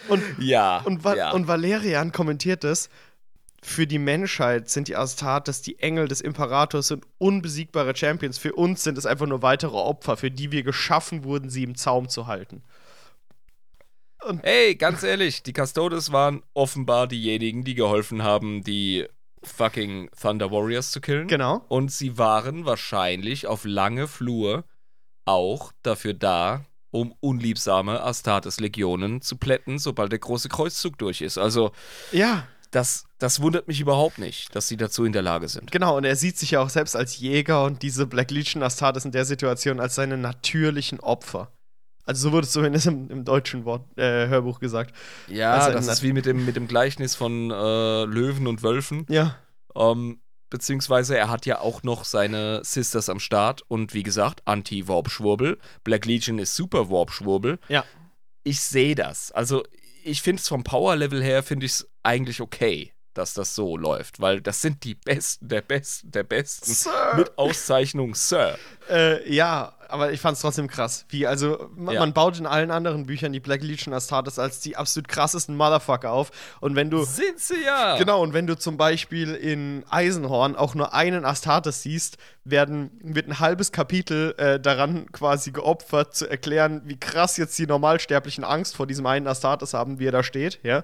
Und, 0.07 0.23
Ja. 0.39 0.81
und, 0.81 1.03
Va 1.03 1.15
ja. 1.15 1.31
und 1.31 1.47
Valerian 1.47 2.11
kommentiert 2.11 2.63
es, 2.63 2.89
für 3.63 3.85
die 3.85 3.99
Menschheit 3.99 4.69
sind 4.69 4.87
die 4.87 4.95
Astartes 4.95 5.61
die 5.61 5.77
Engel 5.79 6.07
des 6.07 6.19
Imperators 6.21 6.89
und 6.91 7.05
unbesiegbare 7.19 7.95
Champions. 7.95 8.39
Für 8.39 8.53
uns 8.53 8.83
sind 8.83 8.97
es 8.97 9.05
einfach 9.05 9.27
nur 9.27 9.43
weitere 9.43 9.77
Opfer, 9.77 10.17
für 10.17 10.31
die 10.31 10.51
wir 10.51 10.63
geschaffen 10.63 11.23
wurden, 11.23 11.49
sie 11.51 11.63
im 11.63 11.75
Zaum 11.75 12.09
zu 12.09 12.25
halten. 12.25 12.63
Hey, 14.43 14.75
ganz 14.75 15.01
ehrlich, 15.01 15.41
die 15.41 15.53
Custodes 15.53 16.11
waren 16.11 16.43
offenbar 16.53 17.07
diejenigen, 17.07 17.63
die 17.63 17.73
geholfen 17.73 18.21
haben, 18.23 18.63
die 18.63 19.07
fucking 19.43 20.09
Thunder 20.19 20.51
Warriors 20.51 20.91
zu 20.91 21.01
killen. 21.01 21.27
Genau. 21.27 21.65
Und 21.67 21.91
sie 21.91 22.17
waren 22.17 22.65
wahrscheinlich 22.65 23.47
auf 23.47 23.65
lange 23.65 24.07
Flur 24.07 24.65
auch 25.25 25.71
dafür 25.83 26.13
da, 26.13 26.65
um 26.91 27.13
unliebsame 27.19 28.01
Astartes-Legionen 28.01 29.21
zu 29.21 29.37
plätten, 29.37 29.79
sobald 29.79 30.11
der 30.11 30.19
große 30.19 30.49
Kreuzzug 30.49 30.97
durch 30.97 31.21
ist. 31.21 31.37
Also, 31.37 31.71
Ja, 32.11 32.47
das, 32.71 33.05
das 33.19 33.41
wundert 33.41 33.67
mich 33.67 33.81
überhaupt 33.81 34.17
nicht, 34.17 34.55
dass 34.55 34.67
sie 34.67 34.77
dazu 34.77 35.03
in 35.05 35.13
der 35.13 35.21
Lage 35.21 35.47
sind. 35.47 35.71
genau. 35.71 35.97
Und 35.97 36.05
er 36.05 36.15
sieht 36.15 36.37
sich 36.37 36.51
ja 36.51 36.61
auch 36.61 36.69
selbst 36.69 36.95
als 36.95 37.17
Jäger 37.19 37.63
und 37.65 37.81
diese 37.81 38.07
Black 38.07 38.31
Legion 38.31 38.63
Astartes 38.63 39.05
in 39.05 39.11
der 39.11 39.25
Situation 39.25 39.79
als 39.79 39.95
seine 39.95 40.17
natürlichen 40.17 40.99
Opfer. 40.99 41.51
Also 42.05 42.29
so 42.29 42.31
wurde 42.31 42.45
es 42.45 42.51
zumindest 42.51 42.87
im, 42.87 43.09
im 43.09 43.25
deutschen 43.25 43.65
Wort, 43.65 43.85
äh, 43.97 44.27
Hörbuch 44.27 44.59
gesagt. 44.59 44.95
Ja, 45.27 45.53
Also, 45.53 45.71
das 45.73 45.87
ist 45.87 46.03
wie 46.03 46.13
mit 46.13 46.25
dem, 46.25 46.45
mit 46.45 46.55
dem 46.55 46.67
Gleichnis 46.67 47.15
von 47.15 47.51
äh, 47.51 48.03
Löwen 48.05 48.47
und 48.47 48.63
Wölfen. 48.63 49.05
Ja. 49.09 49.35
Ähm, 49.75 50.19
beziehungsweise 50.49 51.17
er 51.17 51.29
hat 51.29 51.45
ja 51.45 51.59
auch 51.59 51.83
noch 51.83 52.03
seine 52.03 52.61
Sisters 52.63 53.09
am 53.09 53.19
Start 53.19 53.61
und 53.67 53.93
wie 53.93 54.03
gesagt, 54.03 54.41
Anti-Warp-Schwurbel. 54.45 55.57
Black 55.83 56.05
Legion 56.05 56.39
ist 56.39 56.55
super 56.55 56.89
Warp-Schwurbel. 56.89 57.59
Ja. 57.69 57.85
Ich 58.43 58.59
sehe 58.61 58.95
das. 58.95 59.31
Also, 59.31 59.63
ich 60.03 60.21
finde 60.21 60.41
es 60.41 60.47
vom 60.47 60.63
Power-Level 60.63 61.23
her, 61.23 61.43
finde 61.43 61.65
ich 61.67 61.73
es 61.73 61.89
eigentlich 62.03 62.41
okay, 62.41 62.91
dass 63.13 63.33
das 63.33 63.55
so 63.55 63.77
läuft, 63.77 64.19
weil 64.19 64.41
das 64.41 64.61
sind 64.61 64.83
die 64.83 64.95
Besten 64.95 65.47
der 65.47 65.61
Besten 65.61 66.11
der 66.11 66.23
Besten. 66.23 66.73
Sir. 66.73 67.13
Mit 67.15 67.37
Auszeichnung, 67.37 68.15
Sir. 68.15 68.57
Äh, 68.89 69.31
ja, 69.33 69.73
aber 69.91 70.11
ich 70.11 70.19
fand 70.21 70.35
es 70.35 70.41
trotzdem 70.41 70.67
krass. 70.67 71.05
Wie, 71.09 71.27
also, 71.27 71.69
man, 71.75 71.93
Ja. 71.95 71.99
man 71.99 72.13
baut 72.13 72.39
in 72.39 72.45
allen 72.45 72.71
anderen 72.71 73.05
Büchern 73.05 73.31
die 73.33 73.39
Black 73.39 73.61
Legion 73.63 73.93
Astartes 73.93 74.39
als 74.39 74.59
die 74.59 74.77
absolut 74.77 75.07
krassesten 75.07 75.55
Motherfucker 75.55 76.11
auf. 76.11 76.31
Und 76.59 76.75
wenn 76.75 76.89
du. 76.89 77.03
Sind 77.03 77.39
sie 77.39 77.63
ja. 77.65 77.97
Genau, 77.97 78.21
und 78.21 78.33
wenn 78.33 78.47
du 78.47 78.57
zum 78.57 78.77
Beispiel 78.77 79.33
in 79.35 79.83
Eisenhorn 79.89 80.55
auch 80.55 80.75
nur 80.75 80.93
einen 80.93 81.25
Astartes 81.25 81.83
siehst, 81.83 82.17
werden, 82.43 82.89
wird 83.03 83.27
ein 83.27 83.39
halbes 83.39 83.71
Kapitel 83.71 84.33
äh, 84.37 84.59
daran 84.59 85.11
quasi 85.11 85.51
geopfert, 85.51 86.15
zu 86.15 86.27
erklären, 86.27 86.81
wie 86.85 86.99
krass 86.99 87.37
jetzt 87.37 87.57
die 87.59 87.67
Normalsterblichen 87.67 88.43
Angst 88.43 88.75
vor 88.75 88.87
diesem 88.87 89.05
einen 89.05 89.27
Astartes 89.27 89.75
haben, 89.75 89.99
wie 89.99 90.07
er 90.07 90.11
da 90.11 90.23
steht. 90.23 90.59
Ja? 90.63 90.83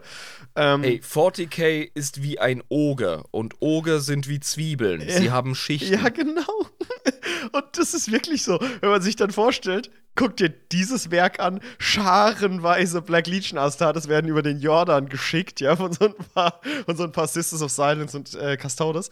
Ähm, 0.56 0.84
Ey, 0.84 1.02
40k 1.04 1.90
ist 1.96 2.22
wie 2.22 2.38
ein 2.40 2.62
Oger 2.70 3.24
und 3.32 3.56
Oger 3.60 4.02
sind 4.02 4.28
wie 4.28 4.40
Zwiebeln. 4.40 5.02
Sie 5.08 5.26
Ja. 5.26 5.32
haben 5.32 5.56
Schichten. 5.56 5.94
Ja, 5.94 6.10
genau. 6.10 6.44
Und 7.52 7.66
das 7.78 7.94
ist 7.94 8.12
wirklich 8.12 8.44
so, 8.44 8.60
wenn 8.82 8.90
man 8.90 8.97
sich 9.02 9.16
dann 9.16 9.32
vorstellt, 9.32 9.92
guck 10.16 10.36
dir 10.36 10.50
dieses 10.50 11.12
Werk 11.12 11.40
an, 11.40 11.62
scharenweise 11.78 13.02
Black 13.02 13.28
Legion 13.28 13.58
Astartes 13.58 14.10
werden 14.10 14.30
über 14.30 14.42
den 14.42 14.60
Jordan 14.60 15.08
geschickt, 15.08 15.62
ja, 15.62 15.76
von 15.76 15.94
so 15.94 16.06
ein 16.06 16.16
paar, 16.34 16.60
von 16.86 16.98
so 16.98 17.04
ein 17.04 17.12
paar 17.12 17.28
Sisters 17.28 17.62
of 17.62 17.72
Silence 17.72 18.18
und 18.18 18.34
äh, 18.36 18.58
Custodes. 18.58 19.10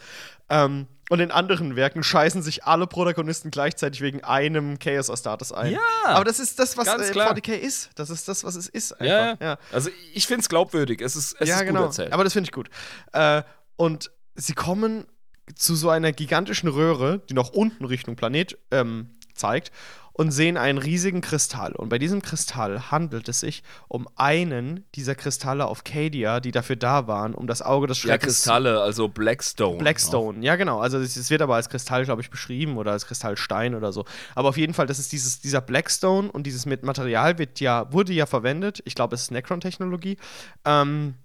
Ähm, 0.50 0.88
und 1.10 1.20
in 1.20 1.30
anderen 1.30 1.76
Werken 1.76 2.02
scheißen 2.02 2.42
sich 2.42 2.64
alle 2.64 2.88
Protagonisten 2.88 3.52
gleichzeitig 3.52 4.02
wegen 4.02 4.24
einem 4.24 4.80
Chaos 4.80 5.12
Astartes 5.12 5.52
ein. 5.52 5.74
Ja. 5.74 5.80
Aber 6.06 6.26
das 6.26 6.40
ist 6.40 6.58
das, 6.58 6.78
was 6.78 6.88
äh. 6.88 7.12
40k 7.14 7.54
ist. 7.54 7.92
Das 7.96 8.10
ist 8.10 8.28
das, 8.28 8.44
was 8.44 8.56
es 8.56 8.68
ist. 8.68 8.94
Einfach. 8.94 9.06
Ja, 9.06 9.38
ja. 9.40 9.58
Also 9.72 9.92
ich 10.14 10.26
finde 10.26 10.42
es 10.42 10.50
glaubwürdig. 10.50 11.02
Es 11.02 11.16
ist, 11.16 11.36
es 11.40 11.48
ja, 11.48 11.58
ist 11.58 11.66
genau. 11.68 11.82
gut 11.82 11.90
erzählt. 11.90 12.12
Aber 12.14 12.24
das 12.24 12.34
finde 12.34 12.48
ich 12.48 12.52
gut. 12.52 12.70
Äh, 13.14 13.44
und 13.76 14.12
sie 14.34 14.54
kommen 14.54 15.06
zu 15.54 15.76
so 15.76 15.90
einer 15.90 16.12
gigantischen 16.12 16.70
Röhre, 16.70 17.22
die 17.30 17.36
nach 17.36 17.50
unten 17.50 17.86
Richtung 17.86 18.16
Planet 18.16 18.58
ähm, 18.72 19.12
zeigt, 19.36 19.72
und 20.18 20.32
sehen 20.32 20.56
einen 20.56 20.78
riesigen 20.78 21.20
Kristall. 21.20 21.74
Und 21.74 21.90
bei 21.90 22.00
diesem 22.00 22.22
Kristall 22.22 22.90
handelt 22.90 23.28
es 23.28 23.42
sich 23.42 23.64
um 23.90 24.08
einen 24.16 24.86
dieser 24.96 25.14
Kristalle 25.14 25.66
auf 25.66 25.84
Cadia, 25.84 26.40
die 26.40 26.52
dafür 26.52 26.78
da 26.78 27.06
waren, 27.08 27.36
um 27.36 27.48
das 27.48 27.62
Auge 27.62 27.88
des 27.88 28.02
ja, 28.02 28.12
Schreckens 28.12 28.36
Kristalle, 28.36 28.80
also 28.80 29.10
Blackstone. 29.10 29.78
Blackstone, 29.78 30.40
ja 30.40 30.56
genau. 30.56 30.80
Also 30.80 31.00
es, 31.00 31.30
wird 31.30 31.42
aber 31.42 31.56
als 31.56 31.68
Kristall, 31.68 32.06
glaube 32.06 32.22
ich, 32.22 32.30
beschrieben 32.30 32.78
oder 32.78 32.94
als 32.94 33.08
Kristallstein 33.08 33.76
oder 33.76 33.92
so. 33.92 34.06
Aber 34.36 34.48
auf 34.48 34.58
jeden 34.58 34.74
Fall, 34.74 34.88
das 34.88 35.00
ist 35.00 35.12
dieses, 35.12 35.42
dieser 35.42 35.60
Blackstone 35.60 36.32
und 36.32 36.48
dieses 36.48 36.66
Material 36.66 37.38
wird 37.38 37.60
ja, 37.60 37.92
wurde 37.92 38.14
ja 38.14 38.26
verwendet. 38.26 38.82
Ich 38.86 38.96
glaube, 38.96 39.16
es 39.16 39.24
ist 39.24 39.32
Necron-Technologie. 39.32 40.16
Ähm, 40.64 41.16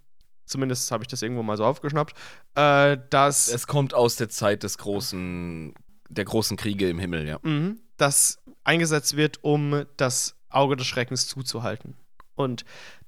zumindest 0.46 0.90
habe 0.90 1.04
ich 1.04 1.08
das 1.08 1.22
irgendwo 1.22 1.44
mal 1.44 1.56
so 1.56 1.64
aufgeschnappt. 1.64 2.16
Äh, 2.56 2.98
dass, 3.08 3.46
Es 3.46 3.68
kommt 3.68 3.94
aus 3.94 4.16
der 4.16 4.30
Zeit 4.30 4.64
des 4.64 4.78
großen, 4.78 5.74
der 6.10 6.24
großen 6.24 6.56
Kriege 6.56 6.88
im 6.88 6.98
Himmel, 6.98 7.26
ja. 7.26 7.38
Mhm. 7.42 7.80
das 7.96 8.38
eingesetzt 8.64 9.16
wird, 9.16 9.42
um 9.42 9.84
das 9.96 10.36
Auge 10.50 10.76
des 10.76 10.86
Schreckens 10.86 11.26
zuzuhalten. 11.26 11.94
Und 12.34 12.64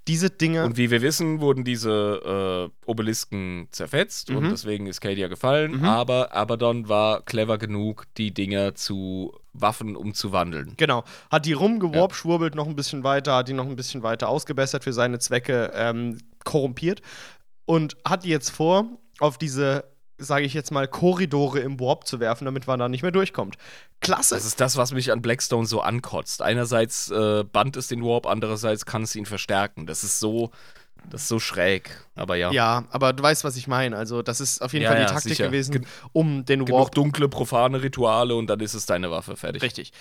diese 0.09 0.31
Dinge. 0.31 0.65
Und 0.65 0.77
wie 0.77 0.91
wir 0.91 1.01
wissen, 1.01 1.41
wurden 1.41 1.63
diese 1.65 2.71
äh, 2.85 2.87
Obelisken 2.91 3.69
zerfetzt 3.71 4.31
Mhm. 4.31 4.37
und 4.37 4.51
deswegen 4.51 4.87
ist 4.87 5.01
Cadia 5.01 5.29
gefallen. 5.29 5.79
Mhm. 5.79 5.85
Aber 5.85 6.35
Abaddon 6.35 6.89
war 6.89 7.23
clever 7.23 7.57
genug, 7.59 8.07
die 8.17 8.35
Dinger 8.35 8.75
zu 8.75 9.33
Waffen 9.53 9.95
umzuwandeln. 9.97 10.75
Genau. 10.77 11.05
Hat 11.31 11.47
die 11.47 11.53
rumgeworbt, 11.53 12.17
schwurbelt 12.17 12.55
noch 12.55 12.67
ein 12.67 12.75
bisschen 12.75 13.05
weiter, 13.05 13.37
hat 13.37 13.49
die 13.49 13.53
noch 13.53 13.67
ein 13.67 13.77
bisschen 13.77 14.03
weiter 14.03 14.29
ausgebessert 14.29 14.83
für 14.85 14.93
seine 14.93 15.19
Zwecke, 15.19 15.71
ähm, 15.75 16.19
korrumpiert 16.45 17.01
und 17.65 17.97
hat 18.05 18.25
die 18.25 18.31
jetzt 18.31 18.51
vor, 18.51 18.87
auf 19.21 19.39
diese, 19.39 19.85
sage 20.23 20.45
ich 20.45 20.55
jetzt 20.55 20.71
mal, 20.71 20.89
Korridore 20.89 21.61
im 21.61 21.79
Warp 21.81 22.07
zu 22.07 22.21
werfen, 22.21 22.45
damit 22.45 22.67
man 22.67 22.79
da 22.79 22.89
nicht 22.89 23.03
mehr 23.03 23.11
durchkommt. 23.13 23.57
Klasse. 24.01 24.35
Das 24.35 24.45
ist 24.45 24.61
das, 24.61 24.77
was 24.77 24.93
mich 24.93 25.13
an 25.13 25.23
Blackstone 25.23 25.67
so 25.67 25.81
ankotzt. 25.81 26.43
Einerseits 26.43 27.11
äh, 27.11 27.45
band 27.45 27.77
es 27.77 27.89
den 27.89 28.03
Warp, 28.05 28.27
andererseits 28.27 28.87
kann 28.87 29.03
es 29.03 29.15
ihn 29.15 29.27
verstärken. 29.27 29.87
Das 29.87 30.03
ist 30.05 30.19
so, 30.21 30.51
das 31.11 31.23
ist 31.23 31.29
so 31.29 31.39
schräg. 31.39 31.91
Aber 32.15 32.37
ja. 32.37 32.51
ja, 32.53 32.85
aber 32.91 33.13
du 33.13 33.23
weißt, 33.23 33.45
was 33.45 33.57
ich 33.57 33.69
meine. 33.69 33.97
Also, 33.97 34.23
das 34.23 34.41
ist 34.41 34.63
auf 34.63 34.73
jeden 34.73 34.85
Ja, 34.85 34.91
Fall 34.91 34.99
die 34.99 35.03
ja, 35.03 35.09
Taktik 35.09 35.33
sicher. 35.33 35.47
gewesen, 35.47 35.87
um 36.13 36.45
den 36.45 36.65
Genug 36.65 36.81
Warp 36.81 36.95
dunkle, 36.95 37.29
profane 37.29 37.83
Rituale 37.83 38.35
und 38.35 38.49
dann 38.49 38.61
ist 38.61 38.75
es 38.75 38.87
deine 38.87 39.11
Waffe. 39.11 39.37
Fertig. 39.37 39.63
richtig, 39.63 39.93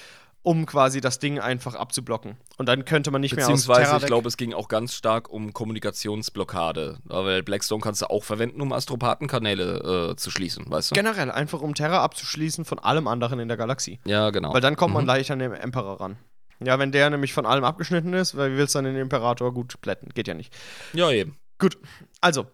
um 0.44 0.66
quasi 0.66 1.02
das 1.02 1.20
Ding 1.20 1.40
einfach 1.40 1.76
abzublocken. 1.76 2.36
Und 2.58 2.68
dann 2.68 2.84
könnte 2.86 3.12
man 3.12 3.22
nicht 3.22 3.36
mehr 3.36 3.46
aus 3.46 3.52
Beziehungsweise, 3.68 3.98
ich 3.98 4.06
glaube, 4.08 4.28
es 4.28 4.38
ging 4.38 4.54
auch 4.54 4.68
ganz 4.70 4.94
stark 4.96 5.30
um 5.30 5.54
Kommunikationsblockade. 5.54 6.98
Weil 7.06 7.44
Blackstone 7.44 7.82
kannst 7.82 8.02
du 8.02 8.08
auch 8.10 8.24
verwenden, 8.24 8.60
um 8.62 8.74
Astropathenkanäle 8.74 10.12
äh, 10.12 10.16
zu 10.16 10.32
schließen, 10.32 10.66
weißt 10.70 10.92
du? 10.92 10.96
generell 10.96 11.30
einfach 11.32 11.62
um 11.62 11.76
Terra 11.76 12.00
abzuschließen 12.04 12.66
von 12.66 12.80
allem 12.80 13.08
anderen 13.08 13.40
in 13.40 13.48
der 13.48 13.58
Galaxie. 13.58 14.00
ja, 14.06 14.30
genau. 14.32 14.54
Weil 14.54 14.62
dann 14.62 14.76
kommt 14.76 14.94
man 14.94 15.04
Mhm. 15.04 15.08
leicht 15.08 15.30
an 15.32 15.40
den 15.40 15.54
Emperor 15.54 16.00
ran. 16.02 16.18
Ja, 16.64 16.78
wenn 16.80 16.92
der 16.92 17.10
nämlich 17.10 17.34
von 17.34 17.46
allem 17.46 17.64
abgeschnitten 17.64 18.14
ist, 18.14 18.36
weil 18.38 18.54
wie 18.54 18.58
willst 18.58 18.76
du 18.76 18.80
dann 18.80 18.86
den 18.86 18.96
Imperator 18.96 19.54
gut 19.54 19.82
plätten? 19.82 20.10
Geht 20.10 20.28
ja 20.28 20.34
nicht. 20.36 20.54
Ja, 20.94 21.10
eben. 21.12 21.38
Gut, 21.58 21.78
also, 22.20 22.46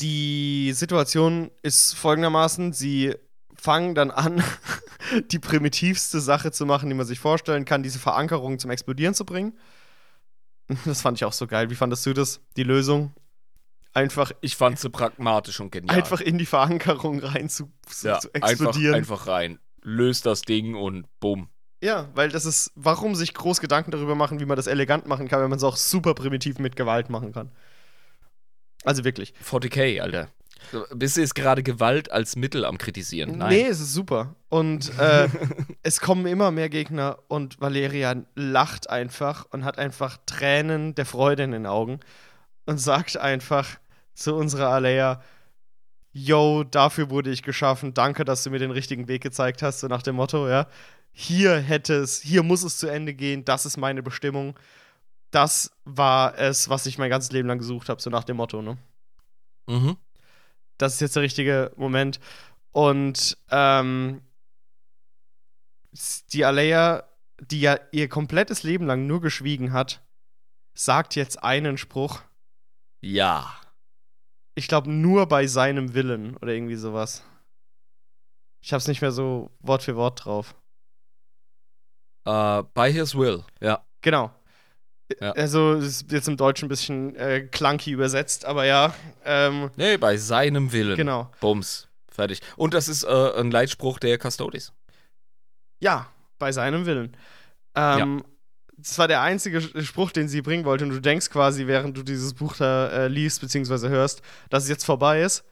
die 0.00 0.72
Situation 0.74 1.50
ist 1.62 1.94
folgendermaßen: 1.94 2.72
Sie 2.72 3.14
fangen 3.62 3.94
dann 3.94 4.10
an, 4.10 4.42
die 5.30 5.38
primitivste 5.38 6.20
Sache 6.20 6.50
zu 6.50 6.66
machen, 6.66 6.88
die 6.88 6.94
man 6.96 7.06
sich 7.06 7.20
vorstellen 7.20 7.64
kann, 7.64 7.82
diese 7.82 8.00
Verankerung 8.00 8.58
zum 8.58 8.70
Explodieren 8.70 9.14
zu 9.14 9.24
bringen. 9.24 9.56
Das 10.84 11.02
fand 11.02 11.18
ich 11.18 11.24
auch 11.24 11.32
so 11.32 11.46
geil. 11.46 11.68
Wie 11.70 11.74
fandest 11.74 12.06
du 12.06 12.14
das? 12.14 12.40
Die 12.56 12.62
Lösung? 12.62 13.12
Einfach, 13.92 14.32
Ich 14.40 14.56
fand 14.56 14.78
sie 14.78 14.88
pragmatisch 14.88 15.60
und 15.60 15.70
genial. 15.70 15.94
einfach 15.94 16.20
in 16.20 16.38
die 16.38 16.46
Verankerung 16.46 17.18
rein 17.20 17.50
zu, 17.50 17.70
zu, 17.86 18.08
ja, 18.08 18.18
zu 18.20 18.32
einfach, 18.32 18.48
explodieren. 18.48 18.94
einfach 18.94 19.26
rein. 19.26 19.58
Löst 19.82 20.24
das 20.24 20.42
Ding 20.42 20.74
und 20.74 21.06
bumm. 21.20 21.48
Ja, 21.82 22.08
weil 22.14 22.30
das 22.30 22.46
ist, 22.46 22.70
warum 22.74 23.14
sich 23.14 23.34
groß 23.34 23.60
Gedanken 23.60 23.90
darüber 23.90 24.14
machen, 24.14 24.40
wie 24.40 24.46
man 24.46 24.56
das 24.56 24.66
elegant 24.66 25.06
machen 25.06 25.28
kann, 25.28 25.42
wenn 25.42 25.50
man 25.50 25.58
es 25.58 25.64
auch 25.64 25.76
super 25.76 26.14
primitiv 26.14 26.58
mit 26.58 26.74
Gewalt 26.76 27.10
machen 27.10 27.32
kann. 27.32 27.50
Also 28.84 29.04
wirklich. 29.04 29.34
40k, 29.44 30.00
Alter. 30.00 30.28
Bist 30.94 31.16
du 31.16 31.20
jetzt 31.20 31.34
gerade 31.34 31.62
Gewalt 31.62 32.10
als 32.10 32.36
Mittel 32.36 32.64
am 32.64 32.78
Kritisieren? 32.78 33.38
Nein. 33.38 33.48
Nee, 33.48 33.66
es 33.66 33.80
ist 33.80 33.92
super. 33.92 34.34
Und 34.48 34.96
äh, 34.98 35.28
es 35.82 36.00
kommen 36.00 36.26
immer 36.26 36.50
mehr 36.50 36.68
Gegner 36.68 37.18
und 37.28 37.60
Valerian 37.60 38.26
lacht 38.34 38.90
einfach 38.90 39.46
und 39.50 39.64
hat 39.64 39.78
einfach 39.78 40.18
Tränen 40.26 40.94
der 40.94 41.06
Freude 41.06 41.42
in 41.42 41.52
den 41.52 41.66
Augen 41.66 42.00
und 42.66 42.78
sagt 42.78 43.16
einfach 43.16 43.78
zu 44.14 44.34
unserer 44.34 44.68
Alea, 44.68 45.22
Yo, 46.14 46.62
dafür 46.62 47.08
wurde 47.08 47.30
ich 47.30 47.42
geschaffen. 47.42 47.94
Danke, 47.94 48.24
dass 48.24 48.42
du 48.42 48.50
mir 48.50 48.58
den 48.58 48.70
richtigen 48.70 49.08
Weg 49.08 49.22
gezeigt 49.22 49.62
hast, 49.62 49.80
so 49.80 49.88
nach 49.88 50.02
dem 50.02 50.16
Motto, 50.16 50.46
ja. 50.48 50.66
Hier 51.10 51.56
hätte 51.58 51.94
es, 51.94 52.20
hier 52.20 52.42
muss 52.42 52.62
es 52.62 52.76
zu 52.78 52.86
Ende 52.86 53.14
gehen, 53.14 53.44
das 53.44 53.64
ist 53.64 53.78
meine 53.78 54.02
Bestimmung. 54.02 54.58
Das 55.30 55.72
war 55.84 56.38
es, 56.38 56.68
was 56.68 56.84
ich 56.84 56.98
mein 56.98 57.08
ganzes 57.08 57.32
Leben 57.32 57.48
lang 57.48 57.58
gesucht 57.58 57.88
habe, 57.88 58.00
so 58.00 58.10
nach 58.10 58.24
dem 58.24 58.36
Motto, 58.36 58.60
ne? 58.60 58.76
Mhm. 59.66 59.96
Das 60.82 60.94
ist 60.94 61.00
jetzt 61.00 61.16
der 61.16 61.22
richtige 61.22 61.72
Moment. 61.76 62.18
Und 62.72 63.38
ähm, 63.50 64.20
die 66.32 66.44
Alea, 66.44 67.04
die 67.38 67.60
ja 67.60 67.78
ihr 67.92 68.08
komplettes 68.08 68.64
Leben 68.64 68.86
lang 68.86 69.06
nur 69.06 69.20
geschwiegen 69.20 69.72
hat, 69.72 70.04
sagt 70.74 71.14
jetzt 71.14 71.44
einen 71.44 71.78
Spruch. 71.78 72.22
Ja. 73.00 73.54
Ich 74.54 74.66
glaube, 74.66 74.90
nur 74.90 75.26
bei 75.26 75.46
seinem 75.46 75.94
Willen 75.94 76.36
oder 76.38 76.52
irgendwie 76.52 76.76
sowas. 76.76 77.22
Ich 78.60 78.72
hab's 78.72 78.88
nicht 78.88 79.02
mehr 79.02 79.12
so 79.12 79.50
Wort 79.60 79.82
für 79.82 79.96
Wort 79.96 80.24
drauf. 80.24 80.56
Äh, 82.24 82.62
by 82.74 82.92
his 82.92 83.14
will. 83.14 83.44
Ja. 83.60 83.84
Genau. 84.00 84.32
Ja. 85.20 85.32
Also, 85.32 85.74
ist 85.74 86.10
jetzt 86.12 86.28
im 86.28 86.36
Deutschen 86.36 86.66
ein 86.66 86.68
bisschen 86.68 87.14
äh, 87.16 87.40
clunky 87.42 87.90
übersetzt, 87.92 88.44
aber 88.44 88.64
ja. 88.64 88.94
Ähm, 89.24 89.70
Nee, 89.76 89.96
bei 89.96 90.16
seinem 90.16 90.72
Willen. 90.72 90.96
genau. 90.96 91.30
Bums. 91.40 91.88
Fertig. 92.08 92.40
Und 92.56 92.74
das 92.74 92.88
ist 92.88 93.04
äh, 93.04 93.32
ein 93.38 93.50
Leitspruch 93.50 93.98
der 93.98 94.18
Custodes. 94.18 94.72
Ja, 95.80 96.06
bei 96.38 96.52
seinem 96.52 96.84
Willen. 96.86 97.16
Ähm, 97.74 98.22
Das 98.76 98.98
war 98.98 99.08
der 99.08 99.22
einzige 99.22 99.60
Spruch, 99.82 100.10
den 100.10 100.28
sie 100.28 100.42
bringen 100.42 100.64
wollte. 100.64 100.84
Und 100.84 100.90
du 100.90 101.00
denkst 101.00 101.30
quasi, 101.30 101.66
während 101.66 101.96
du 101.96 102.02
dieses 102.02 102.34
Buch 102.34 102.56
da 102.56 102.88
äh, 102.90 103.08
liest 103.08 103.40
bzw. 103.40 103.88
hörst, 103.88 104.22
dass 104.50 104.64
es 104.64 104.68
jetzt 104.68 104.84
vorbei 104.84 105.22
ist. 105.22 105.44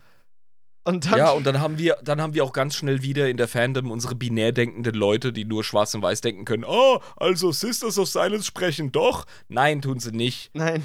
Und 0.91 1.11
dann. 1.11 1.19
Ja, 1.19 1.31
und 1.31 1.47
dann 1.47 1.61
haben 1.61 1.79
wir, 1.79 1.97
dann 2.03 2.21
haben 2.21 2.35
wir 2.35 2.45
auch 2.45 2.53
ganz 2.53 2.75
schnell 2.77 3.03
wieder 3.03 3.29
in 3.29 3.37
der 3.37 3.49
Fandom 3.49 3.91
unsere 3.91 4.15
binär 4.15 4.53
denkenden 4.53 4.95
Leute, 4.95 5.33
die 5.33 5.45
nur 5.45 5.65
schwarz 5.65 5.95
und 5.95 6.03
weiß 6.03 6.21
denken 6.21 6.45
können. 6.45 6.65
Oh, 6.67 7.01
also 7.17 7.53
Sisters 7.53 7.99
of 7.99 8.09
Silence 8.09 8.45
sprechen 8.45 8.93
doch. 8.93 9.27
Nein, 9.49 9.83
tun 9.83 10.01
sie 10.01 10.13
nicht. 10.13 10.51
Nein. 10.55 10.83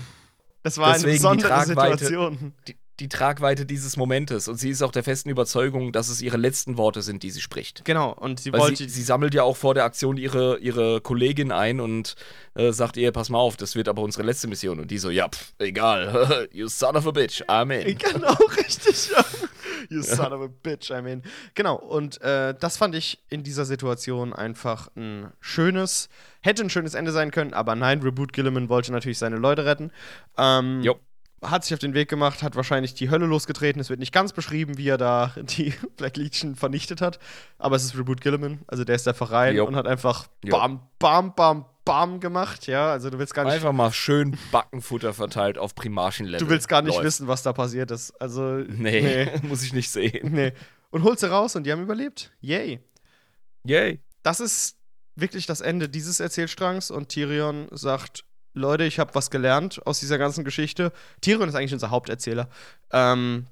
Das 0.63 0.77
war 0.77 0.93
Deswegen 0.93 1.25
eine 1.25 1.35
besondere. 1.37 1.65
Situation. 1.65 2.53
Die, 2.67 2.75
die 2.99 3.09
Tragweite 3.09 3.65
dieses 3.65 3.97
Momentes. 3.97 4.47
Und 4.47 4.55
sie 4.55 4.69
ist 4.69 4.81
auch 4.81 4.91
der 4.91 5.03
festen 5.03 5.29
Überzeugung, 5.29 5.91
dass 5.91 6.09
es 6.09 6.21
ihre 6.21 6.37
letzten 6.37 6.77
Worte 6.77 7.01
sind, 7.01 7.23
die 7.23 7.29
sie 7.29 7.41
spricht. 7.41 7.83
Genau. 7.83 8.13
Und 8.13 8.39
sie 8.39 8.53
Weil 8.53 8.61
wollte. 8.61 8.77
sie, 8.77 8.89
sie 8.89 9.03
sammelt 9.03 9.33
ja 9.33 9.43
auch 9.43 9.57
vor 9.57 9.73
der 9.73 9.83
Aktion 9.83 10.17
ihre, 10.17 10.57
ihre 10.59 11.01
Kollegin 11.01 11.51
ein 11.51 11.79
und 11.79 12.15
äh, 12.55 12.71
sagt 12.71 12.97
ihr, 12.97 13.11
pass 13.11 13.29
mal 13.29 13.39
auf, 13.39 13.57
das 13.57 13.75
wird 13.75 13.89
aber 13.89 14.01
unsere 14.01 14.23
letzte 14.23 14.47
Mission. 14.47 14.79
Und 14.79 14.91
die 14.91 14.97
so, 14.97 15.09
ja, 15.09 15.27
pff, 15.27 15.53
egal. 15.59 16.47
you 16.51 16.67
son 16.67 16.95
of 16.95 17.05
a 17.05 17.11
bitch, 17.11 17.43
Amen. 17.47 17.97
Genau, 17.97 18.33
richtig. 18.57 19.09
Ja. 19.11 19.25
You 19.89 20.01
son 20.01 20.33
of 20.33 20.41
a 20.41 20.47
bitch, 20.47 20.89
I 20.91 21.01
mean. 21.01 21.23
Genau, 21.53 21.75
und 21.75 22.21
äh, 22.21 22.53
das 22.59 22.77
fand 22.77 22.95
ich 22.95 23.23
in 23.29 23.43
dieser 23.43 23.65
Situation 23.65 24.33
einfach 24.33 24.89
ein 24.95 25.31
schönes, 25.39 26.09
hätte 26.41 26.63
ein 26.63 26.69
schönes 26.69 26.93
Ende 26.93 27.11
sein 27.11 27.31
können, 27.31 27.53
aber 27.53 27.75
nein, 27.75 28.01
Reboot 28.01 28.33
Gilliman 28.33 28.69
wollte 28.69 28.91
natürlich 28.91 29.17
seine 29.17 29.37
Leute 29.37 29.65
retten. 29.65 29.91
Ähm, 30.37 30.81
Jo. 30.81 30.99
Hat 31.41 31.63
sich 31.63 31.73
auf 31.73 31.79
den 31.79 31.93
Weg 31.93 32.09
gemacht, 32.09 32.41
hat 32.41 32.55
wahrscheinlich 32.55 32.95
die 32.95 33.11
Hölle 33.11 33.27
losgetreten. 33.27 33.79
Es 33.79 33.89
wird 33.89 33.99
nicht 33.99 34.13
ganz 34.13 34.33
beschrieben, 34.33 34.77
wie 34.77 34.87
er 34.87 34.97
da 34.97 35.31
die 35.37 35.73
Black 35.97 36.17
Legion 36.17 36.55
vernichtet 36.55 37.01
hat, 37.01 37.19
aber 37.59 37.75
es 37.75 37.83
ist 37.85 37.97
Reboot 37.97 38.21
Gilliman, 38.21 38.59
also 38.67 38.83
der 38.83 38.95
ist 38.95 39.07
einfach 39.07 39.31
rein 39.31 39.55
Jo. 39.55 39.65
und 39.65 39.75
hat 39.75 39.85
einfach 39.85 40.27
bam, 40.49 40.81
bam, 40.97 41.35
bam, 41.35 41.65
bam 41.85 42.19
gemacht, 42.19 42.67
ja, 42.67 42.91
also 42.91 43.09
du 43.09 43.19
willst 43.19 43.33
gar 43.33 43.45
nicht 43.45 43.53
Einfach 43.53 43.71
mal 43.71 43.93
schön 43.93 44.37
Backenfutter 44.51 45.13
verteilt 45.13 45.57
auf 45.57 45.75
Primarchen-Level. 45.75 46.45
Du 46.45 46.49
willst 46.51 46.67
gar 46.67 46.81
nicht 46.81 46.95
Läuft. 46.95 47.05
wissen, 47.05 47.27
was 47.27 47.43
da 47.43 47.53
passiert 47.53 47.91
ist. 47.91 48.11
Also, 48.19 48.57
Nee, 48.67 49.29
muss 49.43 49.63
ich 49.63 49.73
nicht 49.73 49.89
sehen. 49.89 50.31
nee. 50.33 50.51
Und 50.89 51.03
holt 51.03 51.19
sie 51.19 51.29
raus 51.29 51.55
und 51.55 51.63
die 51.65 51.71
haben 51.71 51.81
überlebt. 51.83 52.31
Yay. 52.41 52.79
Yay. 53.63 54.01
Das 54.23 54.39
ist 54.39 54.77
wirklich 55.15 55.45
das 55.45 55.61
Ende 55.61 55.87
dieses 55.89 56.19
Erzählstrangs 56.19 56.89
und 56.91 57.09
Tyrion 57.09 57.67
sagt, 57.71 58.25
Leute, 58.53 58.85
ich 58.85 58.99
habe 58.99 59.13
was 59.13 59.29
gelernt 59.29 59.85
aus 59.85 59.99
dieser 59.99 60.17
ganzen 60.17 60.43
Geschichte. 60.43 60.91
Tyrion 61.21 61.49
ist 61.49 61.55
eigentlich 61.55 61.73
unser 61.73 61.89
Haupterzähler. 61.89 62.49
Ähm, 62.91 63.47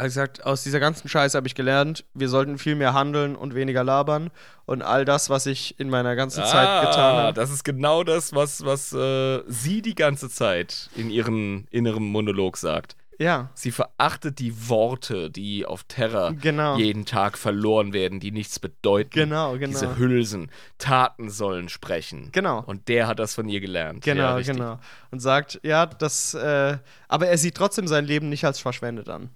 hat 0.00 0.06
gesagt, 0.06 0.44
aus 0.44 0.62
dieser 0.62 0.80
ganzen 0.80 1.08
Scheiße 1.08 1.36
habe 1.36 1.46
ich 1.46 1.54
gelernt, 1.54 2.04
wir 2.14 2.28
sollten 2.28 2.58
viel 2.58 2.74
mehr 2.74 2.94
handeln 2.94 3.36
und 3.36 3.54
weniger 3.54 3.84
labern. 3.84 4.30
Und 4.66 4.82
all 4.82 5.04
das, 5.04 5.30
was 5.30 5.46
ich 5.46 5.78
in 5.80 5.90
meiner 5.90 6.14
ganzen 6.16 6.44
Zeit 6.44 6.86
getan 6.86 7.16
habe. 7.16 7.32
Das 7.34 7.50
ist 7.50 7.64
genau 7.64 8.04
das, 8.04 8.34
was, 8.34 8.64
was 8.64 8.92
äh, 8.92 9.42
sie 9.48 9.82
die 9.82 9.94
ganze 9.94 10.30
Zeit 10.30 10.90
in 10.94 11.10
ihrem 11.10 11.66
inneren 11.70 12.04
Monolog 12.04 12.56
sagt. 12.56 12.96
Ja, 13.20 13.50
Sie 13.52 13.70
verachtet 13.70 14.38
die 14.38 14.70
Worte, 14.70 15.30
die 15.30 15.66
auf 15.66 15.84
Terra 15.84 16.30
genau. 16.30 16.78
jeden 16.78 17.04
Tag 17.04 17.36
verloren 17.36 17.92
werden, 17.92 18.18
die 18.18 18.30
nichts 18.30 18.58
bedeuten. 18.58 19.10
Genau, 19.12 19.58
genau. 19.58 19.66
Diese 19.66 19.98
Hülsen. 19.98 20.50
Taten 20.78 21.28
sollen 21.28 21.68
sprechen. 21.68 22.30
Genau. 22.32 22.62
Und 22.64 22.88
der 22.88 23.06
hat 23.06 23.18
das 23.18 23.34
von 23.34 23.46
ihr 23.50 23.60
gelernt. 23.60 24.06
ja, 24.06 24.14
Genau, 24.14 24.36
richtig. 24.36 24.56
genau. 24.56 24.78
Und 25.10 25.20
sagt, 25.20 25.60
ja, 25.62 25.84
das, 25.84 26.32
äh, 26.32 26.78
aber 27.08 27.26
er 27.28 27.36
sieht 27.36 27.56
trotzdem 27.56 27.86
sein 27.86 28.06
Leben 28.06 28.30
nicht 28.30 28.46
als 28.46 28.58
verschwendet 28.58 29.10
an. 29.10 29.28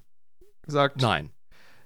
Sagt, 0.67 1.01
Nein. 1.01 1.31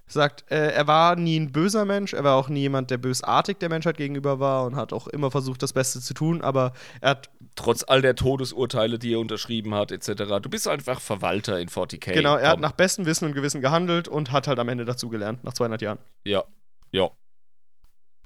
sagt 0.06 0.50
äh, 0.50 0.72
er 0.72 0.86
war 0.86 1.16
nie 1.16 1.38
ein 1.38 1.52
böser 1.52 1.84
Mensch, 1.84 2.12
er 2.12 2.24
war 2.24 2.36
auch 2.36 2.48
nie 2.48 2.60
jemand, 2.60 2.90
der 2.90 2.98
bösartig 2.98 3.58
der 3.58 3.68
Menschheit 3.68 3.96
gegenüber 3.96 4.40
war 4.40 4.64
und 4.64 4.76
hat 4.76 4.92
auch 4.92 5.08
immer 5.08 5.30
versucht, 5.30 5.62
das 5.62 5.72
Beste 5.72 6.00
zu 6.00 6.14
tun, 6.14 6.40
aber 6.42 6.72
er 7.00 7.10
hat, 7.10 7.30
Trotz 7.56 7.82
all 7.82 8.02
der 8.02 8.14
Todesurteile, 8.14 9.00
die 9.00 9.14
er 9.14 9.18
unterschrieben 9.18 9.74
hat, 9.74 9.90
etc. 9.90 10.40
Du 10.40 10.48
bist 10.48 10.68
einfach 10.68 11.00
Verwalter 11.00 11.58
in 11.58 11.68
40k. 11.68 12.12
genau, 12.12 12.36
er 12.36 12.48
hat 12.48 12.54
Komm. 12.54 12.62
nach 12.62 12.72
bestem 12.72 13.04
Wissen 13.04 13.24
und 13.24 13.34
Gewissen 13.34 13.60
gehandelt 13.60 14.06
und 14.06 14.30
hat 14.30 14.46
halt 14.46 14.60
am 14.60 14.68
Ende 14.68 14.84
dazugelernt, 14.84 15.42
nach 15.42 15.54
200 15.54 15.82
Jahren. 15.82 15.98
Ja, 16.24 16.44
ja. 16.92 17.10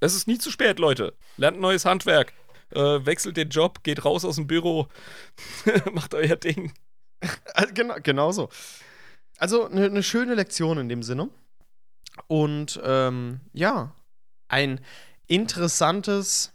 Es 0.00 0.14
ist 0.14 0.26
nie 0.26 0.36
zu 0.36 0.50
spät, 0.50 0.78
Leute. 0.78 1.14
Lernt 1.36 1.56
ein 1.58 1.60
neues 1.60 1.84
Handwerk. 1.84 2.34
Äh, 2.74 3.06
wechselt 3.06 3.36
den 3.36 3.50
Job, 3.50 3.82
geht 3.84 4.04
raus 4.04 4.24
aus 4.24 4.36
dem 4.36 4.46
Büro, 4.46 4.88
macht 5.92 6.14
euer 6.14 6.36
Ding. 6.36 6.72
Genau, 7.74 7.94
genau 8.02 8.32
so. 8.32 8.48
Also 9.38 9.66
eine 9.66 9.90
ne 9.90 10.02
schöne 10.02 10.34
Lektion 10.34 10.78
in 10.78 10.88
dem 10.88 11.02
Sinne. 11.02 11.28
Und 12.26 12.80
ähm, 12.84 13.40
ja, 13.52 13.94
ein 14.48 14.80
interessantes 15.26 16.52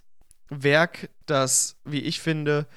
Werk, 0.49 1.09
das, 1.25 1.77
wie 1.83 2.01
ich 2.01 2.21
finde, 2.21 2.67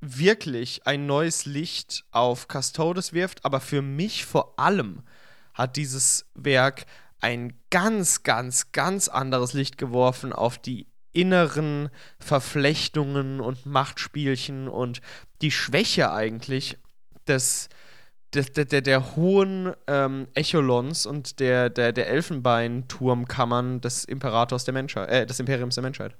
wirklich 0.00 0.86
ein 0.86 1.06
neues 1.06 1.46
Licht 1.46 2.04
auf 2.10 2.46
Custodes 2.48 3.12
wirft, 3.12 3.44
aber 3.44 3.60
für 3.60 3.80
mich 3.80 4.26
vor 4.26 4.58
allem 4.58 5.02
hat 5.54 5.76
dieses 5.76 6.26
Werk 6.34 6.84
ein 7.20 7.58
ganz, 7.70 8.22
ganz, 8.22 8.72
ganz 8.72 9.08
anderes 9.08 9.54
Licht 9.54 9.78
geworfen 9.78 10.32
auf 10.32 10.58
die 10.58 10.88
inneren 11.12 11.88
Verflechtungen 12.18 13.40
und 13.40 13.64
Machtspielchen 13.64 14.68
und 14.68 15.00
die 15.40 15.52
Schwäche 15.52 16.12
eigentlich 16.12 16.76
des, 17.26 17.68
des, 17.68 17.68
der, 18.34 18.64
der, 18.64 18.80
der 18.80 19.16
hohen 19.16 19.72
ähm, 19.86 20.26
Echolons 20.34 21.06
und 21.06 21.40
der, 21.40 21.70
der, 21.70 21.92
der 21.92 22.08
Elfenbeinturmkammern 22.08 23.80
des 23.80 24.04
Imperators 24.04 24.64
der 24.64 24.74
Menschheit, 24.74 25.08
äh, 25.10 25.26
des 25.26 25.40
Imperiums 25.40 25.74
der 25.74 25.82
Menschheit. 25.82 26.14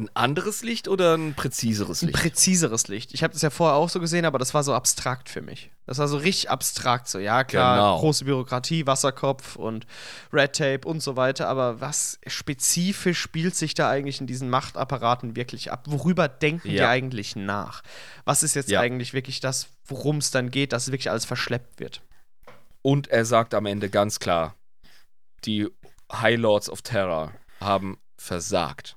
Ein 0.00 0.08
anderes 0.14 0.62
Licht 0.62 0.86
oder 0.86 1.16
ein 1.16 1.34
präziseres 1.34 2.02
Ein 2.02 2.08
Licht? 2.10 2.20
präziseres 2.20 2.86
Licht. 2.86 3.12
Ich 3.14 3.24
habe 3.24 3.32
das 3.32 3.42
ja 3.42 3.50
vorher 3.50 3.74
auch 3.76 3.88
so 3.88 3.98
gesehen, 3.98 4.24
aber 4.24 4.38
das 4.38 4.54
war 4.54 4.62
so 4.62 4.72
abstrakt 4.72 5.28
für 5.28 5.40
mich. 5.42 5.72
Das 5.86 5.98
war 5.98 6.06
so 6.06 6.18
richtig 6.18 6.50
abstrakt. 6.50 7.08
So, 7.08 7.18
ja, 7.18 7.42
klar, 7.42 7.74
Genau. 7.76 7.98
große 7.98 8.24
Bürokratie, 8.24 8.86
Wasserkopf 8.86 9.56
und 9.56 9.86
Red 10.32 10.52
Tape 10.54 10.86
und 10.86 11.00
so 11.02 11.16
weiter. 11.16 11.48
Aber 11.48 11.80
was 11.80 12.20
spezifisch 12.28 13.18
spielt 13.18 13.56
sich 13.56 13.74
da 13.74 13.90
eigentlich 13.90 14.20
in 14.20 14.28
diesen 14.28 14.50
Machtapparaten 14.50 15.34
wirklich 15.34 15.72
ab? 15.72 15.82
Worüber 15.88 16.28
denken 16.28 16.68
die 16.68 16.76
Ja. 16.76 16.90
eigentlich 16.90 17.34
nach? 17.34 17.82
Was 18.24 18.44
ist 18.44 18.54
jetzt 18.54 18.70
Ja. 18.70 18.78
eigentlich 18.78 19.14
wirklich 19.14 19.40
das, 19.40 19.66
worum 19.84 20.18
es 20.18 20.30
dann 20.30 20.52
geht, 20.52 20.72
dass 20.72 20.92
wirklich 20.92 21.10
alles 21.10 21.24
verschleppt 21.24 21.80
wird? 21.80 22.02
Und 22.82 23.08
er 23.08 23.24
sagt 23.24 23.52
am 23.52 23.66
Ende 23.66 23.90
ganz 23.90 24.20
klar, 24.20 24.54
die 25.44 25.66
High 26.12 26.38
Lords 26.38 26.70
of 26.70 26.82
Terror 26.82 27.32
haben 27.60 27.98
versagt. 28.16 28.94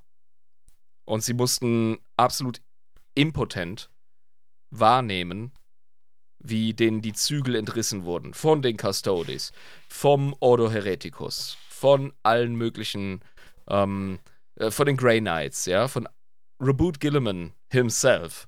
Und 1.05 1.23
sie 1.23 1.33
mussten 1.33 1.97
absolut 2.17 2.61
impotent 3.15 3.89
wahrnehmen, 4.69 5.51
wie 6.39 6.73
denen 6.73 7.01
die 7.01 7.13
Zügel 7.13 7.55
entrissen 7.55 8.03
wurden. 8.03 8.33
Von 8.33 8.61
den 8.61 8.77
Custodes, 8.77 9.51
vom 9.89 10.35
Ordo 10.39 10.71
Hereticus, 10.71 11.57
von 11.69 12.13
allen 12.23 12.55
möglichen, 12.55 13.21
ähm, 13.67 14.19
äh, 14.55 14.71
von 14.71 14.85
den 14.85 14.97
Grey 14.97 15.19
Knights, 15.19 15.65
ja, 15.65 15.87
von 15.87 16.07
Reboot 16.59 16.99
Gilliman 16.99 17.53
himself. 17.69 18.47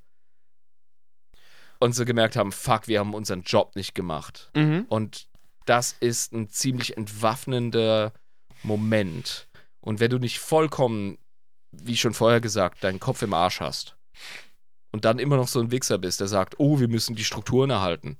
Und 1.79 1.93
sie 1.93 2.05
gemerkt 2.05 2.35
haben, 2.35 2.51
fuck, 2.51 2.87
wir 2.87 2.99
haben 2.99 3.13
unseren 3.13 3.41
Job 3.41 3.75
nicht 3.75 3.93
gemacht. 3.93 4.49
Mhm. 4.55 4.85
Und 4.87 5.27
das 5.65 5.95
ist 5.99 6.31
ein 6.33 6.49
ziemlich 6.49 6.97
entwaffnender 6.97 8.13
Moment. 8.63 9.47
Und 9.81 9.99
wenn 9.99 10.09
du 10.09 10.17
nicht 10.17 10.39
vollkommen, 10.39 11.17
wie 11.81 11.97
schon 11.97 12.13
vorher 12.13 12.41
gesagt, 12.41 12.83
deinen 12.83 12.99
Kopf 12.99 13.21
im 13.21 13.33
Arsch 13.33 13.59
hast 13.59 13.95
und 14.91 15.05
dann 15.05 15.19
immer 15.19 15.37
noch 15.37 15.47
so 15.47 15.59
ein 15.59 15.71
Wichser 15.71 15.97
bist, 15.97 16.19
der 16.19 16.27
sagt, 16.27 16.59
oh, 16.59 16.79
wir 16.79 16.87
müssen 16.87 17.15
die 17.15 17.23
Strukturen 17.23 17.71
erhalten. 17.71 18.17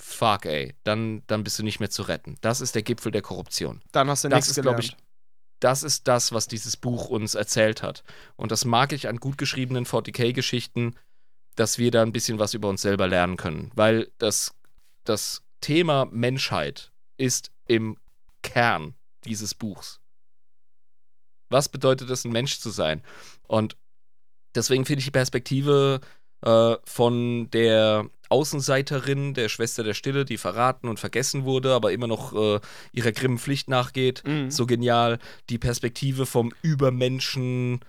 Fuck, 0.00 0.46
ey, 0.46 0.74
dann, 0.84 1.22
dann 1.26 1.44
bist 1.44 1.58
du 1.58 1.62
nicht 1.62 1.80
mehr 1.80 1.90
zu 1.90 2.02
retten. 2.02 2.36
Das 2.40 2.60
ist 2.60 2.74
der 2.74 2.82
Gipfel 2.82 3.12
der 3.12 3.22
Korruption. 3.22 3.82
Dann 3.92 4.08
hast 4.08 4.24
du 4.24 4.28
Das 4.28 4.36
nichts 4.36 4.50
ist, 4.50 4.56
gelernt. 4.56 4.96
Das 5.60 5.82
ist 5.82 6.08
das, 6.08 6.32
was 6.32 6.48
dieses 6.48 6.76
Buch 6.76 7.08
uns 7.08 7.34
erzählt 7.34 7.82
hat. 7.82 8.02
Und 8.36 8.50
das 8.50 8.64
mag 8.64 8.92
ich 8.92 9.08
an 9.08 9.18
gut 9.18 9.38
geschriebenen 9.38 9.86
40k-Geschichten, 9.86 10.96
dass 11.54 11.78
wir 11.78 11.90
da 11.90 12.02
ein 12.02 12.12
bisschen 12.12 12.38
was 12.38 12.54
über 12.54 12.68
uns 12.68 12.82
selber 12.82 13.06
lernen 13.06 13.36
können. 13.36 13.70
Weil 13.74 14.10
das, 14.18 14.54
das 15.04 15.42
Thema 15.60 16.06
Menschheit 16.10 16.92
ist 17.16 17.52
im 17.66 17.96
Kern 18.42 18.94
dieses 19.24 19.54
Buchs. 19.54 20.00
Was 21.52 21.68
bedeutet 21.68 22.10
es, 22.10 22.24
ein 22.24 22.32
Mensch 22.32 22.58
zu 22.58 22.70
sein? 22.70 23.02
Und 23.46 23.76
deswegen 24.54 24.84
finde 24.84 25.00
ich 25.00 25.04
die 25.06 25.10
Perspektive 25.10 26.00
äh, 26.42 26.76
von 26.84 27.50
der 27.50 28.08
Außenseiterin, 28.28 29.34
der 29.34 29.48
Schwester 29.48 29.84
der 29.84 29.94
Stille, 29.94 30.24
die 30.24 30.38
verraten 30.38 30.88
und 30.88 30.98
vergessen 30.98 31.44
wurde, 31.44 31.72
aber 31.74 31.92
immer 31.92 32.06
noch 32.06 32.32
äh, 32.32 32.60
ihrer 32.92 33.12
grimmen 33.12 33.38
Pflicht 33.38 33.68
nachgeht, 33.68 34.22
Mhm. 34.26 34.50
so 34.50 34.66
genial. 34.66 35.18
Die 35.50 35.58
Perspektive 35.58 36.26
vom 36.26 36.52
Übermenschen 36.62 37.80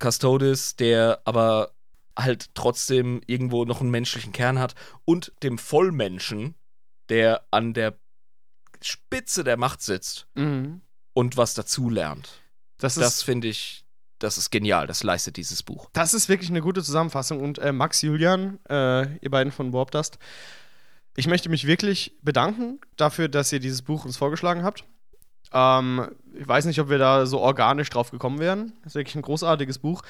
Custodes, 0.00 0.76
der 0.76 1.20
aber 1.24 1.72
halt 2.18 2.54
trotzdem 2.54 3.20
irgendwo 3.26 3.64
noch 3.64 3.80
einen 3.80 3.90
menschlichen 3.90 4.32
Kern 4.32 4.58
hat 4.58 4.74
und 5.04 5.32
dem 5.42 5.58
Vollmenschen, 5.58 6.54
der 7.08 7.46
an 7.50 7.72
der 7.72 7.96
Spitze 8.82 9.44
der 9.44 9.56
Macht 9.56 9.80
sitzt 9.82 10.26
Mhm. 10.34 10.82
und 11.14 11.36
was 11.36 11.54
dazulernt. 11.54 12.41
Das 12.82 12.94
Das 12.94 13.22
finde 13.22 13.48
ich, 13.48 13.84
das 14.18 14.38
ist 14.38 14.50
genial. 14.50 14.86
Das 14.86 15.02
leistet 15.02 15.36
dieses 15.36 15.62
Buch. 15.62 15.88
Das 15.92 16.14
ist 16.14 16.28
wirklich 16.28 16.50
eine 16.50 16.60
gute 16.60 16.82
Zusammenfassung. 16.82 17.40
Und 17.40 17.58
äh, 17.58 17.72
Max, 17.72 18.02
Julian, 18.02 18.58
äh, 18.68 19.16
ihr 19.18 19.30
beiden 19.30 19.52
von 19.52 19.72
Warpdust, 19.72 20.18
ich 21.16 21.26
möchte 21.26 21.48
mich 21.48 21.66
wirklich 21.66 22.16
bedanken 22.22 22.80
dafür, 22.96 23.28
dass 23.28 23.52
ihr 23.52 23.60
dieses 23.60 23.82
Buch 23.82 24.04
uns 24.04 24.16
vorgeschlagen 24.16 24.64
habt. 24.64 24.84
Ähm, 25.52 26.08
ich 26.34 26.48
weiß 26.48 26.64
nicht, 26.64 26.80
ob 26.80 26.88
wir 26.88 26.98
da 26.98 27.26
so 27.26 27.40
organisch 27.40 27.90
drauf 27.90 28.10
gekommen 28.10 28.38
wären. 28.38 28.72
Das 28.82 28.92
ist 28.92 28.94
wirklich 28.96 29.16
ein 29.16 29.22
großartiges 29.22 29.78
Buch. 29.78 30.02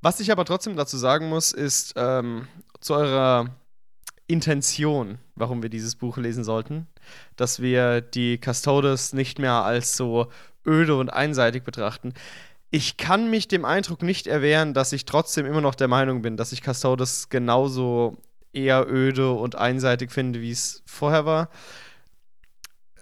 Was 0.00 0.20
ich 0.20 0.30
aber 0.30 0.44
trotzdem 0.44 0.76
dazu 0.76 0.96
sagen 0.96 1.28
muss, 1.28 1.52
ist 1.52 1.94
ähm, 1.96 2.46
zu 2.80 2.94
eurer 2.94 3.50
Intention, 4.28 5.18
warum 5.34 5.62
wir 5.62 5.70
dieses 5.70 5.96
Buch 5.96 6.18
lesen 6.18 6.44
sollten, 6.44 6.86
dass 7.36 7.60
wir 7.60 8.02
die 8.02 8.38
Custodes 8.38 9.12
nicht 9.14 9.38
mehr 9.38 9.64
als 9.64 9.96
so 9.96 10.28
öde 10.66 10.96
und 10.96 11.10
einseitig 11.10 11.64
betrachten. 11.64 12.12
Ich 12.70 12.98
kann 12.98 13.30
mich 13.30 13.48
dem 13.48 13.64
Eindruck 13.64 14.02
nicht 14.02 14.26
erwehren, 14.26 14.74
dass 14.74 14.92
ich 14.92 15.06
trotzdem 15.06 15.46
immer 15.46 15.62
noch 15.62 15.74
der 15.74 15.88
Meinung 15.88 16.20
bin, 16.20 16.36
dass 16.36 16.52
ich 16.52 16.62
Custodes 16.62 17.30
genauso 17.30 18.18
eher 18.52 18.86
öde 18.86 19.32
und 19.32 19.56
einseitig 19.56 20.12
finde, 20.12 20.42
wie 20.42 20.50
es 20.50 20.82
vorher 20.84 21.24
war. 21.24 21.48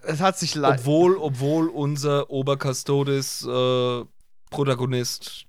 Es 0.02 0.20
hat 0.20 0.38
sich 0.38 0.54
leider. 0.54 0.78
Obwohl, 0.78 1.16
obwohl 1.16 1.68
unser 1.68 2.30
Obercustodes 2.30 3.44
äh, 3.44 4.04
Protagonist 4.50 5.45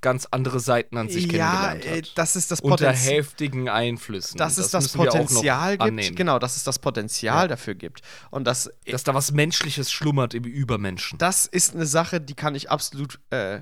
ganz 0.00 0.26
andere 0.30 0.60
Seiten 0.60 0.96
an 0.96 1.08
sich 1.08 1.26
ja, 1.26 1.30
kennengelernt 1.30 1.84
äh, 1.84 1.98
hat. 2.02 2.12
das 2.16 2.36
ist 2.36 2.50
das 2.50 2.60
unter 2.60 2.86
Potenzial. 2.86 3.14
heftigen 3.16 3.68
Einflüssen. 3.68 4.38
Dass 4.38 4.58
es 4.58 4.70
das, 4.70 4.94
wir 4.94 5.00
auch 5.00 5.04
noch 5.06 5.12
Potenzial 5.12 5.78
gibt, 5.78 6.16
genau, 6.16 6.38
dass 6.38 6.56
es 6.56 6.64
das 6.64 6.78
Potenzial 6.78 7.44
Ja. 7.44 7.48
dafür 7.48 7.74
gibt. 7.74 8.02
Und 8.30 8.44
das, 8.44 8.70
Dass 8.90 9.04
da 9.04 9.14
was 9.14 9.32
Menschliches 9.32 9.90
schlummert 9.90 10.34
im 10.34 10.44
Übermenschen. 10.44 11.18
das 11.18 11.46
ist 11.46 11.74
eine 11.74 11.86
Sache, 11.86 12.20
die 12.20 12.34
kann 12.34 12.54
ich 12.54 12.70
absolut, 12.70 13.18
äh, 13.30 13.60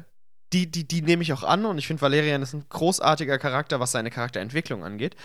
die, 0.53 0.71
die, 0.71 0.87
die 0.87 1.03
nehme 1.03 1.23
ich 1.23 1.33
auch 1.33 1.43
an 1.43 1.65
und 1.65 1.79
ich 1.79 1.87
finde, 1.87 2.03
Valerian 2.03 2.43
ist 2.43 2.53
ein 2.53 2.65
großartiger 2.69 3.39
Charakter, 3.39 3.81
was 3.81 3.93
seine 3.93 4.11
Charakterentwicklung 4.11 4.85
angeht. 4.85 5.17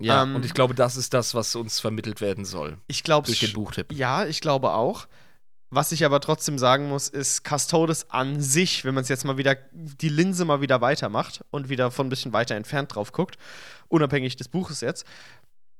ja, 0.00 0.22
ähm, 0.22 0.34
und 0.36 0.44
ich 0.44 0.54
glaube, 0.54 0.74
das 0.74 0.96
ist 0.96 1.14
das, 1.14 1.34
was 1.34 1.54
uns 1.54 1.78
vermittelt 1.80 2.20
werden 2.20 2.44
soll. 2.44 2.78
Ich 2.88 3.02
glaube 3.04 3.26
Durch 3.26 3.40
den 3.40 3.52
Buchtipp. 3.52 3.92
Ja, 3.92 4.24
ich 4.26 4.40
glaube 4.40 4.72
auch. 4.72 5.06
Was 5.74 5.90
ich 5.90 6.04
aber 6.04 6.20
trotzdem 6.20 6.56
sagen 6.56 6.88
muss, 6.88 7.08
ist 7.08 7.42
Custodes 7.42 8.08
an 8.10 8.40
sich, 8.40 8.84
wenn 8.84 8.94
man 8.94 9.02
es 9.02 9.08
jetzt 9.08 9.24
mal 9.24 9.38
wieder, 9.38 9.56
die 9.72 10.08
Linse 10.08 10.44
mal 10.44 10.60
wieder 10.60 10.80
weitermacht 10.80 11.44
und 11.50 11.68
wieder 11.68 11.90
von 11.90 12.06
ein 12.06 12.10
bisschen 12.10 12.32
weiter 12.32 12.54
entfernt 12.54 12.94
drauf 12.94 13.10
guckt, 13.10 13.38
unabhängig 13.88 14.36
des 14.36 14.46
Buches 14.46 14.82
jetzt, 14.82 15.04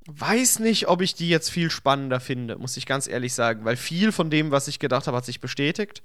weiß 0.06 0.58
nicht, 0.58 0.88
ob 0.88 1.00
ich 1.00 1.14
die 1.14 1.28
jetzt 1.28 1.48
viel 1.48 1.70
spannender 1.70 2.18
finde, 2.18 2.58
muss 2.58 2.76
ich 2.76 2.86
ganz 2.86 3.06
ehrlich 3.06 3.34
sagen, 3.34 3.64
weil 3.64 3.76
viel 3.76 4.10
von 4.10 4.30
dem, 4.30 4.50
was 4.50 4.66
ich 4.66 4.80
gedacht 4.80 5.06
habe, 5.06 5.16
hat 5.16 5.24
sich 5.26 5.40
bestätigt. 5.40 6.02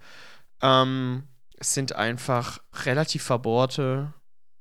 Ähm, 0.62 1.24
es 1.58 1.74
sind 1.74 1.94
einfach 1.94 2.60
relativ 2.86 3.24
verbohrte, 3.24 4.14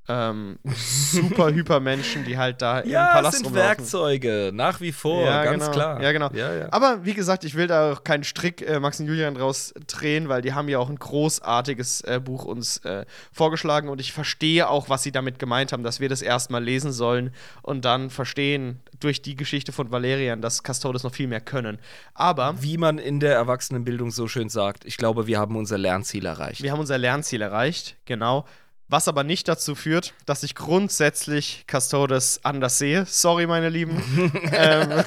ähm, 0.08 0.58
super 0.64 1.52
Hypermenschen, 1.52 2.24
die 2.24 2.38
halt 2.38 2.62
da 2.62 2.80
im 2.80 2.90
Ja, 2.90 3.12
Palast 3.12 3.36
sind 3.38 3.46
rumlaufen. 3.46 3.68
Werkzeuge, 3.68 4.50
nach 4.54 4.80
wie 4.80 4.92
vor, 4.92 5.24
Ja, 5.24 5.44
ganz 5.44 5.64
genau. 5.64 5.74
klar. 5.74 6.02
Ja, 6.02 6.12
genau. 6.12 6.30
Ja, 6.32 6.54
ja. 6.54 6.68
Aber 6.72 7.04
wie 7.04 7.14
gesagt, 7.14 7.44
ich 7.44 7.54
will 7.54 7.66
da 7.66 7.92
auch 7.92 8.04
keinen 8.04 8.24
Strick 8.24 8.62
äh, 8.66 8.80
Max 8.80 9.00
und 9.00 9.06
Julian 9.06 9.34
draus 9.34 9.74
drehen, 9.86 10.28
weil 10.28 10.42
die 10.42 10.52
haben 10.54 10.68
ja 10.68 10.78
auch 10.78 10.88
ein 10.88 10.98
großartiges 10.98 12.00
äh, 12.02 12.20
Buch 12.22 12.44
uns 12.44 12.78
äh, 12.78 13.04
vorgeschlagen 13.32 13.88
und 13.88 14.00
ich 14.00 14.12
verstehe 14.12 14.68
auch, 14.68 14.88
was 14.88 15.02
sie 15.02 15.12
damit 15.12 15.38
gemeint 15.38 15.72
haben, 15.72 15.82
dass 15.82 16.00
wir 16.00 16.08
das 16.08 16.22
erstmal 16.22 16.62
lesen 16.64 16.92
sollen 16.92 17.30
und 17.62 17.84
dann 17.84 18.10
verstehen 18.10 18.80
durch 19.00 19.22
die 19.22 19.36
Geschichte 19.36 19.72
von 19.72 19.90
Valerian, 19.92 20.40
dass 20.40 20.62
Custodes 20.62 21.02
noch 21.04 21.14
viel 21.14 21.28
mehr 21.28 21.40
können. 21.40 21.78
Aber 22.14 22.54
Wie 22.60 22.78
man 22.78 22.98
in 22.98 23.20
der 23.20 23.34
Erwachsenenbildung 23.34 24.10
so 24.10 24.26
schön 24.28 24.48
sagt, 24.48 24.84
ich 24.84 24.96
glaube, 24.96 25.26
wir 25.26 25.38
haben 25.38 25.54
unser 25.56 25.78
Lernziel 25.78 26.26
erreicht. 26.26 26.62
wir 26.62 26.72
haben 26.72 26.80
unser 26.80 26.98
Lernziel 26.98 27.42
erreicht, 27.42 27.96
genau. 28.06 28.44
Was 28.88 29.06
aber 29.06 29.22
nicht 29.22 29.48
dazu 29.48 29.74
führt, 29.74 30.14
dass 30.24 30.42
ich 30.42 30.54
grundsätzlich 30.54 31.66
Custodes 31.70 32.40
anders 32.42 32.78
sehe. 32.78 33.04
Sorry, 33.06 33.46
meine 33.46 33.68
Lieben. 33.68 34.02
ähm, 34.52 35.04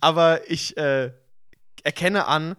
aber 0.00 0.50
ich 0.50 0.76
äh, 0.76 1.10
erkenne 1.82 2.26
an, 2.26 2.56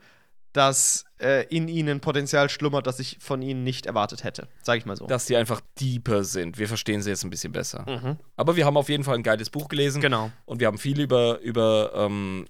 dass 0.54 1.06
äh, 1.20 1.46
in 1.48 1.68
ihnen 1.68 2.00
Potenzial 2.00 2.50
schlummert, 2.50 2.88
das 2.88 3.00
ich 3.00 3.18
von 3.20 3.42
ihnen 3.42 3.64
nicht 3.64 3.86
erwartet 3.86 4.24
hätte. 4.24 4.48
Sag 4.64 4.78
ich 4.78 4.86
mal 4.86 4.96
so. 4.96 5.06
Dass 5.06 5.26
die 5.26 5.36
einfach 5.36 5.62
deeper 5.80 6.24
sind. 6.24 6.58
Wir 6.58 6.68
verstehen 6.68 7.02
sie 7.02 7.10
jetzt 7.10 7.24
ein 7.24 7.30
bisschen 7.30 7.52
besser. 7.52 7.86
Mhm. 7.88 8.18
Aber 8.38 8.56
wir 8.56 8.66
haben 8.66 8.78
auf 8.78 8.90
jeden 8.90 9.04
Fall 9.04 9.16
ein 9.16 9.24
geiles 9.24 9.50
Buch 9.50 9.68
gelesen. 9.68 10.02
Genau. 10.02 10.32
Und 10.46 10.62
wir 10.62 10.68
haben 10.68 10.78
viel 10.78 11.00
über, 11.02 11.40
über 11.42 11.92
ähm, 11.96 12.46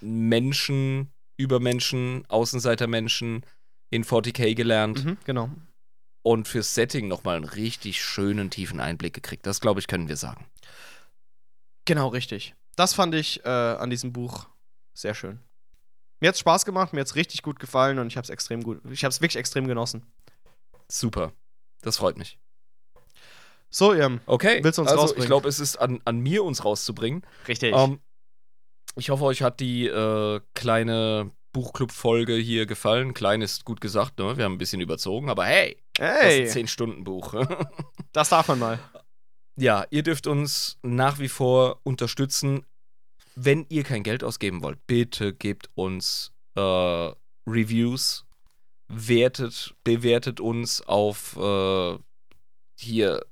Menschen, 0.00 1.12
Übermenschen, 1.36 2.24
Außenseitermenschen 2.28 3.44
in 3.90 4.04
40k 4.04 4.54
gelernt 4.54 5.04
Mhm, 5.04 5.18
genau. 5.24 5.50
Und 6.26 6.48
fürs 6.48 6.74
Setting 6.74 7.06
nochmal 7.06 7.36
einen 7.36 7.44
richtig 7.44 8.02
schönen, 8.02 8.50
tiefen 8.50 8.80
Einblick 8.80 9.14
gekriegt. 9.14 9.46
Das, 9.46 9.60
glaube 9.60 9.78
ich, 9.78 9.86
können 9.86 10.08
wir 10.08 10.16
sagen. 10.16 10.44
Genau, 11.84 12.08
richtig. 12.08 12.56
Das 12.74 12.94
fand 12.94 13.14
ich 13.14 13.44
äh, 13.44 13.48
an 13.48 13.90
diesem 13.90 14.12
Buch 14.12 14.48
sehr 14.92 15.14
schön. 15.14 15.38
Mir 16.18 16.30
hat's 16.30 16.40
Spaß 16.40 16.64
gemacht, 16.64 16.92
mir 16.92 17.02
hat's 17.02 17.14
richtig 17.14 17.42
gut 17.42 17.60
gefallen 17.60 18.00
und 18.00 18.08
ich 18.08 18.16
hab's 18.16 18.28
extrem 18.28 18.64
gut, 18.64 18.80
ich 18.90 19.04
hab's 19.04 19.20
wirklich 19.20 19.36
extrem 19.36 19.68
genossen. 19.68 20.04
Super. 20.88 21.32
Das 21.82 21.98
freut 21.98 22.16
mich. 22.16 22.40
So, 23.70 23.92
Irm. 23.92 24.20
Okay. 24.26 24.64
Willst 24.64 24.78
du 24.78 24.82
uns 24.82 24.90
also, 24.90 25.02
rausbringen? 25.02 25.22
ich 25.22 25.28
glaube, 25.28 25.48
es 25.48 25.60
ist 25.60 25.76
an, 25.76 26.00
an 26.06 26.18
mir, 26.18 26.42
uns 26.42 26.64
rauszubringen. 26.64 27.24
Richtig. 27.46 27.72
Ähm, 27.72 28.00
ich 28.96 29.10
hoffe, 29.10 29.22
euch 29.22 29.42
hat 29.42 29.60
die 29.60 29.86
äh, 29.86 30.40
kleine 30.54 31.30
Buchclub-Folge 31.52 32.34
hier 32.34 32.66
gefallen. 32.66 33.14
Klein 33.14 33.42
ist 33.42 33.64
gut 33.64 33.80
gesagt, 33.80 34.18
ne? 34.18 34.36
Wir 34.36 34.44
haben 34.44 34.54
ein 34.54 34.58
bisschen 34.58 34.80
überzogen, 34.80 35.30
aber 35.30 35.44
hey, 35.46 35.78
das 35.98 36.16
ist 36.16 36.22
hey, 36.22 36.42
ein 36.42 36.66
10-Stunden-Buch. 36.66 37.34
das 38.12 38.28
darf 38.28 38.48
man 38.48 38.58
mal. 38.58 38.78
ja, 39.56 39.86
ihr 39.90 40.02
dürft 40.02 40.26
uns 40.26 40.78
nach 40.82 41.18
wie 41.18 41.28
vor 41.28 41.80
unterstützen. 41.82 42.64
Wenn 43.34 43.66
ihr 43.68 43.82
kein 43.82 44.02
Geld 44.02 44.24
ausgeben 44.24 44.62
wollt, 44.62 44.78
bitte 44.86 45.34
gebt 45.34 45.68
uns 45.74 46.32
äh, 46.54 46.60
Reviews, 47.46 48.24
wertet, 48.88 49.74
bewertet 49.84 50.40
uns 50.40 50.80
auf 50.82 51.36
äh, 51.36 51.98
hier, 52.78 53.24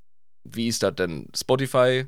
wie 0.44 0.68
ist 0.68 0.82
das 0.82 0.94
denn? 0.94 1.28
Spotify. 1.34 2.06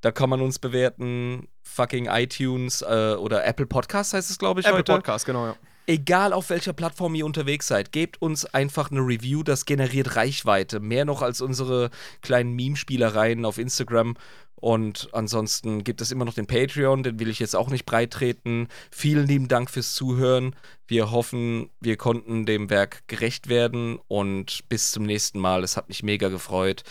Da 0.00 0.12
kann 0.12 0.30
man 0.30 0.40
uns 0.40 0.58
bewerten. 0.58 1.48
Fucking 1.62 2.06
iTunes 2.06 2.82
äh, 2.82 3.14
oder 3.18 3.44
Apple 3.44 3.66
Podcasts 3.66 4.14
heißt 4.14 4.30
es, 4.30 4.38
glaube 4.38 4.60
ich, 4.60 4.66
Apple 4.66 4.78
heute. 4.78 4.92
Podcast, 4.92 5.26
genau, 5.26 5.46
ja. 5.46 5.56
Egal 5.88 6.34
auf 6.34 6.50
welcher 6.50 6.74
Plattform 6.74 7.14
ihr 7.14 7.24
unterwegs 7.24 7.66
seid, 7.66 7.92
gebt 7.92 8.20
uns 8.20 8.44
einfach 8.44 8.90
eine 8.90 9.00
Review, 9.00 9.42
das 9.42 9.64
generiert 9.64 10.16
Reichweite. 10.16 10.80
Mehr 10.80 11.06
noch 11.06 11.22
als 11.22 11.40
unsere 11.40 11.88
kleinen 12.20 12.52
Meme-Spielereien 12.52 13.46
auf 13.46 13.56
Instagram. 13.56 14.14
Und 14.54 15.08
ansonsten 15.12 15.84
gibt 15.84 16.02
es 16.02 16.12
immer 16.12 16.26
noch 16.26 16.34
den 16.34 16.46
Patreon, 16.46 17.04
den 17.04 17.18
will 17.18 17.30
ich 17.30 17.38
jetzt 17.38 17.56
auch 17.56 17.70
nicht 17.70 17.86
breit 17.86 18.10
treten. 18.10 18.68
Vielen 18.90 19.26
lieben 19.26 19.48
Dank 19.48 19.70
fürs 19.70 19.94
Zuhören. 19.94 20.54
Wir 20.86 21.10
hoffen, 21.10 21.70
wir 21.80 21.96
konnten 21.96 22.44
dem 22.44 22.68
Werk 22.68 23.08
gerecht 23.08 23.48
werden 23.48 23.98
und 24.08 24.68
bis 24.68 24.90
zum 24.90 25.04
nächsten 25.04 25.38
Mal. 25.38 25.64
Es 25.64 25.78
hat 25.78 25.88
mich 25.88 26.02
mega 26.02 26.28
gefreut. 26.28 26.82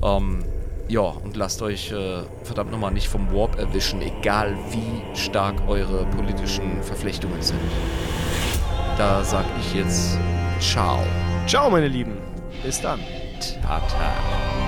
Ähm, 0.00 0.44
ja, 0.86 1.00
und 1.00 1.36
lasst 1.36 1.60
euch 1.60 1.90
äh, 1.90 2.22
verdammt 2.44 2.70
nochmal 2.70 2.92
nicht 2.92 3.08
vom 3.08 3.32
Warp 3.32 3.58
erwischen, 3.58 4.00
egal 4.00 4.56
wie 4.70 5.18
stark 5.18 5.66
eure 5.66 6.06
politischen 6.06 6.84
Verflechtungen 6.84 7.42
sind. 7.42 7.58
Da 8.98 9.22
sag 9.22 9.44
ich 9.60 9.74
jetzt 9.74 10.18
Ciao. 10.58 11.04
Ciao, 11.46 11.70
meine 11.70 11.86
Lieben. 11.86 12.18
Bis 12.64 12.80
dann. 12.80 12.98
Tata. 13.62 14.67